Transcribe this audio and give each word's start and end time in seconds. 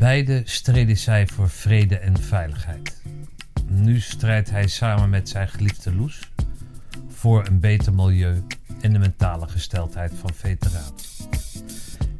Beide 0.00 0.42
streden 0.44 0.96
zij 0.96 1.26
voor 1.26 1.48
vrede 1.48 1.98
en 1.98 2.18
veiligheid. 2.18 3.02
Nu 3.66 4.00
strijdt 4.00 4.50
hij 4.50 4.68
samen 4.68 5.10
met 5.10 5.28
zijn 5.28 5.48
geliefde 5.48 5.94
Loes 5.94 6.30
voor 7.08 7.46
een 7.46 7.60
beter 7.60 7.94
milieu 7.94 8.42
en 8.80 8.92
de 8.92 8.98
mentale 8.98 9.48
gesteldheid 9.48 10.12
van 10.20 10.34
veteranen. 10.34 10.92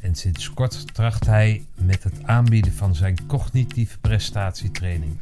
En 0.00 0.14
sinds 0.14 0.50
kort 0.50 0.94
tracht 0.94 1.26
hij 1.26 1.66
met 1.74 2.02
het 2.02 2.24
aanbieden 2.24 2.72
van 2.72 2.94
zijn 2.94 3.26
cognitieve 3.26 3.98
prestatietraining 3.98 5.20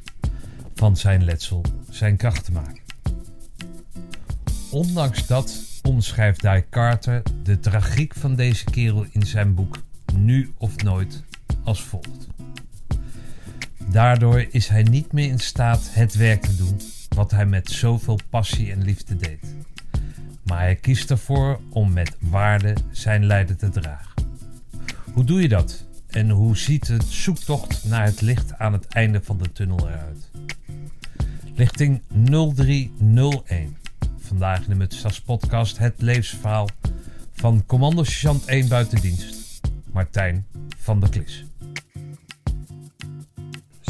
van 0.75 0.97
zijn 0.97 1.25
letsel 1.25 1.65
zijn 1.91 2.17
kracht 2.17 2.45
te 2.45 2.53
maken. 2.53 2.83
Ondanks 4.71 5.27
dat 5.27 5.63
omschrijft 5.83 6.41
Guy 6.41 6.67
Carter 6.71 7.23
de 7.43 7.61
tragiek 7.61 8.15
van 8.15 8.35
deze 8.35 8.65
kerel 8.65 9.07
in 9.11 9.27
zijn 9.27 9.55
boek 9.55 9.79
Nu 10.15 10.53
of 10.57 10.83
Nooit 10.83 11.23
als 11.65 11.83
volgt. 11.83 12.28
Daardoor 13.91 14.47
is 14.51 14.69
hij 14.69 14.83
niet 14.83 15.13
meer 15.13 15.29
in 15.29 15.39
staat 15.39 15.89
het 15.91 16.15
werk 16.15 16.43
te 16.43 16.57
doen 16.57 16.81
wat 17.09 17.31
hij 17.31 17.47
met 17.47 17.71
zoveel 17.71 18.19
passie 18.31 18.73
en 18.73 18.83
liefde 18.83 19.17
deed. 19.17 19.55
Maar 20.43 20.59
hij 20.59 20.75
kiest 20.75 21.11
ervoor 21.11 21.61
om 21.71 21.93
met 21.93 22.17
waarde 22.21 22.77
zijn 22.91 23.27
lijden 23.27 23.57
te 23.57 23.69
dragen. 23.69 24.13
Hoe 25.13 25.25
doe 25.25 25.43
je 25.43 25.49
dat? 25.49 25.87
En 26.09 26.31
hoe 26.31 26.57
ziet 26.57 26.87
de 26.87 26.99
zoektocht 27.09 27.85
naar 27.85 28.05
het 28.05 28.21
licht 28.21 28.59
aan 28.59 28.73
het 28.73 28.87
einde 28.87 29.21
van 29.23 29.39
de 29.39 29.53
tunnel 29.53 29.89
eruit? 29.89 30.31
Lichting 31.55 32.03
0301. 32.25 33.77
Vandaag 34.19 34.63
in 34.63 34.69
de 34.69 34.75
Mutstas 34.75 35.21
podcast 35.21 35.79
het 35.79 35.95
levensverhaal 36.03 36.69
van 37.33 37.67
commando 37.67 38.05
sergeant 38.05 38.45
1 38.45 38.69
buitendienst, 38.69 39.61
Martijn 39.93 40.47
van 40.79 41.01
der 41.01 41.11
Klis. 41.11 41.48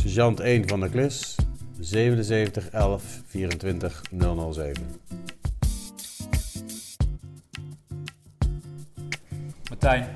Sergeant 0.08 0.40
1 0.40 0.68
van 0.68 0.80
der 0.80 0.88
Klis, 0.88 1.36
77 1.80 2.68
11 2.70 3.02
24 3.26 4.02
007. 4.52 5.00
Martijn, 9.68 10.08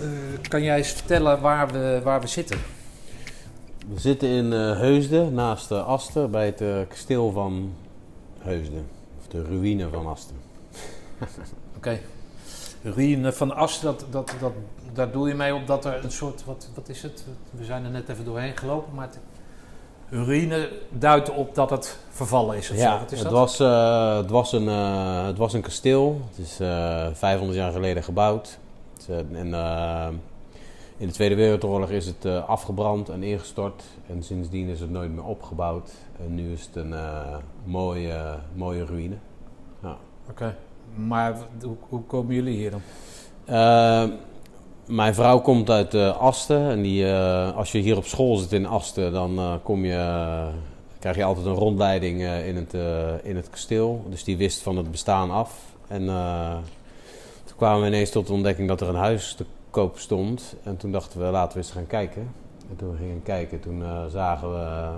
eh, 0.00 0.08
kan 0.48 0.62
jij 0.62 0.76
eens 0.76 0.92
vertellen 0.92 1.40
waar 1.40 1.68
we, 1.68 2.00
waar 2.04 2.20
we 2.20 2.26
zitten? 2.26 2.58
We 3.88 4.00
zitten 4.00 4.28
in 4.28 4.52
eh, 4.52 4.58
Heusden, 4.58 5.34
naast 5.34 5.70
uh, 5.70 5.86
Aster, 5.86 6.30
bij 6.30 6.46
het 6.46 6.88
kasteel 6.88 7.30
van 7.30 7.74
Heusden. 8.38 8.86
Of 9.18 9.26
de 9.28 9.42
ruïne 9.42 9.88
van 9.88 10.06
Aster. 10.06 10.36
Oké. 11.76 12.00
Ruïne 12.82 13.32
van 13.32 13.54
Asten, 13.54 13.84
dat, 13.84 14.06
dat, 14.10 14.34
dat, 14.40 14.52
daar 14.92 15.10
doe 15.10 15.28
je 15.28 15.34
mee 15.34 15.54
op 15.54 15.66
dat 15.66 15.84
er 15.84 16.04
een 16.04 16.10
soort, 16.10 16.44
wat, 16.44 16.68
wat 16.74 16.88
is 16.88 17.02
het? 17.02 17.24
We 17.50 17.64
zijn 17.64 17.84
er 17.84 17.90
net 17.90 18.08
even 18.08 18.24
doorheen 18.24 18.56
gelopen, 18.56 18.94
maar 18.94 19.06
het, 19.06 19.18
ruïne 20.10 20.68
duidt 20.90 21.30
op 21.30 21.54
dat 21.54 21.70
het 21.70 21.98
vervallen 22.10 22.56
is. 22.56 22.70
Of 22.70 22.76
zo. 22.76 22.82
Ja, 22.82 22.98
Wat 22.98 23.12
is 23.12 23.18
het 23.18 23.28
dat? 23.28 23.38
was, 23.38 23.60
eh, 23.60 24.16
het, 24.16 24.30
was 24.30 24.52
een, 24.52 24.68
eh, 24.68 25.26
het 25.26 25.38
was 25.38 25.52
een 25.52 25.60
kasteel. 25.60 26.20
Het 26.28 26.38
is 26.38 26.60
eh 26.60 27.06
500 27.12 27.58
jaar 27.58 27.72
geleden 27.72 28.02
gebouwd. 28.02 28.58
Het, 28.96 29.08
en, 29.32 29.54
in 30.96 31.06
de 31.06 31.12
Tweede 31.12 31.34
Wereldoorlog 31.34 31.90
is 31.90 32.06
het 32.06 32.26
afgebrand 32.46 33.08
en 33.08 33.22
ingestort. 33.22 33.82
En 34.06 34.22
sindsdien 34.22 34.68
is 34.68 34.80
het 34.80 34.90
nooit 34.90 35.10
meer 35.10 35.24
opgebouwd. 35.24 35.90
En 36.20 36.34
nu 36.34 36.52
is 36.52 36.66
het 36.66 36.76
een 36.76 36.94
mooie, 37.64 38.38
mooie 38.54 38.84
ruïne. 38.84 39.16
Oké. 40.30 40.56
Maar 40.94 41.36
hoe, 41.62 41.76
hoe 41.88 42.02
komen 42.02 42.34
jullie 42.34 42.56
hier 42.56 42.70
dan? 42.70 42.82
Mijn 44.88 45.14
vrouw 45.14 45.40
komt 45.40 45.70
uit 45.70 45.94
eh, 45.94 46.16
Asten. 46.16 46.70
En 46.70 46.82
die, 46.82 47.10
eh, 47.12 47.56
als 47.56 47.72
je 47.72 47.78
hier 47.78 47.96
op 47.96 48.04
school 48.04 48.36
zit 48.36 48.52
in 48.52 48.66
Asten, 48.66 49.12
dan 49.12 49.38
eh, 49.38 49.54
kom 49.62 49.84
je, 49.84 50.48
krijg 50.98 51.16
je 51.16 51.24
altijd 51.24 51.46
een 51.46 51.54
rondleiding 51.54 52.20
in, 52.22 52.56
het, 52.56 52.72
in 53.22 53.36
het 53.36 53.50
kasteel. 53.50 54.04
Dus 54.08 54.24
die 54.24 54.36
wist 54.36 54.62
van 54.62 54.76
het 54.76 54.90
bestaan 54.90 55.30
af. 55.30 55.74
En 55.88 56.04
toen 57.44 57.56
kwamen 57.56 57.80
we 57.80 57.86
ineens 57.86 58.10
tot 58.10 58.26
de 58.26 58.32
ontdekking 58.32 58.68
dat 58.68 58.80
er 58.80 58.88
een 58.88 58.94
huis 58.94 59.34
te 59.34 59.44
koop 59.70 59.98
stond. 59.98 60.54
En 60.62 60.76
toen 60.76 60.92
dachten 60.92 61.20
we, 61.20 61.26
laten 61.26 61.52
we 61.52 61.64
eens 61.64 61.72
gaan 61.72 61.86
kijken. 61.86 62.30
En 62.70 62.76
toen 62.76 62.90
we 62.90 62.96
gingen 62.96 63.22
kijken, 63.22 63.60
toen 63.60 63.82
zagen 64.10 64.50
we... 64.52 64.88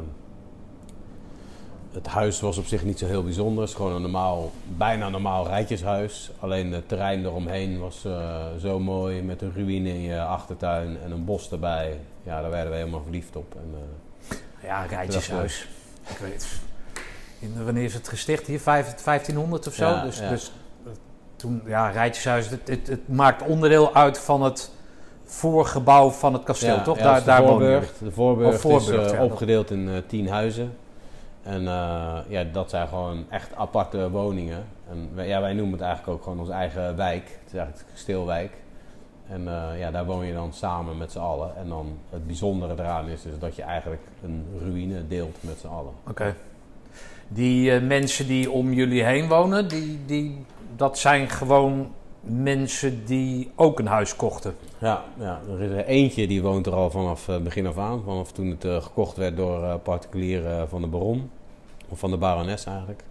het 1.93 2.07
huis 2.07 2.41
was 2.41 2.59
op 2.59 2.67
zich 2.67 2.85
niet 2.85 2.99
zo 2.99 3.07
heel 3.07 3.25
bijzonder. 3.25 3.61
Het 3.61 3.71
is 3.71 3.77
gewoon 3.77 3.93
een 3.95 4.03
normaal, 4.03 4.51
bijna 4.77 5.09
normaal 5.09 5.47
rijtjeshuis. 5.47 6.31
Alleen 6.41 6.73
het 6.73 6.89
terrein 6.89 7.25
eromheen 7.25 7.79
was 7.81 8.05
eh, 8.05 8.47
zo 8.61 8.79
mooi. 8.79 9.23
Met 9.23 9.43
een 9.43 9.53
ruïne 9.55 9.89
in 9.89 10.01
je 10.01 10.21
achtertuin 10.21 10.99
en 11.05 11.11
een 11.11 11.25
bos 11.25 11.51
erbij. 11.51 11.99
Ja, 12.23 12.41
daar 12.41 12.51
werden 12.51 12.71
we 12.71 12.79
helemaal 12.79 13.03
verliefd 13.03 13.37
op. 13.37 13.55
En, 13.55 13.75
eh, 13.75 14.37
Ja, 14.69 14.83
Rijtjeshuis. 14.83 15.67
Ik 16.09 16.17
weet 16.17 16.47
in, 17.39 17.65
Wanneer 17.65 17.85
is 17.85 17.95
het 17.95 18.09
gesticht 18.09 18.47
hier? 18.47 18.61
Vijf- 18.61 18.95
1500 18.95 19.67
of 19.67 19.75
zo? 19.75 19.89
Ja, 19.89 20.03
dus, 20.03 20.19
ja. 20.19 20.29
dus 20.29 20.53
eh, 20.85 20.91
toen, 21.37 21.63
ja, 21.67 21.91
Rijtjeshuis, 21.91 22.49
het, 22.51 22.69
het, 22.69 22.87
het 22.87 23.09
maakt 23.09 23.43
onderdeel 23.43 23.95
uit 23.95 24.19
van 24.19 24.43
het 24.43 24.71
voorgebouw 25.25 26.11
van 26.11 26.33
het 26.33 26.43
kasteel, 26.43 26.75
ja, 26.75 26.83
toch? 26.83 26.99
daar 26.99 27.19
de 27.19 27.25
daar 27.25 27.43
Voorburg. 27.43 27.93
De 27.99 28.11
Voorburg, 28.11 28.55
Oh, 28.55 28.61
Voorburg, 28.61 29.13
is 29.13 29.19
opgedeeld 29.19 29.71
in 29.71 30.03
tien 30.07 30.29
huizen. 30.29 30.73
En 31.43 31.69
eh, 31.69 32.19
ja, 32.29 32.45
dat 32.53 32.71
zijn 32.71 32.89
gewoon 32.89 33.25
echt 33.29 33.55
aparte 33.55 34.11
woningen. 34.11 34.65
En 34.91 35.11
wij, 35.15 35.29
ja, 35.29 35.41
wij 35.41 35.53
noemen 35.53 35.73
het 35.73 35.83
eigenlijk 35.83 36.17
ook 36.19 36.23
gewoon 36.23 36.39
onze 36.39 36.53
eigen 36.53 36.97
wijk. 36.97 37.25
Het 37.25 37.53
is 37.53 37.59
eigenlijk 37.59 37.87
de 37.87 37.93
kasteelwijk. 37.93 38.53
En 39.29 39.49
eh, 39.49 39.79
ja, 39.79 39.91
daar 39.91 40.05
woon 40.05 40.27
je 40.27 40.33
dan 40.33 40.53
samen 40.53 40.97
met 40.97 41.13
z'n 41.13 41.19
allen. 41.19 41.57
En 41.57 41.69
dan 41.69 41.99
het 42.11 42.27
bijzondere 42.27 42.73
eraan 42.73 43.09
is 43.09 43.23
dus 43.23 43.39
dat 43.39 43.57
je 43.57 43.63
eigenlijk 43.63 44.03
een 44.25 44.47
ruïne 44.61 45.07
deelt 45.07 45.37
met 45.41 45.59
z'n 45.59 45.67
allen. 45.67 45.93
Oké. 46.09 46.35
Die 47.29 47.73
eh, 47.73 47.83
mensen 47.83 48.27
die 48.27 48.51
om 48.51 48.73
jullie 48.73 49.05
heen 49.05 49.29
wonen, 49.29 49.69
die, 49.69 49.99
die, 50.07 50.45
dat 50.77 50.99
zijn 50.99 51.29
gewoon 51.29 51.93
mensen 52.21 53.05
die 53.05 53.51
ook 53.57 53.79
een 53.79 53.87
huis 53.87 54.17
kochten. 54.17 54.55
Ja, 54.79 55.05
ja, 55.19 55.41
er 55.51 55.61
is 55.63 55.71
er 55.71 55.85
eentje 55.85 56.27
die 56.27 56.43
woont 56.43 56.67
er 56.67 56.75
al 56.75 56.91
vanaf 56.91 57.29
eh, 57.29 57.39
begin 57.39 57.67
af 57.67 57.79
aan. 57.79 58.03
Vanaf 58.05 58.33
toen 58.33 58.47
het 58.51 58.65
eh, 58.65 58.83
gekocht 58.83 59.17
werd 59.17 59.37
door 59.37 59.65
eh, 59.65 59.75
particulieren 59.83 60.69
van 60.69 60.81
de 60.81 60.87
baron. 60.87 61.31
Of 61.89 61.99
van 61.99 62.11
de 62.11 62.17
barones 62.17 62.65
eigenlijk. 62.65 63.03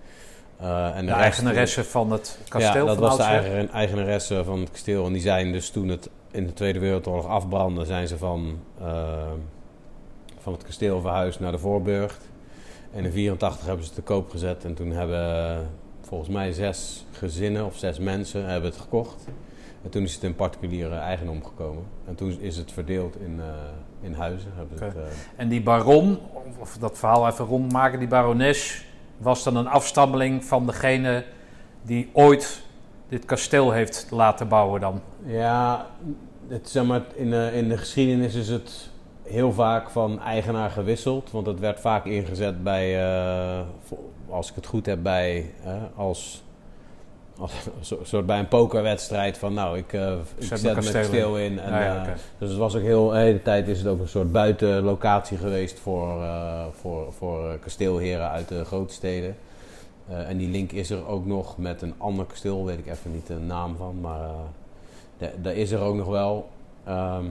En 0.60 1.06
De 1.06 1.12
rest- 1.12 1.22
eigenaresse 1.24 1.84
van 1.84 2.12
het 2.12 2.40
kasteel 2.48 2.82
Ja, 2.86 2.86
dat 2.96 2.98
was 2.98 3.18
de 3.18 3.24
eigen, 3.24 3.70
eigenaresse 3.70 4.44
van 4.44 4.60
het 4.60 4.72
kasteel. 4.72 5.06
En 5.06 5.14
die 5.14 5.22
zijn 5.22 5.52
dus 5.52 5.70
toen 5.70 5.88
het 5.88 6.10
in 6.32 6.46
de 6.46 6.54
Tweede 6.54 6.80
Wereldoorlog 6.80 7.26
afbrandde, 7.28 7.86
zijn 7.86 8.08
ze 8.08 8.18
van, 8.18 8.60
van 10.40 10.54
het 10.54 10.64
kasteel 10.64 11.02
verhuisd 11.02 11.40
naar 11.40 11.52
de 11.52 11.58
Voorburgt. 11.60 12.30
En 12.94 13.06
in 13.06 13.12
84 13.12 13.66
hebben 13.66 13.86
ze 13.86 13.92
het 13.92 14.00
te 14.06 14.14
koop 14.14 14.30
gezet. 14.30 14.66
En 14.66 14.74
toen 14.74 14.92
hebben 14.92 15.68
volgens 16.02 16.30
mij 16.30 16.52
zes 16.52 17.06
gezinnen 17.20 17.66
of 17.66 17.78
zes 17.78 18.00
mensen 18.00 18.46
hebben 18.46 18.70
het 18.70 18.80
gekocht. 18.80 19.26
En 19.84 19.90
toen 19.90 20.04
is 20.04 20.14
het 20.14 20.24
in 20.24 20.36
particuliere 20.36 20.96
eigendom 20.96 21.44
gekomen. 21.44 21.84
En 22.06 22.16
toen 22.16 22.40
is 22.40 22.58
het 22.58 22.72
verdeeld 22.72 23.20
in, 23.20 23.40
eh, 23.40 23.46
in 24.02 24.14
huizen. 24.14 24.52
Het, 24.56 24.82
eh, 24.82 25.02
En 25.36 25.50
die 25.50 25.62
baron, 25.62 26.20
of 26.60 26.78
dat 26.78 26.98
verhaal 26.98 27.28
even 27.28 27.46
rondmaken, 27.46 28.00
die 28.00 28.08
barones 28.08 28.86
was 29.18 29.44
dan 29.44 29.56
een 29.56 29.68
afstammeling 29.68 30.46
van 30.46 30.66
degene 30.66 31.26
die 31.82 32.10
ooit 32.14 32.62
dit 33.08 33.26
kasteel 33.26 33.72
heeft 33.72 34.08
laten 34.12 34.48
bouwen 34.48 34.82
dan. 34.82 35.02
Ja, 35.26 35.88
het, 36.48 36.70
zeg 36.70 36.86
maar, 36.86 37.02
in, 37.16 37.30
de, 37.30 37.52
in 37.54 37.70
de 37.70 37.78
geschiedenis 37.78 38.36
is 38.36 38.50
het 38.50 38.90
heel 39.24 39.54
vaak 39.54 39.90
van 39.90 40.22
eigenaar 40.22 40.70
gewisseld. 40.70 41.32
Want 41.32 41.46
het 41.46 41.60
werd 41.60 41.80
vaak 41.80 42.06
ingezet 42.06 42.64
bij, 42.64 43.02
eh, 43.02 43.62
als 44.30 44.50
ik 44.50 44.56
het 44.56 44.66
goed 44.66 44.86
heb, 44.86 45.04
bij 45.04 45.54
als 45.96 46.44
een 47.40 48.06
soort- 48.06 48.26
bij 48.26 48.40
een 48.40 48.48
pokerwedstrijd 48.48 49.38
van 49.38 49.54
nou, 49.54 49.78
ik, 49.78 49.94
eh, 49.94 50.12
ik 50.38 50.44
Zet 50.46 50.62
mijn 50.62 50.76
kasteel 50.76 51.02
kasteel 51.02 51.38
in. 51.38 51.60
En, 51.60 51.72
ja, 51.72 52.06
eh, 52.08 52.14
dus 52.38 52.50
het 52.50 52.58
was 52.58 52.76
ook 52.76 52.82
heel, 52.82 53.10
de 53.10 53.18
hele 53.18 53.42
tijd 53.42 53.68
is 53.68 53.78
het 53.78 53.88
ook 53.88 54.00
een 54.00 54.08
soort 54.08 54.32
buitenlocatie 54.32 55.38
geweest 55.38 55.80
voor, 55.80 56.22
eh, 56.22 56.64
voor, 56.80 57.14
voor 57.14 57.58
kasteelheren 57.60 58.30
uit 58.30 58.48
de 58.48 58.66
grote 58.66 58.94
steden. 58.94 59.36
En 60.08 60.38
die 60.38 60.50
link 60.50 60.72
is 60.72 60.90
er 60.90 61.08
ook 61.08 61.26
nog 61.26 61.58
met 61.58 61.82
een 61.82 61.94
ander 61.98 62.26
kasteel, 62.26 62.66
weet 62.66 62.78
ik 62.78 62.88
even 62.88 63.12
niet 63.14 63.28
de 63.28 63.38
naam 63.40 63.76
van, 63.76 64.00
maar 64.02 64.30
da- 65.18 65.32
daar 65.42 65.54
is 65.56 65.72
er 65.72 65.80
ook 65.80 65.96
nog 65.96 66.08
wel. 66.08 66.50
Ehm, 66.84 67.26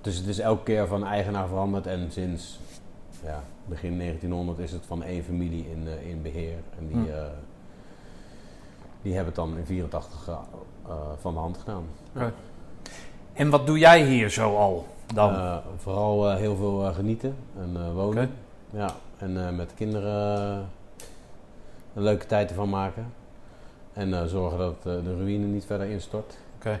dus 0.00 0.16
het 0.16 0.26
is 0.26 0.38
elke 0.38 0.62
keer 0.62 0.86
van 0.86 1.06
eigenaar 1.06 1.48
veranderd 1.48 1.86
en 1.86 2.06
sinds 2.10 2.58
ja, 3.24 3.42
begin 3.66 3.96
1900 3.96 4.58
is 4.58 4.72
het 4.72 4.82
van 4.86 5.02
één 5.02 5.24
familie 5.24 5.66
in, 5.70 6.08
in 6.08 6.22
beheer. 6.22 6.56
En 6.78 6.86
die, 6.86 6.96
Hm. 6.96 7.06
Die 9.02 9.14
hebben 9.14 9.34
het 9.34 9.44
dan 9.44 9.58
in 9.58 9.66
84 9.66 10.28
eh, 10.28 10.34
eh, 10.86 10.94
van 11.20 11.34
de 11.34 11.40
hand 11.40 11.58
gedaan. 11.58 11.84
En 13.32 13.50
wat 13.50 13.66
doe 13.66 13.78
jij 13.78 14.04
hier 14.04 14.30
zo 14.30 14.56
al 14.56 14.86
dan? 15.14 15.34
Eh, 15.34 15.56
vooral 15.76 16.30
heel 16.30 16.56
veel 16.56 16.92
genieten 16.92 17.36
en 17.58 17.94
wonen. 17.94 18.30
Ja, 18.70 18.94
en 19.16 19.56
met 19.56 19.68
de 19.68 19.74
kinderen 19.74 20.68
een 21.94 22.02
leuke 22.02 22.26
tijd 22.26 22.48
ervan 22.48 22.68
maken. 22.68 23.12
En 23.92 24.28
zorgen 24.28 24.58
dat 24.58 24.82
de 24.82 25.16
ruïne 25.16 25.46
niet 25.46 25.64
verder 25.64 25.86
instort. 25.86 26.38
Oké. 26.56 26.80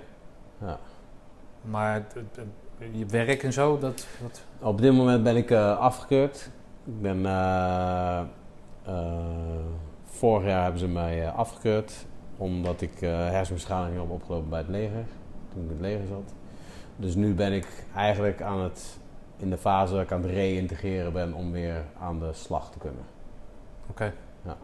Ja. 0.60 0.78
Maar 1.62 2.06
je 2.92 3.06
werk 3.06 3.42
en 3.42 3.52
zo, 3.52 3.78
dat, 3.78 4.06
dat... 4.22 4.42
Op 4.60 4.80
dit 4.80 4.92
moment 4.92 5.22
ben 5.22 5.36
ik 5.36 5.52
afgekeurd. 5.52 6.50
Ik 6.84 7.02
ben, 7.02 7.22
vorig 10.04 10.46
jaar 10.46 10.62
hebben 10.62 10.80
ze 10.80 10.88
mij 10.88 11.30
afgekeurd 11.30 12.06
omdat 12.36 12.80
ik 12.80 13.02
eh 13.02 13.10
hersenbeschadiging 13.10 14.00
heb 14.00 14.10
opgelopen 14.10 14.48
bij 14.48 14.58
het 14.58 14.68
leger. 14.68 15.04
Toen 15.52 15.62
ik 15.62 15.68
in 15.68 15.72
het 15.76 15.80
leger 15.80 16.06
zat. 16.06 16.32
Dus 16.96 17.14
nu 17.14 17.34
ben 17.34 17.52
ik 17.52 17.66
eigenlijk 17.94 18.42
aan 18.42 18.60
het, 18.60 18.98
in 19.36 19.50
de 19.50 19.58
fase 19.58 19.92
dat 19.92 20.02
ik 20.02 20.12
aan 20.12 20.22
het 20.22 20.30
reïntegreren 20.30 21.12
ben 21.12 21.32
om 21.34 21.52
weer 21.52 21.82
aan 22.00 22.18
de 22.18 22.32
slag 22.32 22.70
te 22.70 22.78
kunnen. 22.78 23.02
Oké. 23.90 24.12
Ja. 24.44 24.56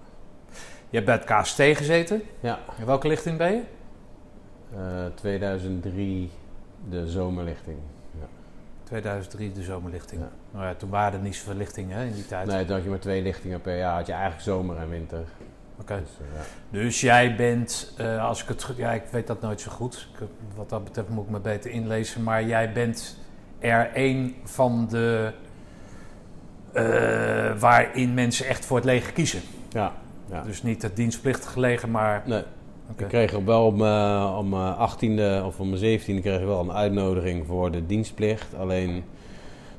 Je 0.90 1.00
hebt 1.00 1.04
bij 1.06 1.14
het 1.14 1.24
KST 1.24 1.60
gezeten. 1.62 2.22
Ja, 2.40 2.58
In 2.78 2.86
welke 2.86 3.08
lichting 3.08 3.38
ben 3.38 3.52
je? 3.52 3.62
eh, 4.76 5.06
2003 5.14 6.30
de 6.88 7.08
zomerlichting. 7.08 7.78
2003, 8.82 9.52
de 9.52 9.62
zomerlichting. 9.62 10.20
Ja. 10.20 10.28
Nou 10.50 10.64
ja, 10.66 10.74
toen 10.74 10.90
waren 10.90 11.18
er 11.18 11.24
niet 11.24 11.36
zoveel 11.36 11.54
lichtingen 11.54 11.96
hè, 11.98 12.04
in 12.04 12.12
die 12.12 12.26
tijd. 12.26 12.46
Nee, 12.46 12.64
toen 12.64 12.74
had 12.74 12.84
je 12.84 12.90
maar 12.90 12.98
twee 12.98 13.22
lichtingen 13.22 13.60
per 13.60 13.76
jaar. 13.76 13.94
Had 13.96 14.06
je 14.06 14.12
eigenlijk 14.12 14.42
zomer 14.42 14.76
en 14.76 14.88
winter. 14.88 15.24
Oké. 15.80 15.94
Dus, 16.00 16.08
eh, 16.20 16.36
ja. 16.36 16.80
Dus 16.82 17.00
jij 17.00 17.36
bent, 17.36 17.94
eh, 17.98 18.24
als 18.28 18.42
ik 18.42 18.48
het 18.48 18.62
goed... 18.64 18.76
Ja, 18.76 18.92
ik 18.92 19.02
weet 19.10 19.26
dat 19.26 19.40
nooit 19.40 19.60
zo 19.60 19.70
goed. 19.70 20.08
Ik, 20.20 20.26
wat 20.56 20.68
dat 20.68 20.84
betreft 20.84 21.08
moet 21.08 21.24
ik 21.24 21.30
me 21.30 21.38
beter 21.40 21.70
inlezen. 21.70 22.22
Maar 22.22 22.44
jij 22.46 22.72
bent 22.72 23.18
er 23.58 23.90
een 23.94 24.34
van 24.44 24.86
de... 24.90 25.32
eh, 26.72 27.60
waarin 27.60 28.14
mensen 28.14 28.46
echt 28.46 28.66
voor 28.66 28.76
het 28.76 28.84
leger 28.86 29.12
kiezen. 29.12 29.40
ja, 29.72 29.92
ja. 30.30 30.42
Dus 30.42 30.62
niet 30.62 30.82
het 30.82 30.96
dienstplichtige 30.96 31.60
leger, 31.60 31.88
maar... 31.88 32.22
Nee. 32.26 32.42
Ik 32.96 33.08
kreeg 33.08 33.32
wel 33.44 33.66
op 33.66 33.76
mijn, 33.76 34.22
op 34.26 34.48
mijn 34.48 34.74
18e 34.74 35.44
of 35.44 35.58
mijn 35.58 36.00
17e 36.00 36.04
kreeg 36.04 36.38
ik 36.40 36.44
wel 36.46 36.60
een 36.60 36.72
uitnodiging 36.72 37.46
voor 37.46 37.70
de 37.70 37.86
dienstplicht. 37.86 38.54
Alleen 38.58 39.04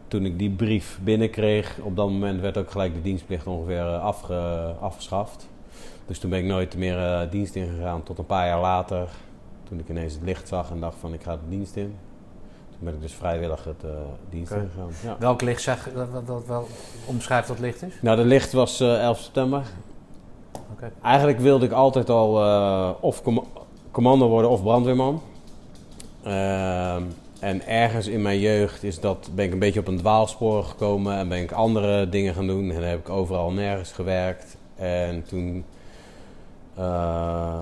toen 0.07 0.25
ik 0.25 0.39
die 0.39 0.49
brief 0.49 0.99
binnenkreeg, 1.03 1.77
op 1.81 1.95
dat 1.95 2.09
moment 2.09 2.41
werd 2.41 2.57
ook 2.57 2.71
gelijk 2.71 2.93
de 2.93 3.01
dienstplicht 3.01 3.47
ongeveer 3.47 3.83
afge- 3.83 4.75
afgeschaft. 4.81 5.47
Dus 6.09 6.19
toen 6.19 6.29
ben 6.29 6.39
ik 6.39 6.45
nooit 6.45 6.77
meer 6.77 6.97
eh, 6.97 7.31
dienst 7.31 7.55
ingegaan 7.55 8.03
tot 8.03 8.17
een 8.17 8.25
paar 8.25 8.47
jaar 8.47 8.59
later. 8.59 9.07
Toen 9.63 9.79
ik 9.79 9.89
ineens 9.89 10.13
het 10.13 10.21
licht 10.23 10.47
zag 10.47 10.71
en 10.71 10.79
dacht 10.79 10.95
van 10.99 11.13
ik 11.13 11.23
ga 11.23 11.31
de 11.31 11.49
dienst 11.49 11.75
in. 11.75 11.95
Toen 12.69 12.79
ben 12.79 12.93
ik 12.93 13.01
dus 13.01 13.13
vrijwillig 13.13 13.63
het 13.63 13.83
eh, 13.83 13.89
dienst 14.29 14.51
ingegaan. 14.51 14.89
Ja. 15.03 15.15
Welk 15.19 15.41
licht 15.41 15.61
zeg, 15.61 15.89
dat, 15.93 16.13
dat, 16.13 16.27
dat 16.27 16.45
wel 16.45 16.67
omschrijft 17.05 17.47
dat 17.47 17.59
licht 17.59 17.81
is? 17.83 17.93
Nou, 18.01 18.17
de 18.17 18.25
licht 18.25 18.51
was 18.51 18.79
eh 18.79 19.01
11 19.01 19.19
september. 19.19 19.63
Eigenlijk 21.01 21.39
wilde 21.39 21.65
ik 21.65 21.71
altijd 21.71 22.09
al 22.09 22.31
of 22.99 23.21
com- 23.21 23.47
commando 23.91 24.27
worden 24.27 24.49
of 24.49 24.63
brandweerman. 24.63 25.21
Ehm, 26.23 27.03
en 27.39 27.67
ergens 27.67 28.07
in 28.07 28.21
mijn 28.21 28.39
jeugd 28.39 28.83
is 28.83 28.99
dat, 28.99 29.29
ben 29.35 29.45
ik 29.45 29.51
een 29.51 29.59
beetje 29.59 29.79
op 29.79 29.87
een 29.87 29.97
dwaalspoor 29.97 30.63
gekomen 30.63 31.17
en 31.17 31.27
ben 31.27 31.41
ik 31.41 31.51
andere 31.51 32.09
dingen 32.09 32.33
gaan 32.33 32.47
doen. 32.47 32.69
En 32.69 32.75
dan 32.75 32.89
heb 32.89 32.99
ik 32.99 33.09
overal 33.09 33.51
nergens 33.51 33.91
gewerkt. 33.91 34.57
En 34.75 35.23
toen 35.23 35.65
eh, 36.79 37.59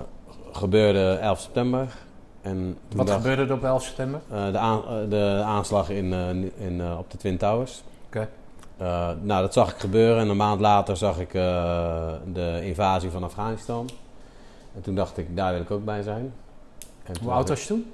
gebeurde 0.52 1.10
11 1.22 1.40
september. 1.40 1.96
En 2.42 2.78
Wat 2.96 3.10
gebeurde 3.10 3.42
er 3.46 3.54
op 3.54 3.64
11 3.64 3.84
september? 3.84 4.20
eh, 4.30 4.52
de, 4.52 4.58
aan- 4.58 4.84
eh, 4.88 5.10
de 5.10 5.42
aanslag 5.46 5.90
in, 5.90 6.14
in, 6.58 6.82
op 6.98 7.12
de 7.12 7.18
Twin 7.18 7.38
Towers. 7.38 7.84
Oké. 8.08 8.30
Nou, 9.22 9.42
dat 9.42 9.54
zag 9.54 9.72
ik 9.72 9.78
gebeuren 9.78 10.22
en 10.22 10.30
een 10.30 10.38
maand 10.38 10.60
later 10.62 10.98
zag 10.98 11.20
ik 11.20 11.32
de 12.34 12.60
invasie 12.64 13.10
van 13.10 13.24
Afghanistan. 13.24 13.90
En 14.76 14.82
toen 14.82 14.96
dacht 14.96 15.18
ik, 15.18 15.36
daar 15.36 15.52
wil 15.54 15.62
ik 15.62 15.72
ook 15.72 15.86
bij 15.86 16.02
zijn. 16.02 16.34
Hoe 17.22 17.32
oud 17.32 17.50
was 17.50 17.62
je 17.62 17.68
toen? 17.68 17.92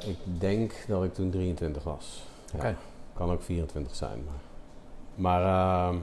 ik, 0.00 0.02
ik 0.08 0.40
denk 0.40 0.72
dat 0.88 1.04
ik 1.04 1.14
toen 1.14 1.30
23 1.30 1.82
was. 1.82 2.22
Ja. 2.60 2.74
Kan 3.14 3.30
ook 3.30 3.42
24 3.42 3.94
zijn. 3.94 4.22
Maar, 4.26 5.40
maar 5.40 5.42
ehm, 5.88 5.96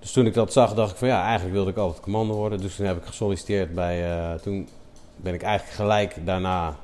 dus 0.00 0.12
toen 0.12 0.26
ik 0.26 0.34
dat 0.34 0.52
zag, 0.52 0.74
dacht 0.74 0.90
ik 0.90 0.96
van 0.96 1.08
ja, 1.08 1.22
eigenlijk 1.22 1.54
wilde 1.54 1.70
ik 1.70 1.76
altijd 1.76 2.02
commando 2.02 2.34
worden. 2.34 2.60
Dus 2.60 2.76
toen 2.76 2.86
heb 2.86 2.96
ik 2.96 3.04
gesolliciteerd 3.04 3.74
bij. 3.74 4.10
eh, 4.10 4.34
toen 4.40 4.68
ben 5.16 5.34
ik 5.34 5.42
eigenlijk 5.42 5.76
gelijk 5.76 6.26
daarna, 6.26 6.76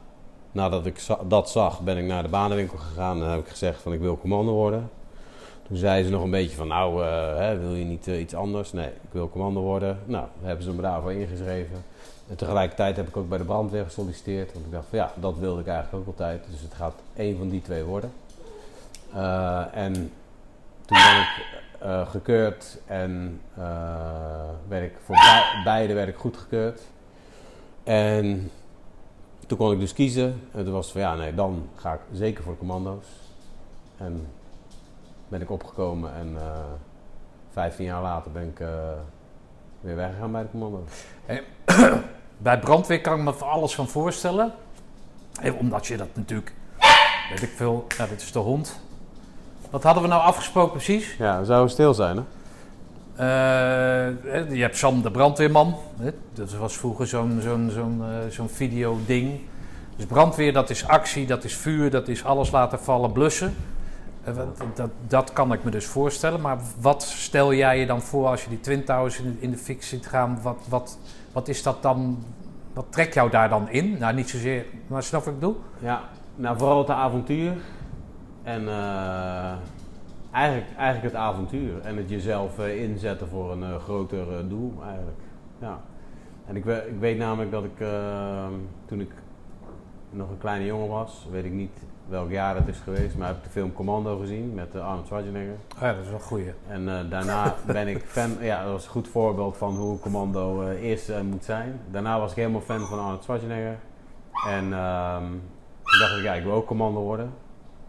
nadat 0.53 0.87
ik 0.87 1.07
dat 1.29 1.51
zag, 1.51 1.81
ben 1.81 1.97
ik 1.97 2.05
naar 2.05 2.23
de 2.23 2.29
banenwinkel 2.29 2.79
gegaan 2.79 3.23
en 3.23 3.31
heb 3.31 3.41
ik 3.41 3.49
gezegd 3.49 3.83
van 3.83 3.93
ik 3.93 4.01
wil 4.01 4.19
commando 4.19 4.53
worden. 4.53 4.91
Toen 5.69 5.77
zei 5.77 6.05
ze 6.05 6.11
nog 6.11 6.23
een 6.23 6.31
beetje 6.31 6.57
van 6.57 6.69
nou, 6.69 7.05
eh, 7.05 7.37
hè, 7.37 7.59
wil 7.59 7.75
je 7.75 7.85
niet 7.85 8.09
eh, 8.09 8.21
iets 8.21 8.35
anders? 8.35 8.73
Nee, 8.73 8.87
ik 8.87 9.13
wil 9.13 9.29
commando 9.31 9.61
worden. 9.61 9.99
Nou, 10.05 10.27
hebben 10.43 10.65
ze 10.65 10.73
me 10.73 10.83
daarvoor 10.83 11.13
ingeschreven. 11.13 11.85
En 12.29 12.37
tegelijkertijd 12.37 12.97
heb 12.97 13.09
ik 13.09 13.17
ook 13.17 13.29
bij 13.29 13.39
de 13.39 13.45
brandweer 13.45 13.85
gesolliciteerd. 13.85 14.53
Want 14.53 14.67
ik 14.67 14.73
dacht 14.73 14.87
van 14.89 14.99
ja, 14.99 15.13
dat 15.15 15.39
wilde 15.39 15.61
ik 15.61 15.67
eigenlijk 15.67 15.97
ook 15.97 16.07
altijd. 16.07 16.45
Dus 16.51 16.61
het 16.61 16.75
gaat 16.75 16.95
één 17.17 17.39
van 17.39 17.49
die 17.49 17.63
twee 17.63 17.85
worden. 17.85 18.13
En 19.73 19.93
toen 20.87 20.99
ben 21.05 21.21
ik 21.21 21.65
eh, 21.87 22.09
gekeurd 22.11 22.79
en 22.87 23.41
eh, 23.55 23.65
werd 24.69 24.85
ik 24.85 24.97
voor 25.05 25.15
bei- 25.15 25.63
beide 25.65 25.95
werd 25.95 26.09
ik 26.09 26.17
goedgekeurd. 26.17 26.81
En 27.85 28.51
toen 29.47 29.59
kon 29.59 29.73
ik 29.73 29.79
dus 29.81 29.93
kiezen. 29.93 30.41
En 30.53 30.65
toen 30.65 30.73
was 30.73 30.93
van 30.93 31.01
ja, 31.01 31.15
nee, 31.15 31.35
dan 31.35 31.69
ga 31.77 31.93
ik 31.93 32.01
zeker 32.13 32.45
voor 32.45 32.59
commando's. 32.59 33.07
En 33.97 34.27
ben 35.29 35.41
ik 35.41 35.51
opgekomen 35.51 36.15
en 36.15 36.37
eh 36.37 36.59
15 37.53 37.85
jaar 37.85 38.03
later 38.03 38.31
ben 38.33 38.49
ik 38.49 38.61
eh, 38.61 38.69
weer 39.81 39.97
weggegaan 39.97 40.33
bij 40.33 40.43
de 40.43 40.51
commando's. 40.51 40.91
Bij 42.39 42.59
brandweer 42.59 43.01
kan 43.01 43.19
ik 43.19 43.25
me 43.25 43.33
van 43.35 43.49
alles 43.49 43.75
van 43.75 43.89
voorstellen. 43.89 44.53
Eh, 45.43 45.59
Omdat 45.59 45.87
je 45.87 45.97
dat 45.97 46.09
natuurlijk, 46.15 46.53
weet 47.31 47.43
ik 47.43 47.49
veel, 47.57 47.87
nou, 47.99 48.09
dit 48.11 48.21
is 48.23 48.33
de 48.33 48.39
hond. 48.39 48.81
Wat 49.71 49.83
hadden 49.83 50.03
we 50.03 50.09
nou 50.09 50.23
afgesproken 50.23 50.73
precies? 50.73 51.17
Ja, 51.19 51.39
we 51.39 51.45
zouden 51.45 51.71
stil 51.71 51.95
zijn 51.95 52.17
hè? 52.17 52.23
Eh, 53.17 54.51
je 54.51 54.63
hebt 54.63 54.77
Sam 54.77 55.03
de 55.03 55.11
brandweerman. 55.11 55.77
Hè? 56.01 56.11
Dat 56.33 56.55
was 56.55 56.77
vroeger 56.77 57.07
zo'n 57.07 57.39
zo'n 57.43 57.71
zo'n 57.71 58.03
eh, 58.03 58.31
zo'n 58.31 58.49
video-ding. 58.49 59.41
Dus 59.97 60.07
brandweer, 60.07 60.53
dat 60.53 60.71
is 60.71 60.87
actie, 60.87 61.27
dat 61.27 61.45
is 61.45 61.57
vuur, 61.57 61.91
dat 61.91 62.09
is 62.09 62.25
alles 62.25 62.51
laten 62.51 62.79
vallen, 62.79 63.13
blussen. 63.13 63.55
Eh, 64.25 64.35
dat, 64.75 64.91
dat 65.09 65.33
kan 65.33 65.53
ik 65.53 65.65
me 65.65 65.71
dus 65.71 65.87
voorstellen. 65.87 66.41
Maar 66.41 66.59
wat 66.81 67.03
stel 67.03 67.55
jij 67.55 67.79
je 67.79 67.87
dan 67.87 68.01
voor 68.03 68.27
als 68.27 68.43
je 68.45 68.49
die 68.49 68.61
Twin 68.61 68.85
Towers 68.85 69.19
in 69.19 69.25
de, 69.25 69.37
in 69.41 69.51
de 69.51 69.57
fik 69.57 69.83
ziet 69.83 70.07
gaan? 70.07 70.39
Wat, 70.43 70.59
wat, 70.69 70.99
wat 71.33 71.49
is 71.49 71.63
dat 71.63 71.83
dan? 71.83 72.25
Wat 72.73 72.87
trekt 72.91 73.15
jou 73.15 73.31
daar 73.31 73.49
dan 73.49 73.69
in? 73.71 73.97
Nou, 73.99 74.15
niet 74.15 74.31
zozeer, 74.31 74.65
maar 74.87 75.03
snap 75.03 75.25
wat 75.25 75.35
ik 75.35 75.41
bedoel? 75.41 75.61
Ja, 75.79 76.01
nou 76.35 76.59
vooral 76.59 76.79
het 76.79 76.91
avontuur. 76.91 77.53
En 78.47 78.69
eh, 78.69 79.53
eigenlijk, 80.33 80.67
eigenlijk 80.77 81.13
het 81.13 81.23
avontuur. 81.23 81.81
En 81.83 81.97
het 81.97 82.09
jezelf 82.11 82.59
eh, 82.59 82.83
inzetten 82.83 83.29
voor 83.29 83.53
een 83.53 83.63
eh, 83.63 83.77
groter 83.77 84.33
eh, 84.33 84.39
doel 84.49 84.75
eigenlijk. 84.87 85.19
Ja. 85.59 85.81
En 86.47 86.57
ik, 86.57 86.65
we- 86.65 86.87
ik 86.89 86.99
weet 87.01 87.19
namelijk 87.19 87.51
dat 87.51 87.65
ik 87.65 87.85
toen 88.87 89.01
ik 89.01 89.11
nog 90.11 90.31
een 90.31 90.39
kleine 90.39 90.65
jongen 90.67 90.89
was, 90.89 91.27
weet 91.31 91.45
ik 91.45 91.53
niet 91.53 91.79
welk 92.09 92.31
jaar 92.31 92.55
dat 92.55 92.67
is 92.69 92.79
geweest, 92.79 93.17
maar 93.17 93.27
heb 93.27 93.37
ik 93.37 93.43
de 93.45 93.51
film 93.51 93.73
Commando 93.73 94.19
gezien 94.19 94.55
met 94.55 94.75
Arnold 94.77 95.07
Schwarzenegger. 95.07 95.55
Oh 95.77 95.81
ja, 95.81 95.93
dat 95.93 96.03
is 96.03 96.07
wel 96.11 96.15
een 96.19 96.25
goeie. 96.25 96.53
En 96.69 96.89
eh, 96.89 97.11
daarna 97.11 97.55
ben 97.73 97.89
ik 97.89 97.99
fan, 98.05 98.31
ja, 98.41 98.63
dat 98.63 98.73
was 98.73 98.85
een 98.85 98.91
goed 98.91 99.09
voorbeeld 99.09 99.57
van 99.57 99.77
hoe 99.77 99.99
commando 99.99 100.63
eh, 100.63 100.91
is 100.91 101.09
en 101.09 101.27
moet 101.27 101.45
zijn. 101.45 101.81
Daarna 101.91 102.19
was 102.19 102.31
ik 102.31 102.37
helemaal 102.37 102.61
fan 102.61 102.81
van 102.81 102.99
Arnold 102.99 103.23
Schwarzenegger. 103.23 103.77
En 104.49 104.73
ehm, 104.73 105.25
toen 105.83 105.99
dacht 106.01 106.17
ik, 106.17 106.23
ja, 106.23 106.33
ik 106.35 106.43
wil 106.45 106.53
ook 106.53 106.67
commando 106.67 107.01
worden. 107.01 107.31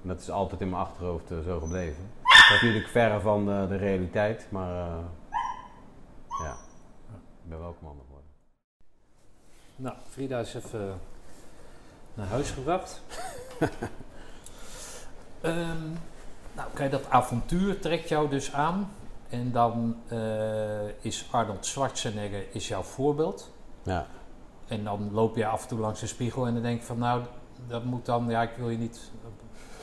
En 0.08 0.14
dat 0.14 0.22
is 0.22 0.30
altijd 0.30 0.62
in 0.62 0.70
mijn 0.70 0.82
achterhoofd 0.82 1.32
eh, 1.32 1.40
zo 1.40 1.60
gebleven. 1.60 2.12
Natuurlijk 2.50 2.88
verre 2.88 3.20
van 3.20 3.46
de, 3.46 3.66
de 3.70 3.76
realiteit, 3.76 4.48
maar 4.50 4.70
eh, 4.70 4.98
ja, 6.44 6.58
ik 7.44 7.50
ben 7.50 7.60
wel 7.60 7.76
commando 7.78 8.04
geworden. 8.04 8.30
Nou, 9.76 9.96
Frida 10.10 10.40
is 10.40 10.54
even 10.54 11.00
naar 12.14 12.28
huis 12.28 12.52
gebracht. 12.52 13.02
Ehm, 15.42 15.90
nou, 16.56 16.70
kijk, 16.74 16.92
dat 16.92 17.10
avontuur 17.10 17.80
trekt 17.80 18.10
jou 18.10 18.30
dus 18.30 18.54
aan. 18.54 18.92
En 19.30 19.52
dan 19.52 19.96
eh, 20.08 20.88
is 21.02 21.28
Arnold 21.32 21.66
Schwarzenegger 21.66 22.46
is 22.52 22.68
jouw 22.68 22.82
voorbeeld. 22.82 23.52
Ja, 23.84 24.06
En 24.68 24.84
dan 24.84 25.10
loop 25.12 25.36
je 25.36 25.46
af 25.46 25.62
en 25.62 25.68
toe 25.68 25.80
langs 25.80 26.00
de 26.00 26.08
spiegel 26.08 26.48
en 26.48 26.54
dan 26.54 26.64
denk 26.64 26.80
je 26.80 26.86
van... 26.86 26.98
Nou, 26.98 27.24
dat 27.68 27.84
moet 27.84 28.06
dan... 28.06 28.30
Ja, 28.30 28.42
ik 28.42 28.56
wil 28.58 28.70
je 28.70 28.78
niet 28.78 29.12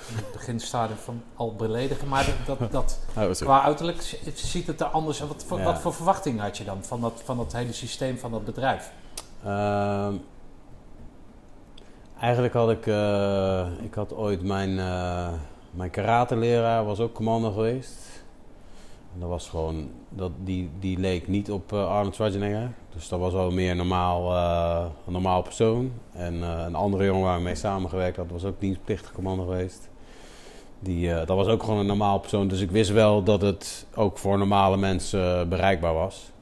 in 0.08 0.16
het 0.16 0.32
beginstadium 0.32 0.98
van 0.98 1.22
al 1.34 1.54
beledigen. 1.54 2.08
Maar 2.08 2.26
dat, 2.46 2.58
dat, 2.58 2.72
dat 2.72 2.98
oh, 3.18 3.30
qua 3.30 3.62
uiterlijk 3.62 4.18
ziet 4.34 4.66
het 4.66 4.80
er 4.80 4.86
anders 4.86 5.20
uit. 5.20 5.48
Wat, 5.48 5.58
Ja. 5.58 5.64
wat 5.64 5.78
voor 5.78 5.94
verwachting 5.94 6.40
had 6.40 6.56
je 6.58 6.64
dan 6.64 6.84
van 6.84 7.00
dat, 7.00 7.22
van 7.24 7.36
dat 7.36 7.52
hele 7.52 7.72
systeem 7.72 8.18
van 8.18 8.30
dat 8.30 8.44
bedrijf? 8.44 8.92
Ehm, 9.44 10.14
eigenlijk 12.20 12.54
had 12.54 12.70
ik, 12.70 12.86
eh, 12.86 13.66
ik 13.82 13.94
had 13.94 14.14
ooit 14.14 14.42
mijn, 14.42 14.78
eh 14.78 15.32
mijn 15.70 15.90
karateleraar 15.90 16.84
was 16.84 17.00
ook 17.00 17.12
commando 17.12 17.50
geweest. 17.52 17.98
En 19.14 19.20
dat 19.20 19.28
was 19.28 19.48
gewoon, 19.48 19.90
dat, 20.08 20.30
die, 20.44 20.70
die 20.78 20.98
leek 20.98 21.28
niet 21.28 21.50
op 21.50 21.72
eh, 21.72 21.88
Arnold 21.88 22.14
Schwarzenegger. 22.14 22.72
Dus 22.94 23.08
dat 23.08 23.20
was 23.20 23.32
wel 23.32 23.50
meer 23.50 23.76
normaal, 23.76 24.36
een 25.06 25.12
normaal 25.12 25.42
persoon. 25.42 25.92
En 26.12 26.34
een 26.42 26.74
andere 26.74 27.04
jongen 27.04 27.22
waar 27.24 27.36
ik 27.36 27.42
mee 27.42 27.54
samengewerkt 27.54 28.16
had, 28.16 28.30
was 28.30 28.44
ook 28.44 28.60
dienstplichtig 28.60 29.12
commando 29.12 29.44
geweest. 29.44 29.88
Die, 30.84 31.12
eh, 31.12 31.26
dat 31.26 31.36
was 31.36 31.46
ook 31.46 31.62
gewoon 31.62 31.78
een 31.78 31.86
normaal 31.86 32.18
persoon. 32.18 32.48
Dus 32.48 32.60
ik 32.60 32.70
wist 32.70 32.90
wel 32.90 33.22
dat 33.22 33.40
het 33.40 33.86
ook 33.94 34.18
voor 34.18 34.38
normale 34.38 34.76
mensen 34.76 35.40
eh, 35.40 35.46
bereikbaar 35.46 35.94
was. 35.94 36.32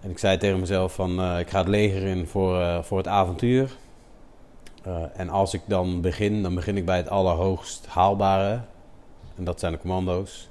En 0.00 0.10
ik 0.10 0.18
zei 0.18 0.38
tegen 0.38 0.60
mezelf 0.60 0.94
van 0.94 1.20
eh, 1.20 1.38
ik 1.38 1.50
ga 1.50 1.58
het 1.58 1.68
leger 1.68 2.02
in 2.02 2.26
voor, 2.26 2.84
voor 2.84 2.98
het 2.98 3.08
avontuur. 3.08 3.76
En 5.14 5.28
als 5.28 5.54
ik 5.54 5.60
dan 5.66 6.00
begin, 6.00 6.42
dan 6.42 6.54
begin 6.54 6.76
ik 6.76 6.84
bij 6.84 6.96
het 6.96 7.08
allerhoogst 7.08 7.86
haalbare. 7.86 8.60
En 9.36 9.44
dat 9.44 9.60
zijn 9.60 9.72
de 9.72 9.78
commando's. 9.78 10.48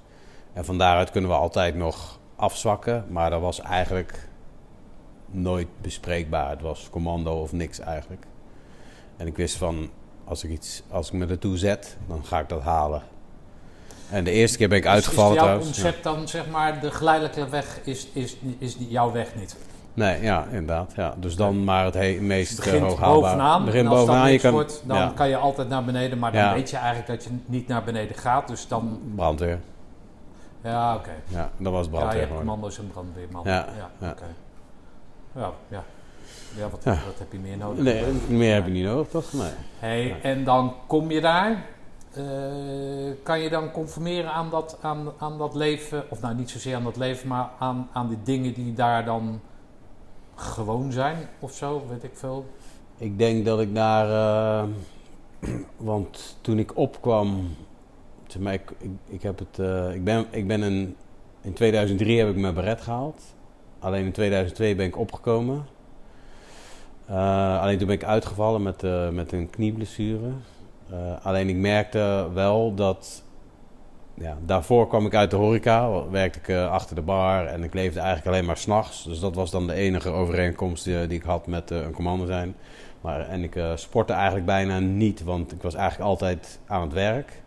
En 0.53 0.65
van 0.65 0.77
daaruit 0.77 1.11
kunnen 1.11 1.29
we 1.29 1.35
altijd 1.35 1.75
nog 1.75 2.19
afzwakken. 2.35 3.05
Maar 3.09 3.29
dat 3.29 3.41
was 3.41 3.61
eigenlijk 3.61 4.29
nooit 5.25 5.67
bespreekbaar. 5.81 6.49
Het 6.49 6.61
was 6.61 6.89
commando 6.89 7.41
of 7.41 7.51
niks 7.51 7.79
eigenlijk. 7.79 8.25
En 9.17 9.27
ik 9.27 9.35
wist 9.37 9.57
van, 9.57 9.89
als 10.23 10.43
ik, 10.43 10.51
iets, 10.51 10.83
als 10.89 11.07
ik 11.07 11.13
me 11.13 11.25
ertoe 11.25 11.57
zet, 11.57 11.97
dan 12.07 12.25
ga 12.25 12.39
ik 12.39 12.49
dat 12.49 12.61
halen. 12.61 13.01
En 14.13 14.24
de 14.24 14.32
eerste 14.32 14.58
keer 14.58 14.70
ben 14.70 14.77
ik 14.77 14.86
uitgevallen 14.86 15.29
is, 15.32 15.36
jouw 15.36 15.46
trouwens. 15.46 15.72
Concept 15.82 16.03
dan, 16.03 16.27
zeg 16.27 16.50
maar, 16.50 16.79
de 16.79 16.91
geleidelijke 16.91 17.50
weg 17.50 17.79
is, 17.84 18.08
is, 18.13 18.38
is 18.58 18.77
jouw 18.79 19.12
weg 19.12 19.36
niet? 19.36 19.55
Nee, 19.93 20.22
ja, 20.22 20.46
inderdaad. 20.51 20.93
Ja. 20.96 21.13
Dus 21.17 21.36
dan 21.36 21.63
maar 21.63 21.86
het 21.86 21.93
he- 21.93 22.17
meest 22.22 22.50
Het 22.50 22.60
eh, 22.60 22.65
begint 22.65 22.84
hoog 23.00 23.00
bovenaan. 23.22 23.65
Begin 23.65 23.79
en 23.79 23.88
als 23.88 24.00
bovenaan. 24.00 24.22
dat 24.24 24.32
Je 24.32 24.39
kan, 24.39 24.51
wordt, 24.51 24.84
dan 24.86 24.98
ja, 24.98 25.12
kan 25.15 25.29
je 25.29 25.38
altijd 25.38 25.70
naar 25.70 25.84
beneden. 25.84 26.20
Maar 26.20 26.32
dan 26.32 26.41
Ja. 26.41 26.53
weet 26.53 26.70
je 26.70 26.77
eigenlijk 26.77 27.08
dat 27.08 27.24
je 27.24 27.29
niet 27.46 27.67
naar 27.67 27.84
beneden 27.84 28.15
gaat. 28.15 28.48
Dus 28.48 28.67
dan... 28.67 29.00
brandweer. 29.15 29.60
Ja, 30.63 30.96
oké. 30.96 31.12
Ja, 31.27 31.50
dat 31.58 31.72
was 31.72 31.86
Ja, 31.86 31.91
je 31.91 31.98
brandweer 31.98 32.22
hebt 32.22 32.36
commando's 32.38 32.77
en 32.77 32.88
brandweerman. 32.88 33.41
Ja, 33.46 33.51
ja, 33.77 33.89
ja. 34.00 34.10
oké. 34.10 34.25
Ja, 35.36 35.51
ja. 35.67 35.84
Ja, 36.58 36.70
wat, 36.70 36.82
Ja. 36.84 36.91
wat 36.91 37.20
heb 37.20 37.32
je 37.32 37.39
meer 37.39 37.58
nodig? 37.58 37.84
Nee, 37.84 38.03
meer 38.27 38.53
heb 38.53 38.65
je 38.65 38.72
niet 38.72 38.86
nodig, 38.86 39.08
toch? 39.08 39.34
Nee. 39.34 39.51
Hey. 39.79 40.15
En 40.22 40.43
dan 40.43 40.74
kom 40.88 41.12
je 41.12 41.22
daar. 41.22 41.65
Eh, 42.13 42.24
kan 43.24 43.39
je 43.39 43.50
dan 43.50 43.72
conformeren 43.72 44.32
aan 44.32 44.50
dat, 44.50 44.77
aan, 44.82 45.12
aan 45.17 45.38
dat 45.38 45.55
leven? 45.55 46.03
Of 46.10 46.22
nou, 46.22 46.36
niet 46.36 46.50
zozeer 46.50 46.75
aan 46.75 46.84
dat 46.84 46.98
leven, 46.98 47.27
maar 47.27 47.50
aan, 47.60 47.89
aan 47.93 48.08
die 48.08 48.17
dingen 48.24 48.53
die 48.53 48.74
daar 48.74 49.05
dan 49.05 49.41
gewoon 50.36 50.91
zijn 50.91 51.17
of 51.39 51.53
zo, 51.53 51.86
weet 51.89 52.03
ik 52.03 52.12
veel. 52.13 52.46
Ik 52.98 53.17
denk 53.17 53.46
dat 53.46 53.60
ik 53.60 53.75
daar... 53.75 54.10
eh, 54.10 54.70
want 55.77 56.38
toen 56.41 56.60
ik 56.60 56.77
opkwam... 56.77 57.55
Ik, 59.10 59.22
heb 59.22 59.39
het, 59.39 59.60
eh, 59.60 59.93
ik 59.93 60.03
ben, 60.03 60.25
ik 60.29 60.48
ben 60.48 60.62
een, 60.62 60.96
in 61.41 61.53
2003 61.53 62.20
heb 62.20 62.29
ik 62.29 62.36
mijn 62.36 62.53
beret 62.53 62.82
gehaald. 62.82 63.22
Alleen 63.79 64.05
in 64.05 64.12
2002 64.12 64.75
ben 64.75 64.86
ik 64.86 64.98
opgekomen. 64.98 65.65
Alleen 67.60 67.77
toen 67.77 67.88
ben 67.88 67.96
ik 67.96 68.03
uitgevallen 68.03 68.62
met, 68.62 68.82
met 69.12 69.32
een 69.32 69.50
knieblessure. 69.50 70.32
Eh, 70.93 71.25
alleen 71.25 71.50
ik 71.50 71.55
merkte 71.55 72.29
wel 72.33 72.73
dat... 72.75 73.23
Ja, 74.13 74.38
daarvoor 74.45 74.88
kwam 74.88 75.05
ik 75.05 75.15
uit 75.15 75.31
de 75.31 75.35
horeca, 75.35 76.09
werkte 76.09 76.39
ik 76.39 76.47
eh, 76.47 76.71
achter 76.71 76.95
de 76.95 77.01
bar 77.01 77.45
en 77.45 77.63
ik 77.63 77.73
leefde 77.73 78.00
eigenlijk 78.00 78.27
alleen 78.27 78.45
maar 78.45 78.57
s'nachts. 78.57 79.03
Dus 79.03 79.19
dat 79.19 79.35
was 79.35 79.51
dan 79.51 79.67
de 79.67 79.73
enige 79.73 80.09
overeenkomst 80.09 80.83
die, 80.83 81.07
die 81.07 81.17
ik 81.17 81.25
had 81.25 81.47
met 81.47 81.71
eh, 81.71 81.81
een 81.81 81.93
commando 81.93 82.25
zijn. 82.25 82.55
Maar, 83.03 83.27
en 83.29 83.43
ik 83.43 83.55
eh, 83.55 83.71
sportte 83.75 84.13
eigenlijk 84.13 84.45
bijna 84.45 84.79
niet, 84.79 85.23
want 85.23 85.51
ik 85.51 85.62
was 85.62 85.73
eigenlijk 85.73 86.09
altijd 86.09 86.59
aan 86.67 86.81
het 86.81 86.93
werk. 86.93 87.41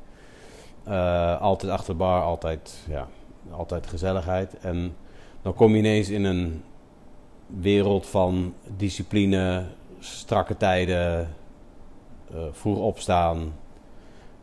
Eh, 0.84 1.40
altijd 1.40 1.72
achter 1.72 1.92
de 1.92 1.98
bar, 1.98 2.22
altijd, 2.22 2.84
ja, 2.88 3.08
altijd 3.50 3.86
gezelligheid. 3.86 4.58
En 4.58 4.96
dan 5.42 5.54
kom 5.54 5.72
je 5.72 5.78
ineens 5.78 6.08
in 6.08 6.24
een 6.24 6.62
wereld 7.46 8.06
van 8.06 8.54
discipline, 8.76 9.64
strakke 9.98 10.56
tijden, 10.56 11.20
eh, 11.20 11.26
vroeg 12.52 12.78
opstaan, 12.78 13.52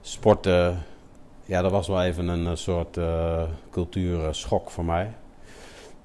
sporten. 0.01 0.83
Ja, 1.45 1.61
dat 1.61 1.71
was 1.71 1.87
wel 1.87 2.03
even 2.03 2.27
een, 2.27 2.47
eh, 2.47 2.55
soort 2.55 2.97
eh 2.97 3.43
cultuurschok 3.71 4.69
voor 4.69 4.85
mij. 4.85 5.13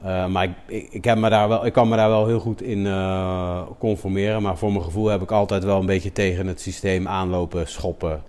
Eh, 0.02 0.26
maar 0.26 0.54
ik, 0.66 0.88
ik, 0.90 1.04
heb 1.04 1.18
me 1.18 1.28
daar 1.28 1.48
wel, 1.48 1.66
ik 1.66 1.72
kan 1.72 1.88
me 1.88 1.96
daar 1.96 2.08
wel 2.08 2.26
heel 2.26 2.40
goed 2.40 2.62
in 2.62 2.86
eh, 2.86 3.62
conformeren. 3.78 4.42
Maar 4.42 4.58
voor 4.58 4.72
mijn 4.72 4.84
gevoel 4.84 5.06
heb 5.06 5.22
ik 5.22 5.30
altijd 5.30 5.64
wel 5.64 5.80
een 5.80 5.86
beetje 5.86 6.12
tegen 6.12 6.46
het 6.46 6.60
systeem 6.60 7.08
aanlopen, 7.08 7.68
schoppen. 7.68 8.22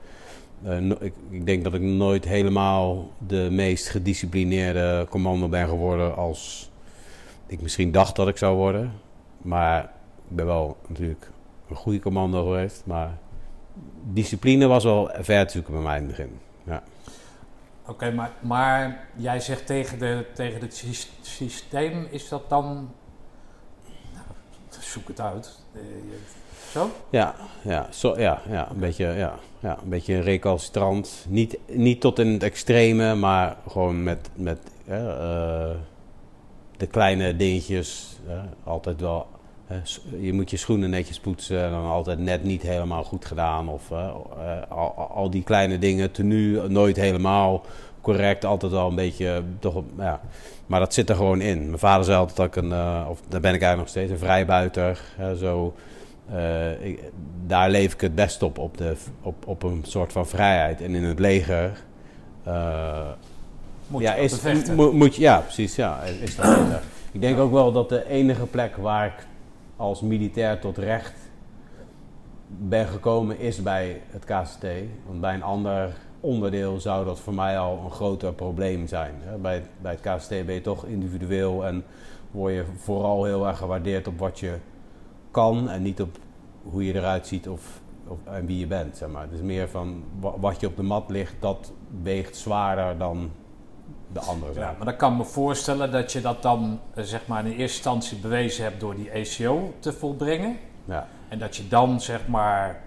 Eh, 0.64 0.90
ik, 0.90 1.14
ik 1.30 1.46
denk 1.46 1.64
dat 1.64 1.74
ik 1.74 1.82
nooit 1.82 2.26
helemaal 2.26 3.10
de 3.28 3.48
meest 3.52 3.90
gedisciplineerde 3.90 5.08
commando 5.10 5.48
ben 5.48 5.68
geworden 5.68 6.16
als 6.16 6.72
ik 7.48 7.62
misschien 7.62 7.92
dacht 7.92 8.16
dat 8.16 8.28
ik 8.28 8.38
zou 8.38 8.56
worden. 8.56 8.92
Maar 9.42 9.84
ik 10.30 10.36
ben 10.36 10.46
wel 10.46 10.78
natuurlijk 10.88 11.32
een 11.70 11.76
goede 11.76 12.00
commando 12.00 12.44
geweest. 12.44 12.84
Maar 12.86 13.18
discipline 14.14 14.68
was 14.68 14.84
wel 14.84 15.10
ver 15.20 15.46
te 15.46 15.52
zoeken 15.52 15.74
bij 15.74 15.82
mij 15.82 15.98
in 15.98 16.08
het 16.08 16.16
begin. 16.18 16.40
Oké, 17.90 18.12
maar, 18.12 18.32
maar 18.40 19.08
jij 19.16 19.40
zegt 19.40 19.66
tegen, 19.66 20.00
de, 20.00 20.26
tegen 20.34 20.62
het 20.62 20.76
sys- 20.76 21.12
systeem, 21.22 22.08
is 22.10 22.30
dat 22.30 22.50
dan... 22.50 22.92
Nou, 24.14 24.26
zoek 24.80 25.08
het 25.08 25.22
uit. 25.22 25.60
Eh, 25.74 25.82
zo? 26.72 26.90
Ja, 27.10 27.36
ja, 27.62 27.88
zo, 27.92 28.20
ja, 28.20 28.42
ja, 28.50 28.70
een 28.70 28.80
beetje, 28.80 29.06
ja, 29.06 29.40
ja, 29.60 29.78
een 29.84 29.90
beetje 29.90 30.20
recalcitrant. 30.20 31.26
Niet, 31.28 31.58
niet 31.68 32.02
tot 32.02 32.20
in 32.20 32.28
het 32.28 32.44
extreme, 32.44 33.16
maar 33.16 33.58
gewoon 33.68 34.04
met, 34.04 34.30
met 34.34 34.60
eh, 34.88 35.72
de 36.78 36.88
kleine 36.88 37.36
dingetjes. 37.36 38.18
altijd 38.64 39.02
wel. 39.02 39.28
Je 40.20 40.34
moet 40.34 40.50
je 40.50 40.58
schoenen 40.58 40.90
netjes 40.90 41.20
poetsen 41.20 41.64
en 41.64 41.72
dan 41.72 41.86
altijd 41.86 42.20
net 42.20 42.44
niet 42.44 42.62
helemaal 42.62 43.04
goed 43.04 43.26
gedaan. 43.26 43.70
Of 43.70 43.92
eh, 43.92 43.98
eh, 43.98 44.72
al, 44.72 44.94
al 45.16 45.30
die 45.30 45.44
kleine 45.44 45.80
dingen, 45.80 46.12
tenue 46.12 46.68
nooit 46.68 46.96
helemaal 46.96 47.66
correct. 48.02 48.46
Altijd 48.46 48.72
wel 48.72 48.88
een 48.90 48.96
beetje, 48.96 49.44
toch, 49.60 49.84
ja. 49.98 50.22
Maar 50.68 50.80
dat 50.80 50.94
zit 50.94 51.10
er 51.10 51.16
gewoon 51.16 51.42
in. 51.42 51.66
Mijn 51.66 51.80
vader 51.80 52.06
zei 52.06 52.18
altijd 52.18 52.38
dat 52.38 52.46
ik 52.46 52.56
een, 52.56 52.72
eh, 52.72 53.06
of 53.10 53.20
daar 53.28 53.42
ben 53.42 53.54
ik 53.54 53.62
eigenlijk 53.62 53.78
nog 53.78 53.88
steeds, 53.90 54.12
een 54.12 54.18
vrijbuiter. 54.28 55.00
Zo, 55.40 55.74
eh, 56.34 56.86
ik- 56.86 57.04
daar 57.48 57.70
leef 57.70 57.94
ik 57.94 58.02
het 58.02 58.16
best 58.16 58.44
op, 58.44 58.58
op, 58.58 58.78
de, 58.78 58.96
op, 59.22 59.48
op 59.48 59.64
een 59.64 59.84
soort 59.88 60.12
van 60.12 60.28
vrijheid. 60.28 60.82
En 60.82 60.96
in 60.96 61.04
het 61.04 61.20
leger. 61.20 61.72
eh, 62.44 63.08
Moet 63.88 64.02
ja, 64.02 64.16
je 64.16 64.22
is, 64.22 64.66
mo- 64.76 64.92
moet 64.92 65.16
je, 65.16 65.22
ja, 65.22 65.40
precies. 65.40 65.76
Ja, 65.76 66.00
is, 66.22 66.36
dat. 66.36 66.58
Ik 67.12 67.22
denk 67.22 67.40
ook 67.40 67.52
wel 67.52 67.72
dat 67.72 67.90
de 67.90 68.08
enige 68.10 68.46
plek 68.46 68.76
waar 68.76 69.06
ik 69.06 69.28
als 69.80 70.02
militair 70.02 70.60
tot 70.60 70.78
recht 70.78 71.14
ben 72.48 72.88
gekomen 72.88 73.40
is 73.40 73.64
bij 73.64 74.02
het 74.10 74.26
KCT. 74.26 74.66
Want 75.06 75.22
bij 75.22 75.34
een 75.34 75.44
ander 75.44 75.94
onderdeel 76.20 76.80
zou 76.80 77.06
dat 77.06 77.20
voor 77.20 77.34
mij 77.34 77.60
al 77.60 77.82
een 77.84 77.92
groter 77.92 78.34
probleem 78.34 78.88
zijn. 78.88 79.14
Bij, 79.42 79.64
bij 79.82 79.92
het 79.92 80.02
KCT 80.02 80.30
ben 80.30 80.54
je 80.54 80.62
toch 80.62 80.86
individueel 80.86 81.66
en 81.66 81.84
word 82.32 82.54
je 82.54 82.64
vooral 82.76 83.24
heel 83.24 83.48
erg 83.48 83.58
gewaardeerd 83.58 84.08
op 84.08 84.20
wat 84.20 84.40
je 84.40 84.58
kan 85.32 85.70
en 85.70 85.82
niet 85.82 86.02
op 86.02 86.18
hoe 86.64 86.86
je 86.86 86.94
eruit 86.94 87.28
ziet 87.28 87.50
of, 87.50 87.82
of 88.08 88.18
en 88.24 88.46
wie 88.46 88.60
je 88.60 88.68
bent. 88.68 88.98
Zeg 88.98 89.10
maar. 89.10 89.22
Het 89.22 89.32
is 89.32 89.42
meer 89.42 89.70
van 89.70 90.04
wa- 90.20 90.40
wat 90.40 90.60
je 90.60 90.68
op 90.68 90.76
de 90.76 90.84
mat 90.84 91.10
ligt, 91.10 91.36
dat 91.40 91.72
weegt 92.04 92.36
zwaarder 92.36 92.98
dan 92.98 93.32
de 94.14 94.20
andere 94.20 94.54
zijn. 94.54 94.66
Ja, 94.66 94.74
maar 94.78 94.86
dan 94.86 94.96
kan 94.96 95.12
ik 95.12 95.18
me 95.18 95.24
voorstellen 95.26 95.92
dat 95.92 96.12
je 96.12 96.22
dat 96.22 96.42
dan 96.42 96.80
eh, 96.94 97.04
zeg 97.04 97.28
maar 97.28 97.40
in 97.40 97.52
eerste 97.52 97.62
instantie 97.64 98.18
bewezen 98.18 98.64
hebt 98.64 98.80
door 98.80 98.96
die 98.96 99.12
ACO 99.12 99.74
te 99.80 99.94
volbrengen. 99.94 100.58
Ja. 100.86 101.08
En 101.28 101.40
dat 101.40 101.56
je 101.56 101.68
dan 101.68 102.02
zeg 102.02 102.28
maar 102.28 102.82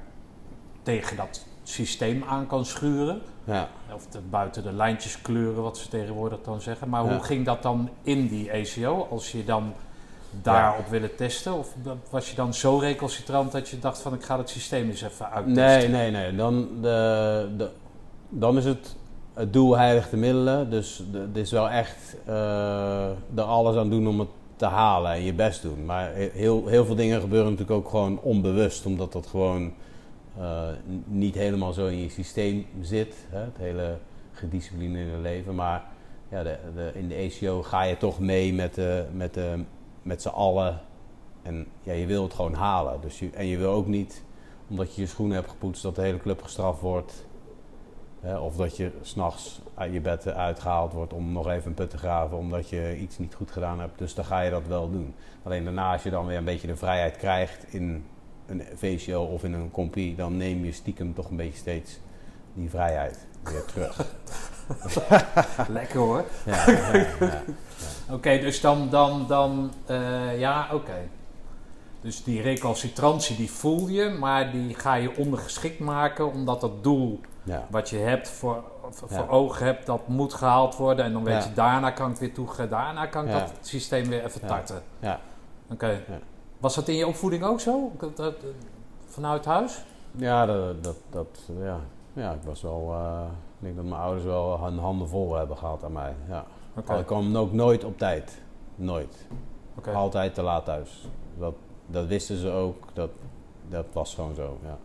tegen 0.82 1.16
dat 1.16 1.46
systeem 1.62 2.24
aan 2.28 2.46
kan 2.46 2.64
schuren. 2.64 3.22
Ja. 3.44 3.68
Of 3.94 4.06
de, 4.06 4.18
buiten 4.30 4.62
de 4.62 4.72
lijntjes 4.72 5.22
kleuren, 5.22 5.62
wat 5.62 5.78
ze 5.78 5.88
tegenwoordig 5.88 6.38
dan 6.44 6.60
zeggen. 6.60 6.88
Maar 6.88 7.04
Ja. 7.04 7.10
hoe 7.10 7.22
ging 7.22 7.44
dat 7.46 7.62
dan 7.62 7.90
in 8.02 8.28
die 8.28 8.52
ACO? 8.52 9.06
Als 9.10 9.32
je 9.32 9.44
dan 9.44 9.72
daarop 10.30 10.86
willen 10.86 11.16
testen? 11.16 11.52
Of 11.52 11.74
was 12.10 12.30
je 12.30 12.36
dan 12.36 12.54
zo 12.54 12.78
recalcitrant 12.78 13.52
dat 13.52 13.68
je 13.68 13.78
dacht 13.78 13.98
van 13.98 14.14
ik 14.14 14.22
ga 14.22 14.38
het 14.38 14.50
systeem 14.50 14.88
eens 14.88 15.02
even 15.02 15.30
uittesten? 15.30 15.90
Nee, 15.90 16.10
nee, 16.10 16.10
nee. 16.10 16.34
Dan, 16.36 16.68
de, 16.80 17.48
de, 17.56 17.70
dan 18.28 18.56
is 18.56 18.64
het 18.64 18.96
het 19.34 19.52
doel 19.52 19.76
heiligt 19.76 20.10
de 20.10 20.16
middelen. 20.16 20.70
Dus 20.70 21.02
het 21.12 21.36
is 21.36 21.50
wel 21.50 21.70
echt 21.70 22.16
eh, 22.24 23.08
er 23.34 23.42
alles 23.42 23.76
aan 23.76 23.90
doen 23.90 24.08
om 24.08 24.18
het 24.18 24.28
te 24.56 24.66
halen 24.66 25.12
en 25.12 25.22
je 25.22 25.34
best 25.34 25.62
doen. 25.62 25.84
Maar 25.84 26.14
he- 26.14 26.30
heel, 26.32 26.66
heel 26.66 26.84
veel 26.84 26.94
dingen 26.94 27.20
gebeuren 27.20 27.50
natuurlijk 27.50 27.78
ook 27.78 27.88
gewoon 27.88 28.20
onbewust. 28.20 28.86
Omdat 28.86 29.12
dat 29.12 29.26
gewoon 29.26 29.72
eh, 30.38 30.68
niet 31.04 31.34
helemaal 31.34 31.72
zo 31.72 31.86
in 31.86 31.98
je 31.98 32.08
systeem 32.08 32.66
zit. 32.80 33.26
Hè? 33.30 33.38
Het 33.38 33.56
hele 33.58 33.96
gedisciplineerde 34.32 35.18
leven. 35.18 35.54
Maar 35.54 35.84
ja, 36.28 36.42
de, 36.42 36.56
in 36.94 37.08
de 37.08 37.30
ACO 37.30 37.62
ga 37.62 37.82
je 37.82 37.96
toch 37.96 38.18
mee 38.18 38.54
met, 38.54 38.74
de, 38.74 39.04
met, 39.12 39.34
de, 39.34 39.64
met 40.02 40.22
z'n 40.22 40.28
allen. 40.28 40.80
En 41.42 41.66
ja, 41.82 41.92
je 41.92 42.06
wil 42.06 42.22
het 42.22 42.34
gewoon 42.34 42.54
halen. 42.54 43.00
Dus 43.00 43.18
je, 43.18 43.30
en 43.30 43.46
je 43.46 43.58
wil 43.58 43.70
ook 43.70 43.86
niet 43.86 44.22
omdat 44.68 44.94
je 44.94 45.00
je 45.00 45.06
schoenen 45.06 45.36
hebt 45.36 45.50
gepoetst, 45.50 45.82
dat 45.82 45.94
de 45.94 46.02
hele 46.02 46.18
club 46.18 46.42
gestraft 46.42 46.80
wordt. 46.80 47.26
Of 48.22 48.56
dat 48.56 48.76
je 48.76 48.90
s'nachts 49.00 49.60
uit 49.74 49.92
je 49.92 50.00
bed 50.00 50.28
uitgehaald 50.28 50.92
wordt 50.92 51.12
om 51.12 51.32
nog 51.32 51.48
even 51.48 51.66
een 51.66 51.74
put 51.74 51.90
te 51.90 51.98
graven 51.98 52.36
omdat 52.36 52.68
je 52.68 52.98
iets 52.98 53.18
niet 53.18 53.34
goed 53.34 53.50
gedaan 53.50 53.80
hebt. 53.80 53.98
Dus 53.98 54.14
dan 54.14 54.24
ga 54.24 54.40
je 54.40 54.50
dat 54.50 54.66
wel 54.66 54.90
doen. 54.90 55.14
Alleen 55.42 55.64
daarna, 55.64 55.92
als 55.92 56.02
je 56.02 56.10
dan 56.10 56.26
weer 56.26 56.36
een 56.36 56.44
beetje 56.44 56.66
de 56.66 56.76
vrijheid 56.76 57.16
krijgt 57.16 57.72
in 57.72 58.04
een 58.46 58.62
VCO 58.74 59.22
of 59.22 59.44
in 59.44 59.52
een 59.52 59.70
compie, 59.70 60.14
dan 60.14 60.36
neem 60.36 60.64
je 60.64 60.72
stiekem 60.72 61.14
toch 61.14 61.30
een 61.30 61.36
beetje 61.36 61.58
steeds 61.58 61.98
die 62.54 62.70
vrijheid. 62.70 63.26
weer 63.42 63.64
terug. 63.64 64.06
Lekker 65.68 65.98
hoor. 65.98 66.24
ja, 66.44 66.70
ja, 66.70 66.96
ja. 67.20 67.42
Oké, 68.10 68.38
dus 68.38 68.60
dan, 68.60 68.90
dan, 68.90 69.26
dan 69.28 69.72
eh, 69.86 70.38
ja, 70.38 70.68
oké. 70.72 71.08
Dus 72.00 72.24
die 72.24 72.42
recalcitrantie 72.42 73.36
die 73.36 73.50
voel 73.50 73.88
je, 73.88 74.08
maar 74.08 74.52
die 74.52 74.74
ga 74.74 74.94
je 74.94 75.16
ondergeschikt 75.16 75.78
maken 75.78 76.32
omdat 76.32 76.60
dat 76.60 76.84
doel 76.84 77.20
ja. 77.42 77.66
wat 77.70 77.88
je 77.90 77.96
hebt 77.96 78.28
voor, 78.28 78.62
voor 78.90 79.08
Ja. 79.10 79.26
ogen 79.28 79.66
hebt, 79.66 79.86
dat 79.86 80.08
moet 80.08 80.34
gehaald 80.34 80.76
worden. 80.76 81.04
En 81.04 81.12
dan 81.12 81.24
weet 81.24 81.44
je, 81.44 81.52
daarna 81.52 81.90
kan 81.90 82.04
ik 82.06 82.10
het 82.10 82.20
weer 82.20 82.34
toegaan, 82.34 82.68
daarna 82.68 83.06
kan 83.06 83.26
ik 83.26 83.32
dat 83.32 83.52
systeem 83.60 84.08
weer 84.08 84.24
even 84.24 84.40
Ja. 84.42 84.46
tarten. 84.48 84.82
Ja. 84.98 85.20
Oké. 85.72 86.00
Was 86.58 86.74
dat 86.74 86.88
in 86.88 86.94
je 86.94 87.06
opvoeding 87.06 87.44
ook 87.44 87.60
zo? 87.60 87.90
Dat, 88.14 88.34
vanuit 89.06 89.44
huis? 89.44 89.84
Ja, 90.10 90.46
dat, 90.46 90.84
dat, 90.84 90.96
dat, 91.10 91.48
ja. 91.60 91.78
ja, 92.12 92.32
ik 92.32 92.42
was 92.44 92.62
wel. 92.62 92.92
eh, 92.92 93.20
ik 93.58 93.64
denk 93.64 93.76
dat 93.76 93.84
mijn 93.84 94.00
ouders 94.00 94.24
wel 94.24 94.64
hun 94.64 94.78
handen 94.78 95.08
vol 95.08 95.34
hebben 95.34 95.56
gehad 95.56 95.84
aan 95.84 95.92
mij. 95.92 96.14
Ja. 96.28 96.44
Ik 96.98 97.06
kwam 97.06 97.36
ook 97.36 97.52
nooit 97.52 97.84
op 97.84 97.98
tijd. 97.98 98.40
Nooit. 98.74 99.26
Oké. 99.78 99.90
Altijd 99.92 100.34
te 100.34 100.42
laat 100.42 100.64
thuis. 100.64 101.08
Dat, 101.38 101.54
dat 101.86 102.06
wisten 102.06 102.36
ze 102.36 102.50
ook. 102.50 102.76
Dat, 102.92 103.10
dat 103.68 103.86
was 103.92 104.14
gewoon 104.14 104.34
zo. 104.34 104.58
Ja. 104.64 104.76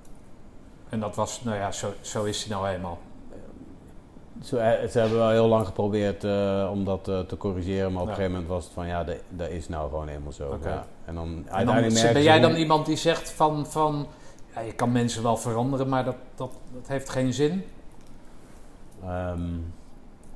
En 0.89 0.99
dat 0.99 1.15
was, 1.15 1.43
nou 1.43 1.57
ja, 1.57 1.71
zo, 1.71 1.93
zo 2.01 2.23
is 2.23 2.43
hij 2.43 2.55
nou 2.55 2.67
eenmaal. 2.67 2.97
Ze, 4.43 4.59
eh, 4.59 4.89
ze 4.89 4.99
hebben 4.99 5.17
wel 5.17 5.29
heel 5.29 5.47
lang 5.47 5.65
geprobeerd 5.65 6.23
eh, 6.23 6.69
om 6.71 6.85
dat 6.85 7.07
eh, 7.07 7.19
te 7.19 7.37
corrigeren, 7.37 7.91
maar 7.93 8.01
op 8.01 8.07
Ja. 8.07 8.13
een 8.13 8.17
gegeven 8.17 8.31
moment 8.39 8.49
was 8.49 8.63
het 8.63 8.73
van 8.73 8.87
ja, 8.87 9.03
dat 9.29 9.49
is 9.49 9.67
nou 9.69 9.89
gewoon 9.89 10.07
helemaal 10.07 10.31
zo. 10.31 10.59
Ja. 10.63 10.85
En 11.05 11.15
dan 11.15 11.43
En 11.47 11.65
dan, 11.65 11.75
ben 12.13 12.23
jij 12.23 12.39
dan 12.39 12.55
iemand 12.55 12.85
die 12.85 12.95
zegt 12.95 13.31
van, 13.31 13.65
van 13.67 14.07
ja, 14.55 14.61
je 14.61 14.73
kan 14.73 14.91
mensen 14.91 15.23
wel 15.23 15.37
veranderen, 15.37 15.89
maar 15.89 16.05
dat, 16.05 16.15
dat, 16.35 16.51
dat 16.73 16.87
heeft 16.87 17.09
geen 17.09 17.33
zin? 17.33 17.65
Ehm, 19.03 19.39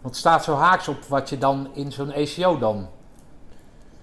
Want 0.02 0.16
het 0.16 0.16
staat 0.16 0.44
zo 0.44 0.56
haaks 0.56 0.88
op 0.88 1.04
wat 1.08 1.30
je 1.30 1.38
dan 1.38 1.68
in 1.74 1.92
zo'n 1.92 2.14
ACO 2.14 2.58
dan... 2.58 2.88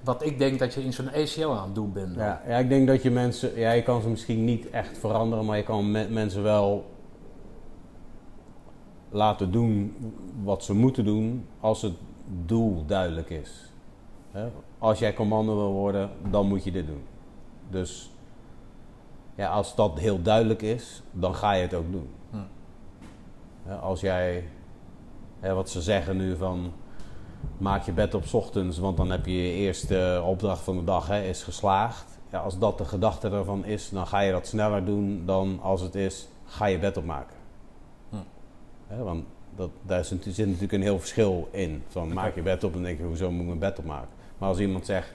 Wat 0.09 0.25
ik 0.25 0.39
denk 0.39 0.59
dat 0.59 0.75
je 0.75 0.85
in 0.85 0.93
zo'n 0.93 1.09
ACO 1.09 1.53
aan 1.55 1.65
het 1.65 1.75
doen 1.75 1.93
bent. 1.93 2.15
ja, 2.15 2.43
ja, 2.47 2.57
ik 2.57 2.69
denk 2.69 2.87
dat 2.87 3.03
je 3.03 3.11
mensen, 3.11 3.59
ja, 3.59 3.71
je 3.71 3.83
kan 3.83 4.03
ze 4.03 4.09
misschien 4.09 4.45
niet 4.45 4.71
echt 4.71 4.99
veranderen, 4.99 5.45
maar 5.45 5.57
je 5.57 5.63
kan 5.63 5.91
me- 5.91 6.09
mensen 6.09 6.43
wel 6.43 6.85
laten 9.11 9.51
doen 9.51 9.97
wat 10.43 10.65
ze 10.65 10.75
moeten 10.75 11.05
doen 11.05 11.47
als 11.61 11.83
het 11.83 11.93
doel 12.47 12.87
duidelijk 12.87 13.31
is. 13.31 13.73
Hè? 14.31 14.49
Als 14.79 14.99
jij 14.99 15.13
commando 15.15 15.57
wil 15.57 15.73
worden, 15.73 16.11
dan 16.31 16.47
moet 16.47 16.65
je 16.65 16.73
dit 16.73 16.87
doen. 16.87 17.03
Dus 17.71 18.11
ja, 19.35 19.49
als 19.51 19.75
dat 19.75 19.99
heel 19.99 20.23
duidelijk 20.23 20.63
is, 20.63 21.03
dan 21.13 21.35
ga 21.35 21.53
je 21.53 21.63
het 21.63 21.75
ook 21.75 21.93
doen. 21.93 22.09
Hm. 22.31 23.73
Als 23.81 24.01
jij, 24.01 24.45
hè, 25.41 25.55
wat 25.55 25.71
ze 25.71 25.83
zeggen 25.83 26.17
nu 26.17 26.37
van, 26.37 26.73
maak 27.59 27.83
je 27.83 27.93
bed 27.93 28.15
op 28.15 28.25
's 28.25 28.35
ochtends, 28.35 28.79
want 28.79 28.97
dan 28.97 29.11
heb 29.11 29.27
je 29.27 29.43
je 29.43 29.53
eerste 29.53 30.23
opdracht 30.25 30.63
van 30.63 30.77
de 30.77 30.85
dag 30.85 31.07
hè, 31.07 31.23
is 31.23 31.43
geslaagd. 31.43 32.19
Ja, 32.31 32.39
als 32.39 32.59
dat 32.59 32.79
de 32.79 32.85
gedachte 32.85 33.31
ervan 33.31 33.65
is, 33.65 33.91
dan 33.91 34.07
ga 34.07 34.21
je 34.21 34.33
dat 34.33 34.47
sneller 34.47 34.85
doen 34.85 35.23
dan 35.27 35.59
als 35.63 35.81
het 35.81 35.95
is, 35.95 36.29
ga 36.45 36.67
je 36.67 36.79
bed 36.79 36.97
opmaken. 36.97 37.37
Hm. 38.11 38.17
Hè, 38.87 39.03
want 39.03 39.25
dat, 39.57 39.71
daar 39.83 40.05
zit, 40.05 40.25
zit 40.29 40.47
natuurlijk 40.47 40.73
een 40.73 40.83
heel 40.83 40.99
verschil 40.99 41.49
in. 41.51 41.83
Van 41.89 42.13
maak 42.13 42.35
je 42.35 42.43
bed 42.43 42.65
op, 42.65 42.73
dan 42.73 42.83
denk 42.83 42.99
je, 42.99 43.05
hoezo 43.05 43.31
moet 43.31 43.41
ik 43.41 43.47
mijn 43.47 43.59
bed 43.59 43.79
opmaken? 43.79 44.09
Maar 44.39 44.49
als 44.49 44.59
iemand 44.59 44.87
zegt, 44.87 45.13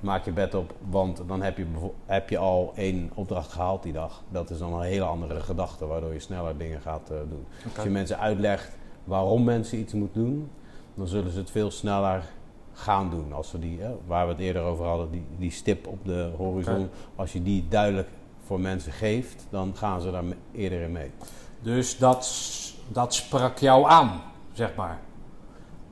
maak 0.00 0.24
je 0.24 0.32
bed 0.32 0.54
op, 0.54 0.74
want 0.88 1.22
dan 1.26 1.42
heb 1.42 1.56
je, 1.56 1.66
heb 2.06 2.30
je 2.30 2.38
al 2.38 2.72
één 2.76 3.10
opdracht 3.14 3.52
gehaald 3.52 3.82
die 3.82 3.92
dag. 3.92 4.22
Dat 4.28 4.50
is 4.50 4.58
dan 4.58 4.74
een 4.74 4.82
hele 4.82 5.04
andere 5.04 5.40
gedachte, 5.40 5.86
waardoor 5.86 6.12
je 6.12 6.20
sneller 6.20 6.58
dingen 6.58 6.80
gaat 6.80 7.10
eh, 7.10 7.16
doen. 7.28 7.46
Als 7.74 7.84
je 7.84 7.90
mensen 7.90 8.18
uitlegt 8.18 8.76
waarom 9.04 9.44
mensen 9.44 9.78
iets 9.78 9.92
moeten 9.92 10.24
doen, 10.24 10.50
dan 10.96 11.06
zullen 11.06 11.32
ze 11.32 11.38
het 11.38 11.50
veel 11.50 11.70
sneller 11.70 12.22
gaan 12.72 13.10
doen. 13.10 13.32
Als 13.32 13.52
we 13.52 13.58
die, 13.58 13.80
hè, 13.80 13.90
waar 14.06 14.26
we 14.26 14.32
het 14.32 14.40
eerder 14.40 14.62
over 14.62 14.84
hadden, 14.86 15.10
die, 15.10 15.24
die 15.38 15.50
stip 15.50 15.86
op 15.86 16.04
de 16.04 16.30
horizon, 16.36 16.88
als 17.16 17.32
je 17.32 17.42
die 17.42 17.66
duidelijk 17.68 18.08
voor 18.46 18.60
mensen 18.60 18.92
geeft, 18.92 19.46
dan 19.50 19.72
gaan 19.76 20.00
ze 20.00 20.10
daar 20.10 20.22
eerder 20.52 20.80
in 20.82 20.92
mee. 20.92 21.10
Dus 21.62 21.98
dat, 21.98 22.30
dat 22.88 23.14
sprak 23.14 23.58
jou 23.58 23.88
aan, 23.88 24.20
zeg 24.52 24.74
maar. 24.74 24.98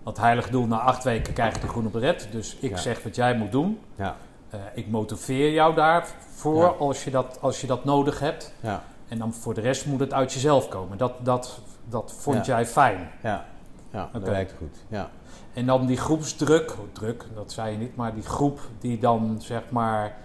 Dat 0.05 0.19
heilig 0.19 0.51
doel, 0.51 0.67
na 0.67 0.79
acht 0.81 1.05
weken 1.05 1.33
krijg 1.33 1.55
je 1.55 1.61
de 1.61 1.69
groene 1.69 1.89
beret. 1.89 2.29
Dus 2.31 2.57
ik 2.61 2.71
Ja. 2.71 2.77
zeg 2.77 3.03
wat 3.03 3.15
jij 3.17 3.37
moet 3.37 3.53
doen. 3.53 3.79
Ja, 3.95 4.17
Eh, 4.51 4.61
ik 4.75 4.89
motiveer 4.89 5.53
jou 5.53 5.75
daarvoor 5.75 6.63
Ja. 6.63 6.67
als, 6.67 7.05
je 7.05 7.11
dat, 7.11 7.39
als 7.41 7.61
je 7.61 7.67
dat 7.67 7.85
nodig 7.85 8.19
hebt. 8.21 8.53
ja, 8.61 8.83
En 9.09 9.19
dan 9.19 9.33
voor 9.33 9.55
de 9.55 9.61
rest 9.61 9.87
moet 9.87 10.01
het 10.01 10.13
uit 10.13 10.33
jezelf 10.33 10.69
komen. 10.69 10.99
Dat, 10.99 11.13
dat, 11.25 11.61
dat 11.89 12.15
vond 12.19 12.47
jij 12.47 12.67
fijn. 12.67 13.11
ja, 13.23 13.45
ja 13.95 14.09
dat 14.13 14.23
werkt 14.23 14.55
goed. 14.59 14.77
Ja. 14.89 15.11
En 15.53 15.67
dan 15.67 15.87
die 15.87 15.97
groepsdruk, 15.97 16.71
oh, 16.71 16.93
druk, 16.93 17.25
dat 17.35 17.53
zei 17.53 17.73
je 17.73 17.79
niet, 17.79 17.97
maar 17.97 18.15
die 18.15 18.23
groep 18.23 18.61
die 18.79 18.99
dan 18.99 19.37
zeg 19.41 19.63
maar 19.71 20.17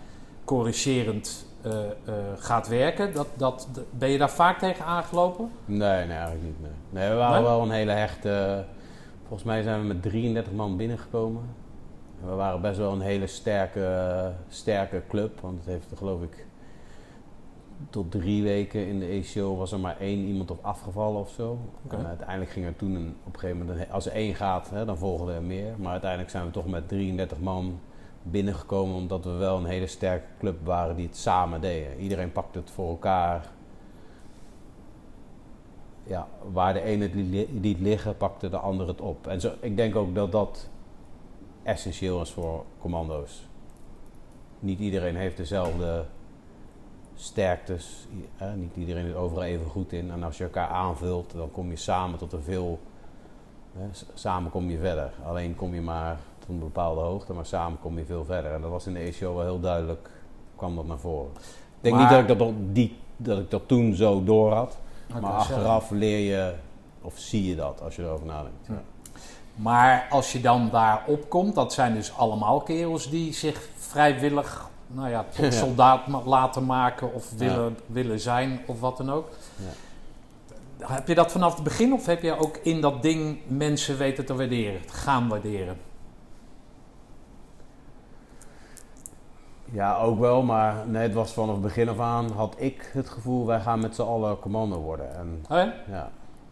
corrigerend 0.44 1.46
eh, 1.62 1.80
eh, 1.82 2.14
gaat 2.38 2.68
werken, 2.68 3.14
dat, 3.14 3.28
dat, 3.38 3.68
ben 3.92 4.10
je 4.10 4.18
daar 4.18 4.30
vaak 4.30 4.60
tegen 4.60 4.86
aangelopen? 4.86 5.52
Nee, 5.66 6.06
nee, 6.06 6.18
eigenlijk 6.18 6.44
niet. 6.44 6.62
Nee, 6.62 6.72
nee 6.90 7.10
we 7.10 7.16
waren 7.16 7.42
Nee? 7.42 7.50
wel 7.50 7.62
een 7.62 7.72
hele 7.72 7.92
hechte. 7.92 8.66
Volgens 9.28 9.44
mij 9.44 9.62
zijn 9.62 9.82
we 9.82 9.88
met 9.88 10.02
33 10.02 10.54
man 10.54 10.78
binnengekomen. 10.78 11.42
En 12.22 12.30
we 12.30 12.36
waren 12.36 12.62
best 12.62 12.78
wel 12.78 12.92
een 12.92 13.02
hele 13.02 13.28
sterke, 13.28 14.32
sterke 14.48 15.02
club. 15.10 15.40
Want 15.40 15.58
het 15.58 15.66
heeft, 15.66 15.88
geloof 15.98 16.22
ik, 16.22 16.46
tot 17.90 18.12
drie 18.12 18.44
weken 18.44 18.88
in 18.88 19.00
de 19.00 19.06
ECO 19.06 19.56
was 19.56 19.72
er 19.72 19.80
maar 19.80 19.98
één 20.00 20.26
iemand 20.26 20.52
op 20.52 20.60
afgevallen 20.62 21.20
of 21.22 21.30
zo. 21.30 21.58
En 21.90 22.06
uiteindelijk 22.08 22.52
ging 22.52 22.66
er 22.66 22.76
toen 22.76 22.96
een, 22.96 23.16
op 23.26 23.34
een 23.34 23.40
gegeven 23.40 23.66
moment, 23.66 23.92
als 23.92 24.06
er 24.06 24.12
één 24.12 24.36
gaat, 24.36 24.70
hè, 24.70 24.86
dan 24.86 24.98
volgen 24.98 25.34
er 25.34 25.42
meer. 25.44 25.74
Maar 25.78 25.92
uiteindelijk 25.92 26.30
zijn 26.32 26.46
we 26.46 26.52
toch 26.52 26.68
met 26.68 26.88
33 26.88 27.40
man 27.40 27.80
binnengekomen. 28.24 28.96
Omdat 28.96 29.24
we 29.24 29.32
wel 29.32 29.58
een 29.58 29.66
hele 29.66 29.88
sterke 29.88 30.26
club 30.40 30.66
waren 30.66 30.96
die 30.96 31.06
het 31.08 31.18
samen 31.18 31.62
deden. 31.62 31.98
Iedereen 32.00 32.32
pakte 32.32 32.60
het 32.60 32.70
voor 32.70 32.90
elkaar 32.90 33.50
ja, 36.04 36.28
waar 36.52 36.74
de 36.74 36.82
ene 36.82 37.04
het 37.04 37.14
li- 37.14 37.60
liet 37.62 37.80
liggen, 37.80 38.18
pakte 38.18 38.50
de 38.50 38.58
ander 38.58 38.88
het 38.88 39.02
op. 39.02 39.28
En 39.28 39.42
zo, 39.42 39.52
ik 39.60 39.76
denk 39.78 39.96
ook 39.96 40.16
dat 40.16 40.32
dat 40.32 40.70
essentieel 41.64 42.22
is 42.22 42.32
voor 42.32 42.64
commando's. 42.80 43.48
Niet 44.60 44.80
iedereen 44.80 45.16
heeft 45.16 45.38
dezelfde 45.38 46.06
sterktes. 47.22 48.08
Hè, 48.36 48.56
niet 48.56 48.76
iedereen 48.76 49.06
is 49.06 49.14
overal 49.14 49.44
even 49.44 49.66
goed 49.66 49.92
in. 49.92 50.12
En 50.12 50.24
als 50.24 50.38
je 50.38 50.44
elkaar 50.44 50.68
aanvult, 50.68 51.32
dan 51.36 51.52
kom 51.52 51.70
je 51.70 51.76
samen 51.76 52.20
tot 52.20 52.34
een 52.34 52.42
veel... 52.44 52.80
Samen 54.14 54.52
kom 54.52 54.70
je 54.70 54.78
verder. 54.78 55.12
Alleen 55.26 55.56
kom 55.56 55.74
je 55.74 55.82
maar 55.82 56.18
tot 56.40 56.50
een 56.50 56.60
bepaalde 56.60 57.02
hoogte, 57.02 57.34
maar 57.34 57.46
samen 57.46 57.80
kom 57.80 57.98
je 57.98 58.06
veel 58.06 58.26
verder. 58.26 58.52
En 58.52 58.62
dat 58.62 58.70
was 58.70 58.88
in 58.88 58.94
de 58.94 59.00
ECO 59.00 59.36
wel 59.36 59.44
heel 59.44 59.60
duidelijk, 59.60 60.10
kwam 60.56 60.76
dat 60.76 60.86
naar 60.88 60.98
voren. 60.98 61.32
Ik 61.36 61.42
denk 61.80 61.96
Maar- 61.96 62.04
niet 62.04 62.28
dat 62.28 62.38
ik 62.38 62.46
dat, 62.46 62.54
die, 62.76 62.98
dat 63.18 63.40
ik 63.40 63.50
dat 63.52 63.68
toen 63.68 63.94
zo 63.96 64.24
door 64.24 64.54
had. 64.54 64.78
Maar 65.08 65.22
zeggen. 65.22 65.38
achteraf 65.40 65.90
leer 65.90 66.20
je, 66.20 66.54
of 67.02 67.18
zie 67.18 67.46
je 67.46 67.56
dat 67.56 67.82
als 67.82 67.96
je 67.96 68.02
erover 68.02 68.26
nadenkt. 68.26 68.68
Ja. 68.68 68.82
Maar 69.56 70.08
als 70.10 70.32
je 70.32 70.42
dan 70.42 70.70
daar 70.72 71.04
opkomt, 71.08 71.56
dat 71.56 71.74
zijn 71.74 71.94
dus 71.94 72.18
allemaal 72.18 72.62
kerels 72.62 73.10
die 73.10 73.34
zich 73.34 73.70
vrijwillig 73.76 74.69
nou 74.92 75.10
ja, 75.10 75.26
tot 75.36 75.54
soldaat 75.54 76.08
laten 76.26 76.66
maken 76.66 77.14
of 77.14 77.32
willen, 77.38 77.78
willen 77.86 78.20
zijn 78.20 78.60
of 78.66 78.80
wat 78.80 78.98
dan 78.98 79.12
ook. 79.12 79.30
Heb 80.80 81.08
je 81.08 81.16
dat 81.16 81.32
vanaf 81.32 81.54
het 81.54 81.64
begin 81.64 81.94
of 81.94 82.06
heb 82.06 82.22
je 82.22 82.38
ook 82.38 82.58
in 82.58 82.82
dat 82.82 83.02
ding 83.02 83.40
mensen 83.48 83.98
weten 83.98 84.26
te 84.26 84.36
waarderen, 84.36 84.86
te 84.86 84.94
gaan 84.94 85.28
waarderen? 85.28 85.78
Ja, 89.72 89.98
ook 89.98 90.20
wel, 90.20 90.44
maar 90.44 90.88
nee, 90.88 91.02
het 91.02 91.14
was 91.14 91.34
vanaf 91.34 91.52
het 91.54 91.62
begin 91.62 91.90
af 91.90 92.00
aan 92.00 92.32
had 92.32 92.56
ik 92.58 92.90
het 92.94 93.10
gevoel, 93.10 93.46
wij 93.46 93.60
gaan 93.60 93.80
met 93.80 93.96
z'n 93.96 94.02
allen 94.02 94.40
commando 94.40 94.80
worden. 94.80 95.16
En 95.16 95.46
Oh 95.50 95.58
ja? 95.58 95.74
ja, 95.88 96.12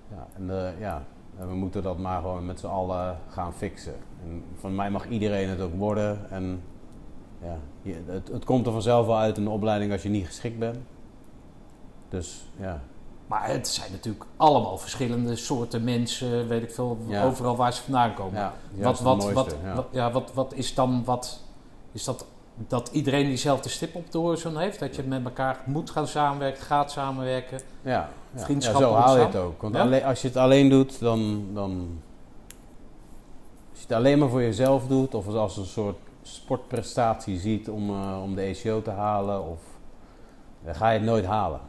ja, 0.10 0.28
en, 0.36 0.50
eh, 0.50 0.80
ja, 0.80 1.04
en 1.40 1.48
we 1.48 1.56
moeten 1.56 1.84
dat 1.84 1.98
maar 1.98 2.22
gewoon 2.22 2.46
met 2.46 2.60
z'n 2.60 2.68
allen 2.68 3.18
gaan 3.30 3.54
fixen. 3.54 3.96
En 4.24 4.44
van 4.60 4.76
mij 4.76 4.92
mag 4.92 5.08
iedereen 5.08 5.50
het 5.50 5.62
ook 5.62 5.76
worden. 5.76 6.30
En 6.30 6.62
ja, 7.44 7.58
je- 7.82 8.04
het, 8.08 8.28
het 8.28 8.46
komt 8.46 8.66
er 8.66 8.72
vanzelf 8.72 9.06
wel 9.06 9.18
uit 9.18 9.38
in 9.38 9.44
de 9.44 9.50
opleiding 9.50 9.92
als 9.92 10.04
je 10.04 10.10
niet 10.10 10.26
geschikt 10.26 10.60
bent. 10.60 10.78
Dus 12.10 12.46
ja, 12.60 12.82
Maar 13.28 13.48
het 13.48 13.68
zijn 13.68 13.92
natuurlijk 13.92 14.26
allemaal 14.38 14.78
verschillende 14.78 15.36
soorten 15.36 15.84
mensen, 15.84 16.48
weet 16.48 16.64
ik 16.64 16.72
veel, 16.72 16.98
Ja. 17.08 17.24
overal 17.26 17.56
waar 17.56 17.74
ze 17.74 17.82
vandaan 17.82 18.14
komen. 18.14 18.40
ja 18.40 18.54
wat, 18.76 19.00
wat, 19.00 19.32
wat, 19.32 19.56
ja. 19.64 19.76
wat, 19.76 19.86
ja, 19.92 20.12
wat, 20.12 20.34
wat 20.34 20.54
is 20.54 20.74
dan, 20.74 21.04
wat, 21.06 21.44
is 21.92 22.04
dat 22.04 22.26
dat 22.68 22.90
iedereen 22.92 23.26
diezelfde 23.26 23.70
stip 23.70 23.96
op 23.96 24.12
de 24.12 24.18
horizon 24.18 24.58
heeft? 24.58 24.80
Dat 24.80 24.96
je 24.96 25.04
met 25.04 25.24
elkaar 25.26 25.60
moet 25.66 25.90
gaan 25.90 26.08
samenwerken, 26.08 26.62
gaat 26.64 26.92
samenwerken? 26.92 27.60
Ja, 27.82 28.10
ja. 28.34 28.40
Vriendschap 28.40 28.74
ja, 28.74 28.80
zo 28.88 28.94
haal 28.94 29.18
je 29.18 29.26
het 29.26 29.36
ook. 29.36 29.62
Want 29.62 29.76
alleen, 29.76 30.04
als 30.04 30.22
je 30.22 30.28
het 30.28 30.38
alleen 30.38 30.70
doet, 30.70 31.00
dan, 31.00 31.46
dan... 31.54 32.00
Als 33.72 33.80
je 33.80 33.88
het 33.88 33.92
alleen 33.92 34.20
maar 34.20 34.30
voor 34.30 34.42
jezelf 34.42 34.88
doet, 34.88 35.14
of 35.16 35.28
als 35.28 35.58
een 35.58 35.66
soort 35.66 35.98
sportprestatie 36.36 37.40
ziet 37.40 37.70
om, 37.70 37.90
eh, 37.90 38.22
om 38.24 38.36
de 38.36 38.42
ECO 38.42 38.82
te 38.82 38.92
halen, 38.92 39.44
of, 39.44 39.60
dan 40.64 40.76
ga 40.76 40.90
je 40.90 40.98
het 41.00 41.08
nooit 41.08 41.26
halen. 41.26 41.60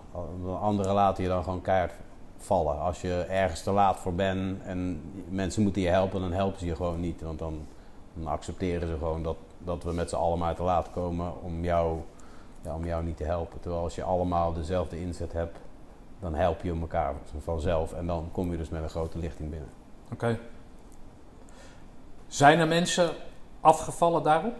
Anderen 0.60 0.94
laten 0.94 1.22
je 1.22 1.28
dan 1.28 1.42
gewoon 1.42 1.60
keihard 1.60 1.92
vallen. 2.36 2.80
Als 2.80 3.00
je 3.00 3.26
ergens 3.28 3.62
te 3.62 3.70
laat 3.70 3.98
voor 3.98 4.14
bent 4.14 4.62
en 4.62 5.02
mensen 5.28 5.62
moeten 5.62 5.82
je 5.82 5.88
helpen, 5.88 6.20
dan 6.20 6.32
helpen 6.32 6.58
ze 6.58 6.66
je 6.66 6.76
gewoon 6.76 7.00
niet. 7.00 7.20
Want 7.20 7.38
dan, 7.38 7.66
dan 8.14 8.26
accepteren 8.26 8.88
ze 8.88 8.98
gewoon 8.98 9.22
dat, 9.22 9.36
dat 9.58 9.82
we 9.82 9.92
met 9.92 10.08
z'n 10.08 10.16
allen 10.16 10.38
maar 10.38 10.54
te 10.54 10.62
laat 10.62 10.90
komen 10.90 11.42
om 11.42 11.64
jou, 11.64 11.98
ja, 12.62 12.74
om 12.74 12.86
jou 12.86 13.04
niet 13.04 13.16
te 13.16 13.24
helpen. 13.24 13.60
Terwijl 13.60 13.82
als 13.82 13.94
je 13.94 14.02
allemaal 14.02 14.52
dezelfde 14.52 15.00
inzet 15.00 15.32
hebt, 15.32 15.58
dan 16.20 16.34
help 16.34 16.62
je 16.62 16.78
elkaar 16.80 17.14
vanzelf. 17.38 17.92
En 17.92 18.06
dan 18.06 18.28
kom 18.32 18.50
je 18.50 18.56
dus 18.56 18.68
met 18.68 18.82
een 18.82 18.88
grote 18.88 19.18
lichting 19.18 19.50
binnen. 19.50 19.70
Oké. 20.12 20.38
Zijn 22.26 22.58
er 22.58 22.68
mensen 22.68 23.10
afgevallen 23.60 24.22
daarop? 24.22 24.54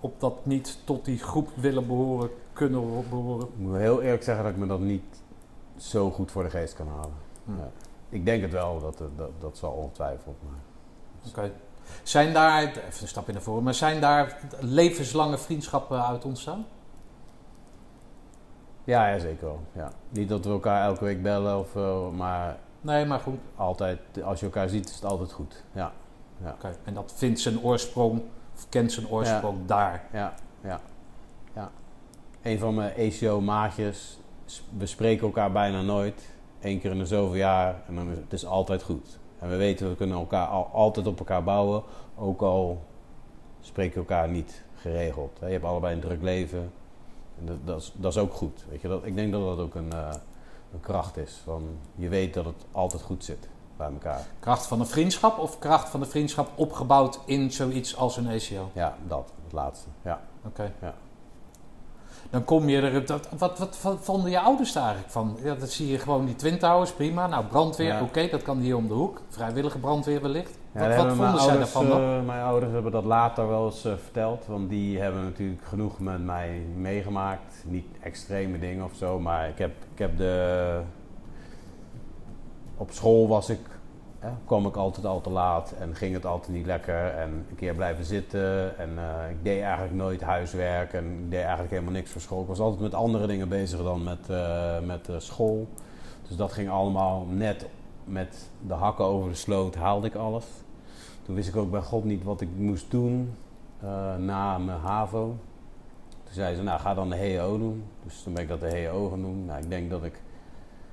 Op 0.00 0.20
dat 0.20 0.46
niet 0.46 0.78
tot 0.84 1.04
die 1.04 1.18
groep 1.18 1.48
willen 1.54 1.86
behoren, 1.86 2.30
kunnen 2.52 3.08
behoren? 3.08 3.46
Ik 3.46 3.58
moet 3.58 3.76
heel 3.76 4.02
eerlijk 4.02 4.22
zeggen 4.22 4.44
dat 4.44 4.52
ik 4.52 4.58
me 4.58 4.66
dat 4.66 4.80
niet 4.80 5.22
zo 5.76 6.10
goed 6.10 6.30
voor 6.30 6.42
de 6.42 6.50
geest 6.50 6.74
kan 6.74 6.88
halen. 6.88 7.14
Hm. 7.44 7.50
Ja. 7.50 7.70
Ik 8.08 8.24
denk 8.24 8.42
het 8.42 8.52
wel, 8.52 8.80
dat, 8.80 8.98
dat, 9.16 9.30
dat 9.40 9.58
zal 9.58 9.72
ongetwijfeld. 9.72 10.36
Maar... 10.42 10.60
Oké. 11.28 11.52
Zijn 12.02 12.32
daar, 12.32 12.62
even 12.62 13.02
een 13.02 13.08
stapje 13.08 13.32
naar 13.32 13.42
voren, 13.42 13.62
maar 13.62 13.74
zijn 13.74 14.00
daar 14.00 14.40
levenslange 14.60 15.38
vriendschappen 15.38 16.06
uit 16.06 16.24
ontstaan? 16.24 16.66
Ja, 18.84 19.08
ja, 19.08 19.18
zeker 19.18 19.44
wel. 19.44 19.60
Ja. 19.72 19.92
Niet 20.08 20.28
dat 20.28 20.44
we 20.44 20.50
elkaar 20.50 20.84
elke 20.84 21.04
week 21.04 21.22
bellen, 21.22 21.58
of, 21.58 21.76
eh, 21.76 22.10
maar 22.10 22.58
Nee, 22.80 23.04
maar 23.06 23.20
goed. 23.20 23.38
altijd, 23.56 24.00
als 24.24 24.40
je 24.40 24.46
elkaar 24.46 24.68
ziet, 24.68 24.88
is 24.88 24.94
het 24.94 25.04
altijd 25.04 25.32
goed. 25.32 25.64
Ja, 25.72 25.92
Oké. 26.44 26.76
En 26.84 26.94
dat 26.94 27.12
vindt 27.16 27.40
zijn 27.40 27.60
oorsprong, 27.62 28.22
of 28.54 28.68
kent 28.68 28.92
zijn 28.92 29.08
oorsprong 29.08 29.58
daar. 29.66 30.04
ja, 30.12 30.34
ja. 30.62 30.80
ja. 31.54 31.70
Een 32.42 32.58
van 32.58 32.74
mijn 32.74 32.92
ACO-maatjes, 32.98 34.18
s- 34.44 34.62
we 34.78 34.86
spreken 34.86 35.26
elkaar 35.26 35.52
bijna 35.52 35.82
nooit. 35.82 36.28
Eén 36.60 36.80
keer 36.80 36.90
in 36.90 36.98
de 36.98 37.06
zoveel 37.06 37.36
jaar 37.36 37.82
en 37.88 37.94
dan 37.94 38.10
is 38.10 38.16
het 38.16 38.32
is 38.32 38.46
altijd 38.46 38.82
goed. 38.82 39.18
En 39.38 39.48
we 39.48 39.56
weten, 39.56 39.88
we 39.88 39.96
kunnen 39.96 40.16
elkaar 40.18 40.46
al, 40.46 40.64
altijd 40.72 41.06
op 41.06 41.18
elkaar 41.18 41.44
bouwen, 41.44 41.82
ook 42.16 42.40
al 42.42 42.82
spreken 43.60 43.92
we 43.94 43.98
elkaar 44.00 44.28
niet 44.28 44.64
geregeld. 44.76 45.36
hè. 45.40 45.46
Je 45.46 45.52
hebt 45.52 45.64
allebei 45.64 45.94
een 45.94 46.00
druk 46.00 46.22
leven. 46.22 46.72
En 47.38 47.46
dat, 47.46 47.56
dat, 47.64 47.80
is, 47.80 47.92
dat 47.96 48.12
is 48.12 48.18
ook 48.18 48.32
goed. 48.32 48.64
Weet 48.68 48.80
je, 48.80 48.88
dat, 48.88 49.04
ik 49.04 49.14
denk 49.14 49.32
dat 49.32 49.42
dat 49.56 49.58
ook 49.58 49.74
een, 49.74 49.92
eh, 49.92 50.08
een 50.72 50.80
kracht 50.80 51.16
is. 51.16 51.40
Van, 51.44 51.68
je 51.94 52.08
weet 52.08 52.34
dat 52.34 52.44
het 52.44 52.64
altijd 52.72 53.02
goed 53.02 53.24
zit 53.24 53.48
bij 53.76 53.86
elkaar. 53.86 54.20
Kracht 54.40 54.66
van 54.66 54.80
een 54.80 54.86
vriendschap 54.86 55.38
of 55.38 55.58
kracht 55.58 55.88
van 55.88 56.00
de 56.00 56.06
vriendschap 56.06 56.48
opgebouwd 56.54 57.20
in 57.26 57.52
zoiets 57.52 57.96
als 57.96 58.16
een 58.16 58.26
ACO? 58.28 58.70
Ja, 58.72 58.94
dat, 59.08 59.32
het 59.44 59.52
laatste. 59.52 59.88
Ja. 60.02 60.20
Oké. 60.46 60.72
Ja. 60.82 60.94
Dan 62.30 62.44
kom 62.44 62.68
je 62.68 62.80
er. 62.80 63.06
Dat, 63.06 63.28
wat, 63.38 63.58
wat, 63.58 63.82
wat 63.82 63.98
vonden 64.00 64.30
je 64.30 64.40
ouders 64.40 64.72
daar 64.72 64.82
eigenlijk 64.82 65.12
van? 65.12 65.36
Ja, 65.42 65.54
dat 65.54 65.70
zie 65.70 65.88
je 65.88 65.98
gewoon 65.98 66.26
die 66.26 66.36
Twin 66.36 66.58
Towers, 66.58 66.92
prima. 66.92 67.26
Nou, 67.26 67.44
brandweer, 67.44 67.86
Ja. 67.86 68.02
oké, 68.02 68.28
dat 68.28 68.42
kan 68.42 68.58
hier 68.58 68.76
om 68.76 68.88
de 68.88 68.94
hoek. 68.94 69.20
Vrijwillige 69.28 69.78
brandweer 69.78 70.22
wellicht. 70.22 70.58
Ja, 70.72 70.88
wat 70.88 70.96
wat 71.06 71.16
vonden 71.16 71.40
zij 71.40 71.56
daarvan 71.56 71.88
dan? 71.88 72.00
eh, 72.00 72.22
mijn 72.26 72.42
ouders 72.42 72.72
hebben 72.72 72.92
dat 72.92 73.04
later 73.04 73.48
wel 73.48 73.66
eens 73.66 73.84
eh, 73.84 73.92
verteld. 74.02 74.46
Want 74.46 74.68
die 74.68 74.98
hebben 74.98 75.24
natuurlijk 75.24 75.62
genoeg 75.68 75.98
met 75.98 76.24
mij 76.24 76.62
meegemaakt. 76.76 77.54
Niet 77.64 77.86
extreme 78.00 78.58
dingen 78.58 78.84
of 78.84 78.92
zo. 78.94 79.20
Maar 79.20 79.48
ik 79.48 79.58
heb, 79.58 79.70
ik 79.92 79.98
heb 79.98 80.16
de... 80.18 80.80
Op 82.76 82.90
school 82.90 83.28
was 83.28 83.50
ik... 83.50 83.60
Hè, 84.18 84.28
kwam 84.44 84.66
ik 84.66 84.76
altijd 84.76 85.06
al 85.06 85.20
te 85.20 85.30
laat. 85.30 85.74
En 85.78 85.94
ging 85.94 86.14
het 86.14 86.26
altijd 86.26 86.52
niet 86.52 86.66
lekker. 86.66 87.14
En 87.14 87.30
een 87.48 87.56
keer 87.56 87.74
blijven 87.74 88.04
zitten. 88.04 88.78
En 88.78 88.90
eh, 88.98 89.30
ik 89.30 89.44
deed 89.44 89.62
eigenlijk 89.62 89.94
nooit 89.94 90.20
huiswerk. 90.20 90.92
En 90.92 91.04
ik 91.04 91.30
deed 91.30 91.40
eigenlijk 91.40 91.70
helemaal 91.70 91.92
niks 91.92 92.10
voor 92.10 92.20
school. 92.20 92.40
Ik 92.42 92.48
was 92.48 92.58
altijd 92.58 92.82
met 92.82 92.94
andere 92.94 93.26
dingen 93.26 93.48
bezig 93.48 93.82
dan 93.82 94.02
met, 94.02 94.30
eh, 94.30 94.80
met 94.80 95.08
school. 95.18 95.68
Dus 96.28 96.36
dat 96.36 96.52
ging 96.52 96.70
allemaal 96.70 97.26
net 97.30 97.66
met 98.04 98.50
de 98.66 98.74
hakken 98.74 99.04
over 99.04 99.30
de 99.30 99.36
sloot 99.36 99.74
haalde 99.74 100.06
ik 100.06 100.14
alles. 100.14 100.44
Toen 101.22 101.34
wist 101.34 101.48
ik 101.48 101.56
ook 101.56 101.70
bij 101.70 101.80
God 101.80 102.04
niet 102.04 102.24
wat 102.24 102.40
ik 102.40 102.48
moest 102.56 102.90
doen 102.90 103.34
eh, 103.80 104.16
na 104.16 104.58
mijn 104.58 104.78
HAVO. 104.78 105.36
Toen 106.24 106.34
zei 106.34 106.54
ze, 106.54 106.62
nou 106.62 106.80
ga 106.80 106.94
dan 106.94 107.10
de 107.10 107.16
HEO 107.16 107.58
doen. 107.58 107.84
Dus 108.04 108.22
toen 108.22 108.32
ben 108.32 108.42
ik 108.42 108.48
dat 108.48 108.60
de 108.60 108.66
HEO 108.66 109.08
gaan. 109.08 109.46
Nou, 109.46 109.62
ik 109.62 109.70
denk 109.70 109.90
dat 109.90 110.04
ik... 110.04 110.22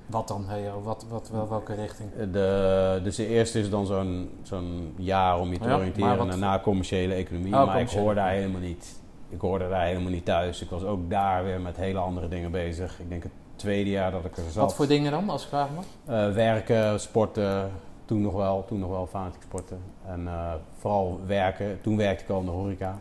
Wat 0.06 0.28
dan, 0.28 0.46
wat, 0.82 1.06
wat, 1.08 1.30
wel, 1.32 1.48
welke 1.48 1.74
richting? 1.74 2.10
De, 2.32 3.00
dus 3.02 3.16
de 3.16 3.26
eerste 3.26 3.58
is 3.60 3.70
dan 3.70 3.86
zo'n 3.86 4.30
zo'n 4.42 4.94
jaar 4.96 5.38
om 5.40 5.52
je 5.52 5.58
te 5.58 5.68
Ja, 5.68 5.76
oriënteren. 5.76 6.16
wat- 6.16 6.28
daarna 6.28 6.60
commerciële 6.60 7.14
economie. 7.14 7.54
Oh, 7.54 7.66
maar 7.66 7.80
ik 7.80 7.88
hoorde 7.90 8.14
daar 8.14 8.30
helemaal 8.30 8.60
niet. 8.60 9.00
Ik 9.28 9.40
hoorde 9.40 9.68
daar 9.68 9.84
helemaal 9.86 10.10
niet 10.10 10.24
thuis. 10.24 10.62
Ik 10.62 10.70
was 10.70 10.82
ook 10.84 11.10
daar 11.10 11.44
weer 11.44 11.60
met 11.60 11.76
hele 11.76 11.98
andere 11.98 12.28
dingen 12.28 12.50
bezig. 12.50 13.00
Ik 13.00 13.08
denk 13.08 13.22
het 13.22 13.32
tweede 13.56 13.90
jaar 13.90 14.10
dat 14.10 14.24
ik 14.24 14.36
er 14.36 14.42
zat. 14.42 14.54
Wat 14.54 14.74
voor 14.74 14.86
dingen 14.86 15.10
dan, 15.12 15.30
als 15.30 15.42
ik 15.42 15.48
vraag 15.48 15.68
mag? 15.74 15.84
Eh, 16.04 16.34
werken, 16.34 17.00
sporten, 17.00 17.70
toen 18.04 18.20
nog 18.20 18.32
wel, 18.34 18.64
toen 18.64 18.78
nog 18.78 18.90
wel 18.90 19.06
fanatiek 19.06 19.42
sporten. 19.42 19.78
En 20.06 20.26
eh, 20.26 20.52
vooral 20.78 21.20
werken. 21.26 21.80
Toen 21.80 21.96
werkte 21.96 22.24
ik 22.24 22.30
al 22.30 22.38
in 22.40 22.44
de 22.46 22.50
horeca. 22.50 22.98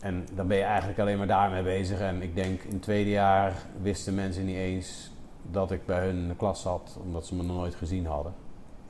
En 0.00 0.26
dan 0.34 0.46
ben 0.46 0.56
je 0.56 0.62
eigenlijk 0.62 0.98
alleen 0.98 1.18
maar 1.18 1.26
daarmee 1.26 1.62
bezig. 1.62 2.00
En 2.00 2.22
ik 2.22 2.34
denk 2.34 2.62
in 2.62 2.72
het 2.72 2.82
tweede 2.82 3.10
jaar 3.10 3.52
wisten 3.82 4.14
mensen 4.14 4.44
niet 4.44 4.56
eens 4.56 5.09
dat 5.50 5.70
ik 5.70 5.86
bij 5.86 6.04
hun 6.06 6.28
de 6.28 6.34
klas 6.36 6.60
zat, 6.60 6.98
omdat 7.04 7.26
ze 7.26 7.34
me 7.34 7.42
nog 7.42 7.56
nooit 7.56 7.74
gezien 7.74 8.06
hadden. 8.06 8.32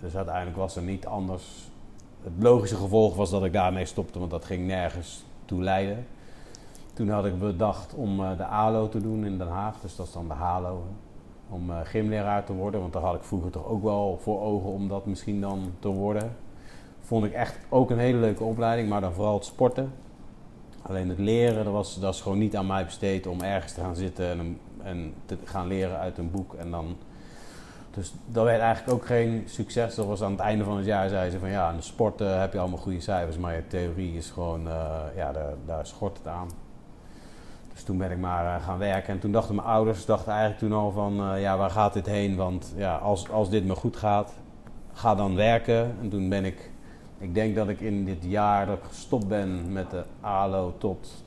Dus 0.01 0.17
uiteindelijk 0.17 0.57
was 0.57 0.77
er 0.77 0.83
niet 0.83 1.07
anders. 1.07 1.69
Het 2.23 2.33
logische 2.39 2.77
gevolg 2.77 3.17
was 3.17 3.31
dat 3.31 3.45
ik 3.45 3.53
daarmee 3.53 3.85
stopte, 3.85 4.19
want 4.19 4.31
dat 4.31 4.45
ging 4.45 4.67
nergens 4.67 5.25
toe 5.45 5.63
leiden. 5.63 6.07
Toen 6.95 7.09
had 7.09 7.25
ik 7.25 7.39
bedacht 7.39 7.95
om 7.95 8.21
eh, 8.25 8.37
de 8.37 8.45
ALO 8.47 8.89
te 8.89 9.01
doen 9.01 9.25
in 9.25 9.39
Den 9.39 9.49
Haag, 9.49 9.81
dus 9.81 9.97
dat 9.97 10.07
is 10.07 10.13
dan 10.13 10.29
de 10.29 10.35
HALO. 10.35 10.83
om 11.51 11.71
eh, 11.71 11.77
gymleraar 11.85 12.45
te 12.45 12.53
worden. 12.53 12.81
Want 12.81 12.93
daar 12.93 13.03
had 13.03 13.15
ik 13.15 13.23
vroeger 13.23 13.51
toch 13.51 13.67
ook 13.67 13.83
wel 13.83 14.19
voor 14.23 14.41
ogen 14.41 14.71
om 14.71 14.89
dat 14.89 15.07
misschien 15.07 15.41
dan 15.41 15.73
te 15.79 15.89
worden. 15.89 16.37
Vond 17.01 17.25
ik 17.25 17.33
echt 17.33 17.59
ook 17.69 17.91
een 17.91 17.99
hele 17.99 18.19
leuke 18.19 18.45
opleiding, 18.45 18.89
maar 18.89 19.01
dan 19.01 19.13
vooral 19.13 19.35
het 19.35 19.45
sporten. 19.45 19.93
Alleen 20.83 21.09
het 21.09 21.19
leren, 21.19 21.65
dat 21.65 21.73
was, 21.73 22.01
dat 22.01 22.15
is 22.15 22.21
gewoon 22.21 22.39
niet 22.39 22.57
aan 22.57 22.67
mij 22.67 22.85
besteed 22.85 23.27
om 23.27 23.41
ergens 23.41 23.73
te 23.73 23.81
gaan 23.81 23.97
zitten 23.97 24.31
en, 24.31 24.39
een- 24.39 24.59
en 24.85 25.15
te 25.27 25.37
gaan 25.45 25.67
leren 25.67 25.99
uit 25.99 26.19
een 26.19 26.31
boek. 26.31 26.55
En 26.55 26.71
dan, 26.71 26.97
dus 27.91 28.15
dat 28.27 28.45
werd 28.45 28.61
eigenlijk 28.61 28.99
ook 28.99 29.07
geen 29.07 29.43
succes. 29.47 29.95
Dat 29.95 30.07
was 30.07 30.23
aan 30.23 30.31
het 30.31 30.41
einde 30.41 30.65
van 30.65 30.77
het 30.77 30.87
jaar, 30.87 31.09
zei 31.09 31.31
ze 31.31 31.39
van 31.39 31.51
ja, 31.51 31.71
in 31.71 31.77
de 31.77 31.83
sporten 31.83 32.41
heb 32.41 32.53
je 32.53 32.59
allemaal 32.59 32.79
goede 32.79 33.01
cijfers, 33.01 33.39
maar 33.39 33.55
je 33.55 33.67
theorie 33.67 34.17
is 34.17 34.31
gewoon, 34.31 34.69
eh, 34.69 35.01
ja, 35.17 35.33
daar, 35.33 35.55
daar 35.67 35.87
schort 35.87 36.17
het 36.17 36.27
aan. 36.27 36.49
Dus 37.73 37.83
toen 37.89 37.99
ben 37.99 38.11
ik 38.11 38.19
maar 38.19 38.57
eh, 38.57 38.65
gaan 38.65 38.79
werken. 38.79 39.13
En 39.13 39.19
toen 39.19 39.33
dachten 39.33 39.55
mijn 39.55 39.67
ouders 39.67 40.05
dachten 40.05 40.33
eigenlijk 40.33 40.61
toen 40.61 40.73
al 40.73 40.91
van... 40.91 41.21
eh, 41.21 41.41
ja, 41.41 41.57
waar 41.57 41.71
gaat 41.71 41.93
dit 41.93 42.07
heen? 42.07 42.37
Want 42.37 42.73
ja, 42.77 42.97
als, 42.97 43.31
als 43.31 43.51
dit 43.51 43.65
me 43.65 43.75
goed 43.75 43.97
gaat, 43.97 44.33
ga 44.93 45.15
dan 45.15 45.35
werken. 45.35 45.97
En 46.01 46.09
toen 46.09 46.29
ben 46.29 46.45
ik... 46.45 46.71
Ik 47.19 47.35
denk 47.35 47.55
dat 47.55 47.69
ik 47.69 47.81
in 47.81 48.05
dit 48.05 48.25
jaar 48.25 48.67
dat 48.67 48.77
ik 48.77 48.85
gestopt 48.85 49.29
ben 49.29 49.73
met 49.73 49.91
de 49.91 50.05
ALO 50.21 50.75
tot 50.79 51.25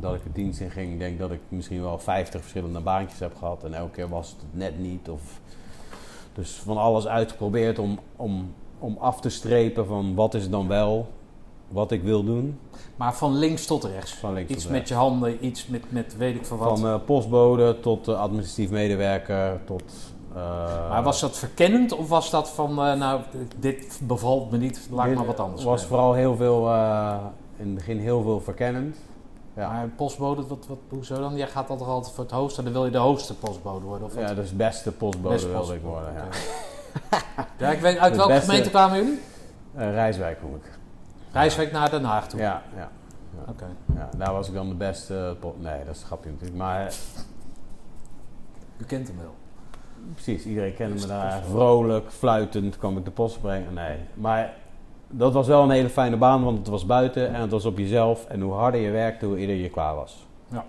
dat 0.00 0.14
ik 0.14 0.22
de 0.22 0.32
dienst 0.32 0.60
in 0.60 0.70
ging... 0.70 0.92
Ik 0.92 0.98
denk 0.98 1.18
dat 1.18 1.30
ik 1.30 1.40
misschien 1.48 1.82
wel 1.82 1.98
50 1.98 2.40
verschillende 2.40 2.80
baantjes 2.80 3.20
heb 3.20 3.36
gehad. 3.36 3.64
En 3.64 3.74
elke 3.74 3.90
keer 3.90 4.08
was 4.08 4.28
het 4.28 4.38
net 4.50 4.78
niet. 4.78 5.08
Of, 5.08 5.40
dus 6.32 6.50
van 6.50 6.76
alles 6.76 7.06
uitgeprobeerd 7.06 7.78
om, 7.78 7.98
om, 8.16 8.54
om 8.78 8.96
af 8.98 9.20
te 9.20 9.28
strepen 9.28 9.86
van 9.86 10.14
wat 10.14 10.34
is 10.34 10.50
dan 10.50 10.68
wel 10.68 11.06
wat 11.68 11.90
ik 11.90 12.02
wil 12.02 12.24
doen. 12.24 12.58
Maar 12.96 13.14
van 13.14 13.34
links 13.34 13.66
tot 13.66 13.84
rechts. 13.84 14.14
Van 14.14 14.32
links 14.32 14.50
Iets 14.50 14.62
tot 14.62 14.70
met 14.70 14.80
rechts. 14.80 14.92
je 14.92 14.96
handen, 14.96 15.44
iets 15.44 15.66
met, 15.66 15.82
met 15.92 16.16
weet 16.16 16.34
ik 16.34 16.46
veel 16.46 16.56
wat. 16.56 16.78
Van 16.78 16.88
eh, 16.88 17.04
postbode 17.04 17.80
tot 17.80 18.08
eh, 18.08 18.20
administratief 18.20 18.70
medewerker 18.70 19.60
tot. 19.64 19.82
eh, 20.34 20.88
maar 20.88 21.02
was 21.02 21.20
dat 21.20 21.38
verkennend 21.38 21.92
of 21.92 22.08
was 22.08 22.30
dat 22.30 22.50
van, 22.50 22.74
nou, 22.74 23.20
dit 23.58 24.00
bevalt 24.06 24.50
me 24.50 24.58
niet, 24.58 24.88
laat 24.90 25.14
maar 25.14 25.26
wat 25.26 25.40
anders 25.40 25.64
was 25.64 25.80
doen? 25.80 25.88
vooral 25.88 26.12
heel 26.12 26.36
veel, 26.36 26.68
in 27.56 27.66
het 27.66 27.74
begin 27.74 27.98
heel 27.98 28.22
veel 28.22 28.40
verkennend. 28.40 28.96
Ja, 29.56 29.68
Maar 29.72 29.88
postbode, 29.88 30.46
wat, 30.46 30.66
wat, 30.66 30.78
hoezo 30.88 31.20
dan? 31.20 31.36
Jij 31.36 31.46
gaat 31.46 31.70
altijd 31.70 31.88
altijd 31.88 32.14
voor 32.14 32.24
het 32.24 32.32
hoogste, 32.32 32.62
dan 32.62 32.72
wil 32.72 32.84
je 32.84 32.90
de 32.90 32.98
hoogste 32.98 33.34
postbode 33.34 33.84
worden? 33.84 34.06
Of 34.06 34.14
wat? 34.14 34.28
ja 34.28 34.34
dus 34.34 34.56
beste 34.56 34.92
postbode 34.92 35.46
wilde 35.48 35.74
ik 35.74 35.82
worden. 35.82 36.12
Ja. 36.14 36.24
oké. 36.24 36.36
Ja, 37.58 37.70
ik 37.70 37.80
weet, 37.80 37.98
uit 37.98 38.16
welke 38.16 38.32
beste- 38.32 38.46
gemeente 38.46 38.70
kwamen 38.70 38.96
jullie? 38.96 39.20
Eh, 39.74 39.90
Rijswijk 39.90 40.40
kom 40.40 40.54
ik. 40.54 40.78
Rijswijk 41.32 41.72
naar 41.72 41.90
Den 41.90 42.04
Haag 42.04 42.28
toe. 42.28 42.40
Ja, 42.40 42.62
ja, 42.76 42.90
Oké. 43.48 43.66
ja, 43.94 44.08
daar 44.16 44.32
was 44.32 44.48
ik 44.48 44.54
dan 44.54 44.68
de 44.68 44.74
beste. 44.74 45.36
po- 45.40 45.54
nee, 45.58 45.84
dat 45.84 45.94
is 45.94 46.00
een 46.00 46.06
grapje 46.06 46.30
natuurlijk. 46.30 46.58
Maar 46.58 46.86
eh, 46.86 46.92
U 48.78 48.84
kent 48.84 49.08
hem 49.08 49.16
wel. 49.18 49.34
precies, 50.12 50.44
iedereen 50.44 50.74
kende 50.74 51.00
me 51.00 51.06
daar. 51.06 51.42
Vrolijk, 51.50 52.10
fluitend 52.12 52.78
kwam 52.78 52.96
ik 52.98 53.04
de 53.04 53.10
post 53.10 53.40
brengen. 53.40 53.74
Nee, 53.74 53.98
maar 54.14 54.54
dat 55.16 55.32
was 55.32 55.46
wel 55.46 55.62
een 55.62 55.70
hele 55.70 55.88
fijne 55.88 56.16
baan, 56.16 56.44
want 56.44 56.58
het 56.58 56.68
was 56.68 56.86
buiten 56.86 57.34
en 57.34 57.40
het 57.40 57.50
was 57.50 57.64
op 57.64 57.78
jezelf. 57.78 58.26
En 58.26 58.40
hoe 58.40 58.52
harder 58.52 58.80
je 58.80 58.90
werkte, 58.90 59.26
hoe 59.26 59.36
eerder 59.36 59.56
je 59.56 59.70
klaar 59.70 59.94
was. 59.94 60.26
Ja. 60.48 60.64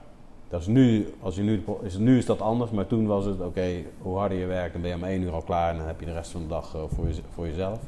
Dat 0.49 0.61
is 0.61 0.67
nu, 0.67 1.13
als 1.21 1.35
je 1.35 1.41
nu, 1.41 1.63
is, 1.81 1.97
nu 1.97 2.17
is 2.17 2.25
dat 2.25 2.41
anders, 2.41 2.71
maar 2.71 2.87
toen 2.87 3.07
was 3.07 3.25
het 3.25 3.41
oké, 3.41 3.67
hoe 4.01 4.17
harder 4.17 4.37
je 4.37 4.45
werkt, 4.45 4.73
dan 4.73 4.81
ben 4.81 4.89
je 4.89 4.95
om 4.95 5.03
één 5.03 5.21
uur 5.21 5.31
al 5.31 5.41
klaar 5.41 5.71
en 5.71 5.77
dan 5.77 5.87
heb 5.87 5.99
je 5.99 6.05
de 6.05 6.13
rest 6.13 6.31
van 6.31 6.41
de 6.41 6.47
dag 6.47 6.75
eh, 6.75 6.81
voor, 6.95 7.07
je, 7.07 7.15
voor 7.33 7.47
jezelf. 7.47 7.79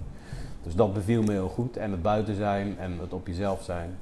Dus 0.64 0.76
dat 0.76 0.94
beviel 0.94 1.24
me 1.24 1.32
heel 1.32 1.50
goed. 1.50 1.78
En 1.78 1.92
het 1.92 2.02
buiten 2.02 2.36
zijn 2.36 2.78
en 2.80 2.98
het 3.00 3.14
op 3.14 3.28
jezelf 3.28 3.64
zijn. 3.64 3.98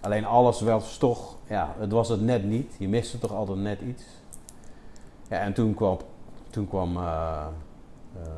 Alleen 0.00 0.24
alles 0.24 0.60
was 0.60 0.98
toch, 0.98 1.34
ja, 1.48 1.74
het 1.78 1.92
was 1.92 2.08
het 2.08 2.20
net 2.20 2.44
niet. 2.44 2.74
Je 2.78 2.88
miste 2.88 3.18
toch 3.18 3.32
altijd 3.32 3.58
net 3.58 3.80
iets. 3.80 4.02
Ja, 5.28 5.38
en 5.38 5.52
toen 5.52 5.74
kwam, 5.74 5.98
toen 6.50 6.68
kwam 6.68 6.96
eh, 6.96 7.46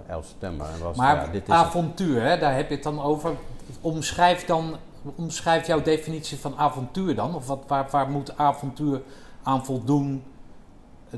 11 0.06 0.26
september. 0.26 0.66
En 0.66 0.82
was, 0.82 0.96
Maar 0.96 1.16
ja, 1.16 1.32
dit 1.32 1.48
is 1.48 1.54
avontuur, 1.54 2.22
hè, 2.22 2.38
daar 2.38 2.54
heb 2.54 2.68
je 2.68 2.74
het 2.74 2.84
dan 2.84 3.02
over. 3.02 3.32
Omschrijf 3.80 4.44
dan, 4.44 4.76
omschrijf 5.14 5.66
jouw 5.66 5.82
definitie 5.82 6.38
van 6.38 6.56
avontuur 6.56 7.14
dan. 7.14 7.34
Of 7.34 7.46
wat, 7.46 7.64
waar, 7.66 7.88
waar 7.90 8.10
moet 8.10 8.36
avontuur 8.36 9.02
aan 9.42 9.64
voldoen 9.64 10.22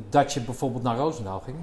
dat 0.08 0.32
je 0.32 0.40
bijvoorbeeld 0.40 0.82
naar 0.82 0.96
Roosendaal 0.96 1.40
ging? 1.40 1.56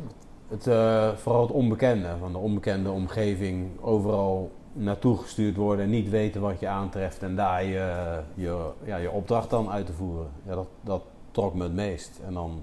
Het, 0.47 0.67
eh, 0.67 1.09
vooral 1.15 1.41
het 1.41 1.51
onbekende, 1.51 2.15
van 2.19 2.31
de 2.31 2.37
onbekende 2.37 2.91
omgeving, 2.91 3.81
overal 3.81 4.51
naartoe 4.73 5.17
gestuurd 5.17 5.55
worden 5.55 5.85
en 5.85 5.91
niet 5.91 6.09
weten 6.09 6.41
wat 6.41 6.59
je 6.59 6.67
aantreft 6.67 7.23
en 7.23 7.35
daar 7.35 7.63
je, 7.63 8.19
je, 8.33 8.69
ja, 8.83 8.97
je 8.97 9.11
opdracht 9.11 9.49
dan 9.49 9.69
uit 9.69 9.85
te 9.85 9.93
voeren. 9.93 10.29
Ja, 10.45 10.55
dat, 10.55 10.67
dat 10.81 11.01
trok 11.31 11.53
me 11.53 11.63
het 11.63 11.73
meest. 11.73 12.19
En 12.25 12.33
dan 12.33 12.61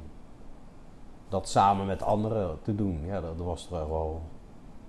dat 1.28 1.48
samen 1.48 1.86
met 1.86 2.02
anderen 2.02 2.58
te 2.62 2.74
doen, 2.74 3.00
ja, 3.06 3.20
dat, 3.20 3.36
dat 3.38 3.46
was 3.46 3.66
toch 3.70 3.88
wel 3.88 4.22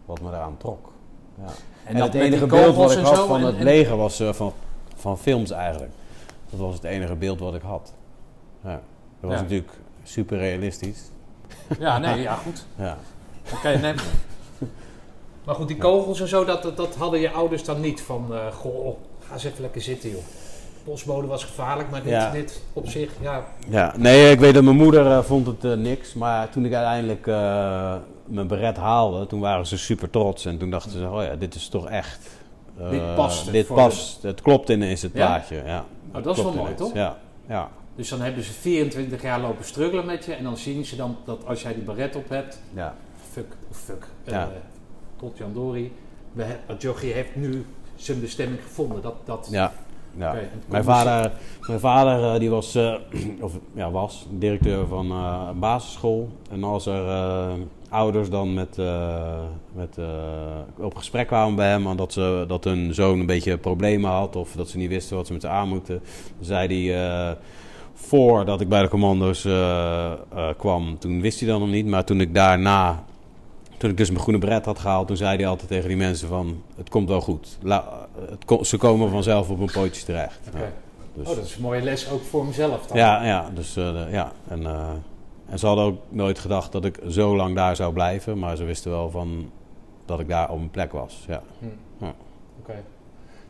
wat 0.06 0.22
me 0.22 0.30
eraan 0.30 0.58
trok. 0.58 0.92
Ja. 1.38 1.52
En, 1.84 1.96
het 1.96 2.14
enige 2.14 2.46
beeld 2.46 2.76
wat 2.76 2.92
ik 2.92 2.98
had 3.06 3.28
van 3.28 3.40
en- 3.40 3.46
het 3.46 3.60
leger 3.60 3.98
was 3.98 4.20
eh, 4.20 4.34
van, 4.34 4.54
van 4.96 5.18
films 5.18 5.52
eigenlijk. 5.52 5.92
Dat 6.50 6.60
was 6.60 6.74
het 6.74 6.84
enige 6.84 7.16
beeld 7.16 7.40
wat 7.40 7.56
ik 7.56 7.62
had. 7.62 7.94
Ja. 8.64 8.70
Dat 9.20 9.30
was 9.30 9.34
Ja. 9.34 9.42
natuurlijk 9.42 9.72
super 10.04 10.38
realistisch. 10.38 11.10
Ja, 11.80 11.98
nee, 11.98 12.22
ja, 12.22 12.36
goed. 12.36 12.66
Ja. 12.78 12.98
Oké, 13.54 13.78
nee. 13.78 13.94
Maar 15.46 15.56
goed, 15.56 15.68
die 15.68 15.78
kogels 15.78 16.20
en 16.22 16.28
zo, 16.28 16.46
dat, 16.46 16.64
dat, 16.64 16.78
dat 16.78 16.96
hadden 16.96 17.20
je 17.20 17.32
ouders 17.32 17.64
dan 17.64 17.80
niet 17.82 18.02
van, 18.02 18.34
eh, 18.34 18.48
goh, 18.54 18.96
ga 19.28 19.34
eens 19.34 19.44
even 19.44 19.62
lekker 19.62 19.82
zitten, 19.82 20.10
joh. 20.10 20.20
Postbode 20.86 21.28
was 21.28 21.44
gevaarlijk, 21.44 21.90
maar 21.90 22.02
dit, 22.04 22.12
Ja. 22.12 22.32
dit 22.32 22.62
op 22.74 22.88
zich, 22.88 23.12
ja. 23.22 23.46
Ja, 23.70 23.94
nee, 23.98 24.32
ik 24.32 24.40
weet 24.40 24.54
dat 24.54 24.64
mijn 24.64 24.76
moeder 24.76 25.06
eh, 25.12 25.20
vond 25.24 25.48
het 25.48 25.64
eh, 25.64 25.74
niks. 25.74 26.14
Maar 26.14 26.50
toen 26.50 26.66
ik 26.66 26.74
uiteindelijk 26.74 27.28
eh, 27.28 27.96
mijn 28.26 28.48
beret 28.48 28.78
haalde, 28.78 29.28
toen 29.28 29.40
waren 29.40 29.66
ze 29.68 29.78
super 29.78 30.10
trots. 30.10 30.46
En 30.46 30.58
toen 30.58 30.70
dachten 30.70 30.92
ze, 30.92 31.10
oh 31.10 31.24
ja, 31.24 31.36
dit 31.36 31.56
is 31.56 31.68
toch 31.68 31.88
echt... 31.90 32.30
Dit 32.90 33.16
past 33.16 33.52
Dit 33.52 33.68
past. 33.68 34.24
Het 34.24 34.42
klopt 34.42 34.70
ineens 34.70 35.02
het 35.02 35.12
Ja? 35.14 35.26
plaatje. 35.26 35.62
Ja, 35.66 35.86
Oh, 36.14 36.24
dat 36.24 36.38
is 36.38 36.44
wel 36.44 36.54
mooi, 36.54 36.74
toch? 36.76 36.94
Ja, 36.94 37.18
ja, 37.48 37.70
Dus 37.96 38.10
dan 38.10 38.22
hebben 38.22 38.44
ze 38.44 38.52
24 38.52 39.22
jaar 39.22 39.40
lopen 39.40 39.66
struggelen 39.66 40.06
met 40.06 40.26
je 40.26 40.34
en 40.34 40.44
dan 40.44 40.58
zien 40.58 40.86
ze 40.86 40.96
dan 40.96 41.18
dat 41.26 41.46
als 41.46 41.62
jij 41.62 41.74
die 41.74 41.84
baret 41.84 42.16
op 42.16 42.30
hebt, 42.30 42.60
ja. 42.74 42.96
fuck, 43.32 43.58
fuck, 43.72 44.08
Ja. 44.24 44.50
tot 45.20 45.38
Jan 45.38 45.54
Dori, 45.54 45.94
Jochie 46.80 47.14
heeft 47.14 47.36
nu 47.36 47.66
zijn 47.96 48.20
bestemming 48.22 48.62
gevonden. 48.64 49.02
Dat, 49.02 49.16
dat, 49.26 49.48
ja, 49.52 49.72
ja. 50.18 50.36
Mijn 50.70 50.84
vader, 50.84 51.32
mijn 51.68 51.80
vader 51.80 52.34
eh, 52.34 52.40
die 52.40 52.50
was, 52.50 52.76
eh, 52.76 52.94
of, 53.42 53.60
ja, 53.74 53.92
was 53.92 54.28
directeur 54.30 54.88
van 54.88 55.12
eh, 55.12 55.48
een 55.50 55.60
basisschool. 55.60 56.30
En 56.52 56.64
als 56.64 56.86
er 56.86 57.08
eh, 57.08 57.54
ouders 57.90 58.30
dan 58.30 58.54
met, 58.54 58.78
eh, 58.78 59.40
met, 59.74 59.98
eh, 59.98 60.06
op 60.86 60.96
gesprek 60.96 61.28
kwamen 61.28 61.56
bij 61.56 61.70
hem... 61.70 61.88
omdat 61.88 62.14
ze, 62.14 62.46
dat 62.48 62.64
hun 62.64 62.94
zoon 62.94 63.20
een 63.20 63.26
beetje 63.26 63.58
problemen 63.58 64.12
had... 64.12 64.36
of 64.36 64.52
dat 64.52 64.70
ze 64.70 64.78
niet 64.78 64.90
wisten 64.90 65.16
wat 65.16 65.28
ze 65.28 65.34
met 65.34 65.42
ze 65.42 65.48
aan 65.48 65.68
moeten... 65.70 66.02
zei 66.40 66.68
hij... 66.88 67.06
eh, 67.30 67.36
voordat 67.94 68.62
ik 68.62 68.70
bij 68.70 68.82
de 68.82 68.88
commando's 68.88 69.46
eh, 69.46 70.12
eh, 70.12 70.18
kwam, 70.58 71.00
toen 71.00 71.22
wist 71.22 71.40
hij 71.40 71.50
dat 71.50 71.60
nog 71.60 71.70
niet. 71.70 71.86
Maar 71.86 72.04
toen 72.04 72.22
ik 72.22 72.34
daarna, 72.34 73.04
toen 73.86 73.94
ik 73.94 74.00
dus 74.00 74.10
mijn 74.10 74.22
groene 74.22 74.40
beret 74.40 74.66
had 74.66 74.80
gehaald... 74.80 75.08
toen 75.08 75.18
zei 75.18 75.38
hij 75.38 75.48
altijd 75.48 75.70
tegen 75.70 75.88
die 75.88 75.98
mensen 75.98 76.28
van... 76.28 76.62
het 76.76 76.90
komt 76.90 77.10
wel 77.10 77.22
goed. 77.22 77.58
La- 77.62 78.08
het 78.30 78.46
ko- 78.46 78.64
ze 78.64 78.78
komen 78.78 79.10
vanzelf 79.10 79.50
op 79.50 79.58
hun 79.58 79.72
pootjes 79.72 80.04
terecht. 80.04 80.40
Ja. 80.54 80.60
Dus, 81.14 81.28
Oh, 81.30 81.36
dat 81.36 81.46
is 81.46 81.56
een 81.56 81.62
mooie 81.62 81.82
les 81.82 82.10
ook 82.10 82.22
voor 82.24 82.46
mezelf 82.46 82.86
dan. 82.88 82.98
ja, 82.98 83.26
ja, 83.26 83.50
dus 83.54 83.76
eh, 83.76 84.12
ja. 84.12 84.32
En, 84.48 84.66
eh, 84.66 84.90
en 85.50 85.60
ze 85.60 85.66
hadden 85.68 85.86
ook 85.86 85.98
nooit 86.10 86.40
gedacht 86.40 86.72
dat 86.72 86.86
ik 86.86 87.00
zo 87.10 87.36
lang 87.36 87.56
daar 87.56 87.76
zou 87.76 87.94
blijven, 87.94 88.40
maar 88.40 88.56
ze 88.56 88.64
wisten 88.64 88.92
wel 88.92 89.10
van 89.10 89.52
dat 90.06 90.20
ik 90.20 90.28
daar 90.30 90.50
op 90.50 90.58
mijn 90.58 90.72
plek 90.72 90.92
was. 90.92 91.24
Ja. 91.28 91.42
Hm. 91.60 91.66
Ja. 92.06 92.14
Oké. 92.60 92.84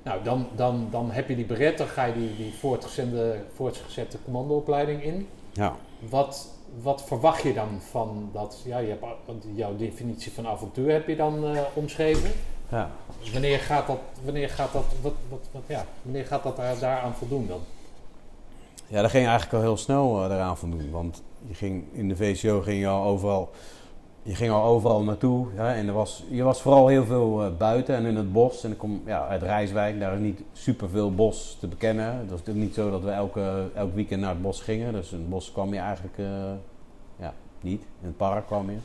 Nou, 0.04 0.24
dan, 0.24 0.48
dan, 0.56 0.88
dan 0.91 1.12
heb 1.12 1.30
je 1.30 1.36
die 1.36 1.45
beret, 1.45 1.78
dan 1.78 1.88
ga 1.88 2.04
je 2.06 2.13
die, 2.13 2.36
die 2.38 2.54
voortgezette, 2.60 3.36
voortgezette 3.56 4.17
commandoopleiding 4.26 5.04
in. 5.04 5.28
Ja. 5.54 5.76
Wat, 6.10 6.48
wat 6.82 7.04
verwacht 7.04 7.44
je 7.44 7.54
dan 7.54 7.82
van 7.90 8.30
dat? 8.34 8.62
Ja, 8.66 8.78
je 8.78 8.90
hebt, 8.90 9.46
jouw 9.56 9.76
definitie 9.76 10.32
van 10.32 10.48
avontuur 10.48 10.92
heb 10.92 11.08
je 11.08 11.16
dan 11.16 11.46
eh, 11.46 11.62
omschreven. 11.74 12.32
Ja. 12.72 12.92
Dus 13.20 13.32
wanneer 13.32 13.60
gaat 13.60 13.88
dat, 13.88 14.00
wanneer 14.24 14.50
gaat 14.50 14.74
dat, 14.74 14.86
wat, 15.02 15.14
wat, 15.30 15.48
wat, 15.52 15.62
ja, 15.66 15.86
wanneer 16.02 16.26
gaat 16.26 16.44
dat 16.44 16.56
daar, 16.56 16.80
daaraan 16.80 17.14
voldoen 17.14 17.48
dan? 17.48 17.60
ja, 18.88 19.02
dat 19.02 19.12
ging 19.12 19.26
eigenlijk 19.26 19.54
al 19.54 19.62
heel 19.62 19.78
snel 19.78 20.24
eh, 20.24 20.36
eraan 20.36 20.58
van 20.58 20.72
doen, 20.72 20.92
want 20.92 21.24
je 21.48 21.54
ging, 21.54 21.84
in 21.92 22.08
de 22.08 22.16
VCO 22.16 22.62
ging 22.62 22.80
je 22.80 22.88
al 22.88 23.04
overal, 23.04 23.50
je 24.26 24.36
ging 24.36 24.52
al 24.52 24.64
overal 24.64 25.04
naartoe. 25.04 25.48
Ja, 25.56 25.76
en 25.76 25.88
er 25.88 25.94
was, 25.94 26.24
je 26.30 26.44
was 26.44 26.62
vooral 26.62 26.88
heel 26.88 27.06
veel 27.06 27.44
eh, 27.44 27.50
buiten 27.58 27.96
en 27.96 28.06
in 28.06 28.16
het 28.16 28.32
bos. 28.32 28.64
En 28.64 28.72
ik 28.72 28.78
kom 28.78 29.02
ja, 29.06 29.28
uit 29.28 29.42
Rijswijk, 29.42 30.00
daar 30.00 30.14
is 30.14 30.20
niet 30.20 30.42
super 30.54 30.90
veel 30.90 31.16
bos 31.16 31.58
te 31.60 31.68
bekennen. 31.68 32.06
Het 32.06 32.30
was 32.30 32.40
natuurlijk 32.40 32.66
niet 32.66 32.76
zo 32.76 32.92
dat 32.92 33.02
we 33.02 33.10
elke, 33.10 33.70
elk 33.76 33.96
weekend 33.96 34.22
naar 34.22 34.30
het 34.30 34.42
bos 34.42 34.62
gingen. 34.62 34.94
Dus 34.94 35.12
in 35.12 35.18
het 35.18 35.30
bos 35.30 35.52
kwam 35.52 35.74
je 35.74 35.80
eigenlijk 35.80 36.18
eh, 36.18 36.26
ja, 37.20 37.34
niet. 37.62 37.82
In 37.82 38.08
het 38.08 38.18
park 38.18 38.46
kwam 38.46 38.70
je. 38.70 38.78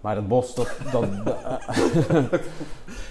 Maar 0.00 0.16
het 0.16 0.28
bos, 0.28 0.54
dat... 0.54 0.76
dat, 0.92 1.04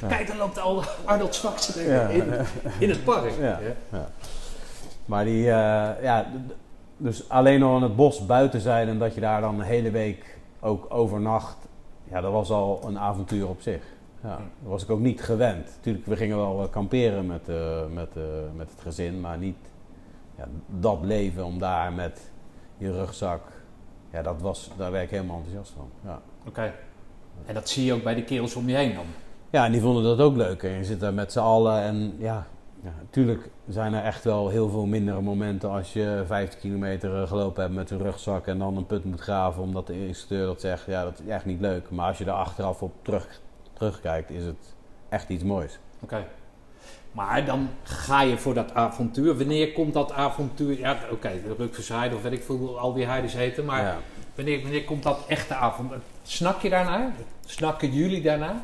Kijk, 0.08 0.28
dan 0.28 0.38
loopt 0.38 0.60
al 0.60 0.84
Arnold 1.06 1.36
Schwarzenegger 1.36 1.94
Ja. 1.94 2.08
in, 2.08 2.46
in 2.80 2.90
het 2.90 3.04
park. 3.04 3.32
Ja. 3.40 3.60
Maar 5.06 5.26
die, 5.26 5.50
eh, 5.50 6.04
ja, 6.04 6.26
dus 6.98 7.30
alleen 7.30 7.64
al 7.64 7.76
in 7.76 7.84
het 7.84 7.96
bos 7.96 8.26
buiten 8.26 8.62
zijn 8.62 8.88
en 8.88 9.00
dat 9.00 9.16
je 9.16 9.22
daar 9.22 9.42
dan 9.42 9.60
een 9.60 9.66
hele 9.66 9.92
week 9.92 10.34
ook 10.64 10.86
overnacht, 10.90 11.68
ja, 12.04 12.22
dat 12.22 12.32
was 12.32 12.50
al 12.50 12.82
een 12.86 13.00
avontuur 13.00 13.48
op 13.48 13.62
zich. 13.62 13.84
Ja, 14.24 14.38
dat 14.38 14.72
was 14.72 14.84
ik 14.84 14.90
ook 14.90 15.00
niet 15.00 15.22
gewend. 15.22 15.66
Natuurlijk, 15.76 16.06
we 16.06 16.16
gingen 16.16 16.38
wel 16.38 16.64
eh, 16.64 16.70
kamperen 16.70 17.26
met, 17.26 17.50
eh, 17.50 17.86
met, 17.94 18.18
eh, 18.18 18.24
met 18.56 18.70
het 18.72 18.82
gezin, 18.82 19.22
maar 19.22 19.38
niet 19.38 19.58
ja, 20.38 20.48
dat 20.68 21.00
leven 21.02 21.46
om 21.46 21.60
daar 21.60 21.94
met 21.94 22.32
je 22.78 22.92
rugzak, 22.92 23.42
ja, 24.12 24.22
dat 24.22 24.42
was, 24.42 24.70
daar 24.78 24.92
werd 24.92 25.04
ik 25.04 25.10
helemaal 25.10 25.36
enthousiast 25.36 25.74
van. 25.78 25.90
Ja. 26.04 26.22
Oké. 26.48 26.74
En 27.46 27.54
dat 27.54 27.70
zie 27.70 27.86
je 27.86 27.94
ook 27.94 28.04
bij 28.04 28.16
de 28.16 28.24
kerels 28.24 28.56
om 28.56 28.70
je 28.70 28.76
heen 28.76 28.94
dan? 28.94 29.06
Ja, 29.50 29.66
en 29.66 29.72
die 29.72 29.82
vonden 29.82 30.04
dat 30.04 30.20
ook 30.20 30.36
leuk. 30.36 30.64
En 30.64 30.72
je 30.72 30.84
zit 30.84 31.00
daar 31.00 31.14
met 31.14 31.32
z'n 31.32 31.40
allen 31.40 31.82
en 31.82 32.16
ja, 32.18 32.48
ja, 32.84 32.94
natuurlijk 33.00 33.50
zijn 33.68 33.94
er 33.94 34.04
echt 34.04 34.24
wel 34.24 34.50
heel 34.50 34.70
veel 34.70 34.86
mindere 34.86 35.22
momenten 35.22 35.70
als 35.70 35.94
je 35.94 36.24
50 36.28 36.60
kilometer 36.60 37.28
gelopen 37.28 37.62
hebt 37.62 37.76
met 37.76 37.90
een 37.92 37.98
rugzak 38.02 38.48
en 38.48 38.60
dan 38.60 38.78
een 38.78 38.86
put 38.86 39.04
moet 39.06 39.20
graven 39.22 39.62
omdat 39.62 39.88
de 39.88 40.08
instructeur 40.08 40.46
dat 40.46 40.62
zegt. 40.62 40.86
Ja, 40.86 41.04
dat 41.04 41.20
is 41.26 41.32
echt 41.32 41.46
niet 41.46 41.60
leuk. 41.62 41.90
Maar 41.90 42.08
als 42.08 42.18
je 42.18 42.26
er 42.26 42.32
achteraf 42.32 42.82
op 42.82 42.94
terug, 43.02 43.28
terugkijkt, 43.74 44.30
is 44.30 44.44
het 44.46 44.76
echt 45.10 45.30
iets 45.30 45.44
moois. 45.44 45.80
Oké. 46.00 46.26
Maar 47.12 47.46
dan 47.46 47.70
ga 47.84 48.22
je 48.22 48.38
voor 48.38 48.54
dat 48.54 48.74
avontuur. 48.74 49.38
Wanneer 49.38 49.72
komt 49.72 49.94
dat 49.94 50.12
avontuur? 50.12 50.80
Ja, 50.80 50.98
oké, 51.12 51.30
de 51.48 51.56
Rukversheide 51.58 52.16
of 52.16 52.22
weet 52.22 52.32
ik 52.32 52.44
veel 52.44 52.80
al 52.80 52.94
die 52.94 53.06
heides 53.06 53.34
heten. 53.34 53.66
Maar 53.66 53.82
ja. 53.82 53.98
wanneer, 54.36 54.62
wanneer 54.62 54.84
komt 54.84 55.04
dat 55.04 55.20
echte 55.28 55.56
avontuur? 55.56 56.00
Snak 56.24 56.62
je 56.62 56.70
daarnaar? 56.70 57.12
Snakken 57.46 57.92
jullie 57.92 58.22
daarnaar? 58.22 58.56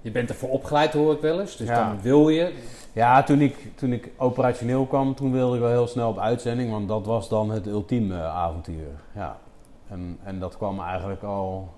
Je 0.00 0.10
bent 0.10 0.28
ervoor 0.28 0.50
opgeleid, 0.50 0.92
hoor 0.92 1.12
ik 1.14 1.20
wel 1.20 1.40
eens. 1.40 1.56
Dus 1.56 1.68
Ja. 1.68 1.88
dan 1.88 2.00
wil 2.02 2.28
je. 2.28 2.52
Ja, 2.92 3.22
toen 3.22 3.40
ik, 3.40 3.76
toen 3.76 3.92
ik 3.92 4.10
operationeel 4.16 4.86
kwam, 4.86 5.14
toen 5.14 5.32
wilde 5.32 5.54
ik 5.54 5.60
wel 5.60 5.70
heel 5.70 5.86
snel 5.86 6.08
op 6.08 6.18
uitzending, 6.18 6.70
want 6.70 6.88
dat 6.88 7.06
was 7.06 7.28
dan 7.28 7.50
het 7.50 7.66
ultieme 7.66 8.14
eh, 8.14 8.36
avontuur. 8.36 9.00
Ja. 9.14 9.36
En, 9.88 10.18
en 10.22 10.38
dat 10.38 10.56
kwam 10.56 10.80
eigenlijk 10.80 11.22
al 11.22 11.68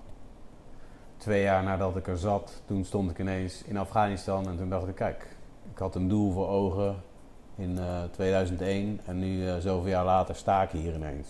twee 1.17 1.41
jaar 1.41 1.63
nadat 1.63 1.95
ik 1.95 2.07
er 2.07 2.17
zat. 2.17 2.61
Toen 2.65 2.85
stond 2.85 3.11
ik 3.11 3.19
ineens 3.19 3.63
in 3.63 3.77
Afghanistan 3.77 4.47
en 4.47 4.57
toen 4.57 4.69
dacht 4.69 4.87
ik, 4.87 4.95
kijk, 4.95 5.35
ik 5.71 5.77
had 5.77 5.95
een 5.95 6.07
doel 6.07 6.31
voor 6.31 6.47
ogen 6.47 6.95
in 7.55 7.77
eh, 7.77 8.03
2001 8.11 8.99
en 9.05 9.19
nu 9.19 9.47
eh, 9.47 9.57
zoveel 9.57 9.89
jaar 9.89 10.05
later 10.05 10.35
sta 10.35 10.61
ik 10.61 10.69
hier 10.69 10.95
ineens. 10.95 11.27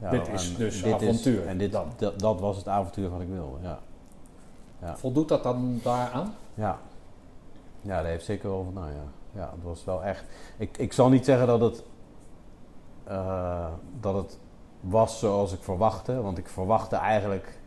Ja, 0.00 0.10
Dit 0.10 0.28
is 0.28 0.56
dus 0.56 0.84
avontuur 0.84 1.46
en 1.46 1.58
dit, 1.58 1.72
dat, 1.72 2.14
dat 2.16 2.40
was 2.40 2.56
het 2.56 2.68
avontuur 2.68 3.10
wat 3.10 3.20
ik 3.20 3.28
wilde, 3.28 3.56
ja. 3.62 3.78
Ja. 4.82 4.96
Voldoet 4.96 5.28
dat 5.28 5.42
dan 5.42 5.80
daaraan? 5.82 6.34
Ja. 6.54 6.78
Ja, 7.80 8.02
daar 8.02 8.10
heeft 8.10 8.24
zeker 8.24 8.48
wel 8.48 8.64
van. 8.64 8.72
Nou 8.72 8.90
ja. 8.90 9.04
ja, 9.32 9.50
het 9.54 9.62
was 9.62 9.84
wel 9.84 10.04
echt. 10.04 10.24
Ik, 10.56 10.78
ik 10.78 10.92
zal 10.92 11.08
niet 11.08 11.24
zeggen 11.24 11.46
dat 11.46 11.60
het, 11.60 11.84
eh, 13.04 13.72
dat 14.00 14.14
het 14.14 14.38
was 14.80 15.18
zoals 15.18 15.52
ik 15.52 15.62
verwachtte, 15.62 16.22
want 16.22 16.38
ik 16.38 16.48
verwachtte 16.48 16.96
eigenlijk 16.96 17.58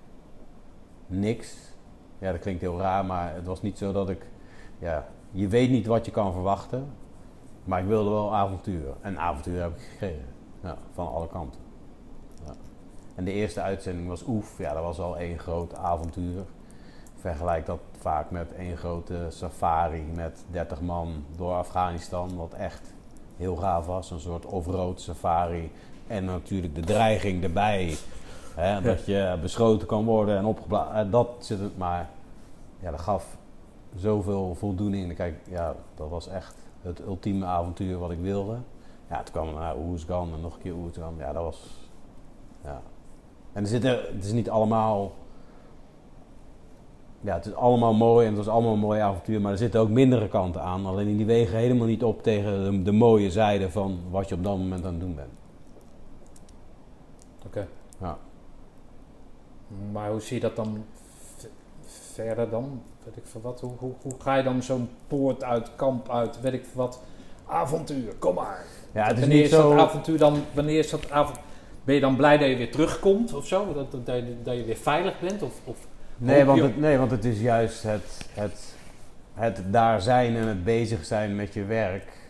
niks. 1.08 1.58
Ja, 2.17 2.32
dat 2.32 2.41
klinkt 2.41 2.62
heel 2.62 2.80
raar, 2.80 3.06
maar 3.06 3.34
het 3.36 3.45
was 3.45 3.62
niet 3.62 3.78
zo 3.78 3.91
dat 3.91 4.10
ik. 4.10 4.26
Ja, 4.80 5.08
je 5.32 5.47
weet 5.47 5.69
niet 5.69 5.86
wat 5.86 6.06
je 6.06 6.12
kan 6.12 6.32
verwachten, 6.32 6.93
maar 7.63 7.80
ik 7.80 7.88
wilde 7.88 8.10
wel 8.10 8.36
avontuur. 8.36 8.93
En 9.02 9.19
avontuur 9.19 9.62
heb 9.62 9.76
ik 9.76 9.82
gekregen. 9.82 10.26
Ja, 10.62 10.78
van 10.91 11.08
alle 11.08 11.28
kanten. 11.28 11.62
Ja. 12.45 12.54
En 13.15 13.26
de 13.26 13.32
eerste 13.32 13.62
uitzending 13.62 14.08
was 14.08 14.28
Oef, 14.28 14.58
ja, 14.58 14.73
dat 14.73 14.84
was 14.84 14.99
al 14.99 15.17
één 15.17 15.39
groot 15.39 15.76
avontuur 15.76 16.43
vergelijk 17.15 17.65
dat 17.65 17.80
vaak 18.04 18.32
met 18.32 18.54
één 18.58 18.78
grote 18.78 19.26
safari 19.30 20.04
met 20.16 20.46
30 20.52 20.82
man 20.82 21.26
door 21.36 21.54
Afghanistan, 21.54 22.36
wat 22.36 22.54
echt 22.54 22.94
heel 23.38 23.56
gaaf 23.56 23.86
was. 23.86 24.12
Een 24.12 24.20
soort 24.20 24.46
off-road 24.46 25.02
safari. 25.02 25.72
En 26.08 26.26
natuurlijk 26.26 26.76
de 26.76 26.82
dreiging 26.82 27.44
erbij 27.44 27.96
Hè, 28.56 28.82
dat 28.82 29.06
je 29.06 29.38
beschoten 29.42 29.88
kan 29.88 30.06
worden 30.06 30.38
en 30.38 30.46
opgeblazen. 30.46 31.12
Dat 31.12 31.30
zit 31.39 31.60
het, 31.60 31.78
maar 31.78 32.10
ja, 32.80 32.92
dat 32.92 33.00
gaf 33.00 33.38
zoveel 33.96 34.56
voldoening. 34.56 35.16
Kijk, 35.16 35.36
ja, 35.50 35.76
dat 35.96 36.10
was 36.10 36.28
echt 36.28 36.56
het 36.82 37.00
ultieme 37.00 37.46
avontuur 37.46 37.98
wat 37.98 38.12
ik 38.12 38.20
wilde. 38.20 38.58
Ja, 39.10 39.24
toen 39.24 39.34
kwam 39.34 39.54
naar 39.54 39.78
Oersgan 39.78 40.34
en 40.34 40.42
nog 40.42 40.56
een 40.56 40.62
keer 40.62 40.74
Oersgan. 40.74 41.13
Ja, 41.18 41.34
dat 41.34 41.44
was... 41.44 41.89
Ja. 42.63 42.82
En 43.54 43.62
er 43.63 43.70
zitten, 43.70 43.89
het 43.89 44.24
is 44.24 44.32
niet 44.32 44.50
allemaal... 44.50 45.12
Ja, 47.24 47.34
het 47.34 47.46
is 47.46 47.56
allemaal 47.56 47.94
mooi 47.94 48.28
en 48.28 48.36
het 48.36 48.46
was 48.46 48.54
allemaal 48.54 48.74
een 48.74 48.80
mooi 48.80 49.00
avontuur. 49.00 49.42
Maar 49.42 49.52
er 49.52 49.58
zitten 49.58 49.80
ook 49.80 49.90
mindere 49.90 50.28
kanten 50.28 50.62
aan. 50.62 50.86
Alleen 50.86 51.18
die 51.18 51.26
wegen 51.26 51.58
helemaal 51.58 51.88
niet 51.88 52.04
op 52.04 52.24
tegen 52.24 52.72
de, 52.72 52.82
de 52.82 52.92
mooie 52.92 53.32
zijde 53.32 53.72
van 53.72 54.00
wat 54.10 54.30
je 54.30 54.36
op 54.36 54.44
dat 54.44 54.58
moment 54.58 54.86
aan 54.86 54.92
het 54.92 55.00
doen 55.00 55.16
bent. 55.16 55.32
Oké. 57.46 57.68
Ja. 58.02 58.18
Maar 59.92 60.12
hoe 60.12 60.22
zie 60.22 60.36
je 60.36 60.42
dat 60.42 60.56
dan 60.56 60.86
verder 62.14 62.50
dan? 62.50 62.82
Weet 63.04 63.18
ik 63.18 63.24
veel 63.26 63.42
wat. 63.42 63.62
Hoe, 63.62 63.72
hoe, 63.78 63.94
hoe 64.02 64.14
ga 64.20 64.36
je 64.36 64.44
dan 64.44 64.64
zo'n 64.64 64.90
poort 65.08 65.44
uit, 65.44 65.76
kamp 65.76 66.10
uit, 66.10 66.42
weet 66.42 66.54
ik 66.54 66.66
veel 66.66 66.82
wat. 66.82 67.02
Avontuur, 67.46 68.14
kom 68.20 68.36
maar. 68.36 68.66
Ja, 68.94 69.04
het 69.04 69.14
is 69.14 69.20
wanneer 69.20 69.38
niet 69.38 69.46
is 69.46 69.52
dat 69.52 69.74
avontuur 69.74 70.18
dan? 70.18 70.38
Wanneer 70.54 70.80
is 70.80 70.90
dat 70.90 71.12
avond? 71.12 71.40
Ben 71.84 71.96
je 71.96 72.02
dan 72.02 72.16
blij 72.16 72.38
dat 72.38 72.50
je 72.50 72.56
weer 72.56 72.72
terugkomt 72.72 73.34
of 73.34 73.48
zo? 73.48 73.74
Dat, 73.74 73.92
dat, 73.92 74.06
dat, 74.06 74.16
je, 74.16 74.36
dat 74.44 74.56
je 74.56 74.64
weer 74.64 74.76
veilig 74.76 75.20
bent? 75.20 75.42
Of, 75.42 75.62
of 75.64 75.88
Nee 76.17 76.45
want, 76.45 76.62
het, 76.62 76.78
nee, 76.78 76.97
want 76.97 77.12
het 77.12 77.26
is 77.26 77.41
juist 77.41 77.84
het, 77.84 78.28
het, 78.34 78.76
het 79.34 79.63
daar 79.71 80.02
zijn 80.02 80.36
en 80.36 80.47
het 80.47 80.63
bezig 80.63 81.06
zijn 81.06 81.36
met 81.36 81.54
je 81.54 81.65
werk, 81.65 82.23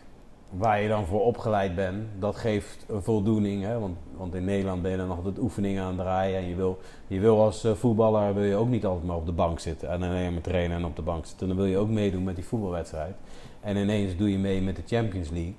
waar 0.49 0.81
je 0.81 0.87
dan 0.87 1.05
voor 1.05 1.21
opgeleid 1.21 1.75
bent, 1.75 2.05
dat 2.19 2.35
geeft 2.35 2.85
een 2.87 3.03
voldoening. 3.03 3.63
Hè? 3.63 3.79
Want, 3.79 3.97
want 4.17 4.35
in 4.35 4.45
Nederland 4.45 4.81
ben 4.81 4.91
je 4.91 4.97
dan 4.97 5.07
nog 5.07 5.17
altijd 5.17 5.39
oefeningen 5.39 5.83
aan 5.83 5.87
het 5.87 5.97
draaien. 5.97 6.37
En 6.37 6.47
je 6.47 6.55
wil, 6.55 6.79
je 7.07 7.19
wil 7.19 7.41
als 7.41 7.63
eh, 7.63 7.71
voetballer 7.71 8.33
wil 8.33 8.43
je 8.43 8.55
ook 8.55 8.67
niet 8.67 8.85
altijd 8.85 9.05
maar 9.05 9.15
op 9.15 9.25
de 9.25 9.31
bank 9.31 9.59
zitten 9.59 9.89
en 9.89 10.03
alleen 10.03 10.33
maar 10.33 10.41
trainen 10.41 10.77
en 10.77 10.85
op 10.85 10.95
de 10.95 11.01
bank 11.01 11.25
zitten. 11.25 11.47
Dan 11.47 11.57
wil 11.57 11.65
je 11.65 11.77
ook 11.77 11.89
meedoen 11.89 12.23
met 12.23 12.35
die 12.35 12.45
voetbalwedstrijd. 12.45 13.15
En 13.61 13.77
ineens 13.77 14.15
doe 14.15 14.31
je 14.31 14.37
mee 14.37 14.61
met 14.61 14.75
de 14.75 14.83
Champions 14.85 15.29
League. 15.29 15.55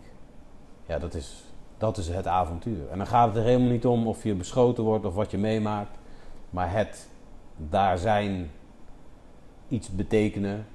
Ja, 0.87 0.99
dat 0.99 1.15
is, 1.15 1.45
dat 1.79 1.99
is 1.99 2.09
het 2.09 2.27
avontuur. 2.27 2.89
En 2.91 2.99
dan 2.99 3.07
gaat 3.07 3.27
het 3.27 3.37
er 3.37 3.43
helemaal 3.43 3.71
niet 3.71 3.87
om 3.87 4.07
of 4.07 4.23
je 4.23 4.35
beschoten 4.35 4.85
wordt 4.85 5.05
of 5.05 5.15
wat 5.15 5.31
je 5.31 5.39
meemaakt. 5.39 5.99
Maar 6.51 6.73
het 6.73 7.09
daar 7.57 7.99
zijn, 7.99 8.51
iets 9.69 9.89
betekenen. 9.95 10.67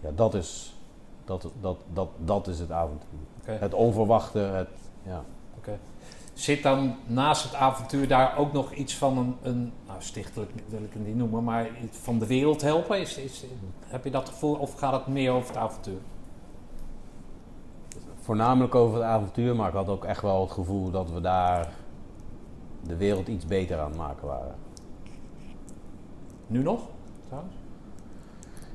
Ja, 0.00 0.10
dat 0.14 0.34
is, 0.34 0.74
dat, 1.24 1.50
dat, 1.60 1.76
dat, 1.92 2.08
dat 2.18 2.46
is 2.46 2.58
het 2.58 2.70
avontuur. 2.70 3.18
Het 3.44 3.74
onverwachte, 3.74 4.38
het, 4.38 4.68
ja. 5.02 5.24
Zit 6.34 6.62
dan 6.62 6.96
naast 7.06 7.42
het 7.44 7.54
avontuur 7.54 8.08
daar 8.08 8.38
ook 8.38 8.52
nog 8.52 8.72
iets 8.72 8.96
van 8.96 9.18
een, 9.18 9.36
een 9.42 9.72
nou 9.86 10.02
stichtelijk 10.02 10.50
wil 10.68 10.82
ik 10.82 10.92
het 10.92 11.06
niet 11.06 11.16
noemen, 11.16 11.44
maar 11.44 11.68
iets 11.82 11.98
van 11.98 12.18
de 12.18 12.26
wereld 12.26 12.62
helpen? 12.62 13.00
Is, 13.00 13.16
is, 13.16 13.44
heb 13.86 14.04
je 14.04 14.10
dat 14.10 14.28
gevoel 14.28 14.54
of 14.54 14.74
gaat 14.74 14.92
het 14.92 15.06
meer 15.06 15.32
over 15.32 15.48
het 15.48 15.56
avontuur? 15.56 15.98
Voornamelijk 18.20 18.74
over 18.74 18.94
het 18.94 19.04
avontuur, 19.04 19.56
maar 19.56 19.68
ik 19.68 19.74
had 19.74 19.88
ook 19.88 20.04
echt 20.04 20.22
wel 20.22 20.40
het 20.40 20.50
gevoel 20.50 20.90
dat 20.90 21.10
we 21.10 21.20
daar 21.20 21.72
de 22.82 22.96
wereld 22.96 23.28
iets 23.28 23.46
beter 23.46 23.78
aan 23.78 23.88
het 23.88 23.96
maken 23.96 24.26
waren. 24.26 24.54
Nu 26.46 26.62
nog? 26.62 26.80
Trouwens? 27.26 27.54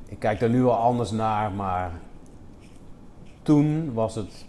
Ik 0.06 0.20
kijk 0.20 0.42
er 0.42 0.50
nu 0.50 0.62
wel 0.64 0.76
anders 0.76 1.12
naar, 1.12 1.52
maar 1.52 1.92
toen 3.42 3.94
was 3.94 4.16
het 4.16 4.46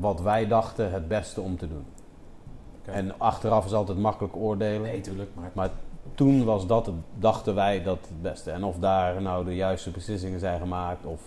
wat 0.00 0.20
wij 0.20 0.46
dachten 0.46 0.92
het 0.92 1.08
beste 1.08 1.40
om 1.40 1.56
te 1.56 1.68
doen. 1.68 1.84
En 2.84 3.18
achteraf 3.18 3.64
is 3.64 3.72
altijd 3.72 3.98
makkelijk 3.98 4.36
oordelen. 4.36 4.82
Nee, 4.82 5.00
tuurlijk. 5.00 5.30
Maar, 5.34 5.50
Maar 5.52 5.70
toen 6.14 6.44
was 6.44 6.66
dat, 6.66 6.86
het- 6.86 6.94
dachten 7.18 7.54
wij 7.54 7.82
dat 7.82 7.98
het 8.08 8.22
beste. 8.22 8.50
En 8.50 8.64
of 8.64 8.78
daar 8.78 9.22
nou 9.22 9.44
de 9.44 9.54
juiste 9.54 9.90
beslissingen 9.90 10.40
zijn 10.40 10.58
gemaakt 10.60 11.04
of... 11.06 11.20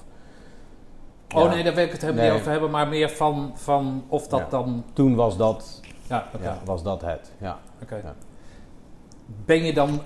oh 1.36 1.44
Ja, 1.44 1.50
nee, 1.50 1.64
daar 1.64 1.74
wil 1.76 1.84
ik 1.86 1.92
het 1.92 2.02
helemaal 2.02 2.22
Nee. 2.24 2.32
niet 2.32 2.40
over 2.40 2.52
hebben, 2.52 2.72
maar 2.72 2.88
meer 2.88 3.10
van, 3.10 3.52
van 3.54 4.04
of 4.08 4.28
dat 4.28 4.40
Ja. 4.40 4.48
dan. 4.50 4.84
Toen 4.94 5.16
was 5.16 5.38
dat, 5.38 5.82
Ja, 6.08 6.28
was 6.66 6.84
dat 6.84 7.02
het. 7.02 7.32
Ja. 7.38 7.58
oké. 7.82 8.02
Ben 9.46 9.64
je 9.64 9.74
dan, 9.74 10.00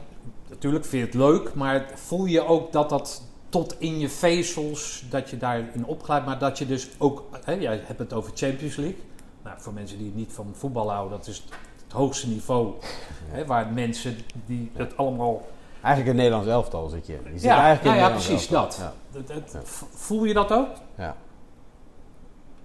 natuurlijk 0.55 0.85
vind 0.85 1.01
je 1.01 1.19
het 1.19 1.27
leuk, 1.29 1.53
maar 1.53 1.85
voel 1.95 2.25
je 2.25 2.45
ook 2.45 2.71
dat 2.71 2.89
dat 2.89 3.21
tot 3.49 3.75
in 3.79 3.99
je 3.99 4.09
vezels, 4.09 5.03
dat 5.09 5.29
je 5.29 5.37
daarin 5.37 5.85
opglijdt, 5.85 6.25
maar 6.25 6.39
dat 6.39 6.57
je 6.57 6.65
dus 6.65 6.89
ook, 6.97 7.23
hè, 7.43 7.51
jij 7.53 7.81
hebt 7.85 7.99
het 7.99 8.13
over 8.13 8.31
Champions 8.35 8.75
League. 8.75 8.99
Nou, 9.43 9.55
voor 9.59 9.73
mensen 9.73 9.97
die 9.97 10.11
niet 10.15 10.31
van 10.33 10.51
voetbal 10.53 10.91
houden, 10.91 11.17
dat 11.17 11.27
is 11.27 11.43
het, 11.85 11.93
hoogste 11.93 12.27
niveau. 12.27 12.73
Hè, 13.27 13.45
waar 13.45 13.73
mensen 13.73 14.17
die 14.45 14.71
het 14.73 14.97
allemaal. 14.97 15.41
Eigenlijk 15.81 16.15
een 16.15 16.21
Nederlands 16.23 16.49
elftal 16.49 16.87
zit 16.89 17.05
je. 17.07 17.13
je 17.23 17.29
zit 17.31 17.41
Ja, 17.41 17.63
eigenlijk 17.63 17.97
nou 17.97 18.09
ja, 18.09 18.09
precies 18.17 18.51
elftal. 18.51 18.85
dat. 19.11 19.27
Het- 19.27 19.53
het- 19.53 19.65
Voel 19.93 20.23
je 20.23 20.33
dat 20.33 20.51
ook? 20.51 20.67
Ja. 20.95 21.03
ja. 21.03 21.15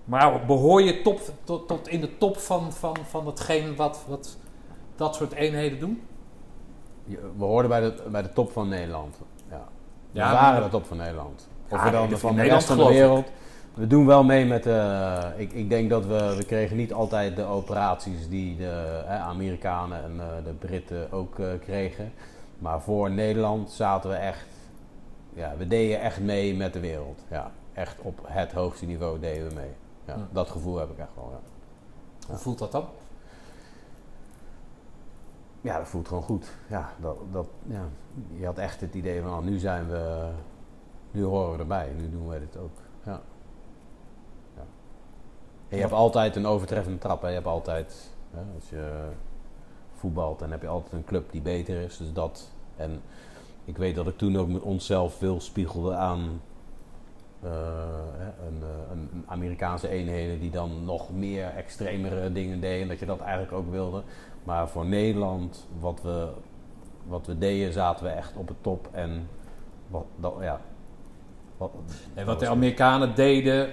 Maar 0.05 0.47
behoor 0.47 0.83
je 0.83 1.03
top, 1.03 1.21
tot, 1.45 1.69
tot 1.69 1.89
in 1.89 2.01
de 2.01 2.19
top 2.19 2.39
van, 2.39 2.73
van, 2.73 2.97
van 3.09 3.27
hetgeen 3.27 3.77
wat, 3.77 4.01
wat 4.09 4.37
dat 4.97 5.15
soort 5.15 5.33
eenheden 5.33 5.79
doen? 5.79 6.03
We 7.07 7.45
hoorden 7.45 7.71
bij 7.71 7.81
de, 7.81 8.03
bij 8.11 8.23
de 8.23 8.33
top 8.33 8.53
van 8.53 8.69
Nederland. 8.69 9.17
Ja. 9.51 9.63
We 10.13 10.19
Ja, 10.19 10.33
waren 10.33 10.53
maar- 10.61 10.63
de 10.71 10.77
top 10.77 10.87
van 10.87 10.97
Nederland. 10.97 11.49
Of 11.69 11.79
Ja, 11.79 11.85
we 11.85 11.91
dan 11.91 12.19
van 12.19 12.35
de 12.37 12.43
rest 12.43 12.67
van 12.67 12.77
de 12.77 12.85
wereld. 12.89 13.31
We 13.75 13.87
doen 13.87 14.07
wel 14.07 14.25
mee 14.25 14.45
met 14.47 14.63
de... 14.63 15.33
Ik, 15.37 15.53
ik 15.53 15.69
denk 15.69 15.91
dat 15.91 16.07
we... 16.07 16.35
We 16.37 16.45
kregen 16.45 16.77
niet 16.77 16.93
altijd 16.93 17.37
de 17.37 17.45
operaties 17.45 18.29
die 18.29 18.57
de 18.57 19.03
Amerikanen 19.07 20.05
en 20.05 20.13
eh, 20.21 20.45
de 20.45 20.53
Britten 20.53 21.13
ook 21.13 21.39
eh, 21.39 21.47
kregen. 21.61 22.13
Maar 22.59 22.81
voor 22.81 23.11
Nederland 23.11 23.71
zaten 23.71 24.11
we 24.11 24.17
echt... 24.17 24.47
Ja, 25.35 25.55
we 25.59 25.67
deden 25.67 26.01
echt 26.01 26.21
mee 26.21 26.55
met 26.55 26.73
de 26.73 26.81
wereld. 26.81 27.21
Ja, 27.31 27.51
echt 27.73 27.97
op 28.03 28.21
het 28.23 28.53
hoogste 28.53 28.87
niveau 28.87 29.21
deden 29.21 29.49
we 29.49 29.55
mee. 29.55 29.71
Ja. 30.07 30.17
Dat 30.33 30.51
gevoel 30.51 30.79
heb 30.79 30.91
ik 30.91 30.99
echt 30.99 31.15
wel, 31.15 31.31
ja. 31.33 31.39
Hoe 32.29 32.39
voelt 32.39 32.59
dat 32.59 32.73
dan? 32.73 32.85
Ja, 35.61 35.79
dat 35.79 35.89
voelt 35.89 36.09
gewoon 36.09 36.23
goed. 36.23 36.53
Ja, 36.69 36.93
dat, 37.01 37.17
dat, 37.33 37.47
ja. 37.67 37.89
Je 38.33 38.47
had 38.47 38.59
echt 38.59 38.81
het 38.81 38.95
idee 38.95 39.21
van, 39.21 39.31
nou, 39.31 39.45
nu 39.45 39.59
zijn 39.59 39.89
we, 39.89 40.29
nu 41.11 41.25
horen 41.25 41.53
we 41.53 41.59
erbij, 41.59 41.93
nu 41.97 42.11
doen 42.11 42.29
wij 42.29 42.39
dit 42.39 42.57
ook. 42.57 42.77
Ja. 43.05 43.21
ja. 44.57 44.63
Je 45.69 45.77
hebt 45.77 45.93
altijd 45.93 46.37
een 46.37 46.47
overtreffende 46.47 46.99
trap. 46.99 47.23
Hè. 47.23 47.29
Je 47.29 47.35
hebt 47.35 47.47
altijd, 47.47 48.11
hè, 48.31 48.41
als 48.55 48.71
je 48.71 49.09
voetbalt, 49.95 50.39
dan 50.39 50.51
heb 50.51 50.63
je 50.63 50.69
altijd 50.69 50.93
een 50.93 51.05
club 51.05 51.33
die 51.33 51.43
beter 51.43 51.83
is. 51.83 51.97
Dus 51.97 52.13
dat. 52.13 52.51
En 52.77 53.03
ik 53.65 53.77
weet 53.77 53.95
dat 53.95 54.07
ik 54.07 54.19
toen 54.19 54.37
ook 54.37 54.49
met 54.49 54.63
onszelf 54.63 55.15
veel 55.15 55.41
spiegelde 55.41 55.95
aan 55.95 56.41
eh, 57.43 57.51
een, 58.47 58.63
eh, 58.63 58.91
een 58.93 59.25
Amerikaanse 59.27 59.89
eenheden 59.89 60.41
die 60.41 60.51
dan 60.51 60.85
nog 60.85 61.13
meer 61.13 61.47
extremere 61.47 62.33
dingen 62.33 62.61
deden. 62.61 62.83
En 62.83 62.89
dat 62.89 62.99
je 62.99 63.07
dat 63.07 63.21
eigenlijk 63.21 63.53
ook 63.53 63.71
wilde. 63.71 64.03
Maar 64.45 64.69
voor 64.69 64.87
Nederland, 64.87 65.67
wat 65.79 66.01
we, 66.03 66.29
wat 67.07 67.27
we 67.27 67.39
deden, 67.39 67.73
zaten 67.73 68.05
we 68.05 68.11
echt 68.11 68.33
op 68.37 68.49
het 68.49 68.57
top. 68.63 68.89
En 68.93 69.29
wat, 69.89 70.05
dat, 70.17 70.35
ja. 70.41 70.61
Wat, 71.57 71.71
En 72.15 72.27
wat 72.27 72.41
de 72.41 72.49
Amerikanen 72.49 73.15
deden, 73.15 73.71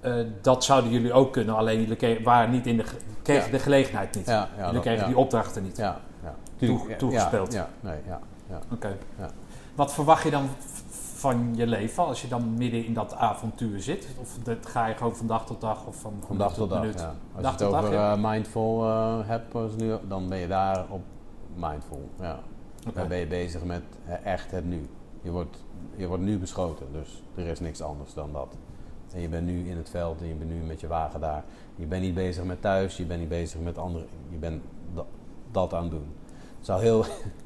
eh, 0.00 0.14
dat 0.40 0.64
zouden 0.64 0.90
jullie 0.90 1.12
ook 1.12 1.32
kunnen. 1.32 1.54
Alleen 1.56 1.80
jullie 1.80 1.96
kregen, 1.96 2.24
waren 2.24 2.50
niet 2.50 2.66
in 2.66 2.76
de, 2.76 2.84
ge- 2.84 2.96
kregen 3.22 3.44
Ja. 3.44 3.50
de 3.50 3.58
gelegenheid 3.58 4.14
niet. 4.16 4.26
Ja, 4.26 4.48
ja, 4.58 4.66
jullie 4.66 4.80
kregen 4.80 5.06
die 5.06 5.16
opdrachten 5.16 5.62
niet. 5.62 5.76
Ja, 5.76 6.00
ja. 6.22 6.34
Toe- 6.56 6.88
ja, 6.88 6.96
toegespeeld. 6.96 7.52
Ja, 7.52 7.68
ja, 7.82 7.88
nee, 7.90 7.98
ja, 8.06 8.20
ja. 8.48 8.58
Oké. 8.72 8.96
Ja. 9.18 9.30
Wat 9.74 9.92
verwacht 9.94 10.22
je 10.22 10.30
dan 10.30 10.48
van 11.16 11.52
je 11.54 11.66
leven 11.66 12.06
als 12.06 12.22
je 12.22 12.28
dan 12.28 12.54
midden 12.54 12.84
in 12.84 12.94
dat 12.94 13.14
avontuur 13.14 13.80
zit? 13.82 14.06
Of 14.20 14.38
dat 14.42 14.66
ga 14.66 14.86
je 14.86 14.94
gewoon 14.94 15.16
van 15.16 15.26
dag 15.26 15.46
tot 15.46 15.60
dag 15.60 15.86
of 15.86 15.96
van, 15.96 16.12
Van 16.26 16.38
dag 16.38 16.54
tot 16.54 16.68
dag, 16.70 16.80
minuut? 16.80 17.00
ja. 17.00 17.14
Als 17.34 17.42
Dag 17.42 17.58
je 17.58 17.64
het 17.64 17.74
over 17.74 17.94
eh, 17.94 18.14
mindful 18.18 18.84
eh, 18.84 19.18
hebt, 19.28 19.54
als 19.54 19.76
nu, 19.76 19.94
dan 20.08 20.28
ben 20.28 20.38
je 20.38 20.46
daar 20.46 20.84
op 20.88 21.00
mindful. 21.54 22.08
Ja. 22.20 22.38
Dan 22.94 23.08
ben 23.08 23.18
je 23.18 23.26
bezig 23.26 23.64
met 23.64 23.82
eh, 24.06 24.32
echt 24.32 24.50
het 24.50 24.64
nu. 24.64 24.86
Je 25.22 25.30
wordt, 25.30 25.64
je 25.96 26.06
wordt 26.06 26.22
nu 26.22 26.38
beschoten, 26.38 26.86
dus 26.92 27.22
er 27.34 27.46
is 27.46 27.60
niks 27.60 27.82
anders 27.82 28.14
dan 28.14 28.32
dat. 28.32 28.56
En 29.12 29.20
je 29.20 29.28
bent 29.28 29.46
nu 29.46 29.68
in 29.68 29.76
het 29.76 29.90
veld 29.90 30.20
en 30.20 30.26
je 30.28 30.34
bent 30.34 30.50
nu 30.50 30.56
met 30.56 30.80
je 30.80 30.86
wagen 30.86 31.20
daar. 31.20 31.44
Je 31.76 31.86
bent 31.86 32.02
niet 32.02 32.14
bezig 32.14 32.44
met 32.44 32.60
thuis, 32.60 32.96
je 32.96 33.04
bent 33.04 33.20
niet 33.20 33.28
bezig 33.28 33.60
met 33.60 33.78
anderen. 33.78 34.06
Je 34.28 34.36
bent 34.36 34.62
da- 34.94 35.04
dat 35.50 35.74
aan 35.74 35.82
het 35.82 35.90
doen. 35.90 36.14
Het 36.56 36.66
zou 36.66 36.80
heel, 36.82 37.04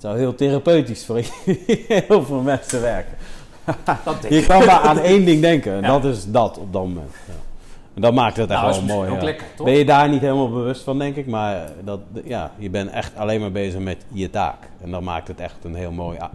zou 0.00 0.18
heel 0.18 0.34
therapeutisch 0.34 1.04
voor 1.06 1.16
heel 2.08 2.24
veel 2.24 2.40
mensen 2.40 2.80
werken. 2.80 3.14
Je 4.28 4.44
kan 4.46 4.58
maar 4.64 4.80
aan 4.80 4.98
één 4.98 5.24
ding 5.24 5.40
denken 5.40 5.72
en 5.72 5.80
Ja. 5.82 5.86
dat 5.88 6.04
is 6.04 6.30
dat 6.30 6.58
op 6.58 6.72
dat 6.72 6.82
moment. 6.82 7.10
Ja. 7.26 7.32
En 7.94 8.02
dat 8.02 8.14
maakt 8.14 8.36
het 8.36 8.50
echt 8.50 8.60
Nou, 8.60 8.86
wel 8.86 8.96
mooi. 8.96 9.12
ja. 9.12 9.22
lekker? 9.22 9.46
Ben 9.64 9.72
je 9.72 9.84
daar 9.84 10.08
niet 10.08 10.20
helemaal 10.20 10.50
bewust 10.50 10.82
van, 10.82 10.98
denk 10.98 11.16
ik, 11.16 11.26
maar 11.26 11.68
dat, 11.84 12.00
ja, 12.24 12.50
je 12.56 12.70
bent 12.70 12.90
echt 12.90 13.16
alleen 13.16 13.40
maar 13.40 13.52
bezig 13.52 13.80
met 13.80 14.04
je 14.08 14.30
taak. 14.30 14.68
En 14.82 14.90
dat 14.90 15.02
maakt 15.02 15.28
het 15.28 15.40
echt 15.40 15.56
een 15.62 15.74
heel 15.74 15.92
mooie 15.92 16.28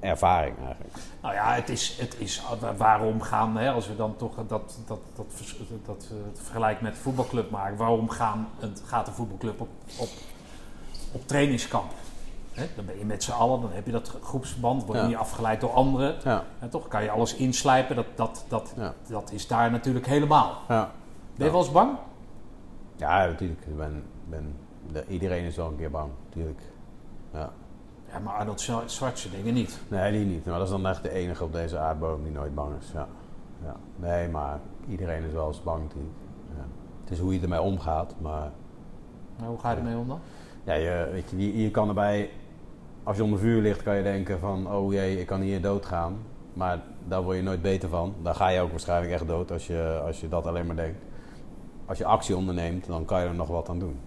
ervaring 0.00 0.54
eigenlijk. 0.66 0.94
Nou 1.22 1.34
ja, 1.34 1.52
het 1.54 1.68
is, 1.68 1.96
het 2.00 2.16
is 2.18 2.42
wa- 2.60 2.74
waarom 2.76 3.20
gaan, 3.20 3.56
hè, 3.56 3.70
als 3.70 3.86
we 3.88 3.96
dan 3.96 4.14
toch 4.16 4.34
dat, 4.36 4.48
dat, 4.48 4.78
dat, 4.86 4.98
dat, 5.86 6.06
eh, 6.10 6.16
het 6.30 6.40
vergelijk 6.42 6.80
met 6.80 6.94
de 6.94 7.00
voetbalclub 7.00 7.50
maken. 7.50 7.76
Waarom 7.76 8.08
gaan, 8.08 8.48
het, 8.58 8.82
gaat 8.86 9.06
een 9.08 9.14
voetbalclub 9.14 9.60
op, 9.60 9.68
op 9.96 10.08
op 11.12 11.26
trainingskamp. 11.28 11.92
Dan 12.76 12.84
ben 12.84 12.98
je 12.98 13.04
met 13.04 13.22
z'n 13.22 13.30
allen, 13.32 13.60
dan 13.60 13.70
heb 13.72 13.86
je 13.86 13.92
dat 13.92 14.16
groepsverband, 14.22 14.84
word 14.84 14.96
je 14.96 15.02
Ja. 15.02 15.08
niet 15.08 15.16
afgeleid 15.16 15.60
door 15.60 15.70
anderen. 15.72 16.14
Ja, 16.24 16.44
En 16.58 16.68
toch 16.68 16.88
kan 16.88 17.02
je 17.02 17.10
alles 17.10 17.34
inslijpen, 17.34 17.96
dat, 17.96 18.06
dat, 18.14 18.44
dat, 18.48 18.74
ja, 18.76 18.94
dat 19.08 19.32
is 19.32 19.46
daar 19.46 19.70
natuurlijk 19.70 20.06
helemaal. 20.06 20.58
ja. 20.68 20.90
Ben 21.36 21.46
je 21.46 21.52
wel 21.52 21.60
eens 21.62 21.72
bang? 21.72 21.96
Ja, 22.96 23.26
natuurlijk. 23.26 23.60
Ik 23.66 23.76
ben, 23.76 24.02
ben, 24.28 24.56
de- 24.92 25.04
iedereen 25.08 25.44
is 25.44 25.56
wel 25.56 25.66
een 25.68 25.76
keer 25.76 25.90
bang, 25.90 26.10
natuurlijk. 26.28 26.60
Ja. 27.32 27.50
Ja, 28.12 28.18
maar 28.18 28.34
Arnold 28.34 28.60
Schwar- 28.60 28.82
Schwarzenegger 28.90 29.52
niet. 29.52 29.80
Nee, 29.88 30.12
die 30.12 30.24
niet. 30.24 30.44
Maar 30.46 30.54
dat 30.58 30.64
is 30.66 30.70
dan 30.72 30.86
echt 30.86 31.02
de 31.02 31.10
enige 31.10 31.44
op 31.44 31.52
deze 31.52 31.78
aardbodem 31.78 32.22
die 32.22 32.32
nooit 32.32 32.54
bang 32.54 32.70
is. 32.80 32.90
Ja. 32.92 33.06
Ja. 33.64 33.76
Nee, 33.96 34.28
maar 34.28 34.58
iedereen 34.88 35.24
is 35.24 35.32
wel 35.32 35.46
eens 35.46 35.62
bang. 35.62 35.90
Het 37.00 37.10
is 37.12 37.18
hoe 37.18 37.34
je 37.34 37.40
ermee 37.40 37.60
omgaat, 37.60 38.14
maar 38.20 38.50
Nou, 39.36 39.48
hoe 39.50 39.58
ga 39.58 39.70
je 39.70 39.76
ermee 39.76 39.96
om 39.96 40.08
dan? 40.08 40.20
ja, 40.64 40.74
je, 40.74 41.08
weet 41.12 41.30
je, 41.30 41.36
je, 41.38 41.62
je 41.62 41.70
kan 41.70 41.88
erbij, 41.88 42.30
als 43.04 43.16
je 43.16 43.24
onder 43.24 43.38
vuur 43.38 43.62
ligt, 43.62 43.82
kan 43.82 43.96
je 43.96 44.02
denken 44.02 44.38
van, 44.38 44.72
oh 44.72 44.92
jee, 44.92 45.20
ik 45.20 45.26
kan 45.26 45.40
hier 45.40 45.60
doodgaan. 45.60 46.16
Maar 46.52 46.82
daar 47.08 47.22
word 47.22 47.36
je 47.36 47.42
nooit 47.42 47.62
beter 47.62 47.88
van. 47.88 48.14
Dan 48.22 48.34
ga 48.34 48.48
je 48.48 48.60
ook 48.60 48.70
waarschijnlijk 48.70 49.12
echt 49.12 49.26
dood 49.26 49.52
als 49.52 49.66
je, 49.66 50.00
als 50.06 50.20
je 50.20 50.28
dat 50.28 50.46
alleen 50.46 50.66
maar 50.66 50.76
denkt. 50.76 51.02
Als 51.86 51.98
je 51.98 52.04
actie 52.04 52.36
onderneemt, 52.36 52.86
dan 52.86 53.04
kan 53.04 53.20
je 53.20 53.26
er 53.26 53.34
nog 53.34 53.48
wat 53.48 53.68
aan 53.68 53.78
doen. 53.78 53.98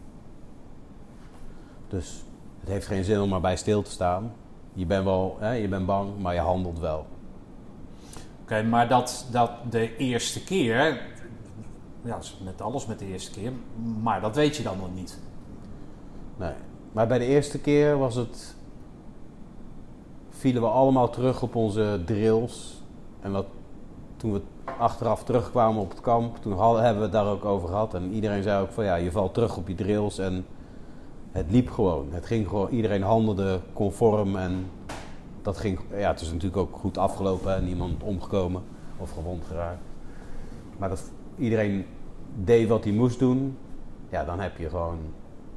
Dus 1.87 2.23
het 2.59 2.69
heeft 2.69 2.87
geen 2.87 3.03
zin 3.03 3.19
om 3.19 3.33
erbij 3.33 3.55
stil 3.55 3.81
te 3.81 3.91
staan. 3.91 4.33
Je 4.73 4.85
bent 4.85 5.03
wel, 5.03 5.37
hè, 5.39 5.51
je 5.51 5.67
bent 5.67 5.85
bang, 5.85 6.19
maar 6.19 6.33
je 6.33 6.39
handelt 6.39 6.79
wel. 6.79 7.05
Oké, 8.41 8.63
maar 8.63 8.87
dat, 8.87 9.27
dat 9.31 9.51
de 9.69 9.97
eerste 9.97 10.43
keer, 10.43 10.85
ja, 12.01 12.13
dat 12.15 12.23
is 12.23 12.37
met 12.43 12.61
alles 12.61 12.85
met 12.85 12.99
de 12.99 13.05
eerste 13.05 13.39
keer, 13.39 13.51
maar 14.01 14.21
dat 14.21 14.35
weet 14.35 14.55
je 14.55 14.63
dan 14.63 14.77
nog 14.77 14.93
niet. 14.93 15.19
Nee. 16.37 16.53
Maar 16.91 17.07
bij 17.07 17.17
de 17.17 17.25
eerste 17.25 17.59
keer 17.59 17.97
was 17.97 18.15
het. 18.15 18.55
Vielen 20.37 20.61
we 20.61 20.67
allemaal 20.67 21.09
terug 21.09 21.41
op 21.41 21.55
onze 21.55 21.99
drills. 22.05 22.83
En 23.21 23.31
dat, 23.31 23.45
toen 24.17 24.33
we 24.33 24.41
achteraf 24.77 25.23
terugkwamen 25.23 25.81
op 25.81 25.89
het 25.89 26.01
kamp, 26.01 26.37
toen 26.41 26.59
hebben 26.59 26.97
we 26.97 27.01
het 27.01 27.11
daar 27.11 27.27
ook 27.27 27.45
over 27.45 27.67
gehad. 27.67 27.93
En 27.93 28.11
iedereen 28.11 28.43
zei 28.43 28.61
ook 28.61 28.71
van 28.71 28.83
ja, 28.83 28.95
je 28.95 29.11
valt 29.11 29.33
terug 29.33 29.57
op 29.57 29.67
je 29.67 29.75
drills. 29.75 30.19
En 30.19 30.45
het 31.31 31.51
liep 31.51 31.69
gewoon. 31.69 32.07
Het 32.11 32.25
ging 32.25 32.47
gewoon. 32.47 32.69
Iedereen 32.69 33.01
handelde 33.01 33.59
conform. 33.73 34.35
En 34.35 34.69
dat 35.41 35.57
ging. 35.57 35.79
Ja, 35.91 36.11
het 36.11 36.21
is 36.21 36.27
natuurlijk 36.27 36.57
ook 36.57 36.75
goed 36.75 36.97
afgelopen. 36.97 37.65
Niemand 37.65 38.03
omgekomen 38.03 38.63
of 38.97 39.11
gewond 39.11 39.45
geraakt. 39.45 39.83
Maar 40.77 40.89
dat 40.89 41.11
iedereen 41.37 41.85
deed 42.43 42.67
wat 42.67 42.83
hij 42.83 42.93
moest 42.93 43.19
doen. 43.19 43.57
Ja, 44.09 44.23
dan 44.23 44.39
heb 44.39 44.57
je 44.57 44.69
gewoon 44.69 44.99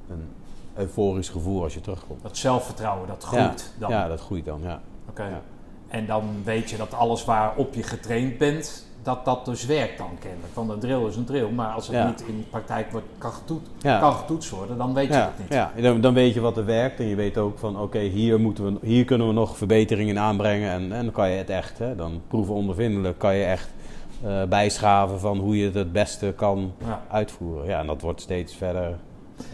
een 0.08 0.28
euforisch 0.80 1.28
gevoel 1.28 1.62
als 1.62 1.74
je 1.74 1.80
terugkomt. 1.80 2.22
Dat 2.22 2.36
zelfvertrouwen, 2.36 3.08
dat 3.08 3.24
groeit 3.24 3.72
dan. 3.78 3.90
Ja, 3.90 4.08
dat 4.08 4.20
groeit 4.20 4.44
dan, 4.44 4.60
ja. 4.62 4.80
Oké. 5.08 5.22
ja. 5.22 5.40
En 5.88 6.06
dan 6.06 6.24
weet 6.44 6.70
je 6.70 6.76
dat 6.76 6.94
alles 6.94 7.24
waarop 7.24 7.74
je 7.74 7.82
getraind 7.82 8.38
bent, 8.38 8.86
dat 9.02 9.24
dat 9.24 9.44
dus 9.44 9.66
werkt 9.66 9.98
dan 9.98 10.10
kennelijk. 10.20 10.54
Want 10.54 10.70
een 10.70 10.78
drill 10.78 11.06
is 11.06 11.16
een 11.16 11.24
drill, 11.24 11.50
maar 11.50 11.72
als 11.74 11.86
het 11.86 11.96
Ja. 11.96 12.06
niet 12.06 12.20
in 12.26 12.36
de 12.36 12.42
praktijk 12.50 12.90
wordt, 12.92 13.06
kan, 13.18 13.32
getoet, 13.32 13.66
Ja. 13.78 13.98
kan 13.98 14.12
getoetst 14.12 14.50
worden, 14.50 14.78
dan 14.78 14.94
weet 14.94 15.06
je 15.06 15.12
Ja, 15.12 15.20
het 15.24 15.38
niet. 15.38 15.48
ja. 15.52 15.72
Dan, 15.82 16.00
dan 16.00 16.14
weet 16.14 16.34
je 16.34 16.40
wat 16.40 16.56
er 16.56 16.64
werkt 16.64 17.00
en 17.00 17.06
je 17.06 17.14
weet 17.14 17.38
ook 17.38 17.58
van 17.58 17.78
oké, 17.80 17.98
hier 17.98 18.40
moeten 18.40 18.64
we, 18.64 18.86
hier 18.86 19.04
kunnen 19.04 19.26
we 19.26 19.32
nog 19.32 19.56
verbeteringen 19.56 20.14
in 20.14 20.20
aanbrengen 20.20 20.70
en, 20.70 20.92
en 20.92 21.04
dan 21.04 21.12
kan 21.14 21.30
je 21.30 21.36
het 21.36 21.50
echt, 21.50 21.78
hè, 21.78 21.94
dan 21.96 22.20
proeven 22.28 22.54
ondervindelijk, 22.54 23.18
kan 23.18 23.34
je 23.34 23.44
echt 23.44 23.68
eh, 24.24 24.42
bijschaven 24.44 25.20
van 25.20 25.38
hoe 25.38 25.56
je 25.56 25.64
het 25.64 25.74
het 25.74 25.92
beste 25.92 26.32
kan 26.36 26.72
Ja. 26.84 27.02
uitvoeren. 27.10 27.66
Ja, 27.66 27.80
en 27.80 27.86
dat 27.86 28.00
wordt 28.00 28.20
steeds 28.20 28.54
verder. 28.54 28.98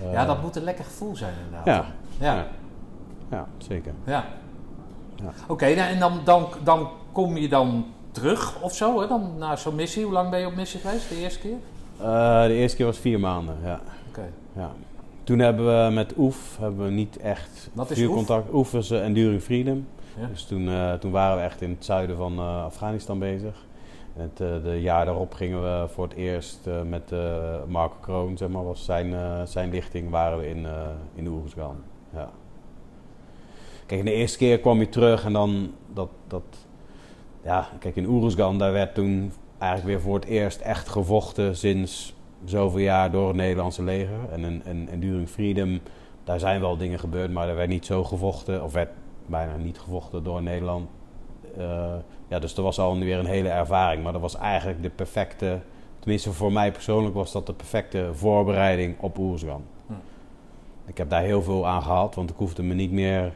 Eh, 0.07 0.13
Ja, 0.13 0.25
dat 0.25 0.43
moet 0.43 0.57
een 0.57 0.63
lekker 0.65 0.85
gevoel 0.85 1.17
zijn 1.17 1.33
inderdaad. 1.45 1.85
Ja. 2.19 2.35
Ja. 2.35 2.47
Ja. 3.31 3.47
Zeker. 3.59 3.93
Ja. 4.05 4.25
Ja. 5.17 5.33
Oké, 5.49 5.75
nou, 5.75 5.89
en 5.91 5.99
dan, 5.99 6.21
dan, 6.25 6.47
dan 6.65 6.89
kom 7.13 7.37
je 7.37 7.49
dan 7.49 7.87
terug 8.11 8.61
of 8.63 8.75
zo, 8.75 9.01
hè? 9.01 9.07
Dan 9.07 9.39
naar 9.39 9.59
zo'n 9.59 9.75
missie. 9.75 10.05
Hoe 10.05 10.13
lang 10.13 10.31
ben 10.31 10.41
je 10.41 10.47
op 10.47 10.55
missie 10.55 10.81
geweest, 10.81 11.09
de 11.09 11.17
eerste 11.17 11.39
keer? 11.39 11.57
Eh, 12.01 12.43
de 12.43 12.53
eerste 12.53 12.77
keer 12.77 12.87
was 12.87 12.99
vier 12.99 13.21
maanden, 13.21 13.57
ja. 13.65 13.81
Oké. 14.09 14.29
ja. 14.53 14.71
Toen 15.25 15.39
hebben 15.39 15.85
we 15.87 15.91
met 15.95 16.13
Oef 16.17 16.57
hebben 16.61 16.85
we 16.85 16.91
niet 16.91 17.17
echt 17.17 17.71
Wat 17.73 17.91
is 17.91 17.99
veel 17.99 18.09
Oef? 18.09 18.15
contact. 18.15 18.53
Oef 18.53 18.75
is 18.75 18.91
eh, 18.91 19.05
Enduring 19.05 19.43
Freedom. 19.43 19.87
Ja. 20.21 20.27
Dus 20.27 20.45
toen, 20.45 20.71
toen 21.01 21.11
waren 21.11 21.37
we 21.37 21.43
echt 21.43 21.61
in 21.63 21.71
het 21.71 21.85
zuiden 21.85 22.17
van 22.17 22.39
Afghanistan 22.65 23.19
bezig. 23.19 23.55
Het 24.17 24.41
eh, 24.41 24.63
de 24.63 24.81
jaar 24.81 25.05
daarop 25.05 25.35
gingen 25.35 25.63
we 25.63 25.89
voor 25.89 26.05
het 26.05 26.17
eerst 26.17 26.67
eh, 26.67 26.83
met 26.83 27.13
eh, 27.13 27.55
Marco 27.67 27.97
Kroon, 28.01 28.37
zeg 28.37 28.49
maar, 28.49 28.65
was 28.65 28.85
zijn, 28.85 29.15
zijn 29.49 29.71
lichting, 29.71 30.11
waren 30.11 30.39
we 30.39 30.49
in, 30.49 30.67
in 31.15 31.27
Oeruzgan. 31.27 31.77
Ja. 32.13 32.31
Kijk, 33.87 34.05
de 34.05 34.13
eerste 34.13 34.39
keer 34.39 34.61
kwam 34.61 34.79
je 34.79 34.89
terug 34.89 35.25
en 35.25 35.33
dan 35.33 35.73
dat, 35.93 36.09
dat 36.27 36.43
ja, 37.43 37.69
kijk, 37.79 37.97
in 37.97 38.07
Oeruzgan, 38.07 38.59
daar 38.59 38.73
werd 38.73 38.95
toen 38.95 39.33
eigenlijk 39.59 39.93
weer 39.93 40.05
voor 40.05 40.15
het 40.15 40.25
eerst 40.25 40.61
echt 40.61 40.89
gevochten 40.89 41.57
sinds 41.57 42.15
zoveel 42.45 42.81
jaar 42.81 43.11
door 43.11 43.27
het 43.29 43.37
Nederlandse 43.37 43.83
leger. 43.83 44.31
En 44.31 44.45
in, 44.45 44.63
in 44.65 44.89
Enduring 44.89 45.29
Freedom, 45.29 45.81
daar 46.25 46.39
zijn 46.39 46.61
wel 46.61 46.77
dingen 46.77 46.99
gebeurd, 46.99 47.33
maar 47.33 47.49
er 47.49 47.57
werd 47.57 47.69
niet 47.69 47.87
zo 47.87 48.05
gevochten, 48.05 48.65
of 48.65 48.73
werd 48.73 48.91
bijna 49.27 49.57
niet 49.57 49.79
gevochten 49.79 50.25
door 50.25 50.43
Nederland. 50.43 50.89
Ja, 52.29 52.39
dus 52.39 52.55
dat 52.55 52.65
was 52.65 52.79
al 52.79 52.99
weer 52.99 53.19
een 53.19 53.27
hele 53.27 53.49
ervaring. 53.49 54.03
Maar 54.03 54.13
dat 54.13 54.21
was 54.21 54.37
eigenlijk 54.37 54.83
de 54.83 54.91
perfecte, 54.91 55.59
tenminste 55.99 56.33
voor 56.33 56.53
mij 56.53 56.73
persoonlijk 56.73 57.15
was 57.15 57.33
dat 57.33 57.47
de 57.47 57.53
perfecte 57.53 58.09
voorbereiding 58.13 58.95
op 59.01 59.19
Oeruzgan. 59.19 59.63
Hm. 59.87 59.93
Ik 60.87 60.99
heb 60.99 61.11
daar 61.11 61.23
heel 61.23 61.43
veel 61.43 61.67
aan 61.67 61.83
gehad, 61.83 62.15
want 62.15 62.31
ik 62.31 62.37
hoefde 62.37 62.63
me 62.63 62.75
niet 62.75 62.93
meer 62.93 63.33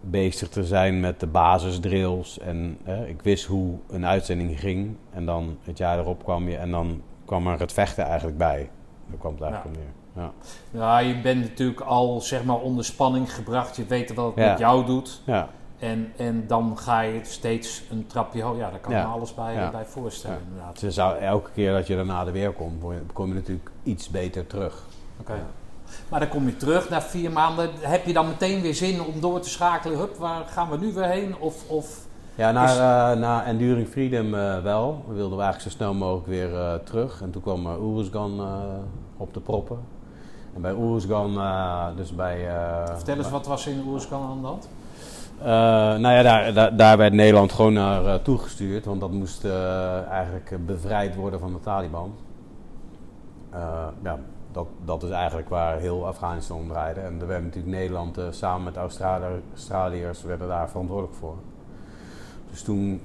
bezig 0.00 0.48
te 0.48 0.64
zijn 0.64 1.00
met 1.00 1.20
de 1.20 1.26
basisdrills. 1.26 2.38
En 2.38 2.78
eh, 2.84 3.08
ik 3.08 3.22
wist 3.22 3.44
hoe 3.44 3.74
een 3.90 4.06
uitzending 4.06 4.60
ging. 4.60 4.96
En 5.12 5.24
dan 5.26 5.58
het 5.62 5.78
jaar 5.78 5.98
erop 5.98 6.22
kwam 6.24 6.48
je 6.48 6.56
en 6.56 6.70
dan 6.70 7.02
kwam 7.24 7.46
er 7.46 7.60
het 7.60 7.72
vechten 7.72 8.04
eigenlijk 8.04 8.38
bij. 8.38 8.70
Daar 9.08 9.18
kwam 9.18 9.32
het 9.32 9.42
eigenlijk 9.42 9.76
Ja. 9.76 9.80
neer. 9.82 9.90
Ja. 10.24 10.30
Ja, 10.78 10.98
je 10.98 11.20
bent 11.20 11.40
natuurlijk 11.40 11.80
al 11.80 12.20
zeg 12.20 12.44
maar 12.44 12.60
onder 12.60 12.84
spanning 12.84 13.34
gebracht. 13.34 13.76
Je 13.76 13.84
weet 13.86 14.14
wat 14.14 14.26
het 14.34 14.44
Ja. 14.44 14.50
met 14.50 14.58
jou 14.58 14.86
doet. 14.86 15.22
Ja. 15.26 15.48
En, 15.82 16.12
en 16.16 16.46
dan 16.46 16.78
ga 16.78 17.00
je 17.00 17.20
steeds 17.22 17.82
een 17.90 18.06
trapje 18.06 18.42
hoger. 18.42 18.58
Ja, 18.60 18.70
daar 18.70 18.78
kan 18.80 18.92
Ja. 18.92 19.06
me 19.06 19.12
alles 19.12 19.34
bij, 19.34 19.54
Ja. 19.54 19.70
bij 19.70 19.84
voorstellen 19.84 20.36
Ja. 20.36 20.42
inderdaad. 20.48 20.80
Dus 20.80 20.94
zou, 20.94 21.18
elke 21.18 21.50
keer 21.54 21.72
dat 21.72 21.86
je 21.86 21.96
daarna 21.96 22.26
er 22.26 22.32
weer 22.32 22.50
komt, 22.52 22.82
je- 22.82 23.02
kom 23.12 23.28
je 23.28 23.34
natuurlijk 23.34 23.70
iets 23.82 24.08
beter 24.08 24.46
terug. 24.46 24.84
Oké. 25.20 25.34
Maar 26.08 26.20
dan 26.20 26.28
kom 26.28 26.46
je 26.46 26.56
terug 26.56 26.88
na 26.88 27.02
vier 27.02 27.30
maanden. 27.32 27.70
Heb 27.80 28.06
je 28.06 28.12
dan 28.12 28.26
meteen 28.28 28.60
weer 28.60 28.74
zin 28.74 29.02
om 29.02 29.20
door 29.20 29.40
te 29.40 29.48
schakelen? 29.48 29.98
Hup, 29.98 30.16
waar 30.16 30.44
gaan 30.46 30.70
we 30.70 30.78
nu 30.78 30.92
weer 30.92 31.04
heen? 31.04 31.36
Of, 31.38 31.68
of 31.70 32.06
Ja, 32.34 32.50
naar, 32.52 32.64
Is- 32.68 32.76
eh, 33.16 33.20
naar 33.20 33.44
Enduring 33.46 33.88
Freedom 33.88 34.34
eh, 34.34 34.58
wel. 34.62 35.04
We 35.08 35.14
wilden 35.14 35.36
we 35.38 35.42
eigenlijk 35.42 35.72
zo 35.72 35.78
snel 35.78 35.94
mogelijk 35.94 36.26
weer 36.26 36.54
eh, 36.58 36.74
terug. 36.74 37.22
En 37.22 37.30
toen 37.30 37.42
kwam 37.42 37.66
Oeruzgan 37.66 38.40
op 39.16 39.34
de 39.34 39.40
proppen. 39.40 39.78
En 40.54 40.60
bij 40.62 40.72
Oeruzgan, 40.72 41.34
dus 41.96 42.14
bij... 42.14 42.48
vertel 42.94 43.16
eens, 43.16 43.30
wat 43.30 43.46
was 43.46 43.66
in 43.66 43.82
Oerskan 43.86 44.22
aan 44.30 44.40
de 44.40 44.46
hand? 44.46 44.68
Eh, 45.42 45.48
nou 45.98 46.14
ja, 46.14 46.52
daar, 46.52 46.76
daar, 46.76 46.96
werd 46.96 47.12
Nederland 47.12 47.52
gewoon 47.52 47.72
naar 47.72 48.06
eh, 48.06 48.14
toegestuurd, 48.14 48.84
want 48.84 49.00
dat 49.00 49.10
moest 49.10 49.44
eh, 49.44 50.02
eigenlijk 50.08 50.66
bevrijd 50.66 51.14
worden 51.14 51.40
van 51.40 51.52
de 51.52 51.60
Taliban. 51.60 52.14
Ja, 54.02 54.18
dat, 54.52 54.66
dat 54.84 55.02
is 55.02 55.10
eigenlijk 55.10 55.48
waar 55.48 55.78
heel 55.78 56.06
Afghanistan 56.06 56.56
om 56.56 56.68
draaide. 56.68 57.00
En 57.00 57.18
daar 57.18 57.28
werd 57.28 57.42
natuurlijk 57.42 57.74
Nederland 57.74 58.20
samen 58.30 58.64
met 58.64 58.76
Australië- 58.76 59.42
Australiërs 59.52 60.22
werden 60.22 60.48
daar 60.48 60.68
verantwoordelijk 60.68 61.14
voor. 61.14 61.36
Dus 62.50 62.62
toen, 62.62 63.00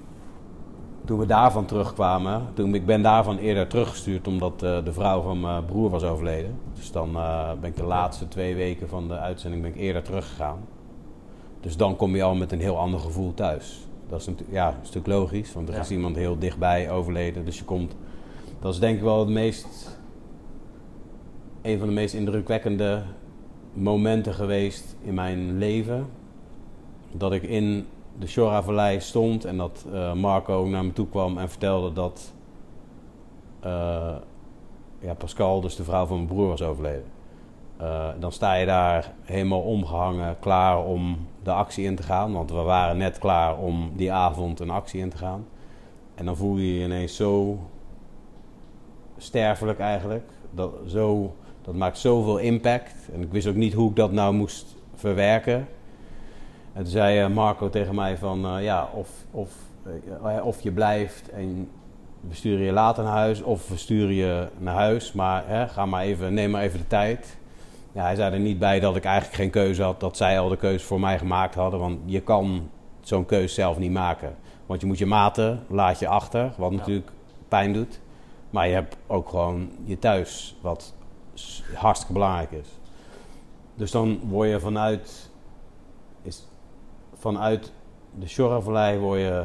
toen 1.05 1.19
we 1.19 1.25
daarvan 1.25 1.65
terugkwamen, 1.65 2.41
toen, 2.53 2.75
ik 2.75 2.85
ben 2.85 3.01
daarvan 3.01 3.37
eerder 3.37 3.67
teruggestuurd 3.67 4.27
omdat 4.27 4.59
de 4.59 4.93
vrouw 4.93 5.21
van 5.21 5.39
mijn 5.39 5.65
broer 5.65 5.89
was 5.89 6.03
overleden. 6.03 6.59
Dus 6.73 6.91
dan 6.91 7.11
ben 7.61 7.69
ik 7.69 7.75
de 7.75 7.83
laatste 7.83 8.27
twee 8.27 8.55
weken 8.55 8.89
van 8.89 9.07
de 9.07 9.17
uitzending 9.17 9.61
ben 9.61 9.71
ik 9.71 9.77
eerder 9.77 10.03
teruggegaan. 10.03 10.59
Dus 11.61 11.77
dan 11.77 11.95
kom 11.95 12.15
je 12.15 12.23
al 12.23 12.35
met 12.35 12.51
een 12.51 12.59
heel 12.61 12.77
ander 12.77 12.99
gevoel 12.99 13.33
thuis. 13.33 13.87
Dat 14.09 14.19
is 14.19 14.25
natuurlijk, 14.25 14.55
ja, 14.57 14.67
een 14.67 14.85
stuk 14.85 15.07
logisch, 15.07 15.53
want 15.53 15.67
er 15.69 15.75
Ja. 15.75 15.81
is 15.81 15.91
iemand 15.91 16.15
heel 16.15 16.39
dichtbij 16.39 16.91
overleden. 16.91 17.45
Dus 17.45 17.57
je 17.57 17.63
komt, 17.63 17.95
dat 18.59 18.73
is 18.73 18.79
denk 18.79 18.97
ik 18.97 19.03
wel 19.03 19.19
het 19.19 19.29
meest, 19.29 19.99
een 21.61 21.77
van 21.79 21.87
de 21.87 21.93
meest 21.93 22.13
indrukwekkende 22.13 23.03
momenten 23.73 24.33
geweest 24.33 24.95
in 25.01 25.13
mijn 25.13 25.57
leven. 25.57 26.07
Dat 27.11 27.31
ik 27.33 27.43
in 27.43 27.85
de 28.19 28.27
Shora-vallei 28.27 28.99
stond 28.99 29.45
en 29.45 29.57
dat 29.57 29.85
eh, 29.93 30.13
Marco 30.13 30.65
naar 30.65 30.85
me 30.85 30.93
toe 30.93 31.07
kwam 31.09 31.37
en 31.37 31.49
vertelde 31.49 31.93
dat 31.93 32.33
eh, 33.59 34.15
ja, 34.99 35.13
Pascal, 35.13 35.61
dus 35.61 35.75
de 35.75 35.83
vrouw 35.83 36.05
van 36.05 36.15
mijn 36.15 36.27
broer, 36.27 36.47
was 36.47 36.61
overleden. 36.61 37.05
Eh, 37.77 38.07
dan 38.19 38.31
sta 38.31 38.53
je 38.53 38.65
daar 38.65 39.13
helemaal 39.21 39.61
omgehangen, 39.61 40.39
klaar 40.39 40.83
om 40.85 41.17
de 41.47 41.53
actie 41.53 41.85
in 41.85 41.95
te 41.95 42.03
gaan. 42.03 42.33
Want 42.33 42.51
we 42.51 42.61
waren 42.61 42.97
net 42.97 43.17
klaar 43.17 43.57
om 43.57 43.91
die 43.95 44.11
avond 44.11 44.59
een 44.59 44.69
actie 44.69 44.99
in 44.99 45.09
te 45.09 45.17
gaan. 45.17 45.45
En 46.15 46.25
dan 46.25 46.37
voel 46.37 46.57
je 46.57 46.77
je 46.77 46.83
ineens 46.83 47.15
zo 47.15 47.59
sterfelijk 49.17 49.79
eigenlijk. 49.79 50.29
Dat, 50.51 50.71
zo, 50.87 51.35
dat 51.61 51.75
maakt 51.75 51.97
zoveel 51.97 52.37
impact. 52.37 53.09
En 53.13 53.21
ik 53.21 53.31
wist 53.31 53.47
ook 53.47 53.55
niet 53.55 53.73
hoe 53.73 53.89
ik 53.89 53.95
dat 53.95 54.11
nou 54.11 54.33
moest 54.33 54.75
verwerken. 54.95 55.67
En 56.73 56.83
toen 56.83 56.91
zei 56.91 57.19
eh, 57.19 57.29
Marco 57.29 57.69
tegen 57.69 57.95
mij 57.95 58.17
van, 58.17 58.45
eh, 58.45 58.63
ja, 58.63 58.89
of, 58.93 59.09
of, 59.31 59.51
eh, 60.23 60.45
of 60.45 60.61
je 60.61 60.71
blijft 60.71 61.29
en 61.29 61.69
we 62.19 62.35
sturen 62.35 62.65
je 62.65 62.71
later 62.71 63.03
naar 63.03 63.13
huis, 63.13 63.41
of 63.41 63.69
we 63.69 63.77
sturen 63.77 64.15
je 64.15 64.47
naar 64.57 64.75
huis. 64.75 65.11
Maar 65.11 65.43
hè, 65.47 65.67
ga 65.67 65.85
maar 65.85 66.03
even, 66.03 66.33
neem 66.33 66.51
maar 66.51 66.61
even 66.61 66.79
de 66.79 66.87
tijd. 66.87 67.37
Ja, 67.97 68.03
hij 68.03 68.15
zei 68.15 68.33
er 68.33 68.39
niet 68.39 68.59
bij 68.59 68.79
dat 68.79 68.95
ik 68.95 69.03
eigenlijk 69.03 69.35
geen 69.35 69.49
keuze 69.49 69.83
had, 69.83 69.99
dat 69.99 70.17
zij 70.17 70.39
al 70.39 70.49
de 70.49 70.57
keuze 70.57 70.85
voor 70.85 70.99
mij 70.99 71.17
gemaakt 71.17 71.55
hadden. 71.55 71.79
Want 71.79 71.99
je 72.05 72.21
kan 72.21 72.69
zo'n 73.01 73.25
keuze 73.25 73.53
zelf 73.53 73.77
niet 73.77 73.91
maken. 73.91 74.35
Want 74.65 74.81
je 74.81 74.87
moet 74.87 74.97
je 74.97 75.05
maten, 75.05 75.63
laat 75.67 75.99
je 75.99 76.07
achter, 76.07 76.53
wat 76.57 76.71
natuurlijk 76.71 77.11
pijn 77.47 77.73
doet. 77.73 77.99
Maar 78.49 78.67
je 78.67 78.73
hebt 78.73 78.97
ook 79.07 79.29
gewoon 79.29 79.69
je 79.83 79.99
thuis, 79.99 80.57
wat 80.61 80.93
hartstikke 81.73 82.13
belangrijk 82.13 82.51
is. 82.51 82.67
Dus 83.75 83.91
dan 83.91 84.19
word 84.23 84.49
je 84.49 84.59
vanuit, 84.59 85.29
is, 86.21 86.47
vanuit 87.13 87.71
de 88.19 88.27
Shorravallei 88.27 88.99
word 88.99 89.19
je 89.19 89.43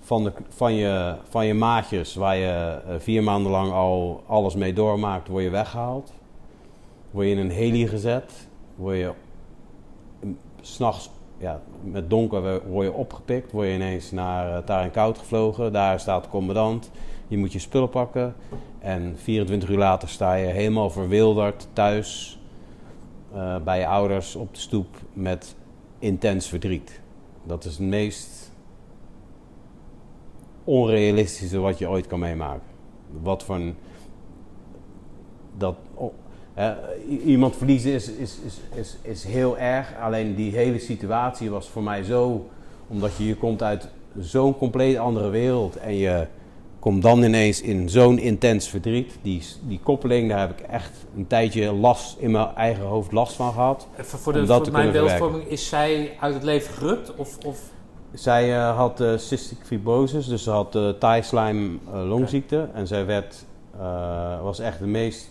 van, 0.00 0.24
de, 0.24 0.32
van, 0.48 0.74
je 0.74 1.16
van 1.28 1.46
je 1.46 1.54
maatjes, 1.54 2.14
waar 2.14 2.36
je 2.36 2.80
eh, 2.86 2.94
vier 2.98 3.22
maanden 3.22 3.50
lang 3.50 3.72
al 3.72 4.22
alles 4.26 4.54
mee 4.54 4.72
doormaakt, 4.72 5.28
word 5.28 5.44
je 5.44 5.50
weggehaald. 5.50 6.12
Word 7.16 7.28
je 7.28 7.34
in 7.34 7.38
een 7.40 7.50
heli 7.50 7.88
gezet, 7.88 8.32
word 8.74 8.96
je 8.96 9.12
s'nachts 10.60 11.10
ja, 11.38 11.60
met 11.82 12.10
donker 12.10 12.68
word 12.68 12.86
je 12.86 12.92
opgepikt, 12.92 13.52
word 13.52 13.66
je 13.66 13.74
ineens 13.74 14.10
naar 14.10 14.68
uh, 14.68 14.82
en 14.82 14.90
Koud 14.90 15.18
gevlogen. 15.18 15.72
Daar 15.72 16.00
staat 16.00 16.22
de 16.24 16.28
commandant. 16.30 16.90
Je 17.28 17.38
moet 17.38 17.52
je 17.52 17.58
spullen 17.58 17.88
pakken. 17.88 18.34
En 18.78 19.14
24 19.16 19.68
uur 19.68 19.76
later 19.76 20.08
sta 20.08 20.34
je 20.34 20.46
helemaal 20.46 20.90
verwilderd 20.90 21.68
thuis 21.72 22.38
uh, 23.34 23.56
bij 23.64 23.78
je 23.78 23.86
ouders 23.86 24.34
op 24.34 24.54
de 24.54 24.60
stoep 24.60 24.96
met 25.12 25.56
intens 25.98 26.48
verdriet. 26.48 27.00
Dat 27.42 27.64
is 27.64 27.78
het 27.78 27.86
meest 27.86 28.52
onrealistische 30.64 31.58
wat 31.58 31.78
je 31.78 31.88
ooit 31.88 32.06
kan 32.06 32.18
meemaken. 32.18 32.66
Wat 33.22 33.48
een. 33.48 33.74
Dat, 35.56 35.76
uh, 36.58 36.70
iemand 37.24 37.56
verliezen 37.56 37.92
is, 37.92 38.08
is, 38.08 38.38
is, 38.44 38.60
is, 38.74 38.96
is 39.02 39.24
heel 39.24 39.58
erg. 39.58 39.94
Alleen 40.00 40.34
die 40.34 40.52
hele 40.52 40.78
situatie 40.78 41.50
was 41.50 41.68
voor 41.68 41.82
mij 41.82 42.02
zo. 42.02 42.48
Omdat 42.88 43.16
je, 43.16 43.26
je 43.26 43.36
komt 43.36 43.62
uit 43.62 43.88
zo'n 44.18 44.56
compleet 44.56 44.96
andere 44.96 45.28
wereld. 45.28 45.76
En 45.76 45.94
je 45.94 46.26
komt 46.78 47.02
dan 47.02 47.22
ineens 47.22 47.60
in 47.60 47.88
zo'n 47.88 48.18
intens 48.18 48.68
verdriet. 48.68 49.18
Die, 49.22 49.42
die 49.62 49.80
koppeling, 49.82 50.28
daar 50.28 50.38
heb 50.38 50.58
ik 50.58 50.66
echt 50.66 50.92
een 51.16 51.26
tijdje 51.26 51.72
last 51.72 52.18
in 52.18 52.30
mijn 52.30 52.54
eigen 52.54 52.84
hoofd 52.84 53.12
last 53.12 53.32
van 53.32 53.52
gehad. 53.52 53.88
Even 53.98 54.18
voor, 54.18 54.32
de, 54.32 54.46
voor 54.46 54.70
mijn 54.72 54.92
beeldvorming, 54.92 55.44
is 55.44 55.68
zij 55.68 56.16
uit 56.20 56.34
het 56.34 56.42
leven 56.42 56.74
gerukt? 56.74 57.14
Of, 57.14 57.38
of? 57.44 57.60
Zij 58.12 58.48
uh, 58.48 58.76
had 58.76 59.00
uh, 59.00 59.16
cystic 59.16 59.58
fibrosis, 59.64 60.26
dus 60.26 60.42
ze 60.42 60.50
had 60.50 60.74
uh, 60.74 60.88
thigh-slime 60.88 61.78
longziekte. 61.92 62.56
Okay. 62.56 62.80
En 62.80 62.86
zij 62.86 63.06
werd, 63.06 63.44
was 64.42 64.58
echt 64.58 64.78
de 64.78 64.86
meest 64.86 65.28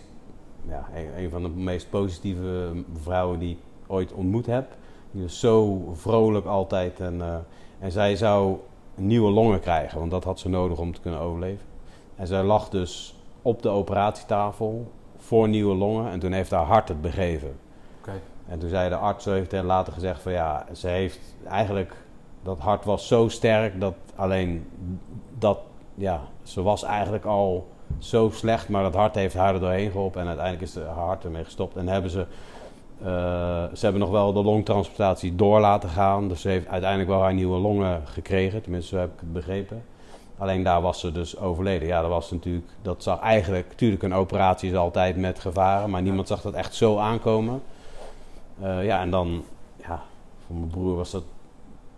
ja, 0.68 0.88
een, 0.96 1.24
een, 1.24 1.30
van 1.30 1.42
de 1.42 1.50
meest 1.50 1.90
positieve 1.90 2.84
vrouwen 3.02 3.40
die 3.40 3.52
ik 3.52 3.58
ooit 3.88 4.14
ontmoet 4.14 4.46
heb. 4.46 4.68
Die 5.12 5.22
was 5.22 5.40
zo 5.40 5.84
vrolijk 5.94 6.46
altijd. 6.46 7.00
En, 7.00 7.16
uh, 7.16 7.36
en 7.80 7.92
zij 7.92 8.16
zou 8.16 8.58
nieuwe 8.96 9.32
longen 9.32 9.60
krijgen, 9.60 10.00
want 10.00 10.12
dat 10.12 10.24
had 10.24 10.40
ze 10.40 10.50
nodig 10.50 10.80
om 10.80 10.94
te 10.94 11.02
kunnen 11.02 11.20
overleven. 11.20 11.66
En 12.16 12.28
zij 12.28 12.44
lag 12.44 12.70
dus 12.70 13.16
op 13.42 13.62
de 13.62 13.70
operatietafel 13.70 14.92
voor 15.18 15.50
nieuwe 15.50 15.76
longen. 15.76 16.12
En 16.12 16.20
toen 16.20 16.32
heeft 16.32 16.52
haar 16.52 16.66
hart 16.66 16.88
het 16.88 17.02
begeven. 17.02 17.56
Okay. 18.02 18.22
En 18.48 18.60
toen 18.60 18.70
zei 18.70 18.90
de 18.90 18.96
arts, 18.96 19.26
heeft 19.26 19.52
later 19.52 19.94
gezegd 19.94 20.22
van 20.22 20.32
ja, 20.32 20.66
ze 20.74 20.88
heeft 20.88 21.20
eigenlijk... 21.48 22.04
Dat 22.44 22.60
hart 22.60 22.86
was 22.86 23.08
zo 23.08 23.28
sterk 23.28 23.80
dat 23.80 23.96
alleen 24.16 24.70
dat... 25.38 25.60
Ja, 25.96 26.22
ze 26.44 26.62
was 26.62 26.84
eigenlijk 26.84 27.26
al 27.26 27.68
zo 28.00 28.30
slecht, 28.34 28.70
maar 28.70 28.84
dat 28.84 28.94
hart 28.94 29.16
heeft 29.16 29.36
haar 29.36 29.54
er 29.54 29.60
doorheen 29.60 29.92
geholpen 29.92 30.22
en 30.22 30.28
uiteindelijk 30.28 30.66
is 30.66 30.76
haar 30.76 31.06
hart 31.06 31.24
ermee 31.24 31.44
gestopt. 31.44 31.76
En 31.76 31.88
hebben 31.88 32.12
ze, 32.12 32.26
uh, 33.02 33.06
ze 33.74 33.80
hebben 33.80 34.02
nog 34.02 34.10
wel 34.10 34.34
de 34.34 34.44
longtransplantatie 34.44 35.36
door 35.36 35.60
laten 35.60 35.90
gaan, 35.90 36.28
dus 36.28 36.42
ze 36.42 36.50
heeft 36.50 36.68
uiteindelijk 36.68 37.10
wel 37.10 37.22
haar 37.22 37.34
nieuwe 37.34 37.58
longen 37.58 38.02
gekregen, 38.06 38.62
tenminste 38.62 38.96
zo 38.96 39.02
heb 39.02 39.14
ik 39.14 39.20
het 39.20 39.34
begrepen. 39.34 39.84
Alleen 40.38 40.64
daar 40.64 40.82
was 40.82 41.00
ze 41.00 41.12
dus 41.12 41.38
overleden. 41.38 41.88
Ja, 41.88 42.02
dat 42.02 42.10
was 42.10 42.32
natuurlijk, 42.32 42.68
dat 42.82 43.04
zag 43.04 43.20
eigenlijk, 43.20 43.68
natuurlijk 43.70 44.04
een 44.04 44.14
operatie 44.14 44.70
is 44.70 44.76
altijd 44.76 45.18
met 45.18 45.40
gevaren, 45.40 45.90
maar 45.90 46.02
niemand 46.02 46.28
zag 46.28 46.42
dat 46.42 46.54
echt 46.54 46.76
zo 46.76 46.98
aankomen. 46.98 47.62
Uh, 48.62 48.86
ja, 48.86 49.02
en 49.02 49.10
dan, 49.10 49.44
ja, 49.76 50.02
voor 50.46 50.56
mijn 50.56 50.70
broer 50.70 50.96
was 50.96 51.12
dat 51.12 51.24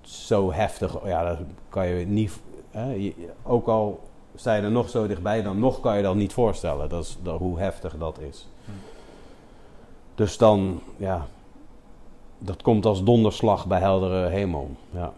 zo 0.01 0.51
heftig, 0.51 0.95
ja, 1.05 1.23
dat 1.23 1.37
kan 1.69 1.87
je 1.87 2.05
niet, 2.05 2.39
hè, 2.71 3.13
ook 3.43 3.67
al 3.67 4.06
sta 4.39 4.55
je 4.55 4.61
er 4.61 4.71
nog 4.71 4.89
zo 4.89 5.07
dichtbij, 5.07 5.41
dan 5.41 5.59
nog 5.59 5.79
kan 5.79 5.97
je 5.97 6.03
dat 6.03 6.15
niet 6.15 6.33
voorstellen. 6.33 6.89
Dat 6.89 7.03
is 7.03 7.17
hoe 7.37 7.59
heftig 7.59 7.97
dat 7.97 8.19
is. 8.19 8.47
Dus 10.15 10.37
dan, 10.37 10.81
ja, 10.97 11.25
dat 12.37 12.61
komt 12.61 12.85
als 12.85 13.03
donderslag 13.03 13.65
bij 13.65 13.79
heldere 13.79 14.27
hemel. 14.27 14.75
Ja. 14.89 15.13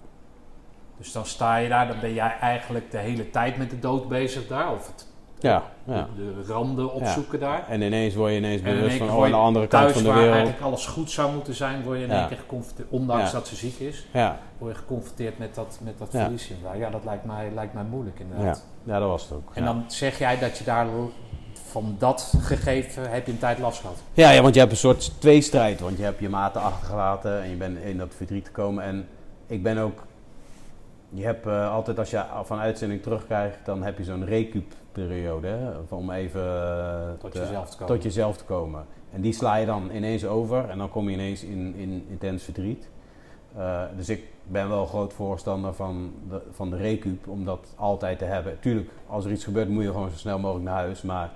Dus 0.98 1.12
dan 1.12 1.26
sta 1.26 1.58
je 1.58 1.70
daar, 1.70 1.88
dan 1.88 2.00
ben 2.00 2.14
jij 2.14 2.38
eigenlijk 2.40 2.92
de 2.92 2.98
hele 2.98 3.30
tijd 3.30 3.58
met 3.58 3.70
de 3.70 3.80
dood 3.80 4.08
bezig 4.08 4.48
daar? 4.48 4.72
Of 4.72 4.88
het, 4.88 5.08
ja, 5.40 5.64
ja. 5.84 6.08
De, 6.16 6.44
de, 6.46 6.54
randen 6.54 6.94
opzoeken 6.94 7.40
ja. 7.40 7.46
daar? 7.46 7.68
En 7.68 7.82
ineens 7.82 8.16
word 8.16 8.32
je 8.32 8.38
ineens 8.38 8.62
bewust 8.62 8.98
van, 8.98 9.10
oh, 9.10 9.24
aan 9.24 9.32
de 9.32 9.38
andere 9.38 9.68
kant 9.68 9.92
van 9.92 10.02
de 10.02 10.08
waar 10.08 10.18
wereld. 10.18 10.36
eigenlijk 10.36 10.66
alles 10.66 10.86
goed 10.86 11.12
zou 11.12 11.34
moeten 11.34 11.54
zijn, 11.54 11.84
word 11.84 11.98
je 11.98 12.04
in 12.04 12.12
één 12.12 12.28
keer 12.28 12.38
geconfronteerd, 12.38 12.90
ondanks 12.90 13.32
dat 13.32 13.48
ze 13.48 13.56
ziek 13.56 13.80
is, 13.80 14.06
ja. 14.14 14.40
word 14.58 14.72
je 14.74 14.80
geconfronteerd 14.80 15.38
met 15.38 15.56
dat, 15.56 15.80
met 15.84 15.98
dat 15.98 16.08
verlies. 16.12 16.52
Ja, 16.78 16.90
dat 16.90 17.06
lijkt 17.06 17.26
mij, 17.26 17.52
lijkt 17.54 17.74
mij 17.74 17.84
moeilijk 17.84 18.20
inderdaad. 18.20 18.66
Ja. 18.84 19.00
dat 19.00 19.10
was 19.10 19.24
het 19.24 19.32
ook. 19.32 19.52
En 19.54 19.66
dan 19.66 19.84
zeg 19.88 20.18
jij 20.20 20.40
dat 20.40 20.58
je 20.58 20.64
daar 20.64 20.88
van 21.70 21.96
dat 21.98 22.34
gegeven 22.42 23.12
heb 23.12 23.26
je 23.26 23.32
een 23.32 23.40
tijd 23.40 23.60
last 23.60 23.80
gehad? 23.80 23.98
Ja, 24.14 24.32
ja, 24.32 24.42
want 24.42 24.54
je 24.54 24.60
hebt 24.60 24.72
een 24.72 24.78
soort 24.78 25.22
tweestrijd. 25.22 25.80
Want 25.80 25.98
je 25.98 26.04
hebt 26.04 26.20
je 26.20 26.30
maten 26.30 26.62
achtergelaten 26.62 27.42
en 27.42 27.50
je 27.50 27.56
bent 27.56 27.78
in 27.78 27.98
dat 27.98 28.14
verdriet 28.16 28.46
gekomen. 28.46 28.84
En 28.84 29.08
ik 29.48 29.64
ben 29.64 29.78
ook... 29.78 30.08
Je 31.10 31.24
hebt 31.24 31.46
uh, 31.46 31.74
altijd, 31.74 32.00
als 32.00 32.10
je 32.10 32.24
van 32.44 32.60
uitzending 32.60 33.02
terugkrijgt, 33.02 33.58
dan 33.66 33.84
heb 33.84 33.98
je 33.98 34.04
zo'n 34.04 34.24
recup-periode. 34.94 35.48
Hè, 35.48 35.96
om 35.96 36.12
even 36.12 36.42
uh, 36.42 37.20
tot, 37.20 37.32
te, 37.32 37.40
jezelf 37.40 37.70
te 37.70 37.78
komen. 37.78 37.96
tot 37.96 38.04
jezelf 38.04 38.38
te 38.38 38.44
komen. 38.44 38.86
En 39.12 39.22
die 39.22 39.34
sla 39.34 39.56
je 39.56 39.66
dan 39.66 39.90
ineens 39.94 40.26
over 40.26 40.70
en 40.70 40.78
dan 40.78 40.90
kom 40.90 41.10
je 41.10 41.16
ineens 41.16 41.44
in, 41.44 41.76
in 41.76 42.06
intens 42.10 42.44
verdriet. 42.44 42.90
Uh, 43.58 43.82
dus 43.98 44.10
ik 44.10 44.24
ben 44.48 44.70
wel 44.70 44.86
groot 44.86 45.14
voorstander 45.14 45.74
van 45.74 46.14
de, 46.30 46.42
van 46.52 46.70
de 46.70 46.78
recup, 46.78 47.28
om 47.28 47.46
dat 47.46 47.74
altijd 47.76 48.20
te 48.20 48.26
hebben. 48.26 48.60
Tuurlijk, 48.60 48.90
als 49.08 49.26
er 49.26 49.32
iets 49.32 49.44
gebeurt 49.44 49.70
moet 49.70 49.84
je 49.84 49.92
gewoon 49.92 50.10
zo 50.10 50.18
snel 50.18 50.40
mogelijk 50.40 50.66
naar 50.66 50.76
huis, 50.76 51.02
maar... 51.02 51.32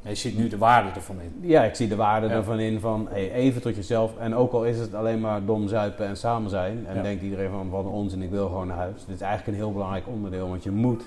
Je 0.00 0.14
ziet 0.14 0.36
nu 0.38 0.48
de 0.48 0.58
waarde 0.58 0.90
ervan 0.90 1.20
in. 1.20 1.32
Ja, 1.40 1.64
ik 1.64 1.74
zie 1.74 1.88
de 1.88 1.96
waarde 1.96 2.26
ja. 2.26 2.32
ervan 2.32 2.58
in 2.58 2.80
van 2.80 3.06
hey, 3.10 3.32
even 3.32 3.62
tot 3.62 3.76
jezelf. 3.76 4.16
En 4.18 4.34
ook 4.34 4.52
al 4.52 4.64
is 4.64 4.78
het 4.78 4.94
alleen 4.94 5.20
maar 5.20 5.44
dom 5.44 5.68
zuipen 5.68 6.06
en 6.06 6.16
samen 6.16 6.50
zijn. 6.50 6.86
En 6.86 6.96
ja. 6.96 7.02
denkt 7.02 7.22
iedereen 7.22 7.50
van 7.50 7.70
wat 7.70 7.84
een 7.84 7.90
onzin, 7.90 8.22
ik 8.22 8.30
wil 8.30 8.46
gewoon 8.46 8.66
naar 8.66 8.76
huis. 8.76 9.04
Dit 9.06 9.14
is 9.14 9.20
eigenlijk 9.20 9.52
een 9.52 9.64
heel 9.64 9.72
belangrijk 9.72 10.06
onderdeel, 10.06 10.48
want 10.48 10.62
je 10.62 10.70
moet 10.70 11.04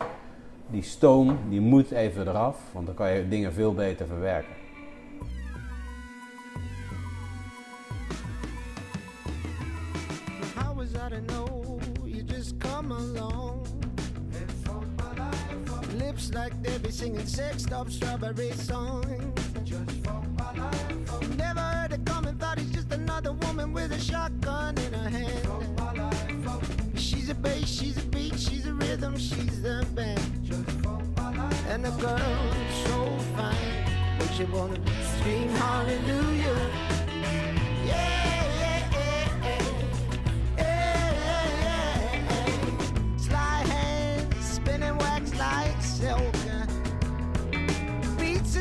die 0.71 0.81
stoom, 0.81 1.37
die 1.49 1.61
moet 1.61 1.91
even 1.91 2.27
eraf. 2.27 2.57
Want 2.71 2.85
dan 2.85 2.95
kan 2.95 3.11
je 3.11 3.27
dingen 3.27 3.53
veel 3.53 3.73
beter 3.73 4.07
verwerken. 4.07 4.57
Lips 15.97 16.29
like 16.33 16.53
they 16.61 16.77
be 16.79 16.91
singing 16.91 17.27
sexed 17.27 17.73
up 17.73 17.89
strawberry 17.89 18.51
songs. 18.51 19.07
Just 19.63 19.91
from 20.03 20.35
my 20.37 20.61
life. 20.61 21.37
Never 21.37 21.59
heard 21.59 21.91
it 21.91 22.05
coming, 22.05 22.37
thought 22.37 22.57
he's 22.57 22.71
just 22.71 22.93
another 22.93 23.33
woman 23.33 23.73
with 23.73 23.91
a 23.91 23.99
shotgun 23.99 24.77
in 24.77 24.93
her 24.93 25.09
hand. 25.09 25.47
She's 26.95 27.29
a 27.29 27.35
bass, 27.35 27.67
she's 27.67 27.97
a 27.97 28.05
beat, 28.07 28.39
she's 28.39 28.65
a 28.65 28.73
rhythm, 28.73 29.17
she's 29.17 29.61
the 29.61 29.85
band. 29.93 30.38
Just 30.49 30.71
from 30.81 31.13
my 31.15 31.29
life. 31.37 31.67
And 31.69 31.85
the 31.85 31.91
girl 31.91 32.53
so 32.85 32.97
fine, 33.35 33.55
but 34.17 34.39
you 34.39 34.47
wanna 34.47 34.79
scream 35.17 35.49
hallelujah. 35.49 36.69
Yeah. 37.85 38.19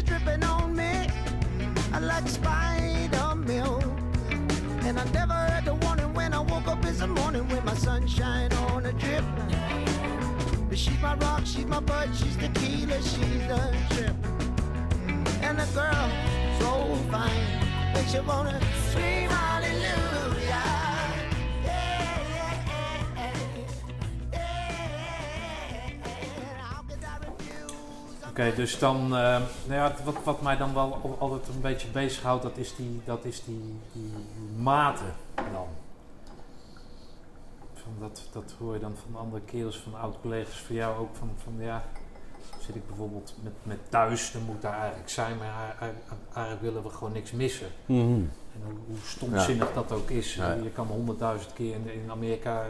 dripping 0.09 0.43
on 0.45 0.75
me 0.75 1.07
like 2.01 2.29
spider 2.29 3.35
milk. 3.35 3.85
And 4.85 4.99
I 4.99 5.05
never 5.13 5.35
heard 5.35 5.65
the 5.65 5.75
warning 5.75 6.15
when 6.15 6.33
I 6.33 6.41
woke 6.41 6.69
up 6.69 6.85
in 6.85 6.97
the 6.97 7.07
morning 7.07 7.47
with 7.49 7.65
my 7.65 7.75
sunshine 7.75 8.53
on 8.55 8.87
a 8.87 8.93
drip. 8.93 9.25
She's 10.81 11.01
my 11.03 11.15
rock, 11.17 11.43
she's 11.45 11.67
my 11.67 11.81
bud, 11.81 12.09
she's 12.19 12.37
tequila, 12.37 12.99
she's 13.03 13.43
the 13.53 13.61
trip. 13.91 14.17
And 15.47 15.59
the 15.59 15.67
girl 15.75 16.09
so 16.61 16.71
fine. 17.11 17.47
Makes 17.95 18.15
you 18.15 18.23
wanna 18.23 18.61
scream 18.91 19.29
hallelujah. 19.29 20.67
Oké, 28.29 28.53
dus 28.57 28.79
dan, 28.79 28.97
eh, 29.03 29.11
nou 29.11 29.43
ja, 29.69 29.95
wat, 30.05 30.15
wat 30.25 30.43
mij 30.43 30.57
dan 30.57 30.75
wel 30.75 31.01
al- 31.03 31.17
altijd 31.19 31.49
een 31.55 31.61
beetje 31.61 31.89
bezighoudt, 31.89 32.43
dat 32.43 32.57
is 32.57 32.75
die, 32.77 33.01
dat 33.05 33.25
is 33.25 33.43
die, 33.45 33.75
die 33.93 34.13
maten 34.57 35.15
dan. 35.53 35.67
Van 37.89 38.09
dat, 38.09 38.29
dat 38.33 38.55
hoor 38.59 38.75
je 38.75 38.81
dan 38.81 38.97
van 38.97 39.21
andere 39.21 39.43
kerels, 39.43 39.79
van 39.79 39.95
oud-collega's 39.95 40.61
van 40.61 40.75
jou 40.75 40.99
ook, 40.99 41.17
van, 41.17 41.31
van 41.37 41.55
ja, 41.59 41.83
zit 42.61 42.75
ik 42.75 42.87
bijvoorbeeld 42.87 43.35
met, 43.43 43.53
met 43.63 43.79
thuis, 43.89 44.33
dan 44.33 44.43
moet 44.43 44.63
daar 44.63 44.79
eigenlijk 44.79 45.11
zijn, 45.11 45.37
maar 45.37 45.77
eigenlijk, 46.35 46.61
willen 46.61 46.83
we 46.83 46.91
gewoon 46.91 47.13
niks 47.13 47.31
missen. 47.31 47.69
Mhm. 47.87 48.01
En 48.55 48.61
hoe, 48.65 48.79
hoe 48.87 48.97
stomzinnig 49.05 49.73
dat 49.73 49.93
ook 49.93 50.11
is. 50.11 50.35
Ja. 50.35 50.53
Je 50.53 50.71
kan 50.71 50.87
honderdduizend 50.87 51.53
keer 51.53 51.75
in, 51.75 51.93
in 51.93 52.11
Amerika 52.11 52.67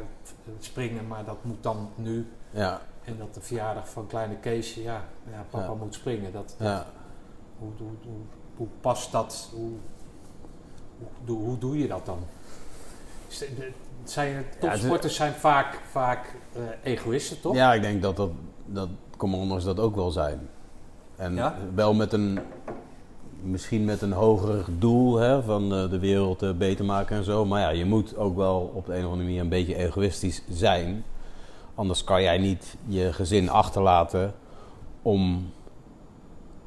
springen, 0.59 1.07
maar 1.07 1.25
dat 1.25 1.45
moet 1.45 1.63
dan 1.63 1.91
nu. 1.95 2.27
Ja, 2.51 2.81
En 3.05 3.19
dat 3.19 3.35
de 3.35 3.41
verjaardag 3.41 3.89
van 3.89 4.07
kleine 4.07 4.37
Keesje, 4.37 4.83
ja, 4.83 5.05
ja 5.31 5.47
papa 5.51 5.75
moet 5.75 5.95
springen. 5.95 6.33
Dat, 6.33 6.57
ja. 6.59 6.87
hoe, 7.59 7.71
hoe, 7.79 7.89
hoe, 8.03 8.21
hoe 8.57 8.69
past 8.81 9.13
dat? 9.13 9.51
Hoe, 9.55 9.73
hoe 11.27 11.59
doe 11.59 11.79
je 11.79 11.89
dat 11.89 12.07
dan? 12.07 12.19
De- 14.09 14.15
de- 14.15 14.21
Zijn, 14.21 14.45
topsporters 14.61 15.15
zijn 15.15 15.33
vaak, 15.33 15.81
vaak 15.91 16.35
eh, 16.53 16.63
egoïsten, 16.93 17.41
toch? 17.41 17.55
Ja, 17.55 17.75
ik 17.75 17.83
denk 17.83 18.03
dat, 18.03 18.17
dat, 18.17 18.31
dat 18.67 18.89
commando's 19.17 19.65
dat 19.65 19.81
ook 19.81 19.95
wel 19.95 20.11
zijn. 20.11 20.41
En 21.17 21.35
Ja? 21.35 21.57
wel 21.75 21.95
met 21.95 22.13
een, 22.13 22.39
misschien 23.43 23.85
met 23.85 24.03
een 24.03 24.13
hoger 24.13 24.65
doel 24.79 25.17
hè, 25.17 25.43
van 25.43 25.75
eh, 25.75 25.91
de 25.91 25.99
wereld 25.99 26.43
eh, 26.43 26.53
beter 26.53 26.85
maken 26.85 27.17
en 27.17 27.25
zo. 27.25 27.45
Maar 27.45 27.61
ja, 27.61 27.69
je 27.69 27.85
moet 27.85 28.17
ook 28.17 28.37
wel 28.37 28.71
op 28.75 28.87
de 28.87 28.93
een 28.93 28.99
of 29.05 29.11
andere 29.11 29.25
manier 29.25 29.41
een 29.41 29.49
beetje 29.49 29.77
egoïstisch 29.77 30.43
zijn. 30.51 31.05
Anders 31.75 32.05
kan 32.05 32.23
jij 32.23 32.39
niet 32.39 32.77
je 32.87 33.13
gezin 33.13 33.51
achterlaten 33.51 34.35
om... 35.03 35.51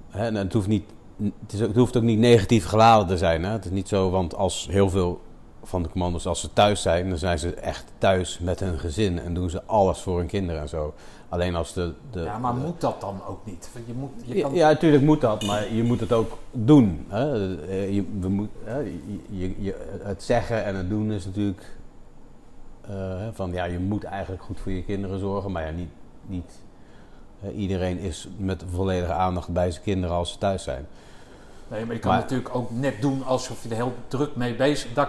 Hè, 0.09 0.25
en 0.25 0.35
het, 0.35 0.53
hoeft 0.53 0.67
niet, 0.67 0.83
het, 1.17 1.53
is, 1.53 1.61
ook- 1.61 1.67
het 1.67 1.77
hoeft 1.77 1.97
ook 1.97 2.03
niet 2.03 2.19
negatief 2.19 2.65
geladen 2.65 3.07
te 3.07 3.17
zijn. 3.17 3.43
Hè? 3.43 3.51
Het 3.51 3.65
is 3.65 3.71
niet 3.71 3.87
zo, 3.87 4.09
want 4.09 4.35
als 4.35 4.67
heel 4.71 4.89
veel 4.89 5.21
van 5.63 5.83
de 5.83 5.89
commando's, 5.89 6.25
als 6.25 6.39
ze 6.39 6.53
thuis 6.53 6.81
zijn, 6.81 7.09
dan 7.09 7.17
zijn 7.17 7.39
ze 7.39 7.53
echt 7.53 7.85
thuis 7.97 8.39
met 8.39 8.59
hun 8.59 8.79
gezin 8.79 9.19
en 9.19 9.33
doen 9.33 9.49
ze 9.49 9.63
alles 9.65 9.99
voor 9.99 10.17
hun 10.17 10.27
kinderen 10.27 10.61
en 10.61 10.69
zo. 10.69 10.93
Alleen 11.29 11.55
als 11.55 11.73
de. 11.73 11.93
de 12.11 12.19
Ja, 12.21 12.37
maar 12.37 12.53
de- 12.53 12.59
moet 12.59 12.81
dat 12.81 13.01
dan 13.01 13.21
ook 13.27 13.45
niet? 13.45 13.69
Je 13.85 13.93
moet, 13.93 14.09
je 14.25 14.35
ja, 14.35 14.41
kan, 14.41 14.53
ja, 14.53 14.67
natuurlijk 14.69 15.03
moet 15.03 15.21
dat, 15.21 15.45
maar 15.45 15.73
je 15.73 15.83
moet 15.83 15.99
het 15.99 16.11
ook 16.11 16.37
doen. 16.51 17.05
Hè? 17.07 17.55
Eh, 17.67 17.93
Je, 17.93 18.05
we 18.19 18.29
moet, 18.29 18.49
hè? 18.63 18.77
Je, 19.29 19.55
je, 19.63 19.99
het 20.03 20.23
zeggen 20.23 20.63
en 20.65 20.75
het 20.75 20.89
doen 20.89 21.11
is 21.11 21.25
natuurlijk 21.25 21.75
eh, 22.81 23.27
van 23.31 23.51
ja, 23.51 23.63
je 23.63 23.79
moet 23.79 24.03
eigenlijk 24.03 24.43
goed 24.43 24.59
voor 24.59 24.71
je 24.71 24.83
kinderen 24.83 25.19
zorgen, 25.19 25.51
maar 25.51 25.65
ja, 25.65 25.71
niet, 25.71 25.89
niet 26.25 26.59
iedereen 27.55 27.99
is 27.99 28.27
met 28.37 28.63
volledige 28.71 29.13
aandacht 29.13 29.49
bij 29.49 29.71
zijn 29.71 29.83
kinderen 29.83 30.15
als 30.15 30.31
ze 30.31 30.37
thuis 30.37 30.63
zijn. 30.63 30.87
Nee, 31.71 31.85
maar 31.85 31.95
je 31.95 32.01
kan 32.01 32.11
maar- 32.11 32.19
natuurlijk 32.21 32.55
ook 32.55 32.71
net 32.71 33.01
doen 33.01 33.23
alsof 33.25 33.63
je 33.63 33.69
er 33.69 33.75
heel 33.75 33.93
druk 34.07 34.35
mee 34.35 34.55
bezig. 34.55 34.93
Dat, 34.93 35.07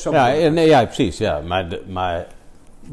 zo 0.00 0.12
Ja, 0.12 0.26
nee, 0.48 0.66
ja 0.68 0.84
precies. 0.84 1.18
Ja. 1.18 1.40
Maar, 1.40 1.68
de, 1.68 1.82
maar 1.86 2.26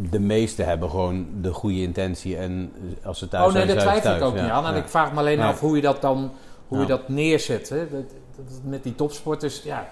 de 0.10 0.20
meesten 0.20 0.66
hebben 0.66 0.90
gewoon 0.90 1.28
de 1.42 1.54
goede 1.54 1.82
intentie 1.82 2.38
en 2.38 2.72
als 3.04 3.20
ze 3.20 3.28
thuis 3.28 3.48
Oh 3.48 3.54
nee, 3.54 3.66
daar 3.66 3.76
ze 3.80 3.82
twijfel 3.82 4.16
ik 4.16 4.22
ook 4.22 4.36
Ja, 4.36 4.42
niet 4.42 4.52
aan. 4.52 4.66
En 4.66 4.76
ik 4.76 4.88
vraag 4.88 5.12
me 5.14 5.20
alleen 5.20 5.40
af 5.40 5.60
hoe 5.60 5.76
je 5.76 5.82
dat 5.82 6.02
dan 6.02 6.32
hoe 6.68 6.80
je 6.80 6.86
dat 6.86 7.10
neerzet. 7.10 7.70
Hè? 7.70 7.78
Dat, 7.90 8.10
dat- 8.36 8.60
met 8.64 8.84
die 8.84 8.96
topsporters, 8.96 9.64
ja. 9.64 9.88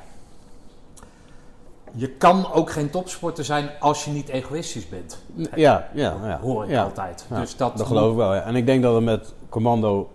Je 1.92 2.10
kan 2.10 2.52
ook 2.54 2.72
geen 2.72 2.90
topsporter 2.90 3.46
zijn 3.46 3.70
als 3.80 4.06
je 4.06 4.12
niet 4.12 4.30
egoïstisch 4.30 4.90
bent. 4.90 5.24
Ja, 5.56 5.90
ja, 5.94 6.16
ja. 6.24 6.40
Hoor 6.42 6.70
ik 6.70 6.78
altijd. 6.78 7.26
Dus 7.30 7.56
dat, 7.56 7.78
Dat 7.78 7.88
geloof 7.88 8.12
ik 8.12 8.18
wel. 8.18 8.34
En 8.34 8.56
ik 8.56 8.66
denk 8.66 8.84
dat 8.84 8.96
het 8.96 9.04
met 9.04 9.34
commando 9.50 10.10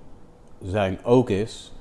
zijn 0.62 0.98
ook 1.02 1.30
is. 1.30 1.72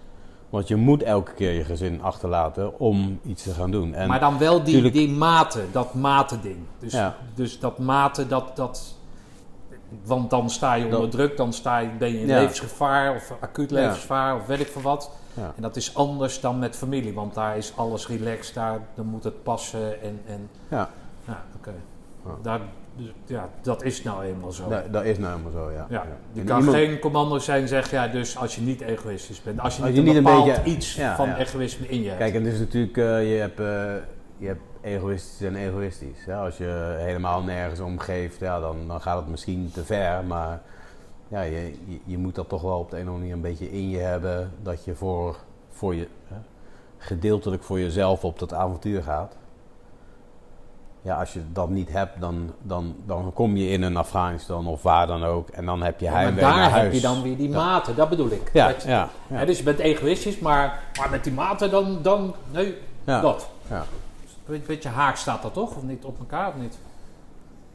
Want 0.54 0.68
je 0.68 0.76
moet 0.76 1.04
elke 1.04 1.34
keer 1.34 1.52
je 1.52 1.64
gezin 1.64 2.02
achterlaten 2.02 2.80
om 2.80 3.20
iets 3.26 3.44
te 3.44 3.54
gaan 3.54 3.72
doen. 3.72 3.94
En 3.94 4.08
maar 4.08 4.20
dan 4.20 4.38
wel 4.38 4.64
die, 4.64 4.74
tuurlijk- 4.74 4.94
die 4.94 5.10
maten, 5.10 5.68
dat 5.72 5.94
matending. 5.94 6.58
Dus, 6.80 6.94
Ja. 6.94 7.16
dus 7.36 7.60
dat 7.60 7.78
maten, 7.80 8.28
dat, 8.28 8.56
dat... 8.56 8.96
Want 10.04 10.30
dan 10.30 10.50
sta 10.50 10.74
je 10.74 10.84
onder 10.86 11.00
Dat- 11.00 11.12
druk, 11.12 11.38
dan 11.38 11.54
sta 11.54 11.78
je, 11.78 11.90
ben 11.98 12.12
je 12.12 12.20
in 12.20 12.28
Ja. 12.28 12.40
levensgevaar 12.40 13.16
of 13.16 13.34
acuut 13.42 13.70
Ja. 13.70 13.76
levensgevaar 13.76 14.36
of 14.36 14.46
weet 14.46 14.60
ik 14.60 14.68
veel 14.68 14.82
wat. 14.82 15.12
ja. 15.34 15.54
En 15.56 15.62
dat 15.62 15.76
is 15.76 15.96
anders 15.96 16.40
dan 16.40 16.60
met 16.60 16.76
familie, 16.76 17.14
want 17.14 17.34
daar 17.34 17.58
is 17.58 17.74
alles 17.76 18.08
relaxed, 18.08 18.54
daar 18.56 18.80
dan 18.96 19.06
moet 19.06 19.24
het 19.24 19.44
passen 19.44 20.02
en... 20.02 20.22
en 20.28 20.50
Ja. 20.68 20.90
ja, 21.28 21.44
oké. 21.58 21.74
Ja. 22.26 22.32
Daar, 22.42 22.60
dus, 22.96 23.12
ja, 23.26 23.50
dat 23.62 23.84
is 23.84 24.04
nou 24.04 24.24
eenmaal 24.24 24.52
zo. 24.52 24.70
Dat, 24.70 24.94
dat 24.94 25.04
is 25.04 25.18
nou 25.18 25.32
helemaal 25.32 25.52
zo, 25.64 25.72
ja. 25.72 25.86
Ja, 25.90 26.06
je 26.32 26.44
kan 26.44 26.60
iemand- 26.60 26.78
geen 26.78 27.00
commando 27.00 27.40
zijn 27.40 27.68
zeg 27.68 27.92
ja, 27.92 28.08
dus 28.08 28.38
als 28.38 28.56
je 28.56 28.62
niet 28.62 28.82
egoïstisch 28.82 29.42
bent. 29.42 29.60
Als 29.60 29.76
je 29.76 29.82
Als 29.82 29.92
niet, 29.92 30.00
je 30.00 30.02
een 30.02 30.08
niet 30.08 30.18
een 30.18 30.24
bepaald 30.24 30.46
beetje- 30.46 30.64
iets 30.78 30.96
ja, 30.96 31.16
van 31.16 31.34
egoïsme 31.34 31.88
in 31.88 32.02
je 32.02 32.08
hebt. 32.08 32.20
Kijk, 32.20 32.34
en 32.34 32.44
het 32.44 32.54
is 32.54 32.60
natuurlijk, 32.60 32.98
eh, 32.98 33.32
je, 33.34 33.40
hebt, 33.40 33.60
eh, 33.60 33.66
je 34.38 34.48
hebt 34.48 34.62
egoïstisch 34.82 35.48
en 35.48 35.56
egoïstisch. 35.56 36.26
Ja, 36.26 36.44
als 36.44 36.58
je 36.58 36.96
helemaal 37.00 37.42
nergens 37.44 37.80
om 37.80 38.00
geeft, 38.00 38.40
ja, 38.40 38.60
dan, 38.60 38.88
dan 38.88 39.02
gaat 39.02 39.18
het 39.18 39.28
misschien 39.28 39.72
te 39.74 39.84
ver. 39.86 40.24
Maar 40.24 40.62
ja, 41.28 41.42
je, 41.42 41.74
je, 41.86 42.00
je 42.06 42.18
moet 42.18 42.36
dat 42.36 42.50
toch 42.50 42.62
wel 42.62 42.80
op 42.80 42.90
de 42.90 42.96
een 43.00 43.02
of 43.08 43.14
andere 43.14 43.20
manier 43.20 43.34
een 43.36 43.52
beetje 43.58 43.72
in 43.72 43.90
je 43.90 43.98
hebben. 44.00 44.52
Dat 44.62 44.84
je 44.86 44.96
voor, 44.96 45.38
voor 45.70 45.96
je, 45.96 46.08
hè, 46.28 46.36
gedeeltelijk 46.98 47.64
voor 47.64 47.80
jezelf 47.80 48.24
op 48.24 48.40
dat 48.40 48.54
avontuur 48.54 49.04
gaat. 49.04 49.38
Ja, 51.06 51.20
als 51.20 51.34
je 51.34 51.42
dat 51.54 51.70
niet 51.70 51.92
hebt, 51.92 52.20
dan, 52.22 52.52
dan, 52.62 52.96
dan 53.06 53.32
kom 53.34 53.56
je 53.58 53.68
in 53.68 53.82
een 53.82 53.98
Afghanistan 53.98 54.68
of 54.68 54.84
waar 54.84 55.08
dan 55.08 55.24
ook. 55.24 55.50
En 55.50 55.66
dan 55.66 55.82
heb 55.84 56.00
je 56.00 56.06
Ja, 56.06 56.12
heimwee 56.12 56.44
naar 56.44 56.54
daar 56.54 56.70
huis. 56.70 56.84
heb 56.84 56.94
je 56.94 57.02
dan 57.02 57.22
weer 57.22 57.38
die 57.38 57.50
Ja. 57.50 57.56
maten, 57.56 57.96
dat 57.96 58.10
bedoel 58.10 58.30
ik. 58.32 58.50
Ja, 58.54 58.68
Dat 58.68 58.82
je- 58.84 58.90
ja, 58.90 59.10
ja. 59.28 59.36
hè, 59.38 59.46
dus 59.46 59.58
je 59.58 59.64
bent 59.64 59.80
egoïstisch, 59.80 60.40
maar, 60.40 60.80
maar 61.00 61.10
met 61.10 61.24
die 61.24 61.34
maten 61.34 61.72
dan, 61.72 62.00
dan 62.02 62.34
nee, 62.52 62.78
dat. 63.04 63.50
Ja. 63.70 63.84
Een 64.48 64.64
beetje 64.68 64.90
haak 64.90 65.16
staat 65.16 65.42
dat 65.42 65.54
toch? 65.54 65.76
Of 65.76 65.84
niet 65.84 66.04
op 66.06 66.20
elkaar 66.20 66.48
of 66.48 66.54
niet? 66.56 66.78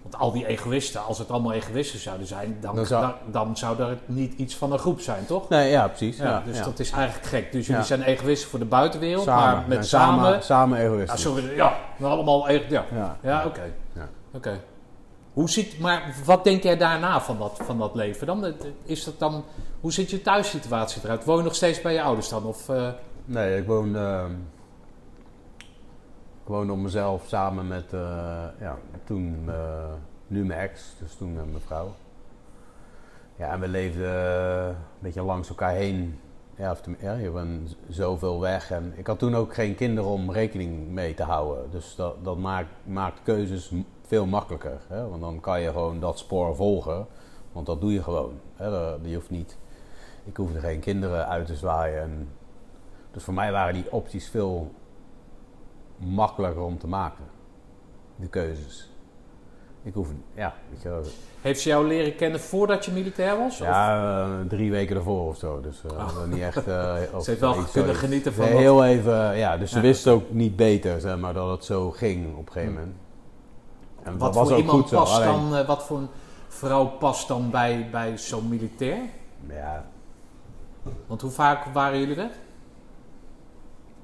Want 0.02 0.16
al 0.18 0.32
die 0.32 0.46
egoïsten, 0.46 1.04
als 1.04 1.18
het 1.18 1.30
allemaal 1.30 1.52
egoïsten 1.52 1.98
zouden 1.98 2.26
zijn, 2.26 2.56
dan, 2.60 2.74
Dan 2.76 2.86
zou- 2.86 3.02
dan, 3.02 3.12
dan 3.46 3.56
zou 3.56 3.80
er 3.80 3.98
niet 4.06 4.34
iets 4.34 4.56
van 4.56 4.72
een 4.72 4.78
groep 4.78 5.00
zijn, 5.00 5.26
toch? 5.26 5.48
Nee, 5.48 5.70
ja, 5.70 5.88
precies. 5.88 6.16
Ja, 6.16 6.24
Ja, 6.24 6.42
dus 6.46 6.58
ja. 6.58 6.64
dat 6.64 6.78
is 6.78 6.90
eigenlijk 6.90 7.26
gek. 7.26 7.52
Dus 7.52 7.66
jullie 7.66 7.84
zijn 7.84 8.02
egoïsten 8.02 8.50
voor 8.50 8.58
de 8.58 8.64
buitenwereld, 8.64 9.24
samen, 9.24 9.58
maar 9.58 9.68
met 9.68 9.86
samen... 9.86 10.24
samen, 10.42 10.78
samen 10.78 10.98
ja, 11.06 11.16
sorry, 11.16 11.54
ja, 11.56 11.76
we 11.96 12.06
allemaal 12.06 12.48
ego- 12.48 12.64
ja. 12.68 13.16
Ja, 13.22 13.44
oké. 13.46 13.72
Ja. 13.92 14.08
Oké. 14.32 14.60
Hoe 15.32 15.50
ziet, 15.50 15.78
maar 15.78 16.14
wat 16.24 16.44
denk 16.44 16.62
jij 16.62 16.76
daarna 16.76 17.20
van 17.20 17.38
dat, 17.38 17.60
van 17.64 17.78
dat 17.78 17.94
leven 17.94 18.26
dan? 18.26 18.54
Is 18.84 19.04
dat 19.04 19.18
dan? 19.18 19.44
Hoe 19.80 19.92
ziet 19.92 20.10
je 20.10 20.22
thuissituatie 20.22 21.00
eruit? 21.04 21.24
Woon 21.24 21.36
je 21.36 21.42
nog 21.42 21.54
steeds 21.54 21.80
bij 21.82 21.92
je 21.92 22.02
ouders 22.02 22.28
dan? 22.28 22.44
Of, 22.44 22.68
eh, 22.68 22.88
Nee, 23.24 23.56
ik 23.58 23.66
woon, 23.66 23.96
eh, 23.96 24.24
ik 26.48 26.54
woonde 26.54 26.72
op 26.72 26.78
mezelf 26.78 27.26
samen 27.26 27.66
met, 27.66 27.92
eh, 27.92 28.44
ja, 28.60 28.78
toen, 29.04 29.44
eh, 29.46 29.92
nu 30.26 30.44
mijn 30.44 30.60
ex, 30.60 30.94
dus 30.98 31.14
toen 31.14 31.34
met 31.34 31.50
mijn 31.50 31.60
vrouw. 31.60 31.94
Ja, 33.36 33.52
en 33.52 33.60
we 33.60 33.68
leefden 33.68 34.04
eh, 34.04 34.66
een 34.66 34.74
beetje 34.98 35.22
langs 35.22 35.48
elkaar 35.48 35.72
heen. 35.72 36.20
Ja, 36.56 36.70
of, 36.70 36.80
je 37.00 37.30
bent 37.30 37.76
zoveel 37.88 38.40
weg. 38.40 38.70
En 38.70 38.92
ik 38.96 39.06
had 39.06 39.18
toen 39.18 39.34
ook 39.34 39.54
geen 39.54 39.74
kinderen 39.74 40.10
om 40.10 40.32
rekening 40.32 40.88
mee 40.90 41.14
te 41.14 41.22
houden. 41.22 41.70
Dus 41.70 41.94
dat, 41.94 42.24
dat 42.24 42.38
maakt, 42.38 42.70
maakt 42.84 43.22
keuzes 43.22 43.72
veel 44.06 44.26
makkelijker. 44.26 44.80
Hè? 44.86 45.08
Want 45.08 45.20
dan 45.20 45.40
kan 45.40 45.60
je 45.60 45.70
gewoon 45.70 46.00
dat 46.00 46.18
spoor 46.18 46.56
volgen. 46.56 47.06
Want 47.52 47.66
dat 47.66 47.80
doe 47.80 47.92
je 47.92 48.02
gewoon. 48.02 48.40
Hè? 48.56 48.66
Je 49.02 49.14
hoeft 49.14 49.30
niet, 49.30 49.58
ik 50.24 50.36
hoefde 50.36 50.60
geen 50.60 50.80
kinderen 50.80 51.26
uit 51.26 51.46
te 51.46 51.56
zwaaien. 51.56 52.02
En 52.02 52.28
dus 53.10 53.24
voor 53.24 53.34
mij 53.34 53.52
waren 53.52 53.74
die 53.74 53.92
opties 53.92 54.28
veel 54.28 54.70
makkelijker 55.98 56.62
om 56.62 56.78
te 56.78 56.86
maken. 56.86 57.24
De 58.16 58.26
keuzes. 58.28 58.90
Ik 59.82 59.94
hoef, 59.94 60.08
ja, 60.34 60.54
weet 60.70 60.82
je 60.82 60.88
wel. 60.88 61.02
heeft 61.40 61.60
ze 61.60 61.68
jou 61.68 61.86
leren 61.86 62.16
kennen 62.16 62.40
voordat 62.40 62.84
je 62.84 62.90
militair 62.92 63.36
was? 63.38 63.60
Of- 63.60 63.66
Ja, 63.66 64.22
eh, 64.22 64.30
drie 64.48 64.70
weken 64.70 64.96
ervoor 64.96 65.28
of 65.28 65.36
zo. 65.36 65.60
Dus 65.60 65.82
eh, 65.84 65.92
Oh. 65.92 66.24
niet 66.26 66.40
echt. 66.40 66.56
of- 67.14 67.24
Ze 67.24 67.30
heeft 67.30 67.40
wel 67.40 67.54
kunnen 67.72 67.94
genieten 67.94 68.32
van 68.32 68.44
Nee, 68.44 68.56
heel 68.56 68.84
even, 68.84 69.36
ja. 69.36 69.56
Dus 69.56 69.70
ze 69.70 69.80
wist 69.80 70.06
ook 70.06 70.30
niet 70.30 70.56
beter, 70.56 71.00
zeg 71.00 71.18
maar, 71.18 71.34
dat 71.34 71.50
het 71.50 71.64
zo 71.64 71.90
ging 71.90 72.36
op 72.36 72.46
een 72.46 72.52
gegeven 72.52 72.74
moment. 72.74 72.94
En 74.02 74.12
wat 74.18 74.20
dat 74.20 74.34
was 74.34 74.48
voor 74.48 74.56
ook 74.56 74.62
iemand 74.62 74.80
goed 74.80 74.88
zo. 74.88 74.96
past 74.96 75.12
Alleen, 75.22 75.50
dan? 75.50 75.66
wat 75.66 75.82
voor 75.84 75.98
een 75.98 76.08
vrouw 76.48 76.86
past 76.86 77.28
dan 77.28 77.50
bij, 77.50 77.88
bij 77.90 78.18
zo'n 78.18 78.48
militair? 78.48 78.98
ja, 79.48 79.84
Want 81.06 81.20
hoe 81.20 81.30
vaak 81.30 81.64
waren 81.64 81.98
jullie 81.98 82.16
weg? 82.16 82.30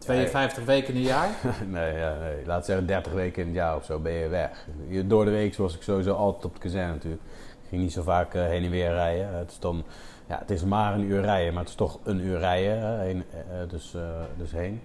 52 0.04 0.64
weken 0.64 0.94
in 0.94 1.00
een 1.00 1.06
jaar? 1.06 1.28
nee, 1.68 1.98
ja, 1.98 2.18
nee, 2.18 2.46
laat 2.46 2.64
zeggen 2.64 2.86
30 2.86 3.12
weken 3.12 3.42
in 3.42 3.48
het 3.48 3.56
jaar 3.56 3.76
of 3.76 3.84
zo 3.84 3.98
ben 3.98 4.12
je 4.12 4.28
weg. 4.28 4.66
Door 5.04 5.24
de 5.24 5.30
week 5.30 5.56
was 5.56 5.74
ik 5.74 5.82
sowieso 5.82 6.14
altijd 6.14 6.44
op 6.44 6.54
de 6.54 6.60
kazerne 6.60 6.92
natuurlijk. 6.92 7.22
ging 7.68 7.82
niet 7.82 7.92
zo 7.92 8.02
vaak 8.02 8.34
eh, 8.34 8.46
heen 8.46 8.64
en 8.64 8.70
weer 8.70 8.90
rijden. 8.90 9.34
het, 9.34 9.50
is 9.50 9.58
dan, 9.58 9.84
ja, 10.28 10.38
het 10.38 10.50
is 10.50 10.64
maar 10.64 10.94
een 10.94 11.04
uur 11.04 11.20
rijden, 11.20 11.52
maar 11.52 11.62
het 11.62 11.70
is 11.70 11.78
toch 11.78 11.98
een 12.04 12.20
uur 12.20 12.38
rijden 12.38 12.78
hè, 12.78 13.04
heen, 13.04 13.24
eh, 13.30 13.68
dus, 13.68 13.94
eh, 13.94 14.02
dus 14.38 14.52
heen. 14.52 14.80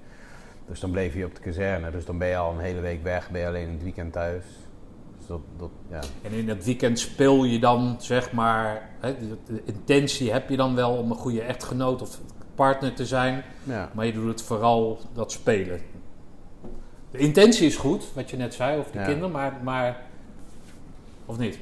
Dus 0.68 0.80
dan 0.80 0.92
bleef 0.92 1.14
je 1.14 1.26
op 1.26 1.36
de 1.36 1.42
kazerne. 1.42 1.92
Dus 1.92 2.06
dan 2.06 2.18
ben 2.18 2.28
je 2.28 2.38
al 2.38 2.52
een 2.52 2.60
hele 2.60 2.80
week 2.80 3.04
weg, 3.04 3.30
ben 3.30 3.42
je 3.42 3.48
alleen 3.48 3.68
in 3.68 3.74
het 3.74 3.84
weekend 3.84 4.14
thuis. 4.14 4.44
Dus 5.18 5.28
dat, 5.28 5.42
dat, 5.58 5.70
ja. 5.90 6.00
En 6.22 6.32
in 6.32 6.50
het 6.50 6.66
weekend 6.66 7.00
speel 7.00 7.44
je 7.44 7.60
dan, 7.60 7.96
zeg 8.00 8.32
maar, 8.32 8.90
hè, 9.00 9.18
de, 9.18 9.38
de 9.54 9.62
intentie 9.66 10.32
heb 10.32 10.50
je 10.50 10.58
dan 10.58 10.76
wel 10.76 10.98
om 10.98 11.12
een 11.12 11.18
goede 11.18 11.42
echtgenoot 11.42 12.02
of 12.02 12.20
partner 12.60 12.94
te 12.94 13.06
zijn. 13.06 13.44
Ja. 13.64 13.90
Maar 13.94 14.06
je 14.06 14.14
doet 14.14 14.28
het 14.28 14.42
vooral 14.42 15.00
dat 15.14 15.32
spelen. 15.32 15.80
De 17.12 17.18
intentie 17.18 17.68
is 17.68 17.76
goed, 17.78 18.14
wat 18.14 18.30
je 18.30 18.38
net 18.38 18.54
zei 18.54 18.80
over 18.80 18.92
de 18.92 18.98
Ja. 19.00 19.06
kinderen, 19.06 19.32
maar, 19.32 19.54
maar. 19.64 20.02
Of 21.26 21.38
niet? 21.38 21.60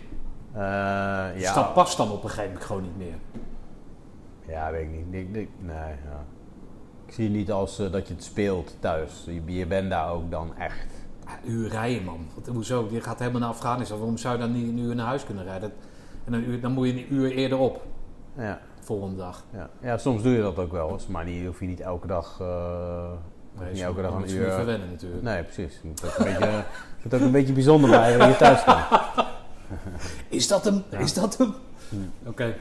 Dus 1.33 1.43
ja. 1.43 1.53
dat 1.53 1.73
past 1.73 1.97
dan 1.97 2.11
op 2.11 2.23
een 2.23 2.29
gegeven 2.29 2.47
moment 2.49 2.65
gewoon 2.65 2.81
niet 2.81 2.97
meer. 2.97 3.15
Ja, 4.47 4.71
weet 4.71 4.81
ik 4.83 4.89
niet. 4.89 5.13
Ik, 5.21 5.35
ik- 5.35 5.49
nee, 5.59 5.75
ja. 5.75 6.25
Ik 7.05 7.13
zie 7.13 7.23
het 7.23 7.33
niet 7.33 7.51
als 7.51 7.79
eh, 7.79 7.91
dat 7.91 8.07
je 8.07 8.13
het 8.13 8.23
speelt 8.23 8.75
thuis. 8.79 9.23
Je, 9.25 9.41
je 9.57 9.65
bent 9.65 9.89
daar 9.89 10.11
ook 10.11 10.31
dan 10.31 10.55
echt. 10.57 10.87
Ja, 11.25 11.31
een 11.43 11.51
uur 11.51 11.69
rijden, 11.69 12.03
man. 12.03 12.27
Wat, 12.35 12.47
hoezo? 12.47 12.87
Je 12.91 13.01
gaat 13.01 13.19
helemaal 13.19 13.39
naar 13.41 13.49
Afghanistan. 13.49 13.97
Waarom 13.97 14.17
zou 14.17 14.33
je 14.33 14.39
dan 14.39 14.51
niet 14.51 14.67
een 14.67 14.77
uur 14.77 14.95
naar 14.95 15.05
huis 15.05 15.23
kunnen 15.25 15.43
rijden? 15.43 15.73
En 16.25 16.33
een 16.33 16.49
uur, 16.49 16.61
dan 16.61 16.71
moet 16.71 16.87
je 16.87 16.93
een 16.93 17.13
uur 17.13 17.31
eerder 17.31 17.57
op, 17.57 17.85
Ja, 18.37 18.59
volgende 18.87 19.17
dag. 19.17 19.43
ja. 19.53 19.69
ja, 19.81 19.97
soms 19.97 20.21
doe 20.23 20.31
je 20.33 20.41
dat 20.41 20.57
ook 20.57 20.71
wel 20.71 20.91
eens. 20.91 21.07
Maar 21.07 21.25
die 21.25 21.45
hoef 21.45 21.59
je 21.59 21.65
niet 21.65 21.79
elke 21.79 22.07
dag, 22.07 22.37
eh, 22.41 23.09
Nee, 23.59 23.73
niet 23.73 23.81
elke 23.81 24.01
dag 24.01 24.13
een 24.13 24.21
niet 24.21 24.31
uur. 24.31 24.51
verwennen 24.51 24.89
natuurlijk. 24.91 25.23
Nee, 25.23 25.43
precies. 25.43 25.79
Je 25.81 25.87
moet 25.87 26.05
ook 26.05 26.17
een 26.17 26.25
beetje, 26.25 26.45
je 26.97 27.03
moet 27.03 27.13
ook 27.13 27.21
een 27.21 27.31
beetje 27.31 27.53
bijzonder 27.53 27.89
blijven 27.89 28.19
dat 28.19 28.29
je 28.29 28.35
thuis 28.35 28.63
komt. 28.63 28.79
Is 30.39 30.47
dat 30.47 30.63
hem? 30.65 30.83
Ja. 30.89 30.97
Is 30.97 31.13
dat 31.13 31.37
hem? 31.37 31.53
Hmm. 31.89 32.11
Oké. 32.25 32.55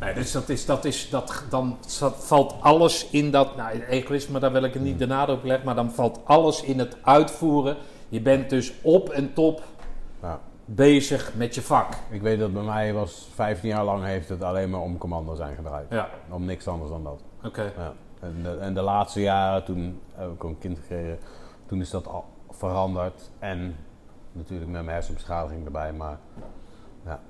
Nee, 0.00 0.14
dus 0.14 0.32
dat 0.32 0.48
is, 0.48 0.66
dat 0.66 0.84
is, 0.84 1.08
dat, 1.10 1.44
dan 1.48 1.78
valt 2.18 2.54
alles 2.60 3.06
in 3.10 3.30
dat, 3.30 3.56
nou 3.56 3.82
egoïsme, 3.82 4.38
daar 4.38 4.52
wil 4.52 4.64
ik 4.64 4.74
er 4.74 4.80
niet 4.80 4.98
de 4.98 5.06
nadruk 5.06 5.36
op 5.36 5.44
leggen, 5.44 5.64
maar 5.66 5.74
dan 5.74 5.90
valt 5.90 6.20
alles 6.24 6.62
in 6.62 6.78
het 6.78 6.96
uitvoeren. 7.02 7.76
Je 8.08 8.20
bent 8.20 8.50
dus 8.50 8.72
op 8.82 9.08
en 9.08 9.32
top. 9.32 9.62
Bezig 10.74 11.34
met 11.34 11.54
je 11.54 11.62
vak. 11.62 11.92
Ik 12.10 12.20
weet 12.22 12.38
dat 12.38 12.52
bij 12.52 12.62
mij 12.62 12.92
was 12.92 13.28
15 13.34 13.68
jaar 13.68 13.84
lang 13.84 14.04
heeft 14.04 14.28
het 14.28 14.42
alleen 14.42 14.70
maar 14.70 14.80
om 14.80 14.98
commando 14.98 15.34
zijn 15.34 15.54
gedraaid. 15.56 15.86
Ja, 15.90 16.08
Om 16.30 16.44
niks 16.44 16.68
anders 16.68 16.90
dan 16.90 17.04
dat. 17.04 17.20
oké. 17.44 17.62
Ja. 17.76 17.92
En, 18.20 18.42
de, 18.42 18.56
en 18.56 18.74
de 18.74 18.80
laatste 18.80 19.20
jaren, 19.20 19.64
toen 19.64 20.00
heb 20.14 20.26
ik 20.32 20.44
ook 20.44 20.50
een 20.50 20.58
kind 20.58 20.78
gekregen, 20.78 21.18
toen 21.66 21.80
is 21.80 21.90
dat 21.90 22.06
al 22.06 22.24
veranderd. 22.50 23.30
En 23.38 23.76
natuurlijk 24.32 24.70
met 24.70 24.80
mijn 24.82 24.94
hersenbeschadiging 24.94 25.64
erbij, 25.64 25.92
maar 25.92 26.18
ja. 27.04 27.20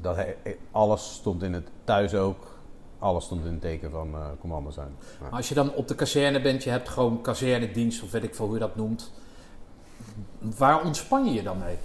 Dat, 0.00 0.16
he- 0.16 0.34
alles 0.70 1.14
stond 1.14 1.42
in 1.42 1.52
het 1.52 1.68
thuis 1.84 2.14
ook. 2.14 2.60
Alles 2.98 3.24
stond 3.24 3.44
in 3.44 3.52
het 3.52 3.60
teken 3.60 3.90
van 3.90 4.14
eh 4.14 4.20
commando 4.40 4.70
zijn. 4.70 4.96
Ja. 5.00 5.04
Maar 5.20 5.30
als 5.30 5.48
je 5.48 5.54
dan 5.54 5.72
op 5.74 5.88
de 5.88 5.94
kazerne 5.94 6.40
bent, 6.40 6.64
je 6.64 6.70
hebt 6.70 6.88
gewoon 6.88 7.20
kazernedienst 7.20 8.02
of 8.02 8.10
weet 8.10 8.22
ik 8.22 8.34
veel 8.34 8.44
hoe 8.44 8.54
je 8.54 8.60
dat 8.60 8.76
noemt. 8.76 9.12
Waar 10.38 10.84
ontspan 10.84 11.24
je 11.24 11.32
je 11.32 11.42
dan 11.42 11.58
mee? 11.58 11.76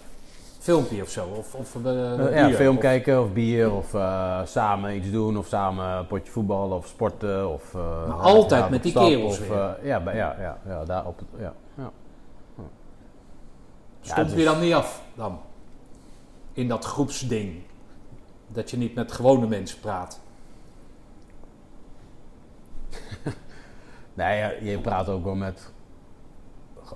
Filmpje 0.68 1.01
of 1.01 1.09
zo? 1.09 1.26
Of, 1.38 1.55
of 1.55 1.76
Eh, 1.86 2.36
ja, 2.36 2.47
bier? 2.47 2.55
film 2.55 2.76
Of- 2.76 2.82
kijken 2.82 3.22
of 3.22 3.34
bier 3.34 3.72
of 3.72 3.93
eh, 3.93 4.41
samen 4.45 4.95
iets 4.95 5.11
doen 5.11 5.38
of 5.38 5.47
samen 5.47 5.86
een 5.86 6.07
potje 6.07 6.32
voetballen 6.32 6.78
of 6.78 6.88
sporten. 6.88 7.49
Of, 7.53 7.74
Maar 7.74 8.11
altijd 8.11 8.70
met 8.70 8.84
die 8.84 8.91
stap 8.91 9.03
kerels 9.07 9.39
of, 9.39 9.47
weer? 9.47 9.78
ja, 9.84 10.01
ja, 10.05 10.36
ja, 10.39 10.57
ja, 10.68 10.86
daar 10.86 11.05
op 11.05 11.20
ja, 11.39 11.53
ja. 11.76 11.91
Stond 14.01 14.30
Ja, 14.30 14.36
je 14.36 14.36
dus- 14.36 14.45
dan 14.45 14.59
niet 14.59 14.74
af 14.74 15.03
dan? 15.15 15.39
In 16.53 16.68
dat 16.68 16.86
groepsding. 16.86 17.61
Dat 18.47 18.70
je 18.72 18.78
niet 18.78 18.95
met 18.95 19.11
gewone 19.11 19.47
mensen 19.47 19.80
praat. 19.80 20.20
Nee, 24.13 24.63
je 24.72 24.80
praat 24.80 25.09
ook 25.09 25.24
wel 25.24 25.36
met. 25.36 25.72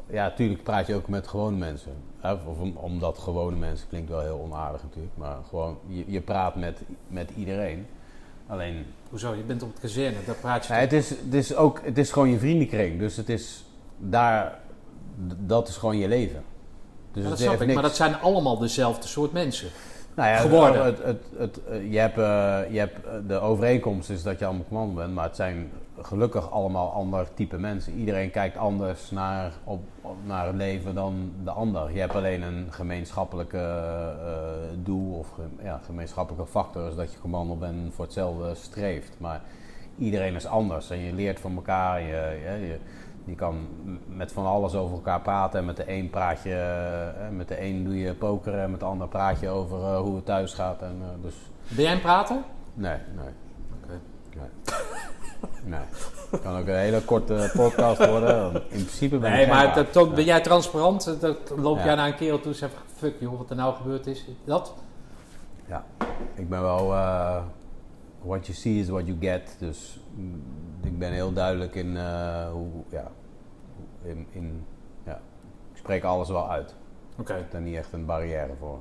Ja, 0.08 0.32
tuurlijk 0.32 0.64
praat 0.64 0.88
je 0.88 0.96
ook 0.96 1.08
met 1.08 1.28
gewone 1.28 1.58
mensen. 1.58 1.92
Of 2.24 2.58
om- 2.60 2.78
omdat 2.78 3.18
gewone 3.18 3.56
mensen 3.56 3.88
klinkt 3.88 4.10
wel 4.10 4.22
heel 4.22 4.40
onaardig 4.44 4.84
natuurlijk. 4.84 5.14
Maar 5.18 5.38
gewoon, 5.50 5.78
je, 5.88 6.04
je 6.08 6.22
praat 6.22 6.56
met, 6.56 6.82
met 7.08 7.30
iedereen. 7.38 7.86
Alleen, 8.48 8.86
Hoezo? 9.10 9.34
Je 9.36 9.44
bent 9.44 9.64
op 9.64 9.72
het 9.72 9.80
kazerne, 9.80 10.18
daar 10.26 10.36
praat 10.36 10.62
je 10.66 10.68
toch- 10.68 10.78
het, 10.82 10.94
is, 10.94 11.10
het 11.10 11.34
is 11.34 11.56
ook, 11.56 11.82
het 11.84 11.98
is 11.98 12.12
gewoon 12.12 12.30
je 12.30 12.40
vriendenkring. 12.40 13.00
Dus 13.00 13.16
het 13.18 13.30
is 13.30 13.66
daar, 13.98 14.60
dat 15.38 15.68
is 15.68 15.78
gewoon 15.78 15.98
je 15.98 16.08
leven. 16.08 16.44
Dus 17.12 17.24
Ja, 17.24 17.30
dat 17.30 17.40
snap 17.40 17.54
ik, 17.54 17.60
niks- 17.60 17.74
maar 17.74 17.84
dat 17.84 17.96
zijn 17.96 18.16
allemaal 18.20 18.58
dezelfde 18.58 19.08
soort 19.08 19.32
mensen. 19.32 19.68
Nou 20.16 20.30
ja, 20.30 20.36
geworden. 20.38 20.86
Het, 20.86 21.04
het, 21.04 21.24
het, 21.38 21.60
je, 21.90 21.98
hebt, 22.00 22.18
eh, 22.18 22.74
je 22.74 22.80
hebt 22.80 23.06
eh, 23.06 23.12
de 23.28 23.40
overeenkomst 23.40 24.10
is 24.10 24.24
dat 24.24 24.40
je 24.40 24.46
allemaal 24.46 24.66
commando 24.68 24.96
bent, 24.96 25.14
maar 25.14 25.24
het 25.26 25.36
zijn 25.36 25.72
gelukkig 26.04 26.52
allemaal 26.52 26.92
ander 26.92 27.34
type 27.34 27.58
mensen. 27.58 27.94
Iedereen 27.94 28.32
kijkt 28.32 28.58
anders 28.58 29.12
naar, 29.12 29.52
op, 29.64 29.82
op- 30.02 30.16
naar 30.26 30.46
het 30.48 30.56
leven 30.56 30.96
dan 30.96 31.32
de 31.44 31.52
ander. 31.52 31.94
Je 31.94 32.00
hebt 32.00 32.16
alleen 32.16 32.42
een 32.42 32.68
gemeenschappelijke 32.70 33.58
eh, 33.58 34.84
doel 34.84 35.14
of 35.18 35.28
ja, 35.64 35.80
gemeenschappelijke 35.86 36.48
factor, 36.52 36.88
is 36.88 36.96
dat 36.96 37.12
je 37.14 37.20
commando 37.20 37.56
bent 37.56 37.74
en 37.74 37.92
voor 37.94 38.06
hetzelfde 38.06 38.56
streeft. 38.56 39.12
Maar 39.18 39.42
iedereen 39.98 40.36
is 40.36 40.46
anders 40.46 40.90
en 40.90 40.98
je 41.00 41.14
leert 41.14 41.40
van 41.40 41.56
elkaar. 41.56 42.02
Je, 42.02 42.40
je, 42.62 42.78
je, 43.26 43.36
kan 43.36 43.68
met 44.08 44.32
van 44.32 44.46
alles 44.46 44.76
over 44.76 44.96
elkaar 44.96 45.22
praten. 45.22 45.60
En 45.60 45.66
met 45.66 45.78
de 45.78 45.92
een 45.92 46.10
praat 46.10 46.44
je, 46.44 46.56
eh, 47.20 47.30
met 47.38 47.48
de 47.48 47.62
een 47.62 47.84
doe 47.84 47.98
je 48.00 48.14
poker 48.14 48.60
en 48.60 48.72
met 48.72 48.80
de 48.80 48.86
ander 48.86 49.08
praat 49.08 49.40
je 49.40 49.50
over 49.50 49.78
eh, 49.84 50.00
hoe 50.00 50.16
het 50.16 50.26
thuis 50.26 50.54
gaat. 50.54 50.82
En, 50.82 51.02
dus 51.22 51.36
Ben 51.68 51.84
jij 51.84 51.94
een 51.94 52.02
prater? 52.02 52.38
nee, 52.74 52.98
nee, 53.16 53.26
Oké. 53.84 54.00
nee. 54.36 54.81
Nee. 55.64 55.80
Het 56.32 56.42
kan 56.42 56.58
ook 56.58 56.68
een 56.68 56.76
hele 56.76 57.02
korte 57.02 57.52
podcast 57.56 58.06
worden. 58.08 58.54
In 58.54 58.62
principe 58.68 59.18
ben 59.18 59.32
Nee, 59.32 59.48
maar 59.48 59.88
dat, 59.92 60.16
ben 60.16 60.24
jij 60.24 60.42
transparant? 60.42 61.22
Dat 61.22 61.38
loop 61.58 61.78
Ja. 61.78 61.84
jij 61.86 61.96
naar 61.96 62.08
een 62.08 62.16
kerel 62.16 62.40
toe 62.40 62.52
en 62.52 62.58
zegt: 62.58 62.74
Fuck 62.96 63.16
joh, 63.20 63.38
wat 63.38 63.50
er 63.50 63.56
nou 63.56 63.76
gebeurd 63.76 64.08
is. 64.08 64.26
Dat? 64.46 64.74
Ja, 65.68 65.86
ik 66.36 66.50
ben 66.50 66.62
wel. 66.62 66.94
eh, 66.94 67.42
what 68.24 68.46
you 68.46 68.58
see 68.58 68.80
is 68.80 68.90
what 68.90 69.06
you 69.08 69.18
get. 69.22 69.56
Dus 69.60 70.00
mm, 70.16 70.44
ik 70.84 71.00
ben 71.00 71.12
heel 71.12 71.34
duidelijk 71.34 71.76
in 71.76 71.98
eh, 71.98 72.52
hoe. 72.52 72.68
Ja, 72.90 73.08
in, 74.04 74.28
in, 74.32 74.66
ja, 75.06 75.20
ik 75.72 75.78
spreek 75.78 76.04
alles 76.04 76.30
wel 76.30 76.50
uit. 76.50 76.76
Oké. 77.20 77.32
Ik 77.34 77.40
heb 77.40 77.52
daar 77.52 77.62
niet 77.62 77.76
echt 77.76 77.94
een 77.94 78.06
barrière 78.06 78.54
voor. 78.60 78.78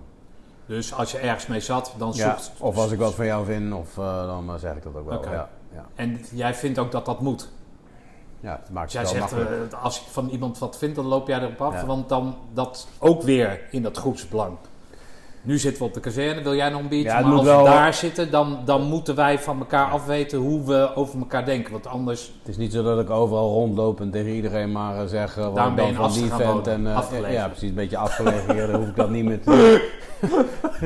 Dus 0.67 0.95
als 0.95 1.11
je 1.13 1.19
ergens 1.19 1.47
mee 1.47 1.61
zat, 1.61 1.95
dan 1.99 2.13
Ja, 2.15 2.39
zoekt. 2.39 2.61
of 2.61 2.77
als 2.77 2.91
ik 2.93 2.99
wat 2.99 3.15
van 3.15 3.27
jou 3.27 3.45
vind, 3.45 3.73
of, 3.75 3.99
eh, 3.99 4.27
dan 4.27 4.59
zeg 4.59 4.77
ik 4.77 4.83
dat 4.83 4.97
ook 4.97 5.09
wel. 5.25 5.33
Ja, 5.33 5.49
ja. 5.73 5.87
En 5.95 6.21
jij 6.33 6.55
vindt 6.55 6.79
ook 6.79 6.93
dat 6.93 7.05
dat 7.05 7.21
moet. 7.21 7.49
ja, 8.41 8.61
het 8.61 8.71
maakt 8.71 8.93
jij 8.93 9.03
het 9.03 9.13
wel 9.13 9.29
zegt, 9.29 9.73
eh, 9.73 9.83
als 9.83 10.01
ik 10.01 10.07
van 10.07 10.29
iemand 10.29 10.59
wat 10.59 10.79
vind, 10.79 10.95
dan 10.95 11.07
loop 11.07 11.27
jij 11.27 11.41
erop 11.41 11.61
af. 11.61 11.75
Ja. 11.75 11.87
Want 11.87 12.09
dan 12.09 12.37
dat 12.53 12.89
ook 12.99 13.23
weer 13.23 13.61
in 13.71 13.83
dat 13.83 13.97
groepsbelang. 13.97 14.57
Nu 15.43 15.59
zitten 15.59 15.83
we 15.83 15.89
op 15.89 15.95
de 15.95 16.01
kazerne, 16.01 16.43
wil 16.43 16.55
jij 16.55 16.69
nog 16.69 16.81
een 16.81 16.89
biertje? 16.89 17.09
Ja, 17.11 17.21
maar 17.21 17.33
als 17.33 17.45
wel- 17.45 17.63
we 17.65 17.71
daar 17.71 17.95
zitten, 17.95 18.31
dan, 18.31 18.59
dan 18.65 18.83
moeten 18.83 19.15
wij 19.15 19.39
van 19.39 19.59
elkaar 19.59 19.91
afweten 19.91 20.39
hoe 20.39 20.67
we 20.67 20.91
over 20.95 21.19
elkaar 21.19 21.45
denken. 21.45 21.73
Want 21.73 21.87
anders, 21.87 22.33
Het 22.39 22.49
is 22.49 22.57
niet 22.57 22.73
zo 22.73 22.83
dat 22.83 23.01
ik 23.01 23.11
overal 23.11 23.53
rondloop 23.53 24.01
en 24.01 24.11
tegen 24.11 24.31
iedereen 24.33 24.73
maar 24.73 24.97
eh, 25.01 25.07
zeg 25.07 25.39
uh, 25.39 25.55
Daarom 25.55 25.71
ik 25.71 25.75
ben 25.77 25.87
je 25.87 25.93
dan 25.95 26.13
van 26.13 26.23
die 26.23 26.31
vent. 26.33 26.67
En, 26.67 26.87
eh, 26.87 26.97
Afgelegen. 26.97 27.33
ja, 27.33 27.47
precies, 27.49 27.69
een 27.69 27.75
beetje 27.75 27.97
afgelegen 27.97 28.55
hier, 28.55 28.67
dan 28.67 28.81
hoef 28.81 28.89
ik 28.89 28.97
dat 28.97 29.11
niet 29.11 29.25
meer 29.25 29.41
te 29.41 29.51
doen. 29.51 29.81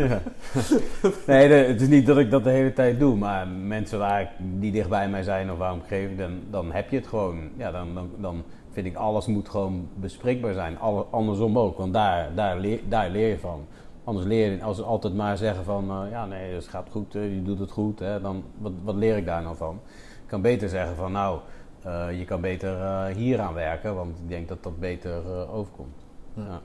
Ja. 0.04 0.20
Nee, 1.26 1.48
de- 1.48 1.54
het 1.54 1.80
is 1.80 1.88
niet 1.88 2.06
dat 2.06 2.18
ik 2.18 2.30
dat 2.30 2.44
de 2.44 2.50
hele 2.50 2.72
tijd 2.72 2.98
doe, 2.98 3.16
maar 3.16 3.48
mensen 3.48 3.98
waar 3.98 4.20
ik, 4.20 4.28
die 4.38 4.72
dichtbij 4.72 5.08
mij 5.08 5.22
zijn 5.22 5.52
of 5.52 5.58
waar 5.58 5.74
ik 5.74 5.80
omgeving, 5.82 6.18
dan, 6.18 6.30
dan 6.50 6.72
heb 6.72 6.90
je 6.90 6.96
het 6.96 7.06
gewoon. 7.06 7.38
Ja, 7.56 7.70
dan, 7.70 7.88
dan, 7.94 8.10
dan 8.18 8.42
vind 8.72 8.86
ik 8.86 8.96
alles 8.96 9.26
moet 9.26 9.48
gewoon 9.48 9.88
bespreekbaar 9.94 10.52
zijn. 10.54 10.78
Alle, 10.78 11.04
andersom 11.10 11.58
ook, 11.58 11.78
want 11.78 11.92
daar, 11.92 12.28
daar, 12.34 12.58
leer, 12.58 12.80
daar 12.88 13.10
leer 13.10 13.28
je 13.28 13.38
van. 13.38 13.66
Anders 14.04 14.26
leer 14.26 14.52
je, 14.52 14.62
als 14.62 14.76
ze 14.76 14.82
altijd 14.82 15.14
maar 15.14 15.36
zeggen 15.36 15.64
van, 15.64 15.90
eh, 15.90 16.10
ja 16.10 16.26
nee, 16.26 16.54
het 16.54 16.68
gaat 16.68 16.88
goed, 16.90 17.14
eh, 17.14 17.34
je 17.34 17.42
doet 17.42 17.58
het 17.58 17.70
goed, 17.70 17.98
hè, 17.98 18.20
dan 18.20 18.44
wat, 18.58 18.72
wat 18.82 18.94
leer 18.94 19.16
ik 19.16 19.26
daar 19.26 19.42
nou 19.42 19.56
van? 19.56 19.80
Ik 20.22 20.30
kan 20.30 20.40
beter 20.40 20.68
zeggen 20.68 20.96
van, 20.96 21.12
nou, 21.12 21.38
eh, 21.82 22.18
je 22.18 22.24
kan 22.24 22.40
beter 22.40 23.06
hier 23.06 23.40
aan 23.40 23.54
werken, 23.54 23.94
want 23.94 24.18
ik 24.18 24.28
denk 24.28 24.48
dat 24.48 24.62
dat 24.62 24.78
beter 24.78 25.48
overkomt. 25.48 26.04
Ja. 26.34 26.42
Ja. 26.42 26.60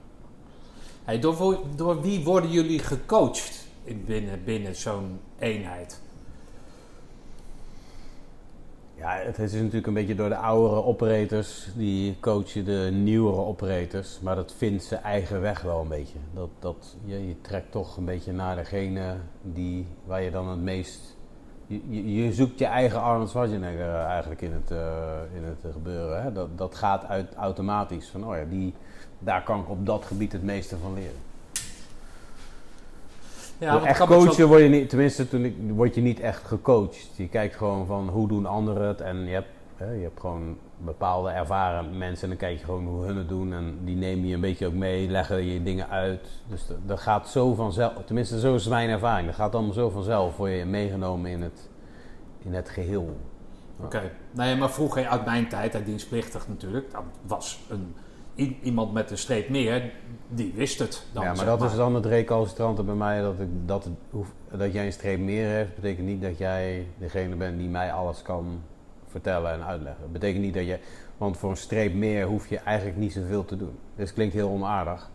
hey, 1.04 1.20
door, 1.20 1.60
door 1.76 2.02
wie 2.02 2.24
worden 2.24 2.52
jullie 2.52 2.80
gecoacht 2.80 3.68
in 3.84 4.04
binnen, 4.06 4.44
binnen 4.44 4.76
zo'n 4.76 5.20
eenheid? 5.40 6.02
Ja, 9.00 9.18
het 9.18 9.40
is 9.40 9.54
natuurlijk 9.54 9.88
een 9.88 9.94
beetje 9.94 10.16
door 10.16 10.30
de 10.30 10.36
oudere 10.36 10.84
operators, 10.84 11.70
die 11.76 12.18
coachen 12.20 12.66
de 12.66 12.90
nieuwere 12.94 13.42
operators. 13.42 14.20
Maar 14.20 14.36
dat 14.36 14.54
vindt 14.58 14.84
zijn 14.84 15.02
eigen 15.02 15.42
weg 15.42 15.62
wel 15.62 15.82
een 15.82 15.88
beetje. 15.88 16.18
Dat, 16.34 16.50
dat, 16.60 16.98
je, 17.06 17.28
je 17.28 17.42
trekt 17.42 17.72
toch 17.72 17.98
een 17.98 18.06
beetje 18.06 18.32
naar 18.32 18.56
degene 18.56 19.16
die, 19.42 19.88
waar 20.06 20.22
je 20.22 20.32
dan 20.32 20.48
het 20.48 20.60
meest... 20.60 21.18
Je, 21.68 22.16
je, 22.16 22.34
zoekt 22.34 22.60
je 22.60 22.66
eigen 22.66 23.02
Arnold 23.02 23.30
Schwarzenegger 23.30 23.94
eh, 23.94 24.06
eigenlijk 24.06 24.42
in 24.42 24.52
het, 24.52 24.72
eh, 24.72 25.18
in 25.34 25.44
het 25.44 25.74
gebeuren. 25.74 26.24
Hè? 26.24 26.32
Dat, 26.32 26.58
dat 26.58 26.76
gaat 26.76 27.06
uit, 27.06 27.36
automatisch 27.36 28.08
van, 28.10 28.26
oh 28.26 28.36
ja, 28.36 28.44
die, 28.50 28.74
daar 29.20 29.44
kan 29.44 29.60
ik 29.60 29.70
op 29.70 29.86
dat 29.86 30.06
gebied 30.06 30.32
het 30.32 30.44
meeste 30.44 30.78
van 30.78 30.94
leren. 30.94 31.29
Ja, 33.60 33.74
want 33.74 33.86
echt 33.86 33.98
zo- 33.98 34.06
coachen 34.06 34.48
word 34.48 34.62
je 34.62 34.70
niet, 34.70 34.90
tenminste 34.90 35.28
toen 35.30 35.46
ik, 35.46 35.56
word 35.68 35.96
je 35.96 36.02
niet 36.02 36.20
echt 36.20 36.44
gecoacht. 36.46 37.10
Je 37.16 37.28
kijkt 37.28 37.56
gewoon 37.56 37.86
van 37.86 38.10
hoe 38.10 38.28
doen 38.28 38.46
anderen 38.46 38.88
het 38.88 39.02
en 39.02 39.18
je 39.26 39.34
hebt, 39.34 39.48
hè, 39.76 39.92
je 39.92 40.04
hebt 40.04 40.20
gewoon 40.20 40.58
bepaalde 40.78 41.30
ervaren 41.30 41.98
mensen 41.98 42.24
en 42.24 42.30
dan 42.30 42.38
kijk 42.38 42.60
je 42.60 42.66
gewoon 42.66 42.86
hoe 42.86 43.06
hun 43.06 43.18
het 43.18 43.30
doen 43.30 43.54
en 43.54 43.78
die 43.84 43.96
nemen 43.96 44.28
je 44.28 44.34
een 44.34 44.42
beetje 44.42 44.68
ook 44.68 44.74
mee, 44.74 45.10
leggen 45.10 45.44
je 45.44 45.64
dingen 45.64 45.90
uit. 45.90 46.28
Dus 46.48 46.68
dat, 46.68 46.78
dat 46.86 47.00
gaat 47.00 47.30
zo 47.30 47.54
vanzelf, 47.54 47.94
tenminste 48.06 48.40
zo 48.40 48.56
is 48.56 48.68
mijn 48.68 48.90
ervaring, 48.90 49.28
dat 49.28 49.36
gaat 49.36 49.56
allemaal 49.56 49.74
zo 49.74 49.90
vanzelf, 49.90 50.38
word 50.38 50.52
je 50.52 50.66
meegenomen 50.66 51.32
in 51.32 51.42
het, 51.42 51.70
in 52.44 52.54
het 52.54 52.70
geheel. 52.70 53.18
Oké. 53.84 54.12
Nee, 54.32 54.56
maar 54.56 54.70
vroeger 54.72 55.08
uit 55.08 55.26
mijn 55.26 55.50
tijd, 55.50 55.74
hè, 55.74 55.84
dienstplichtig 55.84 56.48
natuurlijk, 56.48 56.92
dat 56.92 57.04
was 57.26 57.60
een, 57.70 57.96
iemand 58.62 58.94
met 58.94 59.12
een 59.12 59.18
streep 59.18 59.50
meer, 59.50 59.92
die 60.28 60.54
wist 60.56 60.80
het. 60.80 61.06
Dan, 61.14 61.24
ja, 61.24 61.34
maar 61.34 61.46
dat 61.46 61.62
is 61.64 61.76
dan 61.76 61.96
het 61.96 62.06
recalcitrante 62.06 62.84
bij 62.84 62.96
mij, 62.96 63.22
dat, 63.22 63.40
ik, 63.40 63.48
dat, 63.66 63.90
hoef- 64.10 64.34
dat 64.52 64.74
jij 64.74 64.86
een 64.86 64.92
streep 64.94 65.20
meer 65.20 65.50
hebt, 65.50 65.76
betekent 65.76 66.08
niet 66.08 66.22
dat 66.22 66.38
jij 66.38 66.88
degene 66.98 67.36
bent 67.36 67.58
die 67.58 67.70
mij 67.70 67.94
alles 67.94 68.22
kan 68.22 68.62
vertellen 69.08 69.52
en 69.52 69.64
uitleggen. 69.66 70.02
Dat 70.02 70.12
betekent 70.12 70.44
niet 70.44 70.54
dat 70.54 70.66
je, 70.66 70.80
want 71.18 71.38
voor 71.38 71.50
een 71.50 71.58
streep 71.58 71.94
meer 71.94 72.26
hoef 72.26 72.48
je 72.48 72.58
eigenlijk 72.58 72.98
niet 72.98 73.14
zoveel 73.14 73.46
te 73.46 73.58
doen. 73.58 73.78
Dus 73.96 74.06
het 74.06 74.14
klinkt 74.14 74.34
heel 74.34 74.50
onaardig, 74.50 75.10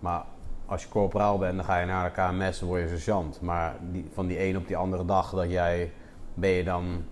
maar 0.00 0.22
als 0.66 0.82
je 0.82 0.88
corporaal 0.88 1.38
bent, 1.38 1.56
dan 1.56 1.64
ga 1.64 1.78
je 1.78 1.86
naar 1.86 2.12
de 2.14 2.20
KMS 2.22 2.60
en 2.60 2.66
word 2.66 2.80
je 2.82 2.88
sergeant. 2.88 3.40
Maar 3.40 3.74
die, 3.92 4.08
van 4.12 4.26
die 4.26 4.42
een 4.42 4.56
op 4.56 4.66
die 4.66 4.76
andere 4.76 5.04
dag 5.04 5.30
dat 5.30 5.50
jij, 5.50 5.92
ben 6.34 6.50
je 6.50 6.64
dan, 6.64 7.04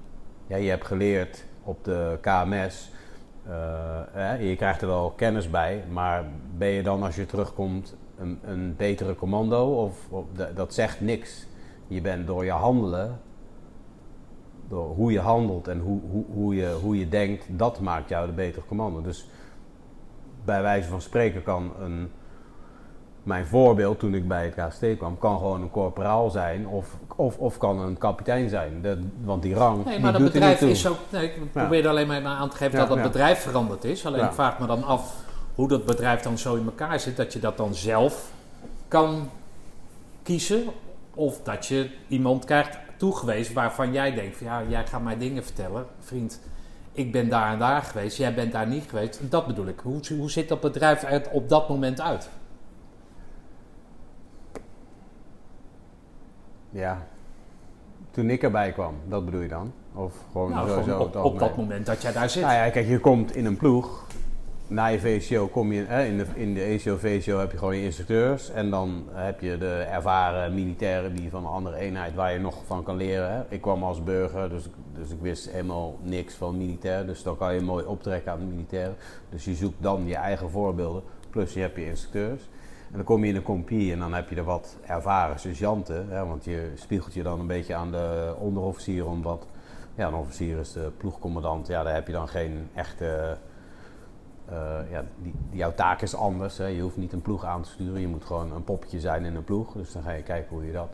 ja, 0.47 0.57
je 0.57 0.69
hebt 0.69 0.87
geleerd 0.87 1.45
op 1.63 1.85
de 1.85 2.19
KMS, 2.21 2.91
eh, 3.47 4.49
je 4.49 4.57
krijgt 4.57 4.83
er 4.83 4.89
wel 4.89 5.11
kennis 5.17 5.51
bij, 5.51 5.85
maar 5.91 6.25
ben 6.57 6.69
je 6.69 6.83
dan 6.83 7.03
als 7.03 7.17
je 7.17 7.27
terugkomt 7.27 7.97
een, 8.19 8.39
een 8.43 8.75
betere 8.77 9.15
commando? 9.15 9.85
Of, 9.85 10.07
of 10.11 10.25
dat- 10.33 10.57
dat 10.57 10.75
zegt 10.75 11.01
niks. 11.01 11.47
Je 11.87 12.01
bent 12.01 12.27
door 12.27 12.45
je 12.45 12.51
handelen, 12.51 13.21
door 14.69 14.87
hoe 14.95 15.13
je 15.13 15.21
handelt 15.21 15.69
en 15.69 15.79
hoe, 15.81 16.01
hoe, 16.11 16.25
hoe, 16.33 16.55
je, 16.55 16.79
hoe 16.83 16.99
je 16.99 17.09
denkt, 17.09 17.45
dat 17.49 17.81
maakt 17.81 18.09
jou 18.09 18.27
de 18.27 18.33
betere 18.33 18.67
commando. 18.67 19.03
Dus 19.03 19.29
bij 20.45 20.63
wijze 20.63 20.89
van 20.89 21.01
spreken 21.01 21.43
kan 21.43 21.73
een, 21.81 22.11
mijn 23.23 23.47
voorbeeld 23.47 23.99
toen 23.99 24.15
ik 24.15 24.29
bij 24.29 24.45
het 24.45 24.69
KST 24.69 24.85
kwam, 24.99 25.19
kan 25.19 25.39
gewoon 25.39 25.63
een 25.63 25.71
corporaal 25.71 26.31
zijn 26.31 26.67
of, 26.67 26.97
of, 27.17 27.39
of 27.39 27.59
kan 27.59 27.79
een 27.79 27.99
kapitein 27.99 28.49
zijn. 28.49 28.83
Dat- 28.83 28.99
want 29.25 29.43
die 29.43 29.55
rang, 29.55 29.85
Nee, 29.85 29.95
die 29.95 30.03
maar 30.03 30.13
dat 30.13 30.21
doet 30.21 30.33
bedrijf 30.33 30.61
is 30.61 30.87
ook. 30.87 30.97
Nee, 31.09 31.25
ik 31.25 31.53
probeer 31.53 31.89
alleen 31.89 32.07
maar 32.07 32.25
aan 32.25 32.49
te 32.51 32.57
geven 32.57 32.73
Ja, 32.73 32.79
dat 32.79 32.89
dat 32.89 32.97
ja. 32.97 33.03
bedrijf 33.03 33.39
veranderd 33.41 33.85
is. 33.85 34.07
Alleen 34.07 34.25
ik 34.25 34.33
vraag 34.33 34.59
me 34.59 34.67
dan 34.67 34.85
af 34.85 35.15
hoe 35.55 35.69
dat 35.69 35.85
bedrijf 35.87 36.21
dan 36.23 36.39
zo 36.39 36.55
in 36.55 36.65
elkaar 36.65 37.01
zit 37.01 37.17
dat 37.17 37.33
je 37.33 37.39
dat 37.39 37.57
dan 37.57 37.75
zelf 37.75 38.33
kan 38.89 39.31
kiezen. 40.23 40.65
Of 41.15 41.43
dat 41.43 41.67
je 41.67 41.91
iemand 42.09 42.45
krijgt 42.45 42.79
toegewezen 42.97 43.55
waarvan 43.55 43.93
jij 43.93 44.15
denkt: 44.15 44.37
van, 44.37 44.47
ja, 44.47 44.63
jij 44.69 44.87
gaat 44.87 45.03
mij 45.03 45.19
dingen 45.19 45.45
vertellen, 45.45 45.87
vriend. 46.01 46.41
Ik 46.93 47.13
ben 47.13 47.29
daar 47.29 47.53
en 47.53 47.59
daar 47.59 47.83
geweest, 47.83 48.17
jij 48.17 48.35
bent 48.35 48.53
daar 48.53 48.67
niet 48.67 48.85
geweest. 48.89 49.21
Dat 49.31 49.47
bedoel 49.47 49.67
ik. 49.67 49.81
Hoe, 49.83 50.01
hoe 50.19 50.31
ziet 50.31 50.49
dat 50.49 50.61
bedrijf 50.61 51.03
er 51.03 51.23
op 51.31 51.49
dat 51.49 51.69
moment 51.69 52.01
uit? 52.01 52.29
Ja. 56.71 57.07
Toen 58.11 58.31
ik 58.31 58.43
erbij 58.43 58.73
kwam, 58.73 58.95
dat 59.09 59.25
bedoel 59.25 59.41
je 59.41 59.49
dan? 59.49 59.73
Of 59.95 60.13
gewoon 60.33 60.51
Nou, 60.51 60.69
sowieso 60.69 60.93
gewoon 60.93 61.25
op, 61.25 61.33
op 61.33 61.39
dat 61.39 61.57
moment 61.57 61.87
dat 61.87 62.03
jij 62.03 62.13
daar 62.13 62.31
zit. 62.31 62.43
Nou 62.43 62.55
ja, 62.55 62.71
kijk, 62.71 62.89
je 62.89 62.99
komt 62.99 63.37
in 63.37 63.45
een 63.45 63.57
ploeg. 63.57 64.07
Na 64.67 64.87
je 64.87 65.01
VCO 65.01 65.47
kom 65.47 65.73
je, 65.73 65.85
hè, 65.87 66.05
in 66.05 66.17
de, 66.17 66.27
in 66.35 66.55
de 66.55 66.63
ECO, 66.63 66.97
VCO 66.97 67.39
heb 67.39 67.53
je 67.53 67.59
gewoon 67.59 67.77
je 67.77 67.83
instructeurs. 67.83 68.51
En 68.51 68.71
dan 68.71 69.05
heb 69.13 69.41
je 69.41 69.59
de 69.59 69.87
ervaren 69.91 70.55
militairen 70.55 71.15
die 71.15 71.31
van 71.31 71.45
een 71.45 71.51
andere 71.51 71.77
eenheid 71.77 72.15
waar 72.15 72.33
je 72.33 72.39
nog 72.39 72.65
van 72.67 72.83
kan 72.83 72.97
leren. 72.97 73.33
Hè. 73.33 73.43
Ik 73.49 73.61
kwam 73.61 73.83
als 73.83 74.05
burger, 74.05 74.49
dus, 74.49 74.69
dus 74.95 75.11
ik 75.11 75.21
wist 75.21 75.51
helemaal 75.51 75.99
niks 76.03 76.35
van 76.35 76.57
militair. 76.57 77.07
Dus 77.07 77.23
dan 77.23 77.37
kan 77.37 77.55
je 77.55 77.61
mooi 77.61 77.85
optrekken 77.85 78.33
aan 78.33 78.39
de 78.39 78.45
militairen. 78.45 78.97
Dus 79.29 79.45
je 79.45 79.55
zoekt 79.55 79.83
dan 79.83 80.07
je 80.07 80.17
eigen 80.17 80.51
voorbeelden. 80.51 81.03
Plus 81.31 81.53
je 81.53 81.61
hebt 81.61 81.77
je 81.77 81.87
instructeurs. 81.87 82.49
En 82.91 82.97
dan 82.97 83.05
kom 83.05 83.25
je 83.25 83.31
in 83.31 83.37
een 83.37 83.43
compie 83.43 83.93
en 83.93 83.99
dan 83.99 84.15
heb 84.15 84.29
je 84.29 84.37
er 84.37 84.45
wat 84.45 84.77
ervaren 84.87 85.39
sergeanten. 85.39 86.09
Hè, 86.09 86.27
want 86.27 86.45
je 86.45 86.73
spiegelt 86.75 87.15
je 87.15 87.23
dan 87.23 87.41
een 87.41 87.47
beetje 87.47 87.75
aan 87.75 87.91
de 87.91 88.35
onderofficier. 88.39 89.07
Omdat 89.07 89.47
ja, 89.95 90.07
een 90.07 90.15
officier 90.15 90.59
is 90.59 90.73
de 90.73 90.91
ploegcommandant. 90.97 91.67
Ja, 91.67 91.83
daar 91.83 91.95
heb 91.95 92.07
je 92.07 92.13
dan 92.13 92.29
geen 92.29 92.69
echte... 92.75 93.37
eh, 94.49 94.79
ja, 94.91 95.05
die, 95.23 95.35
jouw 95.51 95.75
taak 95.75 96.03
is 96.03 96.15
anders. 96.15 96.59
Hè. 96.59 96.67
Je 96.67 96.83
hoeft 96.83 96.97
niet 96.97 97.13
een 97.13 97.23
ploeg 97.23 97.45
aan 97.45 97.63
te 97.63 97.69
sturen. 97.69 98.01
Je 98.01 98.09
moet 98.09 98.25
gewoon 98.25 98.53
een 98.53 98.65
poppetje 98.65 99.01
zijn 99.01 99.25
in 99.25 99.35
een 99.35 99.45
ploeg. 99.45 99.73
Dus 99.73 99.93
dan 99.93 100.03
ga 100.03 100.11
je 100.11 100.23
kijken 100.23 100.57
hoe 100.57 100.67
je 100.67 100.73
dat... 100.73 100.91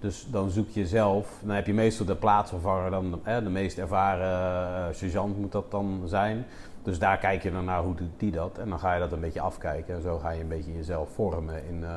Dus 0.00 0.26
dan 0.30 0.50
zoek 0.50 0.68
je 0.68 0.86
zelf... 0.86 1.38
Dan 1.42 1.54
heb 1.54 1.66
je 1.66 1.74
meestal 1.74 2.06
de 2.06 2.16
plaatsvervanger. 2.16 2.90
Dan, 2.90 3.20
hè, 3.22 3.42
de 3.42 3.50
meest 3.50 3.78
ervaren 3.78 4.88
eh, 4.88 4.94
sergeant 4.94 5.38
moet 5.38 5.52
dat 5.52 5.70
dan 5.70 6.02
zijn. 6.04 6.46
Dus 6.82 6.98
daar 6.98 7.18
kijk 7.18 7.42
je 7.42 7.50
dan 7.52 7.64
naar 7.64 7.82
hoe 7.82 7.94
doet 7.94 8.10
die 8.16 8.30
dat. 8.30 8.58
En 8.58 8.68
dan 8.68 8.78
ga 8.78 8.94
je 8.94 9.00
dat 9.00 9.12
een 9.12 9.20
beetje 9.20 9.40
afkijken. 9.40 9.94
En 9.94 10.02
zo 10.02 10.18
ga 10.18 10.30
je 10.30 10.40
een 10.40 10.48
beetje 10.48 10.72
jezelf 10.76 11.08
vormen 11.14 11.54
in... 11.68 11.84
eh, 11.84 11.90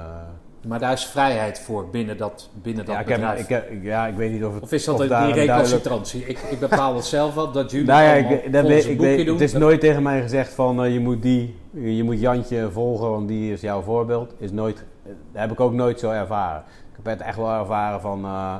Maar 0.67 0.79
daar 0.79 0.91
is 0.91 1.05
vrijheid 1.05 1.59
voor 1.59 1.89
binnen 1.89 2.17
dat, 2.17 2.49
binnen 2.61 2.85
dat 2.85 2.95
ja, 2.95 3.01
ik 3.01 3.07
heb, 3.07 3.17
bedrijf. 3.17 3.39
ik 3.39 3.47
heb, 3.49 3.69
ja, 3.83 4.07
ik 4.07 4.15
weet 4.15 4.31
niet 4.31 4.43
of 4.45 4.53
het... 4.53 4.63
Of 4.63 4.71
is 4.71 4.83
dat 4.85 4.93
of 4.95 4.99
een, 5.01 5.07
die 5.07 5.15
duidelijk- 5.15 5.49
recalcitrantie? 5.51 6.25
Ik, 6.25 6.39
ik 6.39 6.59
bepaal 6.59 6.95
het 6.95 7.05
zelf 7.05 7.33
wel, 7.35 7.51
dat 7.51 7.71
jullie 7.71 7.87
Nou 7.93 8.03
ja, 8.03 8.13
ik, 8.13 8.51
dat 8.53 8.65
weet, 8.65 8.85
ik 8.87 8.99
weet, 8.99 9.25
doen. 9.25 9.33
het 9.35 9.43
is 9.43 9.51
Dat- 9.51 9.61
nooit 9.61 9.79
tegen 9.79 10.03
mij 10.03 10.21
gezegd 10.21 10.53
van 10.53 10.83
eh, 10.83 10.93
je 10.93 10.99
moet 10.99 11.21
die, 11.21 11.55
je 11.71 12.03
moet 12.03 12.19
Jantje 12.19 12.71
volgen, 12.71 13.09
want 13.09 13.27
die 13.27 13.53
is 13.53 13.61
jouw 13.61 13.81
voorbeeld. 13.81 14.33
Is 14.37 14.51
nooit, 14.51 14.85
dat 15.03 15.13
heb 15.41 15.51
ik 15.51 15.59
ook 15.59 15.73
nooit 15.73 15.99
zo 15.99 16.09
ervaren. 16.11 16.63
Ik 16.67 16.95
heb 17.03 17.05
het 17.17 17.21
echt 17.27 17.37
wel 17.37 17.51
ervaren 17.51 18.01
van 18.01 18.23
eh, 18.25 18.55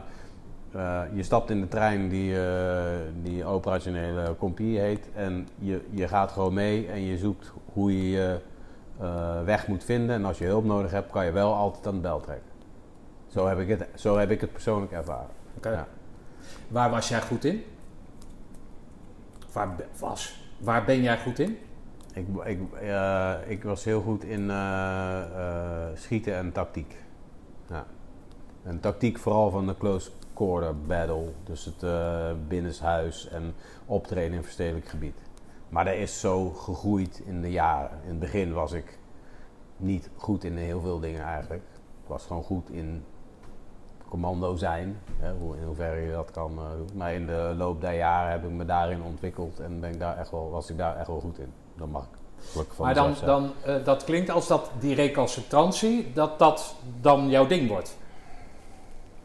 eh, 0.73 1.01
je 1.13 1.23
stapt 1.23 1.49
in 1.49 1.61
de 1.61 1.67
trein 1.67 2.09
die, 2.09 2.45
eh, 2.45 2.83
die 3.23 3.45
operationele 3.45 4.35
compie 4.37 4.79
heet 4.79 5.09
en 5.15 5.47
je, 5.59 5.81
je 5.89 6.07
gaat 6.07 6.31
gewoon 6.31 6.53
mee 6.53 6.87
en 6.87 7.01
je 7.01 7.17
zoekt 7.17 7.51
hoe 7.73 7.97
je 7.97 8.09
je 8.09 8.39
eh, 8.99 9.43
weg 9.43 9.67
moet 9.67 9.83
vinden. 9.83 10.15
En 10.15 10.25
als 10.25 10.37
je 10.37 10.45
hulp 10.45 10.65
nodig 10.65 10.91
hebt, 10.91 11.11
kan 11.11 11.25
je 11.25 11.31
wel 11.31 11.53
altijd 11.53 11.87
aan 11.87 11.95
de 11.95 11.99
bel 11.99 12.19
trekken. 12.19 12.51
Zo 13.27 13.47
heb 13.47 13.59
ik 13.59 13.67
het, 13.67 13.87
zo 13.95 14.17
heb 14.17 14.31
ik 14.31 14.41
het 14.41 14.51
persoonlijk 14.51 14.91
ervaren. 14.91 15.29
Oké. 15.57 15.69
Ja. 15.69 15.87
Waar 16.67 16.89
was 16.89 17.07
jij 17.07 17.21
goed 17.21 17.45
in? 17.45 17.63
Waar 19.51 19.75
was? 19.99 20.49
Waar 20.57 20.85
ben 20.85 21.01
jij 21.01 21.19
goed 21.19 21.39
in? 21.39 21.57
Ik, 22.13 22.27
ik, 22.43 22.59
ik 23.47 23.63
was 23.63 23.83
heel 23.83 24.01
goed 24.01 24.23
in 24.23 24.51
schieten 25.95 26.35
en 26.35 26.51
tactiek. 26.51 26.95
Ja. 27.69 27.85
En 28.63 28.79
tactiek 28.79 29.17
vooral 29.17 29.49
van 29.49 29.67
de 29.67 29.77
close 29.77 30.11
quarter 30.43 30.75
battle. 30.87 31.31
Dus 31.43 31.65
het 31.65 31.83
eh 31.83 32.31
binnenshuis 32.47 33.27
en 33.27 33.55
optreden 33.85 34.37
in 34.37 34.43
verstedelijk 34.43 34.87
gebied. 34.87 35.21
Maar 35.69 35.85
dat 35.85 35.93
is 35.93 36.19
zo 36.19 36.49
gegroeid 36.49 37.21
in 37.25 37.41
de 37.41 37.51
jaren. 37.51 37.99
In 38.03 38.09
het 38.09 38.19
begin 38.19 38.53
was 38.53 38.71
ik 38.71 38.99
niet 39.77 40.09
goed 40.15 40.43
in 40.43 40.57
heel 40.57 40.81
veel 40.81 40.99
dingen 40.99 41.21
eigenlijk. 41.21 41.63
Ik 42.03 42.07
was 42.07 42.25
gewoon 42.25 42.43
goed 42.43 42.69
in 42.69 43.03
commando 44.07 44.55
zijn. 44.55 44.99
Hè, 45.19 45.31
hoe, 45.33 45.57
in 45.57 45.63
hoeverre 45.63 46.01
je 46.01 46.11
dat 46.11 46.31
kan 46.31 46.57
eh, 46.57 46.71
doen. 46.77 46.89
Maar 46.95 47.13
in 47.13 47.25
de 47.25 47.53
loop 47.57 47.81
der 47.81 47.95
jaren 47.95 48.31
heb 48.31 48.43
ik 48.43 48.49
me 48.49 48.65
daarin 48.65 49.03
ontwikkeld. 49.03 49.59
En 49.59 49.79
ben 49.79 49.91
ik 49.91 49.99
daar 49.99 50.17
echt 50.17 50.31
wel, 50.31 50.49
was 50.49 50.69
ik 50.69 50.77
daar 50.77 50.97
echt 50.97 51.07
wel 51.07 51.19
goed 51.19 51.39
in. 51.39 51.53
Dat 51.77 51.87
mag 51.87 52.03
ik 52.03 52.17
gelukkig 52.51 52.75
van 52.75 52.85
maar 52.85 52.93
dan, 52.93 53.15
dan 53.25 53.51
eh, 53.65 53.75
dat 53.83 54.03
klinkt 54.03 54.29
als 54.29 54.47
dat 54.47 54.71
die 54.79 54.95
recalcitrantie, 54.95 56.11
dat 56.13 56.39
dat 56.39 56.75
dan 57.01 57.29
jouw 57.29 57.47
ding 57.47 57.69
wordt. 57.69 57.97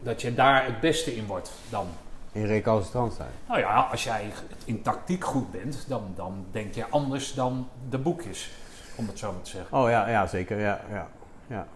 Dat 0.03 0.23
je 0.23 0.35
daar 0.35 0.65
het 0.65 0.81
beste 0.81 1.17
in 1.17 1.27
wordt 1.27 1.53
dan. 1.71 1.87
In 2.33 2.45
recalcitrant 2.45 3.13
zijn. 3.13 3.29
Nou 3.49 3.61
ja, 3.61 3.89
als 3.91 4.05
jij 4.05 4.31
in 4.65 4.83
tactiek 4.83 5.25
goed 5.25 5.51
bent, 5.51 5.85
dan, 5.89 6.03
dan 6.15 6.45
denk 6.51 6.75
je 6.75 6.85
anders 6.91 7.35
dan 7.35 7.69
de 7.89 7.99
boekjes. 7.99 8.51
Om 8.97 9.07
het 9.07 9.19
zo 9.19 9.33
maar 9.33 9.43
te 9.43 9.51
zeggen. 9.51 9.79
Oh 9.79 9.89
ja, 9.91 10.09
ja 10.09 10.27
zeker. 10.27 10.59
Ja, 10.61 10.81
ja, 10.91 11.07
ja. 11.47 11.67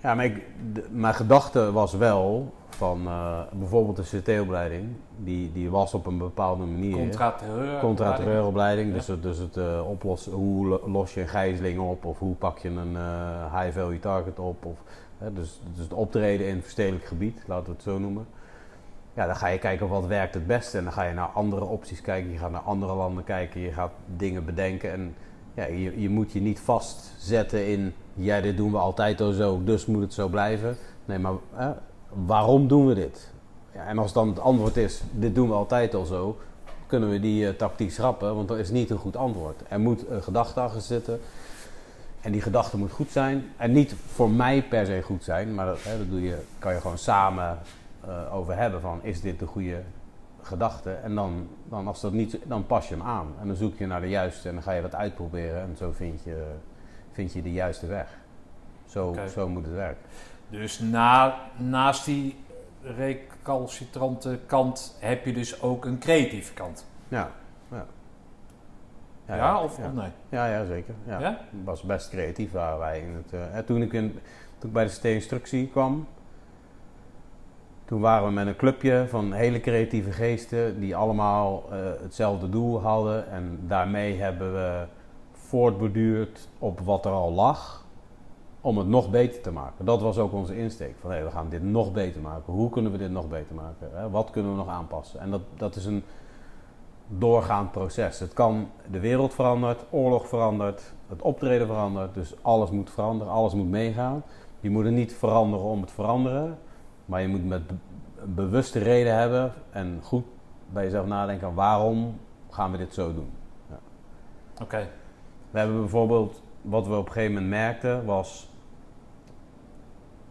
ja 0.00 0.14
maar 0.14 0.24
ik, 0.24 0.42
de- 0.72 0.86
mijn 0.90 1.14
gedachte 1.14 1.72
was 1.72 1.92
wel 1.92 2.54
van 2.68 3.06
eh, 3.06 3.38
bijvoorbeeld 3.52 3.96
de 4.10 4.18
CT-opleiding. 4.20 4.88
Die, 5.16 5.52
die 5.52 5.70
was 5.70 5.94
op 5.94 6.06
een 6.06 6.18
bepaalde 6.18 6.64
manier. 6.64 6.96
Contra-terreur. 6.96 7.80
Contra-terreuropleiding. 7.80 8.88
Ja. 8.88 8.94
Dus, 8.94 9.06
het- 9.06 9.22
dus 9.22 9.38
het 9.38 9.56
eh, 9.56 9.88
oplossen, 9.90 10.32
hoe 10.32 10.66
lo- 10.66 10.82
los 10.86 11.14
je 11.14 11.20
een 11.20 11.28
gijzeling 11.28 11.78
op 11.78 12.04
of 12.04 12.18
hoe 12.18 12.34
pak 12.34 12.58
je 12.58 12.68
een 12.68 12.96
eh, 12.96 13.60
high-value 13.60 14.00
target 14.00 14.38
op. 14.38 14.64
Of, 14.64 14.78
hè, 15.24 15.32
dus, 15.32 15.60
dus 15.74 15.84
het 15.84 15.92
optreden 15.92 16.48
in 16.48 16.62
verstedelijk 16.62 17.04
gebied, 17.04 17.42
laten 17.46 17.66
we 17.66 17.72
het 17.72 17.82
zo 17.82 17.98
noemen. 17.98 18.26
Ja, 19.14 19.26
dan 19.26 19.36
ga 19.36 19.46
je 19.46 19.58
kijken 19.58 19.88
wat 19.88 20.06
werkt 20.06 20.34
het 20.34 20.46
beste 20.46 20.78
en 20.78 20.84
dan 20.84 20.92
ga 20.92 21.02
je 21.02 21.14
naar 21.14 21.28
andere 21.28 21.64
opties 21.64 22.00
kijken. 22.00 22.32
Je 22.32 22.38
gaat 22.38 22.50
naar 22.50 22.60
andere 22.60 22.94
landen 22.94 23.24
kijken, 23.24 23.60
je 23.60 23.72
gaat 23.72 23.92
dingen 24.16 24.44
bedenken. 24.44 24.92
En 24.92 25.14
ja, 25.54 25.64
je, 25.64 26.00
je 26.00 26.08
moet 26.08 26.32
je 26.32 26.40
niet 26.40 26.60
vastzetten 26.60 27.66
in, 27.66 27.94
ja, 28.14 28.40
dit 28.40 28.56
doen 28.56 28.70
we 28.70 28.78
altijd 28.78 29.20
al 29.20 29.32
zo, 29.32 29.60
dus 29.64 29.86
moet 29.86 30.02
het 30.02 30.12
zo 30.12 30.28
blijven. 30.28 30.76
Nee, 31.04 31.18
maar 31.18 31.32
hè, 31.52 31.72
waarom 32.26 32.68
doen 32.68 32.86
we 32.86 32.94
dit? 32.94 33.32
Ja, 33.74 33.86
en 33.86 33.98
als 33.98 34.12
dan 34.12 34.28
het 34.28 34.40
antwoord 34.40 34.76
is, 34.76 35.02
dit 35.10 35.34
doen 35.34 35.48
we 35.48 35.54
altijd 35.54 35.94
al 35.94 36.04
zo, 36.04 36.38
kunnen 36.86 37.10
we 37.10 37.20
die 37.20 37.48
eh, 37.48 37.54
tactiek 37.54 37.90
schrappen, 37.90 38.34
want 38.34 38.48
dat 38.48 38.58
is 38.58 38.70
niet 38.70 38.90
een 38.90 38.98
goed 38.98 39.16
antwoord. 39.16 39.62
Er 39.68 39.80
moet 39.80 40.08
een 40.08 40.22
gedachte 40.22 40.60
achter 40.60 40.80
zitten. 40.80 41.20
En 42.24 42.32
die 42.32 42.40
gedachte 42.40 42.76
moet 42.76 42.92
goed 42.92 43.10
zijn. 43.10 43.44
En 43.56 43.72
niet 43.72 43.94
voor 44.06 44.30
mij 44.30 44.62
per 44.62 44.86
se 44.86 45.02
goed 45.02 45.24
zijn, 45.24 45.54
maar 45.54 45.66
dat, 45.66 45.82
hè, 45.82 45.98
dat 45.98 46.10
doe 46.10 46.22
je, 46.22 46.38
kan 46.58 46.74
je 46.74 46.80
gewoon 46.80 46.98
samen 46.98 47.58
eh, 48.00 48.34
over 48.34 48.56
hebben 48.56 48.80
van 48.80 49.02
is 49.02 49.20
dit 49.20 49.38
de 49.38 49.46
goede 49.46 49.82
gedachte? 50.42 50.90
En 50.90 51.14
dan, 51.14 51.48
dan, 51.68 51.86
als 51.86 52.00
dat 52.00 52.12
niet, 52.12 52.38
dan 52.44 52.66
pas 52.66 52.88
je 52.88 52.94
hem 52.94 53.04
aan. 53.04 53.26
En 53.40 53.46
dan 53.46 53.56
zoek 53.56 53.78
je 53.78 53.86
naar 53.86 54.00
de 54.00 54.08
juiste 54.08 54.48
en 54.48 54.54
dan 54.54 54.62
ga 54.62 54.72
je 54.72 54.82
dat 54.82 54.94
uitproberen. 54.94 55.62
En 55.62 55.76
zo 55.76 55.92
vind 55.92 56.22
je, 56.24 56.46
vind 57.12 57.32
je 57.32 57.42
de 57.42 57.52
juiste 57.52 57.86
weg. 57.86 58.08
Zo, 58.86 59.16
zo 59.32 59.48
moet 59.48 59.64
het 59.64 59.74
werken. 59.74 60.02
Dus 60.48 60.78
na, 60.78 61.40
naast 61.56 62.04
die 62.04 62.36
recalcitrante 62.82 64.38
kant 64.46 64.96
heb 65.00 65.24
je 65.24 65.32
dus 65.32 65.62
ook 65.62 65.84
een 65.84 65.98
creatieve 65.98 66.52
kant. 66.52 66.86
Ja, 67.08 67.30
ja. 69.26 69.36
Ja, 69.36 69.62
of, 69.62 69.78
nee? 69.78 70.10
Ja, 70.28 70.46
ja 70.46 70.64
zeker. 70.64 70.94
Ja. 71.06 71.20
Ja? 71.20 71.38
was 71.64 71.82
best 71.82 72.08
creatief 72.08 72.52
waren 72.52 72.78
wij. 72.78 73.00
In 73.00 73.14
het, 73.14 73.32
eh, 73.32 73.58
toen, 73.58 73.82
ik 73.82 73.92
in, 73.92 74.12
toen 74.58 74.68
ik 74.68 74.72
bij 74.72 74.84
de 74.84 74.90
ST-instructie 74.90 75.68
kwam, 75.68 76.06
toen 77.84 78.00
waren 78.00 78.26
we 78.26 78.32
met 78.32 78.46
een 78.46 78.56
clubje 78.56 79.04
van 79.08 79.32
hele 79.32 79.60
creatieve 79.60 80.12
geesten 80.12 80.80
die 80.80 80.96
allemaal 80.96 81.64
eh, 81.70 81.78
hetzelfde 82.02 82.48
doel 82.48 82.80
hadden. 82.80 83.30
En 83.30 83.58
daarmee 83.66 84.20
hebben 84.20 84.52
we 84.52 84.86
voortborduurd 85.32 86.48
op 86.58 86.80
wat 86.80 87.04
er 87.04 87.12
al 87.12 87.32
lag 87.32 87.84
om 88.60 88.78
het 88.78 88.86
nog 88.86 89.10
beter 89.10 89.40
te 89.40 89.50
maken. 89.50 89.84
Dat 89.84 90.00
was 90.00 90.18
ook 90.18 90.32
onze 90.32 90.56
insteek. 90.56 90.94
Van 91.00 91.10
hé, 91.10 91.24
we 91.24 91.30
gaan 91.30 91.48
dit 91.48 91.62
nog 91.62 91.92
beter 91.92 92.20
maken. 92.20 92.52
Hoe 92.52 92.70
kunnen 92.70 92.92
we 92.92 92.98
dit 92.98 93.10
nog 93.10 93.28
beter 93.28 93.54
maken? 93.54 93.88
Hè? 93.92 94.10
Wat 94.10 94.30
kunnen 94.30 94.50
we 94.50 94.56
nog 94.56 94.68
aanpassen? 94.68 95.20
En 95.20 95.30
dat, 95.30 95.40
dat 95.56 95.76
is 95.76 95.84
een 95.84 96.02
doorgaand 97.18 97.70
proces. 97.70 98.18
Het 98.18 98.32
kan, 98.32 98.70
de 98.90 99.00
wereld 99.00 99.34
verandert, 99.34 99.84
oorlog 99.90 100.28
verandert, 100.28 100.92
het 101.08 101.22
optreden 101.22 101.66
verandert. 101.66 102.14
Dus 102.14 102.34
alles 102.42 102.70
moet 102.70 102.90
veranderen, 102.90 103.32
alles 103.32 103.54
moet 103.54 103.70
meegaan. 103.70 104.22
Je 104.60 104.70
moet 104.70 104.84
het 104.84 104.94
niet 104.94 105.14
veranderen 105.14 105.66
om 105.66 105.80
het 105.80 105.90
veranderen. 105.90 106.58
Maar 107.04 107.20
je 107.20 107.28
moet 107.28 107.46
met 107.46 107.62
een 108.16 108.34
bewuste 108.34 108.78
reden 108.78 109.18
hebben 109.18 109.52
en 109.70 109.98
goed 110.02 110.24
bij 110.72 110.84
jezelf 110.84 111.06
nadenken 111.06 111.54
waarom 111.54 112.20
gaan 112.50 112.70
we 112.70 112.76
dit 112.76 112.94
zo 112.94 113.14
doen. 113.14 113.30
Oké. 114.62 114.88
We 115.50 115.58
hebben 115.58 115.80
bijvoorbeeld, 115.80 116.42
wat 116.62 116.86
we 116.86 116.96
op 116.96 117.06
een 117.06 117.12
gegeven 117.12 117.32
moment 117.32 117.50
merkten, 117.50 118.04
was. 118.04 118.48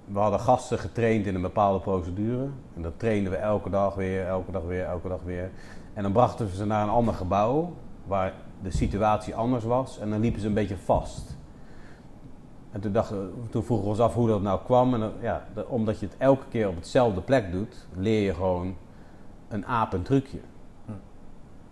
We 0.05 0.19
hadden 0.19 0.39
gasten 0.39 0.79
getraind 0.79 1.25
in 1.25 1.36
een 1.36 1.41
bepaalde 1.41 1.79
procedure. 1.79 2.47
En 2.75 2.81
dat 2.81 2.99
trainden 2.99 3.31
we 3.31 3.38
elke 3.38 3.69
dag 3.69 3.95
weer, 3.95 4.27
elke 4.27 4.51
dag 4.51 4.63
weer, 4.63 4.86
elke 4.86 5.07
dag 5.07 5.21
weer. 5.23 5.51
En 5.93 6.03
dan 6.03 6.11
brachten 6.11 6.45
we 6.45 6.55
ze 6.55 6.65
naar 6.65 6.83
een 6.83 6.89
ander 6.89 7.13
gebouw 7.13 7.73
waar 8.05 8.33
de 8.61 8.71
situatie 8.71 9.35
anders 9.35 9.63
was. 9.63 9.99
En 9.99 10.09
dan 10.09 10.19
liepen 10.19 10.41
ze 10.41 10.47
een 10.47 10.53
beetje 10.53 10.77
vast. 10.77 11.37
En 12.71 12.81
toen, 12.81 12.91
dachten, 12.91 13.33
toen 13.49 13.63
vroegen 13.63 13.85
we 13.85 13.91
ons 13.91 14.01
af 14.01 14.13
hoe 14.13 14.27
dat 14.27 14.41
nou 14.41 14.59
kwam. 14.63 14.93
En 14.93 14.99
dan- 14.99 15.11
ja, 15.21 15.45
de- 15.53 15.67
omdat 15.67 15.99
je 15.99 16.05
het 16.05 16.15
elke 16.17 16.45
keer 16.49 16.67
op 16.67 16.75
hetzelfde 16.75 17.21
plek 17.21 17.51
doet, 17.51 17.87
leer 17.95 18.21
je 18.25 18.33
gewoon 18.33 18.75
een 19.49 19.65
aap 19.65 19.93
een 19.93 20.01
trucje. 20.01 20.39
Hm. 20.85 20.91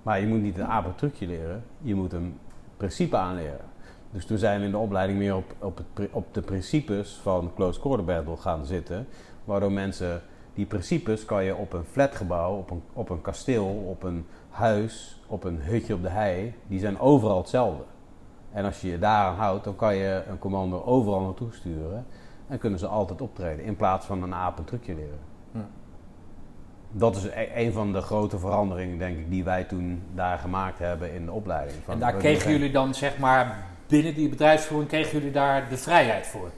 Maar 0.03 0.19
je 0.19 0.27
moet 0.27 0.41
niet 0.41 0.57
een 0.57 0.65
aap 0.67 0.85
een 0.85 0.95
trucje 0.95 1.27
leren, 1.27 1.63
je 1.81 1.95
moet 1.95 2.13
een 2.13 2.37
principe 2.77 3.17
aanleren. 3.17 3.69
Dus 4.11 4.25
toen 4.25 4.37
zijn 4.37 4.59
we 4.59 4.65
in 4.65 4.71
de 4.71 4.77
opleiding 4.77 5.19
meer 5.19 5.35
op, 5.35 5.55
op, 5.59 5.81
het, 5.93 6.09
op 6.11 6.33
de 6.33 6.41
principes 6.41 7.19
van 7.21 7.51
close 7.55 7.79
quarter 7.79 8.05
battle 8.05 8.37
gaan 8.37 8.65
zitten. 8.65 9.07
Waardoor 9.45 9.71
mensen, 9.71 10.21
die 10.53 10.65
principes 10.65 11.25
kan 11.25 11.43
je 11.43 11.55
op 11.55 11.73
een 11.73 11.83
flatgebouw, 11.83 12.55
op 12.55 12.71
een, 12.71 12.83
op 12.93 13.09
een 13.09 13.21
kasteel, 13.21 13.65
op 13.65 14.03
een 14.03 14.25
huis, 14.49 15.21
op 15.27 15.43
een 15.43 15.61
hutje 15.61 15.93
op 15.93 16.01
de 16.01 16.09
hei, 16.09 16.53
die 16.67 16.79
zijn 16.79 16.99
overal 16.99 17.37
hetzelfde. 17.37 17.83
En 18.51 18.65
als 18.65 18.81
je 18.81 18.87
je 18.87 18.99
daaraan 18.99 19.35
houdt, 19.35 19.63
dan 19.63 19.75
kan 19.75 19.95
je 19.95 20.23
een 20.29 20.39
commando 20.39 20.83
overal 20.83 21.21
naartoe 21.21 21.53
sturen. 21.53 22.05
En 22.47 22.57
kunnen 22.57 22.79
ze 22.79 22.87
altijd 22.87 23.21
optreden, 23.21 23.65
in 23.65 23.75
plaats 23.75 24.05
van 24.05 24.23
een 24.23 24.33
aap 24.33 24.57
een 24.57 24.63
trucje 24.65 24.95
leren. 24.95 25.19
Dat 26.91 27.15
is 27.15 27.25
e- 27.25 27.49
een 27.55 27.71
van 27.71 27.93
de 27.93 28.01
grote 28.01 28.39
veranderingen, 28.39 28.97
denk 28.97 29.17
ik, 29.17 29.29
die 29.29 29.43
wij 29.43 29.63
toen 29.63 30.03
daar 30.15 30.37
gemaakt 30.37 30.79
hebben 30.79 31.13
in 31.13 31.25
de 31.25 31.31
opleiding. 31.31 31.77
Van, 31.83 31.93
En 31.93 31.99
daar 31.99 32.13
kregen 32.13 32.51
jullie 32.51 32.71
dan, 32.71 32.93
zeg 32.93 33.17
maar, 33.17 33.65
binnen 33.87 34.13
die 34.13 34.29
bedrijfsvoering, 34.29 34.89
kregen 34.89 35.17
jullie 35.17 35.31
daar 35.31 35.69
de 35.69 35.77
vrijheid 35.77 36.27
voor? 36.27 36.49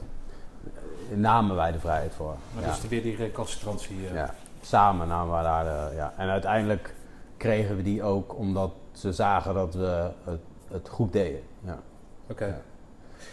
Namen 1.14 1.56
wij 1.56 1.72
de 1.72 1.78
vrijheid 1.78 2.14
voor. 2.14 2.34
Maar 2.54 2.62
ja. 2.64 2.68
dus 2.68 2.88
weer 2.88 3.02
die 3.02 3.16
recalcitrantie. 3.16 4.06
eh. 4.08 4.14
Ja. 4.14 4.34
Samen 4.60 5.08
namen 5.08 5.36
we 5.36 5.42
daar 5.42 5.64
de, 5.64 5.96
ja. 5.96 6.12
En 6.16 6.28
uiteindelijk 6.28 6.94
kregen 7.36 7.76
we 7.76 7.82
die 7.82 8.02
ook 8.02 8.38
omdat 8.38 8.70
ze 8.92 9.12
zagen 9.12 9.54
dat 9.54 9.74
we 9.74 10.10
het, 10.24 10.40
het 10.70 10.88
goed 10.88 11.12
deden. 11.12 11.40
Ja. 11.60 11.78
Oké. 12.30 12.44
Ja. 12.46 12.60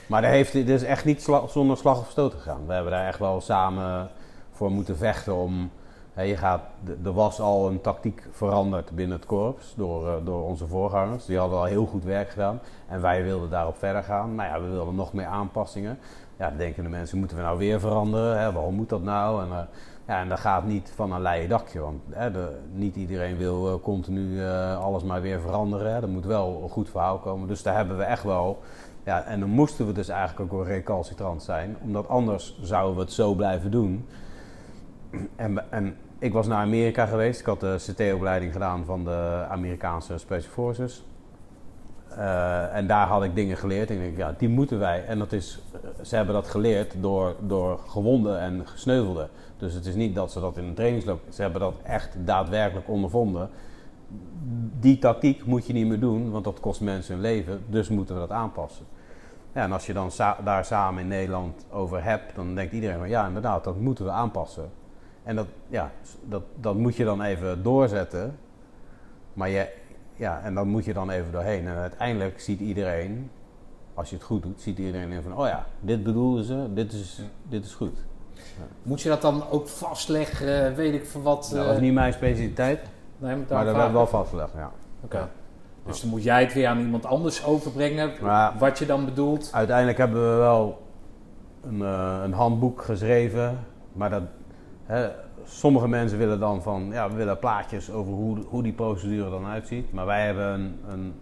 Maar 0.08 0.22
daar 0.22 0.32
heeft, 0.32 0.52
dit 0.54 0.70
is 0.70 0.84
echt 0.84 1.06
niet 1.06 1.22
sla- 1.22 1.48
zonder 1.48 1.78
slag 1.78 2.00
of 2.00 2.10
stoot 2.10 2.34
gegaan. 2.34 2.66
We 2.68 2.74
hebben 2.74 2.92
daar 2.92 3.08
echt 3.08 3.20
wel 3.20 3.42
samen 3.42 4.10
voor 4.52 4.72
moeten 4.72 4.98
vechten 4.98 5.36
om... 5.36 5.72
Hè, 6.14 6.22
je 6.24 6.38
gaat, 6.38 6.62
er 7.04 7.14
was 7.14 7.40
al 7.40 7.68
een 7.68 7.82
tactiek 7.82 8.28
veranderd 8.32 8.92
binnen 8.92 9.18
het 9.18 9.26
korps 9.26 9.74
door, 9.78 10.08
eh, 10.08 10.14
door 10.26 10.44
onze 10.44 10.68
voorgangers. 10.68 11.26
Die 11.26 11.38
hadden 11.38 11.58
al 11.58 11.64
heel 11.66 11.86
goed 11.86 12.04
werk 12.04 12.30
gedaan. 12.30 12.60
En 12.88 13.02
wij 13.02 13.24
wilden 13.24 13.50
daarop 13.50 13.78
verder 13.78 14.04
gaan. 14.04 14.36
Nou 14.36 14.50
ja, 14.50 14.62
we 14.68 14.72
wilden 14.72 14.96
nog 14.96 15.14
meer 15.14 15.26
aanpassingen. 15.26 16.00
Ja, 16.42 16.50
dan 16.50 16.58
denken 16.58 16.84
de 16.84 16.90
mensen, 16.90 17.18
moeten 17.18 17.38
we 17.38 17.44
nou 17.44 17.58
weer 17.58 17.80
veranderen? 17.80 18.40
Hè? 18.40 18.52
Waarom 18.52 18.76
moet 18.76 18.90
dat 18.90 19.04
nou? 19.04 19.44
En, 19.44 19.52
eh, 19.52 19.64
ja, 20.08 20.22
en 20.22 20.30
dat 20.30 20.40
gaat 20.40 20.66
niet 20.66 20.92
van 20.96 21.12
een 21.12 21.22
leien 21.22 21.50
dakje. 21.50 21.80
Want 21.80 22.02
hè, 22.10 22.32
de, 22.32 22.58
niet 22.74 22.96
iedereen 22.96 23.38
wil 23.38 23.68
eh, 23.68 23.82
continu 23.82 24.44
eh, 24.44 24.84
alles 24.84 25.04
maar 25.04 25.22
weer 25.22 25.42
veranderen. 25.42 26.02
Er 26.02 26.10
moet 26.10 26.26
wel 26.26 26.60
een 26.64 26.70
goed 26.70 26.90
verhaal 26.90 27.18
komen. 27.18 27.48
Dus 27.48 27.64
daar 27.64 27.76
hebben 27.76 27.98
we 27.98 28.04
echt 28.04 28.24
wel... 28.24 28.60
Ja, 29.04 29.24
en 29.24 29.40
dan 29.40 29.50
moesten 29.50 29.88
we 29.88 29.92
dus 29.94 30.10
eigenlijk 30.10 30.40
ook 30.40 30.60
wel 30.60 30.74
recalcitrant 30.74 31.44
zijn. 31.44 31.78
Omdat 31.82 32.08
anders 32.08 32.60
zouden 32.62 32.96
we 32.96 33.02
het 33.02 33.12
zo 33.12 33.34
blijven 33.34 33.72
doen. 33.72 34.06
En, 35.36 35.72
en 35.72 35.96
ik 36.20 36.34
was 36.34 36.48
naar 36.48 36.64
Amerika 36.64 37.06
geweest. 37.06 37.40
Ik 37.40 37.46
had 37.46 37.60
de 37.60 37.76
CT-opleiding 37.78 38.52
gedaan 38.52 38.86
van 38.86 39.04
de 39.04 39.46
Amerikaanse 39.50 40.18
Special 40.18 40.52
Forces. 40.52 41.04
Eh, 42.18 42.76
en 42.76 42.88
daar 42.88 43.08
had 43.08 43.24
ik 43.24 43.36
dingen 43.36 43.58
geleerd. 43.58 43.90
En 43.90 43.96
ik 43.96 44.02
denk, 44.02 44.18
ja, 44.18 44.34
die 44.38 44.50
moeten 44.50 44.80
wij. 44.80 45.06
En 45.06 45.20
dat 45.20 45.32
is, 45.32 45.60
ze 46.02 46.16
hebben 46.16 46.34
dat 46.34 46.48
geleerd 46.48 46.94
door, 47.00 47.36
door 47.40 47.80
gewonden 47.88 48.40
en 48.40 48.68
gesneuvelden. 48.68 49.30
Dus 49.58 49.74
het 49.74 49.86
is 49.86 49.96
niet 49.96 50.16
dat 50.16 50.32
ze 50.32 50.40
dat 50.40 50.58
in 50.58 50.64
een 50.64 50.74
trainingsloop... 50.74 51.22
Ze 51.30 51.42
hebben 51.42 51.62
dat 51.62 51.74
echt 51.84 52.16
daadwerkelijk 52.26 52.88
ondervonden. 52.90 53.50
Die 54.80 55.00
tactiek 55.00 55.46
moet 55.46 55.68
je 55.68 55.74
niet 55.74 55.88
meer 55.88 56.00
doen, 56.00 56.32
want 56.32 56.44
dat 56.44 56.60
kost 56.60 56.82
mensen 56.82 57.14
hun 57.14 57.22
leven. 57.22 57.64
Dus 57.68 57.90
moeten 57.90 58.16
we 58.16 58.22
dat 58.22 58.32
aanpassen. 58.32 58.86
Ja, 59.54 59.64
en 59.64 59.72
als 59.72 59.86
je 59.86 59.94
dan 59.94 60.12
daar 60.44 60.66
samen 60.66 61.02
in 61.02 61.08
Nederland 61.08 61.66
over 61.70 62.04
hebt, 62.04 62.36
dan 62.36 62.56
denkt 62.56 62.74
iedereen 62.74 62.98
van 62.98 63.10
ja, 63.10 63.28
inderdaad, 63.28 63.64
dat 63.64 63.80
moeten 63.80 64.06
we 64.06 64.12
aanpassen. 64.12 64.70
En 65.24 65.36
dat, 65.36 65.48
ja, 65.68 65.92
dat, 66.24 66.44
dat 66.56 66.76
moet 66.76 66.96
je 66.96 67.04
dan 67.04 67.22
even 67.22 67.64
doorzetten. 67.64 68.38
Maar 69.34 69.50
je, 69.50 69.70
ja, 70.22 70.42
en 70.44 70.54
dan 70.54 70.68
moet 70.68 70.86
je 70.86 70.94
dan 70.94 71.10
even 71.10 71.32
doorheen. 71.32 71.68
En 71.68 71.76
uiteindelijk 71.76 72.40
ziet 72.40 72.60
iedereen, 72.60 73.32
als 73.94 74.10
je 74.10 74.16
het 74.16 74.26
goed 74.26 74.44
doet, 74.44 74.62
ziet 74.62 74.78
iedereen 74.78 75.12
in 75.12 75.22
van 75.22 75.38
oh 75.38 75.48
ja, 75.48 75.66
dit 75.80 76.04
bedoelden 76.04 76.44
ze, 76.44 76.74
dit 76.74 76.94
is, 76.94 77.22
dit 77.44 77.66
is 77.66 77.74
goed. 77.74 77.98
Moet 78.84 79.02
je 79.02 79.10
dat 79.10 79.22
dan 79.22 79.50
ook 79.50 79.68
vastleggen, 79.68 80.66
eh, 80.66 80.74
weet 80.76 80.94
ik 80.94 81.06
van 81.06 81.22
wat? 81.22 81.50
Dat 81.52 81.62
eh, 81.62 81.72
was 81.72 81.80
niet 81.80 81.94
mijn 81.94 82.14
specialiteit, 82.14 82.80
nee, 83.18 83.36
moet 83.36 83.50
maar 83.50 83.66
dat 83.66 83.76
werd 83.76 83.92
wel 83.92 84.08
vastgelegd, 84.08 84.54
ja. 84.56 84.72
Oké. 85.04 85.30
Dus 85.86 86.02
dan 86.02 86.10
moet 86.10 86.24
jij 86.24 86.44
het 86.44 86.54
weer 86.54 86.68
aan 86.68 86.80
iemand 86.80 87.06
anders 87.06 87.46
overbrengen, 87.46 88.12
Maar 88.22 88.54
wat 88.58 88.80
je 88.80 88.86
dan 88.86 89.06
bedoelt. 89.06 89.50
Uiteindelijk 89.54 89.98
hebben 89.98 90.32
we 90.32 90.38
wel 90.38 90.82
een, 91.62 91.82
eh, 91.82 92.22
een 92.24 92.34
handboek 92.34 92.82
geschreven, 92.82 93.60
maar 93.94 94.10
dat, 94.10 94.24
hè, 94.86 95.10
sommige 95.52 95.88
mensen 95.88 96.18
willen 96.18 96.40
dan 96.40 96.62
van, 96.62 96.90
ja, 96.92 97.10
we 97.10 97.16
willen 97.16 97.40
plaatjes 97.40 97.92
over 97.92 98.14
hoe, 98.14 98.38
hoe 98.50 98.64
die 98.64 98.74
procedure 98.74 99.30
dan 99.30 99.46
uitziet. 99.46 99.94
Maar 99.94 100.06
wij 100.06 100.26
hebben 100.26 100.54
een, 100.54 100.80
een 100.88 101.14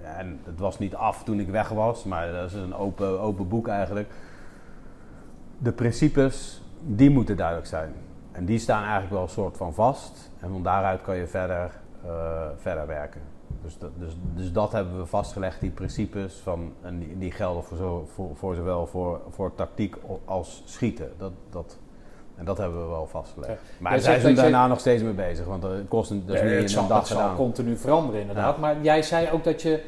ja, 0.00 0.14
en 0.16 0.40
het 0.44 0.58
was 0.58 0.78
niet 0.78 0.94
af 0.94 1.24
toen 1.24 1.40
ik 1.40 1.48
weg 1.48 1.68
was, 1.68 2.04
maar 2.04 2.32
dat 2.32 2.50
is 2.50 2.52
een 2.52 2.74
open, 2.74 3.20
open 3.20 3.48
boek 3.48 3.68
eigenlijk. 3.68 4.12
De 5.58 5.72
principes, 5.72 6.62
die 6.80 7.10
moeten 7.10 7.36
duidelijk 7.36 7.66
zijn. 7.66 7.92
En 8.32 8.44
die 8.44 8.58
staan 8.58 8.82
eigenlijk 8.82 9.12
wel 9.12 9.22
een 9.22 9.28
soort 9.28 9.56
van 9.56 9.74
vast. 9.74 10.30
En 10.40 10.50
van 10.50 10.62
daaruit 10.62 11.02
kan 11.02 11.16
je 11.16 11.26
verder, 11.26 11.70
eh, 12.04 12.48
verder 12.56 12.86
werken. 12.86 13.20
Dus 13.62 13.78
dat, 13.78 13.90
dus, 13.98 14.16
dus 14.34 14.52
dat 14.52 14.72
hebben 14.72 14.98
we 14.98 15.06
vastgelegd, 15.06 15.60
die 15.60 15.70
principes. 15.70 16.34
Van, 16.34 16.72
en 16.80 17.18
die, 17.18 17.32
gelden 17.32 17.64
voor, 17.64 17.76
zo, 17.76 18.08
voor, 18.12 18.36
voor 18.36 18.54
zowel 18.54 18.86
voor, 18.86 19.20
voor 19.30 19.54
tactiek 19.54 19.96
als 20.24 20.62
schieten. 20.64 21.12
Dat, 21.18 21.32
dat, 21.50 21.78
en 22.36 22.44
dat 22.44 22.58
hebben 22.58 22.80
we 22.82 22.88
wel 22.88 23.06
vastgelegd. 23.06 23.60
Maar 23.78 23.92
Jij 23.92 24.00
zij 24.00 24.20
zijn 24.20 24.34
daarna 24.34 24.66
nog 24.66 24.80
steeds 24.80 25.02
mee 25.02 25.12
bezig. 25.12 25.46
Want 25.46 25.62
dat 25.62 25.72
kost 25.88 26.10
een, 26.10 26.22
dat 26.26 26.34
is 26.36 26.40
Nee, 26.42 26.50
niet 26.50 26.60
het 26.60 26.68
in 26.68 26.74
zal, 26.74 26.82
een 26.82 26.88
dag 26.88 26.98
het 26.98 27.06
zal 27.08 27.20
gedaan. 27.20 27.36
continu 27.36 27.76
veranderen 27.76 28.20
inderdaad. 28.20 28.54
Ja. 28.54 28.60
Maar 28.60 28.76
jij 28.82 29.02
zei 29.02 29.30
ook 29.32 29.44
dat 29.44 29.62
je 29.62 29.82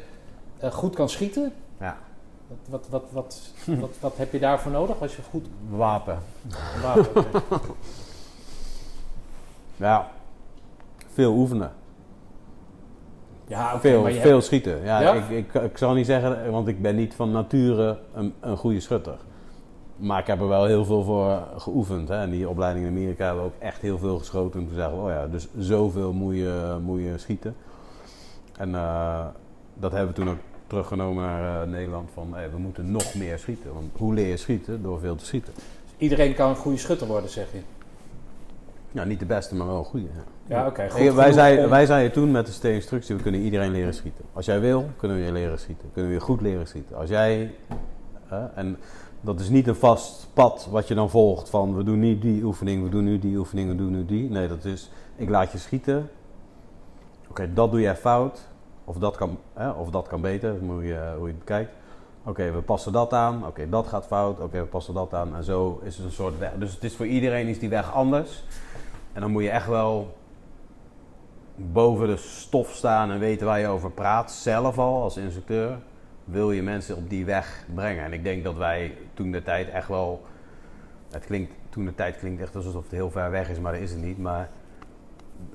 eh, 0.57 0.71
goed 0.71 0.95
kan 0.95 1.09
schieten. 1.09 1.53
Ja. 1.79 1.97
Wat, 2.69 2.87
wat, 2.89 3.03
wat, 3.11 3.51
wat, 3.65 3.97
wat, 3.99 4.17
heb 4.17 4.31
je 4.31 4.39
daarvoor 4.39 4.71
nodig 4.71 5.01
als 5.01 5.15
je 5.15 5.21
goed 5.29 5.45
Wapen. 5.69 6.17
wapen? 6.81 7.25
Ja, 9.75 10.07
veel 11.13 11.33
oefenen. 11.33 11.71
Ja, 13.47 13.79
veel, 13.79 14.03
veel 14.11 14.31
hebt- 14.33 14.43
schieten. 14.45 14.83
Ja, 14.83 15.01
Ja? 15.01 15.13
Ik, 15.13 15.29
ik, 15.29 15.53
ik 15.53 15.77
zal 15.77 15.93
niet 15.93 16.05
zeggen, 16.05 16.51
want 16.51 16.67
ik 16.67 16.81
ben 16.81 16.95
niet 16.95 17.13
van 17.13 17.31
nature 17.31 17.97
een, 18.13 18.33
een 18.39 18.57
goede 18.57 18.79
schutter. 18.79 19.15
Maar 19.97 20.19
ik 20.19 20.27
heb 20.27 20.39
er 20.39 20.47
wel 20.47 20.65
heel 20.65 20.85
veel 20.85 21.03
voor 21.03 21.43
geoefend. 21.57 22.07
Hè. 22.07 22.21
En 22.21 22.29
die 22.29 22.49
opleiding 22.49 22.85
in 22.85 22.91
Amerika 22.91 23.25
hebben 23.25 23.43
we 23.43 23.49
ook 23.49 23.61
echt 23.61 23.81
heel 23.81 23.97
veel 23.97 24.17
geschoten. 24.17 24.59
En 24.59 24.65
toen 24.65 24.75
zeggen 24.75 24.95
we, 24.95 25.01
oh 25.01 25.09
ja, 25.09 25.27
dus 25.27 25.47
zoveel 25.57 26.13
moet 26.13 26.35
je, 26.35 26.77
moet 26.83 27.01
je 27.01 27.13
schieten. 27.17 27.55
En 28.57 28.75
eh, 28.75 29.25
dat 29.73 29.91
hebben 29.91 30.09
we 30.09 30.21
toen 30.21 30.29
ook 30.29 30.39
teruggenomen 30.67 31.23
naar 31.23 31.61
eh, 31.61 31.67
Nederland. 31.67 32.09
Van, 32.13 32.33
hey, 32.33 32.51
we 32.51 32.57
moeten 32.57 32.91
nog 32.91 33.15
meer 33.15 33.39
schieten. 33.39 33.73
Want 33.73 33.85
hoe 33.97 34.13
leer 34.13 34.27
je 34.27 34.37
schieten? 34.37 34.83
Door 34.83 34.99
veel 34.99 35.15
te 35.15 35.25
schieten. 35.25 35.53
Iedereen 35.97 36.33
kan 36.33 36.49
een 36.49 36.55
goede 36.55 36.77
schutter 36.77 37.07
worden, 37.07 37.29
zeg 37.29 37.51
je. 37.51 37.59
Ja, 38.91 39.03
niet 39.03 39.19
de 39.19 39.25
beste, 39.25 39.55
maar 39.55 39.67
wel 39.67 39.77
een 39.77 39.83
goede. 39.83 40.07
Ja. 40.15 40.23
Ja, 40.55 40.67
oké. 40.67 40.89
goed 40.89 40.99
Hey, 40.99 41.13
wij, 41.13 41.31
zeiden, 41.31 41.69
wij 41.69 41.85
zeiden 41.85 42.11
toen 42.11 42.31
met 42.31 42.61
de 42.61 42.73
instructie, 42.73 43.15
we 43.15 43.21
kunnen 43.21 43.41
iedereen 43.41 43.71
leren 43.71 43.93
schieten. 43.93 44.25
Als 44.33 44.45
jij 44.45 44.59
wil, 44.59 44.89
kunnen 44.97 45.17
we 45.17 45.23
je 45.23 45.31
leren 45.31 45.59
schieten. 45.59 45.89
Kunnen 45.93 46.11
we 46.11 46.17
je 46.17 46.23
goed 46.23 46.41
leren 46.41 46.67
schieten. 46.67 46.97
Als 46.97 47.09
jij, 47.09 47.51
en 48.55 48.77
dat 49.21 49.39
is 49.39 49.49
niet 49.49 49.67
een 49.67 49.75
vast 49.75 50.27
pad 50.33 50.67
wat 50.71 50.87
je 50.87 50.95
dan 50.95 51.09
volgt 51.09 51.49
van 51.49 51.75
we 51.75 51.83
doen 51.83 51.99
nu 51.99 52.19
die 52.19 52.43
oefening, 52.43 52.83
we 52.83 52.89
doen 52.89 53.03
nu 53.03 53.19
die 53.19 53.37
oefening, 53.37 53.69
we 53.69 53.75
doen 53.75 53.91
nu 53.91 54.05
die. 54.05 54.29
Nee, 54.29 54.47
dat 54.47 54.65
is, 54.65 54.89
ik 55.15 55.29
laat 55.29 55.51
je 55.51 55.57
schieten. 55.57 56.09
Oké, 57.27 57.53
dat 57.53 57.71
doe 57.71 57.81
jij 57.81 57.95
fout. 57.95 58.47
Of 58.83 58.97
dat 58.97 59.15
kan, 59.15 59.37
hè, 59.53 59.69
of 59.69 59.89
dat 59.89 60.07
kan 60.07 60.21
beter, 60.21 60.55
moet 60.61 60.83
je, 60.83 61.13
hoe 61.17 61.27
je 61.27 61.33
het 61.33 61.39
bekijkt. 61.39 61.71
Oké, 62.23 62.51
we 62.51 62.61
passen 62.61 62.91
dat 62.91 63.13
aan. 63.13 63.45
Oké, 63.45 63.69
dat 63.69 63.87
gaat 63.87 64.05
fout. 64.05 64.39
Oké, 64.39 64.59
we 64.59 64.65
passen 64.65 64.93
dat 64.93 65.13
aan. 65.13 65.35
En 65.35 65.43
zo 65.43 65.79
is 65.83 65.95
het 65.95 66.05
een 66.05 66.11
soort 66.11 66.37
weg. 66.37 66.51
Dus 66.59 66.73
het 66.73 66.83
is 66.83 66.95
voor 66.95 67.07
iedereen 67.07 67.47
is 67.47 67.59
die 67.59 67.69
weg 67.69 67.93
anders. 67.93 68.43
En 69.13 69.21
dan 69.21 69.31
moet 69.31 69.43
je 69.43 69.49
echt 69.49 69.67
wel 69.67 70.15
boven 71.55 72.07
de 72.07 72.17
stof 72.17 72.71
staan 72.71 73.11
en 73.11 73.19
weten 73.19 73.45
waar 73.45 73.59
je 73.59 73.67
over 73.67 73.91
praat. 73.91 74.31
Zelf 74.31 74.77
al 74.77 75.01
als 75.01 75.17
instructeur 75.17 75.77
wil 76.27 76.51
je 76.51 76.63
mensen 76.63 76.95
op 76.95 77.09
die 77.09 77.25
weg 77.25 77.63
brengen. 77.73 78.03
En 78.03 78.13
ik 78.13 78.23
denk 78.23 78.43
dat 78.43 78.55
wij 78.55 78.93
toen 79.13 79.31
de 79.31 79.43
tijd 79.43 79.69
echt 79.69 79.87
wel. 79.87 80.25
Het 81.11 81.25
klinkt, 81.25 81.51
toen 81.69 81.85
de 81.85 81.95
tijd 81.95 82.17
klinkt 82.17 82.41
echt 82.41 82.55
alsof 82.55 82.83
het 82.83 82.91
heel 82.91 83.11
ver 83.11 83.31
weg 83.31 83.49
is, 83.49 83.59
maar 83.59 83.73
dat 83.73 83.81
is 83.81 83.91
het 83.91 84.01
niet. 84.01 84.17
Maar 84.17 84.49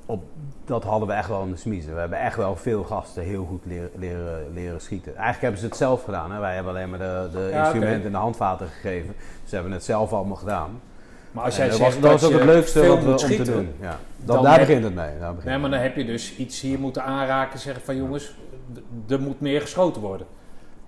op, 0.07 0.25
dat 0.65 0.85
hadden 0.85 1.09
we 1.09 1.15
echt 1.15 1.29
wel 1.29 1.43
in 1.43 1.51
de 1.51 1.57
smiezen. 1.57 1.95
We 1.95 2.01
hebben 2.01 2.19
echt 2.19 2.37
wel 2.37 2.57
veel 2.57 2.85
gasten 2.85 3.23
heel 3.23 3.45
goed 3.45 3.67
leren, 3.67 3.91
leren, 3.97 4.53
leren 4.53 4.81
schieten. 4.81 5.13
Eigenlijk 5.13 5.43
hebben 5.43 5.61
ze 5.61 5.67
het 5.67 5.77
zelf 5.77 6.05
gedaan. 6.05 6.33
Hè? 6.33 6.41
Wij 6.41 6.55
hebben 6.55 6.73
alleen 6.73 6.91
maar 6.91 6.99
de, 6.99 7.29
de 7.33 7.49
Ja, 7.51 7.61
instrumenten 7.63 8.05
en 8.07 8.13
de 8.13 8.19
handvaten 8.19 8.67
gegeven. 8.67 9.15
Ze 9.45 9.55
hebben 9.55 9.73
het 9.73 9.85
zelf 9.85 10.13
allemaal 10.13 10.37
gedaan. 10.37 10.81
Maar 11.33 11.45
als 11.45 11.57
jij 11.57 11.69
dat 11.69 11.77
zegt 11.77 12.01
was, 12.01 12.01
dat 12.11 12.21
was 12.21 12.25
ook 12.33 12.39
het 12.39 12.49
leukste 12.49 12.87
wat 12.87 13.03
we, 13.05 13.11
om 13.11 13.17
te 13.17 13.43
doen. 13.53 13.69
Ja. 13.81 13.99
Dat, 14.17 14.35
dan 14.35 14.45
daar 14.45 14.59
heb- 14.59 14.67
begint 14.67 14.85
het 14.85 14.95
mee. 14.95 15.19
Daar 15.19 15.35
begint 15.35 15.45
Nee, 15.45 15.59
maar 15.59 15.71
dan 15.71 15.81
heb 15.81 15.97
je 15.97 16.05
dus 16.05 16.37
iets 16.37 16.61
hier 16.61 16.79
moeten 16.79 17.05
aanraken. 17.05 17.59
Zeggen 17.59 17.83
van 17.83 17.97
jongens, 17.97 18.37
er 19.09 19.21
moet 19.21 19.41
meer 19.41 19.61
geschoten 19.61 20.03
worden. 20.03 20.27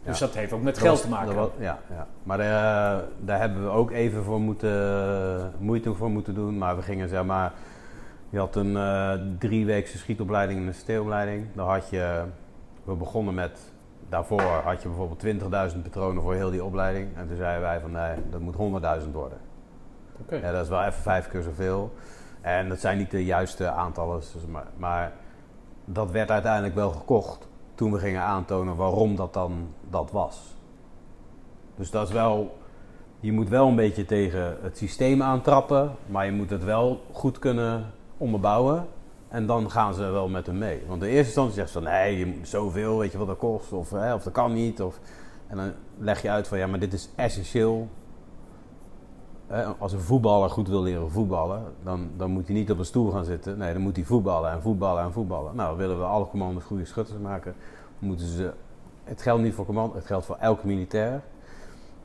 Dus 0.04 0.18
dat 0.18 0.34
heeft 0.34 0.52
ook 0.52 0.62
met 0.62 0.78
geld 0.78 0.90
was- 0.90 1.00
te 1.00 1.08
maken. 1.08 1.34
was- 1.34 1.48
ja, 1.58 1.78
ja, 1.90 2.06
maar 2.22 2.40
eh, 2.40 2.46
daar 3.20 3.38
hebben 3.38 3.62
we 3.62 3.68
ook 3.68 3.90
even 3.90 4.22
voor 4.22 4.40
moeten, 4.40 5.52
moeite 5.58 5.94
voor 5.94 6.10
moeten 6.10 6.34
doen. 6.34 6.58
Maar 6.58 6.76
we 6.76 6.82
gingen 6.82 7.08
zeg 7.08 7.24
maar. 7.24 7.52
Je 8.28 8.38
had 8.38 8.56
een 8.56 8.76
eh 8.76 9.12
drieweekse 9.38 9.98
schietopleiding 9.98 10.60
en 10.60 10.66
een 10.66 10.74
steelopleiding. 10.74 11.46
Dan 11.54 11.68
had 11.68 11.88
je. 11.88 12.22
We 12.84 12.94
begonnen 12.94 13.34
met. 13.34 13.58
Daarvoor 14.08 14.42
had 14.42 14.82
je 14.82 14.88
bijvoorbeeld 14.88 15.18
20.000 15.74 15.82
patronen 15.82 16.22
voor 16.22 16.34
heel 16.34 16.50
die 16.50 16.64
opleiding. 16.64 17.16
En 17.16 17.26
toen 17.28 17.36
zeiden 17.36 17.62
wij 17.62 17.80
van 17.80 17.90
nee, 17.90 18.14
dat 18.30 18.40
moet 18.40 18.54
100.000 19.04 19.12
worden. 19.12 19.38
Ja, 20.30 20.52
dat 20.52 20.62
is 20.62 20.68
wel 20.68 20.80
even 20.82 21.02
vijf 21.02 21.28
keer 21.28 21.42
zoveel. 21.42 21.92
En 22.40 22.68
dat 22.68 22.78
zijn 22.80 22.98
niet 22.98 23.10
de 23.10 23.24
juiste 23.24 23.70
aantallen. 23.70 24.18
dus 24.20 24.46
Maar, 24.48 24.66
maar 24.76 25.12
dat 25.84 26.10
werd 26.10 26.30
uiteindelijk 26.30 26.74
wel 26.74 26.90
gekocht 26.90 27.48
toen 27.74 27.92
we 27.92 27.98
gingen 27.98 28.22
aantonen 28.22 28.76
waarom 28.76 29.16
dat 29.16 29.32
dan 29.32 29.68
dat 29.90 30.10
was. 30.10 30.56
Dus 31.76 31.90
dat 31.90 32.08
is 32.08 32.14
wel. 32.14 32.56
Je 33.20 33.32
moet 33.32 33.48
wel 33.48 33.68
een 33.68 33.76
beetje 33.76 34.04
tegen 34.04 34.56
het 34.62 34.76
systeem 34.76 35.22
aantrappen, 35.22 35.90
maar 36.06 36.24
je 36.24 36.32
moet 36.32 36.50
het 36.50 36.64
wel 36.64 37.00
goed 37.12 37.38
kunnen 37.38 37.92
onderbouwen. 38.16 38.86
En 39.28 39.46
dan 39.46 39.70
gaan 39.70 39.94
ze 39.94 40.10
wel 40.10 40.28
met 40.28 40.46
hem 40.46 40.58
mee. 40.58 40.82
Want 40.86 41.02
in 41.02 41.08
eerste 41.08 41.24
instantie 41.24 41.54
zegt 41.54 41.70
ze 41.70 41.82
van 41.82 41.82
nee, 41.82 42.18
je 42.18 42.26
moet 42.26 42.48
zoveel, 42.48 42.98
weet 42.98 43.12
je 43.12 43.18
wat 43.18 43.26
dat 43.26 43.38
kost, 43.38 43.72
of, 43.72 43.90
hè, 43.90 44.14
of 44.14 44.22
dat 44.22 44.32
kan 44.32 44.52
niet. 44.52 44.82
Of, 44.82 45.00
en 45.46 45.56
dan 45.56 45.72
leg 45.98 46.22
je 46.22 46.30
uit 46.30 46.48
van 46.48 46.58
ja, 46.58 46.66
maar 46.66 46.78
dit 46.78 46.92
is 46.92 47.08
essentieel 47.16 47.88
als 49.78 49.92
een 49.92 50.00
voetballer 50.00 50.50
goed 50.50 50.68
wil 50.68 50.82
leren 50.82 51.10
voetballen, 51.10 51.62
dan, 51.82 52.10
dan 52.16 52.30
moet 52.30 52.46
hij 52.46 52.54
niet 52.56 52.70
op 52.70 52.78
een 52.78 52.84
stoel 52.84 53.10
gaan 53.10 53.24
zitten. 53.24 53.58
Nee, 53.58 53.72
dan 53.72 53.82
moet 53.82 53.96
hij 53.96 54.04
voetballen 54.04 54.50
en 54.50 54.62
voetballen 54.62 55.02
en 55.02 55.12
voetballen. 55.12 55.56
Nou, 55.56 55.76
willen 55.76 55.98
we 55.98 56.04
alle 56.04 56.28
commando's 56.28 56.64
goede 56.64 56.84
schutters 56.84 57.18
maken, 57.18 57.54
moeten 57.98 58.26
ze. 58.26 58.52
Het 59.04 59.22
geldt 59.22 59.42
niet 59.42 59.54
voor 59.54 59.64
commando, 59.66 59.94
het 59.94 60.06
geldt 60.06 60.26
voor 60.26 60.36
elke 60.40 60.66
militair. 60.66 61.22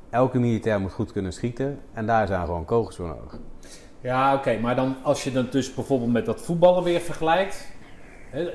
Elke 0.09 0.39
militair 0.39 0.81
moet 0.81 0.91
goed 0.91 1.11
kunnen 1.11 1.33
schieten 1.33 1.79
en 1.93 2.05
daar 2.05 2.27
zijn 2.27 2.45
gewoon 2.45 2.65
kogels 2.65 2.95
voor 2.95 3.07
nodig. 3.07 3.37
Ja, 4.01 4.35
oké. 4.35 4.59
maar 4.59 4.75
dan 4.75 4.95
als 5.03 5.23
je 5.23 5.31
dan 5.31 5.47
dus 5.51 5.73
bijvoorbeeld 5.73 6.11
met 6.11 6.25
dat 6.25 6.41
voetballen 6.41 6.83
weer 6.83 6.99
vergelijkt. 6.99 7.67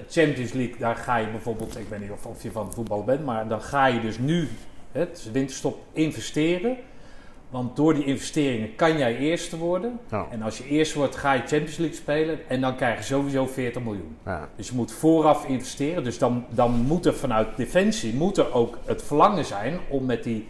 Champions 0.09 0.53
League, 0.53 0.79
daar 0.79 0.97
ga 0.97 1.17
je 1.17 1.31
bijvoorbeeld, 1.31 1.79
ik 1.79 1.89
weet 1.89 2.01
niet 2.01 2.11
of, 2.11 2.27
of 2.27 2.43
je 2.43 2.53
van 2.53 2.65
het 2.65 2.75
voetballen 2.75 3.05
bent, 3.05 3.25
maar 3.25 3.49
dan 3.49 3.61
ga 3.61 3.87
je 3.87 4.01
dus 4.01 4.19
nu, 4.19 4.49
het 4.93 5.29
winterstop, 5.33 5.79
investeren. 5.93 6.77
Want 7.55 7.77
door 7.77 7.95
die 7.95 8.05
investeringen 8.05 8.75
kan 8.75 8.99
jij 8.99 9.17
eerste 9.17 9.57
worden. 9.57 9.99
Ja. 10.11 10.27
En 10.31 10.43
als 10.43 10.59
je 10.59 10.65
eerste 10.65 10.99
wordt, 10.99 11.17
ga 11.17 11.33
je 11.33 11.39
Champions 11.39 11.77
League 11.77 11.97
spelen. 11.97 12.39
En 12.49 12.61
dan 12.61 12.77
krijg 12.77 12.99
je 12.99 13.05
sowieso 13.05 13.47
40 13.47 13.83
miljoen. 13.83 14.17
Ja. 14.25 14.49
Dus 14.57 14.69
je 14.69 14.75
moet 14.75 14.93
vooraf 14.93 15.47
investeren. 15.47 16.05
Dus 16.05 16.19
dan, 16.19 16.45
dan 16.49 16.71
moet 16.71 17.07
er 17.07 17.15
vanuit 17.15 17.57
Defensie 17.57 18.15
moet 18.15 18.37
er 18.37 18.53
ook 18.55 18.79
het 18.85 19.03
verlangen 19.03 19.45
zijn 19.45 19.79
om 19.89 20.05
met 20.05 20.23
die 20.23 20.49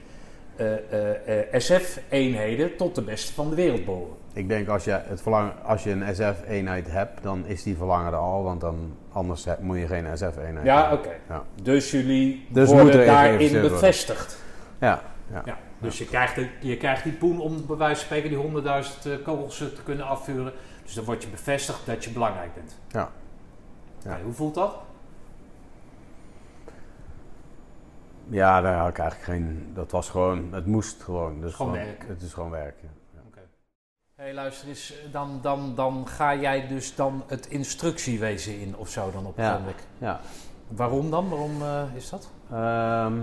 eh, 0.56 0.72
eh, 0.92 1.54
eh, 1.54 1.60
SF-eenheden 1.60 2.76
tot 2.76 2.94
de 2.94 3.02
beste 3.02 3.32
van 3.32 3.50
de 3.50 3.56
wereld 3.56 3.84
behoren. 3.84 4.16
Ik 4.32 4.48
denk 4.48 4.68
als 4.68 4.84
je, 4.84 5.00
het 5.04 5.22
verlangen, 5.22 5.52
als 5.64 5.82
je 5.84 5.90
een 5.90 6.14
SF-eenheid 6.14 6.90
hebt, 6.90 7.22
dan 7.22 7.46
is 7.46 7.62
die 7.62 7.76
verlangen 7.76 8.12
er 8.12 8.18
al, 8.18 8.42
want 8.42 8.60
dan, 8.60 8.96
anders 9.12 9.46
moet 9.60 9.78
je 9.78 9.86
geen 9.86 10.06
SF-eenheid 10.14 10.66
Ja, 10.66 10.80
hebben. 10.80 10.98
oké. 10.98 11.14
Ja. 11.28 11.42
Dus 11.62 11.90
jullie 11.90 12.46
Dus 12.48 12.68
worden 12.70 13.06
daarin 13.06 13.60
bevestigd. 13.60 14.38
Ja, 14.80 15.02
ja. 15.44 15.56
Dus 15.84 15.98
je 15.98 16.04
krijgt, 16.06 16.34
de- 16.34 16.48
je 16.60 16.76
krijgt 16.76 17.02
die 17.04 17.12
poen 17.12 17.40
om 17.40 17.66
bij 17.66 17.76
wijze 17.76 17.94
van 17.96 18.04
spreken 18.04 18.28
die 18.28 18.38
100.000 18.38 19.06
eh, 19.06 19.22
kogels 19.24 19.60
eh, 19.60 19.66
te 19.66 19.82
kunnen 19.82 20.06
afvuren. 20.06 20.52
Dus 20.84 20.94
dan 20.94 21.04
word 21.04 21.22
je 21.22 21.28
bevestigd 21.28 21.86
dat 21.86 22.04
je 22.04 22.10
belangrijk 22.10 22.54
bent. 22.54 22.76
Ja. 22.88 23.10
Ja. 24.04 24.18
Hoe 24.24 24.32
voelt 24.32 24.54
dat? 24.54 24.74
Ja, 28.28 28.60
daar 28.60 28.78
had 28.78 28.88
ik 28.88 28.98
eigenlijk 28.98 29.30
geen. 29.30 29.70
Dat 29.74 29.90
was 29.90 30.08
gewoon. 30.10 30.48
Het 30.52 30.66
moest 30.66 31.02
gewoon. 31.02 31.40
Dus 31.40 31.54
Gewoon 31.54 31.72
werk. 31.72 32.04
Het 32.08 32.22
is 32.22 32.32
gewoon 32.32 32.50
werk. 32.50 32.74
Ja. 32.82 32.88
Hey, 34.14 34.34
luister 34.34 34.68
eens, 34.68 34.94
dan, 35.12 35.38
dan, 35.42 35.74
dan 35.74 36.06
ga 36.08 36.34
jij 36.36 36.66
dus 36.68 36.94
dan 36.94 37.22
het 37.26 37.46
instructiewezen 37.46 38.60
in 38.60 38.76
of 38.76 38.88
zo 38.88 39.10
dan 39.10 39.26
op 39.26 39.36
het 39.36 39.44
Ja. 39.44 39.52
ogenblik. 39.52 39.76
ja. 39.98 40.20
Waarom 40.68 41.10
dan? 41.10 41.28
Waarom 41.28 41.62
eh, 41.62 41.82
is 41.94 42.10
dat? 42.10 42.28
Ehm, 42.52 43.18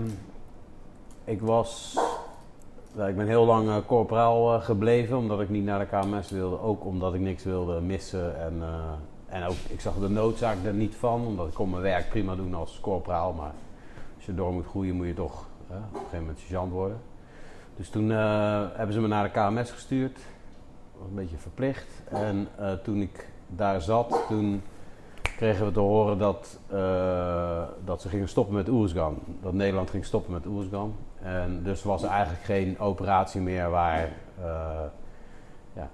ik 1.24 1.40
was. 1.40 1.96
Ik 2.96 3.16
ben 3.16 3.26
heel 3.26 3.44
lang 3.44 3.68
eh, 3.68 3.76
corporaal 3.86 4.54
eh, 4.54 4.62
gebleven 4.62 5.16
omdat 5.16 5.40
ik 5.40 5.48
niet 5.48 5.64
naar 5.64 5.78
de 5.78 5.86
KMS 5.86 6.30
wilde. 6.30 6.60
Ook 6.60 6.84
omdat 6.84 7.14
ik 7.14 7.20
niks 7.20 7.44
wilde 7.44 7.80
missen. 7.80 8.40
En, 8.40 8.62
eh, 8.62 9.36
en 9.36 9.44
ook, 9.44 9.56
ik 9.68 9.80
zag 9.80 9.94
de 9.94 10.08
noodzaak 10.08 10.56
er 10.64 10.74
niet 10.74 10.94
van, 10.94 11.26
omdat 11.26 11.46
ik 11.48 11.54
kon 11.54 11.70
mijn 11.70 11.82
werk 11.82 12.08
prima 12.08 12.34
doen 12.34 12.54
als 12.54 12.80
corporaal. 12.80 13.32
Maar 13.32 13.52
als 14.16 14.24
je 14.24 14.34
door 14.34 14.52
moet 14.52 14.66
groeien, 14.66 14.94
moet 14.94 15.06
je 15.06 15.14
toch 15.14 15.46
op 15.68 15.76
een 15.76 15.98
gegeven 15.98 16.20
moment 16.20 16.38
sergeant 16.38 16.72
worden. 16.72 17.00
Dus 17.76 17.88
toen 17.88 18.08
hebben 18.08 18.92
ze 18.92 19.00
me 19.00 19.08
naar 19.08 19.32
de 19.32 19.40
KMS 19.40 19.70
gestuurd. 19.70 20.14
Dat 20.14 21.00
was 21.00 21.08
een 21.08 21.14
beetje 21.14 21.36
verplicht. 21.36 22.02
En 22.10 22.48
toen 22.82 23.00
ik 23.00 23.28
daar 23.46 23.80
zat, 23.80 24.24
toen 24.28 24.62
kregen 25.36 25.66
we 25.66 25.72
te 25.72 25.80
horen 25.80 26.18
dat, 26.18 26.58
dat 27.84 28.02
ze 28.02 28.08
gingen 28.08 28.28
stoppen 28.28 28.54
met 28.54 28.68
Oeruzgan. 28.68 29.18
Dat 29.42 29.52
Nederland 29.52 29.90
ging 29.90 30.04
stoppen 30.04 30.32
met 30.32 30.46
Oeruzgan. 30.46 30.94
En 31.22 31.60
dus 31.62 31.82
was 31.82 32.02
er 32.02 32.08
eigenlijk 32.08 32.44
geen 32.44 32.78
operatie 32.78 33.40
meer 33.40 33.70
waar, 33.70 34.08
eh, 34.40 34.80
ja, 35.74 35.90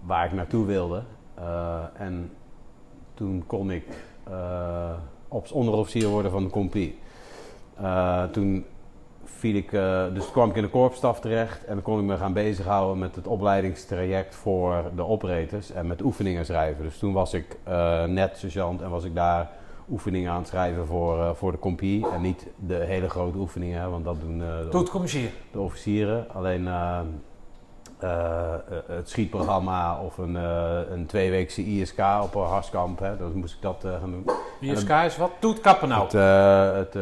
waar 0.00 0.24
ik 0.24 0.32
naartoe 0.32 0.66
wilde. 0.66 1.02
Eh, 1.34 1.78
en 1.94 2.32
toen 3.14 3.44
kon 3.46 3.70
ik 3.70 3.86
op 5.28 5.52
onderofficier 5.52 6.08
worden 6.08 6.30
van 6.30 6.44
de 6.44 6.50
compie. 6.50 6.98
Toen 8.32 8.64
viel 9.24 9.54
ik, 9.54 9.70
dus 10.14 10.30
kwam 10.30 10.50
ik 10.50 10.56
in 10.56 10.62
de 10.62 10.68
korpsstaf 10.68 11.20
terecht 11.20 11.64
en 11.64 11.74
dan 11.74 11.82
kon 11.82 11.98
ik 11.98 12.04
me 12.04 12.16
gaan 12.16 12.32
bezighouden 12.32 12.98
met 12.98 13.16
het 13.16 13.26
opleidingstraject 13.26 14.34
voor 14.34 14.90
de 14.96 15.06
operators 15.06 15.70
en 15.70 15.86
met 15.86 16.02
oefeningen 16.02 16.44
schrijven. 16.44 16.84
Dus 16.84 16.98
toen 16.98 17.12
was 17.12 17.34
ik 17.34 17.56
net 18.06 18.36
sergeant 18.38 18.82
en 18.82 18.90
was 18.90 19.04
ik 19.04 19.14
daar 19.14 19.50
oefeningen 19.90 20.30
aan 20.30 20.38
het 20.38 20.46
schrijven 20.46 20.86
voor, 20.86 21.20
eh, 21.20 21.30
voor 21.34 21.52
de 21.52 21.58
compie. 21.58 22.10
En 22.10 22.20
niet 22.20 22.46
de 22.56 22.74
hele 22.74 23.08
grote 23.08 23.38
oefeningen, 23.38 23.80
hè, 23.80 23.88
want 23.88 24.04
dat 24.04 24.20
doen 24.20 24.42
eh, 24.42 24.70
de, 24.70 25.30
de 25.50 25.60
officieren. 25.60 26.26
Alleen, 26.32 26.66
eh, 26.66 27.00
het 28.86 29.10
schietprogramma 29.10 30.00
of 30.00 30.18
een, 30.18 30.34
een 30.92 31.06
tweeweekse 31.06 31.64
ISK 31.64 31.98
op 32.22 32.34
een 32.34 32.42
harskamp. 32.42 32.98
Hè. 32.98 33.16
Dan 33.16 33.32
moest 33.34 33.54
ik 33.54 33.62
dat 33.62 33.84
gaan 34.00 34.10
doen. 34.10 34.26
ISK 34.60 34.90
is 34.90 35.16
wat? 35.16 35.30
Toet 35.38 35.60
Kappenau. 35.60 36.02
Het, 36.02 36.12
het, 36.12 36.94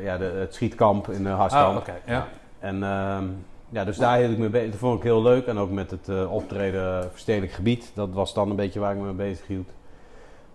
ja, 0.00 0.18
de, 0.18 0.24
het 0.24 0.54
schietkamp 0.54 1.08
in 1.08 1.22
de 1.22 1.28
harskamp. 1.28 1.88
Ah. 1.88 1.94
Ja. 2.06 2.26
En 2.58 2.82
ehm, 2.82 3.24
ja, 3.68 3.84
dus 3.84 3.96
daar 3.96 4.18
hield 4.18 4.32
ik 4.32 4.38
me 4.38 4.48
bezig. 4.48 4.70
Dat 4.70 4.78
vond 4.78 4.98
ik 4.98 5.02
heel 5.02 5.22
leuk. 5.22 5.46
En 5.46 5.58
ook 5.58 5.70
met 5.70 5.90
het 5.90 6.26
optreden 6.28 7.10
verstedelijk 7.10 7.52
gebied. 7.52 7.90
Dat 7.94 8.08
was 8.12 8.34
dan 8.34 8.50
een 8.50 8.56
beetje 8.56 8.80
waar 8.80 8.92
ik 8.92 8.98
me 8.98 9.04
mee 9.04 9.28
bezig 9.28 9.46
hield. 9.46 9.70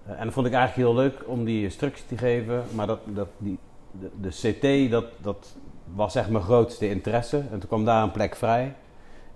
Eh, 0.05 0.19
en 0.19 0.25
dat 0.25 0.33
vond 0.33 0.47
ik 0.47 0.53
eigenlijk 0.53 0.87
heel 0.87 1.03
leuk 1.03 1.23
om 1.25 1.45
die 1.45 1.63
instructie 1.63 2.05
te 2.05 2.17
geven. 2.17 2.63
Maar 2.75 2.87
dat, 2.87 2.99
dat, 3.05 3.27
die, 3.37 3.59
de, 3.91 4.09
de 4.21 4.29
CT, 4.29 4.91
dat, 4.91 5.05
dat 5.21 5.55
was 5.93 6.15
echt 6.15 6.29
mijn 6.29 6.43
grootste 6.43 6.89
interesse. 6.89 7.37
En 7.37 7.59
toen 7.59 7.67
kwam 7.67 7.85
daar 7.85 8.03
een 8.03 8.11
plek 8.11 8.35
vrij. 8.35 8.63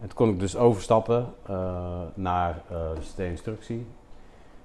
En 0.02 0.08
toen 0.08 0.18
kon 0.18 0.30
ik 0.30 0.40
dus 0.40 0.56
overstappen 0.56 1.26
eh, 1.46 2.02
naar 2.14 2.62
eh, 2.70 2.78
de 2.96 3.02
CT-instructie. 3.02 3.86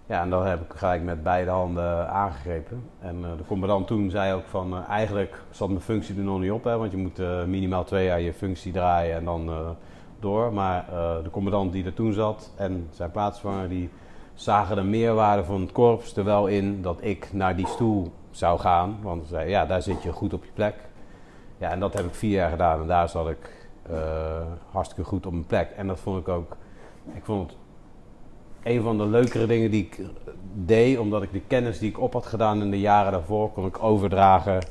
Ja, 0.06 0.22
en 0.22 0.30
dan 0.30 0.46
heb 0.46 0.60
ik 0.60 0.72
gelijk 0.78 1.02
met 1.02 1.22
beide 1.22 1.50
handen 1.50 2.08
aangegrepen. 2.08 2.84
En 3.00 3.24
eh, 3.24 3.30
de 3.36 3.44
commandant 3.46 3.86
toen 3.86 4.10
zei 4.10 4.34
ook 4.34 4.46
van, 4.46 4.72
eh, 4.72 4.88
eigenlijk 4.88 5.42
zat 5.50 5.68
mijn 5.68 5.80
functie 5.80 6.16
er 6.16 6.22
nog 6.22 6.40
niet 6.40 6.50
op, 6.50 6.64
hè, 6.64 6.76
want 6.76 6.90
je 6.90 6.96
moet 6.96 7.18
eh, 7.18 7.44
minimaal 7.44 7.84
twee 7.84 8.06
jaar 8.06 8.20
je 8.20 8.32
functie 8.32 8.72
draaien 8.72 9.16
en 9.16 9.24
dan 9.24 9.48
eh, 9.48 9.70
door. 10.20 10.52
Maar 10.52 10.84
eh, 10.88 11.22
de 11.22 11.30
commandant 11.30 11.72
die 11.72 11.84
er 11.84 11.94
toen 11.94 12.12
zat 12.12 12.52
en 12.56 12.88
zijn 12.90 13.10
plaatsvanger, 13.10 13.68
die 13.68 13.90
zagen 14.34 14.76
de 14.76 14.82
meerwaarde 14.82 15.44
van 15.44 15.60
het 15.60 15.72
korps 15.72 16.16
er 16.16 16.24
wel 16.24 16.46
in 16.46 16.82
dat 16.82 16.98
ik 17.00 17.32
naar 17.32 17.56
die 17.56 17.66
stoel 17.66 18.12
zou 18.30 18.58
gaan. 18.58 18.98
Want 19.02 19.26
ze 19.26 19.38
ja, 19.38 19.66
daar 19.66 19.82
zit 19.82 20.02
je 20.02 20.12
goed 20.12 20.32
op 20.32 20.44
je 20.44 20.50
plek. 20.54 20.74
Ja, 21.58 21.70
en 21.70 21.80
dat 21.80 21.92
heb 21.92 22.04
ik 22.04 22.14
vier 22.14 22.30
jaar 22.30 22.50
gedaan 22.50 22.80
en 22.80 22.86
daar 22.86 23.08
zat 23.08 23.28
ik 23.28 23.68
eh, 23.82 23.96
hartstikke 24.70 25.04
goed 25.04 25.26
op 25.26 25.32
mijn 25.32 25.46
plek. 25.46 25.70
En 25.76 25.86
dat 25.86 26.00
vond 26.00 26.20
ik 26.20 26.28
ook, 26.28 26.56
ik 27.14 27.24
vond 27.24 27.50
het 27.50 27.58
een 28.62 28.82
van 28.82 28.98
de 28.98 29.06
leukere 29.06 29.46
dingen 29.46 29.70
die 29.70 29.84
ik 29.84 30.00
deed, 30.54 30.98
omdat 30.98 31.22
ik 31.22 31.32
de 31.32 31.40
kennis 31.40 31.78
die 31.78 31.90
ik 31.90 32.00
op 32.00 32.12
had 32.12 32.26
gedaan 32.26 32.62
in 32.62 32.70
de 32.70 32.80
jaren 32.80 33.12
daarvoor, 33.12 33.52
kon 33.52 33.66
ik 33.66 33.82
overdragen 33.82 34.64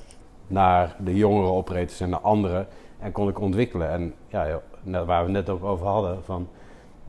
naar 0.47 0.95
de 0.99 1.15
jongere 1.15 1.51
operators 1.51 1.99
en 1.99 2.09
naar 2.09 2.19
anderen. 2.19 2.67
En 2.99 3.11
kon 3.11 3.29
ik 3.29 3.39
ontwikkelen. 3.39 3.89
En 3.89 4.13
ja, 4.27 4.61
waar 4.83 5.05
we 5.05 5.13
het 5.13 5.31
net 5.31 5.49
ook 5.49 5.63
over 5.63 5.87
hadden, 5.87 6.23
van, 6.23 6.47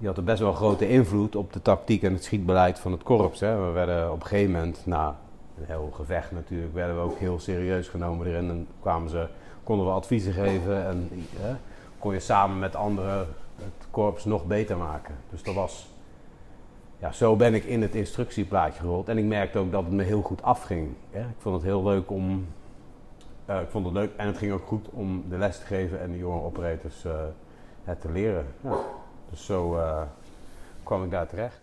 die 0.02 0.10
had 0.10 0.24
best 0.24 0.40
wel 0.40 0.52
grote 0.52 0.88
invloed 0.88 1.36
op 1.36 1.52
de 1.52 1.62
tactiek 1.62 2.02
en 2.02 2.12
het 2.12 2.24
schietbeleid 2.24 2.78
van 2.78 2.92
het 2.92 3.02
korps. 3.02 3.40
Hè. 3.40 3.66
We 3.66 3.72
werden 3.72 4.12
op 4.12 4.20
een 4.20 4.26
gegeven 4.26 4.52
moment, 4.52 4.86
na 4.86 5.16
een 5.58 5.64
heel 5.66 5.90
gevecht 5.94 6.32
natuurlijk, 6.32 6.74
werden 6.74 6.96
we 6.96 7.02
ook 7.02 7.18
heel 7.18 7.38
serieus 7.38 7.88
genomen 7.88 8.26
erin. 8.26 8.48
En 8.48 8.66
kwamen 8.80 9.10
ze, 9.10 9.26
konden 9.64 9.86
we 9.86 9.92
adviezen 9.92 10.32
geven 10.32 10.86
en 10.86 11.08
hè, 11.36 11.54
kon 11.98 12.12
je 12.12 12.20
samen 12.20 12.58
met 12.58 12.76
anderen 12.76 13.18
het 13.56 13.86
korps 13.90 14.24
nog 14.24 14.44
beter 14.44 14.76
maken. 14.76 15.14
Dus 15.30 15.42
dat 15.42 15.54
was 15.54 15.88
ja, 16.98 17.12
zo 17.12 17.36
ben 17.36 17.54
ik 17.54 17.64
in 17.64 17.82
het 17.82 17.94
instructieplaatje 17.94 18.80
gerold. 18.80 19.08
En 19.08 19.18
ik 19.18 19.24
merkte 19.24 19.58
ook 19.58 19.72
dat 19.72 19.84
het 19.84 19.92
me 19.92 20.02
heel 20.02 20.22
goed 20.22 20.42
afging. 20.42 20.94
Hè. 21.10 21.20
Ik 21.20 21.36
vond 21.38 21.54
het 21.54 21.64
heel 21.64 21.82
leuk 21.82 22.10
om. 22.10 22.46
eh, 23.46 23.60
ik 23.60 23.68
vond 23.70 23.84
het 23.84 23.94
leuk 23.94 24.10
en 24.16 24.26
het 24.26 24.38
ging 24.38 24.52
ook 24.52 24.66
goed 24.66 24.88
om 24.90 25.24
de 25.28 25.38
les 25.38 25.58
te 25.58 25.66
geven 25.66 26.00
en 26.00 26.10
de 26.12 26.18
jonge 26.18 26.42
operators 26.42 27.04
eh, 27.04 27.12
het 27.84 28.00
te 28.00 28.12
leren. 28.12 28.46
Ja. 28.60 28.76
Dus 29.32 29.44
zo 29.44 29.76
eh, 29.76 30.02
kwam 30.82 31.04
ik 31.04 31.10
daar 31.10 31.26
terecht. 31.26 31.60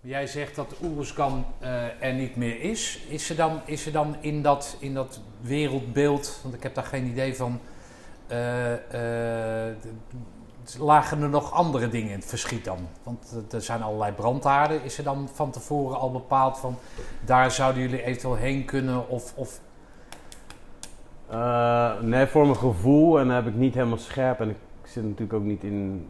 Jij 0.00 0.26
zegt 0.26 0.54
dat 0.56 0.74
Oeruzkan 0.82 1.44
eh 1.58 2.02
er 2.02 2.12
niet 2.12 2.36
meer 2.36 2.60
is. 2.60 3.04
Is 3.08 3.30
er 3.30 3.36
dan, 3.36 3.60
is 3.64 3.86
er 3.86 3.92
dan 3.92 4.16
in, 4.20 4.42
dat, 4.42 4.76
in 4.80 4.94
dat 4.94 5.20
wereldbeeld, 5.40 6.40
want 6.42 6.54
ik 6.54 6.62
heb 6.62 6.74
daar 6.74 6.84
geen 6.84 7.06
idee 7.06 7.36
van, 7.36 7.60
eh, 8.26 8.72
lagen 10.78 11.22
er 11.22 11.28
nog 11.28 11.52
andere 11.52 11.88
dingen 11.88 12.10
in 12.10 12.18
het 12.18 12.28
verschiet 12.28 12.64
dan? 12.64 12.78
Want 13.02 13.36
er- 13.50 13.62
zijn 13.62 13.82
allerlei 13.82 14.12
brandhaarden. 14.12 14.82
Is 14.82 14.98
er 14.98 15.04
dan 15.04 15.28
van 15.32 15.50
tevoren 15.50 15.98
al 15.98 16.12
bepaald 16.12 16.58
van, 16.58 16.76
daar 17.24 17.50
zouden 17.50 17.82
jullie 17.82 18.02
eventueel 18.02 18.34
heen 18.36 18.64
kunnen? 18.64 19.08
Of, 19.08 19.32
of 19.36 19.60
nee, 22.00 22.26
voor 22.26 22.44
mijn 22.44 22.56
gevoel, 22.56 23.18
en 23.18 23.26
dan 23.26 23.36
heb 23.36 23.46
ik 23.46 23.54
niet 23.54 23.74
helemaal 23.74 23.98
scherp. 23.98 24.40
En 24.40 24.48
ik 24.50 24.56
zit 24.84 25.02
natuurlijk 25.02 25.32
ook 25.32 25.42
niet 25.44 25.62
in. 25.64 26.08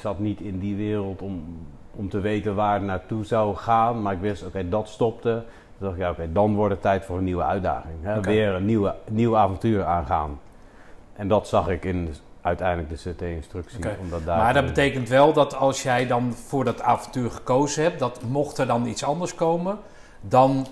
Zat 0.00 0.18
niet 0.18 0.40
in 0.40 0.58
die 0.58 0.76
wereld 0.76 1.22
om, 1.22 1.58
om 1.90 2.08
te 2.08 2.20
weten 2.20 2.54
waar 2.54 2.74
het 2.74 2.82
naartoe 2.82 3.24
zou 3.24 3.56
gaan. 3.56 4.02
Maar 4.02 4.12
ik 4.12 4.20
wist, 4.20 4.46
oké, 4.46 4.68
dat 4.68 4.88
stopte. 4.88 5.30
Toen 5.78 5.88
dacht 5.88 5.92
ik, 5.94 6.00
ja, 6.00 6.10
oké, 6.10 6.32
dan 6.32 6.54
wordt 6.54 6.72
het 6.72 6.82
tijd 6.82 7.04
voor 7.04 7.18
een 7.18 7.24
nieuwe 7.24 7.42
uitdaging. 7.42 7.94
Hè? 8.02 8.20
Weer 8.20 8.54
een 8.54 8.64
nieuwe, 8.64 8.94
nieuw 9.08 9.36
avontuur 9.36 9.84
aangaan. 9.84 10.40
En 11.12 11.28
dat 11.28 11.48
zag 11.48 11.68
ik 11.68 11.84
in 11.84 12.04
de- 12.04 12.12
uiteindelijk 12.40 12.88
de 13.02 13.10
CT-instructie. 13.10 13.80
Daar 13.80 13.96
Maar 14.26 14.54
dat 14.54 14.66
betekent 14.66 15.08
wel 15.08 15.32
dat 15.32 15.54
als 15.54 15.82
jij 15.82 16.06
dan 16.06 16.32
voor 16.32 16.64
dat 16.64 16.82
avontuur 16.82 17.30
gekozen 17.30 17.82
hebt, 17.82 17.98
dat 17.98 18.20
mocht 18.28 18.58
er 18.58 18.66
dan 18.66 18.86
iets 18.86 19.04
anders 19.04 19.34
komen, 19.34 19.78
dan 20.20 20.66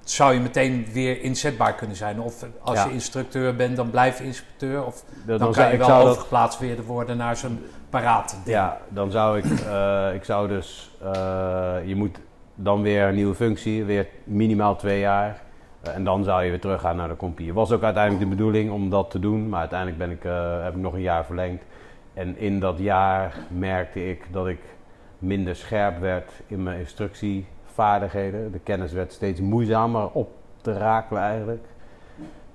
zou 0.00 0.34
je 0.34 0.40
meteen 0.40 0.86
weer 0.92 1.22
inzetbaar 1.22 1.74
kunnen 1.74 1.96
zijn. 1.96 2.20
Of 2.20 2.44
als 2.62 2.78
Ja. 2.78 2.84
je 2.86 2.92
instructeur 2.92 3.56
bent, 3.56 3.76
dan 3.76 3.90
blijf 3.90 4.18
je 4.18 4.24
instructeur. 4.24 4.84
Of 4.84 5.04
dan, 5.26 5.38
dan, 5.38 5.54
zou- 5.54 5.66
kan 5.68 5.78
je 5.78 5.86
wel 5.86 6.06
overgeplaatst 6.08 6.58
weer 6.58 6.82
worden 6.84 7.16
naar 7.16 7.36
zo'n 7.36 7.58
paraat. 8.00 8.40
Ja, 8.44 8.78
dan 8.88 9.10
zou 9.10 9.38
ik, 9.38 9.44
eh, 9.44 10.14
ik 10.14 10.24
zou 10.24 10.48
dus, 10.48 10.96
eh, 11.02 11.76
je 11.84 11.96
moet 11.96 12.20
dan 12.54 12.82
weer 12.82 13.08
een 13.08 13.14
nieuwe 13.14 13.34
functie, 13.34 13.84
weer 13.84 14.06
minimaal 14.24 14.76
twee 14.76 15.00
jaar. 15.00 15.42
Eh, 15.80 15.94
en 15.94 16.04
dan 16.04 16.24
zou 16.24 16.42
je 16.42 16.50
weer 16.50 16.60
teruggaan 16.60 16.96
naar 16.96 17.08
de 17.08 17.16
compie. 17.16 17.46
Het 17.46 17.54
was 17.54 17.72
ook 17.72 17.82
uiteindelijk 17.82 18.24
de 18.24 18.36
bedoeling 18.36 18.70
om 18.70 18.90
dat 18.90 19.10
te 19.10 19.18
doen, 19.18 19.48
maar 19.48 19.60
uiteindelijk 19.60 19.98
ben 19.98 20.10
ik, 20.10 20.22
heb 20.64 20.74
ik 20.74 20.80
nog 20.80 20.92
een 20.92 21.00
jaar 21.00 21.24
verlengd. 21.24 21.64
En 22.14 22.38
in 22.38 22.60
dat 22.60 22.78
jaar 22.78 23.34
merkte 23.48 24.08
ik 24.08 24.26
dat 24.30 24.46
ik 24.46 24.60
minder 25.18 25.56
scherp 25.56 26.00
werd 26.00 26.32
in 26.46 26.62
mijn 26.62 26.78
instructievaardigheden. 26.78 28.52
De 28.52 28.58
kennis 28.58 28.92
werd 28.92 29.12
steeds 29.12 29.40
moeizamer 29.40 30.10
op 30.10 30.30
te 30.60 30.72
rakelen 30.78 31.22
eigenlijk. 31.22 31.66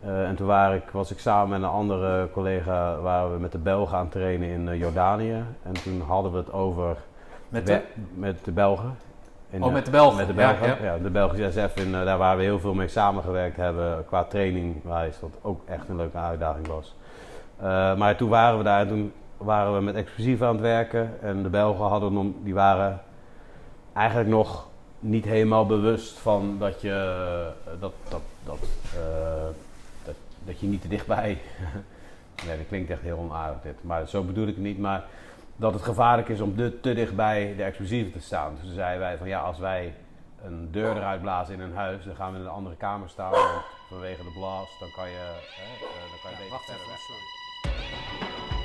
Eh, 0.02 0.28
en 0.28 0.36
toen 0.36 0.48
waren 0.48 0.76
ik, 0.76 0.90
was 0.92 1.12
ik 1.12 1.20
samen 1.20 1.50
met 1.50 1.70
een 1.70 1.76
andere 1.76 2.30
collega 2.32 3.00
waren 3.00 3.34
we 3.34 3.40
met 3.40 3.52
de 3.52 3.58
Belgen 3.58 3.98
aan 3.98 4.04
het 4.04 4.12
trainen 4.12 4.50
in 4.50 4.70
eh, 4.70 4.80
Jordanië. 4.80 5.44
En 5.64 5.74
toen 5.74 6.02
hadden 6.02 6.32
we 6.32 6.38
het 6.38 6.52
over 6.52 6.98
Met 7.50 7.68
de, 7.68 7.82
met 8.14 8.46
de 8.46 8.52
Belgen. 8.52 8.98
In, 9.50 9.62
oh, 9.62 9.68
eh, 9.68 9.74
met 9.74 9.86
de 9.86 9.92
Belgen. 9.92 10.18
met 10.18 10.28
de 10.28 10.34
Belgen, 10.34 10.68
ja. 10.68 10.78
ja, 10.82 10.98
de 10.98 11.10
Belgische 11.10 11.52
SF, 11.52 11.76
in, 11.76 11.92
daar 11.92 12.18
waar 12.18 12.38
we 12.38 12.44
heel 12.44 12.60
veel 12.60 12.74
mee 12.74 12.88
samengewerkt 12.88 13.58
hebben 13.58 14.06
qua 14.06 14.24
training, 14.24 14.84
wijs, 14.84 15.20
wat 15.20 15.38
ook 15.42 15.62
echt 15.66 15.90
een 15.90 15.96
leuke 15.96 16.18
uitdaging 16.18 16.68
was. 16.68 16.96
Maar 17.98 18.16
toen 18.16 18.30
waren 18.30 18.58
we 18.58 18.64
daar, 18.64 18.80
en 18.82 18.88
toen 18.88 19.14
waren 19.38 19.76
we 19.76 19.82
met 19.82 19.96
explosieven 19.96 20.48
aan 20.48 20.54
het 20.54 20.62
werken 20.62 21.22
en 21.22 21.44
de 21.44 21.50
Belgen 21.50 21.86
hadden, 21.86 22.36
die 22.44 22.54
waren 22.54 23.02
eigenlijk 23.94 24.30
nog 24.30 24.68
niet 25.00 25.26
helemaal 25.26 25.66
bewust 25.66 26.20
van 26.20 26.56
dat 26.60 26.82
je, 26.82 27.52
dat, 27.80 27.94
dat, 28.10 28.22
dat, 28.46 28.60
dat, 30.50 30.60
je 30.60 30.68
niet 30.68 30.82
te 30.82 30.88
dichtbij, 30.88 31.42
nee 32.46 32.58
dat 32.58 32.68
klinkt 32.68 32.90
echt 32.90 33.02
heel 33.02 33.18
onaardig 33.18 33.62
dit, 33.62 33.84
maar 33.84 34.08
zo 34.08 34.24
bedoel 34.24 34.48
ik 34.48 34.56
het 34.56 34.64
niet, 34.64 34.80
maar 34.80 35.04
dat 35.56 35.74
het 35.74 35.84
gevaarlijk 35.84 36.30
is 36.30 36.42
om 36.42 36.56
de, 36.56 36.80
te 36.80 36.94
dichtbij 36.94 37.54
de 37.58 37.64
explosieven 37.64 38.12
te 38.12 38.22
staan. 38.22 38.54
Dus 38.54 38.64
toen 38.64 38.74
zeiden 38.74 39.00
wij 39.00 39.18
van 39.18 39.28
ja, 39.28 39.40
als 39.40 39.60
wij 39.60 39.94
een 40.44 40.72
deur 40.72 40.98
eruit 40.98 41.22
blazen 41.22 41.54
in 41.54 41.60
een 41.60 41.76
huis, 41.76 42.04
dan 42.04 42.16
gaan 42.16 42.32
we 42.32 42.38
in 42.38 42.44
een 42.44 42.52
andere 42.52 42.76
kamer 42.76 43.10
staan. 43.10 43.34
Vanwege 43.90 44.24
de 44.24 44.32
blast, 44.32 44.80
dan 44.80 44.92
kan 44.96 45.10
je, 45.10 45.16
hè, 45.16 45.86
eh, 45.86 46.10
dan 46.12 46.20
kan 46.22 46.32
je 46.32 46.38
beter 46.38 46.52
Wacht 46.52 46.70
even, 46.70 46.98
sorry. 47.08 48.59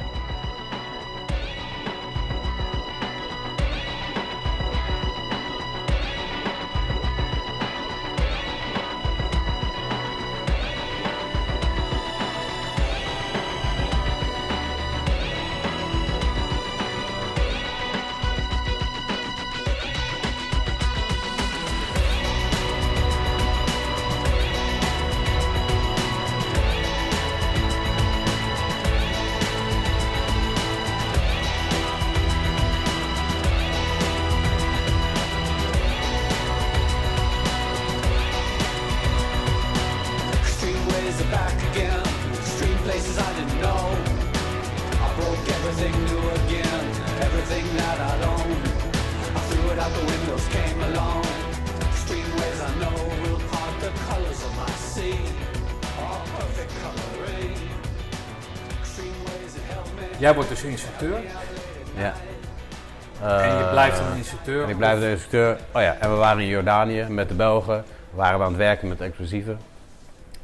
Instructeur. 64.54 64.62
En 64.62 64.70
ik 64.70 64.76
blijf 64.76 65.00
de 65.00 65.10
instructeur. 65.10 65.58
Oh 65.74 65.82
ja, 65.82 65.96
en 66.00 66.10
we 66.10 66.16
waren 66.16 66.42
in 66.42 66.48
Jordanië 66.48 67.06
met 67.08 67.28
de 67.28 67.34
Belgen. 67.34 67.84
We 68.10 68.16
waren 68.16 68.40
aan 68.40 68.48
het 68.48 68.56
werken 68.56 68.88
met 68.88 69.00
explosieven. 69.00 69.58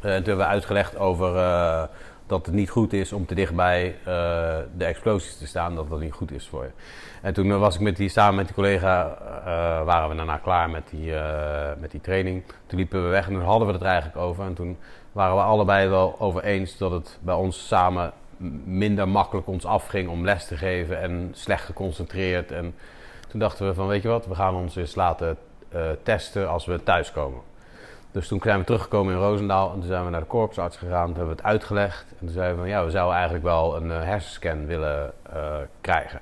Eh, 0.01 0.15
en 0.15 0.17
toen 0.17 0.27
hebben 0.27 0.47
we 0.47 0.53
uitgelegd 0.53 0.99
over 0.99 1.37
eh, 1.37 1.83
dat 2.31 2.47
het 2.47 2.55
niet 2.55 2.71
goed 2.71 2.93
is 2.93 3.13
om 3.13 3.27
te 3.27 3.35
dichtbij 3.35 3.97
eh, 4.05 4.57
de 4.77 4.85
explosies 4.85 5.37
te 5.37 5.47
staan. 5.47 5.75
Dat 5.75 5.91
dat 5.91 6.01
niet 6.01 6.13
goed 6.13 6.33
is 6.33 6.49
voor 6.49 6.63
je. 6.63 6.71
En 7.23 7.33
toen 7.33 7.59
was 7.59 7.75
ik 7.75 7.81
met 7.81 7.97
die, 7.97 8.09
samen 8.09 8.35
met 8.35 8.47
die 8.47 8.55
collega, 8.55 9.17
eh, 9.45 9.85
waren 9.85 10.09
we 10.09 10.17
daarna 10.17 10.37
klaar 10.37 10.71
met 10.71 10.83
die, 10.91 11.15
eh, 11.15 11.71
met 11.81 11.91
die 11.91 12.01
training. 12.01 12.43
Toen 12.67 12.79
liepen 12.79 13.03
we 13.03 13.09
weg 13.09 13.27
en 13.27 13.33
toen 13.33 13.43
hadden 13.43 13.67
we 13.67 13.73
het 13.73 13.83
er 13.83 13.89
eigenlijk 13.89 14.19
over. 14.19 14.45
En 14.45 14.55
toen 14.55 14.79
waren 15.13 15.37
we 15.37 15.43
allebei 15.43 15.89
wel 15.89 16.17
over 16.19 16.45
eens 16.45 16.77
dat 16.77 16.91
het 16.91 17.19
bij 17.21 17.35
ons 17.35 17.67
samen 17.67 18.13
minder 18.65 19.09
makkelijk 19.09 19.47
ons 19.47 19.65
afging 19.65 20.09
om 20.09 20.25
les 20.25 20.47
te 20.47 20.57
geven 20.57 21.01
en 21.01 21.31
slecht 21.33 21.65
geconcentreerd. 21.65 22.53
En 22.53 22.75
toen 23.31 23.41
dachten 23.41 23.67
we 23.67 23.75
van, 23.75 23.87
weet 23.87 24.03
je 24.03 24.09
wat, 24.09 24.27
we 24.27 24.35
gaan 24.35 24.55
ons 24.55 24.77
eens 24.77 24.95
laten 24.95 25.37
eh, 25.69 25.81
testen 26.03 26.49
als 26.49 26.67
we 26.67 26.83
thuiskomen. 26.83 27.41
Dus 28.13 28.29
toen 28.29 28.41
zijn 28.43 28.59
we 28.59 28.65
teruggekomen 28.65 29.15
in 29.15 29.21
Roosendaal 29.21 29.73
en 29.73 29.79
toen 29.79 29.89
zijn 29.89 30.05
we 30.05 30.11
naar 30.11 30.21
de 30.21 30.27
korpsarts 30.27 30.77
gegaan. 30.77 31.07
Toen 31.07 31.17
hebben 31.17 31.35
we 31.37 31.43
het 31.43 31.51
uitgelegd 31.51 32.05
en 32.11 32.17
toen 32.19 32.29
zeiden 32.29 32.55
we 32.55 32.61
van, 32.61 32.71
ja, 32.71 32.85
we 32.85 32.91
zouden 32.91 33.15
eigenlijk 33.15 33.45
wel 33.45 33.77
een 33.77 33.91
eh, 33.91 34.03
hersenscan 34.03 34.67
willen 34.67 35.13
eh, 35.33 35.57
krijgen. 35.81 36.21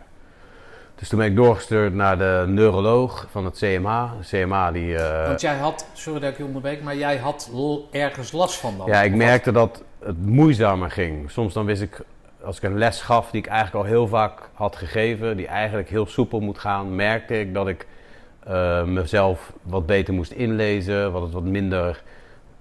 Dus 0.95 1.09
toen 1.09 1.19
ben 1.19 1.29
ik 1.29 1.37
doorgestuurd 1.37 1.95
naar 1.95 2.19
de 2.19 2.45
neuroloog 2.47 3.27
van 3.31 3.45
het 3.45 3.59
CMA. 3.59 4.15
De 4.21 4.27
CMA 4.43 4.73
die... 4.73 4.99
Want 5.27 5.41
jij 5.41 5.57
had, 5.57 5.87
sorry 5.93 6.21
dat 6.21 6.31
ik 6.31 6.39
je 6.39 6.45
onderbreek, 6.45 6.83
maar 6.83 6.97
jij 6.97 7.17
had 7.17 7.51
ergens 7.91 8.33
last 8.33 8.55
van 8.55 8.79
dan. 8.79 8.87
ja, 8.87 9.03
ik 9.03 9.15
merkte 9.15 9.53
dat 9.53 9.83
het 9.99 10.27
moeizamer 10.27 10.91
ging. 10.91 11.31
Soms 11.31 11.55
dan 11.55 11.65
wist 11.65 11.83
ik, 11.83 12.01
als 12.43 12.57
ik 12.57 12.63
een 12.63 12.79
les 12.79 13.01
gaf 13.01 13.31
die 13.31 13.41
ik 13.41 13.47
eigenlijk 13.47 13.85
al 13.85 13.91
heel 13.91 14.09
vaak 14.09 14.51
had 14.53 14.77
gegeven, 14.77 15.37
die 15.37 15.47
eigenlijk 15.47 15.89
heel 15.89 16.07
soepel 16.07 16.41
moet 16.41 16.59
gaan, 16.59 16.95
merkte 16.95 17.41
ik 17.41 17.55
dat 17.55 17.69
ik 17.69 17.87
eh, 18.45 18.85
mezelf 18.85 19.53
wat 19.63 19.87
beter 19.87 20.15
moest 20.15 20.33
inlezen, 20.33 21.13
wat 21.13 21.23
het 21.23 21.33
wat 21.33 21.43
minder 21.43 22.03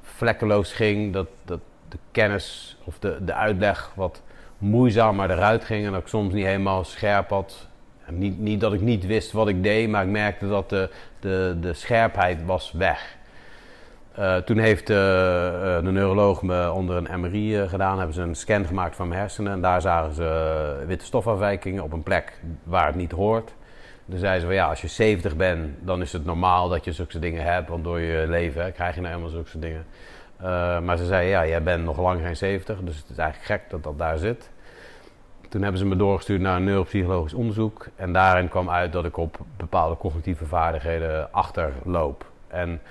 vlekkeloos 0.02 0.74
ging, 0.74 1.14
dat, 1.14 1.28
dat 1.46 1.60
de 1.90 1.98
kennis 2.12 2.78
of 2.84 3.00
de, 3.00 3.18
de 3.26 3.34
uitleg 3.34 3.92
wat 3.96 4.22
moeizamer 4.58 5.32
eruit 5.32 5.64
ging 5.64 5.86
en 5.86 5.92
dat 5.92 6.02
ik 6.02 6.08
soms 6.08 6.34
niet 6.34 6.46
helemaal 6.46 6.84
scherp 6.84 7.30
had. 7.30 7.68
Niet, 8.10 8.40
niet 8.40 8.62
dat 8.62 8.74
ik 8.74 8.82
niet 8.82 9.06
wist 9.06 9.32
wat 9.32 9.48
ik 9.48 9.64
deed, 9.64 9.90
maar 9.90 10.04
ik 10.04 10.10
merkte 10.10 10.48
dat 10.48 10.70
de, 10.70 10.90
de, 11.20 11.58
de 11.62 11.74
scherpheid 11.74 12.46
was 12.46 12.72
weg. 12.72 13.18
Eh, 14.18 14.36
toen 14.36 14.58
heeft 14.58 14.90
eh, 14.90 15.78
eh, 15.78 15.84
de 15.84 15.92
neuroloog 15.92 16.42
me 16.42 16.72
onder 16.72 16.96
een 16.96 17.20
MRI 17.20 17.68
gedaan. 17.68 17.98
Hebben 17.98 18.16
ze 18.16 18.22
een 18.22 18.36
scan 18.36 18.66
gemaakt 18.66 18.96
van 18.96 19.08
mijn 19.08 19.20
hersenen. 19.20 19.52
En 19.52 19.62
daar 19.62 19.82
zagen 19.82 20.14
ze 20.14 20.84
witte 20.88 21.06
stofafwijkingen 21.06 21.84
op 21.84 21.92
een 21.92 22.04
plek 22.04 22.40
waar 22.64 22.86
het 22.86 22.96
niet 22.96 23.12
hoort. 23.12 23.54
Toen 24.10 24.20
zeiden 24.20 24.42
ze 24.42 24.48
van 24.48 24.56
ja, 24.56 24.68
als 24.70 24.82
je 24.82 24.88
70 24.88 25.36
bent, 25.36 25.76
dan 25.80 26.02
is 26.02 26.14
het 26.14 26.26
normaal 26.26 26.70
dat 26.70 26.86
je 26.86 26.92
zulke 26.92 27.20
dingen 27.20 27.44
hebt. 27.44 27.70
Want 27.70 27.84
door 27.84 28.00
je 28.00 28.26
leven 28.28 28.74
krijg 28.74 28.96
je 28.96 29.02
nou 29.02 29.14
helemaal 29.14 29.36
zulke 29.44 29.60
dingen. 29.60 29.86
Maar 30.86 30.98
ze 30.98 31.06
zeiden 31.06 31.30
ja, 31.30 31.48
jij 31.48 31.64
bent 31.64 31.84
nog 31.84 32.00
lang 32.00 32.22
geen 32.22 32.38
70. 32.38 32.80
Dus 32.80 32.98
het 32.98 33.10
is 33.10 33.18
eigenlijk 33.18 33.52
gek 33.52 33.70
dat 33.70 33.84
dat 33.84 33.98
daar 33.98 34.18
zit. 34.18 34.50
Toen 35.50 35.62
hebben 35.62 35.80
ze 35.80 35.86
me 35.86 35.96
doorgestuurd 35.96 36.42
naar 36.42 36.56
een 36.56 36.64
neuropsychologisch 36.64 37.34
onderzoek. 37.34 37.88
En 37.96 38.14
daarin 38.14 38.50
kwam 38.50 38.70
uit 38.70 38.92
dat 38.92 39.06
ik 39.06 39.18
op 39.18 39.38
bepaalde 39.58 39.98
cognitieve 39.98 40.46
vaardigheden 40.46 41.32
achterloop. 41.32 42.26
En 42.48 42.82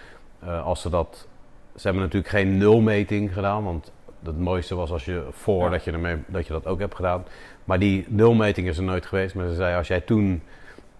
eh, 0.46 0.64
als 0.64 0.80
ze 0.80 0.90
dat. 0.90 1.28
Ze 1.74 1.82
hebben 1.82 2.02
natuurlijk 2.02 2.32
geen 2.32 2.56
nulmeting 2.56 3.32
gedaan, 3.32 3.64
want 3.64 3.92
het 4.22 4.38
mooiste 4.38 4.74
was 4.74 4.90
als 4.90 5.04
je 5.04 5.26
voordat 5.30 5.84
je, 5.84 5.92
ermee, 5.92 6.16
dat 6.26 6.46
je 6.46 6.52
dat 6.52 6.66
ook 6.66 6.78
hebt 6.78 6.94
gedaan. 6.94 7.24
Maar 7.64 7.78
die 7.78 8.04
nulmeting 8.08 8.68
is 8.68 8.76
er 8.76 8.84
nooit 8.84 9.06
geweest. 9.06 9.34
Maar 9.34 9.48
ze 9.48 9.54
zei: 9.54 9.76
als 9.76 9.88
jij 9.88 10.00
toen 10.00 10.42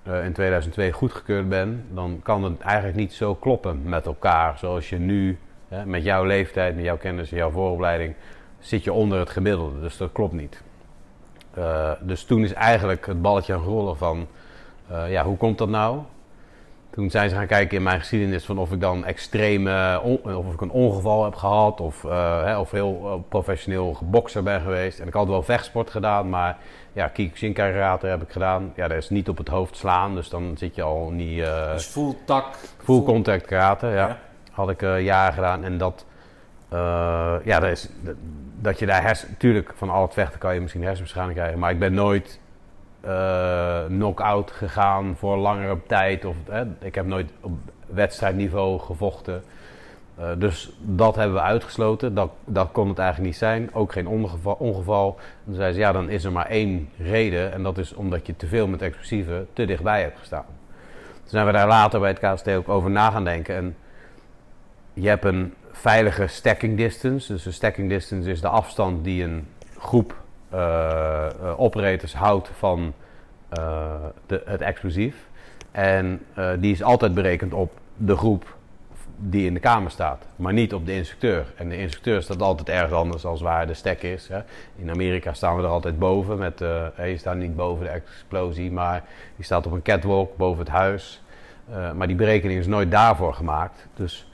eh, 0.03 0.25
in 0.25 0.33
2002 0.33 0.93
goedgekeurd 0.93 1.49
bent, 1.49 1.83
dan 1.95 2.21
kan 2.23 2.45
het 2.45 2.61
eigenlijk 2.61 2.97
niet 2.97 3.13
zo 3.13 3.35
kloppen 3.35 3.83
met 3.85 4.07
elkaar. 4.07 4.59
Zoals 4.59 4.89
je 4.89 4.99
nu, 4.99 5.39
hè, 5.69 5.87
met 5.87 6.05
jouw 6.05 6.25
leeftijd, 6.25 6.75
met 6.75 6.85
jouw 6.85 6.97
kennis 6.97 7.31
en 7.31 7.37
jouw 7.37 7.51
vooropleiding, 7.51 8.15
zit 8.59 8.85
je 8.85 8.93
onder 8.93 9.19
het 9.19 9.31
gemiddelde. 9.31 9.81
Dus 9.81 9.97
dat 9.97 10.13
klopt 10.13 10.33
niet. 10.33 10.63
Eh, 11.55 11.91
dus 12.01 12.25
toen 12.25 12.45
is 12.45 12.53
eigenlijk 12.53 13.07
het 13.07 13.23
balletje 13.23 13.55
aan 13.55 13.63
rollen 13.63 13.97
van: 13.97 14.27
ja, 15.09 15.25
hoe 15.25 15.37
komt 15.37 15.59
dat 15.59 15.69
nou? 15.69 16.01
Toen 16.97 17.11
zijn 17.11 17.29
ze 17.31 17.37
gaan 17.37 17.47
kijken 17.47 17.77
in 17.77 17.83
mijn 17.83 17.99
geschiedenis 17.99 18.45
van 18.45 18.59
of 18.59 18.73
ik 18.73 18.81
dan 18.81 19.05
extreme, 19.05 20.01
on- 20.03 20.37
of 20.37 20.53
ik 20.53 20.61
een 20.61 20.71
ongeval 20.71 21.25
heb 21.25 21.35
gehad 21.35 21.81
of, 21.81 22.05
eh, 22.05 22.45
hè, 22.45 22.59
of 22.59 22.71
heel 22.71 23.01
eh, 23.05 23.29
professioneel 23.29 23.97
bokser 24.03 24.43
ben 24.43 24.61
geweest. 24.61 24.99
En 25.01 25.07
ik 25.07 25.13
had 25.13 25.29
wel 25.29 25.43
vechtsport 25.43 25.91
gedaan, 25.91 26.29
maar 26.29 26.57
ja, 26.93 27.09
Kyokushin 27.09 27.53
karate 27.53 28.07
heb 28.07 28.23
ik 28.23 28.31
gedaan. 28.31 28.73
Ja, 28.77 28.89
dat 28.89 28.97
is 28.97 29.11
niet 29.11 29.29
op 29.29 29.39
het 29.39 29.49
hoofd 29.49 29.77
slaan, 29.77 30.15
dus 30.15 30.29
dan 30.29 30.55
zit 30.59 30.75
je 30.75 30.83
al 30.83 31.11
niet... 31.11 31.41
eh 31.43 31.73
Dus 31.73 31.85
full 31.87 32.15
tak. 32.25 32.47
full 32.83 33.03
contact 33.03 33.47
karate, 33.47 33.87
ja. 33.87 33.93
Ja. 33.95 34.19
Had 34.51 34.71
ik 34.71 34.83
eh, 34.83 35.01
jaren 35.05 35.35
gedaan 35.35 35.65
en 35.65 35.79
dat... 35.79 36.05
eh, 36.69 37.35
ja, 37.45 37.61
dat, 37.61 37.71
is, 37.71 37.89
dat, 38.01 38.15
dat 38.61 38.79
je 38.79 38.87
daar 38.87 39.03
hersen... 39.03 39.37
Tuurlijk, 39.39 39.73
van 39.77 39.91
al 39.91 40.03
het 40.03 40.13
vechten 40.15 40.39
kan 40.39 40.55
je 40.55 40.61
misschien 40.61 40.83
hersenbeschadiging 40.85 41.39
krijgen, 41.39 41.59
maar 41.59 41.71
ik 41.71 41.79
ben 41.79 41.95
nooit 41.95 42.41
eh 43.07 43.85
knock-out 43.87 44.51
gegaan 44.51 45.17
voor 45.17 45.37
langere 45.37 45.79
tijd. 45.87 46.25
Of, 46.25 46.37
ik 46.81 46.95
heb 46.95 47.07
nooit 47.07 47.31
op 47.41 47.53
wedstrijdniveau 47.87 48.79
gevochten. 48.79 49.43
Eh, 50.17 50.29
dus 50.39 50.73
dat 50.81 51.17
hebben 51.17 51.37
we 51.37 51.43
uitgesloten. 51.43 52.15
Dat, 52.15 52.31
dat 52.45 52.69
kon 52.73 52.89
het 52.89 52.99
eigenlijk 52.99 53.29
niet 53.29 53.39
zijn. 53.39 53.75
Ook 53.75 53.93
geen 53.93 54.07
ongeval. 54.07 54.57
ongeval. 54.59 55.19
Toen 55.45 55.55
zei 55.55 55.73
ze, 55.73 55.79
ja, 55.79 55.93
dan 55.93 56.09
is 56.09 56.25
er 56.25 56.33
maar 56.33 56.47
één 56.47 56.89
reden. 56.99 57.53
En 57.53 57.63
dat 57.63 57.79
is 57.79 57.95
omdat 57.95 58.27
je 58.27 58.37
te 58.37 58.47
veel 58.47 58.67
met 58.67 58.83
explosieven 58.83 59.49
te 59.53 59.65
dichtbij 59.65 60.01
hebt 60.01 60.19
gestaan. 60.19 60.47
Toen 61.21 61.31
zijn 61.31 61.47
we 61.47 61.53
daar 61.53 61.67
later 61.67 62.01
bij 62.01 62.09
het 62.09 62.35
KST 62.35 62.49
ook 62.49 62.69
over 62.69 62.91
na 62.91 63.11
gaan 63.11 63.25
denken. 63.25 63.57
En 63.57 63.77
je 64.93 65.09
hebt 65.09 65.25
een 65.25 65.55
veilige 65.73 66.27
stacking 66.27 66.77
distance. 66.77 67.33
Dus 67.33 67.47
een 67.47 67.53
stacking 67.53 67.89
distance 67.89 68.31
is 68.31 68.41
de 68.41 68.49
afstand 68.49 69.05
die 69.05 69.25
een 69.25 69.47
groep 69.79 70.25
operators 71.57 72.15
houdt 72.15 72.51
van 72.59 72.93
eh, 73.49 73.95
de, 74.27 74.43
het 74.45 74.61
explosief. 74.61 75.17
En 75.71 76.23
eh, 76.35 76.51
die 76.59 76.73
is 76.73 76.83
altijd 76.83 77.15
berekend 77.15 77.55
op 77.55 77.73
de 77.97 78.17
groep 78.17 78.55
die 79.19 79.47
in 79.47 79.55
de 79.55 79.61
kamer 79.61 79.91
staat, 79.91 80.27
maar 80.37 80.53
niet 80.53 80.75
op 80.75 80.87
de 80.87 80.93
instructeur. 80.93 81.47
En 81.57 81.69
de 81.69 81.79
instructeur 81.79 82.23
staat 82.23 82.43
altijd 82.43 82.69
ergens 82.69 82.93
anders 82.93 83.25
als 83.25 83.41
waar 83.41 83.67
de 83.67 83.75
stek 83.75 84.03
is. 84.03 84.29
Hè. 84.29 84.41
In 84.77 84.91
Amerika 84.91 85.33
staan 85.33 85.57
we 85.57 85.63
er 85.63 85.69
altijd 85.69 85.99
boven. 85.99 86.39
Met, 86.39 86.61
eh, 86.61 87.11
je 87.11 87.17
staat 87.17 87.37
niet 87.37 87.57
boven 87.57 87.85
de 87.85 87.91
explosie, 87.91 88.73
maar 88.73 89.03
je 89.37 89.45
staat 89.45 89.67
op 89.67 89.73
een 89.73 89.83
catwalk 89.83 90.37
boven 90.37 90.59
het 90.65 90.73
huis. 90.73 91.23
Eh, 91.71 91.93
maar 91.93 92.07
die 92.07 92.17
berekening 92.17 92.59
is 92.61 92.67
nooit 92.67 92.91
daarvoor 92.91 93.35
gemaakt. 93.35 93.87
Dus 93.95 94.31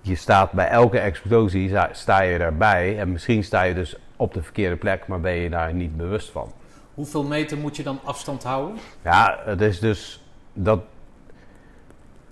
je 0.00 0.14
staat 0.14 0.52
bij 0.52 0.68
elke 0.68 0.98
explosie 0.98 1.76
sta- 1.92 2.20
je 2.20 2.38
erbij. 2.38 2.98
En 2.98 3.12
misschien 3.12 3.44
sta 3.44 3.62
je 3.62 3.74
dus 3.74 3.96
op 4.20 4.34
de 4.34 4.42
verkeerde 4.42 4.76
plek, 4.76 5.06
maar 5.06 5.20
ben 5.20 5.34
je 5.34 5.50
daar 5.50 5.74
niet 5.74 5.96
bewust 5.96 6.30
van. 6.30 6.52
Hoeveel 6.94 7.24
meter 7.24 7.58
moet 7.58 7.76
je 7.76 7.82
dan 7.82 7.98
afstand 8.04 8.42
houden? 8.42 8.76
Ja, 9.02 9.38
het 9.44 9.60
is 9.60 9.78
dus 9.78 10.24
dat. 10.52 10.80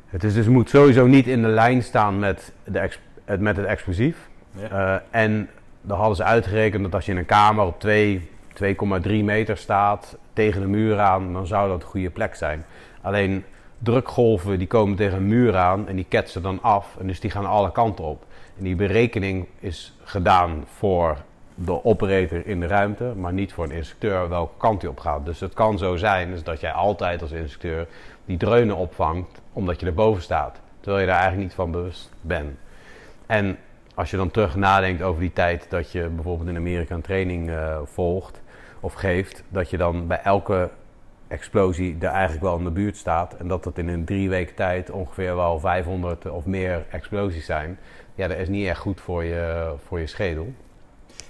Het 0.06 0.24
is 0.24 0.34
dus, 0.34 0.46
moet 0.46 0.68
sowieso 0.68 1.06
niet 1.06 1.26
in 1.26 1.42
de 1.42 1.48
lijn 1.48 1.82
staan 1.82 2.18
met, 2.18 2.52
de 2.64 2.78
ex- 2.78 3.00
het, 3.24 3.40
met 3.40 3.56
het 3.56 3.66
explosief. 3.66 4.28
Eh, 4.70 4.94
en 5.10 5.50
dan 5.80 5.98
hadden 5.98 6.16
ze 6.16 6.24
uitgerekend 6.24 6.82
dat 6.82 6.94
als 6.94 7.06
je 7.06 7.12
in 7.12 7.18
een 7.18 7.26
kamer 7.26 7.64
op 7.64 7.80
2, 7.80 8.30
2,3 8.52 9.10
meter 9.24 9.56
staat 9.56 10.16
tegen 10.32 10.60
de 10.60 10.66
muur 10.66 11.00
aan, 11.00 11.32
dan 11.32 11.46
zou 11.46 11.68
dat 11.68 11.82
een 11.82 11.88
goede 11.88 12.10
plek 12.10 12.34
zijn. 12.34 12.64
Alleen 13.00 13.44
drukgolven 13.78 14.58
die 14.58 14.66
komen 14.66 14.96
tegen 14.96 15.16
een 15.16 15.26
muur 15.26 15.56
aan 15.56 15.88
en 15.88 15.96
die 15.96 16.06
ketsen 16.08 16.42
dan 16.42 16.62
af 16.62 16.96
en 17.00 17.06
dus 17.06 17.20
die 17.20 17.30
gaan 17.30 17.46
alle 17.46 17.72
kanten 17.72 18.04
op. 18.04 18.24
En 18.58 18.64
die 18.64 18.76
berekening 18.76 19.46
is 19.60 19.96
gedaan 20.04 20.64
voor 20.76 21.16
de 21.64 21.84
operator 21.84 22.46
in 22.46 22.60
de 22.60 22.66
ruimte, 22.66 23.12
maar 23.16 23.32
niet 23.32 23.52
voor 23.52 23.64
een 23.64 23.70
instructeur 23.70 24.28
welke 24.28 24.56
kant 24.56 24.82
hij 24.82 24.90
op 24.90 25.00
gaat. 25.00 25.24
Dus 25.24 25.40
het 25.40 25.54
kan 25.54 25.78
zo 25.78 25.96
zijn 25.96 26.38
dat 26.44 26.60
jij 26.60 26.72
altijd 26.72 27.22
als 27.22 27.30
instructeur 27.30 27.86
die 28.24 28.36
dreunen 28.36 28.76
opvangt 28.76 29.40
omdat 29.52 29.80
je 29.80 29.86
erboven 29.86 30.22
staat, 30.22 30.60
terwijl 30.80 31.00
je 31.00 31.08
daar 31.08 31.20
eigenlijk 31.20 31.48
niet 31.48 31.56
van 31.56 31.70
bewust 31.70 32.10
bent. 32.20 32.56
En 33.26 33.58
als 33.94 34.10
je 34.10 34.16
dan 34.16 34.30
terug 34.30 34.56
nadenkt 34.56 35.02
over 35.02 35.20
die 35.20 35.32
tijd 35.32 35.66
dat 35.70 35.92
je 35.92 36.08
bijvoorbeeld 36.08 36.48
in 36.48 36.56
Amerika 36.56 36.94
een 36.94 37.00
training 37.00 37.50
eh, 37.50 37.78
volgt 37.84 38.40
of 38.80 38.92
geeft, 38.92 39.42
dat 39.48 39.70
je 39.70 39.76
dan 39.76 40.06
bij 40.06 40.20
elke 40.22 40.70
explosie 41.28 41.96
er 42.00 42.08
eigenlijk 42.08 42.42
wel 42.42 42.58
in 42.58 42.64
de 42.64 42.70
buurt 42.70 42.96
staat. 42.96 43.36
En 43.36 43.48
dat 43.48 43.64
het 43.64 43.78
in 43.78 43.88
een 43.88 44.04
drie 44.04 44.28
weken 44.28 44.54
tijd 44.54 44.90
ongeveer 44.90 45.36
wel 45.36 45.60
500 45.60 46.30
of 46.30 46.46
meer 46.46 46.84
explosies 46.90 47.46
zijn. 47.46 47.78
Ja, 48.14 48.28
dat 48.28 48.36
is 48.36 48.48
niet 48.48 48.66
echt 48.66 48.80
goed 48.80 49.00
voor 49.00 49.24
je, 49.24 49.74
voor 49.86 50.00
je 50.00 50.06
schedel. 50.06 50.52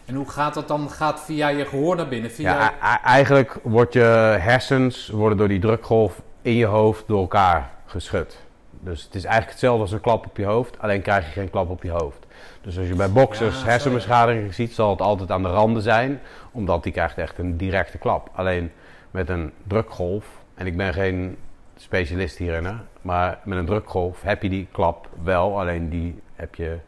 En 0.05 0.15
hoe 0.15 0.29
gaat 0.29 0.55
dat 0.55 0.69
dan? 0.69 0.91
Gaat 0.91 1.21
via 1.21 1.49
je 1.49 1.65
gehoor 1.65 1.97
naar 1.97 2.09
binnen? 2.09 2.31
Via... 2.31 2.73
Ja, 2.81 3.03
eigenlijk 3.03 3.59
wordt 3.63 3.93
je 3.93 4.01
hersens 4.41 5.09
worden 5.09 5.39
door 5.39 5.49
die 5.49 5.59
drukgolf 5.59 6.23
in 6.43 6.55
je 6.55 6.67
hoofd 6.67 7.05
door 7.07 7.21
elkaar 7.21 7.71
geschud. 7.87 8.39
Dus 8.81 9.03
het 9.03 9.15
is 9.15 9.23
eigenlijk 9.25 9.53
hetzelfde 9.53 9.83
als 9.83 9.93
een 9.93 10.01
klap 10.01 10.27
op 10.27 10.37
je 10.37 10.45
hoofd, 10.45 10.79
alleen 10.79 11.03
krijg 11.03 11.27
je 11.27 11.33
geen 11.33 11.51
klap 11.51 11.71
op 11.71 11.83
je 11.83 11.91
hoofd. 11.91 12.27
Dus 12.61 12.79
als 12.79 12.89
je 12.89 12.95
bij 12.95 13.13
boxers 13.13 13.55
Ja, 13.55 13.61
zo, 13.61 13.67
hersenbeschadiging 13.67 14.55
ziet, 14.55 14.73
zal 14.75 14.91
het 14.91 15.01
altijd 15.01 15.31
aan 15.31 15.43
de 15.43 15.49
randen 15.49 15.83
zijn, 15.83 16.21
omdat 16.53 16.83
die 16.83 16.93
krijgt 16.93 17.19
echt 17.19 17.39
een 17.39 17.57
directe 17.57 17.99
klap. 17.99 18.31
Alleen 18.35 18.73
met 19.11 19.29
een 19.29 19.53
drukgolf, 19.67 20.27
en 20.55 20.67
ik 20.67 20.77
ben 20.77 20.93
geen 20.93 21.37
specialist 21.77 22.39
hierin, 22.39 22.81
maar 23.03 23.39
met 23.45 23.59
een 23.59 23.67
drukgolf 23.67 24.23
heb 24.23 24.43
je 24.43 24.49
die 24.49 24.69
klap 24.73 25.09
wel, 25.23 25.61
alleen 25.61 25.89
die 25.89 26.21
heb 26.35 26.55
je, 26.55 26.79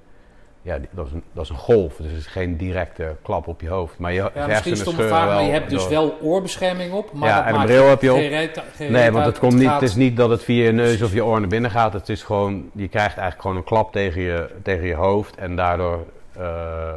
ja, 0.62 0.78
dat, 0.90 1.06
is 1.06 1.12
een, 1.12 1.22
dat 1.32 1.44
is 1.44 1.50
een 1.50 1.56
golf, 1.56 1.96
dus 1.96 2.06
het 2.10 2.16
is 2.20 2.26
geen 2.26 2.56
directe 2.56 3.16
klap 3.22 3.46
op 3.46 3.60
je 3.60 3.68
hoofd. 3.68 3.98
Maar 3.98 4.12
je 4.12 4.16
Ja, 4.16 4.24
misschien 4.24 4.50
hersenen 4.52 4.76
stomme 4.76 5.02
vraag, 5.02 5.26
maar 5.26 5.36
wel 5.36 5.44
je 5.44 5.50
hebt 5.50 5.70
dus 5.70 5.80
door- 5.82 5.90
wel 5.90 6.18
oorbescherming 6.22 6.92
op. 6.92 7.12
Maar 7.12 7.28
Ja, 7.28 7.34
dat 7.36 7.44
en 7.44 7.50
een 7.50 7.56
maakt 7.56 7.66
bril 7.70 7.88
heb 7.88 8.02
je 8.02 8.12
op. 8.12 8.18
geen 8.18 8.28
reet- 8.28 8.62
geen 8.74 8.92
Nee, 8.92 9.10
want 9.10 9.24
het, 9.26 9.38
komt 9.38 9.54
niet, 9.54 9.70
het 9.72 9.82
is 9.82 9.94
niet 9.94 10.16
dat 10.16 10.30
het 10.30 10.44
via 10.44 10.64
je 10.64 10.72
neus 10.72 11.02
of 11.02 11.12
je 11.12 11.24
oor 11.24 11.40
naar 11.40 11.48
binnen 11.48 11.70
gaat. 11.70 11.92
Het 11.92 12.08
is 12.08 12.22
gewoon, 12.22 12.70
je 12.74 12.88
krijgt 12.88 13.16
eigenlijk 13.16 13.40
gewoon 13.40 13.56
een 13.56 13.64
klap 13.64 13.92
tegen 13.92 14.20
je, 14.22 14.50
tegen 14.62 14.86
je 14.86 14.94
hoofd. 14.94 15.36
En 15.36 15.56
daardoor, 15.56 16.06
eh, 16.36 16.92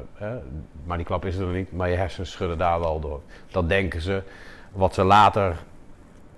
maar 0.85 0.97
die 0.97 1.05
klap 1.05 1.25
is 1.25 1.37
er 1.37 1.45
niet, 1.47 1.71
maar 1.71 1.89
je 1.89 1.95
hersenen 1.95 2.27
schudden 2.27 2.57
daar 2.57 2.79
wel 2.79 2.99
door. 2.99 3.21
Dat 3.51 3.69
denken 3.69 4.01
ze. 4.01 4.21
Wat 4.71 4.93
ze 4.93 5.03
later 5.03 5.55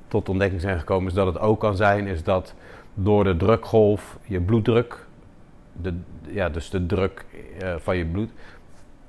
tot 0.07 0.29
ontdekking 0.29 0.61
zijn 0.61 0.79
gekomen 0.79 1.07
is 1.07 1.13
dat 1.13 1.25
het 1.27 1.39
ook 1.39 1.59
kan 1.59 1.75
zijn, 1.75 2.07
is 2.07 2.23
dat 2.23 2.53
door 2.93 3.23
de 3.23 3.37
drukgolf 3.37 4.17
je 4.23 4.39
bloeddruk, 4.41 5.05
de, 5.71 5.93
ja, 6.29 6.49
dus 6.49 6.69
de 6.69 6.85
druk 6.85 7.25
eh, 7.59 7.75
van 7.77 7.97
je 7.97 8.05
bloed, 8.05 8.29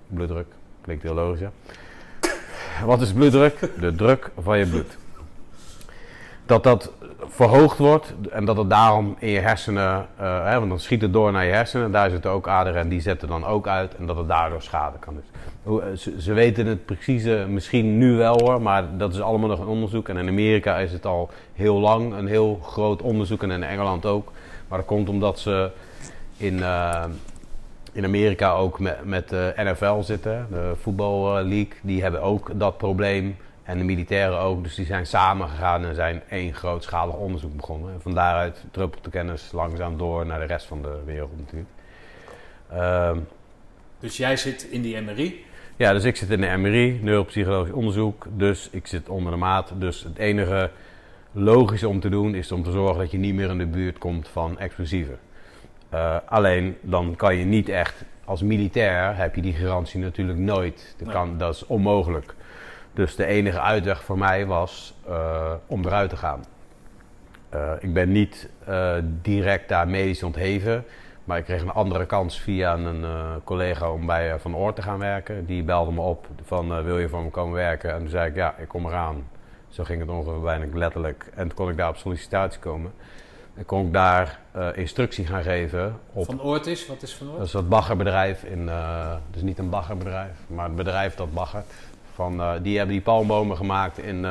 bloeddruk, 0.06 0.47
klinkt 0.80 1.02
heel 1.02 1.14
logisch 1.14 1.40
hè. 1.40 1.48
Wat 2.84 3.01
is 3.01 3.12
bloeddruk? 3.12 3.70
De 3.80 3.94
druk 3.94 4.30
van 4.36 4.59
je 4.59 4.66
bloed 4.66 4.97
dat 6.47 6.64
dat 6.64 6.93
verhoogd 7.18 7.78
wordt 7.78 8.14
en 8.30 8.44
dat 8.44 8.56
het 8.56 8.70
daarom 8.70 9.16
in 9.18 9.28
je 9.28 9.38
hersenen, 9.38 10.06
eh, 10.16 10.44
hè, 10.44 10.59
want 10.59 10.68
dan 10.68 10.80
schiet 10.80 11.02
het 11.02 11.12
door 11.12 11.32
naar 11.32 11.44
je 11.44 11.52
hersenen, 11.52 11.90
daar 11.90 12.10
zitten 12.10 12.30
ook 12.30 12.48
aderen 12.48 12.80
en 12.80 12.88
die 12.88 13.01
zetten 13.01 13.28
dan 13.28 13.44
ook 13.44 13.66
uit 13.66 13.97
en 13.97 14.06
dat 14.06 14.16
het 14.16 14.28
daardoor 14.28 14.62
schade 14.62 14.98
kan. 14.98 15.14
Dus, 15.14 16.02
ze, 16.02 16.20
ze 16.20 16.32
weten 16.32 16.66
het 16.66 16.84
precieze 16.84 17.47
misschien 17.48 17.98
nu 17.98 18.16
wel 18.16 18.40
hoor, 18.40 18.62
maar 18.62 18.84
dat 18.97 19.14
is 19.14 19.20
allemaal 19.20 19.48
nog 19.48 19.60
een 19.60 19.66
onderzoek 19.66 20.09
en 20.09 20.16
in 20.16 20.28
Amerika 20.28 20.78
is 20.78 20.93
het 20.93 21.06
al 21.06 21.30
heel 21.55 21.78
lang 21.78 22.12
een 22.14 22.26
heel 22.26 22.60
groot 22.62 23.02
onderzoek 23.02 23.43
en 23.43 23.51
in 23.51 23.62
Engeland 23.62 24.06
ook. 24.06 24.32
Maar 24.68 24.78
dat 24.78 24.86
komt 24.86 25.09
omdat 25.09 25.38
ze 25.38 25.70
in, 26.36 26.62
eh, 26.62 27.04
in 27.92 28.04
Amerika 28.04 28.52
ook 28.52 28.78
met, 28.80 29.04
met 29.04 29.28
de 29.28 29.52
NFL 29.56 30.00
zitten, 30.02 30.46
de 30.50 30.72
voetballeague, 30.80 31.68
die 31.82 32.02
hebben 32.02 32.22
ook 32.22 32.50
dat 32.54 32.76
probleem. 32.76 33.36
En 33.62 33.78
de 33.78 33.84
militairen 33.84 34.38
ook, 34.38 34.62
dus 34.62 34.74
die 34.74 34.86
zijn 34.86 35.06
samen 35.06 35.48
gegaan 35.48 35.84
en 35.84 35.94
zijn 35.94 36.22
één 36.28 36.54
grootschalig 36.54 37.14
onderzoek 37.14 37.56
begonnen. 37.56 37.92
En 37.92 38.00
van 38.00 38.14
daaruit 38.14 38.64
druppelt 38.70 39.04
de 39.04 39.10
kennis 39.10 39.48
langzaam 39.52 39.98
door 39.98 40.26
naar 40.26 40.40
de 40.40 40.46
rest 40.46 40.66
van 40.66 40.82
de 40.82 40.98
wereld 41.04 41.30
natuurlijk. 41.38 41.70
Ehm, 42.70 43.18
Dus 43.98 44.16
jij 44.16 44.36
zit 44.36 44.62
in 44.62 44.82
die 44.82 45.00
MRI. 45.00 45.44
ja, 45.76 45.92
dus 45.92 46.04
ik 46.04 46.16
zit 46.16 46.30
in 46.30 46.40
de 46.40 46.56
MRI, 46.56 46.98
neuropsychologisch 47.02 47.72
onderzoek, 47.72 48.26
dus 48.30 48.68
ik 48.72 48.86
zit 48.86 49.08
onder 49.08 49.32
de 49.32 49.38
maat. 49.38 49.72
Dus 49.74 50.02
het 50.02 50.18
enige 50.18 50.70
logische 51.32 51.88
om 51.88 52.00
te 52.00 52.08
doen 52.08 52.34
is 52.34 52.52
om 52.52 52.62
te 52.62 52.70
zorgen 52.70 52.98
dat 52.98 53.10
je 53.10 53.18
niet 53.18 53.34
meer 53.34 53.50
in 53.50 53.58
de 53.58 53.66
buurt 53.66 53.98
komt 53.98 54.28
van 54.28 54.58
explosieven. 54.58 55.18
Eh, 55.97 56.16
alleen 56.24 56.77
dan 56.81 57.14
kan 57.16 57.36
je 57.36 57.44
niet 57.44 57.68
echt, 57.68 58.05
als 58.24 58.43
militair 58.43 59.16
heb 59.16 59.35
je 59.35 59.43
die 59.43 59.52
garantie 59.52 60.01
natuurlijk 60.01 60.39
nooit. 60.39 60.94
Dat, 60.98 61.06
Nee. 61.06 61.16
kan, 61.16 61.39
dat 61.39 61.55
is 61.55 61.66
onmogelijk. 61.66 62.35
Dus 62.93 63.16
de 63.16 63.27
enige 63.27 63.60
uitweg 63.60 64.02
voor 64.02 64.18
mij 64.18 64.47
was 64.47 64.94
eh, 65.09 65.52
om 65.66 65.85
eruit 65.85 66.10
te 66.10 66.16
gaan. 66.16 66.44
Eh, 67.48 67.73
ik 67.81 67.93
ben 67.93 68.12
niet 68.12 68.48
direct 69.23 69.68
daar 69.68 69.89
medisch 69.89 70.23
ontheven. 70.23 70.85
Maar 71.24 71.39
ik 71.39 71.44
kreeg 71.44 71.62
een 71.62 71.70
andere 71.73 72.06
kans 72.06 72.40
via 72.40 72.74
een 72.74 73.05
collega 73.44 73.90
om 73.90 74.06
bij 74.06 74.39
Van 74.39 74.56
Oort 74.56 74.77
te 74.77 74.82
gaan 74.82 74.98
werken. 74.98 75.47
Die 75.47 75.62
belde 75.62 75.93
me 75.93 76.01
op 76.01 76.27
van 76.43 76.85
wil 76.85 76.98
je 76.98 77.09
voor 77.09 77.23
me 77.23 77.31
komen 77.31 77.55
werken? 77.55 77.93
En 77.93 77.98
toen 77.98 78.09
zei 78.09 78.28
ik 78.28 78.35
ja, 78.35 78.55
ik 78.59 78.68
kom 78.68 78.86
eraan. 78.86 79.28
Zo 79.68 79.85
ging 79.85 80.01
het 80.01 80.10
ongeveer 80.10 80.40
bijna 80.40 80.64
letterlijk. 80.73 81.31
En 81.35 81.48
toen 81.48 81.56
kon 81.56 81.68
ik 81.68 81.77
daar 81.77 81.89
op 81.89 81.97
sollicitatie 81.97 82.60
komen. 82.60 82.93
En 83.56 83.64
kon 83.64 83.86
ik 83.86 83.92
daar 83.92 84.38
eh, 84.52 84.68
instructie 84.74 85.26
gaan 85.26 85.42
geven 85.42 85.98
op 86.12 86.24
Van 86.24 86.42
Oort 86.42 86.66
is, 86.66 86.86
wat 86.86 87.02
is 87.02 87.14
Van 87.14 87.26
Oort? 87.26 87.36
dat 87.36 87.46
is 87.46 87.52
dat 87.52 87.68
baggerbedrijf 87.68 88.42
in, 88.42 88.68
eh 88.68 89.12
dus 89.30 89.42
niet 89.42 89.58
een 89.58 89.70
baggerbedrijf, 89.70 90.32
maar 90.46 90.64
het 90.64 90.76
bedrijf 90.76 91.14
dat 91.14 91.32
baggert. 91.32 91.72
Van, 92.14 92.40
eh, 92.40 92.52
die 92.62 92.76
hebben 92.76 92.94
die 92.94 93.04
palmbomen 93.04 93.56
gemaakt 93.56 93.98
in, 93.98 94.26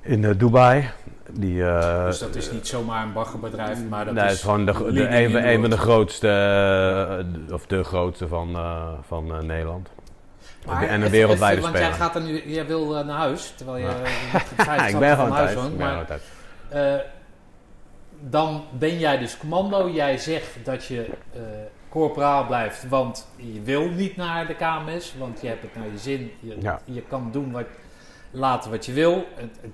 in 0.00 0.32
Dubai. 0.36 0.90
Die, 1.30 1.62
dus 2.04 2.18
dat 2.18 2.34
is 2.34 2.50
niet 2.50 2.66
zomaar 2.66 3.02
een 3.02 3.12
baggerbedrijf, 3.12 3.78
maar 3.88 4.04
dat 4.04 4.14
nee, 4.14 4.22
het 4.22 4.32
is 4.32 4.38
is 4.38 4.44
gewoon 4.44 4.64
de, 4.64 5.08
een, 5.08 5.60
van 5.60 5.70
de 5.70 5.76
grootste, 5.76 7.26
of 7.52 7.66
de 7.66 7.84
grootste 7.84 8.28
van, 8.28 8.56
van 9.06 9.46
Nederland. 9.46 9.88
Maar 10.66 10.82
en 10.82 11.02
een 11.02 11.10
wereldwijde 11.10 11.56
even, 11.56 11.72
Want 11.72 11.82
jij 11.82 11.92
speler. 11.92 12.06
gaat 12.06 12.14
er 12.14 12.22
nu, 12.22 12.42
jij 12.46 12.66
wil 12.66 13.04
naar 13.04 13.16
huis, 13.16 13.52
terwijl 13.56 13.78
je 13.78 13.92
Ja. 14.56 14.86
ik 14.88 14.98
ben 14.98 15.16
gewoon 15.16 15.30
huis 15.30 15.52
thuis. 15.52 15.54
woont, 15.54 15.72
ik 15.72 15.78
ben 15.78 15.86
maar 15.86 16.06
gewoon 16.06 16.20
thuis. 16.70 17.02
Dan 18.20 18.64
ben 18.78 18.98
jij 18.98 19.18
dus 19.18 19.38
commando. 19.38 19.90
Jij 19.90 20.18
zegt 20.18 20.56
dat 20.64 20.84
je 20.84 21.06
eh 21.32 21.40
corporaal 21.88 22.46
blijft, 22.46 22.88
want 22.88 23.28
je 23.36 23.60
wil 23.62 23.88
niet 23.88 24.16
naar 24.16 24.46
de 24.46 24.54
KMS, 24.54 25.14
want 25.18 25.40
je 25.40 25.46
hebt 25.48 25.62
het 25.62 25.74
naar 25.74 25.86
je 25.92 25.98
zin. 25.98 26.32
Je, 26.40 26.56
Ja. 26.60 26.80
je 26.84 27.02
kan 27.08 27.28
doen 27.32 27.52
wat, 27.52 27.64
laten 28.30 28.70
wat 28.70 28.86
je 28.86 28.92
wil. 28.92 29.24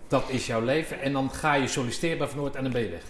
Dat 0.09 0.23
is 0.27 0.47
jouw 0.47 0.61
leven. 0.61 1.01
En 1.01 1.13
dan 1.13 1.31
ga 1.31 1.55
je 1.55 1.67
solliciteren 1.67 2.19
bij 2.19 2.27
Van 2.27 2.39
Noord 2.39 2.55
en 2.57 2.63
dan 2.63 2.73
ben 2.73 2.83
je 2.83 2.89
weg. 2.91 3.03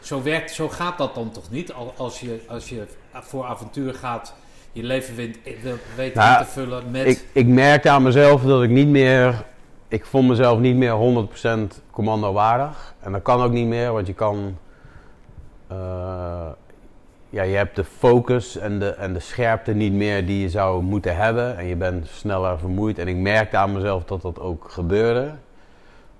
Zo, 0.00 0.22
werkt, 0.22 0.50
zo 0.50 0.68
gaat 0.68 0.98
dat 0.98 1.14
dan 1.14 1.30
toch 1.30 1.50
niet? 1.50 1.72
Al- 1.72 1.94
Als 1.96 2.20
je, 2.20 2.40
als 2.48 2.68
je 2.68 2.86
voor 3.12 3.44
avontuur 3.44 3.94
gaat, 3.94 4.34
je 4.72 4.82
leven 4.82 5.14
wint, 5.14 5.38
weet 5.96 6.14
Nou, 6.14 6.38
in 6.38 6.44
te 6.44 6.50
vullen 6.50 6.90
met... 6.90 7.06
Ik, 7.06 7.24
ik 7.32 7.46
merkte 7.46 7.90
aan 7.90 8.02
mezelf 8.02 8.42
dat 8.42 8.62
ik 8.62 8.70
niet 8.70 8.88
meer. 8.88 9.44
Ik 9.88 10.04
vond 10.04 10.28
mezelf 10.28 10.58
niet 10.58 10.76
meer 10.76 11.26
100% 11.76 11.80
commando 11.90 12.32
waardig. 12.32 12.94
En 13.00 13.12
dat 13.12 13.22
kan 13.22 13.42
ook 13.42 13.52
niet 13.52 13.66
meer, 13.66 13.92
want 13.92 14.06
je 14.06 14.14
kan. 14.14 14.58
Eh, 15.66 16.48
ja, 17.30 17.42
je 17.42 17.56
hebt 17.56 17.76
de 17.76 17.84
focus 17.84 18.56
en 18.56 18.78
de, 18.78 18.88
en 18.88 19.12
de 19.12 19.20
scherpte 19.20 19.72
niet 19.72 19.92
meer 19.92 20.26
die 20.26 20.40
je 20.40 20.48
zou 20.48 20.82
moeten 20.82 21.16
hebben. 21.16 21.56
En 21.56 21.66
je 21.66 21.76
bent 21.76 22.08
sneller 22.08 22.58
vermoeid. 22.58 22.98
En 22.98 23.08
ik 23.08 23.16
merkte 23.16 23.56
aan 23.56 23.72
mezelf 23.72 24.04
dat 24.04 24.22
dat 24.22 24.40
ook 24.40 24.70
gebeurde. 24.70 25.32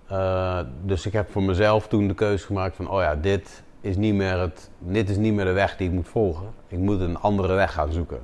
Eh, 0.06 0.60
dus 0.85 1.06
ik 1.06 1.12
heb 1.12 1.31
voor 1.31 1.43
mezelf 1.43 1.89
toen 1.89 2.09
de 2.09 2.14
keuze 2.14 2.47
gemaakt 2.47 2.77
van: 2.77 2.90
oh 2.90 3.01
ja, 3.01 3.14
dit 3.14 3.62
is 3.81 3.97
niet 3.97 4.14
meer, 4.14 4.39
het, 4.39 4.70
dit 4.78 5.09
is 5.09 5.16
niet 5.16 5.35
meer 5.35 5.44
de 5.44 5.52
weg 5.52 5.77
die 5.77 5.89
ik 5.89 5.94
moet 5.94 6.09
volgen. 6.09 6.47
Ik 6.68 6.78
moet 6.78 7.01
een 7.01 7.18
andere 7.18 7.55
weg 7.55 7.73
gaan 7.73 7.93
zoeken. 7.93 8.20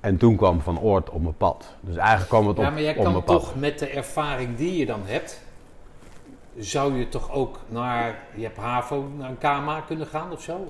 En 0.00 0.16
toen 0.16 0.36
kwam 0.36 0.60
Van 0.60 0.80
Oort 0.80 1.10
op 1.10 1.22
mijn 1.22 1.36
pad. 1.36 1.74
Dus 1.80 1.96
eigenlijk 1.96 2.28
kwam 2.28 2.48
het 2.48 2.58
op, 2.58 2.64
ja, 2.64 2.70
maar 2.70 2.82
jij 2.82 2.96
op 2.96 3.04
kan 3.04 3.12
pad. 3.12 3.26
toch 3.26 3.56
met 3.56 3.78
de 3.78 3.88
ervaring 3.88 4.56
die 4.56 4.76
je 4.76 4.86
dan 4.86 5.00
hebt, 5.04 5.40
zou 6.58 6.98
je 6.98 7.08
toch 7.08 7.32
ook 7.32 7.58
naar, 7.68 8.14
je 8.34 8.42
hebt 8.42 8.56
HAVO, 8.56 9.10
naar 9.16 9.28
een 9.30 9.38
KMA 9.38 9.80
kunnen 9.86 10.06
gaan 10.06 10.32
of 10.32 10.42
zo? 10.42 10.68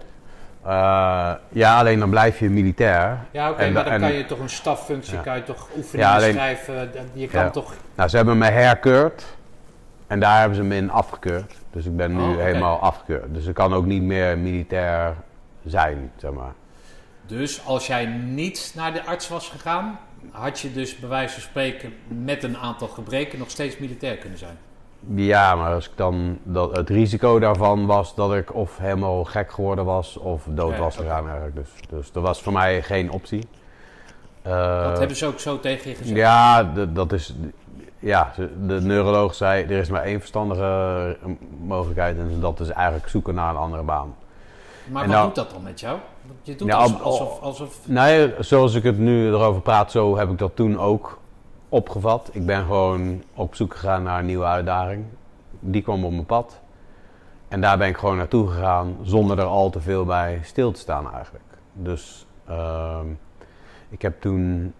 Eh, 0.62 1.32
ja, 1.48 1.78
alleen 1.78 1.98
dan 1.98 2.10
blijf 2.10 2.38
je 2.38 2.50
militair. 2.50 3.18
Ja, 3.30 3.50
oké, 3.50 3.62
maar 3.70 3.72
da- 3.72 3.82
dan 3.82 3.92
en- 3.92 4.00
kan 4.00 4.12
je 4.12 4.24
toch 4.24 4.38
een 4.38 4.48
staffunctie, 4.48 5.14
Ja. 5.14 5.20
kan 5.22 5.36
je 5.36 5.42
toch 5.42 5.68
oefeningen 5.76 6.08
Ja, 6.08 6.16
alleen- 6.16 6.32
schrijven, 6.32 6.92
dat- 6.92 7.02
je 7.12 7.26
kan 7.28 7.42
Ja. 7.44 7.50
toch... 7.50 7.74
Nou, 7.94 8.08
ze 8.08 8.16
hebben 8.16 8.38
me 8.38 8.46
herkeurd. 8.46 9.24
En 10.06 10.20
daar 10.20 10.38
hebben 10.38 10.56
ze 10.56 10.62
me 10.62 10.76
in 10.76 10.90
afgekeurd. 10.90 11.54
Dus 11.70 11.84
ik 11.86 11.96
ben 11.96 12.16
nu 12.16 12.22
Oh, 12.22 12.36
helemaal 12.36 12.78
afgekeurd. 12.80 13.34
Dus 13.34 13.46
ik 13.46 13.54
kan 13.54 13.74
ook 13.74 13.84
niet 13.84 14.02
meer 14.02 14.38
militair 14.38 15.14
zijn, 15.64 16.12
zeg 16.16 16.30
maar. 16.32 16.52
Dus 17.26 17.64
als 17.66 17.86
jij 17.86 18.06
niet 18.06 18.72
naar 18.76 18.92
de 18.92 19.04
arts 19.04 19.28
was 19.28 19.48
gegaan, 19.48 19.98
had 20.30 20.60
je 20.60 20.72
dus 20.72 20.98
bij 20.98 21.08
wijze 21.08 21.32
van 21.32 21.42
spreken 21.42 21.92
met 22.08 22.42
een 22.42 22.56
aantal 22.56 22.88
gebreken 22.88 23.38
nog 23.38 23.50
steeds 23.50 23.78
militair 23.78 24.16
kunnen 24.16 24.38
zijn. 24.38 24.58
Ja, 25.14 25.54
maar 25.54 25.74
als 25.74 25.86
ik 25.86 25.92
dan 25.96 26.38
dat, 26.42 26.76
het 26.76 26.88
risico 26.90 27.38
daarvan 27.38 27.86
was 27.86 28.14
dat 28.14 28.34
ik 28.34 28.54
of 28.54 28.78
helemaal 28.78 29.24
gek 29.24 29.52
geworden 29.52 29.84
was 29.84 30.16
of 30.16 30.42
dood 30.48 30.72
Ja, 30.72 30.78
was 30.78 30.96
gegaan 30.96 31.24
eigenlijk. 31.26 31.56
Dus, 31.56 31.70
dus 31.88 32.12
dat 32.12 32.22
was 32.22 32.42
voor 32.42 32.52
mij 32.52 32.82
geen 32.82 33.10
optie. 33.10 33.48
Eh, 34.42 34.82
dat 34.82 34.98
hebben 34.98 35.16
ze 35.16 35.26
ook 35.26 35.38
zo 35.40 35.60
tegen 35.60 35.90
je 35.90 35.96
gezegd. 35.96 36.16
Ja, 36.16 36.62
de- 36.64 36.92
dat 36.92 37.12
is. 37.12 37.34
Ja, 37.98 38.32
de 38.66 38.80
neuroloog 38.80 39.34
zei 39.34 39.64
er 39.64 39.70
is 39.70 39.88
maar 39.88 40.02
één 40.02 40.18
verstandige 40.18 41.16
mogelijkheid 41.60 42.18
en 42.18 42.40
dat 42.40 42.60
is 42.60 42.68
eigenlijk 42.68 43.08
zoeken 43.08 43.34
naar 43.34 43.50
een 43.50 43.56
andere 43.60 43.82
baan. 43.82 44.14
Maar 44.86 45.02
En 45.02 45.08
wat 45.08 45.16
nou- 45.16 45.26
doet 45.26 45.34
dat 45.34 45.50
dan 45.50 45.62
met 45.62 45.80
jou? 45.80 45.98
Je 46.42 46.54
doet 46.56 46.74
op- 46.74 47.00
alsof... 47.00 47.40
alsof 47.40 47.78
Nee, 47.84 48.34
zoals 48.38 48.74
ik 48.74 48.82
het 48.82 48.98
nu 48.98 49.26
erover 49.28 49.60
praat, 49.62 49.90
zo 49.90 50.16
heb 50.16 50.30
ik 50.30 50.38
dat 50.38 50.56
toen 50.56 50.78
ook 50.78 51.17
opgevat. 51.68 52.30
Ik 52.32 52.46
ben 52.46 52.64
gewoon 52.64 53.22
op 53.34 53.54
zoek 53.54 53.74
gegaan 53.74 54.02
naar 54.02 54.18
een 54.18 54.26
nieuwe 54.26 54.44
uitdaging. 54.44 55.04
Die 55.60 55.82
kwam 55.82 56.04
op 56.04 56.12
mijn 56.12 56.26
pad. 56.26 56.60
En 57.48 57.60
daar 57.60 57.78
ben 57.78 57.88
ik 57.88 57.96
gewoon 57.96 58.16
naartoe 58.16 58.48
gegaan 58.48 58.96
zonder 59.02 59.38
er 59.38 59.44
al 59.44 59.70
te 59.70 59.80
veel 59.80 60.04
bij 60.04 60.40
stil 60.42 60.72
te 60.72 60.80
staan 60.80 61.12
eigenlijk. 61.12 61.44
Dus 61.72 62.26
ehm, 62.46 63.06
ik 63.88 64.02
heb 64.02 64.20
toen 64.20 64.72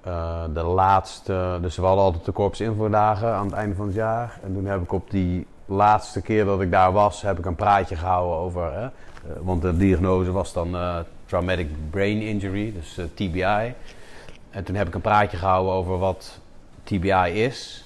eh, 0.00 0.44
de 0.54 0.62
laatste... 0.62 1.58
Dus 1.60 1.76
we 1.76 1.82
hadden 1.82 2.04
altijd 2.04 2.24
de 2.24 2.32
korps 2.32 2.60
invoerdagen 2.60 3.34
aan 3.34 3.46
het 3.46 3.54
einde 3.54 3.74
van 3.74 3.86
het 3.86 3.94
jaar. 3.94 4.38
En 4.42 4.54
toen 4.54 4.64
heb 4.64 4.82
ik 4.82 4.92
op 4.92 5.10
die 5.10 5.46
laatste 5.66 6.22
keer 6.22 6.44
dat 6.44 6.60
ik 6.60 6.70
daar 6.70 6.92
was, 6.92 7.22
heb 7.22 7.38
ik 7.38 7.46
een 7.46 7.54
praatje 7.54 7.96
gehouden 7.96 8.36
over. 8.36 8.72
Hè, 8.72 8.84
eh, 8.84 8.90
want 9.40 9.62
de 9.62 9.76
diagnose 9.76 10.32
was 10.32 10.52
dan 10.52 10.74
eh, 10.74 10.98
traumatic 11.26 11.68
brain 11.90 12.20
injury, 12.20 12.72
dus 12.72 13.00
TBI. 13.14 13.74
En 14.52 14.64
toen 14.64 14.74
heb 14.74 14.86
ik 14.86 14.94
een 14.94 15.00
praatje 15.00 15.36
gehouden 15.36 15.72
over 15.72 15.98
wat 15.98 16.40
TBI 16.82 17.44
is, 17.44 17.84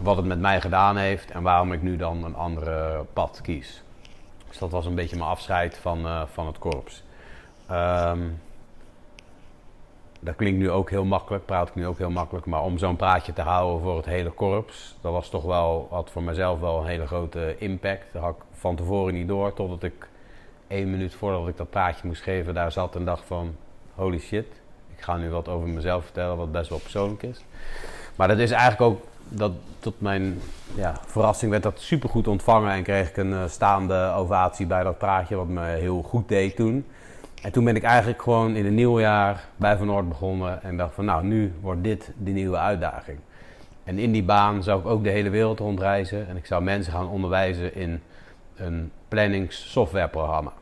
wat 0.00 0.16
het 0.16 0.26
met 0.26 0.38
mij 0.38 0.60
gedaan 0.60 0.96
heeft 0.96 1.30
en 1.30 1.42
waarom 1.42 1.72
ik 1.72 1.82
nu 1.82 1.96
dan 1.96 2.24
een 2.24 2.34
andere 2.34 3.04
pad 3.12 3.40
kies. 3.42 3.82
Dus 4.48 4.58
dat 4.58 4.70
was 4.70 4.86
een 4.86 4.94
beetje 4.94 5.16
mijn 5.16 5.30
afscheid 5.30 5.78
van, 5.78 6.06
eh, 6.06 6.22
van 6.32 6.46
het 6.46 6.58
korps. 6.58 7.02
Ehm, 7.66 8.20
dat 10.20 10.36
klinkt 10.36 10.58
nu 10.58 10.70
ook 10.70 10.90
heel 10.90 11.04
makkelijk, 11.04 11.44
praat 11.44 11.68
ik 11.68 11.74
nu 11.74 11.86
ook 11.86 11.98
heel 11.98 12.10
makkelijk. 12.10 12.46
Maar 12.46 12.62
om 12.62 12.78
zo'n 12.78 12.96
praatje 12.96 13.32
te 13.32 13.42
houden 13.42 13.82
voor 13.82 13.96
het 13.96 14.06
hele 14.06 14.30
korps, 14.30 14.96
dat 15.00 15.12
was 15.12 15.28
toch 15.28 15.44
wel, 15.44 15.88
had 15.90 16.10
voor 16.10 16.22
mezelf 16.22 16.60
wel 16.60 16.80
een 16.80 16.86
hele 16.86 17.06
grote 17.06 17.56
impact. 17.58 18.12
Dat 18.12 18.22
had 18.22 18.34
ik 18.36 18.42
van 18.52 18.76
tevoren 18.76 19.14
niet 19.14 19.28
door, 19.28 19.52
totdat 19.52 19.82
ik 19.82 20.08
één 20.66 20.90
minuut 20.90 21.14
voordat 21.14 21.48
ik 21.48 21.56
dat 21.56 21.70
praatje 21.70 22.06
moest 22.06 22.22
geven, 22.22 22.54
daar 22.54 22.72
zat 22.72 22.96
en 22.96 23.04
dacht 23.04 23.24
van, 23.24 23.56
holy 23.94 24.18
shit, 24.18 24.60
ik 24.96 25.02
ga 25.02 25.16
nu 25.16 25.30
wat 25.30 25.48
over 25.48 25.68
mezelf 25.68 26.04
vertellen, 26.04 26.36
wat 26.36 26.52
best 26.52 26.68
wel 26.68 26.78
persoonlijk 26.78 27.22
is. 27.22 27.44
Maar 28.16 28.28
dat 28.28 28.38
is 28.38 28.50
eigenlijk 28.50 28.80
ook, 28.80 29.04
dat, 29.28 29.52
tot 29.78 30.00
mijn 30.00 30.40
ja, 30.74 31.00
verrassing 31.06 31.50
werd 31.50 31.62
dat 31.62 31.80
supergoed 31.80 32.28
ontvangen 32.28 32.72
en 32.72 32.82
kreeg 32.82 33.08
ik 33.08 33.16
een 33.16 33.32
eh, 33.32 33.48
staande 33.48 34.12
ovatie 34.16 34.66
bij 34.66 34.82
dat 34.82 34.98
praatje, 34.98 35.36
wat 35.36 35.48
me 35.48 35.64
heel 35.64 36.02
goed 36.02 36.28
deed 36.28 36.56
toen. 36.56 36.86
En 37.42 37.52
toen 37.52 37.64
ben 37.64 37.76
ik 37.76 37.82
eigenlijk 37.82 38.22
gewoon 38.22 38.56
in 38.56 38.64
het 38.64 38.74
nieuwe 38.74 39.00
jaar 39.00 39.44
bij 39.56 39.76
Van 39.76 39.86
Noord 39.86 40.08
begonnen 40.08 40.62
en 40.62 40.76
dacht 40.76 40.94
van 40.94 41.04
nou, 41.04 41.24
nu 41.24 41.54
wordt 41.60 41.82
dit 41.82 42.10
de 42.18 42.30
nieuwe 42.30 42.56
uitdaging. 42.56 43.18
En 43.84 43.98
in 43.98 44.12
die 44.12 44.22
baan 44.22 44.62
zou 44.62 44.80
ik 44.80 44.86
ook 44.86 45.04
de 45.04 45.10
hele 45.10 45.30
wereld 45.30 45.58
rondreizen 45.58 46.28
en 46.28 46.36
ik 46.36 46.46
zou 46.46 46.62
mensen 46.62 46.92
gaan 46.92 47.08
onderwijzen 47.08 47.74
in 47.74 48.02
een 48.56 48.90
planningssoftwareprogramma. 49.08 50.52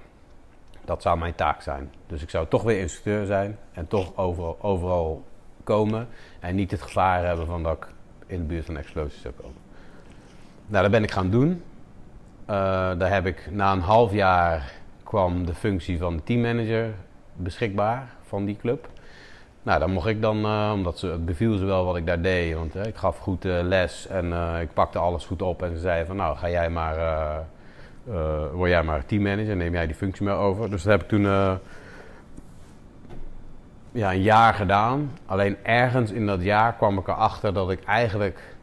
Dat 0.85 1.03
zou 1.03 1.19
mijn 1.19 1.35
taak 1.35 1.63
zijn. 1.63 1.93
Dus 2.07 2.23
ik 2.23 2.31
zou 2.31 2.47
toch 2.49 2.63
weer 2.63 2.81
instructeur 2.81 3.27
zijn 3.27 3.59
en 3.73 3.87
toch 3.87 4.17
overal, 4.17 4.59
overal 4.61 5.25
komen 5.65 6.09
en 6.41 6.55
niet 6.55 6.71
het 6.71 6.83
gevaar 6.83 7.25
hebben 7.25 7.47
van 7.47 7.63
dat 7.63 7.77
ik 7.77 7.87
in 8.27 8.39
de 8.39 8.45
buurt 8.45 8.65
van 8.65 8.77
explosies 8.77 9.21
zou 9.21 9.35
komen. 9.35 9.63
Nou, 10.67 10.83
dat 10.83 10.91
ben 10.91 11.03
ik 11.03 11.11
gaan 11.11 11.31
doen. 11.31 11.63
Eh, 12.47 12.55
daar 12.99 13.13
heb 13.13 13.27
ik 13.27 13.49
na 13.51 13.73
een 13.73 13.81
half 13.81 14.13
jaar 14.13 14.73
kwam 15.03 15.47
de 15.47 15.55
functie 15.55 15.99
van 15.99 16.17
de 16.17 16.23
teammanager 16.23 16.95
beschikbaar 17.33 18.09
van 18.23 18.45
die 18.45 18.57
club. 18.57 18.89
Nou, 19.63 19.81
dan 19.81 19.91
mocht 19.91 20.07
ik 20.07 20.23
dan, 20.23 20.45
eh, 20.45 20.71
omdat 20.75 20.99
ze, 20.99 21.07
het 21.07 21.25
beviel 21.25 21.57
ze 21.57 21.65
wel 21.65 21.85
wat 21.85 21.97
ik 21.97 22.07
daar 22.07 22.23
deed, 22.23 22.55
want 22.55 22.77
eh, 22.77 22.85
ik 22.85 22.97
gaf 22.97 23.19
goed 23.19 23.45
les 23.45 24.07
en 24.07 24.33
ik 24.61 24.73
pakte 24.73 24.99
alles 24.99 25.25
goed 25.25 25.43
op. 25.43 25.63
En 25.63 25.75
ze 25.75 25.81
zeiden 25.81 26.07
van, 26.07 26.17
nou, 26.17 26.37
ga 26.37 26.51
jij 26.51 26.71
maar, 26.71 26.97
eh, 28.09 28.51
word 28.53 28.71
jij 28.71 28.83
maar 28.83 29.07
teammanager, 29.07 29.57
neem 29.57 29.73
jij 29.73 29.87
die 29.87 29.95
functie 29.95 30.25
maar 30.25 30.39
over. 30.39 30.71
Dus 30.71 30.83
dat 30.83 30.93
heb 30.93 31.03
ik 31.03 31.09
toen 31.09 31.27
eh, 31.27 31.55
ja, 33.93 34.13
een 34.13 34.23
jaar 34.23 34.55
gedaan. 34.55 35.13
Alleen 35.27 35.57
ergens 35.63 36.11
in 36.11 36.27
dat 36.27 36.43
jaar 36.43 36.75
kwam 36.75 36.99
ik 36.99 37.09
erachter 37.09 37.55
dat 37.55 37.71
ik 37.71 37.85
eigenlijk... 37.85 38.57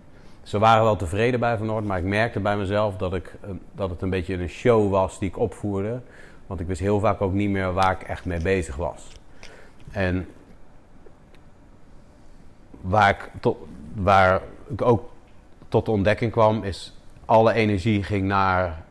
Ze 0.43 0.59
waren 0.59 0.83
wel 0.83 0.95
tevreden 0.95 1.39
bij 1.39 1.57
Van 1.57 1.65
Noord, 1.65 1.85
maar 1.85 1.97
ik 1.97 2.03
merkte 2.03 2.39
bij 2.39 2.57
mezelf 2.57 2.97
dat, 2.97 3.13
ik, 3.13 3.35
eh, 3.41 3.49
dat 3.71 3.89
het 3.89 4.01
een 4.01 4.09
beetje 4.09 4.33
een 4.33 4.49
show 4.49 4.91
was 4.91 5.19
die 5.19 5.29
ik 5.29 5.37
opvoerde. 5.37 6.01
Want 6.47 6.59
ik 6.59 6.67
wist 6.67 6.79
heel 6.79 6.99
vaak 6.99 7.21
ook 7.21 7.33
niet 7.33 7.49
meer 7.49 7.73
waar 7.73 7.91
ik 7.91 8.01
echt 8.01 8.25
mee 8.25 8.41
bezig 8.41 8.75
was. 8.75 9.07
En 9.91 10.27
waar 12.81 13.09
ik, 13.09 13.29
tot, 13.39 13.57
waar 13.93 14.41
ik 14.69 14.81
ook 14.81 15.09
tot 15.67 15.85
de 15.85 15.91
ontdekking 15.91 16.31
kwam, 16.31 16.63
is 16.63 16.97
alle 17.25 17.53
energie 17.53 18.03
ging 18.03 18.27
naar 18.27 18.83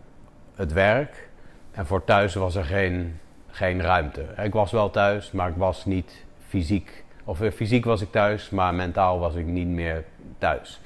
het 0.61 0.73
werk. 0.73 1.29
En 1.71 1.87
voor 1.87 2.05
thuis 2.05 2.35
was 2.35 2.55
er 2.55 2.65
geen, 2.65 3.21
geen 3.51 3.83
ruimte. 3.83 4.25
Ik 4.43 4.53
was 4.53 4.71
wel 4.73 4.91
thuis, 4.91 5.31
maar 5.31 5.49
ik 5.49 5.57
was 5.57 5.85
niet 5.85 6.25
fysiek. 6.47 7.05
Of 7.25 7.41
eh, 7.41 7.51
fysiek 7.51 7.85
was 7.85 8.01
ik 8.01 8.11
thuis, 8.11 8.51
maar 8.51 8.75
mentaal 8.75 9.19
was 9.19 9.35
ik 9.35 9.47
niet 9.47 9.67
meer 9.69 10.05
thuis. 10.39 10.81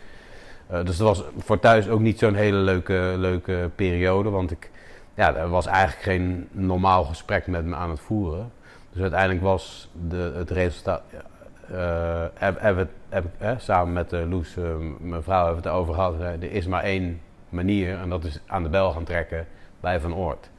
Eh, 0.66 0.84
dus 0.84 0.96
dat 0.96 1.06
was 1.06 1.24
voor 1.36 1.60
thuis 1.60 1.88
ook 1.88 2.01
niet 2.01 2.18
zo'n 2.18 2.34
hele 2.34 2.56
leuke, 2.56 3.14
leuke 3.16 3.70
periode. 3.74 4.30
Want 4.30 4.51
ik, 4.51 4.70
ja, 5.14 5.34
er 5.34 5.48
was 5.48 5.66
eigenlijk 5.66 6.02
geen 6.02 6.48
normaal 6.51 7.05
gesprek 7.05 7.46
met 7.46 7.64
me 7.64 7.74
aan 7.74 7.90
het 7.90 8.01
voeren. 8.01 8.52
Dus 8.92 9.02
uiteindelijk 9.02 9.42
was 9.42 9.90
de, 10.09 10.32
het 10.36 10.51
resultaat. 10.51 11.02
eh 11.70 12.24
heb, 12.34 12.88
heb, 13.38 13.60
samen 13.60 13.92
met 13.92 14.12
eh, 14.12 14.30
Loes, 14.30 14.55
mijn 14.98 15.22
vrouw, 15.22 15.44
hebben 15.44 15.62
we 15.62 15.68
het 15.68 15.78
over 15.78 15.94
gehad. 15.94 16.20
eh, 16.20 16.26
er 16.26 16.52
is 16.52 16.66
maar 16.66 16.82
één 16.82 17.20
manier 17.48 17.98
en 17.98 18.09
dat 18.09 18.24
is 18.24 18.40
aan 18.46 18.62
de 18.62 18.68
bel 18.68 18.90
gaan 18.92 19.05
trekken 19.05 19.46
bij 19.85 20.01
Van 20.01 20.15
Oort. 20.15 20.51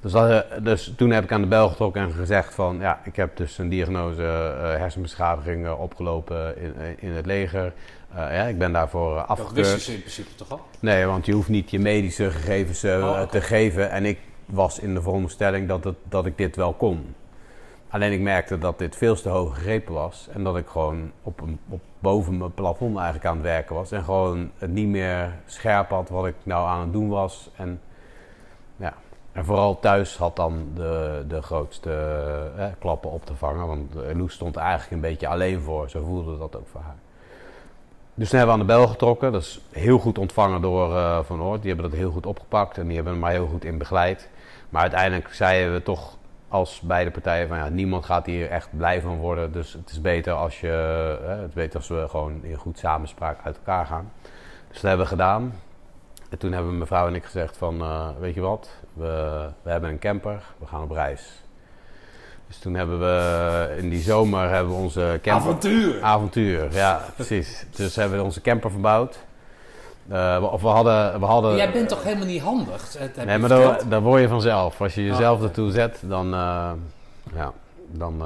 Dus, 0.00 0.12
dat, 0.12 0.30
eh, 0.30 0.58
dus 0.62 0.92
toen 0.96 1.10
heb 1.10 1.24
ik 1.24 1.32
aan 1.32 1.40
de 1.40 1.46
bel 1.46 1.68
getrokken 1.68 2.02
en 2.02 2.12
gezegd 2.12 2.54
van 2.54 2.78
ja, 2.80 3.00
ik 3.04 3.16
heb 3.16 3.36
dus 3.36 3.58
een 3.58 3.68
diagnose 3.68 4.22
eh, 4.22 4.78
hersenbeschadiging 4.78 5.66
eh, 5.66 5.80
opgelopen 5.80 6.58
in, 6.58 6.74
in 6.98 7.10
het 7.10 7.26
leger. 7.26 7.72
Ja, 8.14 8.42
ik 8.42 8.58
ben 8.58 8.72
daarvoor 8.72 9.10
eh, 9.10 9.16
Dat 9.16 9.28
afgekeurd. 9.28 9.56
wisten 9.56 9.80
ze 9.80 9.92
in 9.92 9.98
principe 10.00 10.34
toch 10.34 10.50
al? 10.50 10.60
Nee, 10.80 11.06
want 11.06 11.26
je 11.26 11.32
hoeft 11.32 11.48
niet 11.48 11.70
je 11.70 11.78
medische 11.78 12.30
gegevens 12.30 12.84
Oh, 12.84 13.22
te 13.22 13.40
geven. 13.40 13.90
En 13.90 14.04
ik 14.04 14.18
was 14.46 14.78
in 14.78 14.94
de 14.94 15.02
veronderstelling 15.02 15.68
dat, 15.68 15.84
het, 15.84 15.96
dat 16.08 16.26
ik 16.26 16.38
dit 16.38 16.56
wel 16.56 16.72
kon. 16.72 17.14
Alleen 17.88 18.12
ik 18.12 18.20
merkte 18.20 18.58
dat 18.58 18.78
dit 18.78 18.96
veel 18.96 19.14
te 19.14 19.28
hoog 19.28 19.54
gegrepen 19.54 19.94
was. 19.94 20.28
En 20.32 20.44
dat 20.44 20.56
ik 20.56 20.66
gewoon 20.66 21.12
op, 21.22 21.40
een, 21.40 21.58
op 21.68 21.80
boven 21.98 22.38
mijn 22.38 22.54
plafond 22.54 22.96
eigenlijk 22.96 23.26
aan 23.26 23.36
het 23.36 23.44
werken 23.44 23.74
was. 23.74 23.92
En 23.92 24.04
gewoon 24.04 24.50
het 24.58 24.70
niet 24.70 24.88
meer 24.88 25.32
scherp 25.46 25.90
had 25.90 26.08
wat 26.08 26.26
ik 26.26 26.34
nou 26.42 26.68
aan 26.68 26.80
het 26.80 26.92
doen 26.92 27.08
was. 27.08 27.50
En. 27.56 27.80
En 29.32 29.44
vooral 29.44 29.80
thuis 29.80 30.16
had 30.16 30.36
dan 30.36 30.66
de, 30.74 31.24
de 31.28 31.42
grootste 31.42 31.90
eh, 32.56 32.66
klappen 32.78 33.10
op 33.10 33.26
te 33.26 33.34
vangen. 33.34 33.66
Want 33.66 33.94
Loes 34.14 34.34
stond 34.34 34.56
eigenlijk 34.56 34.90
een 34.90 35.10
beetje 35.10 35.28
alleen 35.28 35.60
voor. 35.60 35.90
Zo 35.90 36.04
voelde 36.04 36.38
dat 36.38 36.56
ook 36.56 36.68
voor 36.68 36.80
haar. 36.80 36.96
Dus 38.14 38.28
toen 38.28 38.38
hebben 38.38 38.56
we 38.56 38.62
aan 38.62 38.66
de 38.68 38.74
bel 38.74 38.86
getrokken. 38.88 39.32
Dat 39.32 39.42
is 39.42 39.60
heel 39.70 39.98
goed 39.98 40.18
ontvangen 40.18 40.60
door 40.60 40.96
eh, 40.96 41.18
Van 41.22 41.42
Oort. 41.42 41.62
Die 41.62 41.72
hebben 41.72 41.90
dat 41.90 41.98
heel 41.98 42.10
goed 42.10 42.26
opgepakt 42.26 42.78
en 42.78 42.86
die 42.86 42.96
hebben 42.96 43.18
me 43.18 43.30
heel 43.30 43.46
goed 43.46 43.64
in 43.64 43.78
begeleid. 43.78 44.28
Maar 44.68 44.82
uiteindelijk 44.82 45.34
zeiden 45.34 45.72
we 45.72 45.82
toch 45.82 46.16
als 46.48 46.80
beide 46.80 47.10
partijen 47.10 47.48
van 47.48 47.56
ja, 47.56 47.68
niemand 47.68 48.04
gaat 48.04 48.26
hier 48.26 48.50
echt 48.50 48.68
blij 48.76 49.00
van 49.00 49.16
worden. 49.16 49.52
Dus 49.52 49.72
het 49.72 49.90
is 49.90 50.00
beter 50.00 50.32
als, 50.32 50.60
je, 50.60 51.18
eh, 51.22 51.36
het 51.36 51.48
is 51.48 51.54
beter 51.54 51.78
als 51.78 51.88
we 51.88 52.06
gewoon 52.08 52.44
in 52.44 52.56
goed 52.56 52.78
samenspraak 52.78 53.38
uit 53.44 53.56
elkaar 53.56 53.86
gaan. 53.86 54.12
Dus 54.68 54.80
dat 54.80 54.88
hebben 54.88 55.06
we 55.06 55.12
gedaan. 55.12 55.52
En 56.32 56.38
toen 56.38 56.52
hebben 56.52 56.74
mijn 56.76 56.86
vrouw 56.86 57.06
en 57.06 57.14
ik 57.14 57.24
gezegd 57.24 57.56
van 57.56 57.80
eh, 57.80 58.08
weet 58.20 58.34
je 58.34 58.40
wat, 58.40 58.68
we, 58.92 59.46
we 59.62 59.70
hebben 59.70 59.90
een 59.90 59.98
camper, 59.98 60.42
we 60.58 60.66
gaan 60.66 60.82
op 60.82 60.90
reis. 60.90 61.22
Dus 62.46 62.58
toen 62.58 62.74
hebben 62.74 62.98
we 63.00 63.74
in 63.78 63.88
die 63.88 64.00
zomer 64.00 64.48
hebben 64.50 64.72
we 64.72 64.78
onze 64.82 65.18
camper... 65.22 65.32
Avontuur! 65.48 66.02
Avontuur, 66.02 66.72
ja, 66.74 67.04
precies. 67.16 67.66
Dus 67.76 67.96
hebben 67.96 68.18
we 68.18 68.24
onze 68.24 68.40
camper 68.40 68.70
verbouwd. 68.70 69.18
Eh, 70.08 70.48
of 70.52 70.62
we 70.62 70.68
hadden... 70.68 71.20
We 71.20 71.26
hadden 71.26 71.56
Jij 71.56 71.72
bent 71.72 71.88
toch 71.88 72.02
helemaal 72.02 72.26
niet 72.26 72.42
handig? 72.42 72.96
Nee, 73.24 73.38
maar 73.38 73.48
daar, 73.48 73.88
daar 73.88 74.00
word 74.00 74.20
je 74.20 74.28
vanzelf. 74.28 74.80
Als 74.80 74.94
je 74.94 75.04
jezelf 75.04 75.38
Ah. 75.38 75.44
ertoe 75.44 75.70
zet, 75.70 75.98
dan... 76.02 76.34
eh, 76.34 76.70
ja, 77.34 77.52
dan... 77.90 78.22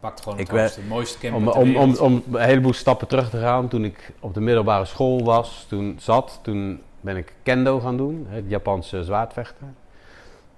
Pakt 0.00 0.22
gewoon 0.22 0.38
Ik 0.38 0.46
het 0.46 0.54
we- 0.54 0.60
hoogste, 0.60 0.80
mooiste 0.88 1.18
camper 1.18 1.52
om, 1.54 1.76
om, 1.76 1.76
om, 1.76 1.96
om 1.96 2.22
een 2.32 2.40
heleboel 2.44 2.72
stappen 2.72 3.06
terug 3.08 3.30
te 3.30 3.38
gaan. 3.38 3.68
Toen 3.68 3.84
ik 3.84 4.12
op 4.20 4.34
de 4.34 4.40
middelbare 4.40 4.84
school 4.84 5.24
was, 5.24 5.66
toen 5.68 5.96
zat, 6.00 6.38
toen 6.42 6.80
ben 7.00 7.16
ik 7.16 7.34
kendo 7.42 7.80
gaan 7.80 7.96
doen. 7.96 8.26
Het 8.28 8.44
Japanse 8.48 9.04
zwaardvechten. 9.04 9.76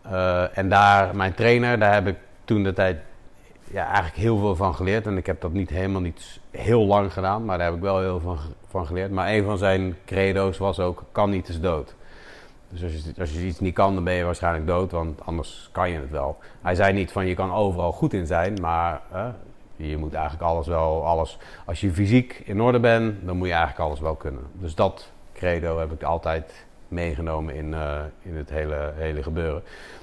Eh, 0.03 0.59
en 0.59 0.69
daar, 0.69 1.17
mijn 1.17 1.35
trainer, 1.35 1.79
daar 1.79 1.95
heb 1.95 2.07
ik 2.07 2.17
toen 2.45 2.63
de 2.63 2.73
tijd 2.73 2.99
ja, 3.71 3.85
eigenlijk 3.85 4.17
heel 4.17 4.39
veel 4.39 4.57
van 4.57 4.75
geleerd. 4.75 5.07
En 5.07 5.17
ik 5.17 5.27
heb 5.27 5.41
dat 5.41 5.53
niet 5.53 5.71
helemaal 5.71 6.01
niet 6.01 6.41
heel 6.51 6.87
lang 6.87 7.13
gedaan, 7.13 7.45
maar 7.45 7.59
daar 7.59 7.67
heb 7.67 7.77
ik 7.77 7.83
wel 7.83 8.01
heel 8.01 8.21
veel 8.21 8.37
van, 8.37 8.55
van 8.69 8.87
geleerd. 8.87 9.11
Maar 9.11 9.33
een 9.33 9.45
van 9.45 9.59
zijn 9.59 9.97
credo's 10.05 10.59
was 10.59 10.81
ook, 10.81 11.03
kan 11.13 11.31
niet 11.31 11.49
is 11.49 11.61
dood. 11.61 11.95
Dus 12.69 12.83
als 12.83 12.93
je, 12.93 13.21
als 13.21 13.33
je 13.33 13.47
iets 13.47 13.61
niet 13.61 13.75
kan, 13.75 13.95
dan 13.95 14.05
ben 14.05 14.15
je 14.15 14.25
waarschijnlijk 14.25 14.67
dood, 14.67 14.91
want 14.91 15.21
anders 15.25 15.69
kan 15.73 15.91
je 15.91 15.99
het 15.99 16.11
wel. 16.11 16.39
Hij 16.63 16.75
zei 16.75 16.93
niet 16.93 17.13
van 17.13 17.27
je 17.27 17.35
kan 17.35 17.53
overal 17.53 17.93
goed 17.93 18.13
in 18.13 18.27
zijn, 18.27 18.59
maar 18.61 19.03
je 19.77 19.97
moet 19.97 20.15
eigenlijk 20.15 20.45
alles 20.45 20.67
wel, 20.67 21.07
alles. 21.07 21.39
Als 21.67 21.81
je 21.81 21.93
fysiek 21.93 22.43
in 22.45 22.61
orde 22.61 22.81
bent, 22.81 23.27
dan 23.27 23.37
moet 23.37 23.47
je 23.47 23.53
eigenlijk 23.53 23.85
alles 23.85 24.01
wel 24.01 24.15
kunnen. 24.15 24.43
Dus 24.53 24.75
dat 24.75 25.11
credo 25.39 25.79
heb 25.79 25.93
ik 25.93 26.03
altijd 26.03 26.67
meegenomen 26.89 27.55
in, 27.55 27.75
eh, 27.75 28.01
in 28.23 28.37
het 28.37 28.51
hele, 28.51 28.93
hele 28.95 29.23
gebeuren. 29.23 29.63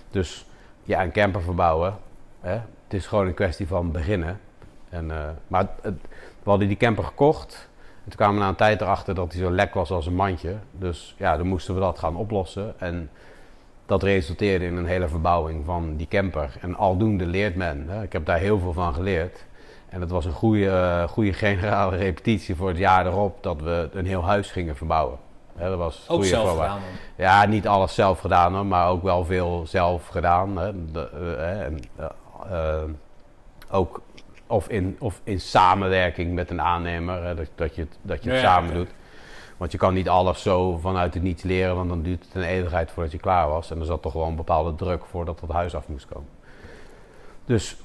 Dus 0.10 0.46
ja, 0.84 1.04
een 1.04 1.12
camper 1.12 1.42
verbouwen, 1.42 1.98
hè, 2.40 2.52
het 2.52 2.94
is 2.94 3.08
gewoon 3.08 3.28
een 3.28 3.34
kwestie 3.34 3.68
van 3.68 3.92
beginnen. 3.92 4.40
En, 4.90 5.12
eh, 5.12 5.30
maar 5.48 5.68
we 6.44 6.50
hadden 6.50 6.68
die 6.68 6.78
camper 6.78 7.04
gekocht. 7.04 7.70
En 8.04 8.10
toen 8.12 8.16
kwamen 8.16 8.36
we 8.36 8.42
na 8.42 8.48
een 8.48 8.56
tijd 8.56 8.82
erachter 8.82 9.16
dat 9.16 9.34
hij 9.34 9.42
zo 9.42 9.52
lek 9.52 9.74
was 9.74 9.92
als 9.92 10.06
een 10.06 10.16
mandje. 10.16 10.56
Dus 10.72 11.16
ja, 11.18 11.38
dan 11.38 11.48
moesten 11.48 11.74
we 11.74 11.80
dat 11.80 12.00
gaan 12.00 12.16
oplossen. 12.16 12.80
En 12.80 13.10
dat 13.86 14.04
resulteerde 14.04 14.66
in 14.66 14.76
een 14.76 14.86
hele 14.86 15.08
verbouwing 15.08 15.66
van 15.66 15.96
die 15.96 16.08
camper. 16.08 16.58
En 16.62 16.76
aldoende 16.76 17.26
leert 17.26 17.56
men. 17.56 17.86
Hè. 17.90 18.04
Ik 18.04 18.14
heb 18.14 18.26
daar 18.26 18.40
heel 18.40 18.60
veel 18.60 18.74
van 18.74 18.94
geleerd. 18.94 19.46
En 19.90 20.02
het 20.02 20.10
was 20.10 20.26
een 20.26 20.32
goede, 20.32 20.70
eh, 20.70 21.04
goede 21.08 21.34
generale 21.34 21.96
repetitie 21.96 22.56
voor 22.56 22.68
het 22.68 22.78
jaar 22.78 23.06
erop 23.06 23.44
dat 23.44 23.62
we 23.62 23.90
een 23.94 24.06
heel 24.06 24.24
huis 24.24 24.52
gingen 24.52 24.76
verbouwen. 24.76 25.18
Dat 25.60 25.78
was 25.78 26.06
Ook 26.08 26.26
zelf 26.26 26.50
gedaan 26.50 26.80
dan. 26.80 26.80
Ja, 27.16 27.46
niet 27.46 27.68
alles 27.68 27.96
zelf 27.96 28.20
gedaan 28.20 28.54
hoor, 28.54 28.66
maar 28.66 28.90
ook 28.90 29.04
wel 29.04 29.26
veel 29.26 29.64
zelf 29.68 30.08
gedaan. 30.08 30.58
Hè. 30.58 30.92
De, 30.92 31.10
eh, 31.14 31.62
en, 31.62 31.80
eh, 31.96 32.08
eh, 32.50 32.90
ook 33.70 34.02
of 34.48 34.68
in, 34.68 34.96
of 35.00 35.22
in 35.24 35.40
samenwerking 35.40 36.34
met 36.34 36.50
een 36.50 36.62
aannemer, 36.62 37.24
hè, 37.24 37.36
dat, 37.36 37.48
dat 37.56 37.76
je 37.76 37.82
het, 37.82 37.98
dat 38.02 38.24
je 38.24 38.30
het 38.30 38.42
Ja, 38.42 38.46
samen 38.46 38.74
doet. 38.74 38.90
Want 39.58 39.72
je 39.72 39.78
kan 39.78 39.94
niet 39.94 40.10
alles 40.10 40.42
zo 40.42 40.78
vanuit 40.78 41.14
het 41.14 41.24
niets 41.24 41.44
leren, 41.44 41.76
want 41.76 41.90
dan 41.90 42.02
duurt 42.02 42.26
het 42.26 42.36
een 42.36 42.50
eeuwigheid 42.50 42.92
voordat 42.92 43.12
je 43.12 43.18
klaar 43.18 43.50
was. 43.50 43.72
En 43.72 43.80
er 43.80 43.86
zat 43.86 44.02
toch 44.02 44.12
gewoon 44.12 44.30
een 44.30 44.36
bepaalde 44.36 44.76
druk 44.76 45.06
voordat 45.06 45.42
het 45.42 45.52
huis 45.52 45.76
af 45.76 45.88
moest 45.88 46.06
komen. 46.06 46.30
Dus 47.46 47.78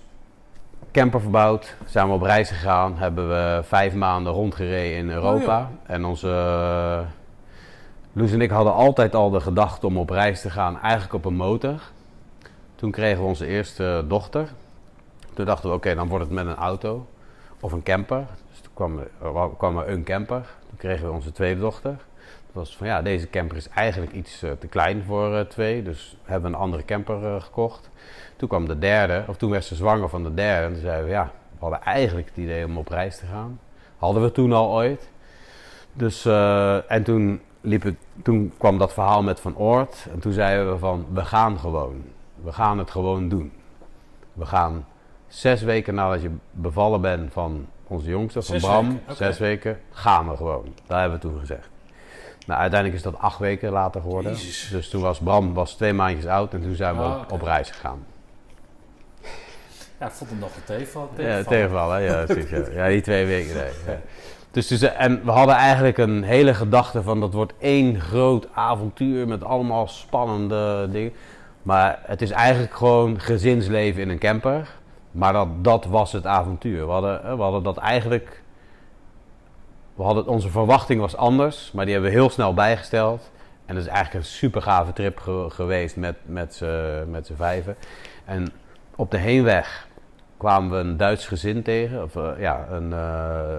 camper 0.93 1.21
verbouwd, 1.21 1.77
zijn 1.87 2.07
we 2.07 2.13
op 2.13 2.23
reis 2.23 2.51
gegaan, 2.51 2.99
hebben 2.99 3.29
we 3.29 3.61
vijf 3.63 3.95
maanden 3.95 4.33
rondgereden 4.33 4.97
in 4.97 5.11
Europa. 5.11 5.71
En 5.87 6.05
onze 6.05 6.29
Loes 8.13 8.33
en 8.33 8.41
ik 8.41 8.51
hadden 8.51 8.73
altijd 8.73 9.15
al 9.15 9.31
de 9.31 9.41
gedachte 9.41 9.87
om 9.87 9.99
op 9.99 10.11
reis 10.11 10.41
te 10.41 10.51
gaan, 10.51 10.81
eigenlijk 10.81 11.15
op 11.15 11.25
een 11.25 11.35
motor. 11.35 11.81
Toen 12.75 12.91
kregen 12.91 13.23
we 13.23 13.29
onze 13.29 13.47
eerste 13.47 14.05
dochter. 14.09 14.49
Toen 15.35 15.45
dachten 15.45 15.71
we, 15.71 15.77
oké, 15.77 15.95
dan 15.95 16.09
wordt 16.09 16.25
het 16.25 16.35
met 16.35 16.47
een 16.47 16.55
auto 16.55 17.07
of 17.61 17.73
een 17.73 17.83
camper. 17.83 18.27
Dus 18.51 18.61
toen 18.61 18.73
kwam 18.75 18.99
er, 18.99 19.11
er 19.23 19.51
kwam 19.57 19.79
een 19.79 20.05
camper. 20.05 20.47
Toen 20.69 20.79
kregen 20.79 21.07
we 21.07 21.13
onze 21.13 21.33
tweede 21.33 21.61
dochter. 21.61 21.91
Dat 21.91 22.53
was 22.53 22.77
van, 22.77 22.87
ja, 22.87 23.03
deze 23.03 23.31
camper 23.31 23.57
is 23.57 23.69
eigenlijk 23.69 24.13
iets 24.13 24.43
eh, 24.43 24.51
te 24.59 24.67
klein 24.67 25.03
voor 25.05 25.35
eh, 25.35 25.41
twee. 25.41 25.83
Dus 25.83 26.17
hebben 26.25 26.51
we 26.51 26.57
een 26.57 26.63
andere 26.63 26.85
camper 26.85 27.25
eh, 27.25 27.43
gekocht. 27.43 27.91
Toen 28.37 28.49
kwam 28.49 28.67
de 28.67 28.79
derde, 28.79 29.25
of 29.27 29.37
toen 29.37 29.51
werd 29.51 29.65
ze 29.65 29.75
zwanger 29.75 30.09
van 30.09 30.23
de 30.23 30.35
derde. 30.35 30.67
En 30.67 30.73
toen 30.73 30.83
zeiden 30.83 31.05
we, 31.05 31.11
ja, 31.11 31.25
we 31.51 31.59
hadden 31.59 31.83
eigenlijk 31.83 32.29
het 32.29 32.37
idee 32.37 32.65
om 32.65 32.79
op 32.79 32.89
reis 32.89 33.19
te 33.19 33.27
gaan. 33.27 33.61
Hadden 33.99 34.23
we 34.23 34.33
toen 34.33 34.53
al 34.53 34.73
ooit. 34.73 35.11
Dus, 35.93 36.25
eh, 36.25 36.91
en 36.91 37.03
toen, 37.03 37.41
toen 38.23 38.53
kwam 38.59 38.79
dat 38.79 38.93
verhaal 38.93 39.23
met 39.23 39.41
Van 39.41 39.57
Oort. 39.57 40.07
En 40.13 40.19
toen 40.21 40.33
zeiden 40.33 40.73
we 40.73 40.79
van, 40.79 41.07
we 41.13 41.25
gaan 41.25 41.59
gewoon. 41.59 42.03
We 42.45 42.53
gaan 42.53 42.79
het 42.79 42.91
gewoon 42.91 43.29
doen. 43.29 43.53
We 44.33 44.47
gaan 44.47 44.87
zes 45.29 45.63
weken 45.63 45.95
nadat 45.95 46.23
je 46.23 46.31
bevallen 46.51 47.01
bent 47.01 47.33
van 47.33 47.67
onze 47.87 48.09
jongste, 48.09 48.43
van 48.43 48.55
Zes 48.61 48.69
Bram. 48.69 48.89
weken. 48.89 49.17
Zes 49.17 49.39
weken, 49.39 49.81
gaan 49.91 50.29
we 50.31 50.37
gewoon. 50.37 50.75
Dat 50.87 50.99
hebben 50.99 51.19
we 51.21 51.27
toen 51.29 51.39
gezegd. 51.41 51.69
Nou, 52.47 52.61
uiteindelijk 52.61 52.99
is 53.05 53.11
dat 53.11 53.19
acht 53.21 53.39
weken 53.39 53.71
later 53.71 54.01
geworden. 54.01 54.33
Jezus. 54.33 54.69
Dus 54.71 54.89
toen 54.89 55.03
was 55.03 55.19
Bram 55.19 55.55
was 55.55 55.75
twee 55.75 55.93
maandjes 55.93 56.27
oud 56.27 56.55
en 56.55 56.63
toen 56.63 56.75
zijn 56.75 56.97
we 56.97 57.03
Ah, 57.03 57.23
op, 57.31 57.43
reis 57.43 57.71
gegaan. 57.71 58.05
Ja, 59.99 60.07
ik 60.07 60.13
vond 60.13 60.31
hem 60.31 60.39
nog 60.39 60.57
een 60.57 60.65
tegenval. 60.65 61.11
Ja, 61.17 61.43
tegenvallen, 61.43 62.03
ja, 62.03 62.25
precies. 62.25 62.51
Ja. 62.51 62.65
ja, 62.85 62.89
die 62.89 63.01
twee 63.01 63.27
weken. 63.27 63.55
Nee, 63.55 63.71
ja. 63.87 64.01
Dus, 64.51 64.67
dus, 64.67 64.83
en 64.83 65.25
we 65.25 65.31
hadden 65.31 65.55
eigenlijk 65.55 65.99
een 65.99 66.23
hele 66.23 66.55
gedachte 66.55 67.03
van 67.03 67.21
dat 67.21 67.33
wordt 67.33 67.53
één 67.59 68.01
groot 68.01 68.49
avontuur 68.55 69.29
met 69.29 69.45
allemaal 69.45 69.89
spannende 69.89 70.89
dingen. 70.91 71.13
Maar 71.63 71.99
het 72.03 72.23
is 72.23 72.31
eigenlijk 72.31 72.75
gewoon 72.75 73.21
gezinsleven 73.21 74.03
in 74.03 74.09
een 74.09 74.19
camper. 74.19 74.69
Maar 75.11 75.33
dat, 75.33 75.49
dat 75.65 75.85
was 75.85 76.13
het 76.13 76.27
avontuur. 76.27 76.87
We 76.87 76.93
hadden, 76.93 77.25
eh, 77.25 77.35
we 77.35 77.43
hadden 77.43 77.63
dat 77.63 77.77
eigenlijk. 77.77 78.43
We 79.95 80.03
hadden, 80.03 80.27
onze 80.27 80.51
verwachting 80.51 81.01
was 81.01 81.17
anders, 81.17 81.73
maar 81.73 81.85
die 81.85 81.95
hebben 81.95 82.13
we 82.13 82.17
heel 82.19 82.31
snel 82.31 82.55
bijgesteld. 82.55 83.31
En 83.67 83.75
dat 83.75 83.85
is 83.85 83.91
eigenlijk 83.91 84.25
een 84.25 84.31
super 84.31 84.63
gave 84.63 84.93
trip 84.93 85.19
ge- 85.19 85.47
geweest 85.49 85.97
met, 85.97 86.17
met 86.27 86.55
z'n 87.27 87.35
vijven. 87.37 87.77
En 88.25 88.53
op 88.97 89.11
de 89.11 89.17
heenweg 89.19 89.87
kwamen 90.37 90.71
we 90.71 90.77
een 90.77 90.97
Duits 90.97 91.27
gezin 91.27 91.63
tegen. 91.63 92.03
Of, 92.03 92.17
eh, 92.17 92.31
ja, 92.39 92.67
een, 92.71 92.93
eh, 92.93 93.59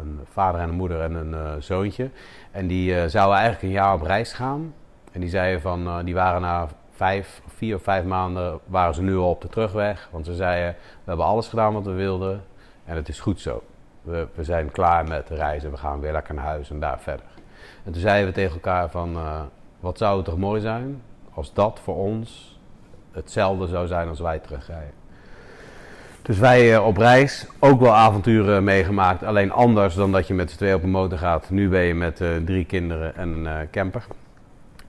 een 0.00 0.20
vader 0.24 0.60
en 0.60 0.68
een 0.68 0.74
moeder 0.74 1.00
en 1.00 1.14
een 1.14 1.34
eh, 1.34 1.52
zoontje. 1.58 2.10
En 2.50 2.66
die 2.66 2.94
eh, 2.94 3.08
zouden 3.08 3.36
eigenlijk 3.36 3.62
een 3.62 3.80
jaar 3.80 3.94
op 3.94 4.02
reis 4.02 4.32
gaan. 4.32 4.74
En 5.12 5.20
die 5.20 5.30
zeiden 5.30 5.60
van, 5.60 5.86
eh, 5.86 5.98
die 6.04 6.14
waren 6.14 6.40
na 6.40 6.68
vijf, 6.90 7.42
vier 7.46 7.74
of 7.74 7.82
vijf 7.82 8.04
maanden, 8.04 8.58
waren 8.66 8.94
ze 8.94 9.02
nu 9.02 9.16
al 9.16 9.30
op 9.30 9.40
de 9.40 9.48
terugweg. 9.48 10.08
Want 10.12 10.26
ze 10.26 10.34
zeiden, 10.34 10.72
we 10.80 11.04
hebben 11.04 11.26
alles 11.26 11.48
gedaan 11.48 11.72
wat 11.72 11.84
we 11.84 11.92
wilden. 11.92 12.44
En 12.84 12.96
het 12.96 13.08
is 13.08 13.20
goed 13.20 13.40
zo. 13.40 13.62
We, 14.02 14.26
we 14.34 14.44
zijn 14.44 14.70
klaar 14.70 15.08
met 15.08 15.28
reizen, 15.28 15.70
we 15.70 15.76
gaan 15.76 16.00
weer 16.00 16.12
lekker 16.12 16.34
naar 16.34 16.44
huis 16.44 16.70
en 16.70 16.80
daar 16.80 17.00
verder. 17.00 17.26
En 17.84 17.92
toen 17.92 18.00
zeiden 18.00 18.28
we 18.28 18.34
tegen 18.34 18.54
elkaar 18.54 18.90
van, 18.90 19.16
wat 19.80 19.98
zou 19.98 20.16
het 20.16 20.24
toch 20.24 20.36
mooi 20.38 20.60
zijn 20.60 21.02
als 21.34 21.52
dat 21.52 21.80
voor 21.80 21.96
ons 21.96 22.58
hetzelfde 23.12 23.66
zou 23.66 23.86
zijn 23.86 24.08
als 24.08 24.20
wij 24.20 24.38
terugrijden. 24.38 24.97
Dus 26.28 26.38
wij 26.38 26.74
eh, 26.74 26.86
op 26.86 26.96
reis, 26.96 27.46
ook 27.58 27.80
wel 27.80 27.94
avonturen 27.94 28.64
meegemaakt. 28.64 29.22
Alleen 29.22 29.52
anders 29.52 29.94
dan 29.94 30.12
dat 30.12 30.26
je 30.26 30.34
met 30.34 30.50
z'n 30.50 30.56
twee 30.56 30.74
op 30.74 30.82
een 30.82 30.90
motor 30.90 31.18
gaat. 31.18 31.50
Nu 31.50 31.68
ben 31.68 31.80
je 31.80 31.94
met 31.94 32.20
eh, 32.20 32.28
drie 32.44 32.64
kinderen 32.64 33.16
en 33.16 33.28
een 33.28 33.46
eh, 33.46 33.66
camper. 33.70 34.06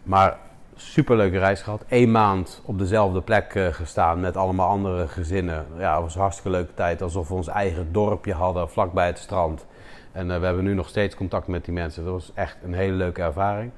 Maar 0.03 0.37
superleuke 0.75 1.37
reis 1.37 1.61
gehad. 1.61 1.83
Eén 1.87 2.11
maand 2.11 2.61
op 2.65 2.79
dezelfde 2.79 3.21
plek 3.21 3.55
eh, 3.55 3.67
gestaan 3.67 4.19
met 4.19 4.37
allemaal 4.37 4.69
andere 4.69 5.07
gezinnen. 5.07 5.65
Ja, 5.77 5.93
het 5.93 6.03
was 6.03 6.15
een 6.15 6.21
hartstikke 6.21 6.51
leuke 6.51 6.73
tijd. 6.73 7.01
Alsof 7.01 7.27
we 7.27 7.33
ons 7.33 7.47
eigen 7.47 7.91
dorpje 7.91 8.33
hadden 8.33 8.69
vlakbij 8.69 9.07
het 9.07 9.19
strand. 9.19 9.65
En 10.11 10.31
eh, 10.31 10.39
we 10.39 10.45
hebben 10.45 10.63
nu 10.63 10.73
nog 10.73 10.89
steeds 10.89 11.15
contact 11.15 11.47
met 11.47 11.65
die 11.65 11.73
mensen. 11.73 12.03
Dat 12.03 12.13
was 12.13 12.31
echt 12.33 12.57
een 12.63 12.73
hele 12.73 12.93
leuke 12.93 13.21
ervaring. 13.21 13.71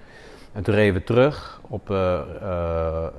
En 0.53 0.63
toen 0.63 0.75
reden 0.75 0.93
we 0.93 1.03
terug 1.03 1.61
op, 1.67 1.89
eh, 1.89 2.13
eh, 2.41 3.03
eh, 3.03 3.11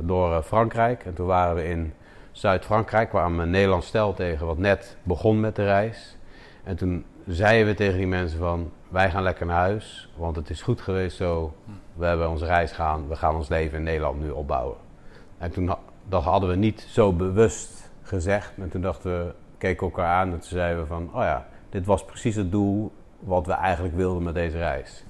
door 0.00 0.32
eh, 0.32 0.42
Frankrijk. 0.42 1.04
En 1.04 1.14
toen 1.14 1.26
waren 1.26 1.54
we 1.54 1.68
in 1.68 1.94
Zuid-Frankrijk. 2.32 3.08
kwamen 3.08 3.36
we 3.36 3.42
een 3.42 3.50
Nederlands 3.50 3.86
stel 3.86 4.14
tegen 4.14 4.46
wat 4.46 4.58
net 4.58 4.96
begon 5.02 5.40
met 5.40 5.56
de 5.56 5.64
reis. 5.64 6.16
En 6.64 6.76
toen 6.76 7.04
zeiden 7.26 7.66
we 7.66 7.74
tegen 7.74 7.96
die 7.96 8.06
mensen 8.06 8.38
van... 8.38 8.70
wij 8.88 9.10
gaan 9.10 9.22
lekker 9.22 9.46
naar 9.46 9.56
huis, 9.56 10.10
want 10.16 10.36
het 10.36 10.50
is 10.50 10.62
goed 10.62 10.80
geweest 10.80 11.16
zo. 11.16 11.54
We 11.94 12.06
hebben 12.06 12.28
onze 12.28 12.44
reis 12.44 12.72
gaan, 12.72 13.08
we 13.08 13.16
gaan 13.16 13.34
ons 13.34 13.48
leven 13.48 13.78
in 13.78 13.84
Nederland 13.84 14.20
nu 14.20 14.30
opbouwen. 14.30 14.76
En 15.38 15.50
toen 15.50 15.74
dat 16.08 16.22
hadden 16.22 16.48
we 16.48 16.56
niet 16.56 16.86
zo 16.88 17.12
bewust 17.12 17.90
gezegd. 18.02 18.52
En 18.58 18.68
toen 18.68 18.80
dachten 18.80 19.10
we, 19.10 19.34
keken 19.58 19.86
elkaar 19.86 20.14
aan 20.14 20.32
en 20.32 20.38
toen 20.38 20.48
zeiden 20.48 20.80
we 20.80 20.86
van... 20.86 21.10
oh 21.14 21.22
ja, 21.22 21.46
dit 21.68 21.86
was 21.86 22.04
precies 22.04 22.36
het 22.36 22.50
doel 22.50 22.92
wat 23.18 23.46
we 23.46 23.52
eigenlijk 23.52 23.96
wilden 23.96 24.22
met 24.22 24.34
deze 24.34 24.58
reis. 24.58 25.04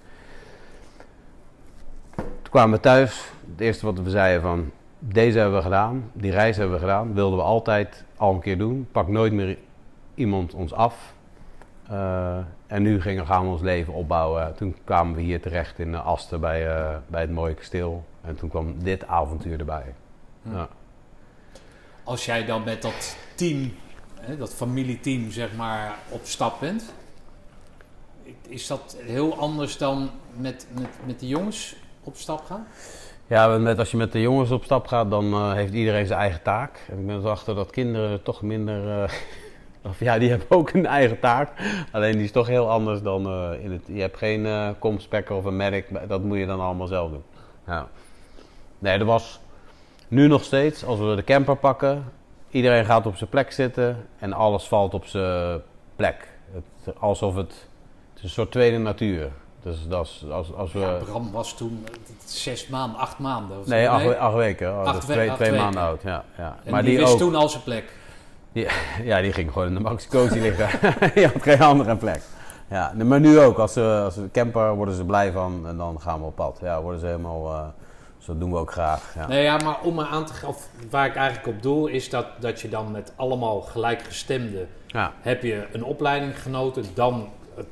Toen 2.15 2.51
kwamen 2.51 2.77
we 2.77 2.81
thuis. 2.81 3.31
Het 3.51 3.61
eerste 3.61 3.87
wat 3.87 4.01
we 4.01 4.11
zeiden 4.11 4.43
van... 4.43 4.71
Deze 5.03 5.39
hebben 5.39 5.57
we 5.57 5.63
gedaan, 5.63 6.11
die 6.13 6.31
reis 6.31 6.57
hebben 6.57 6.75
we 6.75 6.81
gedaan. 6.81 7.15
Wilden 7.15 7.39
we 7.39 7.45
altijd 7.45 8.05
al 8.17 8.35
een 8.35 8.41
keer 8.41 8.59
doen. 8.59 8.89
Pak 8.93 9.09
nooit 9.09 9.33
meer 9.33 9.59
iemand 10.15 10.55
ons 10.55 10.73
af. 10.73 11.15
Eh, 11.89 12.39
en 12.67 12.83
nu 12.83 13.01
gingen, 13.01 13.27
gaan 13.27 13.45
we 13.45 13.51
ons 13.51 13.61
leven 13.61 13.93
opbouwen. 13.93 14.55
Toen 14.55 14.77
kwamen 14.85 15.15
we 15.15 15.21
hier 15.21 15.41
terecht 15.41 15.79
in 15.79 15.95
Asten 15.95 16.41
bij, 16.41 16.77
eh, 16.77 16.97
bij 17.07 17.21
het 17.21 17.31
mooie 17.31 17.55
kasteel. 17.55 18.05
En 18.21 18.37
toen 18.37 18.49
kwam 18.49 18.83
dit 18.83 19.07
avontuur 19.07 19.59
erbij. 19.59 19.95
Hm. 20.43 20.55
Ja. 20.55 20.69
Als 22.05 22.25
jij 22.25 22.45
dan 22.45 22.65
met 22.65 22.83
dat 22.83 23.17
team, 23.35 23.73
hè, 24.21 24.37
dat 24.37 24.55
familieteam, 24.55 25.31
zeg 25.31 25.57
maar, 25.57 25.95
op 26.09 26.21
stap 26.23 26.61
bent, 26.61 26.93
is 28.49 28.67
dat 28.67 28.97
heel 29.05 29.39
anders 29.39 29.79
dan 29.79 30.11
met, 30.37 30.67
met, 30.73 30.89
met 31.07 31.21
de 31.21 31.27
jongens 31.27 31.77
op 32.03 32.17
stap 32.17 32.45
gaan? 32.45 32.67
Ja, 33.31 33.59
met, 33.59 33.79
als 33.79 33.91
je 33.91 33.97
met 33.97 34.13
de 34.13 34.21
jongens 34.21 34.51
op 34.51 34.65
stap 34.65 34.87
gaat, 34.87 35.11
dan 35.11 35.33
eh, 35.33 35.53
heeft 35.53 35.73
iedereen 35.73 36.07
zijn 36.07 36.19
eigen 36.19 36.43
taak. 36.43 36.87
En 36.89 36.99
ik 36.99 37.07
ben 37.07 37.17
erachter 37.17 37.55
dat 37.55 37.71
kinderen 37.71 38.23
toch 38.23 38.43
minder. 38.43 39.03
eh, 39.03 39.11
of 39.91 40.01
ja, 40.01 40.19
die 40.19 40.29
hebben 40.31 40.47
ook 40.51 40.71
een 40.71 40.87
eigen 40.87 41.21
taak. 41.21 41.53
Alleen 41.93 42.13
die 42.13 42.25
is 42.25 42.33
toch 42.33 42.47
heel 42.47 42.71
anders 42.71 43.03
dan 43.03 43.27
eh, 43.27 43.65
in 43.65 43.73
het. 43.73 43.83
Je 43.87 44.01
hebt 44.01 44.17
geen 44.17 44.47
eh 44.47 44.69
komspekker 44.79 45.35
of 45.35 45.45
een 45.45 45.57
merk, 45.57 46.09
dat 46.09 46.23
moet 46.23 46.39
je 46.39 46.47
dan 46.47 46.61
allemaal 46.61 46.87
zelf 46.87 47.11
doen. 47.11 47.23
Ja. 47.67 47.89
Nee, 48.79 48.99
er 48.99 49.05
was 49.05 49.41
nu 50.09 50.27
nog 50.27 50.45
steeds, 50.45 50.85
als 50.85 50.99
we 50.99 51.15
de 51.15 51.25
camper 51.25 51.57
pakken, 51.57 52.05
iedereen 52.49 52.85
gaat 52.85 53.07
op 53.07 53.17
zijn 53.17 53.31
plek 53.31 53.53
zitten 53.53 54.07
en 54.19 54.33
alles 54.33 54.65
valt 54.65 54.95
op 54.95 55.05
zijn 55.05 55.61
plek. 55.97 56.29
Het, 56.53 56.99
alsof 56.99 57.35
het, 57.35 57.69
een 58.23 58.29
soort 58.29 58.51
tweede 58.51 58.79
natuur. 58.79 59.31
Dus 59.63 59.77
dat 59.89 60.05
is, 60.07 60.25
als, 60.31 60.55
als 60.55 60.73
we. 60.73 60.79
Ja, 60.79 60.93
Bram 61.05 61.33
was 61.33 61.55
toen 61.57 61.85
eh, 61.89 61.95
zes 62.25 62.67
maanden, 62.69 62.99
acht 63.01 63.19
maanden. 63.19 63.59
of. 63.59 63.67
Nee, 63.67 63.89
acht, 63.89 64.17
acht 64.17 64.35
weken. 64.35 64.73
Oh, 64.81 64.85
is 64.99 65.07
we- 65.07 65.13
twee, 65.13 65.29
acht 65.29 65.37
twee 65.39 65.51
weken. 65.51 65.65
maanden 65.65 65.83
oud. 65.83 66.03
Ja, 66.03 66.25
ja. 66.37 66.57
En 66.65 66.71
maar 66.73 66.83
die, 66.83 66.91
die, 66.91 67.01
wist 67.01 67.13
ook, 67.13 67.19
toen 67.19 67.35
al 67.35 67.49
zijn 67.49 67.63
plek. 67.63 67.93
ja, 69.05 69.21
die 69.21 69.33
ging 69.33 69.53
gewoon 69.53 69.69
in 69.69 69.75
de 69.75 69.81
maxi 69.81 70.09
liggen. 70.41 70.69
die 71.15 71.27
had 71.27 71.43
geen 71.43 71.61
andere 71.63 71.97
plek. 71.97 72.21
Ja, 72.71 72.93
maar 73.05 73.21
nu 73.21 73.41
ook. 73.41 73.59
Als 73.59 73.73
ze, 73.73 74.01
als 74.05 74.15
ze 74.15 74.29
camper 74.33 74.75
worden 74.75 74.95
ze 74.95 75.05
blij 75.05 75.33
van 75.33 75.63
en 75.67 75.77
dan 75.77 76.01
gaan 76.01 76.21
we 76.21 76.27
op 76.27 76.35
pad. 76.37 76.59
Ja, 76.63 76.83
worden 76.83 77.01
ze 77.01 77.07
helemaal. 77.07 77.53
eh, 77.55 77.65
zo 78.19 78.39
doen 78.39 78.51
we 78.53 78.59
ook 78.59 78.73
graag. 78.73 79.15
Ja. 79.15 79.27
Nee, 79.27 79.43
ja, 79.43 79.57
maar 79.65 79.77
om 79.83 79.95
me 79.95 80.07
aan 80.07 80.25
te 80.27 80.33
ge- 80.33 80.47
of 80.47 80.69
waar 80.91 81.07
ik 81.07 81.15
eigenlijk 81.17 81.47
op 81.57 81.63
doel 81.63 81.87
is 81.87 82.11
dat, 82.11 82.27
dat 82.41 82.61
je 82.61 82.69
dan 82.69 82.91
met 82.91 83.13
allemaal 83.17 83.61
gelijkgestemden 83.61 84.69
Ja. 84.87 85.13
heb 85.21 85.43
je 85.43 85.67
een 85.73 85.85
opleiding 85.85 86.43
genoten, 86.43 86.85
dan 86.95 87.29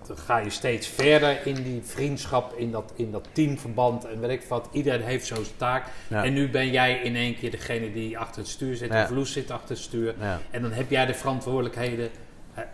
het- 0.08 0.18
ga 0.20 0.38
je 0.38 0.50
steeds 0.50 0.86
verder 0.86 1.46
in 1.46 1.54
die 1.54 1.80
vriendschap, 1.84 2.52
in 2.56 2.70
dat, 2.70 2.92
in 2.96 3.10
dat 3.10 3.28
teamverband 3.32 4.04
en 4.06 4.20
weet 4.20 4.30
ik 4.30 4.42
wat. 4.48 4.68
Iedereen 4.72 5.02
heeft 5.02 5.26
zo 5.26 5.34
zijn 5.34 5.56
taak. 5.56 5.86
Ja. 6.08 6.24
En 6.24 6.32
nu 6.32 6.50
ben 6.50 6.70
jij 6.70 6.94
in 6.94 7.16
één 7.16 7.34
keer 7.36 7.50
degene 7.50 7.92
die 7.92 8.18
achter 8.18 8.40
het 8.40 8.50
stuur 8.50 8.76
zit, 8.76 8.92
Ja. 8.92 9.02
of 9.02 9.10
Loes 9.10 9.32
zit 9.32 9.50
achter 9.50 9.68
het 9.68 9.78
stuur. 9.78 10.14
Ja. 10.20 10.38
En 10.50 10.62
dan 10.62 10.72
heb 10.72 10.90
jij 10.90 11.06
de 11.06 11.14
verantwoordelijkheden, 11.14 12.08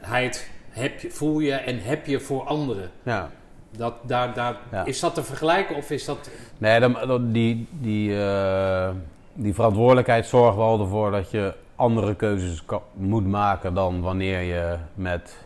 heid, 0.00 0.50
heb 0.70 1.00
je, 1.00 1.10
voel 1.10 1.38
je 1.40 1.52
en 1.52 1.78
heb 1.82 2.06
je 2.06 2.20
voor 2.20 2.42
anderen. 2.44 2.90
Ja. 3.02 3.30
Dat, 3.76 3.94
daar, 4.02 4.34
daar. 4.34 4.56
Is 4.84 5.00
dat 5.00 5.14
te 5.14 5.24
vergelijken 5.24 5.76
of 5.76 5.90
is 5.90 6.04
dat... 6.04 6.30
Nee, 6.58 6.80
dan, 6.80 7.32
die, 7.32 7.66
die, 7.70 8.22
eh, 8.24 8.88
die 9.32 9.54
verantwoordelijkheid 9.54 10.26
zorgt 10.26 10.56
wel 10.56 10.80
ervoor 10.80 11.10
dat 11.10 11.30
je 11.30 11.54
andere 11.76 12.14
keuzes 12.14 12.64
kan- 12.64 12.82
moet 12.92 13.26
maken 13.26 13.74
dan 13.74 14.00
wanneer 14.00 14.40
je 14.40 14.76
met 14.94 15.36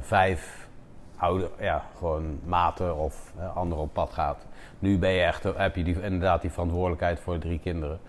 vijf 0.00 0.68
oude, 1.16 1.50
ja, 1.60 1.82
gewoon 1.98 2.40
maten 2.44 2.96
of 2.96 3.32
eh, 3.38 3.56
anderen 3.56 3.84
op 3.84 3.92
pad 3.92 4.12
gaat. 4.12 4.46
Nu 4.78 4.98
ben 4.98 5.10
je 5.10 5.22
echt, 5.22 5.42
heb 5.42 5.76
je 5.76 5.84
die, 5.84 6.02
inderdaad 6.02 6.40
die 6.40 6.50
verantwoordelijkheid 6.50 7.20
voor 7.20 7.38
drie 7.38 7.58
kinderen. 7.58 8.00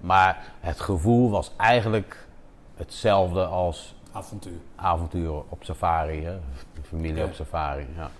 Maar 0.00 0.38
het 0.60 0.80
gevoel 0.80 1.30
was 1.30 1.52
eigenlijk 1.56 2.26
hetzelfde 2.76 3.44
als 3.44 3.94
avontuur? 4.12 4.58
avontuur 4.76 5.32
op 5.48 5.64
safari, 5.64 6.24
hè? 6.24 6.36
familie 6.82 7.24
op 7.24 7.32
safari. 7.34 7.86
Ja. 7.96 8.10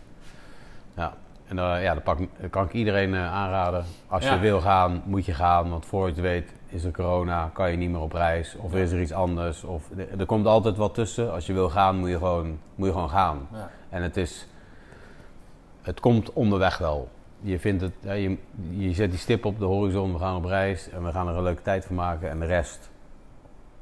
Ja. 0.97 1.13
En 1.47 1.59
eh, 1.59 1.83
ja, 1.83 1.95
dat, 1.95 2.03
pak, 2.03 2.19
dat 2.41 2.51
kan 2.51 2.65
ik 2.65 2.73
iedereen 2.73 3.15
eh, 3.15 3.33
aanraden. 3.33 3.85
Als 4.09 4.25
Ja. 4.25 4.35
je 4.35 4.41
wil 4.41 4.61
gaan, 4.61 5.03
moet 5.05 5.25
je 5.25 5.35
gaan. 5.35 5.71
Want 5.71 5.87
voor 5.87 6.07
je 6.07 6.13
het 6.13 6.21
weet 6.21 6.53
is 6.75 6.85
er 6.85 6.91
corona, 6.91 7.51
kan 7.53 7.71
je 7.71 7.77
niet 7.77 7.91
meer 7.91 8.01
op 8.01 8.13
reis. 8.13 8.57
Of 8.57 8.75
is 8.75 8.93
er 8.93 9.01
iets 9.01 9.13
anders. 9.13 9.65
Of, 9.65 9.91
er, 10.19 10.27
komt 10.27 10.47
altijd 10.47 10.77
wat 10.77 10.95
tussen. 10.95 11.33
Als 11.33 11.47
je 11.47 11.53
wil 11.53 11.71
gaan, 11.71 11.97
moet 11.97 12.09
je 12.09 12.19
gewoon, 12.19 12.59
moet 12.75 12.87
je 12.87 12.93
gewoon 12.93 13.11
gaan. 13.11 13.49
Ja. 13.53 13.71
En 13.89 14.03
het 14.03 14.17
is... 14.17 14.49
Het 15.83 16.01
komt 16.01 16.33
onderweg 16.33 16.79
wel. 16.79 17.09
Je, 17.41 17.59
vindt 17.59 17.83
het, 17.83 17.93
je, 18.01 18.39
je 18.71 18.93
zet 18.93 19.11
die 19.11 19.19
stip 19.19 19.45
op 19.45 19.59
de 19.59 19.65
horizon, 19.65 20.13
we 20.13 20.19
gaan 20.19 20.37
op 20.37 20.45
reis 20.45 20.91
en 20.91 21.05
we 21.05 21.13
gaan 21.13 21.29
er 21.29 21.37
een 21.37 21.43
leuke 21.43 21.63
tijd 21.63 21.85
van 21.85 21.97
maken. 21.97 22.31
En 22.31 22.39
de 22.39 22.47
rest, 22.47 22.91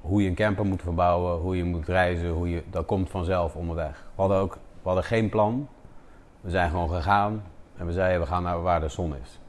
hoe 0.00 0.22
je 0.22 0.28
een 0.28 0.34
camper 0.34 0.64
moet 0.64 0.82
verbouwen, 0.82 1.40
hoe 1.40 1.56
je 1.56 1.64
moet 1.64 1.88
reizen, 1.88 2.30
hoe 2.30 2.50
je, 2.50 2.62
dat 2.70 2.86
komt 2.86 3.10
vanzelf 3.10 3.54
onderweg. 3.54 4.04
We 4.14 4.20
hadden 4.20 4.38
ook 4.38 4.58
we 4.82 4.88
hadden 4.88 5.04
geen 5.04 5.28
plan. 5.28 5.68
We 6.40 6.50
zijn 6.50 6.70
gewoon 6.70 6.90
gegaan 6.90 7.42
en 7.76 7.86
we 7.86 7.92
zeiden 7.92 8.20
we 8.20 8.26
gaan 8.26 8.42
naar 8.42 8.62
waar 8.62 8.80
de 8.80 8.88
zon 8.88 9.14
is. 9.22 9.40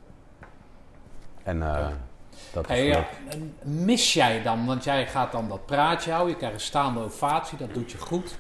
En 1.44 1.62
eh. 1.62 1.88
Dat 2.54 2.70
is 2.70 2.78
Hey, 2.78 3.06
mis 3.62 4.14
jij 4.14 4.42
dan, 4.42 4.66
want 4.66 4.84
jij 4.84 5.08
gaat 5.08 5.32
dan 5.32 5.50
dat 5.50 5.66
praatje 5.66 6.12
houden, 6.12 6.32
je 6.32 6.38
krijgt 6.38 6.56
een 6.56 6.62
staande 6.62 7.00
ovatie, 7.00 7.58
dat 7.58 7.74
doet 7.74 7.92
je 7.92 7.98
goed. 7.98 8.36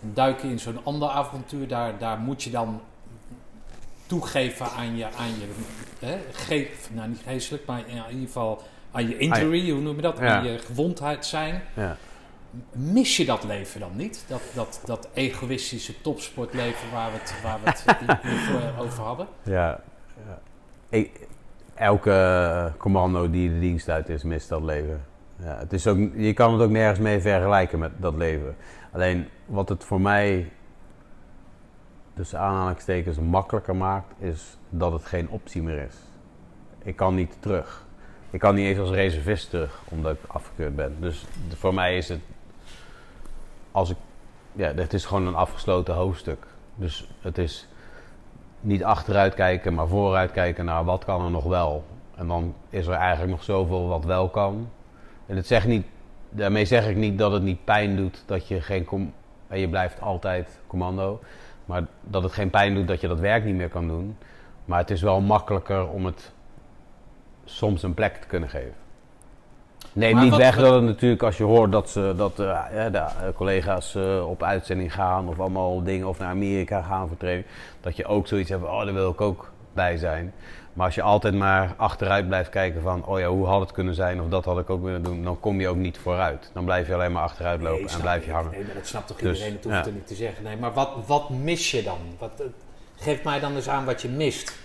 Dan 0.00 0.10
duik 0.14 0.42
je 0.42 0.48
in 0.48 0.58
zo'n 0.58 0.80
ander 0.84 1.08
avontuur, 1.08 1.68
daar, 1.68 1.98
daar 1.98 2.18
moet 2.18 2.42
je 2.42 2.50
dan 2.50 2.80
toegeven 4.06 4.66
aan 4.70 4.96
je, 4.96 5.04
aan 5.04 5.28
je 5.40 5.48
hè, 6.06 6.18
ge, 6.32 6.70
nou 6.90 7.08
niet 7.08 7.20
geestelijk, 7.26 7.66
maar 7.66 7.78
in 7.78 7.86
ieder 8.10 8.26
geval 8.26 8.62
aan 8.92 9.08
je 9.08 9.16
injury, 9.18 9.70
hoe 9.70 9.80
noem 9.80 9.96
je 9.96 10.02
dat, 10.02 10.18
Ja. 10.18 10.36
aan 10.36 10.44
je 10.44 10.58
gewondheid 10.58 11.26
zijn. 11.26 11.62
Ja. 11.74 11.96
Mis 12.72 13.16
je 13.16 13.24
dat 13.24 13.44
leven 13.44 13.80
dan 13.80 13.96
niet? 13.96 14.24
Dat, 14.26 14.40
dat, 14.54 14.80
dat 14.84 15.08
egoïstische 15.14 16.00
topsportleven 16.00 16.90
waar 16.92 17.10
we 17.12 17.18
het, 17.18 17.34
waar 17.42 17.58
we 17.64 17.70
het 17.70 18.78
over 18.86 19.02
hadden? 19.02 19.26
Ja, 19.42 19.80
ja. 20.26 20.38
Ik- 20.88 21.20
elke 21.74 22.10
eh, 22.10 22.72
commando 22.78 23.30
die 23.30 23.48
de 23.48 23.58
dienst 23.58 23.88
uit 23.88 24.08
is, 24.08 24.22
mist 24.22 24.48
dat 24.48 24.62
leven. 24.62 25.04
Ja, 25.36 25.58
het 25.58 25.72
is 25.72 25.86
ook, 25.86 25.98
je 26.16 26.32
kan 26.32 26.52
het 26.52 26.62
ook 26.62 26.70
nergens 26.70 26.98
mee 26.98 27.20
vergelijken 27.20 27.78
met 27.78 27.92
dat 27.96 28.14
leven. 28.14 28.56
Alleen 28.92 29.28
wat 29.46 29.68
het 29.68 29.84
voor 29.84 30.00
mij, 30.00 30.52
tussen 32.14 32.38
aanhalingstekens, 32.38 33.18
makkelijker 33.18 33.76
maakt, 33.76 34.14
is 34.18 34.56
dat 34.68 34.92
het 34.92 35.04
geen 35.04 35.28
optie 35.28 35.62
meer 35.62 35.78
is. 35.78 35.96
Ik 36.82 36.96
kan 36.96 37.14
niet 37.14 37.36
terug. 37.40 37.84
Ik 38.30 38.40
kan 38.40 38.54
niet 38.54 38.66
eens 38.66 38.78
als 38.78 38.90
reservist 38.90 39.50
terug, 39.50 39.82
omdat 39.88 40.12
ik 40.12 40.20
afgekeurd 40.26 40.76
ben. 40.76 40.96
Dus 41.00 41.26
voor 41.54 41.74
mij 41.74 41.96
is 41.96 42.08
het, 42.08 42.20
als 43.72 43.90
ik, 43.90 43.96
ja, 44.52 44.74
het 44.74 44.92
is 44.92 45.04
gewoon 45.04 45.26
een 45.26 45.34
afgesloten 45.34 45.94
hoofdstuk. 45.94 46.46
Dus 46.74 47.08
het 47.20 47.38
is 47.38 47.68
niet 48.64 48.84
achteruit 48.84 49.34
kijken, 49.34 49.74
maar 49.74 49.88
vooruit 49.88 50.32
kijken 50.32 50.64
naar 50.64 50.84
wat 50.84 51.04
kan 51.04 51.24
er 51.24 51.30
nog 51.30 51.44
wel. 51.44 51.84
En 52.16 52.26
dan 52.26 52.54
is 52.70 52.86
er 52.86 52.94
eigenlijk 52.94 53.30
nog 53.30 53.42
zoveel 53.42 53.88
wat 53.88 54.04
wel 54.04 54.28
kan. 54.28 54.68
En 55.26 55.36
het 55.36 55.46
zegt 55.46 55.66
niet, 55.66 55.86
daarmee 56.30 56.64
zeg 56.64 56.88
ik 56.88 56.96
niet 56.96 57.18
dat 57.18 57.32
het 57.32 57.42
niet 57.42 57.64
pijn 57.64 57.96
doet 57.96 58.22
dat 58.26 58.48
je 58.48 58.60
geen 58.60 58.84
com 58.84 59.12
en 59.48 59.58
je 59.58 59.68
blijft 59.68 60.00
altijd 60.00 60.60
commando. 60.66 61.20
Maar 61.64 61.86
dat 62.00 62.22
het 62.22 62.32
geen 62.32 62.50
pijn 62.50 62.74
doet 62.74 62.88
dat 62.88 63.00
je 63.00 63.08
dat 63.08 63.20
werk 63.20 63.44
niet 63.44 63.54
meer 63.54 63.68
kan 63.68 63.88
doen. 63.88 64.16
Maar 64.64 64.78
het 64.78 64.90
is 64.90 65.02
wel 65.02 65.20
makkelijker 65.20 65.88
om 65.88 66.04
het 66.04 66.32
soms 67.44 67.82
een 67.82 67.94
plek 67.94 68.16
te 68.16 68.26
kunnen 68.26 68.48
geven. 68.48 68.83
Neem 69.94 70.12
Maar 70.14 70.22
niet 70.22 70.30
wat- 70.30 70.40
weg 70.40 70.56
dat 70.56 70.74
het 70.74 70.82
natuurlijk 70.82 71.22
als 71.22 71.36
je 71.36 71.44
hoort 71.44 71.72
dat, 71.72 71.90
ze, 71.90 72.14
dat 72.16 72.38
eh, 72.38 72.60
ja, 72.74 72.90
de 72.90 72.98
eh, 72.98 73.12
collega's 73.34 73.94
eh, 73.94 74.28
op 74.28 74.42
uitzending 74.42 74.94
gaan 74.94 75.28
of 75.28 75.40
allemaal 75.40 75.82
dingen 75.82 76.08
of 76.08 76.18
naar 76.18 76.28
Amerika 76.28 76.82
gaan 76.82 77.08
voor 77.08 77.16
training, 77.16 77.46
dat 77.80 77.96
je 77.96 78.06
ook 78.06 78.26
zoiets 78.26 78.50
hebt 78.50 78.62
van, 78.62 78.70
oh 78.70 78.84
daar 78.84 78.94
wil 78.94 79.10
ik 79.10 79.20
ook 79.20 79.50
bij 79.72 79.96
zijn. 79.96 80.32
Maar 80.72 80.86
als 80.86 80.94
je 80.94 81.02
altijd 81.02 81.34
maar 81.34 81.74
achteruit 81.76 82.26
blijft 82.26 82.50
kijken 82.50 82.82
van, 82.82 83.06
oh 83.06 83.18
ja, 83.18 83.26
hoe 83.26 83.46
had 83.46 83.60
het 83.60 83.72
kunnen 83.72 83.94
zijn 83.94 84.20
of 84.20 84.28
dat 84.28 84.44
had 84.44 84.58
ik 84.58 84.70
ook 84.70 84.82
willen 84.82 85.02
doen, 85.02 85.24
dan 85.24 85.40
kom 85.40 85.60
je 85.60 85.68
ook 85.68 85.76
niet 85.76 85.98
vooruit. 85.98 86.50
Dan 86.52 86.64
blijf 86.64 86.86
je 86.86 86.94
alleen 86.94 87.12
maar 87.12 87.22
achteruit 87.22 87.62
lopen 87.62 87.84
Nee, 87.84 87.94
en 87.94 88.00
blijf 88.00 88.24
je 88.24 88.32
hangen. 88.32 88.50
Nee, 88.50 88.64
maar 88.64 88.74
dat 88.74 88.86
snapt 88.86 89.06
toch 89.06 89.16
Dus, 89.16 89.32
iedereen, 89.38 89.54
dat 89.54 89.64
hoeft 89.64 89.76
ja. 89.76 89.84
er 89.84 89.92
niet 89.92 90.06
te 90.06 90.14
zeggen. 90.14 90.44
Nee, 90.44 90.56
maar 90.56 90.72
wat, 90.72 90.90
wat 91.06 91.30
mis 91.30 91.70
je 91.70 91.82
dan? 91.82 91.98
Wat, 92.18 92.42
geef 92.96 93.24
mij 93.24 93.40
dan 93.40 93.54
eens 93.54 93.68
aan 93.68 93.84
wat 93.84 94.02
je 94.02 94.08
mist. 94.08 94.58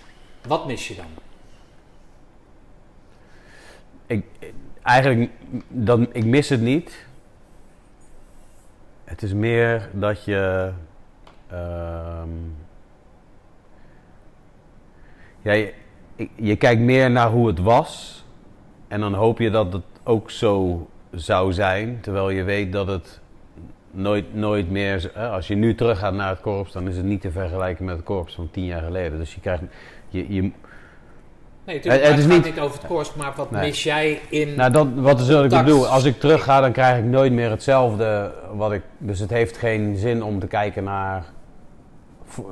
Wat 0.46 0.66
mis 0.66 0.88
je 0.88 0.94
dan? 0.94 1.06
Ik, 4.06 4.24
eigenlijk, 4.82 5.30
dan, 5.68 6.08
ik 6.12 6.24
mis 6.24 6.48
het 6.48 6.60
niet. 6.60 7.06
Het 9.04 9.22
is 9.22 9.32
meer 9.32 9.88
dat 9.92 10.24
je. 10.24 10.72
ja, 15.42 15.52
je, 15.52 15.74
je 16.34 16.56
kijkt 16.56 16.80
meer 16.80 17.10
naar 17.10 17.30
hoe 17.30 17.46
het 17.46 17.58
was. 17.58 18.24
En 18.88 19.00
dan 19.00 19.14
hoop 19.14 19.38
je 19.38 19.50
dat 19.50 19.72
het 19.72 19.82
ook 20.02 20.30
zo 20.30 20.86
zou 21.10 21.52
zijn. 21.52 21.98
Terwijl 22.00 22.30
je 22.30 22.42
weet 22.42 22.72
dat 22.72 22.86
het 22.86 23.20
nooit, 23.90 24.34
nooit 24.34 24.70
meer. 24.70 25.12
Als 25.14 25.48
je 25.48 25.54
nu 25.54 25.74
teruggaat 25.74 26.14
naar 26.14 26.28
het 26.28 26.40
korps, 26.40 26.72
dan 26.72 26.88
is 26.88 26.96
het 26.96 27.06
niet 27.06 27.20
te 27.20 27.30
vergelijken 27.30 27.84
met 27.84 27.96
het 27.96 28.04
korps 28.04 28.34
van 28.34 28.50
tien 28.50 28.64
jaar 28.64 28.82
geleden. 28.82 29.18
Dus 29.18 29.34
je 29.34 29.40
krijgt. 29.40 29.62
Je, 30.08 30.34
je, 30.34 30.50
Nee, 31.70 31.78
natuurlijk, 31.78 32.10
het 32.10 32.18
is 32.18 32.26
niet- 32.26 32.44
niet 32.44 32.60
over 32.60 32.78
het 32.78 32.86
koers, 32.86 33.14
maar 33.14 33.32
wat 33.36 33.50
Nee. 33.50 33.66
mis 33.66 33.82
jij 33.82 34.20
in... 34.28 34.54
Nou, 34.54 34.72
dat, 34.72 34.86
wat 34.94 35.20
is 35.20 35.28
wat 35.28 35.44
ik 35.44 35.50
bedoel. 35.50 35.86
Als 35.86 36.04
ik 36.04 36.20
terug 36.20 36.44
ga, 36.44 36.60
dan 36.60 36.72
krijg 36.72 36.98
ik 36.98 37.04
nooit 37.04 37.32
meer 37.32 37.50
hetzelfde. 37.50 38.32
Wat 38.54 38.72
ik, 38.72 38.82
dus 38.98 39.18
het 39.18 39.30
heeft 39.30 39.56
geen 39.56 39.96
zin 39.96 40.22
om 40.22 40.38
te 40.40 40.46
kijken 40.46 40.84
naar. 40.84 41.24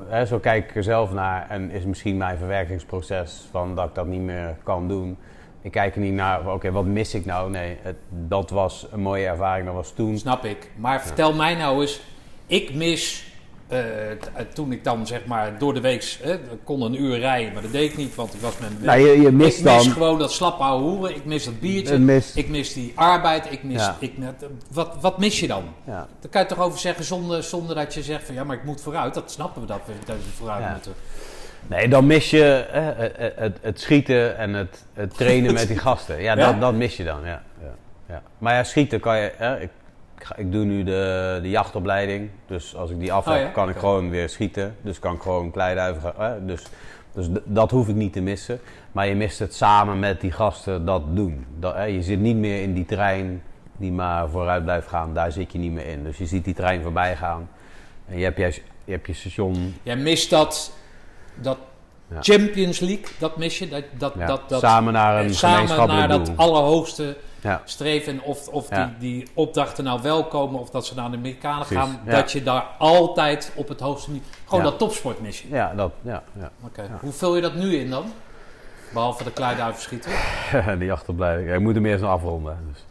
Hè, 0.09 0.27
zo 0.27 0.39
kijk 0.39 0.70
ik 0.70 0.77
er 0.77 0.82
zelf 0.82 1.12
naar. 1.12 1.47
En 1.49 1.70
is 1.70 1.85
misschien 1.85 2.16
mijn 2.16 2.39
verwerkingsproces 2.39 3.49
van 3.51 3.74
dat 3.74 3.89
ik 3.89 3.95
dat 3.95 4.07
niet 4.07 4.20
meer 4.20 4.57
kan 4.62 4.89
doen. 4.89 5.16
Ik 5.62 5.70
kijk 5.70 5.95
er 5.95 6.01
niet 6.01 6.12
naar, 6.15 6.53
oké, 6.53 6.70
wat 6.70 6.85
mis 6.85 7.15
ik 7.15 7.24
nou? 7.24 7.51
Nee, 7.51 7.77
het, 7.82 7.97
dat 8.11 8.51
was 8.51 8.86
een 8.93 9.01
mooie 9.01 9.27
ervaring. 9.27 9.66
Dat 9.66 9.74
was 9.74 9.93
toen. 9.93 10.19
Snap 10.19 10.45
ik. 10.45 10.70
Maar 10.77 11.03
vertel 11.03 11.32
mij 11.35 11.55
nou 11.55 11.81
eens, 11.81 12.01
ik 12.47 12.74
mis... 12.74 13.27
eh, 13.69 14.11
eh, 14.11 14.16
toen 14.53 14.73
ik 14.73 14.85
dan 14.85 15.07
zeg 15.07 15.24
maar 15.27 15.59
door 15.59 15.74
de 15.74 15.81
week 15.81 16.19
eh, 16.23 16.35
kon 16.65 16.82
een 16.82 17.03
uur 17.03 17.19
rijden, 17.19 17.53
maar 17.53 17.62
dat 17.62 17.73
deed 17.73 17.90
ik 17.90 17.97
niet, 17.97 18.15
want 18.15 18.35
ik 18.35 18.40
was 18.40 18.59
met 18.59 18.70
mijn 18.70 18.85
Nou, 18.85 18.99
je, 19.11 19.20
je 19.23 19.32
mist 19.32 19.59
ik 19.59 19.65
mis 19.65 19.85
dan. 19.85 19.93
gewoon 19.93 20.19
dat 20.19 20.32
slap 20.32 20.61
ouwe 20.61 20.82
hoeren. 20.82 21.16
Ik 21.16 21.24
mis 21.24 21.45
dat 21.45 21.61
biertje. 21.61 21.99
Mist- 21.99 22.36
Ik 22.36 22.49
mis 22.49 22.73
die 22.73 22.93
arbeid. 22.95 23.53
Ik 23.53 23.62
mis, 23.62 23.81
Ja. 23.82 23.97
ik, 23.99 24.19
net- 24.19 24.45
wat, 24.73 24.97
wat 25.01 25.19
mis 25.19 25.40
je 25.40 25.47
dan? 25.47 25.65
Ja. 25.86 26.07
Daar 26.20 26.31
kan 26.31 26.43
je 26.43 26.49
toch 26.49 26.59
over 26.61 26.78
zeggen 26.78 27.05
zonder, 27.05 27.43
zonder 27.43 27.74
dat 27.74 27.95
je 27.95 28.03
zegt 28.03 28.24
van 28.27 28.35
ja, 28.35 28.45
maar 28.45 28.57
ik 28.57 28.65
moet 28.65 28.81
vooruit. 28.81 29.15
Dat 29.15 29.31
snappen 29.31 29.61
we 29.62 29.66
dat 29.69 29.81
we, 29.86 29.93
dat 30.07 30.16
we 30.16 30.31
vooruit 30.36 30.62
Ja. 30.62 30.73
moeten. 30.73 30.93
Nee, 31.66 31.89
dan 31.89 32.07
mis 32.07 32.31
je 32.31 32.66
hè, 32.70 32.81
het, 32.81 33.12
het, 33.36 33.59
het 33.62 33.81
schieten 33.81 34.36
en 34.36 34.53
het, 34.55 34.85
het 34.95 35.16
trainen 35.16 35.53
met 35.55 35.69
die 35.69 35.78
gasten. 35.89 36.23
Ja? 36.23 36.35
Dat, 36.35 36.61
dat 36.61 36.74
mis 36.74 36.97
je 36.97 37.05
dan. 37.05 37.20
Ja, 37.24 37.43
ja, 37.62 37.74
ja. 38.09 38.23
Maar 38.39 38.55
ja, 38.55 38.65
schieten 38.65 39.01
kan 39.01 39.19
je. 39.19 39.32
Ik, 39.61 39.70
ik 40.19 40.24
ga- 40.24 40.36
ik 40.36 40.53
doe 40.53 40.65
nu 40.65 40.85
de, 40.85 41.39
de 41.43 41.51
jachtopleiding. 41.51 42.31
Dus 42.47 42.77
als 42.77 42.90
ik 42.90 43.01
die 43.01 43.12
af 43.12 43.27
Oh 43.27 43.32
heb, 43.32 43.43
ja? 43.43 43.49
kan 43.49 43.69
ik 43.69 43.77
gewoon 43.77 44.11
weer 44.11 44.28
schieten. 44.28 44.77
Dus 44.82 44.99
kan 44.99 45.15
ik 45.15 45.20
gewoon 45.20 45.51
kleiduiven. 45.51 46.12
Hè, 46.16 46.45
dus 46.45 46.62
dus 47.12 47.28
dat 47.45 47.70
hoef 47.70 47.89
ik 47.89 47.95
niet 47.95 48.12
te 48.12 48.20
missen. 48.20 48.61
Maar 48.93 49.07
je 49.07 49.15
mist 49.15 49.39
het 49.39 49.55
samen 49.55 49.99
met 49.99 50.20
die 50.20 50.32
gasten 50.32 50.85
dat 50.85 51.03
doen. 51.16 51.47
Dat, 51.59 51.74
je 51.86 52.03
zit 52.03 52.20
niet 52.20 52.36
meer 52.36 52.62
in 52.62 52.74
die 52.74 52.85
trein 52.85 53.43
die 53.77 53.93
maar 53.93 54.28
vooruit 54.28 54.65
blijft 54.65 54.89
gaan. 54.89 55.15
Daar 55.15 55.32
zit 55.32 55.53
je 55.53 55.59
niet 55.59 55.73
meer 55.73 55.86
in. 55.86 56.05
Dus 56.05 56.19
je 56.19 56.27
ziet 56.27 56.45
die 56.45 56.55
trein 56.55 56.82
voorbij 56.82 57.16
gaan. 57.16 57.49
En 58.07 58.19
je 58.19 58.24
hebt 58.24 58.39
je, 58.39 58.62
je, 58.85 58.93
hebt 58.93 59.07
je 59.07 59.12
station 59.12 59.74
Jij 59.82 59.97
mist 59.97 60.31
dat, 60.31 60.73
dat 61.35 61.59
Ja. 62.11 62.16
Champions 62.20 62.81
League, 62.81 63.07
dat 63.19 63.36
mis 63.36 63.59
je. 63.59 63.69
Dat, 63.69 63.85
dat, 63.99 64.15
ja, 64.19 64.27
dat, 64.27 64.49
dat, 64.49 64.61
samen 64.61 64.93
naar 64.93 65.24
een 65.24 65.35
samen 65.35 65.57
gemeenschappelijk 65.57 66.09
naar 66.09 66.16
doel. 66.19 66.27
dat 66.27 66.36
allerhoogste 66.36 67.16
Ja. 67.40 67.62
streven. 67.65 68.12
En 68.12 68.23
of, 68.23 68.48
of 68.48 68.70
Ja. 68.70 68.85
die, 68.98 69.20
die 69.20 69.28
opdrachten 69.35 69.85
nou 69.85 70.02
wel 70.02 70.24
komen 70.24 70.60
of 70.60 70.70
dat 70.70 70.86
ze 70.86 70.94
naar 70.94 71.10
de 71.10 71.16
Amerikanen 71.16 71.66
Precies, 71.66 71.77
gaan. 71.77 72.01
ja. 72.05 72.10
Dat 72.15 72.32
je 72.32 72.43
daar 72.43 72.66
altijd 72.78 73.52
op 73.55 73.69
het 73.69 73.81
hoogste 73.81 74.10
niveau... 74.10 74.31
Gewoon 74.47 74.65
dat 74.65 74.78
topsport 74.78 75.20
mis 75.20 75.43
je. 75.43 75.48
Ja, 75.48 75.74
dat, 75.74 75.93
ja, 76.02 76.23
ja. 76.39 76.51
Oké. 76.65 76.89
Hoe 77.01 77.12
vul 77.12 77.35
je 77.36 77.43
dat 77.43 77.55
nu 77.55 77.77
in 77.77 77.90
dan? 77.90 78.05
Behalve 78.93 79.24
de 79.24 79.32
kleiduiven 79.32 79.82
schieten. 79.82 80.10
die 80.78 80.93
achterblijving. 80.93 81.48
Ja, 81.48 81.55
ik 81.55 81.60
moet 81.60 81.74
hem 81.74 81.86
eerst 81.86 82.02
nog 82.02 82.10
afronden. 82.10 82.59
Dus. 82.73 82.85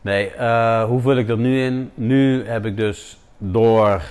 Nee, 0.00 0.30
eh, 0.30 0.84
hoe 0.84 1.00
vul 1.00 1.16
ik 1.16 1.26
dat 1.26 1.38
nu 1.38 1.64
in? 1.64 1.90
Nu 1.94 2.46
heb 2.46 2.64
ik 2.66 2.76
dus 2.76 3.18
door 3.38 4.02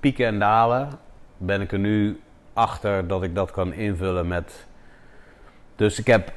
pieken 0.00 0.26
en 0.26 0.38
dalen, 0.38 0.88
ben 1.36 1.60
ik 1.60 1.72
er 1.72 1.78
nu 1.78 2.20
achter 2.52 3.06
dat 3.08 3.22
ik 3.22 3.34
dat 3.34 3.50
kan 3.50 3.72
invullen 3.72 4.26
met. 4.28 4.66
Dus 5.76 5.98
ik 5.98 6.06
heb. 6.06 6.32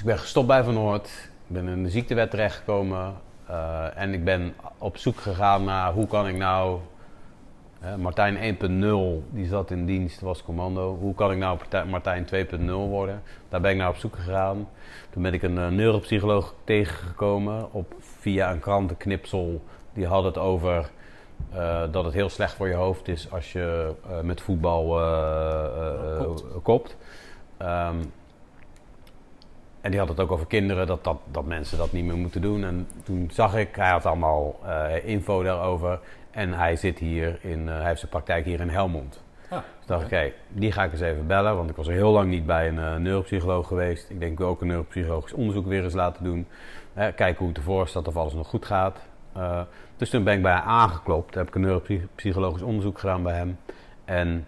Dus 0.00 0.08
ik 0.08 0.14
ben 0.14 0.24
gestopt 0.24 0.46
bij 0.46 0.64
Van 0.64 0.74
Noord. 0.74 1.06
Ik 1.46 1.54
ben 1.54 1.68
in 1.68 1.82
de 1.82 1.90
ziektewet 1.90 2.30
terechtgekomen. 2.30 3.14
eh, 3.46 3.96
en 3.96 4.12
ik 4.12 4.24
ben 4.24 4.54
op 4.78 4.96
zoek 4.96 5.20
gegaan 5.20 5.64
naar 5.64 5.92
hoe 5.92 6.06
kan 6.06 6.28
ik 6.28 6.36
nou. 6.36 6.78
Martijn 7.98 8.36
1.0, 8.36 9.24
die 9.30 9.46
zat 9.46 9.70
in 9.70 9.86
dienst, 9.86 10.20
was 10.20 10.42
commando. 10.42 10.96
Hoe 10.96 11.14
kan 11.14 11.32
ik 11.32 11.38
nou 11.38 11.58
Martijn 11.88 12.26
2.0 12.26 12.70
worden? 12.70 13.22
Daar 13.48 13.60
ben 13.60 13.70
ik 13.70 13.76
naar 13.76 13.88
op 13.88 13.96
zoek 13.96 14.16
gegaan. 14.16 14.68
Toen 15.10 15.22
ben 15.22 15.32
ik 15.32 15.42
een 15.42 15.58
eh, 15.58 15.68
neuropsycholoog 15.68 16.54
tegengekomen 16.64 17.72
op, 17.72 17.94
via 17.98 18.52
een 18.52 18.60
krantenknipsel. 18.60 19.62
Die 19.92 20.06
had 20.06 20.24
het 20.24 20.38
over 20.38 20.90
eh, 21.52 21.82
dat 21.90 22.04
het 22.04 22.14
heel 22.14 22.28
slecht 22.28 22.54
voor 22.54 22.68
je 22.68 22.74
hoofd 22.74 23.08
is 23.08 23.30
als 23.32 23.52
je 23.52 23.92
met 24.22 24.40
voetbal 24.40 24.84
Kopt. 26.18 26.44
kopt. 26.62 26.96
En 29.80 29.90
die 29.90 30.00
had 30.00 30.08
het 30.08 30.20
ook 30.20 30.32
over 30.32 30.46
kinderen, 30.46 30.86
dat, 30.86 31.04
dat, 31.04 31.18
dat 31.30 31.44
mensen 31.44 31.78
dat 31.78 31.92
niet 31.92 32.04
meer 32.04 32.16
moeten 32.16 32.40
doen. 32.40 32.64
En 32.64 32.88
toen 33.04 33.30
zag 33.32 33.56
ik, 33.56 33.76
hij 33.76 33.90
had 33.90 34.06
allemaal 34.06 34.60
eh, 34.64 35.04
info 35.04 35.42
daarover. 35.42 36.00
En 36.30 36.52
hij 36.52 36.76
zit 36.76 36.98
hier 36.98 37.38
in, 37.40 37.68
eh, 37.68 37.74
hij 37.74 37.86
heeft 37.86 37.98
zijn 37.98 38.10
praktijk 38.10 38.44
hier 38.44 38.60
in 38.60 38.68
Helmond. 38.68 39.22
Ja, 39.50 39.64
Dus 39.78 39.86
dacht 39.86 40.04
ik, 40.04 40.10
hé, 40.10 40.32
die 40.48 40.72
ga 40.72 40.84
ik 40.84 40.92
eens 40.92 41.00
even 41.00 41.26
bellen. 41.26 41.56
Want 41.56 41.70
ik 41.70 41.76
was 41.76 41.86
al 41.86 41.92
heel 41.92 42.10
lang 42.10 42.30
niet 42.30 42.46
bij 42.46 42.68
een 42.68 42.78
eh, 42.78 42.96
neuropsycholoog 42.96 43.66
geweest. 43.66 44.10
Ik 44.10 44.20
denk, 44.20 44.32
ik 44.32 44.38
wil 44.38 44.48
ook 44.48 44.60
een 44.60 44.66
neuropsychologisch 44.66 45.32
onderzoek 45.32 45.66
weer 45.66 45.84
eens 45.84 45.94
laten 45.94 46.24
doen. 46.24 46.46
Kijken 46.94 47.36
hoe 47.36 47.48
het 47.48 47.56
ervoor 47.56 47.88
staat, 47.88 48.08
of 48.08 48.16
alles 48.16 48.32
nog 48.32 48.48
goed 48.48 48.66
gaat. 48.66 48.98
Dus 49.96 50.10
toen 50.10 50.24
ben 50.24 50.34
ik 50.34 50.42
bij 50.42 50.52
hem 50.52 50.62
aangeklopt. 50.62 51.34
Heb 51.34 51.48
ik 51.48 51.54
een 51.54 51.60
neuropsychologisch 51.60 52.62
onderzoek 52.62 52.98
gedaan 52.98 53.22
bij 53.22 53.34
hem. 53.34 53.58
En 54.04 54.46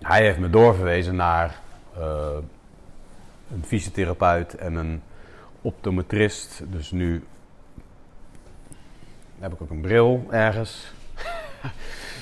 hij 0.00 0.22
heeft 0.22 0.38
me 0.38 0.50
doorverwezen 0.50 1.16
naar 1.16 1.60
een 3.54 3.64
fysiotherapeut 3.64 4.54
en 4.54 4.74
een 4.74 5.02
optometrist. 5.60 6.62
Dus 6.70 6.90
nu 6.90 7.24
heb 9.38 9.52
ik 9.52 9.62
ook 9.62 9.70
een 9.70 9.80
bril 9.80 10.26
ergens. 10.30 10.92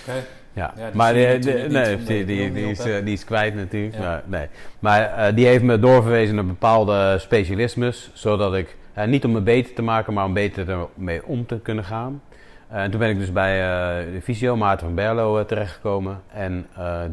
Oké. 0.00 0.24
Ja, 0.54 0.74
maar 0.92 1.12
die, 1.12 1.26
is, 1.26 2.78
eh, 2.78 3.04
die 3.04 3.12
is 3.12 3.24
kwijt 3.24 3.54
natuurlijk. 3.54 3.94
Ja. 3.94 4.00
Maar, 4.00 4.22
nee. 4.26 4.46
maar 4.78 5.02
eh, 5.02 5.34
die 5.34 5.46
heeft 5.46 5.62
me 5.62 5.78
doorverwezen 5.78 6.34
naar 6.34 6.46
bepaalde 6.46 7.18
specialismes, 7.18 8.10
zodat 8.12 8.54
ik, 8.54 8.76
eh, 8.92 9.06
niet 9.06 9.24
om 9.24 9.32
me 9.32 9.40
beter 9.40 9.74
te 9.74 9.82
maken, 9.82 10.12
maar 10.12 10.24
om 10.24 10.32
beter 10.32 10.68
ermee 10.68 11.26
om 11.26 11.46
te 11.46 11.60
kunnen 11.62 11.84
gaan. 11.84 12.22
En 12.68 12.90
toen 12.90 13.00
ben 13.00 13.10
ik 13.10 13.18
dus 13.18 13.32
bij 13.32 13.56
de 14.12 14.20
fysio 14.22 14.56
Maarten 14.56 14.86
van 14.86 14.94
Berlo 14.94 15.44
terechtgekomen 15.44 16.22
en 16.32 16.66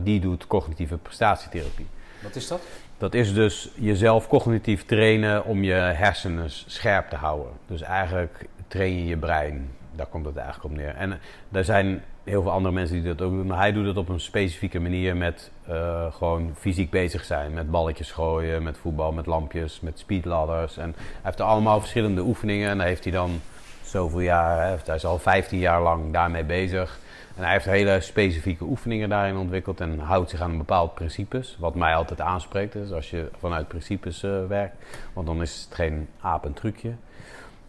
die 0.03 0.19
doet 0.19 0.47
cognitieve 0.47 0.97
prestatietherapie. 0.97 1.87
Wat 2.21 2.35
is 2.35 2.47
dat? 2.47 2.61
Dat 2.99 3.13
is 3.13 3.33
dus 3.33 3.69
jezelf 3.75 4.27
cognitief 4.27 4.85
trainen 4.85 5.45
om 5.45 5.63
je 5.63 5.73
hersenen 5.73 6.49
scherp 6.49 7.09
te 7.09 7.15
houden. 7.15 7.51
Dus 7.67 7.81
eigenlijk 7.81 8.45
train 8.67 8.97
je 8.97 9.05
je 9.05 9.17
brein. 9.17 9.69
Daar 9.95 10.05
komt 10.05 10.25
het 10.25 10.35
eigenlijk 10.35 10.65
op 10.65 10.79
neer. 10.79 10.95
En 10.95 11.11
eh, 11.11 11.17
er 11.51 11.63
zijn 11.63 12.03
heel 12.23 12.41
veel 12.41 12.51
andere 12.51 12.73
mensen 12.73 12.95
die 12.95 13.15
dat 13.15 13.21
ook 13.21 13.31
doen. 13.31 13.47
Maar 13.47 13.57
hij 13.57 13.71
doet 13.71 13.85
het 13.85 13.97
op 13.97 14.09
een 14.09 14.19
specifieke 14.19 14.79
manier 14.79 15.17
met 15.17 15.51
eh, 15.65 16.13
gewoon 16.13 16.53
fysiek 16.57 16.89
bezig 16.89 17.23
zijn. 17.23 17.53
Met 17.53 17.71
balletjes 17.71 18.11
gooien, 18.11 18.63
met 18.63 18.77
voetbal, 18.77 19.11
met 19.11 19.25
lampjes, 19.25 19.79
met 19.79 19.99
speedladders. 19.99 20.77
En 20.77 20.93
hij 20.95 21.03
heeft 21.21 21.39
er 21.39 21.45
allemaal 21.45 21.79
verschillende 21.79 22.21
oefeningen. 22.21 22.69
En 22.69 22.77
daar 22.77 22.87
heeft 22.87 23.03
hij 23.03 23.13
dan 23.13 23.41
zoveel 23.83 24.19
jaar, 24.19 24.79
hij 24.85 24.95
is 24.95 25.05
al 25.05 25.19
15 25.19 25.59
jaar 25.59 25.81
lang 25.81 26.13
daarmee 26.13 26.43
bezig. 26.43 26.99
En 27.39 27.45
hij 27.45 27.53
heeft 27.53 27.65
hele 27.65 28.01
specifieke 28.01 28.63
oefeningen 28.63 29.09
daarin 29.09 29.37
ontwikkeld 29.37 29.81
en 29.81 29.99
houdt 29.99 30.29
zich 30.29 30.41
aan 30.41 30.57
bepaalde 30.57 30.91
principes. 30.93 31.57
Wat 31.59 31.75
mij 31.75 31.95
altijd 31.95 32.21
aanspreekt, 32.21 32.73
dus 32.73 32.91
als 32.91 33.09
je 33.09 33.29
vanuit 33.37 33.67
principes 33.67 34.23
eh, 34.23 34.45
werkt. 34.47 34.75
Want 35.13 35.27
dan 35.27 35.41
is 35.41 35.65
het 35.65 35.75
geen 35.75 36.07
aap 36.21 36.45
en 36.45 36.53
trucje. 36.53 36.91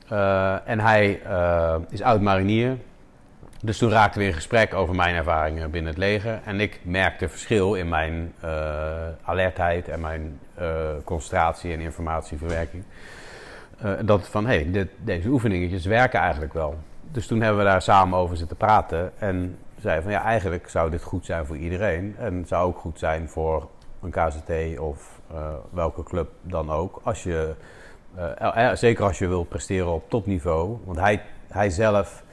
Eh, 0.08 0.68
en 0.68 0.80
hij 0.80 1.22
eh, 1.22 1.76
is 1.88 2.02
oud-marinier. 2.02 2.76
Dus 3.62 3.78
toen 3.78 3.90
raakten 3.90 4.20
we 4.20 4.26
in 4.26 4.32
gesprek 4.32 4.74
over 4.74 4.94
mijn 4.94 5.14
ervaringen 5.14 5.70
binnen 5.70 5.90
het 5.90 6.00
leger. 6.00 6.40
En 6.44 6.60
ik 6.60 6.80
merkte 6.82 7.28
verschil 7.28 7.74
in 7.74 7.88
mijn 7.88 8.34
alertheid 9.22 9.88
en 9.88 10.00
mijn 10.00 10.40
concentratie 11.04 11.72
en 11.72 11.80
informatieverwerking. 11.80 12.84
Dat 14.02 14.28
van, 14.28 14.46
hé, 14.46 14.66
hey, 14.70 14.88
deze 14.98 15.28
oefeningetjes 15.28 15.84
werken 15.84 16.20
eigenlijk 16.20 16.52
wel. 16.52 16.78
Dus 17.12 17.26
toen 17.26 17.40
hebben 17.40 17.58
we 17.64 17.70
daar 17.70 17.82
samen 17.82 18.18
over 18.18 18.36
zitten 18.36 18.56
praten. 18.56 19.12
En 19.18 19.58
zei 19.80 20.02
van, 20.02 20.10
ja, 20.10 20.22
eigenlijk 20.22 20.68
zou 20.68 20.90
dit 20.90 21.02
goed 21.02 21.24
zijn 21.24 21.46
voor 21.46 21.56
iedereen. 21.56 22.14
En 22.18 22.36
het 22.36 22.48
zou 22.48 22.66
ook 22.66 22.78
goed 22.78 22.98
zijn 22.98 23.28
voor 23.28 23.68
een 24.02 24.10
KZT 24.10 24.78
of 24.78 25.20
eh, 25.32 25.54
welke 25.70 26.02
club 26.02 26.30
dan 26.42 26.70
ook. 26.70 27.00
Als 27.02 27.22
je, 27.22 27.54
eh, 28.14 28.68
eh, 28.70 28.76
zeker 28.76 29.04
als 29.04 29.18
je 29.18 29.26
wilt 29.26 29.48
presteren 29.48 29.92
op 29.92 30.10
topniveau. 30.10 30.78
Want 30.84 30.98
hij, 30.98 31.22
hij 31.48 31.70
zelf 31.70 32.24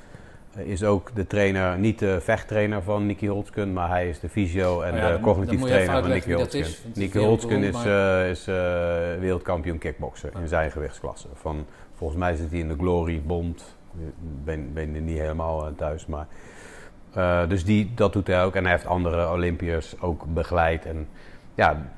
is 0.56 0.84
ook 0.84 1.16
de 1.16 1.28
trainer, 1.28 1.78
niet 1.78 2.00
de 2.00 2.22
vechttrainer 2.22 2.82
van 2.82 3.06
Nicky 3.06 3.28
Holtzken, 3.28 3.74
maar 3.74 3.90
hij 3.90 4.10
is 4.10 4.20
de 4.20 4.30
fysio 4.30 4.82
en 4.82 4.94
Oh 4.94 5.00
ja, 5.00 5.12
de 5.12 5.20
cognitief 5.20 5.62
trainer 5.62 6.02
van 6.02 6.10
Nicky 6.10 6.34
Holtzken. 6.34 6.60
is, 6.60 6.68
is 6.68 6.96
Nicky 6.96 7.18
Holtzken 7.18 7.64
is, 7.64 7.86
is 8.30 8.46
wereldkampioen 9.20 9.78
kickboksen 9.78 10.32
in 10.42 10.48
zijn 10.48 10.72
gewichtsklasse. 10.72 11.28
Van, 11.34 11.66
volgens 11.96 12.20
mij 12.20 12.36
zit 12.36 12.50
hij 12.50 12.60
in 12.60 12.68
de 12.68 12.76
Glory 12.78 13.22
Bond. 13.22 13.77
Ben, 14.44 14.74
ben 14.74 14.96
er 14.96 15.02
niet 15.02 15.20
helemaal 15.20 15.68
eh, 15.68 15.74
thuis, 15.76 16.06
maar... 16.06 16.28
eh, 17.14 17.48
dus 17.48 17.66
die, 17.66 17.92
dat 17.96 18.14
doet 18.14 18.28
hij 18.28 18.44
ook. 18.44 18.56
En 18.56 18.64
hij 18.64 18.72
heeft 18.72 18.86
andere 18.86 19.32
Olympiërs 19.32 20.02
ook 20.02 20.26
begeleid. 20.34 20.86
En 20.86 21.08
ja... 21.56 21.92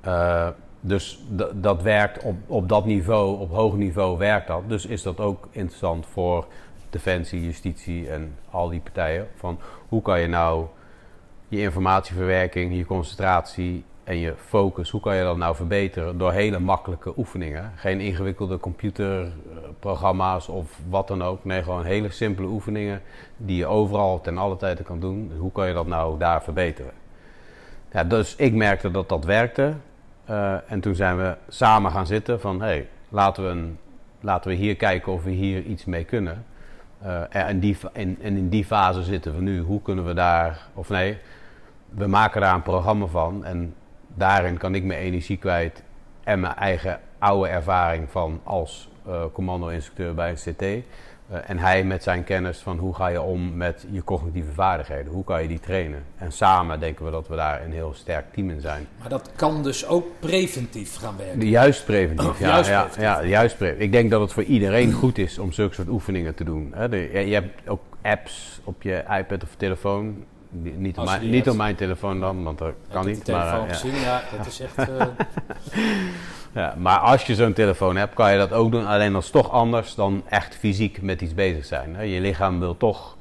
Eh, 0.00 0.48
dus 0.80 1.24
dat 1.54 1.82
werkt 1.82 2.22
op, 2.22 2.36
op 2.46 2.68
dat 2.68 2.84
niveau, 2.84 3.38
op 3.38 3.50
hoog 3.50 3.76
niveau 3.76 4.18
werkt 4.18 4.46
dat. 4.46 4.68
Dus 4.68 4.86
is 4.86 5.02
dat 5.02 5.20
ook 5.20 5.48
interessant 5.50 6.06
voor 6.06 6.46
Defensie, 6.90 7.44
Justitie 7.44 8.10
en 8.10 8.34
al 8.50 8.68
die 8.68 8.80
partijen. 8.80 9.26
Van 9.36 9.58
hoe 9.88 10.02
kan 10.02 10.20
je 10.20 10.26
nou 10.26 10.66
je 11.48 11.60
informatieverwerking, 11.60 12.76
je 12.76 12.84
concentratie 12.84 13.84
en 14.04 14.18
je 14.18 14.34
focus, 14.36 14.90
hoe 14.90 15.00
kan 15.00 15.16
je 15.16 15.22
dat 15.22 15.36
nou 15.36 15.54
verbeteren 15.54 16.18
door 16.18 16.32
hele 16.32 16.58
makkelijke 16.58 17.12
oefeningen? 17.16 17.72
Geen 17.76 18.00
ingewikkelde 18.00 18.58
computerprogramma's 18.58 20.48
of 20.48 20.78
wat 20.88 21.08
dan 21.08 21.22
ook. 21.22 21.44
Nee, 21.44 21.62
gewoon 21.62 21.84
hele 21.84 22.10
simpele 22.10 22.48
oefeningen 22.48 23.02
die 23.36 23.56
je 23.56 23.66
overal 23.66 24.20
ten 24.20 24.38
alle 24.38 24.56
tijde 24.56 24.82
kan 24.82 25.00
doen. 25.00 25.32
Hoe 25.38 25.52
kan 25.52 25.68
je 25.68 25.74
dat 25.74 25.86
nou 25.86 26.18
daar 26.18 26.42
verbeteren? 26.42 26.92
Ja, 27.92 28.04
dus 28.04 28.36
ik 28.36 28.54
merkte 28.54 28.90
dat 28.90 29.08
dat 29.08 29.24
werkte. 29.24 29.74
Eh, 30.24 30.54
en 30.66 30.80
toen 30.80 30.94
zijn 30.94 31.16
we 31.16 31.36
samen 31.48 31.90
gaan 31.90 32.06
zitten 32.06 32.40
van, 32.40 32.60
hey, 32.60 32.88
laten, 33.08 33.44
we 33.44 33.72
laten 34.20 34.50
we 34.50 34.56
hier 34.56 34.76
kijken 34.76 35.12
of 35.12 35.24
we 35.24 35.30
hier 35.30 35.62
iets 35.62 35.84
mee 35.84 36.04
kunnen. 36.04 36.44
Eh, 36.98 37.22
en, 37.28 37.60
die, 37.60 37.76
en, 37.92 38.16
en 38.22 38.36
in 38.36 38.48
die 38.48 38.64
fase 38.64 39.02
zitten 39.02 39.34
we 39.34 39.42
nu. 39.42 39.60
Hoe 39.60 39.82
kunnen 39.82 40.04
we 40.04 40.14
daar, 40.14 40.66
of 40.74 40.88
nee, 40.88 41.18
we 41.88 42.06
maken 42.06 42.40
daar 42.40 42.54
een 42.54 42.62
programma 42.62 43.06
van. 43.06 43.44
En 43.44 43.74
daarin 44.14 44.56
kan 44.56 44.74
ik 44.74 44.84
mijn 44.84 45.00
energie 45.00 45.36
kwijt 45.36 45.82
en 46.24 46.40
mijn 46.40 46.54
eigen 46.54 47.00
oude 47.18 47.48
ervaring 47.48 48.10
van 48.10 48.40
als 48.42 48.88
eh, 49.06 49.22
commando-instructeur 49.32 50.14
bij 50.14 50.30
een 50.30 50.54
CT. 50.54 50.62
Eh, 50.62 51.38
en 51.46 51.58
hij 51.58 51.84
met 51.84 52.02
zijn 52.02 52.24
kennis 52.24 52.58
van 52.58 52.78
hoe 52.78 52.94
ga 52.94 53.06
je 53.06 53.20
om 53.20 53.56
met 53.56 53.86
je 53.90 54.04
cognitieve 54.04 54.52
vaardigheden. 54.52 55.12
Hoe 55.12 55.24
kan 55.24 55.42
je 55.42 55.48
die 55.48 55.60
trainen? 55.60 56.04
En 56.18 56.32
samen 56.32 56.80
denken 56.80 57.04
we 57.04 57.10
dat 57.10 57.28
we 57.28 57.36
daar 57.36 57.64
een 57.64 57.72
heel 57.72 57.94
sterk 57.94 58.32
team 58.32 58.50
in 58.50 58.60
zijn. 58.60 58.86
Maar 58.98 59.08
dat 59.08 59.30
kan 59.36 59.62
dus 59.62 59.86
ook 59.86 60.06
preventief 60.20 60.96
gaan 60.96 61.16
werken. 61.16 61.48
Juist 61.48 61.84
preventief, 61.84 62.38
ja. 62.38 62.48
Juist 62.48 62.68
ja, 62.70 62.80
preventief. 62.80 63.04
ja, 63.04 63.24
juist 63.24 63.56
preventief. 63.56 63.84
Ik 63.84 63.92
denk 63.92 64.10
dat 64.10 64.20
het 64.20 64.32
voor 64.32 64.42
iedereen 64.42 64.92
goed 64.92 65.18
is 65.18 65.38
om 65.38 65.52
zulke 65.52 65.74
soort 65.74 65.88
oefeningen 65.88 66.34
te 66.34 66.44
doen. 66.44 66.72
Hè. 66.74 66.88
De- 66.88 67.10
je, 67.12 67.26
je 67.26 67.34
hebt 67.34 67.68
ook 67.68 67.82
apps 68.02 68.60
op 68.64 68.82
je 68.82 69.04
iPad 69.18 69.42
of 69.42 69.54
telefoon. 69.56 70.24
Niet 70.62 70.98
op, 70.98 71.04
mijn, 71.04 71.30
niet 71.30 71.48
op 71.50 71.56
mijn 71.56 71.74
telefoon 71.74 72.20
dan, 72.20 72.42
want 72.44 72.58
dat 72.58 72.68
Ik 72.68 72.74
kan 72.88 73.06
heb 73.06 73.14
niet. 73.14 73.24
die 73.26 73.34
Maar, 73.34 73.44
telefoon 73.44 73.68
eh, 73.68 73.72
ja. 73.72 73.78
gezien, 73.80 74.00
ja, 74.00 74.22
dat 74.36 74.46
is 74.46 74.60
echt... 74.60 74.78
eh, 74.88 75.06
Ja, 76.54 76.74
maar 76.78 76.98
als 76.98 77.24
je 77.26 77.34
zo'n 77.34 77.52
telefoon 77.52 77.96
hebt, 77.96 78.14
kan 78.14 78.32
je 78.32 78.38
dat 78.38 78.52
ook 78.52 78.70
doen. 78.70 78.86
Alleen 78.86 79.12
dat 79.12 79.22
is 79.22 79.30
toch 79.30 79.50
anders 79.50 79.94
dan 79.94 80.22
echt 80.28 80.54
fysiek 80.56 81.02
met 81.02 81.20
iets 81.20 81.34
bezig 81.34 81.64
zijn. 81.64 81.94
hè. 81.94 82.02
Je 82.02 82.20
lichaam 82.20 82.58
wil 82.60 82.76
toch 82.76 83.16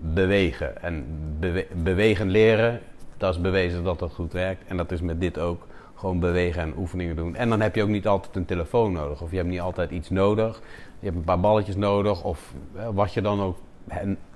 bewegen. 0.00 0.82
En 0.82 1.04
bewe- 1.38 1.66
bewegen 1.72 2.28
leren, 2.30 2.80
dat 3.16 3.34
is 3.34 3.40
bewezen 3.40 3.84
dat 3.84 3.98
dat 3.98 4.12
goed 4.12 4.32
werkt. 4.32 4.62
En 4.68 4.76
dat 4.76 4.92
is 4.92 5.00
met 5.00 5.20
dit 5.20 5.38
ook. 5.38 5.66
Gewoon 5.94 6.20
bewegen 6.20 6.62
en 6.62 6.74
oefeningen 6.76 7.16
doen. 7.16 7.36
En 7.36 7.48
dan 7.48 7.60
heb 7.60 7.74
je 7.74 7.82
ook 7.82 7.88
niet 7.88 8.06
altijd 8.06 8.36
een 8.36 8.44
telefoon 8.44 8.92
nodig. 8.92 9.20
Of 9.22 9.30
je 9.30 9.36
hebt 9.36 9.48
niet 9.48 9.60
altijd 9.60 9.90
iets 9.90 10.10
nodig. 10.10 10.60
Je 10.98 11.04
hebt 11.06 11.16
een 11.18 11.24
paar 11.24 11.40
balletjes 11.40 11.76
nodig. 11.76 12.22
Of 12.24 12.52
eh, 12.76 12.88
wat 12.92 13.12
je 13.14 13.20
dan 13.22 13.40
ook 13.40 13.56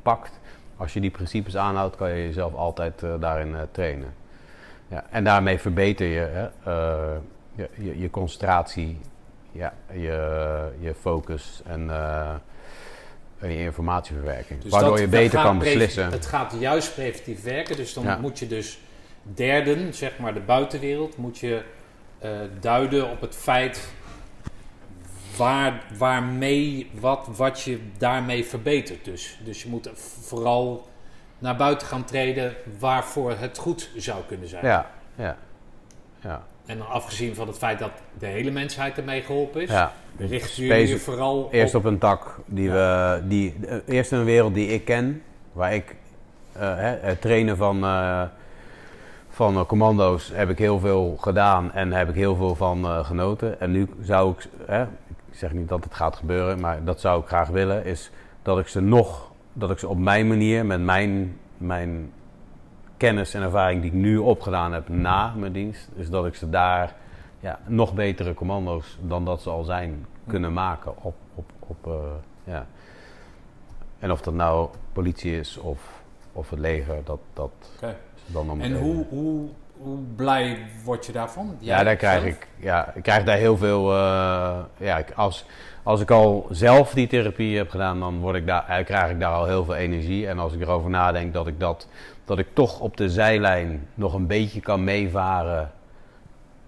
pakt. 0.02 0.40
Als 0.76 0.92
je 0.92 1.01
die 1.01 1.10
principes 1.10 1.56
aanhoudt, 1.56 1.96
kan 1.96 2.10
je 2.10 2.22
jezelf 2.26 2.55
altijd 2.55 3.02
eh, 3.02 3.14
daarin 3.20 3.55
eh, 3.55 3.60
trainen. 3.70 4.14
Ja, 4.88 5.05
en 5.10 5.24
daarmee 5.24 5.59
verbeter 5.59 6.06
je 6.06 6.20
hè, 6.20 6.44
eh, 6.64 7.16
je, 7.55 7.68
je, 7.74 7.98
je 7.98 8.10
concentratie, 8.10 9.01
ja, 9.52 9.72
je, 9.92 10.70
je 10.80 10.94
focus 11.01 11.62
en 11.66 11.90
die 13.40 13.59
informatieverwerking. 13.59 14.62
Dus 14.62 14.70
waardoor 14.70 14.90
dat- 14.90 15.01
je 15.01 15.09
beter 15.09 15.42
kan 15.42 15.59
beslissen. 15.59 16.10
Het 16.12 16.26
gaat 16.26 16.55
juist 16.59 16.94
preventief 16.94 17.42
werken. 17.42 17.76
Dus 17.76 17.94
dan 17.94 18.05
Ja. 18.05 18.16
moet 18.16 18.38
je 18.38 18.46
dus 18.46 18.78
derden, 19.22 19.94
zeg 19.94 20.18
maar 20.18 20.34
de 20.34 20.40
buitenwereld, 20.40 21.16
moet 21.16 21.38
je 21.38 21.62
duiden 22.60 23.10
op 23.10 23.20
het 23.20 23.34
feit 23.34 23.88
waar, 25.36 25.82
waarmee, 25.98 26.90
wat, 27.01 27.28
wat 27.36 27.61
je 27.61 27.81
daarmee 27.98 28.44
verbetert. 28.44 29.05
Dus, 29.05 29.39
dus 29.44 29.62
je 29.62 29.69
moet 29.69 29.90
vooral 30.20 30.89
naar 31.39 31.56
buiten 31.56 31.86
gaan 31.86 32.05
treden 32.05 32.55
waarvoor 32.78 33.31
het 33.31 33.59
goed 33.59 33.90
zou 33.97 34.23
kunnen 34.27 34.48
zijn. 34.48 34.65
Ja, 34.65 34.90
ja, 35.15 35.36
ja. 36.20 36.43
En 36.66 36.78
dan 36.78 36.89
afgezien 36.89 37.35
van 37.35 37.47
het 37.47 37.59
feit 37.59 37.78
dat 37.78 37.90
de 38.19 38.27
hele 38.27 38.51
mensheid 38.51 38.98
ermee 38.98 39.23
geholpen 39.23 39.62
is, 39.62 39.70
ja. 39.70 39.93
richten 40.16 40.65
jullie 40.65 40.89
je 40.89 40.98
vooral 40.98 41.48
Eerst 41.51 41.74
op... 41.74 41.85
op 41.85 41.90
een 41.90 41.98
tak 41.98 42.40
die 42.47 42.70
we, 42.70 43.20
die, 43.24 43.55
eerst 43.86 44.12
in 44.12 44.19
een 44.19 44.24
wereld 44.24 44.55
die 44.55 44.69
ik 44.69 44.85
ken, 44.85 45.23
waar 45.52 45.74
ik 45.74 45.97
eh, 46.52 46.77
hè, 46.77 46.97
het 47.01 47.20
trainen 47.20 47.56
van, 47.56 47.85
eh, 47.85 48.23
van 49.28 49.56
eh, 49.56 49.65
commando's 49.65 50.31
heb 50.35 50.51
ik 50.51 50.59
heel 50.59 50.78
veel 50.78 51.16
gedaan 51.20 51.73
en 51.73 51.93
heb 51.93 52.09
ik 52.09 52.15
heel 52.15 52.36
veel 52.36 52.55
van 52.55 53.05
genoten. 53.05 53.61
En 53.61 53.70
nu 53.70 53.89
zou 54.02 54.31
ik, 54.31 54.48
hè, 54.66 54.85
ik 55.35 55.40
zeg 55.40 55.52
niet 55.52 55.69
dat 55.69 55.85
het 55.85 55.94
gaat 55.94 56.16
gebeuren, 56.16 56.61
maar 56.61 56.85
dat 56.85 57.01
zou 57.01 57.20
ik 57.20 57.27
graag 57.27 57.48
willen, 57.48 57.85
is 57.85 58.11
dat 58.43 58.59
ik 58.59 58.66
ze 58.66 58.81
nog, 58.81 59.32
dat 59.52 59.70
ik 59.70 59.78
ze 59.78 59.89
op 59.89 59.98
mijn 59.98 60.28
manier, 60.28 60.66
met 60.66 60.81
mijn, 60.81 61.39
mijn 61.56 62.12
kennis 62.97 63.35
en 63.35 63.43
ervaring 63.43 63.81
die 63.82 63.90
ik 63.90 63.97
nu 63.97 64.19
opgedaan 64.19 64.73
heb 64.73 64.89
na 64.89 65.35
mijn 65.36 65.52
dienst, 65.52 65.89
is 65.94 66.11
dat 66.11 66.27
ik 66.27 66.35
ze 66.35 66.51
daar 66.51 66.94
ja, 67.40 67.59
nog 67.66 67.94
betere 67.94 68.35
commando's 68.35 68.98
dan 69.01 69.24
dat 69.24 69.43
ze 69.43 69.51
al 69.51 69.65
zijn 69.65 70.06
kunnen 70.27 70.52
maken 70.52 70.94
op, 71.02 71.15
op, 71.35 71.51
op 71.59 71.86
eh, 71.86 71.93
ja. 72.44 72.66
En 73.98 74.11
of 74.11 74.23
dat 74.23 74.35
nou 74.35 74.69
politie 74.93 75.39
is 75.39 75.56
of, 75.56 76.02
of 76.32 76.51
het 76.51 76.59
leger, 76.59 77.01
dat, 77.05 77.20
dat 77.32 77.52
is 77.81 78.32
dan 78.32 78.47
nog 78.47 78.59
En 78.59 78.78
hoe, 78.78 79.05
hoe, 79.09 79.48
hoe 79.78 79.98
blij 80.16 80.59
word 80.84 81.06
je 81.06 81.12
daarvan? 81.12 81.56
Ja, 81.59 81.82
daar 81.82 81.96
krijg 81.96 82.22
zelf? 82.22 82.34
ik, 82.34 82.48
ja, 82.56 82.92
ik 82.94 83.02
krijg 83.02 83.24
daar 83.24 83.36
heel 83.36 83.56
veel. 83.56 83.90
eh, 83.92 84.59
ja, 84.76 85.05
als, 85.14 85.44
als 85.82 86.01
ik 86.01 86.10
al 86.10 86.46
zelf 86.51 86.92
die 86.92 87.06
therapie 87.06 87.56
heb 87.56 87.70
gedaan, 87.70 88.01
dan 88.01 88.18
word 88.20 88.36
ik 88.36 88.46
daar, 88.46 88.68
eh, 88.68 88.84
krijg 88.84 89.10
ik 89.10 89.20
daar 89.20 89.32
al 89.32 89.46
heel 89.46 89.64
veel 89.64 89.74
energie. 89.74 90.28
En 90.28 90.38
als 90.38 90.52
ik 90.52 90.60
erover 90.60 90.90
nadenk 90.90 91.32
dat 91.32 91.46
ik, 91.46 91.60
dat, 91.60 91.88
dat 92.24 92.38
ik 92.38 92.46
toch 92.52 92.80
op 92.80 92.96
de 92.96 93.10
zijlijn 93.10 93.88
nog 93.94 94.14
een 94.14 94.26
beetje 94.26 94.60
kan 94.60 94.84
meevaren 94.84 95.70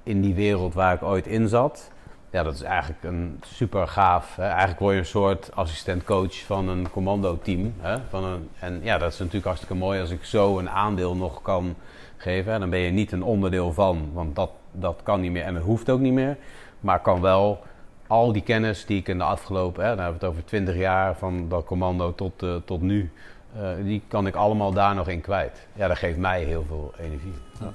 in 0.02 0.20
die 0.20 0.34
wereld 0.34 0.74
waar 0.74 0.94
ik 0.94 1.02
ooit 1.02 1.26
in 1.26 1.48
zat. 1.48 1.90
Ja, 2.30 2.42
dat 2.42 2.54
is 2.54 2.62
eigenlijk 2.62 3.04
een 3.04 3.40
super 3.46 3.88
gaaf. 3.88 4.36
Hè? 4.36 4.46
Eigenlijk 4.46 4.78
word 4.78 4.92
je 4.92 5.00
een 5.00 5.06
soort 5.06 5.50
assistent-coach 5.54 6.44
van 6.44 6.68
een 6.68 6.90
commando-team. 6.90 7.74
Hè? 7.80 7.96
Van 8.08 8.24
een, 8.24 8.48
en 8.58 8.80
ja, 8.82 8.98
dat 8.98 9.12
is 9.12 9.18
natuurlijk 9.18 9.44
hartstikke 9.46 9.74
mooi 9.74 10.00
als 10.00 10.10
ik 10.10 10.24
zo 10.24 10.58
een 10.58 10.70
aandeel 10.70 11.16
nog 11.16 11.42
kan 11.42 11.74
geven. 12.16 12.52
hè. 12.52 12.58
Dan 12.58 12.70
ben 12.70 12.78
je 12.78 12.90
niet 12.90 13.12
een 13.12 13.22
onderdeel 13.22 13.72
van, 13.72 14.10
want 14.12 14.36
dat, 14.36 14.50
dat 14.72 15.00
kan 15.02 15.20
niet 15.20 15.32
meer 15.32 15.42
en 15.42 15.54
dat 15.54 15.62
hoeft 15.62 15.90
ook 15.90 16.00
niet 16.00 16.12
meer. 16.12 16.36
Maar 16.80 17.00
kan 17.00 17.20
wel 17.20 17.62
al 18.06 18.32
die 18.32 18.42
kennis 18.42 18.86
die 18.86 18.98
ik 18.98 19.08
in 19.08 19.18
de 19.18 19.24
afgelopen, 19.24 19.82
hè, 19.82 19.88
dan 19.88 19.98
hebben 19.98 20.20
we 20.20 20.26
het 20.26 20.34
over 20.34 20.44
20 20.44 20.76
jaar 20.76 21.16
van 21.16 21.48
dat 21.48 21.64
commando 21.64 22.14
tot, 22.14 22.42
eh, 22.42 22.54
tot 22.64 22.80
nu, 22.80 23.10
eh, 23.56 23.70
die 23.82 24.02
kan 24.08 24.26
ik 24.26 24.34
allemaal 24.34 24.72
daar 24.72 24.94
nog 24.94 25.08
in 25.08 25.20
kwijt. 25.20 25.66
Ja, 25.72 25.88
dat 25.88 25.98
geeft 25.98 26.18
mij 26.18 26.42
heel 26.42 26.64
veel 26.68 26.92
energie. 26.98 27.34
Ja. 27.60 27.72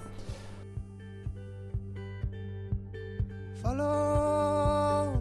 Follow, 3.62 5.16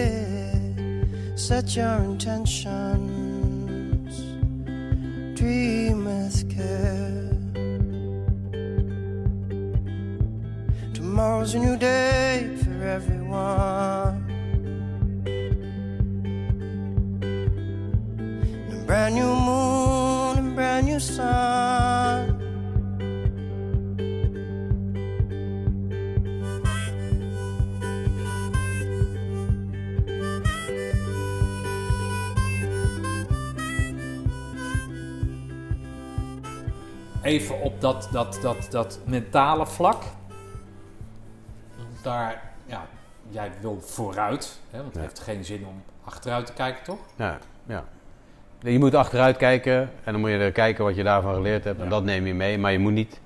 set 1.35 1.75
your 1.75 1.97
intentions, 2.03 3.33
dream 5.39 6.05
with 6.05 6.37
care. 6.55 7.31
Tomorrow's 10.93 11.55
a 11.55 11.59
new 11.59 11.77
day 11.77 12.55
for 12.63 12.83
everyone. 12.83 14.26
Brand 18.87 19.15
new 19.15 19.33
moon 19.35 20.37
and 20.37 20.55
brand 20.55 20.87
new 20.87 20.99
sun. 20.99 22.35
Even 37.21 37.61
op 37.61 37.81
dat, 37.81 38.07
dat, 38.11 38.39
dat, 38.41 38.67
dat 38.71 38.99
mentale 39.05 39.65
vlak. 39.67 40.03
Daar, 42.01 42.41
ja, 42.65 42.85
jij 43.29 43.51
wil 43.61 43.81
vooruit. 43.81 44.59
Hè, 44.69 44.77
want 44.77 44.87
het 44.93 44.95
Ja. 44.95 45.01
heeft 45.01 45.19
geen 45.19 45.45
zin 45.45 45.65
om 45.65 45.83
achteruit 46.03 46.45
te 46.45 46.53
kijken, 46.53 46.83
toch? 46.83 46.99
Ja, 47.15 47.37
ja. 47.65 47.83
Je 48.59 48.79
moet 48.79 48.95
achteruit 48.95 49.37
kijken 49.37 49.79
en 50.03 50.11
dan 50.11 50.19
moet 50.19 50.29
je 50.29 50.37
er 50.37 50.51
kijken 50.51 50.83
wat 50.83 50.95
je 50.95 51.03
daarvan 51.03 51.33
geleerd 51.33 51.63
hebt. 51.63 51.77
En 51.77 51.83
Ja. 51.83 51.89
dat 51.89 52.03
neem 52.03 52.25
je 52.25 52.33
mee. 52.33 52.57
Maar 52.57 52.71
je 52.71 52.79
moet 52.79 52.91
niet... 52.91 53.19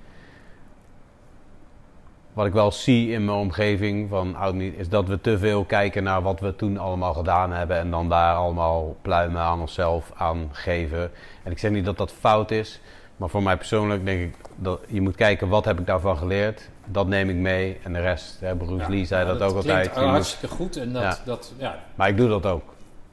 Wat 2.33 2.45
ik 2.45 2.53
wel 2.53 2.71
zie 2.71 3.11
in 3.11 3.25
mijn 3.25 3.37
omgeving 3.37 4.09
van 4.09 4.35
oud 4.35 4.53
niet, 4.53 4.73
is 4.77 4.89
dat 4.89 5.07
we 5.07 5.21
te 5.21 5.37
veel 5.37 5.63
kijken 5.65 6.03
naar 6.03 6.21
wat 6.21 6.39
we 6.39 6.55
toen 6.55 6.77
allemaal 6.77 7.13
gedaan 7.13 7.51
hebben. 7.51 7.77
En 7.77 7.91
dan 7.91 8.09
daar 8.09 8.35
allemaal 8.35 8.95
pluimen 9.01 9.41
aan 9.41 9.59
onszelf 9.59 10.11
aan 10.15 10.49
geven. 10.51 11.11
En 11.43 11.51
ik 11.51 11.57
zeg 11.59 11.71
niet 11.71 11.85
dat 11.85 11.97
dat 11.97 12.11
fout 12.11 12.51
is. 12.51 12.81
Maar 13.17 13.29
voor 13.29 13.43
mij 13.43 13.57
persoonlijk 13.57 14.05
denk 14.05 14.21
ik 14.21 14.35
dat 14.55 14.79
je 14.87 15.01
moet 15.01 15.15
kijken 15.15 15.47
wat 15.47 15.65
heb 15.65 15.79
ik 15.79 15.85
daarvan 15.85 16.17
geleerd. 16.17 16.69
Dat 16.85 17.07
neem 17.07 17.29
ik 17.29 17.35
mee. 17.35 17.77
En 17.83 17.93
de 17.93 17.99
rest, 18.01 18.39
hè, 18.39 18.55
Bruce 18.55 18.75
Ja. 18.75 18.89
Lee 18.89 19.05
zei 19.05 19.25
Ja, 19.27 19.33
dat, 19.33 19.41
ook 19.41 19.61
klinkt 19.61 19.69
altijd. 19.69 19.95
Je 19.95 20.01
moet- 20.01 20.09
hartstikke 20.09 20.55
goed. 20.55 20.77
En 20.77 20.93
dat, 20.93 21.01
Ja. 21.01 21.17
dat 21.25 21.53
ja, 21.57 21.79
maar 21.95 22.07
ik 22.09 22.17
doe 22.17 22.27
dat 22.29 22.45
ook. 22.45 22.63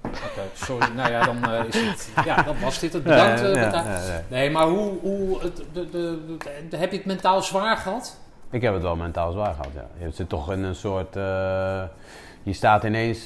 Oké, 0.05 0.43
sorry. 0.55 0.87
nou 0.95 1.11
ja, 1.11 1.25
dan 1.25 1.51
eh, 1.51 1.65
is 1.65 1.81
het, 1.81 2.25
ja, 2.25 2.43
dan 2.43 2.61
was 2.61 2.79
dit 2.79 2.93
het. 2.93 3.03
Bedankt. 3.03 3.41
eh, 3.41 3.55
Ja, 3.55 3.61
ja, 3.61 3.65
bedankt. 3.67 3.89
ja, 4.07 4.13
ja. 4.15 4.23
Nee, 4.29 4.51
maar 4.51 4.67
hoe, 4.67 4.99
hoe 5.01 5.41
het, 5.41 5.57
de, 5.73 5.91
de, 5.91 6.37
de- 6.69 6.77
heb 6.77 6.91
je 6.91 6.97
het 6.97 7.07
mentaal 7.07 7.43
zwaar 7.43 7.77
gehad? 7.77 8.19
Ik 8.51 8.63
heb 8.63 8.73
het 8.75 8.83
wel 8.83 8.97
mentaal 8.97 9.33
zwaar 9.33 9.55
gehad, 9.55 9.71
ja. 9.75 9.87
Je 10.07 10.11
zit 10.11 10.29
toch 10.29 10.53
in 10.53 10.63
een 10.63 10.75
soort... 10.75 11.17
eh, 11.17 11.83
je 12.43 12.53
staat 12.53 12.85
ineens, 12.85 13.25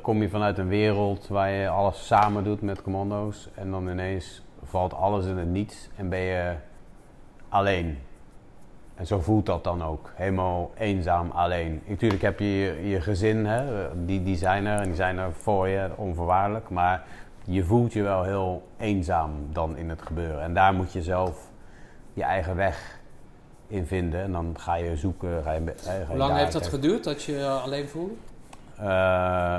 kom 0.00 0.22
je 0.22 0.28
vanuit 0.28 0.58
een 0.58 0.68
wereld 0.68 1.28
waar 1.28 1.50
je 1.50 1.68
alles 1.68 2.06
samen 2.06 2.44
doet 2.44 2.62
met 2.62 2.82
commando's. 2.82 3.48
En 3.54 3.70
dan 3.70 3.88
ineens 3.88 4.42
valt 4.64 4.94
alles 4.94 5.26
in 5.26 5.36
het 5.38 5.48
niets 5.48 5.88
en 5.96 6.08
ben 6.08 6.18
je 6.18 6.52
alleen. 7.48 7.98
En 8.94 9.06
zo 9.06 9.20
voelt 9.20 9.46
dat 9.46 9.64
dan 9.64 9.82
ook. 9.84 10.10
Helemaal 10.14 10.70
eenzaam, 10.78 11.30
alleen. 11.30 11.82
Natuurlijk 11.86 12.22
heb 12.22 12.38
je 12.38 12.46
je, 12.46 12.88
je 12.88 13.00
gezin, 13.00 13.46
hè, 13.46 13.88
die, 14.04 14.22
die 14.22 14.36
zijn 14.36 14.66
er 14.66 14.78
en 14.78 14.84
die 14.84 14.94
zijn 14.94 15.18
er 15.18 15.32
voor 15.32 15.68
je, 15.68 15.88
onvoorwaardelijk. 15.96 16.68
Maar 16.70 17.02
je 17.44 17.64
voelt 17.64 17.92
je 17.92 18.02
wel 18.02 18.22
heel 18.22 18.68
eenzaam 18.78 19.30
dan 19.52 19.76
in 19.76 19.88
het 19.88 20.02
gebeuren. 20.02 20.42
En 20.42 20.54
daar 20.54 20.74
moet 20.74 20.92
je 20.92 21.02
zelf 21.02 21.50
je 22.12 22.22
eigen 22.22 22.56
weg 22.56 22.98
in 23.66 23.86
vinden. 23.86 24.20
En 24.22 24.32
dan 24.32 24.54
ga 24.58 24.74
je 24.74 24.96
zoeken. 24.96 25.42
Ga 25.42 25.52
je, 25.52 25.60
eh, 25.86 26.08
Hoe 26.08 26.16
lang 26.16 26.36
heeft 26.36 26.52
dat 26.52 26.66
geduurd 26.66 27.04
dat 27.04 27.22
je 27.22 27.32
je 27.32 27.48
alleen 27.48 27.88
voelde? 27.88 28.14
Eh, 28.76 28.84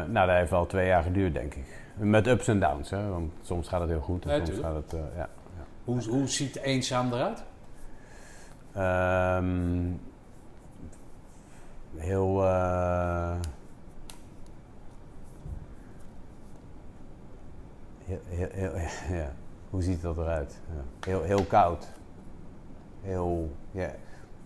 nou, 0.07 0.27
dat 0.27 0.35
heeft 0.35 0.49
wel 0.51 0.65
twee 0.65 0.87
jaar 0.87 1.03
geduurd, 1.03 1.33
denk 1.33 1.53
ik. 1.53 1.65
Met 1.95 2.27
ups 2.27 2.47
en 2.47 2.59
downs, 2.59 2.89
hè. 2.89 3.09
Want 3.09 3.31
soms 3.41 3.67
gaat 3.67 3.79
het 3.81 3.89
heel 3.89 3.99
goed 4.01 4.25
en 4.25 4.29
Ja, 4.29 4.35
soms 4.35 4.49
tuurlijk. 4.49 4.67
gaat 4.67 4.75
het... 4.75 4.93
eh, 4.93 5.17
ja. 5.17 5.27
Hoe, 5.83 6.03
hoe 6.09 6.27
ziet 6.27 6.55
eenzaam 6.61 7.13
eruit? 7.13 7.43
Ehm, 8.75 9.91
heel. 11.95 12.43
heel, 18.05 18.19
heel, 18.51 18.77
ja. 19.17 19.31
Hoe 19.69 19.81
ziet 19.81 20.01
dat 20.01 20.17
eruit? 20.17 20.59
Ja. 20.67 21.09
Heel, 21.09 21.21
heel 21.21 21.43
koud. 21.43 21.87
Heel. 23.01 23.55
Ja. 23.71 23.91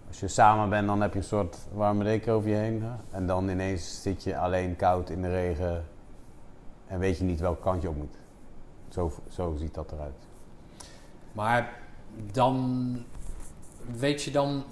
Als 0.08 0.20
je 0.20 0.28
samen 0.28 0.70
bent, 0.70 0.88
dan 0.88 1.02
heb 1.02 1.14
je 1.14 1.20
een 1.20 1.26
soort 1.26 1.58
warme 1.74 2.04
deken 2.04 2.34
over 2.34 2.50
je 2.50 2.56
heen. 2.56 2.84
En 3.12 3.28
dan 3.28 3.50
ineens 3.50 4.02
zit 4.02 4.24
je 4.24 4.38
alleen 4.38 4.76
koud 4.76 5.10
in 5.10 5.22
de 5.22 5.30
regen. 5.30 5.86
En 6.88 7.00
weet 7.00 7.18
je 7.18 7.24
niet 7.24 7.40
welke 7.40 7.62
kant 7.62 7.82
je 7.82 7.90
op 7.90 7.96
moet. 7.96 8.18
Zo, 8.88 9.12
zo 9.30 9.56
ziet 9.56 9.74
dat 9.74 9.92
eruit. 9.92 10.28
Maar 11.32 11.74
dan 12.32 12.98
weet 13.98 14.24
je 14.24 14.32
dan 14.32 14.64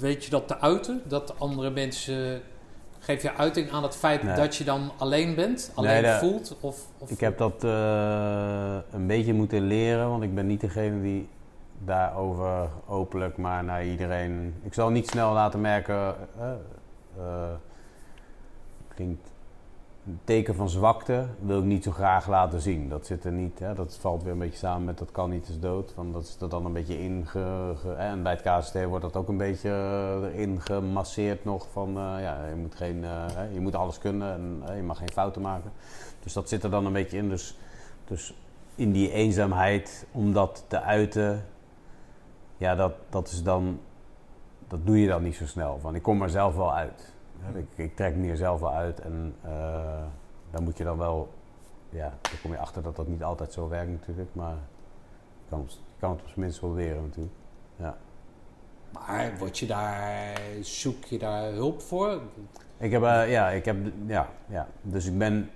weet 0.00 0.24
je 0.24 0.30
dat 0.30 0.48
te 0.48 0.60
uiten 0.60 1.02
dat 1.06 1.38
andere 1.38 1.70
mensen 1.70 2.42
Geef 3.02 3.22
je 3.22 3.34
uiting 3.34 3.70
aan 3.70 3.82
het 3.82 3.96
feit 3.96 4.22
Nee. 4.22 4.34
dat 4.36 4.56
je 4.56 4.64
dan 4.64 4.90
alleen 4.98 5.34
bent? 5.34 5.72
Alleen 5.74 6.02
Nee, 6.02 6.18
voelt? 6.18 6.56
Of, 6.60 6.86
of 6.98 7.10
Ik 7.10 7.20
heb 7.20 7.38
dat 7.38 7.64
eh, 7.64 8.76
een 8.90 9.06
beetje 9.06 9.32
moeten 9.34 9.60
leren, 9.66 10.08
want 10.08 10.22
ik 10.22 10.34
ben 10.34 10.46
niet 10.46 10.60
degene 10.60 11.02
die 11.02 11.28
daarover 11.84 12.68
openlijk 12.86 13.36
maar 13.36 13.64
naar 13.64 13.84
iedereen. 13.86 14.54
Ik 14.62 14.74
zal 14.74 14.90
niet 14.90 15.08
snel 15.08 15.32
laten 15.32 15.60
merken. 15.60 16.14
eh, 16.38 16.52
eh, 17.18 17.50
klinkt 18.94 19.29
een 20.06 20.20
teken 20.24 20.54
van 20.54 20.68
zwakte 20.68 21.26
wil 21.40 21.58
ik 21.58 21.64
niet 21.64 21.84
zo 21.84 21.90
graag 21.90 22.28
laten 22.28 22.60
zien. 22.60 22.88
Dat 22.88 23.06
zit 23.06 23.24
er 23.24 23.32
niet. 23.32 23.58
Hè, 23.58 23.74
dat 23.74 23.98
valt 24.00 24.22
weer 24.22 24.32
een 24.32 24.38
beetje 24.38 24.58
samen 24.58 24.84
met 24.84 24.98
dat 24.98 25.10
kan 25.10 25.30
niet 25.30 25.48
is 25.48 25.60
dood. 25.60 25.94
Want 25.94 26.12
dat 26.12 26.22
is 26.22 26.36
er 26.40 26.48
dan 26.48 26.64
een 26.64 26.72
beetje 26.72 27.22
hè, 27.32 27.94
en 27.94 28.22
bij 28.22 28.32
het 28.32 28.42
KST 28.42 28.84
wordt 28.84 29.04
dat 29.04 29.16
ook 29.16 29.28
een 29.28 29.36
beetje 29.36 29.68
eh, 29.68 30.32
erin 30.32 30.60
gemasseerd 30.60 31.44
nog 31.44 31.66
van 31.72 31.88
eh, 31.88 32.22
ja, 32.22 32.46
je 32.46 32.54
moet 32.54 32.74
geen, 32.74 33.04
eh, 33.04 33.52
je 33.52 33.60
moet 33.60 33.74
alles 33.74 33.98
kunnen 33.98 34.62
en 34.66 34.76
je 34.76 34.82
mag 34.82 34.98
geen 34.98 35.12
fouten 35.12 35.42
maken. 35.42 35.72
Dus 36.22 36.32
dat 36.32 36.48
zit 36.48 36.64
er 36.64 36.70
dan 36.70 36.86
een 36.86 36.92
beetje 36.92 37.16
in. 37.16 37.28
Dus, 37.28 37.58
dus 38.04 38.34
in 38.74 38.92
die 38.92 39.12
eenzaamheid, 39.12 40.06
om 40.12 40.32
dat 40.32 40.64
te 40.68 40.80
uiten, 40.80 41.46
ja, 42.56 42.74
dat, 42.74 42.92
dat 43.10 43.28
is 43.28 43.42
dan, 43.42 43.80
dat 44.68 44.86
doe 44.86 45.00
je 45.00 45.08
dan 45.08 45.22
niet 45.22 45.34
zo 45.34 45.46
snel. 45.46 45.78
Van, 45.80 45.94
ik 45.94 46.02
kom 46.02 46.22
er 46.22 46.30
zelf 46.30 46.56
wel 46.56 46.74
uit. 46.74 47.09
Ik, 47.54 47.66
ik 47.74 47.96
trek 47.96 48.16
me 48.16 48.30
er 48.30 48.36
zelf 48.36 48.60
wel 48.60 48.72
uit 48.72 49.00
en 49.00 49.34
eh 49.42 50.04
dan 50.50 50.64
moet 50.64 50.78
je 50.78 50.84
dan 50.84 50.98
wel, 50.98 51.28
ja, 51.88 52.18
dan 52.22 52.40
kom 52.42 52.52
je 52.52 52.58
achter 52.58 52.82
dat 52.82 52.96
dat 52.96 53.08
niet 53.08 53.22
altijd 53.22 53.52
zo 53.52 53.68
werkt 53.68 53.90
natuurlijk, 53.90 54.28
maar 54.32 54.56
je 55.44 55.48
kan, 55.48 55.66
je 55.68 55.98
kan 55.98 56.10
het 56.10 56.20
op 56.20 56.26
zijn 56.26 56.40
minst 56.40 56.58
proberen 56.58 57.02
natuurlijk. 57.02 57.34
Maar 58.92 59.32
word 59.38 59.58
je 59.58 59.66
daar, 59.66 60.38
zoek 60.60 61.04
je 61.04 61.18
daar 61.18 61.52
hulp 61.52 61.80
voor? 61.80 62.20
Ik 62.76 62.90
heb, 62.90 63.02
eh, 63.02 63.30
ja, 63.30 63.48
ik 63.50 63.64
heb, 63.64 63.76
ja, 64.06 64.28
ja. 64.46 64.68
Dus 64.82 65.06
ik 65.06 65.18
ben 65.18 65.50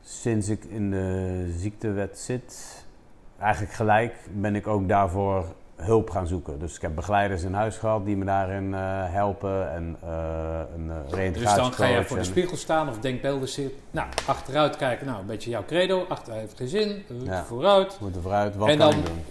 sinds 0.00 0.48
ik 0.48 0.64
in 0.64 0.90
de 0.90 1.46
ziektewet 1.56 2.18
zit, 2.18 2.84
eigenlijk 3.38 3.72
gelijk 3.72 4.14
ben 4.32 4.54
ik 4.54 4.66
ook 4.66 4.88
daarvoor 4.88 5.54
hulp 5.84 6.10
gaan 6.10 6.26
zoeken. 6.26 6.58
Dus 6.58 6.74
ik 6.76 6.82
heb 6.82 6.94
begeleiders 6.94 7.42
in 7.42 7.54
huis 7.54 7.76
gehad 7.76 8.04
die 8.04 8.16
me 8.16 8.24
daarin 8.24 8.74
eh, 8.74 8.80
helpen 9.12 9.72
en 9.72 9.96
eh 10.02 10.08
een 10.76 10.86
uh, 10.86 10.94
Dus 11.06 11.14
reïntegratiecoach. 11.14 11.76
dan 11.76 11.86
ga 11.86 11.94
je 11.94 12.04
voor 12.04 12.16
de 12.16 12.24
spiegel 12.24 12.56
staan 12.56 12.88
of 12.88 12.98
denkbeelden 12.98 13.48
zitten. 13.48 13.78
Nou, 13.90 14.08
achteruit 14.26 14.76
kijken. 14.76 15.06
Nou, 15.06 15.20
een 15.20 15.26
beetje 15.26 15.50
jouw 15.50 15.64
credo. 15.66 16.04
Achteruit 16.08 16.40
heeft 16.40 16.56
geen 16.56 16.68
zin. 16.68 16.88
eh, 17.08 17.26
Ja. 17.26 17.44
Vooruit. 17.44 17.96
Moet 18.00 18.14
er 18.16 18.22
vooruit, 18.22 18.56
wat 18.56 18.68
En 18.68 18.78
kan 18.78 18.90
dan- 18.90 18.98
ik 18.98 19.06
doen? 19.06 19.24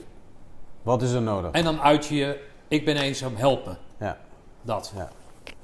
Wat 0.82 1.02
is 1.02 1.12
er 1.12 1.22
nodig? 1.22 1.52
En 1.52 1.64
dan 1.64 1.82
uit 1.82 2.06
je, 2.06 2.40
ik 2.68 2.86
ben 2.86 2.98
eenzaam, 2.98 3.36
help 3.36 3.66
me. 3.66 3.74
Ja. 4.06 4.18
Dat. 4.62 4.94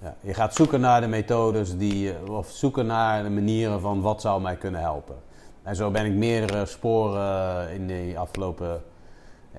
Ja, 0.02 0.16
je 0.22 0.34
gaat 0.34 0.56
zoeken 0.56 0.80
naar 0.80 1.02
de 1.02 1.08
methodes 1.08 1.78
die, 1.78 2.14
eh, 2.14 2.34
of 2.34 2.50
zoeken 2.50 2.86
naar 2.86 3.24
de 3.24 3.30
manieren 3.30 3.82
van 3.82 4.02
wat 4.02 4.22
zou 4.22 4.42
mij 4.42 4.56
kunnen 4.56 4.82
helpen. 4.82 5.16
En 5.64 5.76
zo 5.76 5.92
ben 5.92 6.06
ik 6.06 6.12
meerdere 6.14 6.66
sporen 6.66 7.70
in 7.74 7.88
die 7.88 8.20
afgelopen, 8.20 8.82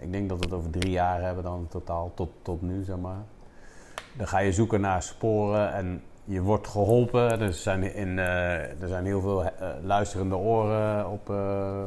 ik 0.01 0.12
denk 0.12 0.29
dat 0.29 0.39
we 0.39 0.45
het 0.45 0.55
over 0.55 0.70
drie 0.70 0.91
jaar 0.91 1.23
hebben 1.23 1.45
dan 1.45 1.66
totaal, 1.69 2.12
tot, 2.15 2.31
tot 2.43 2.62
nu 2.62 2.85
zeg 2.85 2.97
maar. 2.97 3.23
Dan 4.16 4.29
ga 4.29 4.39
je 4.39 4.53
zoeken 4.53 4.81
naar 4.81 5.03
sporen 5.03 5.73
en 5.73 6.03
je 6.29 6.43
wordt 6.43 6.69
geholpen. 6.69 7.41
Er 7.41 7.53
zijn, 7.53 7.95
in, 7.95 8.19
eh, 8.19 8.83
er 8.83 8.89
zijn 8.89 9.05
heel 9.05 9.20
veel 9.20 9.45
eh, 9.45 9.69
luisterende 9.83 10.37
oren 10.37 11.11
op, 11.11 11.31
eh, 11.31 11.83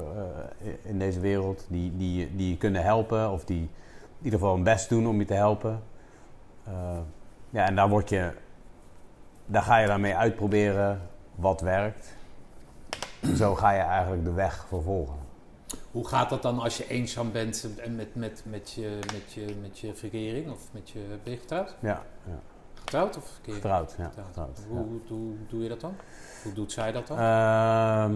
in 0.81 0.99
deze 0.99 1.19
wereld 1.19 1.65
die, 1.69 1.97
die, 1.97 2.35
die 2.35 2.49
je 2.49 2.57
kunnen 2.57 2.83
helpen 2.83 3.31
of 3.31 3.45
die 3.45 3.61
in 3.61 3.69
ieder 4.21 4.39
geval 4.39 4.55
hun 4.55 4.63
best 4.63 4.89
doen 4.89 5.07
om 5.07 5.19
je 5.19 5.25
te 5.25 5.33
helpen. 5.33 5.79
Ja, 7.49 7.65
en 7.65 7.75
daar 7.75 7.89
word 7.89 8.09
je, 8.09 8.31
daar 9.45 9.61
ga 9.61 9.77
je 9.77 9.87
dan 9.87 10.01
mee 10.01 10.15
uitproberen 10.15 11.01
wat 11.35 11.61
werkt. 11.61 12.15
Zo 13.35 13.55
ga 13.55 13.71
je 13.71 13.81
eigenlijk 13.81 14.23
de 14.23 14.33
weg 14.33 14.65
vervolgen. 14.67 15.20
Hoe 15.91 16.07
gaat 16.07 16.29
dat 16.29 16.41
dan 16.41 16.59
als 16.59 16.77
je 16.77 16.87
eenzaam 16.87 17.31
bent 17.31 17.67
en 17.77 17.95
met, 17.95 18.15
met, 18.15 18.43
met, 18.45 18.71
je, 18.71 18.99
met, 19.13 19.33
je, 19.33 19.55
met 19.61 19.79
je 19.79 19.95
verkering? 19.95 20.51
Of 20.51 20.67
met 20.73 20.89
je, 20.89 20.99
ben 21.23 21.33
je 21.33 21.39
getrouwd? 21.39 21.75
Ja, 21.79 22.01
ja. 22.27 22.39
Getrouwd 22.73 23.17
of 23.17 23.25
verkeerd? 23.29 23.55
getrouwd. 23.55 23.95
Ja, 23.97 24.11
getrouwd 24.27 24.59
Hoe, 24.69 24.77
ja. 24.79 24.85
hoe, 24.85 24.99
hoe 25.07 25.33
doe 25.49 25.63
je 25.63 25.69
dat 25.69 25.81
dan? 25.81 25.93
Hoe 26.43 26.53
doet 26.53 26.71
zij 26.71 26.91
dat 26.91 27.07
dan? 27.07 27.17
Ehm, 27.17 28.15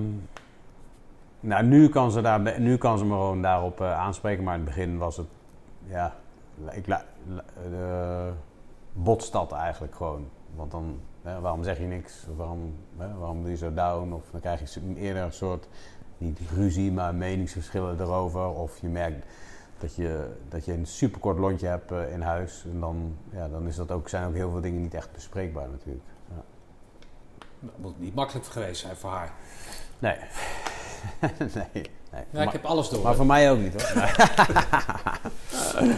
nou, 1.39 1.63
nu 1.65 1.89
kan, 1.89 2.11
ze 2.11 2.21
daar, 2.21 2.59
nu 2.59 2.77
kan 2.77 2.97
ze 2.97 3.05
me 3.05 3.11
gewoon 3.11 3.41
daarop 3.41 3.81
eh, 3.81 3.99
aanspreken, 3.99 4.43
maar 4.43 4.53
in 4.53 4.59
het 4.65 4.69
begin 4.69 4.97
was 4.97 5.17
het, 5.17 5.27
ja, 5.87 6.15
ik 6.71 6.87
la, 6.87 7.05
la- 7.27 7.43
eh, 7.71 8.33
botst 8.93 9.31
dat 9.31 9.51
eigenlijk 9.51 9.95
gewoon. 9.95 10.29
Want 10.55 10.71
dan, 10.71 10.99
hè, 11.21 11.39
waarom 11.39 11.63
zeg 11.63 11.77
je 11.77 11.83
niks? 11.85 12.25
Waarom, 12.35 12.75
hè, 12.97 13.13
waarom 13.17 13.41
doe 13.41 13.49
je 13.51 13.57
zo 13.57 13.73
down? 13.73 14.11
Of 14.13 14.23
dan 14.31 14.41
krijg 14.41 14.73
je 14.73 14.95
eerder 14.95 15.23
een 15.23 15.33
soort, 15.33 15.67
niet 16.17 16.39
ruzie, 16.55 16.91
maar 16.91 17.15
meningsverschillen 17.15 17.99
erover. 17.99 18.47
Of 18.47 18.77
je 18.81 18.87
merkt 18.87 19.25
dat 19.79 19.95
je, 19.95 20.27
dat 20.49 20.65
je 20.65 20.73
een 20.73 20.87
superkort 20.87 21.37
lontje 21.37 21.67
hebt 21.67 21.91
eh, 21.91 22.11
in 22.11 22.21
huis. 22.21 22.63
En 22.71 22.79
dan, 22.79 23.17
ja, 23.31 23.47
dan 23.47 23.67
is 23.67 23.75
dat 23.75 23.91
ook, 23.91 24.09
zijn 24.09 24.27
ook 24.27 24.33
heel 24.33 24.51
veel 24.51 24.61
dingen 24.61 24.81
niet 24.81 24.93
echt 24.93 25.11
bespreekbaar 25.11 25.67
natuurlijk. 25.69 26.05
Ja. 26.29 26.43
Dat 27.59 27.77
moet 27.77 27.99
niet 27.99 28.15
makkelijk 28.15 28.45
geweest 28.45 28.81
zijn 28.81 28.95
voor 28.95 29.09
haar. 29.09 29.31
Nee. 29.99 30.15
nee. 31.39 31.83
nee. 32.11 32.25
Ja, 32.29 32.41
ik 32.41 32.51
heb 32.51 32.65
alles 32.65 32.89
door. 32.89 33.03
maar 33.03 33.15
voor 33.15 33.25
mij 33.25 33.51
ook 33.51 33.59
niet 33.59 33.81
hoor. 33.81 34.11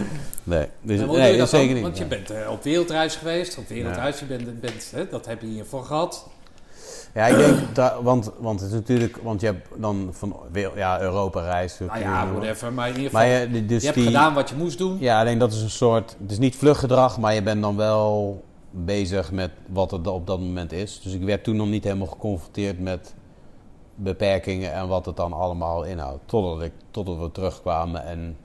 nee, 0.44 0.68
dus, 0.81 0.99
nee 0.99 1.38
dat 1.38 1.49
zeker 1.49 1.73
niet. 1.73 1.84
Want 1.84 1.98
je 1.98 2.06
bent 2.06 2.30
eh, 2.30 2.52
op 2.52 2.64
wereldreis 2.64 3.15
geweest. 3.15 3.57
Op 3.57 3.68
wereldreis, 3.68 4.19
je 4.19 4.26
bent, 4.26 4.61
bent, 4.61 4.91
hè, 4.91 5.10
dat 5.10 5.26
heb 5.26 5.41
je 5.41 5.48
hiervoor 5.48 5.85
gehad. 5.85 6.30
Ja, 7.18 7.26
ik 7.26 7.38
denk, 7.38 7.76
dat, 7.76 8.02
want, 8.02 8.31
want 8.39 8.60
het 8.60 8.69
is 8.69 8.76
natuurlijk, 8.76 9.18
want 9.23 9.41
je 9.41 9.45
hebt 9.45 9.68
dan 9.76 10.10
van 10.11 10.35
ja, 10.76 11.02
Europa 11.02 11.41
reis. 11.41 11.80
Nou 11.80 11.99
ja, 11.99 12.31
whatever. 12.31 12.73
Maar 12.73 12.88
in 12.88 12.95
ieder 12.95 13.10
geval, 13.10 13.27
Maar 13.27 13.38
je, 13.38 13.65
dus 13.65 13.80
je 13.80 13.85
hebt 13.88 13.99
die, 13.99 14.07
gedaan 14.07 14.34
wat 14.34 14.49
je 14.49 14.56
moest 14.56 14.77
doen. 14.77 14.98
Ja, 14.99 15.19
alleen 15.19 15.38
dat 15.38 15.53
is 15.53 15.61
een 15.61 15.69
soort, 15.69 16.15
het 16.22 16.31
is 16.31 16.38
niet 16.38 16.56
vluchtgedrag, 16.56 17.18
maar 17.19 17.34
je 17.34 17.41
bent 17.41 17.61
dan 17.61 17.76
wel 17.76 18.44
bezig 18.72 19.31
met 19.31 19.52
wat 19.68 19.91
het 19.91 20.07
op 20.07 20.27
dat 20.27 20.39
moment 20.39 20.72
is. 20.72 21.02
Dus 21.02 21.14
ik 21.14 21.23
werd 21.23 21.44
toen 21.44 21.56
nog 21.56 21.68
niet 21.68 21.84
helemaal 21.84 22.07
geconfronteerd 22.07 22.80
met 22.80 23.15
beperkingen 23.95 24.73
en 24.73 24.88
wat 24.88 25.06
het 25.06 25.15
dan 25.15 25.34
allemaal 25.34 25.84
inhoudt. 25.84 26.22
Totdat, 26.26 26.61
ik, 26.61 26.73
totdat 26.91 27.18
we 27.18 27.31
terugkwamen 27.31 28.03
en 28.03 28.38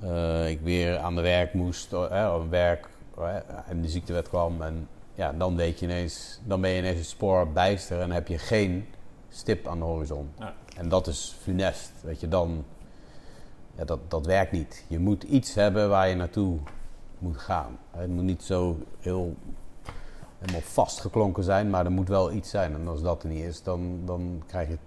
eh, 0.00 0.50
ik 0.50 0.60
weer 0.60 0.98
aan 0.98 1.14
de 1.14 1.22
werk 1.22 1.54
moest, 1.54 1.92
op 1.92 2.50
werk 2.50 2.88
eh, 3.18 3.34
en 3.68 3.80
de 3.82 3.88
ziektewet 3.88 4.28
kwam. 4.28 4.62
En 4.62 4.88
ja, 5.14 5.32
dan 5.32 5.56
weet 5.56 5.78
je 5.78 5.86
ineens, 5.86 6.40
dan 6.44 6.60
ben 6.60 6.70
je 6.70 6.78
ineens 6.78 6.98
het 6.98 7.06
spoor 7.06 7.48
bijster 7.52 8.00
en 8.00 8.10
heb 8.10 8.28
je 8.28 8.38
geen 8.38 8.86
stip 9.28 9.66
aan 9.66 9.78
de 9.78 9.84
horizon. 9.84 10.30
Ja. 10.38 10.54
En 10.76 10.88
dat 10.88 11.06
is 11.06 11.36
funest, 11.40 11.92
weet 12.02 12.20
je, 12.20 12.28
dan, 12.28 12.64
ja, 13.74 13.84
dat, 13.84 13.98
dat 14.08 14.26
werkt 14.26 14.52
niet. 14.52 14.84
Je 14.88 14.98
moet 14.98 15.22
iets 15.22 15.54
hebben 15.54 15.88
waar 15.88 16.08
je 16.08 16.14
naartoe 16.14 16.58
moet 17.18 17.38
gaan. 17.38 17.78
Het 17.90 18.10
moet 18.10 18.24
niet 18.24 18.42
zo 18.42 18.76
heel 18.98 19.36
helemaal 20.38 20.60
vastgeklonken 20.60 21.44
zijn, 21.44 21.70
maar 21.70 21.84
er 21.84 21.92
moet 21.92 22.08
wel 22.08 22.32
iets 22.32 22.50
zijn. 22.50 22.74
En 22.74 22.88
als 22.88 23.02
dat 23.02 23.22
er 23.22 23.28
niet 23.28 23.44
is, 23.44 23.62
dan, 23.62 24.00
dan 24.04 24.42
krijg 24.46 24.68
je 24.68 24.72
het 24.72 24.80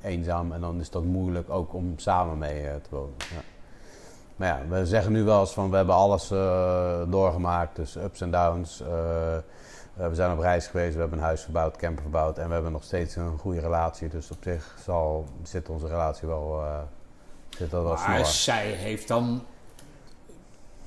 eenzaam 0.00 0.52
en 0.52 0.60
dan 0.60 0.80
is 0.80 0.90
dat 0.90 1.04
moeilijk 1.04 1.50
ook 1.50 1.74
om 1.74 1.92
samen 1.96 2.38
mee 2.38 2.68
eh, 2.68 2.74
te 2.74 2.88
wonen. 2.90 3.14
Ja. 3.18 3.42
Maar 4.38 4.48
ja, 4.48 4.66
we 4.68 4.86
zeggen 4.86 5.12
nu 5.12 5.22
wel 5.24 5.40
eens 5.40 5.52
van 5.52 5.70
we 5.70 5.76
hebben 5.76 5.94
alles 5.94 6.30
eh, 6.30 7.02
doorgemaakt, 7.08 7.76
dus 7.76 7.96
ups 7.96 8.20
en 8.20 8.30
downs. 8.30 8.80
Eh, 8.80 9.36
eh, 9.36 9.42
we 9.94 10.14
zijn 10.14 10.32
op 10.32 10.38
reis 10.38 10.66
geweest, 10.66 10.94
we 10.94 11.00
hebben 11.00 11.18
een 11.18 11.24
huis 11.24 11.42
verbouwd, 11.42 11.76
camper 11.76 12.02
verbouwd 12.02 12.38
en 12.38 12.46
we 12.48 12.52
hebben 12.54 12.72
nog 12.72 12.84
steeds 12.84 13.16
een 13.16 13.38
goede 13.38 13.60
relatie. 13.60 14.08
Dus 14.08 14.30
op 14.30 14.36
zich 14.42 14.76
zal, 14.84 15.24
zit 15.42 15.68
onze 15.68 15.86
relatie 15.86 16.28
wel, 16.28 16.62
zit 17.48 17.70
dat 17.70 17.82
wel 17.82 17.92
Maar 17.92 18.14
snor. 18.14 18.24
zij 18.26 18.66
heeft 18.66 19.08
dan 19.08 19.42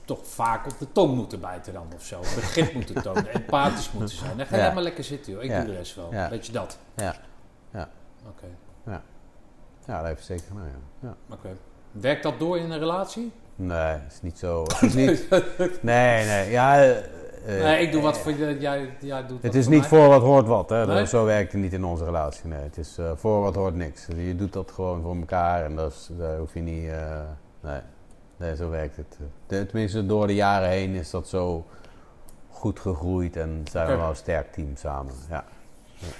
toch 0.05 0.27
vaak 0.27 0.65
op 0.65 0.79
de 0.79 0.91
tong 0.91 1.15
moeten 1.15 1.39
bijten 1.39 1.73
dan 1.73 1.87
of 1.95 2.03
zo. 2.03 2.19
Begrip 2.19 2.73
moeten 2.73 3.01
tonen, 3.01 3.33
empathisch 3.33 3.91
moeten 3.91 4.15
zijn. 4.17 4.37
Dan 4.37 4.45
ga 4.45 4.57
Ja. 4.57 4.71
maar 4.73 4.83
lekker 4.83 5.03
zitten 5.03 5.33
joh. 5.33 5.43
Ik 5.43 5.49
Ja. 5.49 5.57
doe 5.57 5.65
de 5.69 5.75
rest 5.75 5.95
wel. 5.95 6.07
Ja. 6.13 6.29
Weet 6.29 6.45
je 6.45 6.51
dat? 6.51 6.77
Ja. 6.95 7.15
Ja. 7.71 7.89
Oké. 8.27 8.45
Ja, 9.85 9.97
dat 9.97 10.05
heeft 10.05 10.25
zeker 10.25 10.45
gedaan, 10.47 10.65
ja. 10.99 11.07
ja. 11.07 11.15
oké. 11.35 11.49
Werkt 11.91 12.23
dat 12.23 12.39
door 12.39 12.57
in 12.57 12.71
een 12.71 12.79
relatie? 12.79 13.31
Nee, 13.65 13.77
het 13.77 14.11
is 14.11 14.21
niet 14.21 14.37
zo. 14.39 14.63
Is 14.81 14.93
niet, 14.93 15.27
nee, 15.81 16.25
nee, 16.25 16.49
ja. 16.51 16.81
eh, 16.83 16.97
eh, 16.97 17.63
nee, 17.63 17.81
ik 17.85 17.91
doe 17.91 18.01
wat 18.01 18.17
voor 18.17 18.31
je. 18.31 18.57
Jij, 18.59 18.89
jij 18.99 19.25
doet 19.27 19.43
Het 19.43 19.55
is 19.55 19.63
voor 19.63 19.73
niet 19.73 19.89
mij. 19.89 19.89
voor 19.99 20.07
wat 20.07 20.21
hoort 20.21 20.47
wat, 20.47 20.69
hè? 20.69 20.85
Nee? 20.85 21.05
Zo 21.07 21.25
werkt 21.25 21.51
het 21.51 21.61
niet 21.61 21.73
in 21.73 21.83
onze 21.83 22.05
relatie. 22.05 22.47
Nee, 22.47 22.59
het 22.63 22.77
is 22.77 22.97
eh, 22.97 23.11
voor 23.15 23.41
wat 23.41 23.55
hoort 23.55 23.75
niks. 23.75 24.07
Je 24.15 24.35
doet 24.35 24.53
dat 24.53 24.71
gewoon 24.71 25.01
voor 25.01 25.15
elkaar 25.15 25.65
en 25.65 25.75
dat 25.75 25.91
is, 25.91 26.09
daar 26.17 26.37
hoef 26.37 26.53
je 26.53 26.59
niet. 26.61 26.89
eh, 26.89 27.19
nee. 27.61 27.79
nee, 28.37 28.55
zo 28.55 28.69
werkt 28.69 28.97
het. 28.97 29.17
Tenminste, 29.67 30.05
door 30.05 30.27
de 30.27 30.35
jaren 30.35 30.69
heen 30.69 30.93
is 30.95 31.09
dat 31.09 31.27
zo 31.27 31.65
goed 32.49 32.79
gegroeid 32.79 33.35
en 33.37 33.63
zijn 33.71 33.87
we 33.87 33.95
wel 33.95 34.09
een 34.09 34.15
sterk 34.15 34.51
team 34.53 34.75
samen. 34.75 35.13
Ja. 35.29 35.43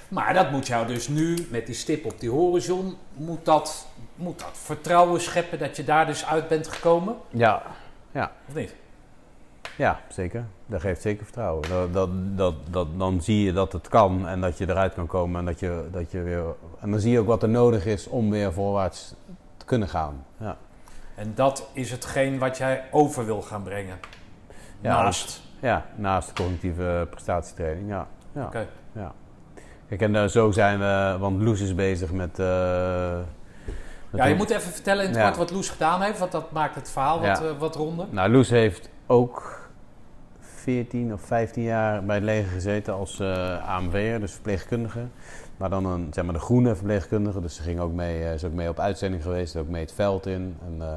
Maar 0.07 0.33
dat 0.33 0.51
moet 0.51 0.67
jou 0.67 0.87
dus 0.87 1.07
nu, 1.07 1.47
met 1.49 1.65
die 1.65 1.75
stip 1.75 2.05
op 2.05 2.19
die 2.19 2.29
horizon, 2.29 2.97
moet 3.13 3.45
dat, 3.45 3.87
moet 4.15 4.39
dat 4.39 4.51
vertrouwen 4.53 5.21
scheppen 5.21 5.59
dat 5.59 5.75
je 5.75 5.83
daar 5.83 6.05
dus 6.05 6.25
uit 6.25 6.47
bent 6.47 6.67
gekomen? 6.67 7.15
Ja. 7.29 7.63
Of 8.47 8.55
niet? 8.55 8.75
Ja, 9.75 9.99
zeker. 10.09 10.45
Dat 10.65 10.81
geeft 10.81 11.01
zeker 11.01 11.23
vertrouwen. 11.23 11.69
Dat, 11.69 11.93
dat, 11.93 12.09
dat, 12.37 12.53
dat, 12.69 12.87
dan 12.97 13.21
zie 13.21 13.45
je 13.45 13.53
dat 13.53 13.73
het 13.73 13.87
kan 13.87 14.27
en 14.27 14.41
dat 14.41 14.57
je 14.57 14.69
eruit 14.69 14.93
kan 14.93 15.07
komen 15.07 15.39
en 15.39 15.45
dat 15.45 15.59
je, 15.59 15.87
dat 15.91 16.11
je 16.11 16.21
weer. 16.21 16.43
En 16.79 16.91
dan 16.91 16.99
zie 16.99 17.11
je 17.11 17.19
ook 17.19 17.27
wat 17.27 17.43
er 17.43 17.49
nodig 17.49 17.85
is 17.85 18.07
om 18.07 18.29
weer 18.29 18.53
voorwaarts 18.53 19.13
te 19.57 19.65
kunnen 19.65 19.87
gaan. 19.87 20.25
Ja. 20.37 20.57
En 21.15 21.31
dat 21.35 21.69
is 21.73 21.91
hetgeen 21.91 22.39
wat 22.39 22.57
jij 22.57 22.83
over 22.91 23.25
wil 23.25 23.41
gaan 23.41 23.63
brengen. 23.63 23.99
Ja, 24.81 25.03
Naast. 25.03 25.41
Ja, 25.59 25.85
naast 25.95 26.27
de 26.27 26.33
cognitieve 26.33 27.07
prestatietraining. 27.09 27.89
Ja. 27.89 28.07
Ja. 28.33 28.45
Oké. 28.45 28.67
ja. 28.91 29.13
Kijk, 29.91 30.01
en 30.03 30.15
eh, 30.15 30.25
zo 30.27 30.51
zijn 30.51 30.79
we, 30.79 31.15
want 31.19 31.41
Loes 31.41 31.59
is 31.61 31.75
bezig 31.75 32.11
met. 32.11 32.39
eh, 32.39 33.15
met 34.09 34.21
Ja, 34.21 34.25
je 34.25 34.35
moet 34.35 34.49
even 34.49 34.71
vertellen 34.71 35.03
in 35.03 35.09
het 35.09 35.17
Ja. 35.19 35.23
kort 35.25 35.37
wat 35.37 35.51
Loes 35.51 35.69
gedaan 35.69 36.01
heeft, 36.01 36.19
want 36.19 36.31
dat 36.31 36.51
maakt 36.51 36.75
het 36.75 36.89
verhaal 36.91 37.19
wat, 37.21 37.41
eh, 37.41 37.57
wat 37.59 37.75
ronder. 37.75 38.05
Nou, 38.09 38.29
Loes 38.31 38.49
heeft 38.49 38.89
ook 39.07 39.59
14 40.39 41.13
of 41.13 41.21
15 41.21 41.63
jaar 41.63 42.03
bij 42.05 42.15
het 42.15 42.23
leger 42.25 42.51
gezeten 42.51 42.93
als 42.93 43.19
eh 43.19 43.69
AMV'er, 43.75 44.19
dus 44.19 44.31
verpleegkundige. 44.31 44.99
Maar 45.61 45.69
dan 45.69 45.85
een, 45.85 46.07
zeg 46.13 46.23
maar 46.23 46.33
de 46.33 46.39
groene 46.39 46.75
verpleegkundige, 46.75 47.41
dus 47.41 47.55
ze 47.55 47.61
ging 47.61 47.79
ook 47.79 47.93
mee, 47.93 48.23
eh, 48.23 48.33
is 48.33 48.43
ook 48.43 48.53
mee 48.53 48.69
op 48.69 48.79
uitzending 48.79 49.23
geweest, 49.23 49.55
ook 49.55 49.67
mee 49.67 49.81
het 49.81 49.93
veld 49.93 50.25
in. 50.25 50.57
En, 50.65 50.75
eh, 50.79 50.87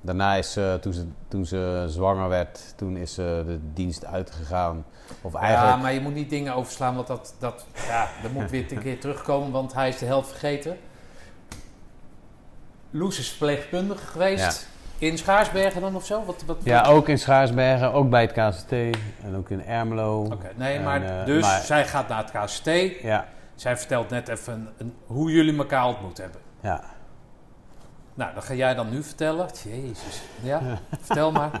daarna 0.00 0.34
is 0.34 0.52
ze, 0.52 0.78
toen 0.80 0.92
ze, 0.92 1.04
toen 1.28 1.46
ze 1.46 1.84
zwanger 1.88 2.28
werd, 2.28 2.72
toen 2.76 2.96
is 2.96 3.14
ze 3.14 3.42
de 3.46 3.58
dienst 3.74 4.04
uitgegaan. 4.04 4.84
Of 5.20 5.34
eigenlijk, 5.34 5.76
Ja, 5.76 5.82
maar 5.82 5.92
je 5.92 6.00
moet 6.00 6.14
niet 6.14 6.30
dingen 6.30 6.54
overslaan, 6.54 6.94
want 6.94 7.06
dat, 7.06 7.34
dat, 7.38 7.66
ja, 7.86 8.08
dat 8.22 8.32
moet 8.32 8.50
weer 8.50 8.72
een 8.72 8.78
keer 8.78 9.00
terugkomen, 9.00 9.50
want 9.50 9.74
hij 9.74 9.88
is 9.88 9.98
de 9.98 10.06
helft 10.06 10.28
vergeten. 10.28 10.76
Loes 12.90 13.18
is 13.18 13.28
verpleegkundige 13.28 14.06
geweest. 14.06 14.68
In 14.98 15.18
Schaarsbergen 15.18 15.80
dan 15.80 15.94
of 15.96 16.06
zo? 16.06 16.24
Wat, 16.24 16.42
wat, 16.46 16.56
ja, 16.62 16.84
ook 16.84 17.08
in 17.08 17.18
Schaarsbergen, 17.18 17.92
ook 17.92 18.10
bij 18.10 18.20
het 18.22 18.32
KCT 18.32 18.72
en 19.24 19.36
ook 19.36 19.50
in 19.50 19.64
Ermelo. 19.64 20.22
Oké, 20.24 20.50
nee, 20.56 20.76
En, 20.76 20.82
maar 20.84 21.02
eh, 21.02 21.24
dus 21.24 21.42
maar- 21.42 21.60
zij 21.60 21.86
gaat 21.86 22.08
naar 22.08 22.18
het 22.18 22.30
KCT. 22.30 23.02
Ja, 23.02 23.26
Zij 23.60 23.76
vertelt 23.76 24.10
net 24.10 24.28
even 24.28 24.52
een- 24.54 24.68
een- 24.78 24.94
hoe 25.06 25.30
jullie 25.30 25.58
elkaar 25.58 25.86
ontmoet 25.86 26.18
hebben. 26.18 26.40
ja. 26.60 26.80
Nou, 28.14 28.34
dat 28.34 28.44
ga 28.44 28.54
jij 28.54 28.74
dan 28.74 28.90
nu 28.90 29.02
vertellen. 29.02 29.48
Jezus. 29.64 30.22
Ja, 30.42 30.60
vertel 31.00 31.32
maar. 31.32 31.50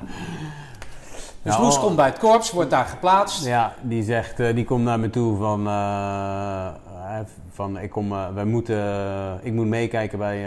Dus 1.42 1.58
Loes 1.58 1.76
oh. 1.76 1.82
komt 1.82 1.96
bij 1.96 2.06
het 2.06 2.18
korps, 2.18 2.50
wordt 2.50 2.70
daar 2.70 2.84
geplaatst. 2.84 3.44
Ja, 3.44 3.74
die 3.82 4.02
zegt, 4.02 4.40
eh, 4.40 4.54
die 4.54 4.64
komt 4.64 4.84
naar 4.84 5.00
me 5.00 5.10
toe 5.10 5.36
van, 5.36 5.66
eh, 5.66 6.68
van 7.50 7.78
ik, 7.78 7.90
kom, 7.90 8.12
eh, 8.12 8.32
wij 8.34 8.44
moeten, 8.44 9.40
ik 9.42 9.52
moet 9.52 9.66
meekijken 9.66 10.18
bij, 10.18 10.44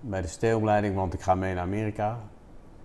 bij 0.00 0.20
de 0.22 0.28
steelopleiding, 0.28 0.94
want 0.94 1.14
ik 1.14 1.20
ga 1.20 1.34
mee 1.34 1.54
naar 1.54 1.62
Amerika. 1.62 2.18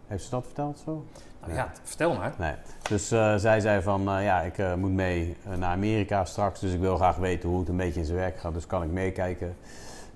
Heeft 0.08 0.24
ze 0.24 0.30
dat 0.30 0.46
verteld 0.46 0.82
zo? 0.86 1.06
Nou 1.46 1.58
ja, 1.58 1.72
vertel 1.84 2.14
maar. 2.14 2.34
Nee. 2.38 2.54
Dus 2.90 3.12
eh, 3.12 3.36
zij 3.36 3.60
zei 3.60 3.82
van, 3.82 4.10
eh, 4.10 4.24
ja, 4.24 4.42
ik 4.42 4.58
eh, 4.58 4.74
moet 4.74 4.92
mee 4.92 5.38
naar 5.58 5.70
Amerika 5.70 6.26
straks, 6.26 6.60
dus 6.60 6.74
ik 6.74 6.80
wil 6.80 6.96
graag 6.96 7.16
weten 7.16 7.50
hoe 7.50 7.60
het 7.60 7.70
een 7.70 7.78
beetje 7.78 8.00
in 8.00 8.06
zijn 8.06 8.18
werk 8.18 8.40
gaat, 8.40 8.54
dus 8.54 8.66
kan 8.66 8.84
ik 8.84 8.92
meekijken. 8.92 9.56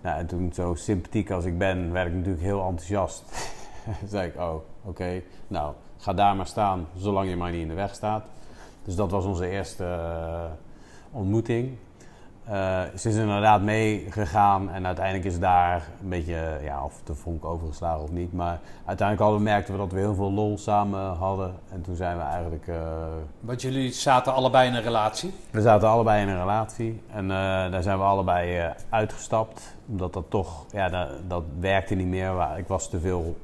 Nou, 0.02 0.20
en 0.20 0.28
toen, 0.28 0.52
zo 0.54 0.74
sympathiek 0.76 1.32
als 1.32 1.45
ik 1.45 1.58
ben, 1.58 1.91
werd 1.91 2.08
ik 2.08 2.14
natuurlijk 2.14 2.44
heel 2.44 2.68
enthousiast. 2.68 3.24
Toen 3.99 4.10
zei 4.10 4.28
ik, 4.28 4.36
oh, 4.36 4.56
oké, 4.84 5.22
nou, 5.48 5.74
ga 5.98 6.14
daar 6.14 6.36
maar 6.36 6.48
staan, 6.48 6.88
zolang 6.95 7.30
je 7.30 7.36
maar 7.36 7.52
niet 7.52 7.62
in 7.62 7.68
de 7.68 7.74
weg 7.74 7.95
staat. 7.95 8.28
Dus 8.84 8.95
dat 8.95 9.12
was 9.12 9.26
onze 9.26 9.49
eerste 9.49 9.99
ontmoeting. 11.12 11.78
Eh, 12.49 12.82
ze 12.98 13.10
is 13.10 13.15
inderdaad 13.15 13.61
meegegaan 13.61 14.69
en 14.72 14.86
uiteindelijk 14.86 15.26
is 15.26 15.40
daar 15.40 15.88
een 16.02 16.10
beetje, 16.10 16.60
ja, 16.64 16.84
of 16.84 17.02
de 17.03 17.15
vonk 17.15 17.45
overgeslagen 17.45 18.03
of 18.03 18.11
niet. 18.11 18.34
Maar 18.34 18.60
uiteindelijk 18.86 19.28
hadden, 19.28 19.44
merkten 19.44 19.74
we 19.74 19.80
dat 19.80 19.91
we 19.91 19.99
heel 19.99 20.15
veel 20.15 20.32
lol 20.32 20.57
samen 20.57 21.15
hadden. 21.15 21.53
En 21.72 21.82
toen 21.82 21.95
zijn 21.95 22.18
we 22.18 22.24
eigenlijk, 22.24 22.68
eh, 22.68 22.76
Want 23.40 23.61
jullie 23.61 23.91
zaten 23.91 24.34
allebei 24.34 24.69
in 24.69 24.76
een 24.76 24.82
relatie. 24.82 25.34
we 25.52 25.61
zaten 25.61 25.90
allebei 25.90 26.22
in 26.22 26.28
een 26.28 26.40
relatie. 26.40 27.02
En 27.11 27.24
eh, 27.24 27.38
daar 27.72 27.84
zijn 27.84 27.98
we 27.98 28.03
allebei 28.03 28.74
uitgestapt. 28.90 29.76
Omdat 29.88 30.14
dat 30.14 30.26
toch, 30.30 30.65
ja, 30.72 30.90
dat, 30.90 31.10
dat 31.28 31.44
werkte 31.60 31.95
niet 31.95 32.07
meer. 32.07 32.32
Ik 32.57 32.68
was 32.68 32.90
te 32.90 32.99
veel 32.99 33.38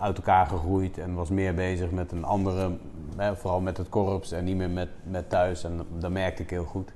uit 0.00 0.16
elkaar 0.16 0.46
gegroeid 0.46 0.98
en 0.98 1.14
was 1.14 1.28
meer 1.28 1.54
bezig 1.54 1.90
met 1.90 2.12
een 2.12 2.24
andere, 2.24 2.70
vooral 3.34 3.60
met 3.60 3.76
het 3.76 3.88
korps 3.88 4.32
en 4.32 4.44
niet 4.44 4.56
meer 4.56 4.70
met, 4.70 4.88
met 5.02 5.30
thuis. 5.30 5.64
En 5.64 5.86
dat 5.98 6.10
merkte 6.10 6.42
ik 6.42 6.50
heel 6.50 6.64
goed. 6.64 6.92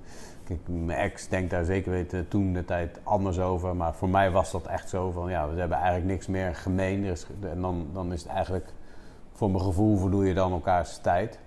Mijn 0.67 0.99
ex 0.99 1.29
denkt 1.29 1.51
daar 1.51 1.65
zeker 1.65 1.91
weten 1.91 2.29
toen 2.29 2.53
de 2.53 2.65
tijd 2.65 3.01
anders 3.03 3.39
over. 3.39 3.77
Maar 3.77 3.95
voor 3.95 4.09
mij 4.09 4.31
was 4.31 4.51
dat 4.51 4.67
echt 4.67 4.89
zo 4.89 5.11
van, 5.11 5.31
ja, 5.31 5.51
we 5.51 5.59
hebben 5.59 5.77
eigenlijk 5.77 6.07
niks 6.07 6.27
meer 6.27 6.55
gemeen. 6.55 7.17
En 7.41 7.61
dan, 7.61 7.89
dan 7.93 8.13
is 8.13 8.23
het 8.23 8.33
eigenlijk, 8.33 8.73
voor 9.33 9.51
mijn 9.51 9.65
gevoel 9.65 9.97
verdoe 9.97 10.27
je 10.27 10.35
dan 10.35 10.53
elkaars 10.53 10.99
tijd. 10.99 11.39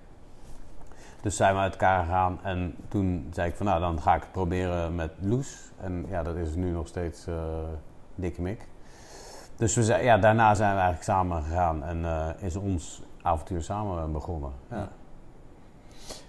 Dus 1.22 1.36
zijn 1.36 1.54
we 1.54 1.60
uit 1.60 1.72
elkaar 1.72 2.04
gegaan 2.04 2.40
en 2.44 2.76
toen 2.88 3.28
zei 3.32 3.50
ik 3.50 3.56
van 3.56 3.66
nou 3.66 3.80
dan 3.80 4.02
ga 4.02 4.16
ik 4.16 4.22
het 4.22 4.32
proberen 4.32 4.96
met 4.96 5.12
Loes. 5.20 5.72
En 5.80 6.06
ja, 6.10 6.24
dat 6.24 6.36
is 6.36 6.56
nu 6.56 6.72
nog 6.72 6.88
steeds 6.88 7.28
eh 7.28 7.34
dikke 8.16 8.42
mik. 8.42 8.68
Dus 9.56 9.76
we 9.76 9.84
zijn, 9.84 10.04
ja, 10.04 10.18
daarna 10.18 10.54
zijn 10.56 10.76
we 10.76 10.82
eigenlijk 10.82 11.04
samen 11.04 11.44
gegaan 11.44 11.84
en 11.84 12.06
eh, 12.06 12.30
is 12.40 12.56
ons 12.56 13.02
avontuur 13.22 13.62
samen 13.62 14.12
begonnen. 14.12 14.52
Ja. 14.70 14.90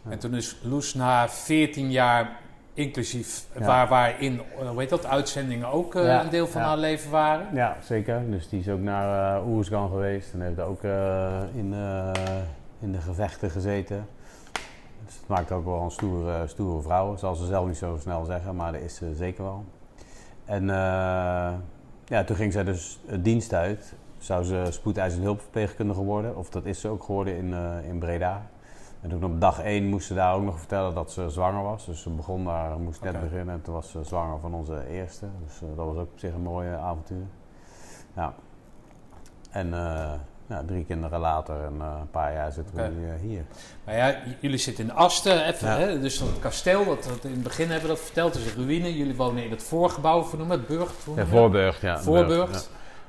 En 0.08 0.18
toen 0.18 0.34
is 0.34 0.60
Loes 0.62 0.94
na 0.94 1.28
14 1.28 1.90
jaar, 1.90 2.40
inclusief 2.74 3.46
Ja. 3.58 3.66
waar, 3.66 3.88
waarin, 3.88 4.40
eh, 4.60 4.68
hoe 4.68 4.80
heet 4.80 4.88
dat, 4.90 5.06
uitzendingen 5.06 5.68
ook 5.68 5.94
eh, 5.94 6.04
Ja, 6.04 6.24
een 6.24 6.30
deel 6.30 6.46
van 6.46 6.60
ja. 6.60 6.66
haar 6.66 6.76
leven 6.76 7.10
waren. 7.10 7.46
Ja, 7.54 7.76
zeker. 7.82 8.30
Dus 8.30 8.48
die 8.48 8.60
is 8.60 8.68
ook 8.68 8.80
naar 8.80 9.42
Oersgan 9.46 9.88
geweest 9.88 10.32
en 10.32 10.40
heeft 10.40 10.60
ook 10.60 10.82
in, 11.54 11.74
in 12.80 12.92
de 12.92 13.00
gevechten 13.00 13.50
gezeten. 13.50 14.06
Dus 15.06 15.14
het 15.14 15.28
maakt 15.28 15.52
ook 15.52 15.64
wel 15.64 15.80
een 15.82 15.90
stoere, 15.90 16.46
stoere 16.46 16.82
vrouw. 16.82 17.16
Zal 17.16 17.34
ze 17.34 17.46
zelf 17.46 17.66
niet 17.66 17.76
zo 17.76 17.96
snel 18.00 18.24
zeggen, 18.24 18.56
maar 18.56 18.72
dat 18.72 18.80
is 18.80 18.94
ze 18.94 19.14
zeker 19.14 19.44
wel. 19.44 19.64
En 20.44 20.66
ja, 22.04 22.24
toen 22.26 22.36
ging 22.36 22.52
zij 22.52 22.64
dus 22.64 23.00
het 23.06 23.24
dienst 23.24 23.52
uit. 23.54 23.94
Zou 24.18 24.44
ze 24.44 24.64
spoedeisend 24.70 25.22
hulpverpleegkundige 25.22 26.00
worden, 26.02 26.36
of 26.36 26.50
dat 26.50 26.64
is 26.64 26.80
ze 26.80 26.88
ook 26.88 27.02
geworden 27.02 27.36
in, 27.36 27.54
in 27.88 27.98
Breda. 27.98 28.42
En 29.02 29.08
toen 29.08 29.24
op 29.24 29.40
dag 29.40 29.60
1 29.60 29.84
moest 29.84 30.06
ze 30.06 30.14
daar 30.14 30.34
ook 30.34 30.42
nog 30.42 30.58
vertellen 30.58 30.94
dat 30.94 31.12
ze 31.12 31.30
zwanger 31.30 31.62
was. 31.62 31.86
Dus 31.86 32.02
ze 32.02 32.10
begon 32.10 32.44
daar, 32.44 32.78
moest 32.78 33.02
net 33.02 33.20
beginnen 33.20 33.54
en 33.54 33.62
toen 33.62 33.74
was 33.74 33.90
ze 33.90 34.04
zwanger 34.04 34.38
van 34.40 34.54
onze 34.54 34.86
eerste. 34.88 35.26
Dus 35.46 35.54
eh, 35.62 35.76
dat 35.76 35.86
was 35.86 35.96
ook 35.96 36.10
op 36.12 36.18
zich 36.18 36.32
een 36.32 36.42
mooie 36.42 36.76
avontuur. 36.76 37.24
Ja. 38.16 38.34
En 39.50 39.74
eh, 39.74 40.12
ja, 40.46 40.62
drie 40.66 40.84
kinderen 40.84 41.20
later 41.20 41.64
en 41.64 41.74
eh, 41.80 41.96
een 42.00 42.10
paar 42.10 42.32
jaar 42.32 42.52
zitten 42.52 42.74
we 42.74 43.16
hier. 43.20 43.44
Maar 43.84 43.96
ja, 43.96 44.14
jullie 44.40 44.58
zitten 44.58 44.84
in 44.84 44.92
Asten, 44.92 45.46
even, 45.46 45.68
Ja. 45.68 45.76
hè? 45.78 46.00
dus 46.00 46.18
dat 46.18 46.38
kasteel, 46.38 46.84
dat, 46.84 47.02
dat 47.04 47.24
in 47.24 47.30
het 47.32 47.42
begin 47.42 47.70
hebben 47.70 47.88
we 47.88 47.94
dat 47.94 48.04
verteld, 48.04 48.34
is 48.34 48.46
een 48.46 48.64
ruïne. 48.66 48.96
Jullie 48.96 49.16
wonen 49.16 49.44
in 49.44 49.50
het 49.50 49.62
voorgebouw, 49.62 50.18
of 50.18 50.30
hoe 50.30 50.38
noem 50.38 50.50
je 50.50 50.56
het, 50.56 50.66
Burgt? 50.66 51.04
hoe 51.04 51.14
Ja, 51.14 51.20
je 51.20 51.26
dat? 51.26 51.38
Voorburg, 51.38 51.80
ja. 51.80 51.98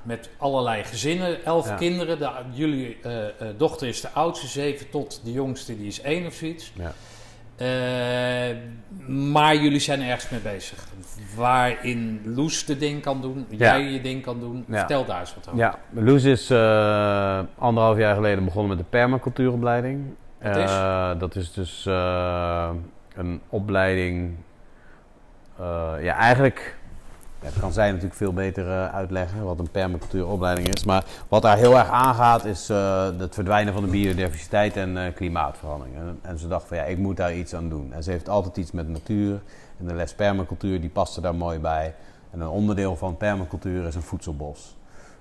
Met 0.03 0.29
allerlei 0.37 0.83
gezinnen, 0.83 1.45
elf 1.45 1.67
Ja. 1.67 1.75
kinderen. 1.75 2.17
De, 2.19 2.29
jullie 2.51 2.97
eh, 3.03 3.27
eh, 3.27 3.31
dochter 3.57 3.87
is 3.87 4.01
de 4.01 4.09
oudste, 4.09 4.47
zeven 4.47 4.89
tot 4.89 5.21
de 5.23 5.31
jongste, 5.31 5.77
die 5.77 5.87
is 5.87 6.01
één 6.01 6.25
of 6.25 6.33
zoiets. 6.33 6.73
Ja. 6.75 6.93
Eh, 7.55 8.55
maar 9.07 9.55
jullie 9.55 9.79
zijn 9.79 10.01
ergens 10.01 10.29
mee 10.29 10.39
bezig. 10.39 10.87
Waarin 11.35 12.21
Loes 12.25 12.65
de 12.65 12.77
ding 12.77 13.01
kan 13.01 13.21
doen, 13.21 13.45
Ja. 13.49 13.57
jij 13.57 13.81
je 13.91 14.01
ding 14.01 14.23
kan 14.23 14.39
doen. 14.39 14.65
Vertel 14.69 15.05
daar 15.05 15.19
eens 15.19 15.35
wat 15.35 15.47
over. 15.47 15.59
Ja, 15.59 15.79
Loes 15.89 16.23
is 16.23 16.51
anderhalf 17.57 17.97
jaar 17.97 18.15
geleden 18.15 18.45
begonnen 18.45 18.69
met 18.69 18.85
de 18.85 18.89
permacultuuropleiding. 18.89 20.05
Is? 20.41 20.49
Eh, 20.55 21.11
dat 21.19 21.35
is 21.35 21.53
dus 21.53 21.85
een 23.15 23.41
opleiding. 23.49 24.35
ja, 26.01 26.15
eigenlijk. 26.17 26.77
Dat 27.43 27.59
kan 27.59 27.71
zij 27.73 27.87
natuurlijk 27.87 28.15
veel 28.15 28.33
beter 28.33 28.67
eh, 28.67 28.93
uitleggen 28.93 29.43
wat 29.43 29.59
een 29.59 29.71
permacultuuropleiding 29.71 30.67
is. 30.67 30.83
Maar 30.83 31.03
wat 31.27 31.41
daar 31.41 31.57
heel 31.57 31.77
erg 31.77 31.89
aangaat 31.89 32.45
is 32.45 32.69
eh, 32.69 33.05
het 33.17 33.33
verdwijnen 33.33 33.73
van 33.73 33.83
de 33.83 33.89
biodiversiteit 33.89 34.77
en 34.77 34.97
eh, 35.05 35.13
klimaatverandering. 35.13 35.95
En, 35.97 36.19
en 36.21 36.39
ze 36.39 36.47
dacht 36.47 36.67
van 36.67 36.77
ja, 36.77 36.83
ik 36.83 36.97
moet 36.97 37.17
daar 37.17 37.33
iets 37.35 37.55
aan 37.55 37.69
doen. 37.69 37.93
En 37.93 38.03
ze 38.03 38.11
heeft 38.11 38.29
altijd 38.29 38.57
iets 38.57 38.71
met 38.71 38.87
natuur. 38.87 39.41
En 39.79 39.85
de 39.87 39.93
les 39.93 40.13
permacultuur 40.13 40.81
die 40.81 40.89
paste 40.89 41.21
daar 41.21 41.35
mooi 41.35 41.59
bij. 41.59 41.95
En 42.31 42.39
een 42.39 42.47
onderdeel 42.47 42.95
van 42.95 43.17
permacultuur 43.17 43.87
is 43.87 43.95
een 43.95 44.01
voedselbos. 44.01 44.75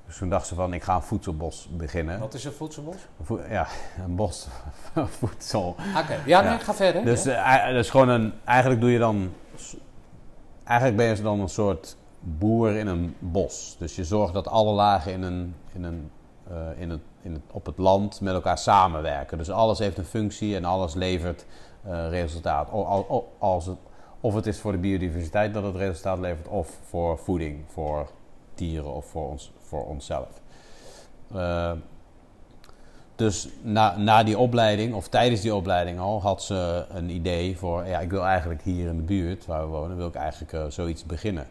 Dus 0.06 0.16
toen 0.16 0.28
dacht 0.28 0.46
ze 0.46 0.54
van, 0.54 0.72
ik 0.74 0.82
ga 0.82 0.94
een 0.94 1.02
voedselbos 1.02 1.68
beginnen. 1.76 2.18
Wat 2.18 2.34
is 2.34 2.44
een 2.44 2.52
voedselbos? 2.52 2.96
Vo- 3.22 3.40
ja, 3.50 3.66
een 4.04 4.14
bos 4.16 4.48
voedsel. 5.18 5.76
Oké, 5.98 6.12
ja, 6.12 6.42
Ja. 6.42 6.42
nee, 6.50 6.58
ga 6.58 6.74
verder. 6.74 7.04
Dus, 7.04 7.22
dus 7.72 7.90
gewoon 7.90 8.08
een, 8.08 8.32
eigenlijk 8.44 8.80
doe 8.80 8.90
je 8.90 8.98
dan, 8.98 9.32
eigenlijk 10.64 10.96
ben 10.98 11.16
je 11.16 11.22
dan 11.22 11.40
een 11.40 11.48
soort 11.48 11.96
boer 12.22 12.76
in 12.76 12.86
een 12.86 13.14
bos. 13.18 13.76
Dus 13.78 13.96
je 13.96 14.04
zorgt 14.04 14.34
dat 14.34 14.48
alle 14.48 14.72
lagen 14.72 15.12
in 15.12 15.22
een, 15.22 15.54
in 15.72 15.82
een, 15.82 16.10
eh, 16.50 16.80
in 16.80 16.90
het, 16.90 17.00
in 17.22 17.42
op 17.52 17.66
het 17.66 17.78
land 17.78 18.20
met 18.20 18.34
elkaar 18.34 18.58
samenwerken. 18.58 19.38
Dus 19.38 19.50
alles 19.50 19.78
heeft 19.78 19.98
een 19.98 20.04
functie 20.04 20.56
en 20.56 20.64
alles 20.64 20.94
levert 20.94 21.46
eh, 21.84 22.08
resultaat. 22.08 22.70
Als 23.38 23.66
het, 23.66 23.78
of 24.20 24.34
het 24.34 24.46
is 24.46 24.58
voor 24.58 24.72
de 24.72 24.78
biodiversiteit 24.78 25.54
dat 25.54 25.62
het 25.62 25.76
resultaat 25.76 26.18
levert, 26.18 26.48
of 26.48 26.78
voor 26.82 27.18
voeding, 27.18 27.64
voor 27.68 28.10
dieren 28.54 28.92
of 28.92 29.06
voor, 29.06 29.28
ons, 29.28 29.52
voor 29.58 29.86
onszelf. 29.86 30.28
Eh, 31.34 31.72
dus 33.16 33.48
na, 33.62 33.96
na 33.96 34.22
die 34.22 34.38
opleiding, 34.38 34.94
of 34.94 35.08
tijdens 35.08 35.40
die 35.40 35.54
opleiding 35.54 35.98
al, 35.98 36.22
had 36.22 36.42
ze 36.42 36.84
een 36.88 37.10
idee 37.10 37.58
voor... 37.58 37.86
Ja, 37.86 37.98
ik 37.98 38.10
wil 38.10 38.24
eigenlijk 38.24 38.62
hier 38.62 38.88
in 38.88 38.96
de 38.96 39.02
buurt 39.02 39.46
waar 39.46 39.60
we 39.60 39.66
wonen, 39.66 39.96
wil 39.96 40.08
ik 40.08 40.14
eigenlijk 40.14 40.72
zoiets 40.72 41.04
beginnen. 41.04 41.46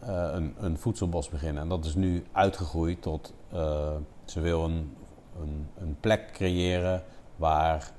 Eh, 0.00 0.28
een, 0.32 0.54
een 0.58 0.78
voedselbos 0.78 1.28
beginnen. 1.28 1.62
En 1.62 1.68
dat 1.68 1.84
is 1.84 1.94
nu 1.94 2.24
uitgegroeid 2.32 3.02
tot... 3.02 3.32
eh, 3.52 3.90
ze 4.24 4.40
wil 4.40 4.64
een, 4.64 4.96
een, 5.40 5.68
een 5.78 5.96
plek 6.00 6.30
creëren 6.32 7.02
waar 7.36 7.90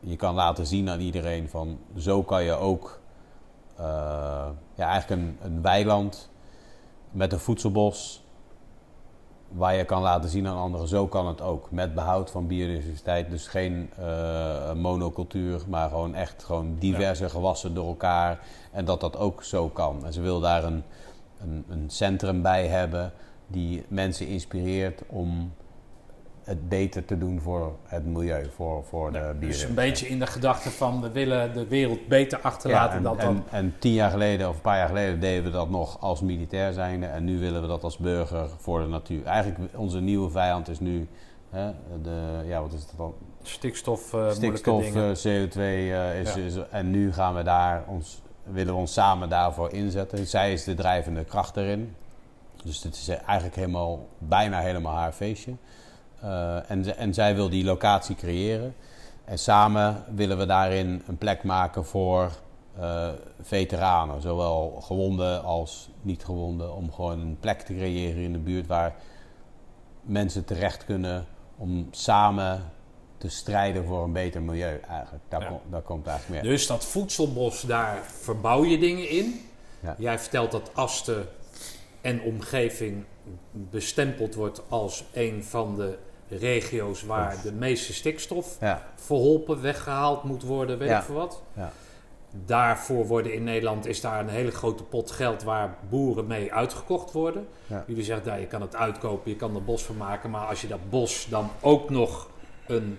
je 0.00 0.16
kan 0.16 0.34
laten 0.34 0.66
zien 0.66 0.88
aan 0.88 1.00
iedereen 1.00 1.48
van... 1.48 1.78
Zo 1.96 2.22
kan 2.22 2.44
je 2.44 2.52
ook 2.52 3.00
eh, 3.76 3.84
ja, 4.74 4.88
eigenlijk 4.88 5.20
een, 5.20 5.38
een 5.42 5.62
weiland 5.62 6.30
met 7.10 7.32
een 7.32 7.38
voedselbos 7.38 8.24
waar 9.48 9.74
je 9.74 9.84
kan 9.84 10.02
laten 10.02 10.30
zien 10.30 10.46
aan 10.46 10.56
anderen, 10.56 10.88
zo 10.88 11.06
kan 11.06 11.26
het 11.26 11.40
ook. 11.40 11.70
Met 11.70 11.94
behoud 11.94 12.30
van 12.30 12.46
biodiversiteit, 12.46 13.30
dus 13.30 13.46
geen 13.46 13.90
monocultuur, 14.76 15.62
maar 15.68 15.88
gewoon 15.88 16.14
echt 16.14 16.44
gewoon 16.44 16.76
diverse 16.78 17.28
gewassen 17.28 17.74
door 17.74 17.86
elkaar. 17.86 18.40
En 18.72 18.84
dat 18.84 19.00
dat 19.00 19.16
ook 19.16 19.42
zo 19.42 19.68
kan. 19.68 20.04
En 20.04 20.12
ze 20.12 20.20
wil 20.20 20.40
daar 20.40 20.64
een, 20.64 20.84
een, 21.42 21.64
een 21.68 21.90
centrum 21.90 22.42
bij 22.42 22.66
hebben 22.66 23.12
die 23.46 23.84
mensen 23.88 24.26
inspireert 24.26 25.02
om 25.06 25.52
het 26.42 26.68
beter 26.68 27.04
te 27.04 27.18
doen 27.18 27.40
voor 27.40 27.76
het 27.86 28.06
milieu, 28.06 28.46
voor, 28.54 28.84
voor 28.84 29.12
de 29.12 29.18
Dus 29.18 29.26
biodiversiteit. 29.28 29.68
een 29.68 29.74
beetje 29.74 30.08
in 30.08 30.18
de 30.18 30.26
gedachte 30.26 30.70
van 30.70 31.00
we 31.00 31.10
willen 31.10 31.52
de 31.54 31.66
wereld 31.66 32.08
beter 32.08 32.38
achterlaten 32.40 32.96
en, 32.96 33.02
dan 33.02 33.18
en, 33.18 33.24
dan. 33.26 33.44
en 33.50 33.74
tien 33.78 33.92
jaar 33.92 34.10
geleden 34.10 34.48
of 34.48 34.54
een 34.54 34.60
paar 34.60 34.76
jaar 34.76 34.88
geleden 34.88 35.20
deden 35.20 35.44
we 35.44 35.50
dat 35.50 35.70
nog 35.70 36.00
als 36.00 36.20
militair 36.20 36.72
zijnde. 36.72 37.06
En 37.06 37.24
nu 37.24 37.38
willen 37.38 37.60
we 37.60 37.66
dat 37.68 37.82
als 37.82 37.96
burger 37.96 38.48
voor 38.58 38.80
de 38.80 38.86
natuur. 38.86 39.24
Eigenlijk 39.24 39.76
onze 39.76 40.00
nieuwe 40.00 40.30
vijand 40.30 40.68
is 40.68 40.80
nu 40.80 41.08
hè, 41.50 41.70
de, 42.02 42.42
ja, 42.46 42.60
wat 42.60 42.72
is 42.72 42.80
het 42.80 42.92
dan? 42.96 43.14
Stikstof, 43.42 44.14
eh 44.14 44.30
Stikstof, 44.30 44.94
eh, 44.94 45.02
CO2 45.02 45.56
eh, 45.60 46.20
is, 46.20 46.34
Ja. 46.34 46.40
is- 46.42 46.56
En 46.70 46.90
nu 46.90 47.12
gaan 47.12 47.34
we 47.34 47.42
daar 47.42 47.84
ons, 47.86 48.22
willen 48.42 48.74
we 48.74 48.80
ons 48.80 48.92
samen 48.92 49.28
daarvoor 49.28 49.72
inzetten. 49.72 50.26
Zij 50.26 50.52
is 50.52 50.64
de 50.64 50.74
drijvende 50.74 51.24
kracht 51.24 51.56
erin. 51.56 51.94
Dus 52.64 52.80
dit 52.80 52.94
is 52.94 53.08
eigenlijk 53.08 53.56
helemaal, 53.56 54.08
bijna 54.18 54.60
helemaal 54.60 54.94
haar 54.94 55.12
feestje. 55.12 55.52
Eh, 56.20 56.70
en, 56.70 56.96
en 56.96 57.14
zij 57.14 57.34
wil 57.34 57.48
die 57.48 57.64
locatie 57.64 58.16
creëren. 58.16 58.74
En 59.24 59.38
samen 59.38 60.04
willen 60.14 60.38
we 60.38 60.46
daarin 60.46 61.02
een 61.06 61.18
plek 61.18 61.44
maken 61.44 61.84
voor 61.84 62.30
eh, 62.78 63.08
veteranen, 63.40 64.22
zowel 64.22 64.80
gewonden 64.80 65.44
als 65.44 65.90
niet 66.02 66.24
gewonden, 66.24 66.74
om 66.74 66.92
gewoon 66.92 67.20
een 67.20 67.36
plek 67.40 67.60
te 67.60 67.74
creëren 67.74 68.22
in 68.22 68.32
de 68.32 68.38
buurt 68.38 68.66
waar 68.66 68.94
mensen 70.02 70.44
terecht 70.44 70.84
kunnen 70.84 71.26
om 71.56 71.88
samen 71.90 72.72
te 73.20 73.28
strijden 73.28 73.84
voor 73.84 74.04
een 74.04 74.12
beter 74.12 74.42
milieu 74.42 74.80
eigenlijk. 74.88 75.24
Daar, 75.28 75.40
Ja. 75.40 75.46
kom- 75.48 75.60
daar 75.70 75.80
komt 75.82 76.06
eigenlijk 76.06 76.42
meer. 76.42 76.52
Dus 76.52 76.66
dat 76.66 76.84
voedselbos, 76.84 77.62
daar 77.62 77.98
verbouw 78.04 78.64
je 78.64 78.78
dingen 78.78 79.08
in. 79.08 79.44
Ja. 79.80 79.94
Jij 79.98 80.18
vertelt 80.18 80.50
dat 80.50 80.70
Asten 80.74 81.28
en 82.00 82.20
omgeving 82.22 83.04
bestempeld 83.50 84.34
wordt 84.34 84.62
als 84.68 85.04
een 85.12 85.44
van 85.44 85.76
de 85.76 85.98
regio's 86.28 87.02
waar 87.04 87.36
de 87.42 87.52
meeste 87.52 87.92
stikstof 87.92 88.56
Ja, 88.60 88.86
verholpen, 88.94 89.62
weggehaald 89.62 90.22
moet 90.24 90.42
worden, 90.42 90.78
weet 90.78 90.90
ik 90.90 91.02
veel 91.02 91.14
wat. 91.14 91.42
Ja. 91.56 91.72
Daarvoor 92.46 93.06
worden 93.06 93.34
in 93.34 93.44
Nederland 93.44 93.86
is 93.86 94.00
daar 94.00 94.20
een 94.20 94.28
hele 94.28 94.50
grote 94.50 94.82
pot 94.82 95.10
geld 95.10 95.42
waar 95.42 95.76
boeren 95.88 96.26
mee 96.26 96.52
uitgekocht 96.52 97.12
worden. 97.12 97.46
Jullie 97.86 98.04
zeggen, 98.04 98.24
daar, 98.26 98.40
je 98.40 98.46
kan 98.46 98.60
het 98.60 98.76
uitkopen, 98.76 99.30
je 99.30 99.36
kan 99.36 99.54
er 99.54 99.64
bos 99.64 99.82
van 99.82 99.96
maken. 99.96 100.30
Maar 100.30 100.46
als 100.46 100.60
je 100.60 100.66
dat 100.68 100.90
bos 100.90 101.26
dan 101.30 101.50
ook 101.60 101.90
nog 101.90 102.30
een 102.66 102.98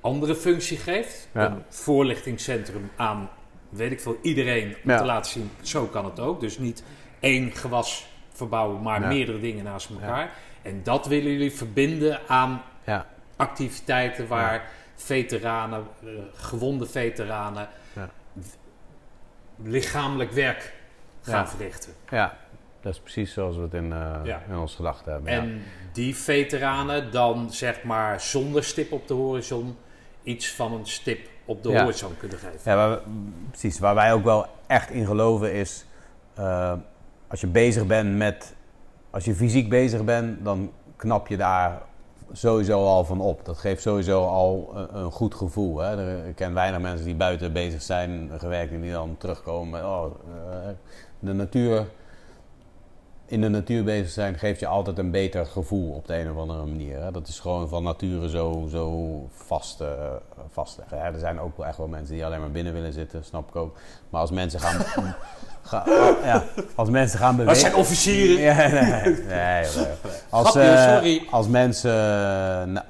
andere 0.00 0.34
functie 0.34 0.76
geeft, 0.76 1.28
Ja. 1.34 1.46
een 1.50 1.62
voorlichtingscentrum 1.68 2.90
aan, 2.96 3.30
weet 3.68 3.92
ik 3.92 4.00
veel, 4.00 4.18
iedereen 4.22 4.76
om 4.84 4.90
Ja. 4.90 4.98
te 4.98 5.04
laten 5.04 5.30
zien, 5.30 5.50
zo 5.60 5.86
kan 5.86 6.04
het 6.04 6.20
ook. 6.20 6.40
Dus 6.40 6.58
niet 6.58 6.82
één 7.20 7.52
gewas 7.52 8.06
verbouwen, 8.32 8.82
maar 8.82 9.00
Ja. 9.00 9.08
meerdere 9.08 9.40
dingen 9.40 9.64
naast 9.64 9.90
elkaar. 9.90 10.30
En 10.62 10.80
dat 10.82 11.06
willen 11.06 11.30
jullie 11.32 11.52
verbinden 11.52 12.20
aan 12.28 12.62
ja, 12.86 13.06
activiteiten 13.36 14.26
waar 14.28 14.68
veteranen, 14.94 15.84
eh, 16.04 16.08
gewonde 16.34 16.86
veteranen, 16.86 17.68
lichamelijk 19.62 20.30
werk 20.32 20.74
gaan 21.22 21.48
verrichten. 21.48 21.92
ja. 22.10 22.36
Dat 22.80 22.92
is 22.92 23.00
precies 23.00 23.32
zoals 23.32 23.56
we 23.56 23.62
het 23.62 23.74
in, 23.74 23.88
Ja. 24.24 24.42
in 24.48 24.56
ons 24.56 24.74
gedachten 24.74 25.12
hebben. 25.12 25.32
ja. 25.32 25.38
En 25.38 25.62
die 25.92 26.16
veteranen 26.16 27.10
dan 27.12 27.52
zeg 27.52 27.82
maar 27.82 28.20
zonder 28.20 28.64
stip 28.64 28.92
op 28.92 29.08
de 29.08 29.14
horizon 29.14 29.76
iets 30.28 30.54
van 30.54 30.72
een 30.72 30.86
stip 30.86 31.28
op 31.44 31.62
de 31.62 31.68
Ja. 31.70 31.80
horizon 31.82 32.16
kunnen 32.18 32.38
geven. 32.38 32.58
Ja, 32.64 32.74
waar 32.76 32.90
we- 32.90 33.00
precies. 33.50 33.78
Waar 33.78 33.94
wij 33.94 34.12
ook 34.12 34.24
wel 34.24 34.46
echt 34.66 34.90
in 34.90 35.06
geloven 35.06 35.52
is... 35.52 35.84
eh, 36.34 36.72
als 37.28 37.40
je 37.40 37.46
bezig 37.46 37.86
bent 37.86 38.16
met... 38.16 38.54
Als 39.10 39.24
je 39.24 39.34
fysiek 39.34 39.68
bezig 39.68 40.04
bent, 40.04 40.44
dan 40.44 40.72
knap 40.96 41.28
je 41.28 41.36
daar 41.36 41.82
sowieso 42.32 42.84
al 42.86 43.04
van 43.04 43.20
op. 43.20 43.44
Dat 43.44 43.58
geeft 43.58 43.82
sowieso 43.82 44.26
al 44.26 44.72
een, 44.74 44.98
een 44.98 45.10
goed 45.10 45.34
gevoel. 45.34 45.78
Hè? 45.78 45.96
Er, 45.98 46.26
ik 46.26 46.34
ken 46.36 46.54
weinig 46.54 46.80
mensen 46.80 47.04
die 47.06 47.14
buiten 47.14 47.52
bezig 47.52 47.82
zijn, 47.82 48.30
gewerkt 48.38 48.72
en 48.72 48.80
die 48.80 48.92
dan 48.92 49.14
terugkomen 49.18 49.70
met... 49.70 49.82
Oh, 49.82 50.04
eh, 50.04 50.68
de 51.18 51.32
natuur... 51.32 51.86
In 53.28 53.40
de 53.40 53.48
natuur 53.48 53.84
bezig 53.84 54.10
zijn 54.10 54.38
geeft 54.38 54.60
je 54.60 54.66
altijd 54.66 54.98
een 54.98 55.10
beter 55.10 55.46
gevoel 55.46 55.92
op 55.92 56.06
de 56.06 56.18
een 56.18 56.30
of 56.30 56.36
andere 56.36 56.64
manier. 56.66 57.00
Hè? 57.02 57.10
Dat 57.10 57.28
is 57.28 57.40
gewoon 57.40 57.68
van 57.68 57.82
nature 57.82 58.28
zo, 58.30 58.66
zo 58.70 59.28
vast, 59.32 59.80
eh, 59.80 59.88
vastleggen. 60.52 60.96
Ja, 60.96 61.04
er 61.04 61.18
zijn 61.18 61.40
ook 61.40 61.56
wel 61.56 61.66
echt 61.66 61.76
wel 61.76 61.88
mensen 61.88 62.14
die 62.14 62.24
alleen 62.24 62.40
maar 62.40 62.50
binnen 62.50 62.72
willen 62.72 62.92
zitten, 62.92 63.24
snap 63.24 63.48
ik 63.48 63.56
ook. 63.56 63.76
Maar 64.10 64.20
als 64.20 64.30
mensen 64.30 64.60
gaan, 64.60 64.80
ga- 65.62 65.84
ja, 66.24 66.44
als 66.74 66.90
mensen 66.90 67.18
gaan 67.18 67.36
Dat 67.36 67.46
bewegen... 67.46 67.60
zijn 67.60 67.74
officieren. 67.74 68.40
Ja, 68.40 68.56
nee, 68.68 68.82
nee, 68.82 69.24
nee. 69.26 69.66
Als, 70.28 70.54
eh, 70.54 71.32
als 71.32 71.48
mensen 71.48 71.92
eh, 72.74 72.80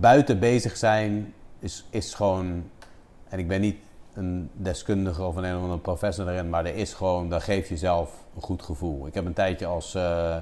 buiten 0.00 0.38
bezig 0.38 0.76
zijn, 0.76 1.34
is, 1.58 1.84
is 1.90 2.14
gewoon... 2.14 2.64
En 3.28 3.38
ik 3.38 3.48
ben 3.48 3.60
niet 3.60 3.76
een 4.14 4.50
deskundige 4.52 5.22
of 5.22 5.36
een, 5.36 5.44
een 5.44 5.56
of 5.56 5.62
andere 5.62 5.80
professor 5.80 6.28
erin, 6.28 6.50
maar 6.50 6.64
er 6.64 6.74
is 6.76 6.92
gewoon, 6.94 7.28
daar 7.28 7.40
geef 7.40 7.68
je 7.68 7.76
zelf 7.76 8.10
een 8.36 8.42
goed 8.42 8.62
gevoel. 8.62 9.06
Ik 9.06 9.14
heb 9.14 9.24
een 9.26 9.32
tijdje 9.32 9.66
als, 9.66 9.94
eh 9.94 10.36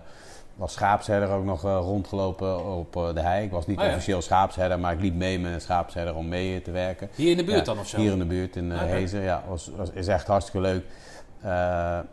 als 0.59 0.73
schaapsherder 0.73 1.29
ook 1.29 1.45
nog 1.45 1.65
eh, 1.65 1.79
rondgelopen 1.83 2.65
op 2.79 2.97
eh, 2.97 3.15
de 3.15 3.21
hei. 3.21 3.45
Ik 3.45 3.51
was 3.51 3.67
niet 3.67 3.79
Oh 3.79 3.85
ja. 3.85 3.91
officieel 3.91 4.23
schaapsherder, 4.23 4.79
maar 4.79 4.93
ik 4.93 5.01
liep 5.01 5.15
mee 5.15 5.39
met 5.39 5.53
een 5.53 5.61
schaapsherder 5.61 6.15
om 6.15 6.29
mee 6.29 6.63
te 6.63 6.71
werken. 6.71 7.09
Hier 7.15 7.31
in 7.31 7.37
de 7.37 7.45
buurt 7.45 7.59
Ja, 7.59 7.65
dan 7.65 7.79
of 7.79 7.89
zo? 7.89 7.97
Hier 7.97 8.13
in 8.13 8.19
de 8.19 8.25
buurt 8.25 8.57
in 8.57 8.73
Oké. 8.73 8.85
Hezen. 8.85 9.21
Ja, 9.23 9.43
was, 9.49 9.71
was, 9.77 9.91
is 9.91 10.07
echt 10.07 10.27
hartstikke 10.27 10.61
leuk. 10.67 10.85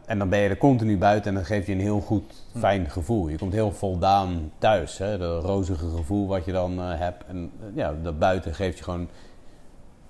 En 0.06 0.18
dan 0.20 0.30
ben 0.30 0.40
je 0.40 0.50
er 0.50 0.58
continu 0.58 0.98
buiten 0.98 1.30
en 1.30 1.36
dan 1.36 1.46
geeft 1.46 1.68
je 1.68 1.74
een 1.74 1.80
heel 1.80 2.00
goed, 2.02 2.24
Hm. 2.52 2.60
fijn 2.60 2.90
gevoel. 2.90 3.28
Je 3.28 3.38
komt 3.38 3.54
heel 3.54 3.72
voldaan 3.72 4.52
thuis. 4.58 4.98
Hè? 4.98 5.18
Dat 5.18 5.44
rozige 5.44 5.90
gevoel 5.96 6.28
wat 6.28 6.46
je 6.46 6.52
dan 6.52 6.78
hebt. 6.80 7.24
En 7.28 7.52
ja, 7.74 7.94
dat 8.04 8.20
buiten 8.20 8.54
geeft 8.54 8.78
je 8.78 8.84
gewoon 8.84 9.10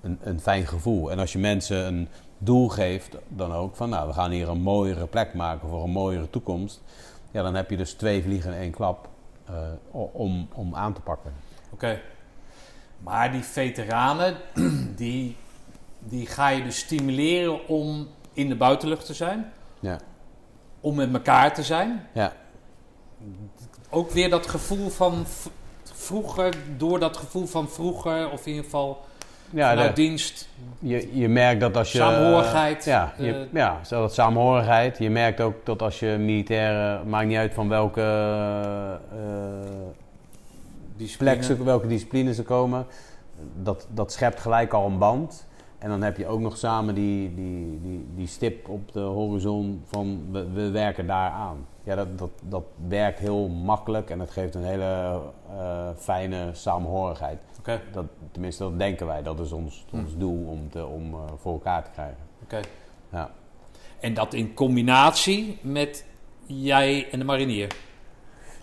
een, 0.00 0.18
een 0.22 0.40
fijn 0.40 0.66
gevoel. 0.66 1.10
En 1.10 1.18
als 1.18 1.32
je 1.32 1.38
mensen 1.38 1.86
een 1.86 2.08
doel 2.38 2.68
geeft, 2.68 3.16
dan 3.28 3.52
ook 3.52 3.76
van 3.76 3.88
nou, 3.88 4.06
we 4.06 4.12
gaan 4.12 4.30
hier 4.30 4.48
een 4.48 4.62
mooiere 4.62 5.06
plek 5.06 5.34
maken 5.34 5.68
voor 5.68 5.82
een 5.82 5.90
mooiere 5.90 6.30
toekomst. 6.30 6.82
Ja, 7.30 7.42
dan 7.42 7.54
heb 7.54 7.70
je 7.70 7.76
dus 7.76 7.92
twee 7.92 8.22
vliegen 8.22 8.52
in 8.52 8.58
één 8.58 8.70
klap 8.70 9.08
eh, 9.44 9.54
om, 10.12 10.48
om 10.52 10.74
aan 10.74 10.92
te 10.92 11.00
pakken. 11.00 11.32
Oké. 11.70 12.00
Maar 12.98 13.32
die 13.32 13.42
veteranen, 13.42 14.36
die, 14.96 15.36
die 15.98 16.26
ga 16.26 16.48
je 16.48 16.62
dus 16.62 16.78
stimuleren 16.78 17.68
om 17.68 18.08
in 18.32 18.48
de 18.48 18.56
buitenlucht 18.56 19.06
te 19.06 19.14
zijn. 19.14 19.52
Ja. 19.80 19.98
Om 20.80 20.94
met 20.94 21.12
elkaar 21.12 21.54
te 21.54 21.62
zijn. 21.62 22.06
Ja. 22.12 22.32
Ook 23.90 24.10
weer 24.10 24.30
dat 24.30 24.46
gevoel 24.46 24.88
van 24.88 25.26
vroeger, 25.82 26.54
door 26.76 26.98
dat 26.98 27.16
gevoel 27.16 27.46
van 27.46 27.68
vroeger, 27.68 28.30
of 28.30 28.40
in 28.40 28.48
ieder 28.48 28.64
geval 28.64 29.04
Ja, 29.50 29.74
de- 29.74 29.92
dienst. 29.92 30.48
Je, 30.78 31.18
je 31.18 31.28
merkt 31.28 31.60
dat 31.60 31.76
als 31.76 31.92
je... 31.92 31.98
Samenhorigheid, 31.98 32.84
Ja, 32.84 33.12
je, 33.18 33.32
eh, 33.32 33.40
ja 33.52 33.84
zo 33.84 34.00
dat 34.00 34.14
samenhorigheid. 34.14 34.98
Je 34.98 35.10
merkt 35.10 35.40
ook 35.40 35.54
dat 35.64 35.82
als 35.82 35.98
je 36.00 36.16
militairen... 36.18 37.08
Maakt 37.08 37.26
niet 37.26 37.36
uit 37.36 37.54
van 37.54 37.68
welke, 37.68 38.00
eh, 38.00 39.18
discipline. 40.96 41.30
plek 41.30 41.44
ze, 41.44 41.64
welke 41.64 41.86
discipline 41.86 42.34
ze 42.34 42.42
komen. 42.42 42.86
Dat, 43.62 43.86
dat 43.90 44.12
schept 44.12 44.40
gelijk 44.40 44.72
al 44.72 44.86
een 44.86 44.98
band. 44.98 45.46
En 45.78 45.88
dan 45.88 46.02
heb 46.02 46.16
je 46.16 46.26
ook 46.26 46.40
nog 46.40 46.56
samen 46.56 46.94
die, 46.94 47.34
die, 47.34 47.80
die, 47.82 48.06
die 48.14 48.26
stip 48.26 48.68
op 48.68 48.92
de 48.92 49.00
horizon 49.00 49.82
van 49.86 50.22
we, 50.30 50.50
we 50.50 50.70
werken 50.70 51.06
daar 51.06 51.30
aan. 51.30 51.66
Ja, 51.82 51.94
dat, 51.94 52.18
dat, 52.18 52.30
dat 52.42 52.64
werkt 52.88 53.18
heel 53.18 53.48
makkelijk 53.48 54.10
en 54.10 54.18
dat 54.18 54.30
geeft 54.30 54.54
een 54.54 54.64
hele 54.64 55.20
eh, 55.58 55.88
fijne 55.96 56.48
samenhorigheid. 56.52 57.38
Dat, 57.92 58.06
tenminste, 58.32 58.62
dat 58.62 58.78
denken 58.78 59.06
wij. 59.06 59.22
Dat 59.22 59.40
is 59.40 59.52
ons, 59.52 59.84
ons 59.92 60.16
doel 60.16 60.46
om, 60.46 60.70
te, 60.70 60.86
om 60.86 61.14
eh, 61.14 61.20
voor 61.36 61.52
elkaar 61.52 61.84
te 61.84 61.90
krijgen. 61.90 62.16
oké. 62.42 62.60
Ja. 63.12 63.30
En 64.00 64.14
dat 64.14 64.34
in 64.34 64.54
combinatie 64.54 65.58
met 65.62 66.04
jij 66.46 67.10
en 67.10 67.18
de 67.18 67.24
marinier. 67.24 67.76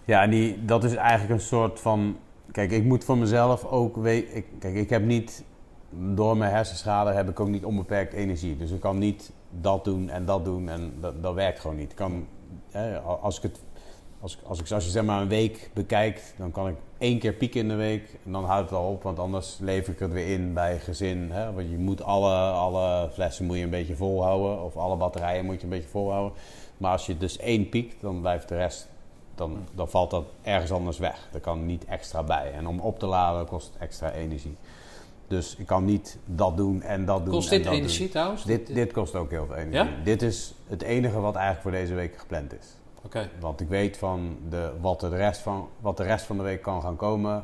Ja, 0.06 0.22
en 0.22 0.30
die, 0.30 0.66
dat 0.66 0.84
is 0.84 0.96
eigenlijk 0.96 1.40
een 1.40 1.48
soort 1.48 1.80
van. 1.80 2.18
kijk, 2.52 2.72
ik 2.72 2.84
moet 2.84 3.04
voor 3.04 3.18
mezelf 3.18 3.66
ook 3.66 3.96
weten. 3.96 4.44
Kijk, 4.60 4.76
ik 4.76 4.90
heb 4.90 5.06
niet. 5.06 5.44
Door 5.90 6.38
mijn 6.38 6.52
hersenschade 6.52 7.12
heb 7.12 7.30
ik 7.30 7.40
ook 7.40 7.48
niet 7.48 7.66
onbeperkt 7.66 8.14
energie. 8.14 8.58
Dus 8.58 8.72
ik 8.72 8.80
kan 8.80 8.98
niet 8.98 9.32
dat 9.50 9.84
doen 9.84 10.10
en 10.10 10.26
dat 10.26 10.46
doen 10.46 10.70
en 10.70 10.94
dat, 11.00 11.24
dat 11.24 11.34
werkt 11.34 11.60
gewoon 11.60 11.76
niet. 11.76 11.92
Ik 11.92 11.98
kan, 11.98 12.28
hè, 12.70 13.00
als 13.00 13.38
ik 13.38 13.44
het. 13.44 13.60
Als, 14.20 14.38
als, 14.44 14.60
ik, 14.60 14.72
als 14.72 14.86
je 14.86 14.92
zeg 14.92 15.04
maar 15.04 15.22
een 15.22 15.28
week 15.28 15.70
bekijkt, 15.74 16.34
dan 16.38 16.52
kan 16.52 16.68
ik 16.68 16.76
één 16.98 17.20
keer 17.20 17.34
pieken 17.34 17.60
in 17.60 17.68
de 17.68 17.76
week 17.76 18.04
en 18.26 18.32
dan 18.32 18.46
houdt 18.46 18.70
het 18.70 18.80
al 18.80 18.90
op, 18.90 19.04
want 19.04 19.20
anders 19.20 19.58
lever 19.62 19.94
ik 19.94 20.00
het 20.00 20.12
weer 20.12 20.28
in 20.28 20.54
bij 20.54 20.80
gezin. 20.80 21.32
Hè? 21.32 21.54
Want 21.54 21.70
je 21.70 21.78
moet 21.78 22.02
alle, 22.02 22.36
alle 22.36 23.10
flessen 23.14 23.46
moet 23.46 23.58
je 23.58 23.64
een 23.64 23.70
beetje 23.70 23.96
volhouden 23.96 24.64
of 24.64 24.78
alle 24.78 24.96
batterijen 24.96 25.46
moet 25.46 25.56
je 25.56 25.64
een 25.64 25.70
beetje 25.70 25.90
volhouden. 25.90 26.34
Maar 26.78 26.92
als 26.92 27.06
je 27.06 27.18
dus 27.18 27.38
één 27.38 27.70
piekt, 27.70 28.02
dan 28.02 28.22
blijft 28.22 28.50
de 28.50 28.56
rest, 28.56 28.88
dan, 29.36 29.58
dan 29.76 29.90
valt 29.90 30.10
dat 30.10 30.26
ergens 30.42 30.72
anders 30.72 30.98
weg. 30.98 31.30
Er 31.34 31.40
kan 31.40 31.66
niet 31.66 31.86
extra 31.86 32.24
bij. 32.24 32.52
En 32.52 32.68
om 32.68 32.80
op 32.80 33.00
te 33.00 33.06
laden 33.06 33.46
kost 33.46 33.76
extra 33.80 34.12
energie. 34.12 34.56
Dus 35.28 35.56
ik 35.56 35.66
kan 35.66 35.86
niet 35.86 36.18
dat 36.26 36.58
doen 36.58 36.82
en 36.82 37.06
dat 37.06 37.26
doen. 37.26 37.34
Kost 37.34 37.52
en 37.52 37.58
dit 37.58 37.66
dat 37.66 37.74
energie 37.74 38.00
doen. 38.00 38.10
trouwens? 38.10 38.44
Dit, 38.44 38.68
dit 38.74 38.94
kost 38.94 39.16
ook 39.16 39.30
heel 39.30 39.46
veel 39.46 39.56
energie. 39.56 39.92
Ja? 39.92 40.04
Dit 40.04 40.22
is 40.22 40.54
het 40.68 40.82
enige 40.82 41.20
wat 41.20 41.36
eigenlijk 41.36 41.62
voor 41.62 41.72
deze 41.72 41.94
week 41.94 42.18
gepland 42.18 42.54
is. 42.54 42.77
Oké. 43.08 43.30
Want 43.40 43.62
ik 43.62 43.68
weet 43.68 43.98
van 43.98 44.38
de, 44.50 44.72
wat, 44.82 45.00
de 45.00 45.10
rest 45.10 45.42
van, 45.42 45.68
wat 45.80 45.98
de 45.98 46.04
rest 46.04 46.26
van 46.26 46.38
de 46.38 46.44
week 46.44 46.62
kan 46.62 46.82
gaan 46.82 46.96
komen, 46.96 47.44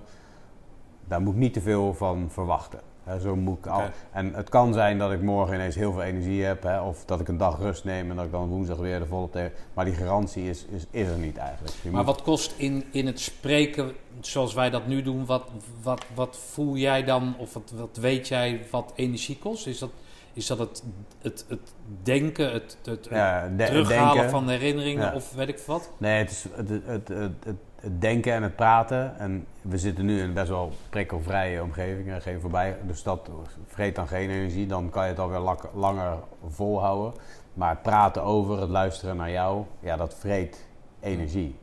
daar 1.07 1.21
moet 1.21 1.33
ik 1.33 1.39
niet 1.39 1.53
te 1.53 1.61
veel 1.61 1.93
van 1.93 2.27
verwachten. 2.29 2.79
Zo 3.21 3.35
moet 3.35 3.57
ik 3.57 3.67
al, 3.67 3.83
en 4.11 4.33
het 4.33 4.49
kan 4.49 4.73
zijn 4.73 4.97
dat 4.97 5.11
ik 5.11 5.21
morgen 5.21 5.53
ineens 5.55 5.75
heel 5.75 5.91
veel 5.91 6.01
energie 6.01 6.43
heb, 6.43 6.65
of 6.85 7.05
dat 7.05 7.19
ik 7.19 7.27
een 7.27 7.37
dag 7.37 7.59
rust 7.59 7.83
neem 7.83 8.09
en 8.09 8.15
dat 8.15 8.25
ik 8.25 8.31
dan 8.31 8.47
woensdag 8.47 8.77
weer 8.77 8.99
de 8.99 9.05
volle 9.05 9.29
tegen. 9.29 9.51
Maar 9.73 9.85
die 9.85 9.93
garantie 9.93 10.49
is, 10.49 10.65
is, 10.65 10.85
is 10.91 11.07
er 11.07 11.17
niet 11.17 11.37
eigenlijk. 11.37 11.73
Je 11.81 11.89
Maar 11.91 12.03
moet- 12.03 12.15
wat 12.15 12.21
kost 12.23 12.53
in, 12.57 12.83
in 12.91 13.05
het 13.05 13.19
spreken, 13.19 13.91
zoals 14.21 14.53
wij 14.53 14.69
dat 14.69 14.87
nu 14.87 15.01
doen, 15.01 15.25
wat, 15.25 15.43
wat, 15.81 16.05
wat 16.15 16.37
voel 16.37 16.75
jij 16.75 17.03
dan, 17.03 17.35
of 17.37 17.53
wat, 17.53 17.71
wat 17.75 17.97
weet 17.97 18.27
jij 18.27 18.61
wat 18.71 18.91
energie 18.95 19.37
kost? 19.37 19.67
Is 19.67 19.79
dat, 19.79 19.89
is 20.33 20.47
dat 20.47 20.59
het, 20.59 20.83
het, 21.21 21.45
het 21.49 21.73
denken, 22.03 22.51
het, 22.53 22.77
het, 22.83 23.07
ja, 23.09 23.47
de- 23.47 23.63
terughalen 23.63 24.13
denken- 24.13 24.29
van 24.29 24.49
herinneringen 24.49 25.03
Ja. 25.05 25.13
of 25.15 25.33
weet 25.33 25.47
ik 25.47 25.59
wat? 25.59 25.89
Nee, 25.97 26.17
het 26.17 26.31
is 26.31 26.45
het, 26.55 26.69
het, 26.69 27.07
het, 27.07 27.33
het, 27.45 27.55
denken 28.01 28.33
en 28.33 28.43
het 28.43 28.55
praten. 28.55 29.17
En 29.19 29.45
we 29.61 29.77
zitten 29.77 30.05
nu 30.05 30.17
in 30.17 30.23
een 30.23 30.33
best 30.33 30.49
wel 30.49 30.71
prikkelvrije 30.89 31.61
omgeving, 31.63 32.09
er 32.11 32.21
geen 32.21 32.41
voorbij. 32.41 32.77
Dus 32.87 33.03
dat 33.03 33.29
vreet 33.67 33.95
dan 33.95 34.07
geen 34.07 34.29
energie. 34.29 34.65
Dan 34.67 34.89
kan 34.89 35.03
je 35.03 35.09
het 35.09 35.19
alweer 35.19 35.39
lak- 35.39 35.69
langer 35.73 36.17
volhouden. 36.49 37.13
Maar 37.53 37.69
het 37.69 37.81
praten 37.81 38.23
over, 38.23 38.59
het 38.61 38.69
luisteren 38.69 39.17
naar 39.17 39.31
jou, 39.31 39.63
ja, 39.79 39.95
dat 39.95 40.15
vreet 40.19 40.65
energie. 40.99 41.55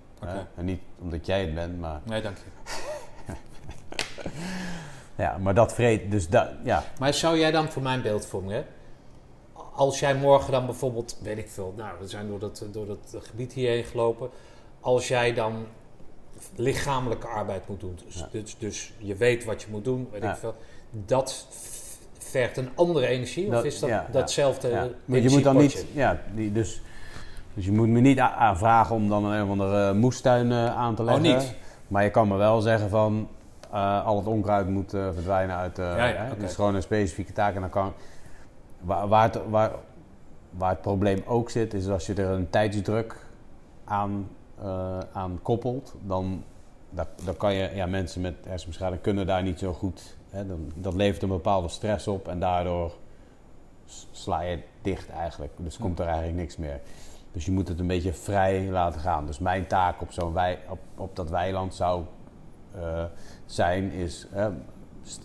En 0.57 0.65
niet 0.65 0.81
omdat 0.99 1.27
jij 1.27 1.41
het 1.41 1.55
bent, 1.55 1.81
maar, 1.81 2.01
Nee, 2.05 2.23
dank 2.23 2.37
je. 2.37 2.43
ja, 5.21 5.39
maar 5.39 5.55
dat 5.55 5.75
vreet. 5.75 6.11
Dus 6.11 6.29
dat, 6.29 6.49
ja. 6.65 6.83
Maar 6.99 7.15
zou 7.15 7.39
jij 7.39 7.51
dan 7.51 7.69
voor 7.69 7.83
mijn 7.83 8.03
beeldvorming, 8.03 8.53
hè? 8.53 8.63
Als 9.75 10.01
jij 10.01 10.15
morgen 10.15 10.53
dan 10.53 10.67
bijvoorbeeld, 10.67 11.19
weet 11.23 11.39
ik 11.39 11.49
veel, 11.49 11.75
nou, 11.77 11.91
we 12.01 12.07
zijn 12.09 12.29
door 12.29 12.39
dat, 12.39 12.65
door 12.73 12.87
dat 12.87 13.17
gebied 13.19 13.53
hierheen 13.53 13.85
gelopen. 13.85 14.31
Als 14.81 15.09
jij 15.09 15.35
dan 15.35 15.67
lichamelijke 16.55 17.27
arbeid 17.27 17.69
moet 17.69 17.81
doen, 17.81 17.99
dus, 18.07 18.19
Ja. 18.19 18.29
dus, 18.31 18.57
dus 18.59 18.93
je 18.99 19.15
weet 19.15 19.45
wat 19.45 19.63
je 19.63 19.69
moet 19.71 19.85
doen, 19.85 20.09
weet 20.13 20.23
Ja. 20.23 20.31
ik 20.33 20.37
veel. 20.37 20.55
Dat 20.91 21.47
vergt 22.19 22.57
een 22.57 22.69
andere 22.75 23.07
energie, 23.07 23.57
of 23.57 23.65
is 23.65 23.79
dat 23.79 23.89
ja, 23.89 24.07
datzelfde 24.13 24.69
ja. 24.69 24.89
Maar 25.05 25.19
je 25.19 25.31
moet 25.31 25.45
dan 25.45 25.57
niet, 25.57 25.87
ja, 25.93 26.21
die, 26.35 26.53
dus, 26.53 26.83
dus 27.55 27.65
je 27.65 27.73
moet 27.73 27.89
me 27.89 28.01
niet 28.01 28.19
aanvragen 28.19 28.95
om 28.95 29.09
dan 29.09 29.25
een 29.25 29.43
of 29.43 29.49
andere 29.51 29.95
moestuin 29.95 30.53
eh, 30.53 30.77
aan 30.77 30.95
te 30.95 31.03
Oh, 31.03 31.09
leggen. 31.09 31.23
niet? 31.39 31.55
Maar 31.89 32.05
je 32.05 32.11
kan 32.11 32.29
me 32.29 32.37
wel 32.37 32.61
zeggen 32.61 32.91
van 32.91 33.29
eh, 33.73 34.07
al 34.07 34.17
het 34.17 34.27
onkruid 34.27 34.69
moet 34.69 34.95
eh, 34.95 35.09
verdwijnen 35.13 35.57
uit. 35.57 35.79
eh 35.79 35.97
Ja. 35.97 36.29
Dat 36.29 36.49
is 36.49 36.55
gewoon 36.55 36.75
een 36.75 36.83
specifieke 36.83 37.33
taak. 37.33 37.55
En 37.55 37.61
dan 37.61 37.71
kan, 37.71 37.93
waar, 38.81 39.09
waar, 39.09 39.23
het, 39.23 39.41
waar, 39.49 39.71
waar 40.51 40.71
het 40.71 40.81
probleem 40.81 41.23
ook 41.27 41.51
zit, 41.51 41.75
is 41.75 41.89
als 41.89 42.07
je 42.07 42.15
er 42.15 42.29
een 42.31 42.51
tijdsdruk 42.51 43.27
aan, 43.85 44.29
aan 45.13 45.39
koppelt, 45.43 45.95
dan, 46.07 46.45
dan, 46.91 47.07
dan 47.25 47.37
kan 47.37 47.55
je, 47.55 47.71
ja, 47.75 47.87
mensen 47.87 48.21
met 48.21 48.35
hersenbeschadiging 48.47 49.03
kunnen 49.03 49.27
daar 49.27 49.43
niet 49.43 49.59
zo 49.59 49.73
goed. 49.73 50.17
Hè, 50.31 50.47
dan, 50.47 50.73
dat 50.75 50.95
levert 50.95 51.23
een 51.23 51.29
bepaalde 51.29 51.69
stress 51.69 52.09
op 52.09 52.29
en 52.29 52.41
daardoor 52.41 52.93
sla 54.11 54.41
je 54.41 54.59
dicht 54.83 55.11
eigenlijk. 55.11 55.53
Dus 55.57 55.79
komt 55.79 55.99
er 55.99 56.07
eigenlijk 56.07 56.37
niks 56.37 56.57
meer. 56.57 56.81
Dus 57.33 57.45
je 57.45 57.53
moet 57.53 57.69
het 57.69 57.79
een 57.81 57.87
beetje 57.87 58.13
vrij 58.13 58.69
laten 58.71 59.01
gaan. 59.01 59.27
Dus 59.27 59.39
mijn 59.39 59.67
taak 59.67 60.01
op, 60.01 60.13
zo'n 60.13 60.33
wei, 60.33 60.59
op, 60.69 60.79
op 60.97 61.17
dat 61.17 61.31
weiland 61.31 61.75
zou 61.75 62.05
zijn 63.53 63.91
is... 63.93 64.27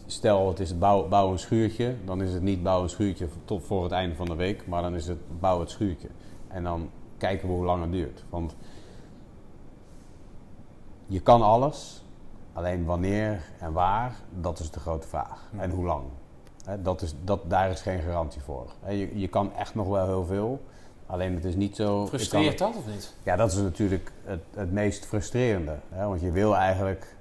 stel 0.05 0.47
het 0.47 0.59
is 0.59 0.77
bouw, 0.77 1.07
bouw 1.07 1.31
een 1.31 1.39
schuurtje. 1.39 1.95
Dan 2.05 2.21
is 2.21 2.33
het 2.33 2.41
niet 2.41 2.63
bouw 2.63 2.83
een 2.83 2.89
schuurtje 2.89 3.27
tot 3.45 3.63
voor 3.65 3.83
het 3.83 3.91
einde 3.91 4.15
van 4.15 4.25
de 4.25 4.35
week. 4.35 4.67
Maar 4.67 4.81
dan 4.81 4.95
is 4.95 5.07
het 5.07 5.39
bouw 5.39 5.59
het 5.59 5.69
schuurtje. 5.69 6.07
En 6.47 6.63
dan 6.63 6.89
kijken 7.17 7.47
we 7.47 7.53
hoe 7.53 7.65
lang 7.65 7.81
het 7.81 7.91
duurt. 7.91 8.23
Want 8.29 8.55
je 11.07 11.19
kan 11.19 11.41
alles. 11.41 12.03
Alleen 12.53 12.85
wanneer 12.85 13.41
en 13.59 13.73
waar, 13.73 14.15
dat 14.39 14.59
is 14.59 14.71
de 14.71 14.79
grote 14.79 15.07
vraag. 15.07 15.49
En 15.57 15.69
hoe 15.71 15.85
lang. 15.85 16.03
Dat 16.79 17.01
is, 17.01 17.13
dat, 17.23 17.49
daar 17.49 17.69
is 17.69 17.81
geen 17.81 17.99
garantie 18.01 18.41
voor. 18.41 18.65
Je, 18.87 19.19
je 19.19 19.27
kan 19.27 19.53
echt 19.53 19.75
nog 19.75 19.87
wel 19.87 20.05
heel 20.05 20.25
veel. 20.25 20.61
Alleen 21.05 21.35
het 21.35 21.45
is 21.45 21.55
niet 21.55 21.75
zo... 21.75 21.97
kan- 21.99 22.07
Frustreert 22.07 22.57
dat 22.57 22.75
of 22.75 22.87
niet? 22.87 23.15
ja, 23.23 23.35
dat 23.35 23.51
is 23.51 23.57
natuurlijk 23.57 24.11
het, 24.23 24.41
het 24.55 24.71
meest 24.71 25.05
frustrerende. 25.05 25.75
Hè? 25.89 26.07
Want 26.07 26.21
je 26.21 26.31
wil 26.31 26.55
eigenlijk... 26.55 27.14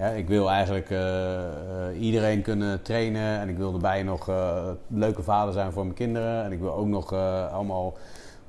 Ja, 0.00 0.08
ik 0.08 0.28
wil 0.28 0.50
eigenlijk 0.50 0.90
eh, 0.90 1.44
eh, 1.46 2.00
iedereen 2.00 2.42
kunnen 2.42 2.82
trainen. 2.82 3.40
En 3.40 3.48
ik 3.48 3.56
wil 3.56 3.72
erbij 3.72 4.02
nog 4.02 4.28
eh, 4.28 4.68
leuke 4.86 5.22
vader 5.22 5.52
zijn 5.52 5.72
voor 5.72 5.82
mijn 5.82 5.94
kinderen. 5.94 6.44
En 6.44 6.52
ik 6.52 6.60
wil 6.60 6.74
ook 6.74 6.86
nog 6.86 7.12
allemaal 7.52 7.94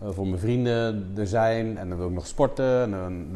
voor 0.04 0.28
mijn 0.28 0.40
vrienden 0.40 1.12
er 1.18 1.28
zijn. 1.28 1.78
En 1.78 1.90
dan 1.90 1.98
wil 1.98 2.08
ik 2.08 2.14
nog 2.14 2.28
sporten. 2.28 2.94
En 2.94 3.36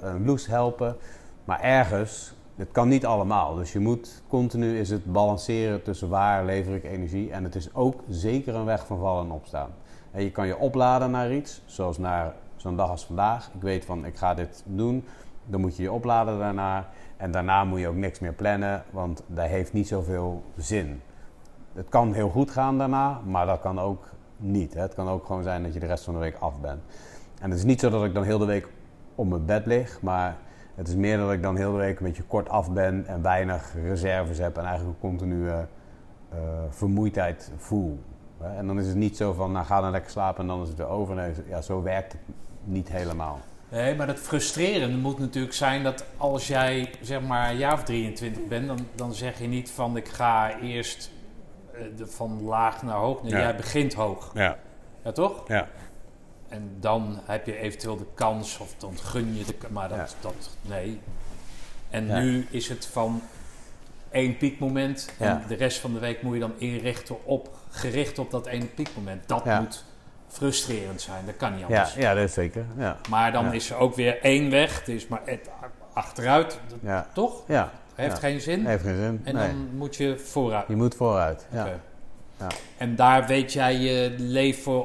een 0.00 0.24
loes 0.24 0.46
helpen. 0.46 0.96
Maar 1.44 1.60
ergens, 1.60 2.34
het 2.56 2.68
kan 2.72 2.88
niet 2.88 3.06
allemaal. 3.06 3.54
Dus 3.54 3.72
je 3.72 3.80
moet 3.80 4.22
continu 4.28 4.78
is 4.78 4.90
het 4.90 5.12
balanceren 5.12 5.82
tussen 5.82 6.08
waar 6.08 6.44
lever 6.44 6.74
ik 6.74 6.84
energie. 6.84 7.30
En 7.30 7.44
het 7.44 7.54
is 7.54 7.74
ook 7.74 8.00
zeker 8.08 8.54
een 8.54 8.64
weg 8.64 8.86
van 8.86 8.98
vallen 8.98 9.24
en 9.24 9.30
opstaan. 9.30 9.70
En 10.10 10.22
je 10.22 10.30
kan 10.30 10.46
je 10.46 10.58
opladen 10.58 11.10
naar 11.10 11.32
iets, 11.32 11.62
zoals 11.64 11.98
naar 11.98 12.34
zo'n 12.56 12.76
dag 12.76 12.90
als 12.90 13.06
vandaag. 13.06 13.50
Ik 13.54 13.62
weet 13.62 13.84
van, 13.84 14.04
ik 14.04 14.16
ga 14.16 14.34
dit 14.34 14.62
doen. 14.66 15.04
Dan 15.46 15.60
moet 15.60 15.76
je 15.76 15.82
je 15.82 15.92
opladen 15.92 16.38
daarna. 16.38 16.88
En 17.16 17.30
daarna 17.30 17.64
moet 17.64 17.80
je 17.80 17.88
ook 17.88 17.94
niks 17.94 18.18
meer 18.18 18.32
plannen, 18.32 18.84
want 18.90 19.22
dat 19.26 19.46
heeft 19.46 19.72
niet 19.72 19.88
zoveel 19.88 20.44
zin. 20.56 21.00
Het 21.72 21.88
kan 21.88 22.12
heel 22.12 22.28
goed 22.28 22.50
gaan 22.50 22.78
daarna, 22.78 23.20
maar 23.24 23.46
dat 23.46 23.60
kan 23.60 23.78
ook 23.78 24.08
niet. 24.36 24.74
Hè. 24.74 24.80
Het 24.80 24.94
kan 24.94 25.08
ook 25.08 25.26
gewoon 25.26 25.42
zijn 25.42 25.62
dat 25.62 25.74
je 25.74 25.80
de 25.80 25.86
rest 25.86 26.04
van 26.04 26.14
de 26.14 26.20
week 26.20 26.36
af 26.38 26.60
bent. 26.60 26.82
En 27.40 27.50
het 27.50 27.58
is 27.58 27.64
niet 27.64 27.80
zo 27.80 27.90
dat 27.90 28.04
ik 28.04 28.14
dan 28.14 28.22
heel 28.22 28.38
de 28.38 28.44
week 28.44 28.68
op 29.14 29.28
mijn 29.28 29.44
bed 29.44 29.66
lig, 29.66 30.02
maar 30.02 30.36
het 30.74 30.88
is 30.88 30.94
meer 30.94 31.18
dat 31.18 31.32
ik 31.32 31.42
dan 31.42 31.56
heel 31.56 31.72
de 31.72 31.78
week 31.78 31.98
een 31.98 32.06
beetje 32.06 32.22
kort 32.22 32.48
af 32.48 32.72
ben 32.72 33.06
en 33.06 33.22
weinig 33.22 33.74
reserves 33.82 34.38
heb 34.38 34.56
en 34.56 34.64
eigenlijk 34.64 35.02
een 35.02 35.08
continue 35.08 35.50
eh, 35.50 36.38
vermoeidheid 36.68 37.52
voel. 37.56 37.98
En 38.40 38.66
dan 38.66 38.78
is 38.78 38.86
het 38.86 38.96
niet 38.96 39.16
zo 39.16 39.32
van, 39.32 39.52
nou 39.52 39.66
ga 39.66 39.80
dan 39.80 39.90
lekker 39.90 40.10
slapen 40.10 40.40
en 40.40 40.46
dan 40.46 40.62
is 40.62 40.68
het 40.68 40.76
weer 40.76 40.86
over. 40.86 41.32
Ja, 41.48 41.60
zo 41.60 41.82
werkt 41.82 42.12
het 42.12 42.20
niet 42.64 42.88
helemaal. 42.88 43.38
Nee, 43.74 43.94
maar 43.94 44.06
het 44.06 44.18
frustrerende 44.20 44.96
moet 44.96 45.18
natuurlijk 45.18 45.54
zijn 45.54 45.82
dat 45.82 46.04
als 46.16 46.46
jij 46.46 46.90
zeg 47.00 47.20
maar 47.20 47.50
een 47.50 47.56
jaar 47.56 47.72
of 47.72 47.82
23 47.84 48.46
bent, 48.46 48.66
dan, 48.66 48.78
dan 48.94 49.14
zeg 49.14 49.38
je 49.38 49.46
niet 49.46 49.70
van 49.70 49.96
ik 49.96 50.08
ga 50.08 50.58
eerst 50.60 51.10
eh, 51.74 51.80
de- 51.96 52.06
van 52.06 52.42
laag 52.42 52.82
naar 52.82 52.96
hoog. 52.96 53.22
Nee, 53.22 53.32
Ja. 53.32 53.38
jij 53.38 53.56
begint 53.56 53.94
hoog. 53.94 54.30
Ja, 54.34 54.58
Ja, 55.04 55.12
toch? 55.12 55.48
ja. 55.48 55.68
En 56.48 56.76
dan 56.80 57.20
heb 57.24 57.46
je 57.46 57.56
eventueel 57.58 57.96
de 57.96 58.06
kans, 58.14 58.58
of 58.58 58.74
dan 58.78 58.98
gun 58.98 59.36
je 59.36 59.44
de 59.44 59.54
kans, 59.54 59.72
maar 59.72 59.88
dat, 59.88 59.98
Ja. 59.98 60.06
dat 60.20 60.50
nee. 60.62 61.00
En 61.90 62.06
Ja. 62.06 62.18
nu 62.20 62.46
is 62.50 62.68
het 62.68 62.86
van 62.86 63.22
één 64.10 64.36
piekmoment 64.36 65.10
en 65.18 65.42
de 65.48 65.54
rest 65.54 65.78
van 65.78 65.92
de 65.92 65.98
week 65.98 66.22
moet 66.22 66.34
je 66.34 66.40
dan 66.40 66.52
inrichten 66.58 67.24
op, 67.26 67.56
gericht 67.70 68.18
op 68.18 68.30
dat 68.30 68.46
ene 68.46 68.66
piekmoment. 68.66 69.28
Dat 69.28 69.44
moet 69.44 69.84
frustrerend 70.34 71.00
zijn, 71.00 71.22
dat 71.26 71.36
kan 71.36 71.50
niet 71.50 71.60
Ja, 71.60 71.66
anders. 71.66 71.94
ja, 71.94 72.14
dat 72.14 72.24
is 72.24 72.32
zeker. 72.32 72.64
Ja, 72.78 72.96
Maar 73.08 73.32
dan 73.32 73.44
Ja. 73.44 73.52
is 73.52 73.70
er 73.70 73.76
ook 73.76 73.94
weer 73.94 74.20
één 74.22 74.50
weg, 74.50 74.78
het 74.78 74.88
is 74.88 75.06
maar 75.08 75.20
het 75.24 75.48
achteruit, 75.92 76.58
dat- 76.68 76.78
ja. 76.82 77.06
toch? 77.12 77.42
ja. 77.46 77.70
Heeft 77.94 78.12
Ja. 78.20 78.28
geen 78.28 78.40
zin. 78.40 78.66
heeft 78.66 78.82
geen 78.82 78.96
zin. 78.96 79.20
En 79.24 79.34
nee. 79.34 79.46
dan 79.48 79.68
moet 79.76 79.96
je 79.96 80.18
vooruit. 80.18 80.64
Je 80.68 80.76
moet 80.76 80.94
vooruit. 80.94 81.46
Ja. 81.52 81.68
Ja. 82.38 82.46
En 82.76 82.96
daar 82.96 83.26
weet 83.26 83.52
jij 83.52 83.76
je 83.76 84.14
leven, 84.18 84.84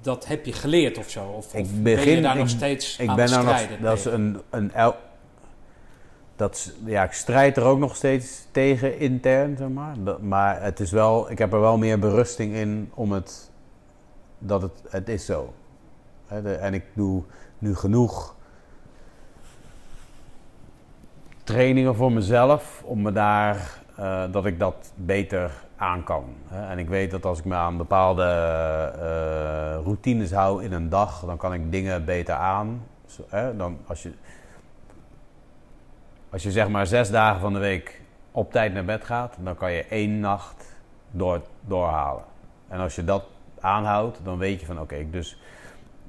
dat 0.00 0.26
heb 0.26 0.46
je 0.46 0.52
geleerd 0.52 0.98
of 0.98 1.10
zo? 1.10 1.24
Of, 1.24 1.54
Ik 1.54 1.64
of 1.64 1.70
ben 1.72 1.82
begin- 1.82 2.16
je 2.16 2.20
daar 2.22 2.36
nog 2.36 2.48
steeds 2.48 2.96
Ik 2.98 3.08
aan 3.08 3.16
ben 3.16 3.30
nou 3.30 3.44
nog, 3.44 3.54
strijden? 3.58 3.82
dat 3.82 3.98
is 3.98 4.04
een, 4.04 4.40
een 4.50 4.72
el- 4.72 4.96
dat 6.36 6.72
ja, 6.84 7.04
ik 7.04 7.12
strijd 7.12 7.56
er 7.56 7.62
ook 7.62 7.78
nog 7.78 7.96
steeds 7.96 8.46
tegen 8.50 8.98
intern, 8.98 9.56
zeg 9.56 9.68
maar. 9.68 9.94
Maar 10.20 10.62
het 10.62 10.80
is 10.80 10.90
wel, 10.90 11.30
ik 11.30 11.38
heb 11.38 11.52
er 11.52 11.60
wel 11.60 11.78
meer 11.78 11.98
berusting 11.98 12.54
in 12.54 12.90
om 12.94 13.12
het, 13.12 13.50
dat 14.38 14.62
het, 14.62 14.82
het 14.88 15.08
is 15.08 15.24
zo. 15.24 15.52
En 16.60 16.74
ik 16.74 16.84
doe 16.94 17.22
nu 17.58 17.74
genoeg 17.74 18.34
trainingen 21.46 21.94
voor 21.94 22.12
mezelf 22.12 22.82
om 22.84 23.02
me 23.02 23.12
daar, 23.12 23.80
eh, 23.96 24.24
dat 24.30 24.46
ik 24.46 24.58
dat 24.58 24.92
beter 24.94 25.50
aan 25.76 26.04
kan. 26.04 26.24
En 26.50 26.78
ik 26.78 26.88
weet 26.88 27.10
dat 27.10 27.24
als 27.24 27.38
ik 27.38 27.44
me 27.44 27.54
aan 27.54 27.76
bepaalde 27.76 28.22
eh, 28.22 29.84
routines 29.84 30.32
hou 30.32 30.64
in 30.64 30.72
een 30.72 30.88
dag, 30.88 31.24
dan 31.24 31.36
kan 31.36 31.54
ik 31.54 31.72
dingen 31.72 32.04
beter 32.04 32.34
aan. 32.34 32.82
Zo, 33.06 33.22
dan 33.56 33.78
als 33.86 34.02
je, 34.02 34.12
als 36.30 36.42
je 36.42 36.50
zeg 36.50 36.68
maar 36.68 36.86
zes 36.86 37.10
dagen 37.10 37.40
van 37.40 37.52
de 37.52 37.58
week 37.58 38.00
op 38.32 38.52
tijd 38.52 38.72
naar 38.72 38.84
bed 38.84 39.04
gaat, 39.04 39.36
dan 39.40 39.56
kan 39.56 39.72
je 39.72 39.84
één 39.84 40.20
nacht 40.20 40.76
door, 41.10 41.40
doorhalen. 41.60 42.24
En 42.68 42.80
als 42.80 42.94
je 42.94 43.04
dat 43.04 43.24
aanhoudt, 43.60 44.20
dan 44.24 44.38
weet 44.38 44.60
je 44.60 44.66
van 44.66 44.80
oké, 44.80 45.10
dus 45.10 45.40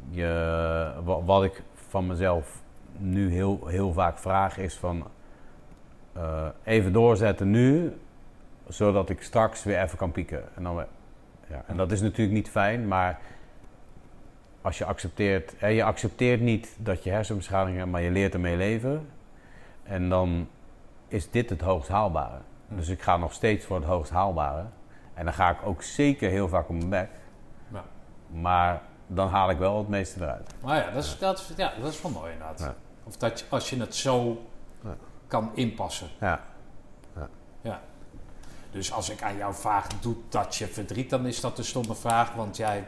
je, 0.09 0.93
wa- 1.03 1.23
wat 1.23 1.43
ik 1.43 1.63
van 1.73 2.07
mezelf 2.07 2.61
nu 2.97 3.31
heel, 3.31 3.65
heel 3.65 3.93
vaak 3.93 4.17
vraag 4.17 4.57
is 4.57 4.75
van 4.75 5.07
eh, 6.13 6.45
even 6.63 6.93
doorzetten 6.93 7.49
nu, 7.49 7.97
zodat 8.67 9.09
ik 9.09 9.21
straks 9.21 9.63
weer 9.63 9.81
even 9.81 9.97
kan 9.97 10.11
pieken. 10.11 10.43
En, 10.55 10.63
dan, 10.63 10.85
ja, 11.47 11.63
en 11.67 11.77
dat 11.77 11.91
is 11.91 12.01
natuurlijk 12.01 12.37
niet 12.37 12.49
fijn, 12.49 12.87
maar 12.87 13.19
als 14.61 14.77
je 14.77 14.85
accepteert, 14.85 15.53
hè, 15.57 15.67
je 15.67 15.83
accepteert 15.83 16.41
niet 16.41 16.75
dat 16.79 17.03
je 17.03 17.09
hersenbeschadiging 17.09 17.77
hebt, 17.77 17.91
maar 17.91 18.01
je 18.01 18.11
leert 18.11 18.33
ermee 18.33 18.57
leven. 18.57 19.09
En 19.83 20.09
dan 20.09 20.47
is 21.07 21.29
dit 21.31 21.49
het 21.49 21.61
hoogst 21.61 21.89
haalbare. 21.89 22.37
Dus 22.67 22.89
ik 22.89 23.01
ga 23.01 23.17
nog 23.17 23.33
steeds 23.33 23.65
voor 23.65 23.75
het 23.75 23.85
hoogst 23.85 24.11
haalbare. 24.11 24.65
En 25.13 25.25
dan 25.25 25.33
ga 25.33 25.49
ik 25.49 25.57
ook 25.65 25.81
zeker 25.81 26.29
heel 26.29 26.47
vaak 26.47 26.69
op 26.69 26.75
mijn 26.75 26.89
bek. 26.89 27.09
Ja. 28.33 28.39
Maar 28.39 28.81
dan 29.07 29.27
haal 29.29 29.49
ik 29.49 29.57
wel 29.57 29.77
het 29.77 29.87
meeste 29.87 30.21
eruit. 30.21 30.53
Maar 30.63 30.77
ja, 30.77 30.91
dat 30.91 31.03
is, 31.03 31.17
dat 31.19 31.39
is, 31.39 31.51
ja, 31.57 31.73
dat 31.81 31.93
is 31.93 32.01
wel 32.01 32.11
mooi 32.11 32.31
inderdaad. 32.31 32.59
Ja. 32.59 32.75
Of 33.03 33.17
dat 33.17 33.39
je, 33.39 33.45
als 33.49 33.69
je 33.69 33.79
het 33.79 33.95
zo 33.95 34.45
Ja. 34.83 34.95
kan 35.27 35.51
inpassen. 35.53 36.07
Ja, 36.19 36.39
Ja. 37.61 37.79
Dus 38.71 38.93
als 38.93 39.09
ik 39.09 39.21
aan 39.23 39.37
jou 39.37 39.53
vraag, 39.53 39.87
doet 39.87 40.17
dat 40.29 40.55
je 40.55 40.67
verdriet, 40.67 41.09
dan 41.09 41.25
is 41.25 41.41
dat 41.41 41.57
een 41.57 41.63
stomme 41.63 41.95
vraag, 41.95 42.33
want 42.33 42.57
jij 42.57 42.83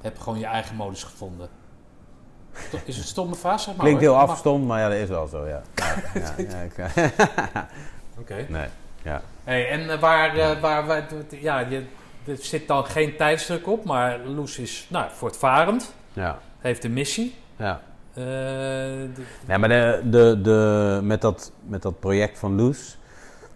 hebt 0.00 0.18
gewoon 0.22 0.38
je 0.38 0.46
eigen 0.46 0.76
modus 0.76 1.02
gevonden. 1.04 1.48
Is 2.70 2.70
het 2.96 2.96
een 2.96 3.10
stomme 3.10 3.34
vraag? 3.34 3.60
Zeg 3.60 3.74
maar, 3.74 3.84
klinkt 3.84 4.00
heel 4.00 4.16
afgestomd, 4.16 4.66
maar 4.66 4.80
ja, 4.80 4.88
dat 4.88 4.96
is 4.98 5.08
wel 5.08 5.26
zo, 5.26 5.46
ja. 5.46 5.62
ja, 6.14 6.34
ja, 6.36 6.66
ja, 7.54 7.68
Oké. 8.18 8.46
nee, 8.48 8.68
ja. 9.02 9.22
Hey, 9.44 9.68
en 9.70 9.90
eh, 9.90 9.98
waar, 9.98 10.36
eh, 10.36 10.60
waar, 10.60 10.86
waar, 10.86 11.06
ja, 11.30 11.58
je, 11.58 11.86
er 12.26 12.36
zit 12.36 12.68
dan 12.68 12.84
geen 12.84 13.16
tijdsdruk 13.16 13.66
op, 13.68 13.84
maar 13.84 14.18
Loes 14.26 14.58
is 14.58 14.86
nou, 14.90 15.06
voortvarend, 15.12 15.94
ja, 16.12 16.38
heeft 16.58 16.84
een 16.84 16.92
missie. 16.92 17.34
ja. 17.56 17.80
Eh, 18.14 18.24
de- 18.24 19.24
Ja, 19.48 19.58
maar 19.58 19.68
de, 19.68 20.00
de, 20.04 20.38
de, 20.42 21.00
met, 21.02 21.20
dat, 21.20 21.52
met 21.66 21.82
dat 21.82 22.00
project 22.00 22.38
van 22.38 22.54
Loes, 22.56 22.98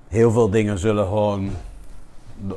heel 0.09 0.31
veel 0.31 0.51
dingen 0.51 0.79
zullen 0.79 1.07
gewoon. 1.07 1.51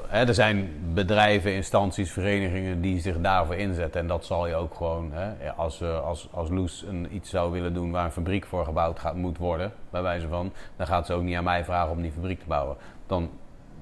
Hè, 0.07 0.25
er 0.27 0.33
zijn 0.33 0.69
bedrijven, 0.93 1.53
instanties, 1.53 2.11
verenigingen 2.11 2.81
die 2.81 3.01
zich 3.01 3.15
daarvoor 3.21 3.55
inzetten. 3.55 4.01
En 4.01 4.07
dat 4.07 4.25
zal 4.25 4.47
je 4.47 4.55
ook 4.55 4.73
gewoon. 4.75 5.11
Hè, 5.13 5.51
als, 5.51 5.81
eh, 5.81 6.03
als, 6.03 6.27
als 6.31 6.49
Loes 6.49 6.85
een, 6.87 7.07
iets 7.15 7.29
zou 7.29 7.51
willen 7.51 7.73
doen 7.73 7.91
waar 7.91 8.05
een 8.05 8.11
fabriek 8.11 8.45
voor 8.45 8.65
gebouwd 8.65 8.99
gaat, 8.99 9.15
moet 9.15 9.37
worden, 9.37 9.73
bij 9.89 10.01
wijze 10.01 10.27
van, 10.27 10.51
dan 10.75 10.87
gaat 10.87 11.05
ze 11.05 11.13
ook 11.13 11.23
niet 11.23 11.35
aan 11.35 11.43
mij 11.43 11.63
vragen 11.63 11.91
om 11.91 12.01
die 12.01 12.11
fabriek 12.11 12.39
te 12.39 12.47
bouwen. 12.47 12.75
Dan, 13.07 13.29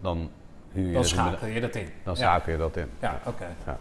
dan 0.02 0.30
huur 0.74 0.88
je 0.88 0.94
dan 0.94 1.06
schakel 1.06 1.48
je 1.48 1.60
dat 1.62 1.76
in. 1.76 1.88
Dan 2.04 2.14
Ja. 2.14 2.20
schakel 2.20 2.52
je 2.52 2.58
dat 2.58 2.78
in. 2.78 2.90
Ja, 3.02 3.20
oké. 3.26 3.48
Ja. 3.66 3.78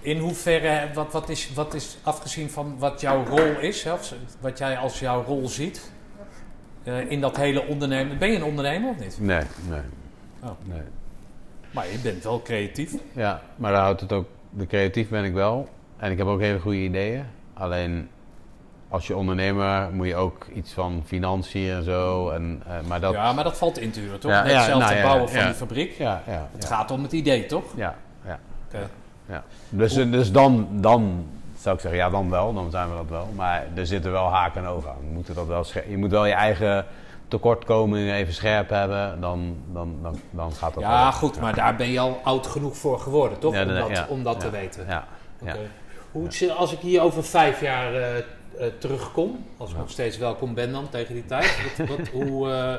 In 0.00 0.18
hoeverre, 0.18 0.92
wat, 0.94 1.12
wat, 1.12 1.28
is, 1.28 1.52
wat 1.54 1.74
is 1.74 1.98
afgezien 2.02 2.50
van 2.50 2.78
wat 2.78 3.00
jouw 3.00 3.24
rol 3.24 3.58
is, 3.60 3.86
of 3.86 4.14
wat 4.40 4.58
jij 4.58 4.76
als 4.78 4.98
jouw 4.98 5.22
rol 5.24 5.48
ziet 5.48 5.92
eh, 6.82 7.10
in 7.10 7.20
dat 7.20 7.36
hele 7.36 7.66
ondernemen. 7.66 8.18
Ben 8.18 8.30
je 8.30 8.36
een 8.36 8.44
ondernemer 8.44 8.90
of 8.90 8.98
niet? 8.98 9.20
Nee, 9.20 9.42
nee. 9.68 9.80
Oh. 10.42 10.50
nee. 10.64 10.82
Maar 11.70 11.86
je 11.90 11.98
bent 11.98 12.24
wel 12.24 12.42
creatief. 12.42 12.94
Ja, 13.12 13.42
maar 13.56 13.72
daar 13.72 13.82
houdt 13.82 14.00
het 14.00 14.12
ook. 14.12 14.28
De 14.50 14.66
creatief 14.66 15.08
ben 15.08 15.24
ik 15.24 15.32
wel. 15.32 15.68
En 15.96 16.10
ik 16.10 16.18
heb 16.18 16.26
ook 16.26 16.40
hele 16.40 16.60
goede 16.60 16.78
ideeën. 16.78 17.24
Alleen 17.54 18.08
als 18.88 19.06
je 19.06 19.16
ondernemer 19.16 19.92
moet 19.92 20.06
je 20.06 20.16
ook 20.16 20.46
iets 20.54 20.72
van 20.72 21.02
financiën 21.06 21.70
en 21.70 21.84
zo. 21.84 22.30
En, 22.30 22.62
eh, 22.66 22.72
maar 22.86 23.00
dat. 23.00 23.12
Ja, 23.12 23.32
maar 23.32 23.44
dat 23.44 23.58
valt 23.58 23.78
in 23.78 23.90
te 23.90 24.00
huren, 24.00 24.20
toch? 24.20 24.30
Ja, 24.30 24.42
Net 24.42 24.52
ja, 24.52 24.64
zelfs 24.64 24.90
nou 24.90 25.02
bouwen 25.02 25.28
van 25.28 25.44
die 25.44 25.54
fabriek. 25.54 25.92
Ja, 25.98 26.22
ja. 26.26 26.48
Het 26.52 26.64
gaat 26.64 26.90
om 26.90 27.02
het 27.02 27.12
idee, 27.12 27.46
toch? 27.46 27.64
Ja, 27.76 27.94
ja, 28.24 28.38
ja. 29.26 29.44
Dus, 29.68 29.94
dus 29.94 30.32
dan, 30.32 30.68
dan 30.70 31.26
zou 31.60 31.74
ik 31.74 31.80
zeggen, 31.80 32.00
ja, 32.00 32.10
dan 32.10 32.30
wel. 32.30 32.54
Dan 32.54 32.70
zijn 32.70 32.88
we 32.88 32.94
dat 32.96 33.08
wel. 33.08 33.28
Maar 33.36 33.66
er 33.74 33.86
zitten 33.86 34.12
wel 34.12 34.28
haken 34.32 34.62
en 34.62 34.68
ogen 34.68 34.90
aan. 34.90 35.06
Je 35.08 35.14
moet, 35.14 35.34
dat 35.34 35.46
wel 35.46 35.64
je 35.88 35.96
moet 35.96 36.10
wel 36.10 36.26
je 36.26 36.32
eigen 36.32 36.86
tekortkomingen 37.28 38.14
even 38.14 38.34
scherp 38.34 38.68
hebben. 38.68 39.20
Dan, 39.20 39.56
dan, 39.72 39.98
dan, 40.02 40.20
dan 40.30 40.52
gaat 40.52 40.74
dat 40.74 40.82
Ja, 40.82 41.02
wel. 41.02 41.12
goed, 41.12 41.40
maar 41.40 41.54
daar 41.54 41.76
ben 41.76 41.90
je 41.90 42.00
al 42.00 42.20
oud 42.24 42.46
genoeg 42.46 42.76
voor 42.76 43.00
geworden, 43.00 43.38
toch? 43.38 43.60
Om 43.60 43.68
dat, 43.68 44.08
om 44.08 44.22
dat 44.22 44.40
te 44.40 44.50
weten. 44.50 44.86
Ja. 44.86 45.04
Hoe, 46.10 46.52
als 46.56 46.72
ik 46.72 46.78
hier 46.78 47.02
over 47.02 47.24
vijf 47.24 47.60
jaar 47.60 47.94
eh, 47.94 48.22
terugkom, 48.78 49.44
als 49.56 49.70
ik 49.70 49.76
nog 49.76 49.90
steeds 49.90 50.18
welkom 50.18 50.54
ben 50.54 50.72
dan 50.72 50.88
tegen 50.88 51.14
die 51.14 51.24
tijd, 51.24 51.58
wat, 51.76 51.88
wat, 51.88 52.08
hoe, 52.22 52.50
eh, 52.50 52.74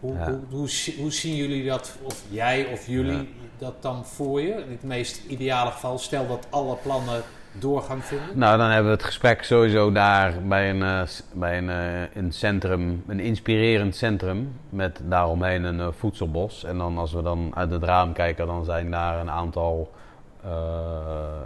hoe, 0.00 0.16
hoe, 0.16 0.38
hoe, 0.50 0.68
zi- 0.68 1.00
hoe 1.00 1.12
zien 1.12 1.34
jullie 1.36 1.66
dat, 1.66 1.98
of 2.02 2.22
jij 2.28 2.66
of 2.72 2.86
jullie 2.86 3.28
dat 3.58 3.82
dan 3.82 4.04
voor 4.06 4.40
je? 4.40 4.52
In 4.52 4.70
het 4.70 4.82
meest 4.82 5.24
ideale 5.28 5.70
geval, 5.70 5.98
stel 5.98 6.26
dat 6.28 6.46
alle 6.50 6.76
plannen 6.82 7.22
doorgang 7.52 8.04
vinden. 8.04 8.38
Nou, 8.38 8.58
dan 8.58 8.66
hebben 8.68 8.90
we 8.90 8.96
het 8.96 9.06
gesprek 9.06 9.42
sowieso 9.42 9.92
daar 9.92 10.34
bij 10.42 10.70
een, 10.70 10.82
eh, 10.82 11.02
bij 11.32 11.58
een, 11.58 11.70
eh, 11.70 12.16
een 12.22 12.32
centrum, 12.32 13.04
een 13.06 13.20
inspirerend 13.20 13.96
centrum 13.96 14.52
met 14.68 15.00
daaromheen 15.04 15.64
een 15.64 15.80
eh, 15.80 15.88
voedselbos. 15.90 16.64
En 16.64 16.78
dan 16.78 16.98
als 16.98 17.12
we 17.12 17.22
dan 17.22 17.52
uit 17.54 17.70
het 17.70 17.82
raam 17.82 18.12
kijken, 18.12 18.46
dan 18.46 18.64
zijn 18.64 18.90
daar 18.90 19.20
een 19.20 19.30
aantal 19.30 19.90
eh, 19.92 20.04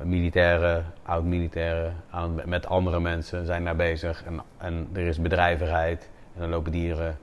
militairen, 0.04 0.84
oud-militairen, 1.02 1.96
met 2.44 2.66
andere 2.66 3.00
mensen 3.00 3.46
zijn 3.46 3.64
daar 3.64 3.76
bezig. 3.76 4.24
En, 4.24 4.40
en 4.58 4.88
er 4.92 5.06
is 5.06 5.20
bedrijvigheid 5.20 6.08
en 6.36 6.42
er 6.42 6.48
lopen 6.48 6.72
dieren. 6.72 7.18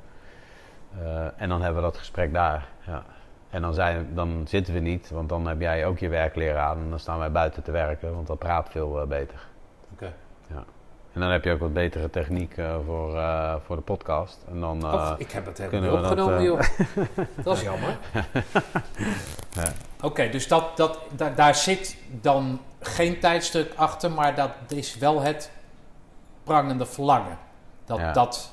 Eh, 1.02 1.26
en 1.36 1.50
dan 1.50 1.62
hebben 1.62 1.82
we 1.82 1.90
dat 1.90 1.98
gesprek 1.98 2.34
daar. 2.34 2.68
Ja. 2.86 3.04
En 3.50 3.62
dan, 3.62 3.74
zijn, 3.74 4.08
dan 4.14 4.44
zitten 4.48 4.74
we 4.74 4.80
niet, 4.80 5.10
want 5.10 5.30
dan 5.30 5.48
heb 5.48 5.62
jij 5.62 5.86
ook 5.86 6.00
je 6.00 6.10
werkleren 6.10 6.62
aan. 6.62 6.78
En 6.78 6.90
dan 6.90 7.00
staan 7.00 7.20
wij 7.20 7.32
buiten 7.32 7.64
te 7.64 7.72
werken, 7.72 8.14
want 8.14 8.28
dat 8.28 8.40
praat 8.40 8.70
veel 8.70 9.02
eh, 9.02 9.08
beter. 9.08 9.40
En 11.18 11.24
dan 11.24 11.32
heb 11.32 11.44
je 11.44 11.52
ook 11.52 11.60
wat 11.60 11.74
betere 11.74 12.10
techniek 12.10 12.58
eh, 12.58 12.76
voor, 12.86 13.18
eh, 13.18 13.56
voor 13.66 13.76
de 13.76 13.82
podcast. 13.82 14.38
En 14.52 14.60
dan, 14.60 14.82
eh, 14.84 15.12
ik 15.18 15.32
heb 15.32 15.46
het 15.46 15.58
helemaal 15.58 15.82
niet 15.82 15.92
dat, 15.92 16.02
opgenomen, 16.12 16.38
eh, 16.38 16.44
joh. 16.44 16.60
Dat 17.44 17.58
is 17.58 17.64
jammer. 17.72 17.98
Ja. 19.52 19.64
Oké, 20.02 20.30
dus 20.30 20.48
dat, 20.48 20.78
dat, 20.78 21.00
da- 21.16 21.30
daar 21.30 21.56
zit 21.56 21.98
dan 22.22 22.60
geen 22.80 23.20
tijdstuk 23.20 23.74
achter, 23.76 24.12
maar 24.12 24.36
dat 24.36 24.52
is 24.68 24.98
wel 24.98 25.22
het 25.22 25.52
prangende 26.44 26.86
verlangen. 26.86 27.38
Dat 27.86 27.98
Ja. 27.98 28.12
dat 28.12 28.52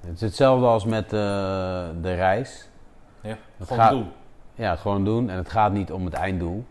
het 0.00 0.14
is 0.14 0.20
hetzelfde 0.20 0.66
als 0.66 0.84
met 0.84 1.10
de 1.10 2.14
reis. 2.14 2.68
ja, 3.20 3.36
Het 3.56 3.66
gewoon 3.68 3.82
gaat- 3.82 3.90
doen. 3.90 4.12
Ja, 4.54 4.70
het 4.70 4.80
gewoon 4.80 5.04
doen. 5.04 5.30
En 5.30 5.36
het 5.36 5.50
gaat 5.50 5.72
niet 5.72 5.92
om 5.92 6.04
het 6.04 6.14
einddoel. 6.14 6.64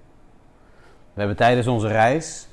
We 1.13 1.19
hebben 1.19 1.35
tijdens 1.37 1.67
onze 1.67 1.87
reis 1.87 2.47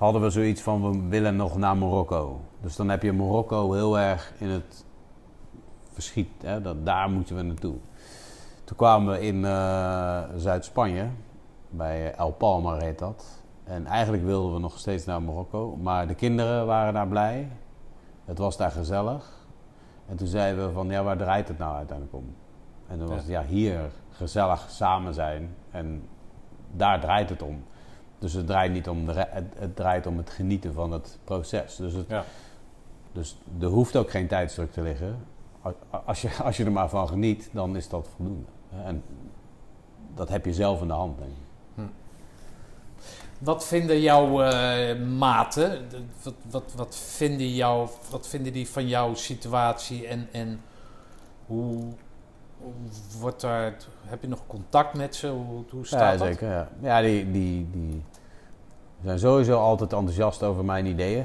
hadden 0.00 0.22
we 0.22 0.30
zoiets 0.30 0.62
van 0.62 0.90
we 0.90 1.08
willen 1.08 1.36
nog 1.36 1.56
naar 1.56 1.76
Marokko. 1.76 2.40
Dus 2.60 2.76
dan 2.76 2.88
heb 2.88 3.02
je 3.02 3.12
Marokko 3.12 3.72
heel 3.72 3.98
erg 3.98 4.32
in 4.38 4.48
het 4.48 4.84
verschiet. 5.92 6.42
Hè? 6.42 6.60
Dat, 6.60 6.86
daar 6.86 7.10
moeten 7.10 7.36
we 7.36 7.42
naartoe. 7.42 7.74
Toen 8.64 8.76
kwamen 8.76 9.12
we 9.12 9.20
in 9.26 9.44
eh, 9.44 10.22
Zuid-Spanje, 10.36 11.06
bij 11.68 12.14
El 12.14 12.30
Palmar 12.32 12.82
heet 12.82 12.98
dat. 12.98 13.24
En 13.64 13.86
eigenlijk 13.86 14.24
wilden 14.24 14.52
we 14.52 14.58
nog 14.58 14.78
steeds 14.78 15.04
naar 15.04 15.22
Marokko, 15.22 15.76
maar 15.76 16.06
de 16.06 16.14
kinderen 16.14 16.66
waren 16.66 16.94
daar 16.94 17.08
blij. 17.08 17.48
Het 18.24 18.38
was 18.38 18.56
daar 18.56 18.70
gezellig. 18.70 19.46
En 20.06 20.16
toen 20.16 20.26
zeiden 20.26 20.66
we 20.66 20.72
van, 20.72 20.88
ja, 20.90 21.02
waar 21.02 21.16
draait 21.16 21.48
het 21.48 21.58
nou 21.58 21.76
uiteindelijk 21.76 22.16
om? 22.16 22.34
En 22.86 22.98
toen 22.98 23.08
was 23.08 23.16
het, 23.16 23.26
ja, 23.26 23.44
hier 23.44 23.90
gezellig 24.10 24.70
samen 24.70 25.14
zijn. 25.14 25.54
En 25.70 26.08
daar 26.72 27.00
draait 27.00 27.30
het 27.30 27.42
om. 27.42 27.62
Dus 28.20 28.32
het 28.32 28.46
draait 28.46 28.72
niet 28.72 28.88
om 28.88 29.06
de 29.06 29.12
het, 29.12 29.44
het 29.58 29.76
draait 29.76 30.06
om 30.06 30.16
het 30.16 30.30
genieten 30.30 30.72
van 30.72 30.92
het 30.92 31.18
proces. 31.24 31.76
Dus, 31.76 31.92
het, 31.92 32.08
Ja. 32.08 32.24
dus 33.12 33.36
er 33.60 33.66
hoeft 33.66 33.96
ook 33.96 34.10
geen 34.10 34.26
tijdsdruk 34.26 34.72
te 34.72 34.82
liggen. 34.82 35.18
Als 36.04 36.22
je, 36.22 36.30
als 36.42 36.56
je 36.56 36.64
er 36.64 36.72
maar 36.72 36.88
van 36.88 37.08
geniet, 37.08 37.48
dan 37.52 37.76
is 37.76 37.88
dat 37.88 38.08
voldoende. 38.16 38.48
En 38.84 39.02
dat 40.14 40.28
heb 40.28 40.44
je 40.44 40.54
zelf 40.54 40.80
in 40.80 40.86
de 40.86 40.92
hand, 40.92 41.18
denk 41.18 41.30
ik. 41.30 41.48
Wat 43.40 43.66
vinden 43.66 44.00
jouw 44.00 44.42
eh, 44.42 44.98
maten? 45.06 45.86
Wat, 46.22 46.34
wat, 46.50 46.72
wat, 46.76 46.96
vinden 46.96 47.54
jou, 47.54 47.88
wat 48.10 48.28
vinden 48.28 48.52
die 48.52 48.68
van 48.68 48.88
jouw 48.88 49.14
situatie 49.14 50.06
en, 50.06 50.28
en 50.32 50.60
hoe, 51.46 51.82
wordt 53.20 53.40
daar, 53.40 53.76
heb 54.04 54.22
je 54.22 54.28
nog 54.28 54.46
contact 54.46 54.96
met 54.96 55.16
ze? 55.16 55.28
Hoe, 55.28 55.64
hoe 55.70 55.86
staat 55.86 56.12
ja, 56.12 56.24
dat? 56.24 56.26
zeker. 56.26 56.48
Ja, 56.50 56.68
ja 56.80 57.00
die, 57.00 57.30
die, 57.30 57.70
die 57.70 58.02
zijn 59.04 59.18
sowieso 59.18 59.58
altijd 59.58 59.92
enthousiast 59.92 60.42
over 60.42 60.64
mijn 60.64 60.86
ideeën. 60.86 61.24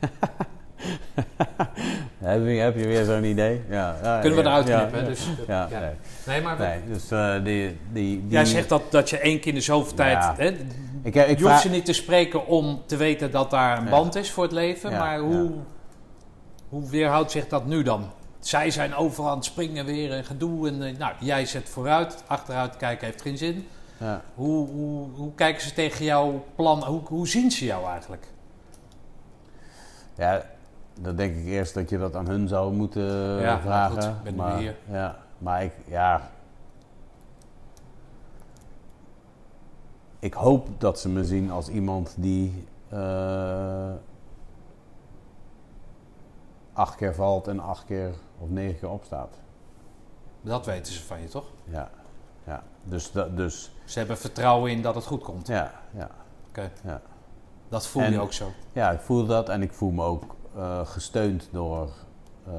Heb 2.18 2.44
je, 2.44 2.50
heb 2.50 2.76
je 2.76 2.86
weer 2.86 3.04
zo'n 3.04 3.24
idee? 3.24 3.62
Ja, 3.70 3.96
ja, 4.02 4.20
Kunnen 4.20 4.38
we 4.38 4.44
eruit 4.44 4.66
ja, 4.66 4.78
knippen? 4.78 5.04
Dus, 5.04 5.28
ja, 5.46 5.68
nee. 5.70 5.90
Nee, 6.26 6.42
maar 6.42 6.58
Nee, 6.58 6.80
dus 6.88 7.10
eh, 7.10 7.34
die, 7.34 7.42
die, 7.42 7.76
die... 7.92 8.24
jij 8.28 8.44
zegt 8.44 8.68
dat, 8.68 8.82
dat 8.90 9.10
je 9.10 9.18
één 9.18 9.40
keer 9.40 9.48
in 9.48 9.54
de 9.54 9.60
zoveel 9.60 9.94
tijd... 9.94 10.24
Hè, 10.36 10.46
Ik, 11.02 11.14
ik 11.14 11.38
je 11.38 11.44
hoeft 11.48 11.60
ze 11.60 11.70
niet 11.70 11.84
te 11.84 11.92
spreken 11.92 12.46
om 12.46 12.82
te 12.86 12.96
weten 12.96 13.30
dat 13.30 13.50
daar 13.50 13.78
een 13.78 13.88
band 13.88 14.14
is 14.14 14.30
voor 14.30 14.42
het 14.42 14.52
leven. 14.52 14.90
Maar 14.90 15.18
hoe, 15.18 15.50
hoe 16.68 16.90
weerhoudt 16.90 17.30
zich 17.30 17.48
dat 17.48 17.66
nu 17.66 17.82
dan? 17.82 18.10
Zij 18.40 18.70
zijn 18.70 18.94
overal 18.94 19.30
aan 19.30 19.36
het 19.36 19.44
springen 19.44 19.84
weer 19.84 20.12
en 20.12 20.24
gedoe. 20.24 20.68
En, 20.68 20.82
eh, 20.82 20.98
nou, 20.98 21.12
jij 21.20 21.46
zet 21.46 21.68
vooruit, 21.68 22.22
achteruit 22.26 22.76
kijken 22.76 23.06
heeft 23.06 23.22
geen 23.22 23.38
zin. 23.38 23.66
Ja. 23.98 24.22
Hoe, 24.34 24.68
hoe, 24.68 25.08
hoe 25.10 25.34
kijken 25.34 25.62
ze 25.62 25.72
tegen 25.72 26.04
jouw 26.04 26.44
plan? 26.54 26.84
Hoe, 26.84 27.00
hoe 27.04 27.28
zien 27.28 27.50
ze 27.50 27.64
jou 27.64 27.86
eigenlijk? 27.86 28.26
Ja, 30.14 30.42
dan 31.00 31.16
denk 31.16 31.36
ik 31.36 31.44
eerst 31.46 31.74
dat 31.74 31.90
je 31.90 31.98
dat 31.98 32.14
aan 32.14 32.26
hun 32.28 32.48
zou 32.48 32.72
moeten 32.72 33.02
Ja, 33.40 33.52
maar 33.52 33.60
vragen. 33.60 34.02
goed, 34.02 34.04
ik 34.04 34.22
ben 34.22 34.32
nu 34.32 34.38
maar, 34.38 34.56
hier. 34.58 34.76
Ja, 34.90 35.16
maar 35.38 35.64
ik, 35.64 35.72
ja... 35.86 36.30
Ik 40.18 40.34
hoop 40.34 40.68
dat 40.78 41.00
ze 41.00 41.08
me 41.08 41.24
zien 41.24 41.50
als 41.50 41.68
iemand 41.68 42.14
die... 42.16 42.66
eh, 42.88 43.90
acht 46.72 46.94
keer 46.96 47.14
valt 47.14 47.48
en 47.48 47.60
acht 47.60 47.84
keer 47.84 48.14
of 48.38 48.48
negen 48.48 48.78
keer 48.78 48.90
opstaat. 48.90 49.38
Dat 50.40 50.66
weten 50.66 50.92
ze 50.92 51.02
van 51.04 51.20
je, 51.20 51.28
toch? 51.28 51.44
Ja, 51.64 51.90
ja. 52.44 52.62
Dus, 52.84 53.12
dat, 53.12 53.36
dus 53.36 53.70
Ze 53.88 53.98
hebben 53.98 54.18
vertrouwen 54.18 54.70
in 54.70 54.82
dat 54.82 54.94
het 54.94 55.04
goed 55.04 55.22
komt. 55.22 55.46
ja, 55.46 55.72
ja. 55.90 56.10
Oké. 56.48 56.70
Ja. 56.84 57.00
Dat 57.68 57.86
voel 57.86 58.02
En- 58.02 58.12
je 58.12 58.20
ook 58.20 58.32
zo. 58.32 58.50
Ja, 58.72 58.90
ik 58.90 59.00
voel 59.00 59.26
dat 59.26 59.48
en 59.48 59.62
ik 59.62 59.72
voel 59.72 59.90
me 59.90 60.04
ook 60.04 60.36
eh, 60.56 60.86
gesteund 60.86 61.48
door 61.52 61.88
eh, 62.46 62.52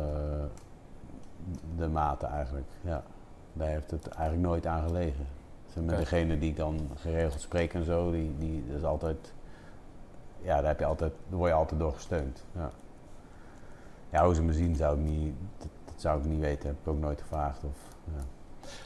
de 1.78 1.88
maten 1.88 2.30
eigenlijk. 2.30 2.68
Ja, 2.82 3.04
daar 3.54 3.68
heeft 3.68 3.92
het 3.92 4.08
eigenlijk 4.08 4.48
nooit 4.48 4.66
aan 4.66 4.88
gelegen. 4.88 5.28
Oké. 5.78 5.96
Degene 5.98 6.40
die 6.40 6.50
ik 6.50 6.56
dan 6.56 6.90
geregeld 6.96 7.42
spreek 7.42 7.74
en 7.74 7.84
zo, 7.86 8.12
die, 8.12 8.36
die 8.38 8.64
dat 8.68 8.78
is 8.78 8.84
altijd, 8.84 9.34
ja, 10.42 10.56
daar, 10.56 10.68
heb 10.68 10.80
je 10.80 10.86
altijd, 10.86 11.14
daar 11.30 11.38
word 11.38 11.50
je 11.50 11.56
altijd 11.58 11.80
door 11.80 11.94
gesteund. 11.94 12.44
Ja. 12.56 12.70
ja, 14.10 14.26
hoe 14.26 14.36
ze 14.36 14.44
me 14.44 14.54
zien 14.54 14.76
zou 14.76 15.00
ik 15.00 15.06
niet, 15.06 15.34
dat, 15.58 15.68
dat 15.86 15.94
zou 16.02 16.20
ik 16.20 16.26
niet 16.26 16.40
weten, 16.40 16.68
heb 16.70 16.78
ik 16.82 16.88
ook 16.88 17.00
nooit 17.00 17.22
gevraagd. 17.22 17.64
Of, 17.64 17.96
ja. 18.16 18.24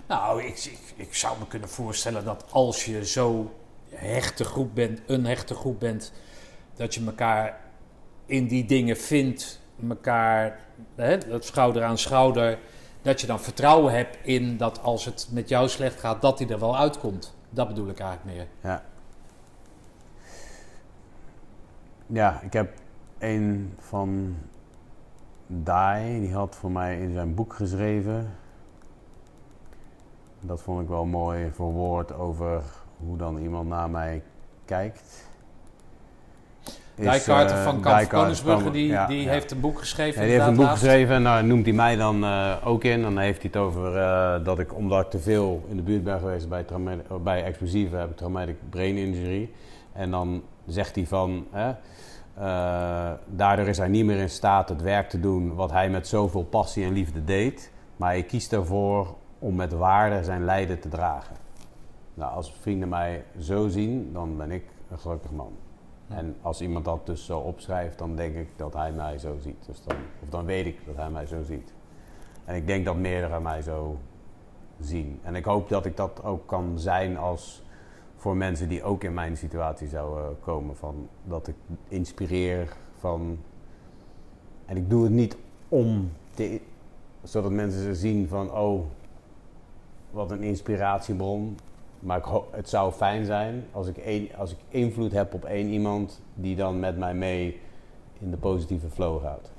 Nou, 0.08 0.44
ik, 0.44 0.58
ik, 0.58 0.94
ik 0.96 1.16
zou 1.16 1.40
me 1.40 1.48
kunnen 1.48 1.70
voorstellen 1.70 2.26
dat 2.26 2.46
als 2.50 2.86
je 2.86 3.06
zo 3.06 3.54
hechte 3.90 4.44
groep 4.44 4.76
bent, 4.76 5.02
een 5.08 5.26
hechte 5.26 5.56
groep 5.56 5.80
bent, 5.80 6.14
dat 6.76 6.94
je 6.94 7.06
elkaar 7.06 7.60
in 8.26 8.48
die 8.48 8.66
dingen 8.66 8.98
vindt, 8.98 9.60
elkaar 9.90 10.60
hè, 10.96 11.18
dat 11.18 11.46
schouder 11.46 11.84
aan 11.84 11.98
schouder, 11.98 12.60
dat 13.02 13.22
je 13.22 13.28
dan 13.28 13.40
vertrouwen 13.40 13.94
hebt 13.94 14.18
in 14.22 14.58
dat 14.58 14.82
als 14.82 15.06
het 15.06 15.28
met 15.32 15.50
jou 15.50 15.70
slecht 15.70 16.00
gaat, 16.00 16.22
dat 16.22 16.40
hij 16.40 16.50
er 16.50 16.60
wel 16.60 16.78
uitkomt. 16.78 17.36
Dat 17.50 17.68
bedoel 17.68 17.90
ik 17.90 18.00
eigenlijk 18.00 18.38
meer. 18.38 18.48
Ja. 18.72 18.84
Ja, 22.08 22.42
ik 22.42 22.54
heb 22.54 22.74
een 23.20 23.74
van 23.80 24.36
Dai, 25.48 26.20
die 26.20 26.34
had 26.34 26.56
voor 26.56 26.72
mij 26.72 27.00
in 27.00 27.14
zijn 27.14 27.36
boek 27.36 27.54
geschreven. 27.54 28.36
Dat 30.46 30.62
vond 30.62 30.82
ik 30.82 30.88
wel 30.88 31.06
mooi 31.06 31.52
verwoord 31.54 32.14
over 32.14 32.62
hoe 32.98 33.18
dan 33.18 33.38
iemand 33.38 33.70
naar 33.70 33.90
mij 33.90 34.22
kijkt. 34.66 35.32
Carter 36.96 37.58
eh, 37.58 37.64
van 37.64 37.82
Kamp 37.82 38.10
Koningsbrugge, 38.10 38.72
die, 38.72 38.88
ja, 38.88 39.08
die 39.08 39.22
ja. 39.22 39.30
heeft 39.30 39.52
een 39.52 39.60
boek 39.60 39.80
geschreven. 39.80 40.22
Ja, 40.22 40.28
die 40.28 40.36
heeft 40.36 40.48
een 40.48 40.56
boek 40.56 40.66
laatst. 40.66 40.84
geschreven 40.84 41.16
en 41.16 41.24
daar 41.24 41.44
noemt 41.44 41.66
hij 41.66 41.76
mij 41.76 41.96
dan 41.96 42.24
eh, 42.24 42.56
ook 42.64 42.84
in. 42.84 43.02
Dan 43.02 43.18
heeft 43.18 43.42
hij 43.42 43.50
het 43.54 43.62
over 43.62 43.98
eh, 43.98 44.46
dat 44.46 44.60
ik, 44.60 44.76
omdat 44.76 45.04
ik 45.04 45.10
te 45.10 45.20
veel 45.20 45.66
in 45.70 45.76
de 45.76 45.82
buurt 45.82 46.04
ben 46.04 46.20
geweest 46.20 46.50
bij, 46.50 46.66
bij 47.24 47.44
explosieven, 47.44 48.00
heb 48.00 48.10
ik 48.10 48.18
traumatic 48.18 48.56
brain 48.70 48.98
injury. 48.98 49.50
En 49.94 50.12
dan 50.12 50.44
zegt 50.68 50.96
hij 50.96 51.06
van, 51.06 51.48
hè, 51.52 51.74
daardoor 53.26 53.68
is 53.68 53.78
hij 53.78 53.88
niet 53.88 54.06
meer 54.06 54.18
in 54.20 54.30
staat 54.30 54.70
het 54.70 54.82
werk 54.82 55.10
te 55.10 55.20
doen 55.20 55.56
wat 55.56 55.72
hij 55.72 55.90
met 55.90 56.08
zoveel 56.08 56.44
passie 56.44 56.86
en 56.86 56.94
liefde 56.94 57.24
deed. 57.24 57.72
Maar 57.98 58.10
hij 58.10 58.24
kiest 58.24 58.54
ervoor 58.54 59.16
om 59.44 59.56
met 59.56 59.74
waarde 59.74 60.24
zijn 60.24 60.44
lijden 60.44 60.80
te 60.80 60.90
dragen. 60.90 61.36
Nou, 62.14 62.34
als 62.34 62.54
vrienden 62.54 62.90
mij 62.90 63.24
zo 63.40 63.68
zien, 63.68 64.14
dan 64.14 64.38
ben 64.38 64.52
ik 64.52 64.64
een 64.90 65.00
gelukkig 65.00 65.32
man. 65.32 65.52
En 66.08 66.36
als 66.42 66.62
iemand 66.62 66.86
dat 66.86 67.06
dus 67.06 67.26
zo 67.26 67.40
opschrijft, 67.40 67.98
dan 67.98 68.16
denk 68.16 68.36
ik 68.36 68.50
dat 68.56 68.74
hij 68.74 68.92
mij 68.92 69.18
zo 69.18 69.38
ziet. 69.38 69.66
Dus 69.66 69.84
dan, 69.84 69.96
of 70.24 70.30
dan 70.30 70.46
weet 70.46 70.66
ik 70.66 70.86
dat 70.86 70.96
hij 70.96 71.10
mij 71.10 71.26
zo 71.26 71.44
ziet. 71.44 71.74
En 72.46 72.56
ik 72.56 72.68
denk 72.68 72.86
dat 72.86 72.96
meerdere 72.96 73.40
mij 73.40 73.62
zo 73.62 73.98
zien. 74.80 75.20
En 75.24 75.36
ik 75.36 75.46
hoop 75.46 75.70
dat 75.70 75.86
ik 75.86 75.98
dat 75.98 76.24
ook 76.24 76.48
kan 76.48 76.80
zijn 76.80 77.18
als 77.18 77.64
voor 78.16 78.36
mensen 78.36 78.70
die 78.70 78.84
ook 78.84 79.04
in 79.04 79.14
mijn 79.14 79.38
situatie 79.38 79.88
zouden 79.88 80.40
komen. 80.40 80.76
Van, 80.76 81.08
dat 81.24 81.48
ik 81.48 81.56
inspireer 81.88 82.76
van... 83.00 83.40
En 84.66 84.78
ik 84.78 84.90
doe 84.90 85.04
het 85.04 85.14
niet 85.14 85.38
om 85.70 86.12
te, 86.34 86.62
zodat 87.24 87.52
mensen 87.52 87.96
zien 87.96 88.28
van... 88.28 88.52
Oh, 88.52 88.86
wat 90.14 90.32
een 90.32 90.44
inspiratiebron. 90.44 91.58
Maar 92.00 92.18
ik 92.18 92.26
het 92.52 92.70
zou 92.70 92.92
fijn 92.92 93.26
zijn 93.26 93.66
als 93.72 93.88
ik, 93.88 94.30
als 94.38 94.52
ik 94.52 94.58
invloed 94.70 95.12
heb 95.12 95.34
op 95.34 95.46
één 95.46 95.68
iemand 95.68 96.22
die 96.34 96.56
dan 96.56 96.80
met 96.80 96.98
mij 96.98 97.14
mee 97.14 97.60
in 98.20 98.32
de 98.32 98.38
positieve 98.38 98.90
flow 98.90 99.24
gaat. 99.24 99.52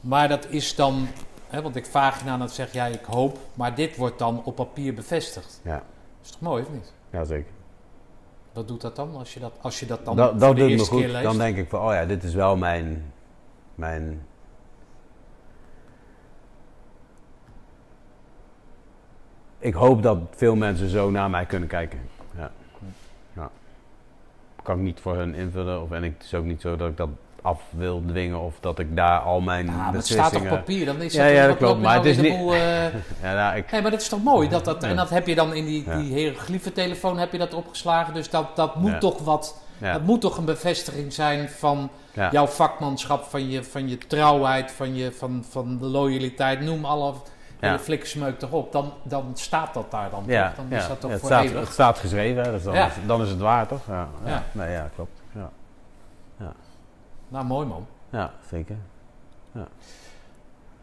Maar 0.00 0.28
dat 0.28 0.46
is 0.50 0.74
dan, 0.74 1.06
hè, 1.48 1.62
want 1.62 1.76
ik 1.76 1.86
vraag 1.86 2.18
je 2.18 2.24
nou 2.24 2.38
dat 2.38 2.52
zeg 2.52 2.72
jij 2.72 2.92
ik 2.92 3.04
hoop, 3.04 3.38
maar 3.54 3.74
dit 3.74 3.96
wordt 3.96 4.18
dan 4.18 4.44
op 4.44 4.54
papier 4.54 4.94
bevestigd. 4.94 5.60
Ja, 5.64 5.82
Is 6.22 6.30
toch 6.30 6.40
mooi 6.40 6.62
of 6.62 6.72
niet? 6.72 6.92
ja 7.10 7.24
zeker. 7.24 7.52
Wat 8.52 8.68
doet 8.68 8.80
dat 8.80 8.96
dan 8.96 9.16
als 9.16 9.34
je 9.34 9.40
dat, 9.40 9.52
als 9.60 9.80
je 9.80 9.86
dat 9.86 10.04
dan 10.04 10.16
Dat, 10.16 10.30
voor 10.30 10.38
dat 10.38 10.56
de 10.56 10.62
me 10.62 10.68
eerste 10.68 10.94
keer 10.96 11.08
leest? 11.08 11.24
Dan 11.24 11.38
denk 11.38 11.56
ik 11.56 11.68
van, 11.68 11.80
oh 11.80 11.92
ja, 11.92 12.04
dit 12.04 12.24
is 12.24 12.34
wel 12.34 12.56
mijn, 12.56 13.12
mijn 13.74 14.26
ik 19.58 19.74
hoop 19.74 20.02
dat 20.02 20.18
veel 20.36 20.56
mensen 20.56 20.88
zo 20.88 21.10
naar 21.10 21.30
mij 21.30 21.44
kunnen 21.44 21.68
kijken. 21.68 21.98
Ja. 22.38 22.50
ja. 23.36 23.50
Kan 24.62 24.76
ik 24.76 24.82
niet 24.82 25.00
voor 25.00 25.16
hun 25.16 25.34
invullen. 25.34 25.82
Of, 25.82 25.90
en 25.90 26.04
ik, 26.04 26.14
het 26.18 26.26
is 26.26 26.34
ook 26.34 26.44
niet 26.44 26.60
zo 26.60 26.76
dat 26.76 26.88
ik 26.88 26.96
dat 26.96 27.08
af 27.42 27.62
wil 27.70 28.02
dwingen. 28.06 28.40
Of 28.40 28.54
dat 28.60 28.78
ik 28.78 28.96
daar 28.96 29.18
al 29.20 29.40
mijn 29.40 29.66
Ja, 29.66 29.72
maar 29.72 29.92
het 29.92 30.06
staat 30.06 30.36
op 30.36 30.48
papier, 30.48 30.86
dan 30.86 31.00
is 31.02 31.12
Ja, 31.14 31.24
dat 31.24 31.32
ja, 31.32 31.46
dat 31.46 31.56
klopt, 31.56 31.80
maar 31.80 31.94
nou 31.94 32.06
het 32.08 32.16
is 32.18 32.22
niet- 32.22 32.38
boel, 32.38 32.54
eh, 32.54 32.84
Ja, 33.22 33.34
nou, 33.34 33.56
ik, 33.56 33.70
Nee, 33.70 33.82
maar 33.82 33.90
dat 33.90 34.00
is 34.00 34.08
toch 34.08 34.22
mooi? 34.22 34.48
Dat, 34.48 34.64
dat, 34.64 34.82
Ja. 34.82 34.88
En 34.88 34.96
dat 34.96 35.10
heb 35.10 35.26
je 35.26 35.34
dan 35.34 35.54
in 35.54 35.64
die, 35.64 35.84
Ja. 35.86 35.96
die 35.98 36.14
hieroglyphentelefoon 36.14 37.18
heb 37.18 37.32
je 37.32 37.38
dat 37.38 37.54
opgeslagen. 37.54 38.14
Dus 38.14 38.30
dat, 38.30 38.56
dat 38.56 38.76
moet 38.76 38.90
Ja. 38.90 38.98
toch 38.98 39.18
wat. 39.24 39.60
ja, 39.78 39.92
Dat 39.92 40.02
moet 40.02 40.20
toch 40.20 40.36
een 40.38 40.44
bevestiging 40.44 41.12
zijn 41.12 41.48
van 41.48 41.90
ja. 42.12 42.28
jouw 42.32 42.46
vakmanschap, 42.46 43.24
van 43.24 43.50
je, 43.50 43.64
van 43.64 43.88
je 43.88 43.98
trouwheid, 43.98 44.70
van, 44.72 44.94
je, 44.96 45.12
van, 45.12 45.44
van 45.50 45.78
de 45.78 45.86
loyaliteit. 45.86 46.60
Noem 46.60 46.84
alle 46.84 47.12
Ja. 47.60 47.66
hele 47.68 47.78
flikkersmeuk 47.78 48.42
erop. 48.42 48.72
Dan, 48.72 48.92
dan 49.02 49.30
staat 49.34 49.74
dat 49.74 49.90
daar 49.90 50.10
dan. 50.10 50.22
Ja, 50.26 50.46
toch? 50.46 50.56
Dan 50.56 50.66
ja. 50.68 50.76
is 50.78 50.88
dat 50.88 51.00
toch 51.00 51.10
Ja, 51.10 51.16
het, 51.16 51.20
voor 51.20 51.30
staat, 51.30 51.44
eeuwig. 51.44 51.60
het 51.60 51.72
staat 51.72 51.98
geschreven, 51.98 52.42
hè, 52.42 52.50
dus 52.50 52.62
dan, 52.62 52.74
Ja. 52.74 52.86
is, 52.86 52.92
dan 53.06 53.22
is 53.22 53.28
het 53.30 53.38
waar, 53.40 53.66
toch? 53.66 53.86
Ja, 53.88 54.08
ja. 54.24 54.30
Ja. 54.30 54.42
Nee, 54.52 54.70
ja 54.70 54.90
klopt. 54.94 55.20
Ja. 55.34 55.50
Nou, 57.28 57.44
mooi 57.44 57.66
man. 57.66 57.86
ja, 58.10 58.30
zeker. 58.50 58.76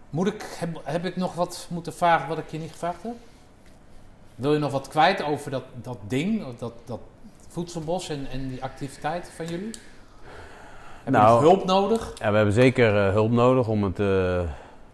Moet 0.09 0.27
ik, 0.27 0.55
heb, 0.59 0.81
heb 0.83 1.05
ik 1.05 1.15
nog 1.15 1.33
wat 1.33 1.67
moeten 1.69 1.93
vragen 1.93 2.27
wat 2.27 2.37
ik 2.37 2.49
je 2.51 2.57
niet 2.57 2.71
gevraagd 2.71 3.03
heb? 3.03 3.15
Wil 4.35 4.53
je 4.53 4.59
nog 4.59 4.71
wat 4.71 4.87
kwijt 4.87 5.23
over 5.23 5.51
dat, 5.51 5.63
dat 5.81 5.97
ding, 6.07 6.57
dat, 6.57 6.73
dat 6.85 6.99
voedselbos 7.49 8.09
en, 8.09 8.27
en 8.31 8.47
die 8.49 8.63
activiteit 8.63 9.31
van 9.35 9.45
jullie? 9.45 9.65
Heb 11.03 11.13
je 11.13 11.19
Nou, 11.19 11.41
hulp 11.41 11.65
nodig? 11.65 12.11
Ja, 12.19 12.29
we 12.29 12.35
hebben 12.35 12.53
zeker 12.53 13.07
eh, 13.07 13.11
hulp 13.13 13.31
nodig 13.31 13.67
om 13.67 13.83
het. 13.83 13.99
eh, 13.99 14.41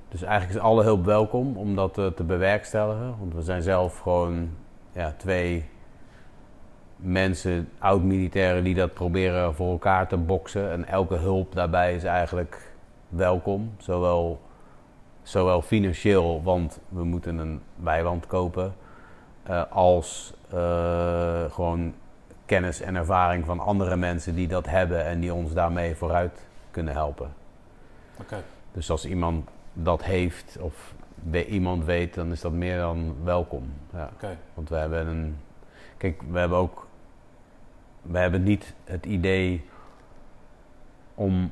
dus 0.10 0.22
eigenlijk 0.22 0.60
is 0.60 0.66
alle 0.66 0.84
hulp 0.84 1.06
welkom 1.06 1.58
om 1.58 1.76
dat 1.76 1.98
eh, 1.98 2.06
te 2.06 2.24
bewerkstelligen. 2.24 3.16
Want 3.20 3.34
we 3.34 3.42
zijn 3.42 3.62
zelf 3.62 4.00
gewoon 4.00 4.50
ja, 4.92 5.14
twee 5.18 5.66
mensen, 6.96 7.70
oud-militairen, 7.80 8.64
die 8.64 8.76
dat 8.76 8.94
proberen 8.94 9.56
voor 9.56 9.72
elkaar 9.72 10.08
te 10.08 10.18
boksen. 10.18 10.72
En 10.72 10.88
elke 10.88 11.16
hulp 11.16 11.54
daarbij 11.54 11.96
is 11.96 12.04
eigenlijk 12.04 12.72
welkom. 13.10 13.74
Zowel, 13.78 14.42
zowel 15.22 15.62
financieel, 15.62 16.44
want 16.44 16.80
we 16.90 17.04
moeten 17.04 17.38
een 17.38 17.62
weiland 17.76 18.28
kopen. 18.28 18.74
eh, 19.44 19.64
als 19.70 20.34
eh, 20.50 21.44
gewoon 21.52 21.94
kennis 22.46 22.82
en 22.82 22.96
ervaring 22.96 23.46
van 23.46 23.60
andere 23.60 23.96
mensen 23.96 24.36
die 24.36 24.48
dat 24.48 24.66
hebben 24.66 25.06
en 25.06 25.20
die 25.20 25.34
ons 25.34 25.54
daarmee 25.54 25.96
vooruit 25.96 26.48
kunnen 26.72 26.94
helpen. 26.94 27.34
Oké. 28.20 28.44
Dus 28.72 28.92
als 28.92 29.06
iemand 29.06 29.50
dat 29.84 30.04
heeft 30.04 30.58
of 30.60 30.94
iemand 31.48 31.86
weet, 31.86 32.14
dan 32.14 32.32
is 32.32 32.42
dat 32.42 32.52
meer 32.52 32.78
dan 32.78 33.16
welkom. 33.24 33.64
Ja. 33.94 34.10
Oké. 34.14 34.38
Want 34.54 34.70
we 34.70 34.76
hebben 34.76 35.08
een. 35.08 35.38
Kijk, 35.98 36.22
we 36.32 36.40
hebben 36.40 36.58
ook. 36.58 36.88
We 38.02 38.18
hebben 38.18 38.44
niet 38.44 38.74
het 38.84 39.06
idee 39.06 39.66
om 41.16 41.52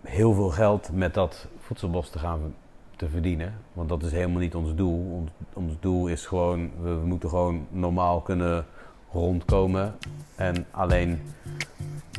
heel 0.00 0.32
veel 0.32 0.50
geld 0.50 0.90
met 0.92 1.14
dat 1.14 1.48
voedselbos 1.58 2.10
te 2.10 2.18
gaan 2.18 2.54
te 2.96 3.08
verdienen. 3.08 3.54
Want 3.72 3.88
dat 3.88 4.02
is 4.02 4.12
helemaal 4.12 4.40
niet 4.40 4.54
ons 4.54 4.74
doel. 4.74 5.10
Ons, 5.12 5.30
ons 5.52 5.76
doel 5.80 6.06
is 6.06 6.26
gewoon, 6.26 6.70
we, 6.80 6.94
we 6.94 7.06
moeten 7.06 7.28
gewoon 7.28 7.66
normaal 7.70 8.20
kunnen 8.20 8.66
rondkomen. 9.12 9.94
En 10.34 10.66
alleen 10.70 11.20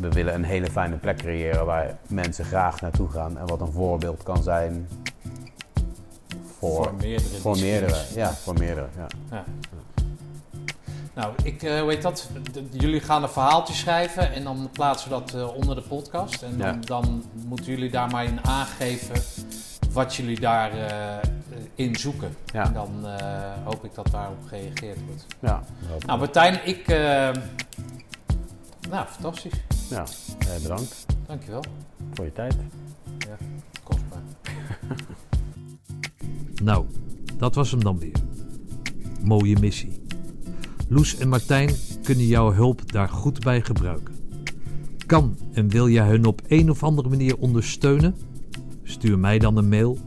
we 0.01 0.09
willen 0.09 0.33
een 0.33 0.43
hele 0.43 0.71
fijne 0.71 0.95
plek 0.95 1.17
creëren 1.17 1.65
waar 1.65 1.97
mensen 2.07 2.45
graag 2.45 2.81
naartoe 2.81 3.09
gaan. 3.09 3.37
En 3.37 3.47
wat 3.47 3.61
een 3.61 3.71
voorbeeld 3.71 4.23
kan 4.23 4.43
zijn 4.43 4.87
voor, 6.57 6.83
Voor 6.83 6.93
meerdere 6.93 7.35
voor 7.39 7.57
meerdere. 7.57 7.95
Ja, 8.15 8.31
voor 8.33 8.53
meerdere. 8.53 8.87
Ja. 8.97 9.07
Ja. 9.31 9.43
Nou, 11.13 11.33
ik 11.43 11.63
eh, 11.63 11.85
weet 11.85 12.01
dat. 12.01 12.29
d- 12.51 12.59
jullie 12.81 12.99
gaan 12.99 13.23
een 13.23 13.29
verhaaltje 13.29 13.73
schrijven 13.73 14.33
en 14.33 14.43
dan 14.43 14.69
plaatsen 14.71 15.09
we 15.09 15.15
dat 15.15 15.33
eh, 15.33 15.55
onder 15.55 15.75
de 15.75 15.81
podcast. 15.81 16.41
En 16.41 16.57
dan, 16.57 16.67
Ja. 16.67 16.77
dan 16.85 17.23
moeten 17.47 17.65
jullie 17.65 17.89
daar 17.89 18.09
maar 18.11 18.25
in 18.25 18.45
aangeven 18.45 19.15
wat 19.91 20.15
jullie 20.15 20.39
daarin 20.39 20.85
in 21.75 21.95
zoeken. 21.95 22.35
Ja. 22.53 22.63
En 22.65 22.73
dan 22.73 22.89
eh, 23.07 23.41
hoop 23.63 23.83
ik 23.85 23.95
dat 23.95 24.07
daarop 24.11 24.37
gereageerd 24.47 24.97
wordt. 25.07 25.25
Ja. 25.39 25.63
Nou, 26.05 26.19
Martijn, 26.19 26.59
ik. 26.67 26.85
Nou, 28.89 29.07
fantastisch. 29.07 29.53
ja. 29.89 30.05
Eh, 30.39 30.61
bedankt 30.61 31.05
Dankjewel. 31.27 31.63
voor 32.13 32.25
je 32.25 32.31
tijd. 32.31 32.55
Kostbaar. 33.83 34.21
Nou, 36.63 36.85
dat 37.37 37.55
was 37.55 37.71
hem 37.71 37.83
dan 37.83 37.99
weer. 37.99 38.15
Mooie 39.23 39.59
missie. 39.59 40.01
Loes 40.87 41.17
en 41.17 41.29
Martijn 41.29 41.69
kunnen 42.03 42.25
jouw 42.25 42.53
hulp 42.53 42.91
daar 42.91 43.09
goed 43.09 43.39
bij 43.39 43.61
gebruiken. 43.61 44.15
Kan 45.05 45.37
en 45.53 45.69
wil 45.69 45.89
jij 45.89 46.07
hun 46.07 46.25
op 46.25 46.41
een 46.47 46.69
of 46.69 46.83
andere 46.83 47.09
manier 47.09 47.37
ondersteunen? 47.37 48.15
Stuur 48.83 49.19
mij 49.19 49.39
dan 49.39 49.57
een 49.57 49.69
mail 49.69 49.97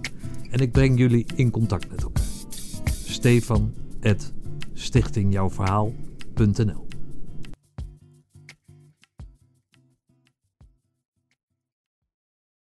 en 0.50 0.60
ik 0.60 0.72
breng 0.72 0.98
jullie 0.98 1.26
in 1.34 1.50
contact 1.50 1.90
met 1.90 2.02
elkaar. 2.02 2.24
Stefan 3.04 3.74
stichtingjouwverhaal.nl 4.74 6.86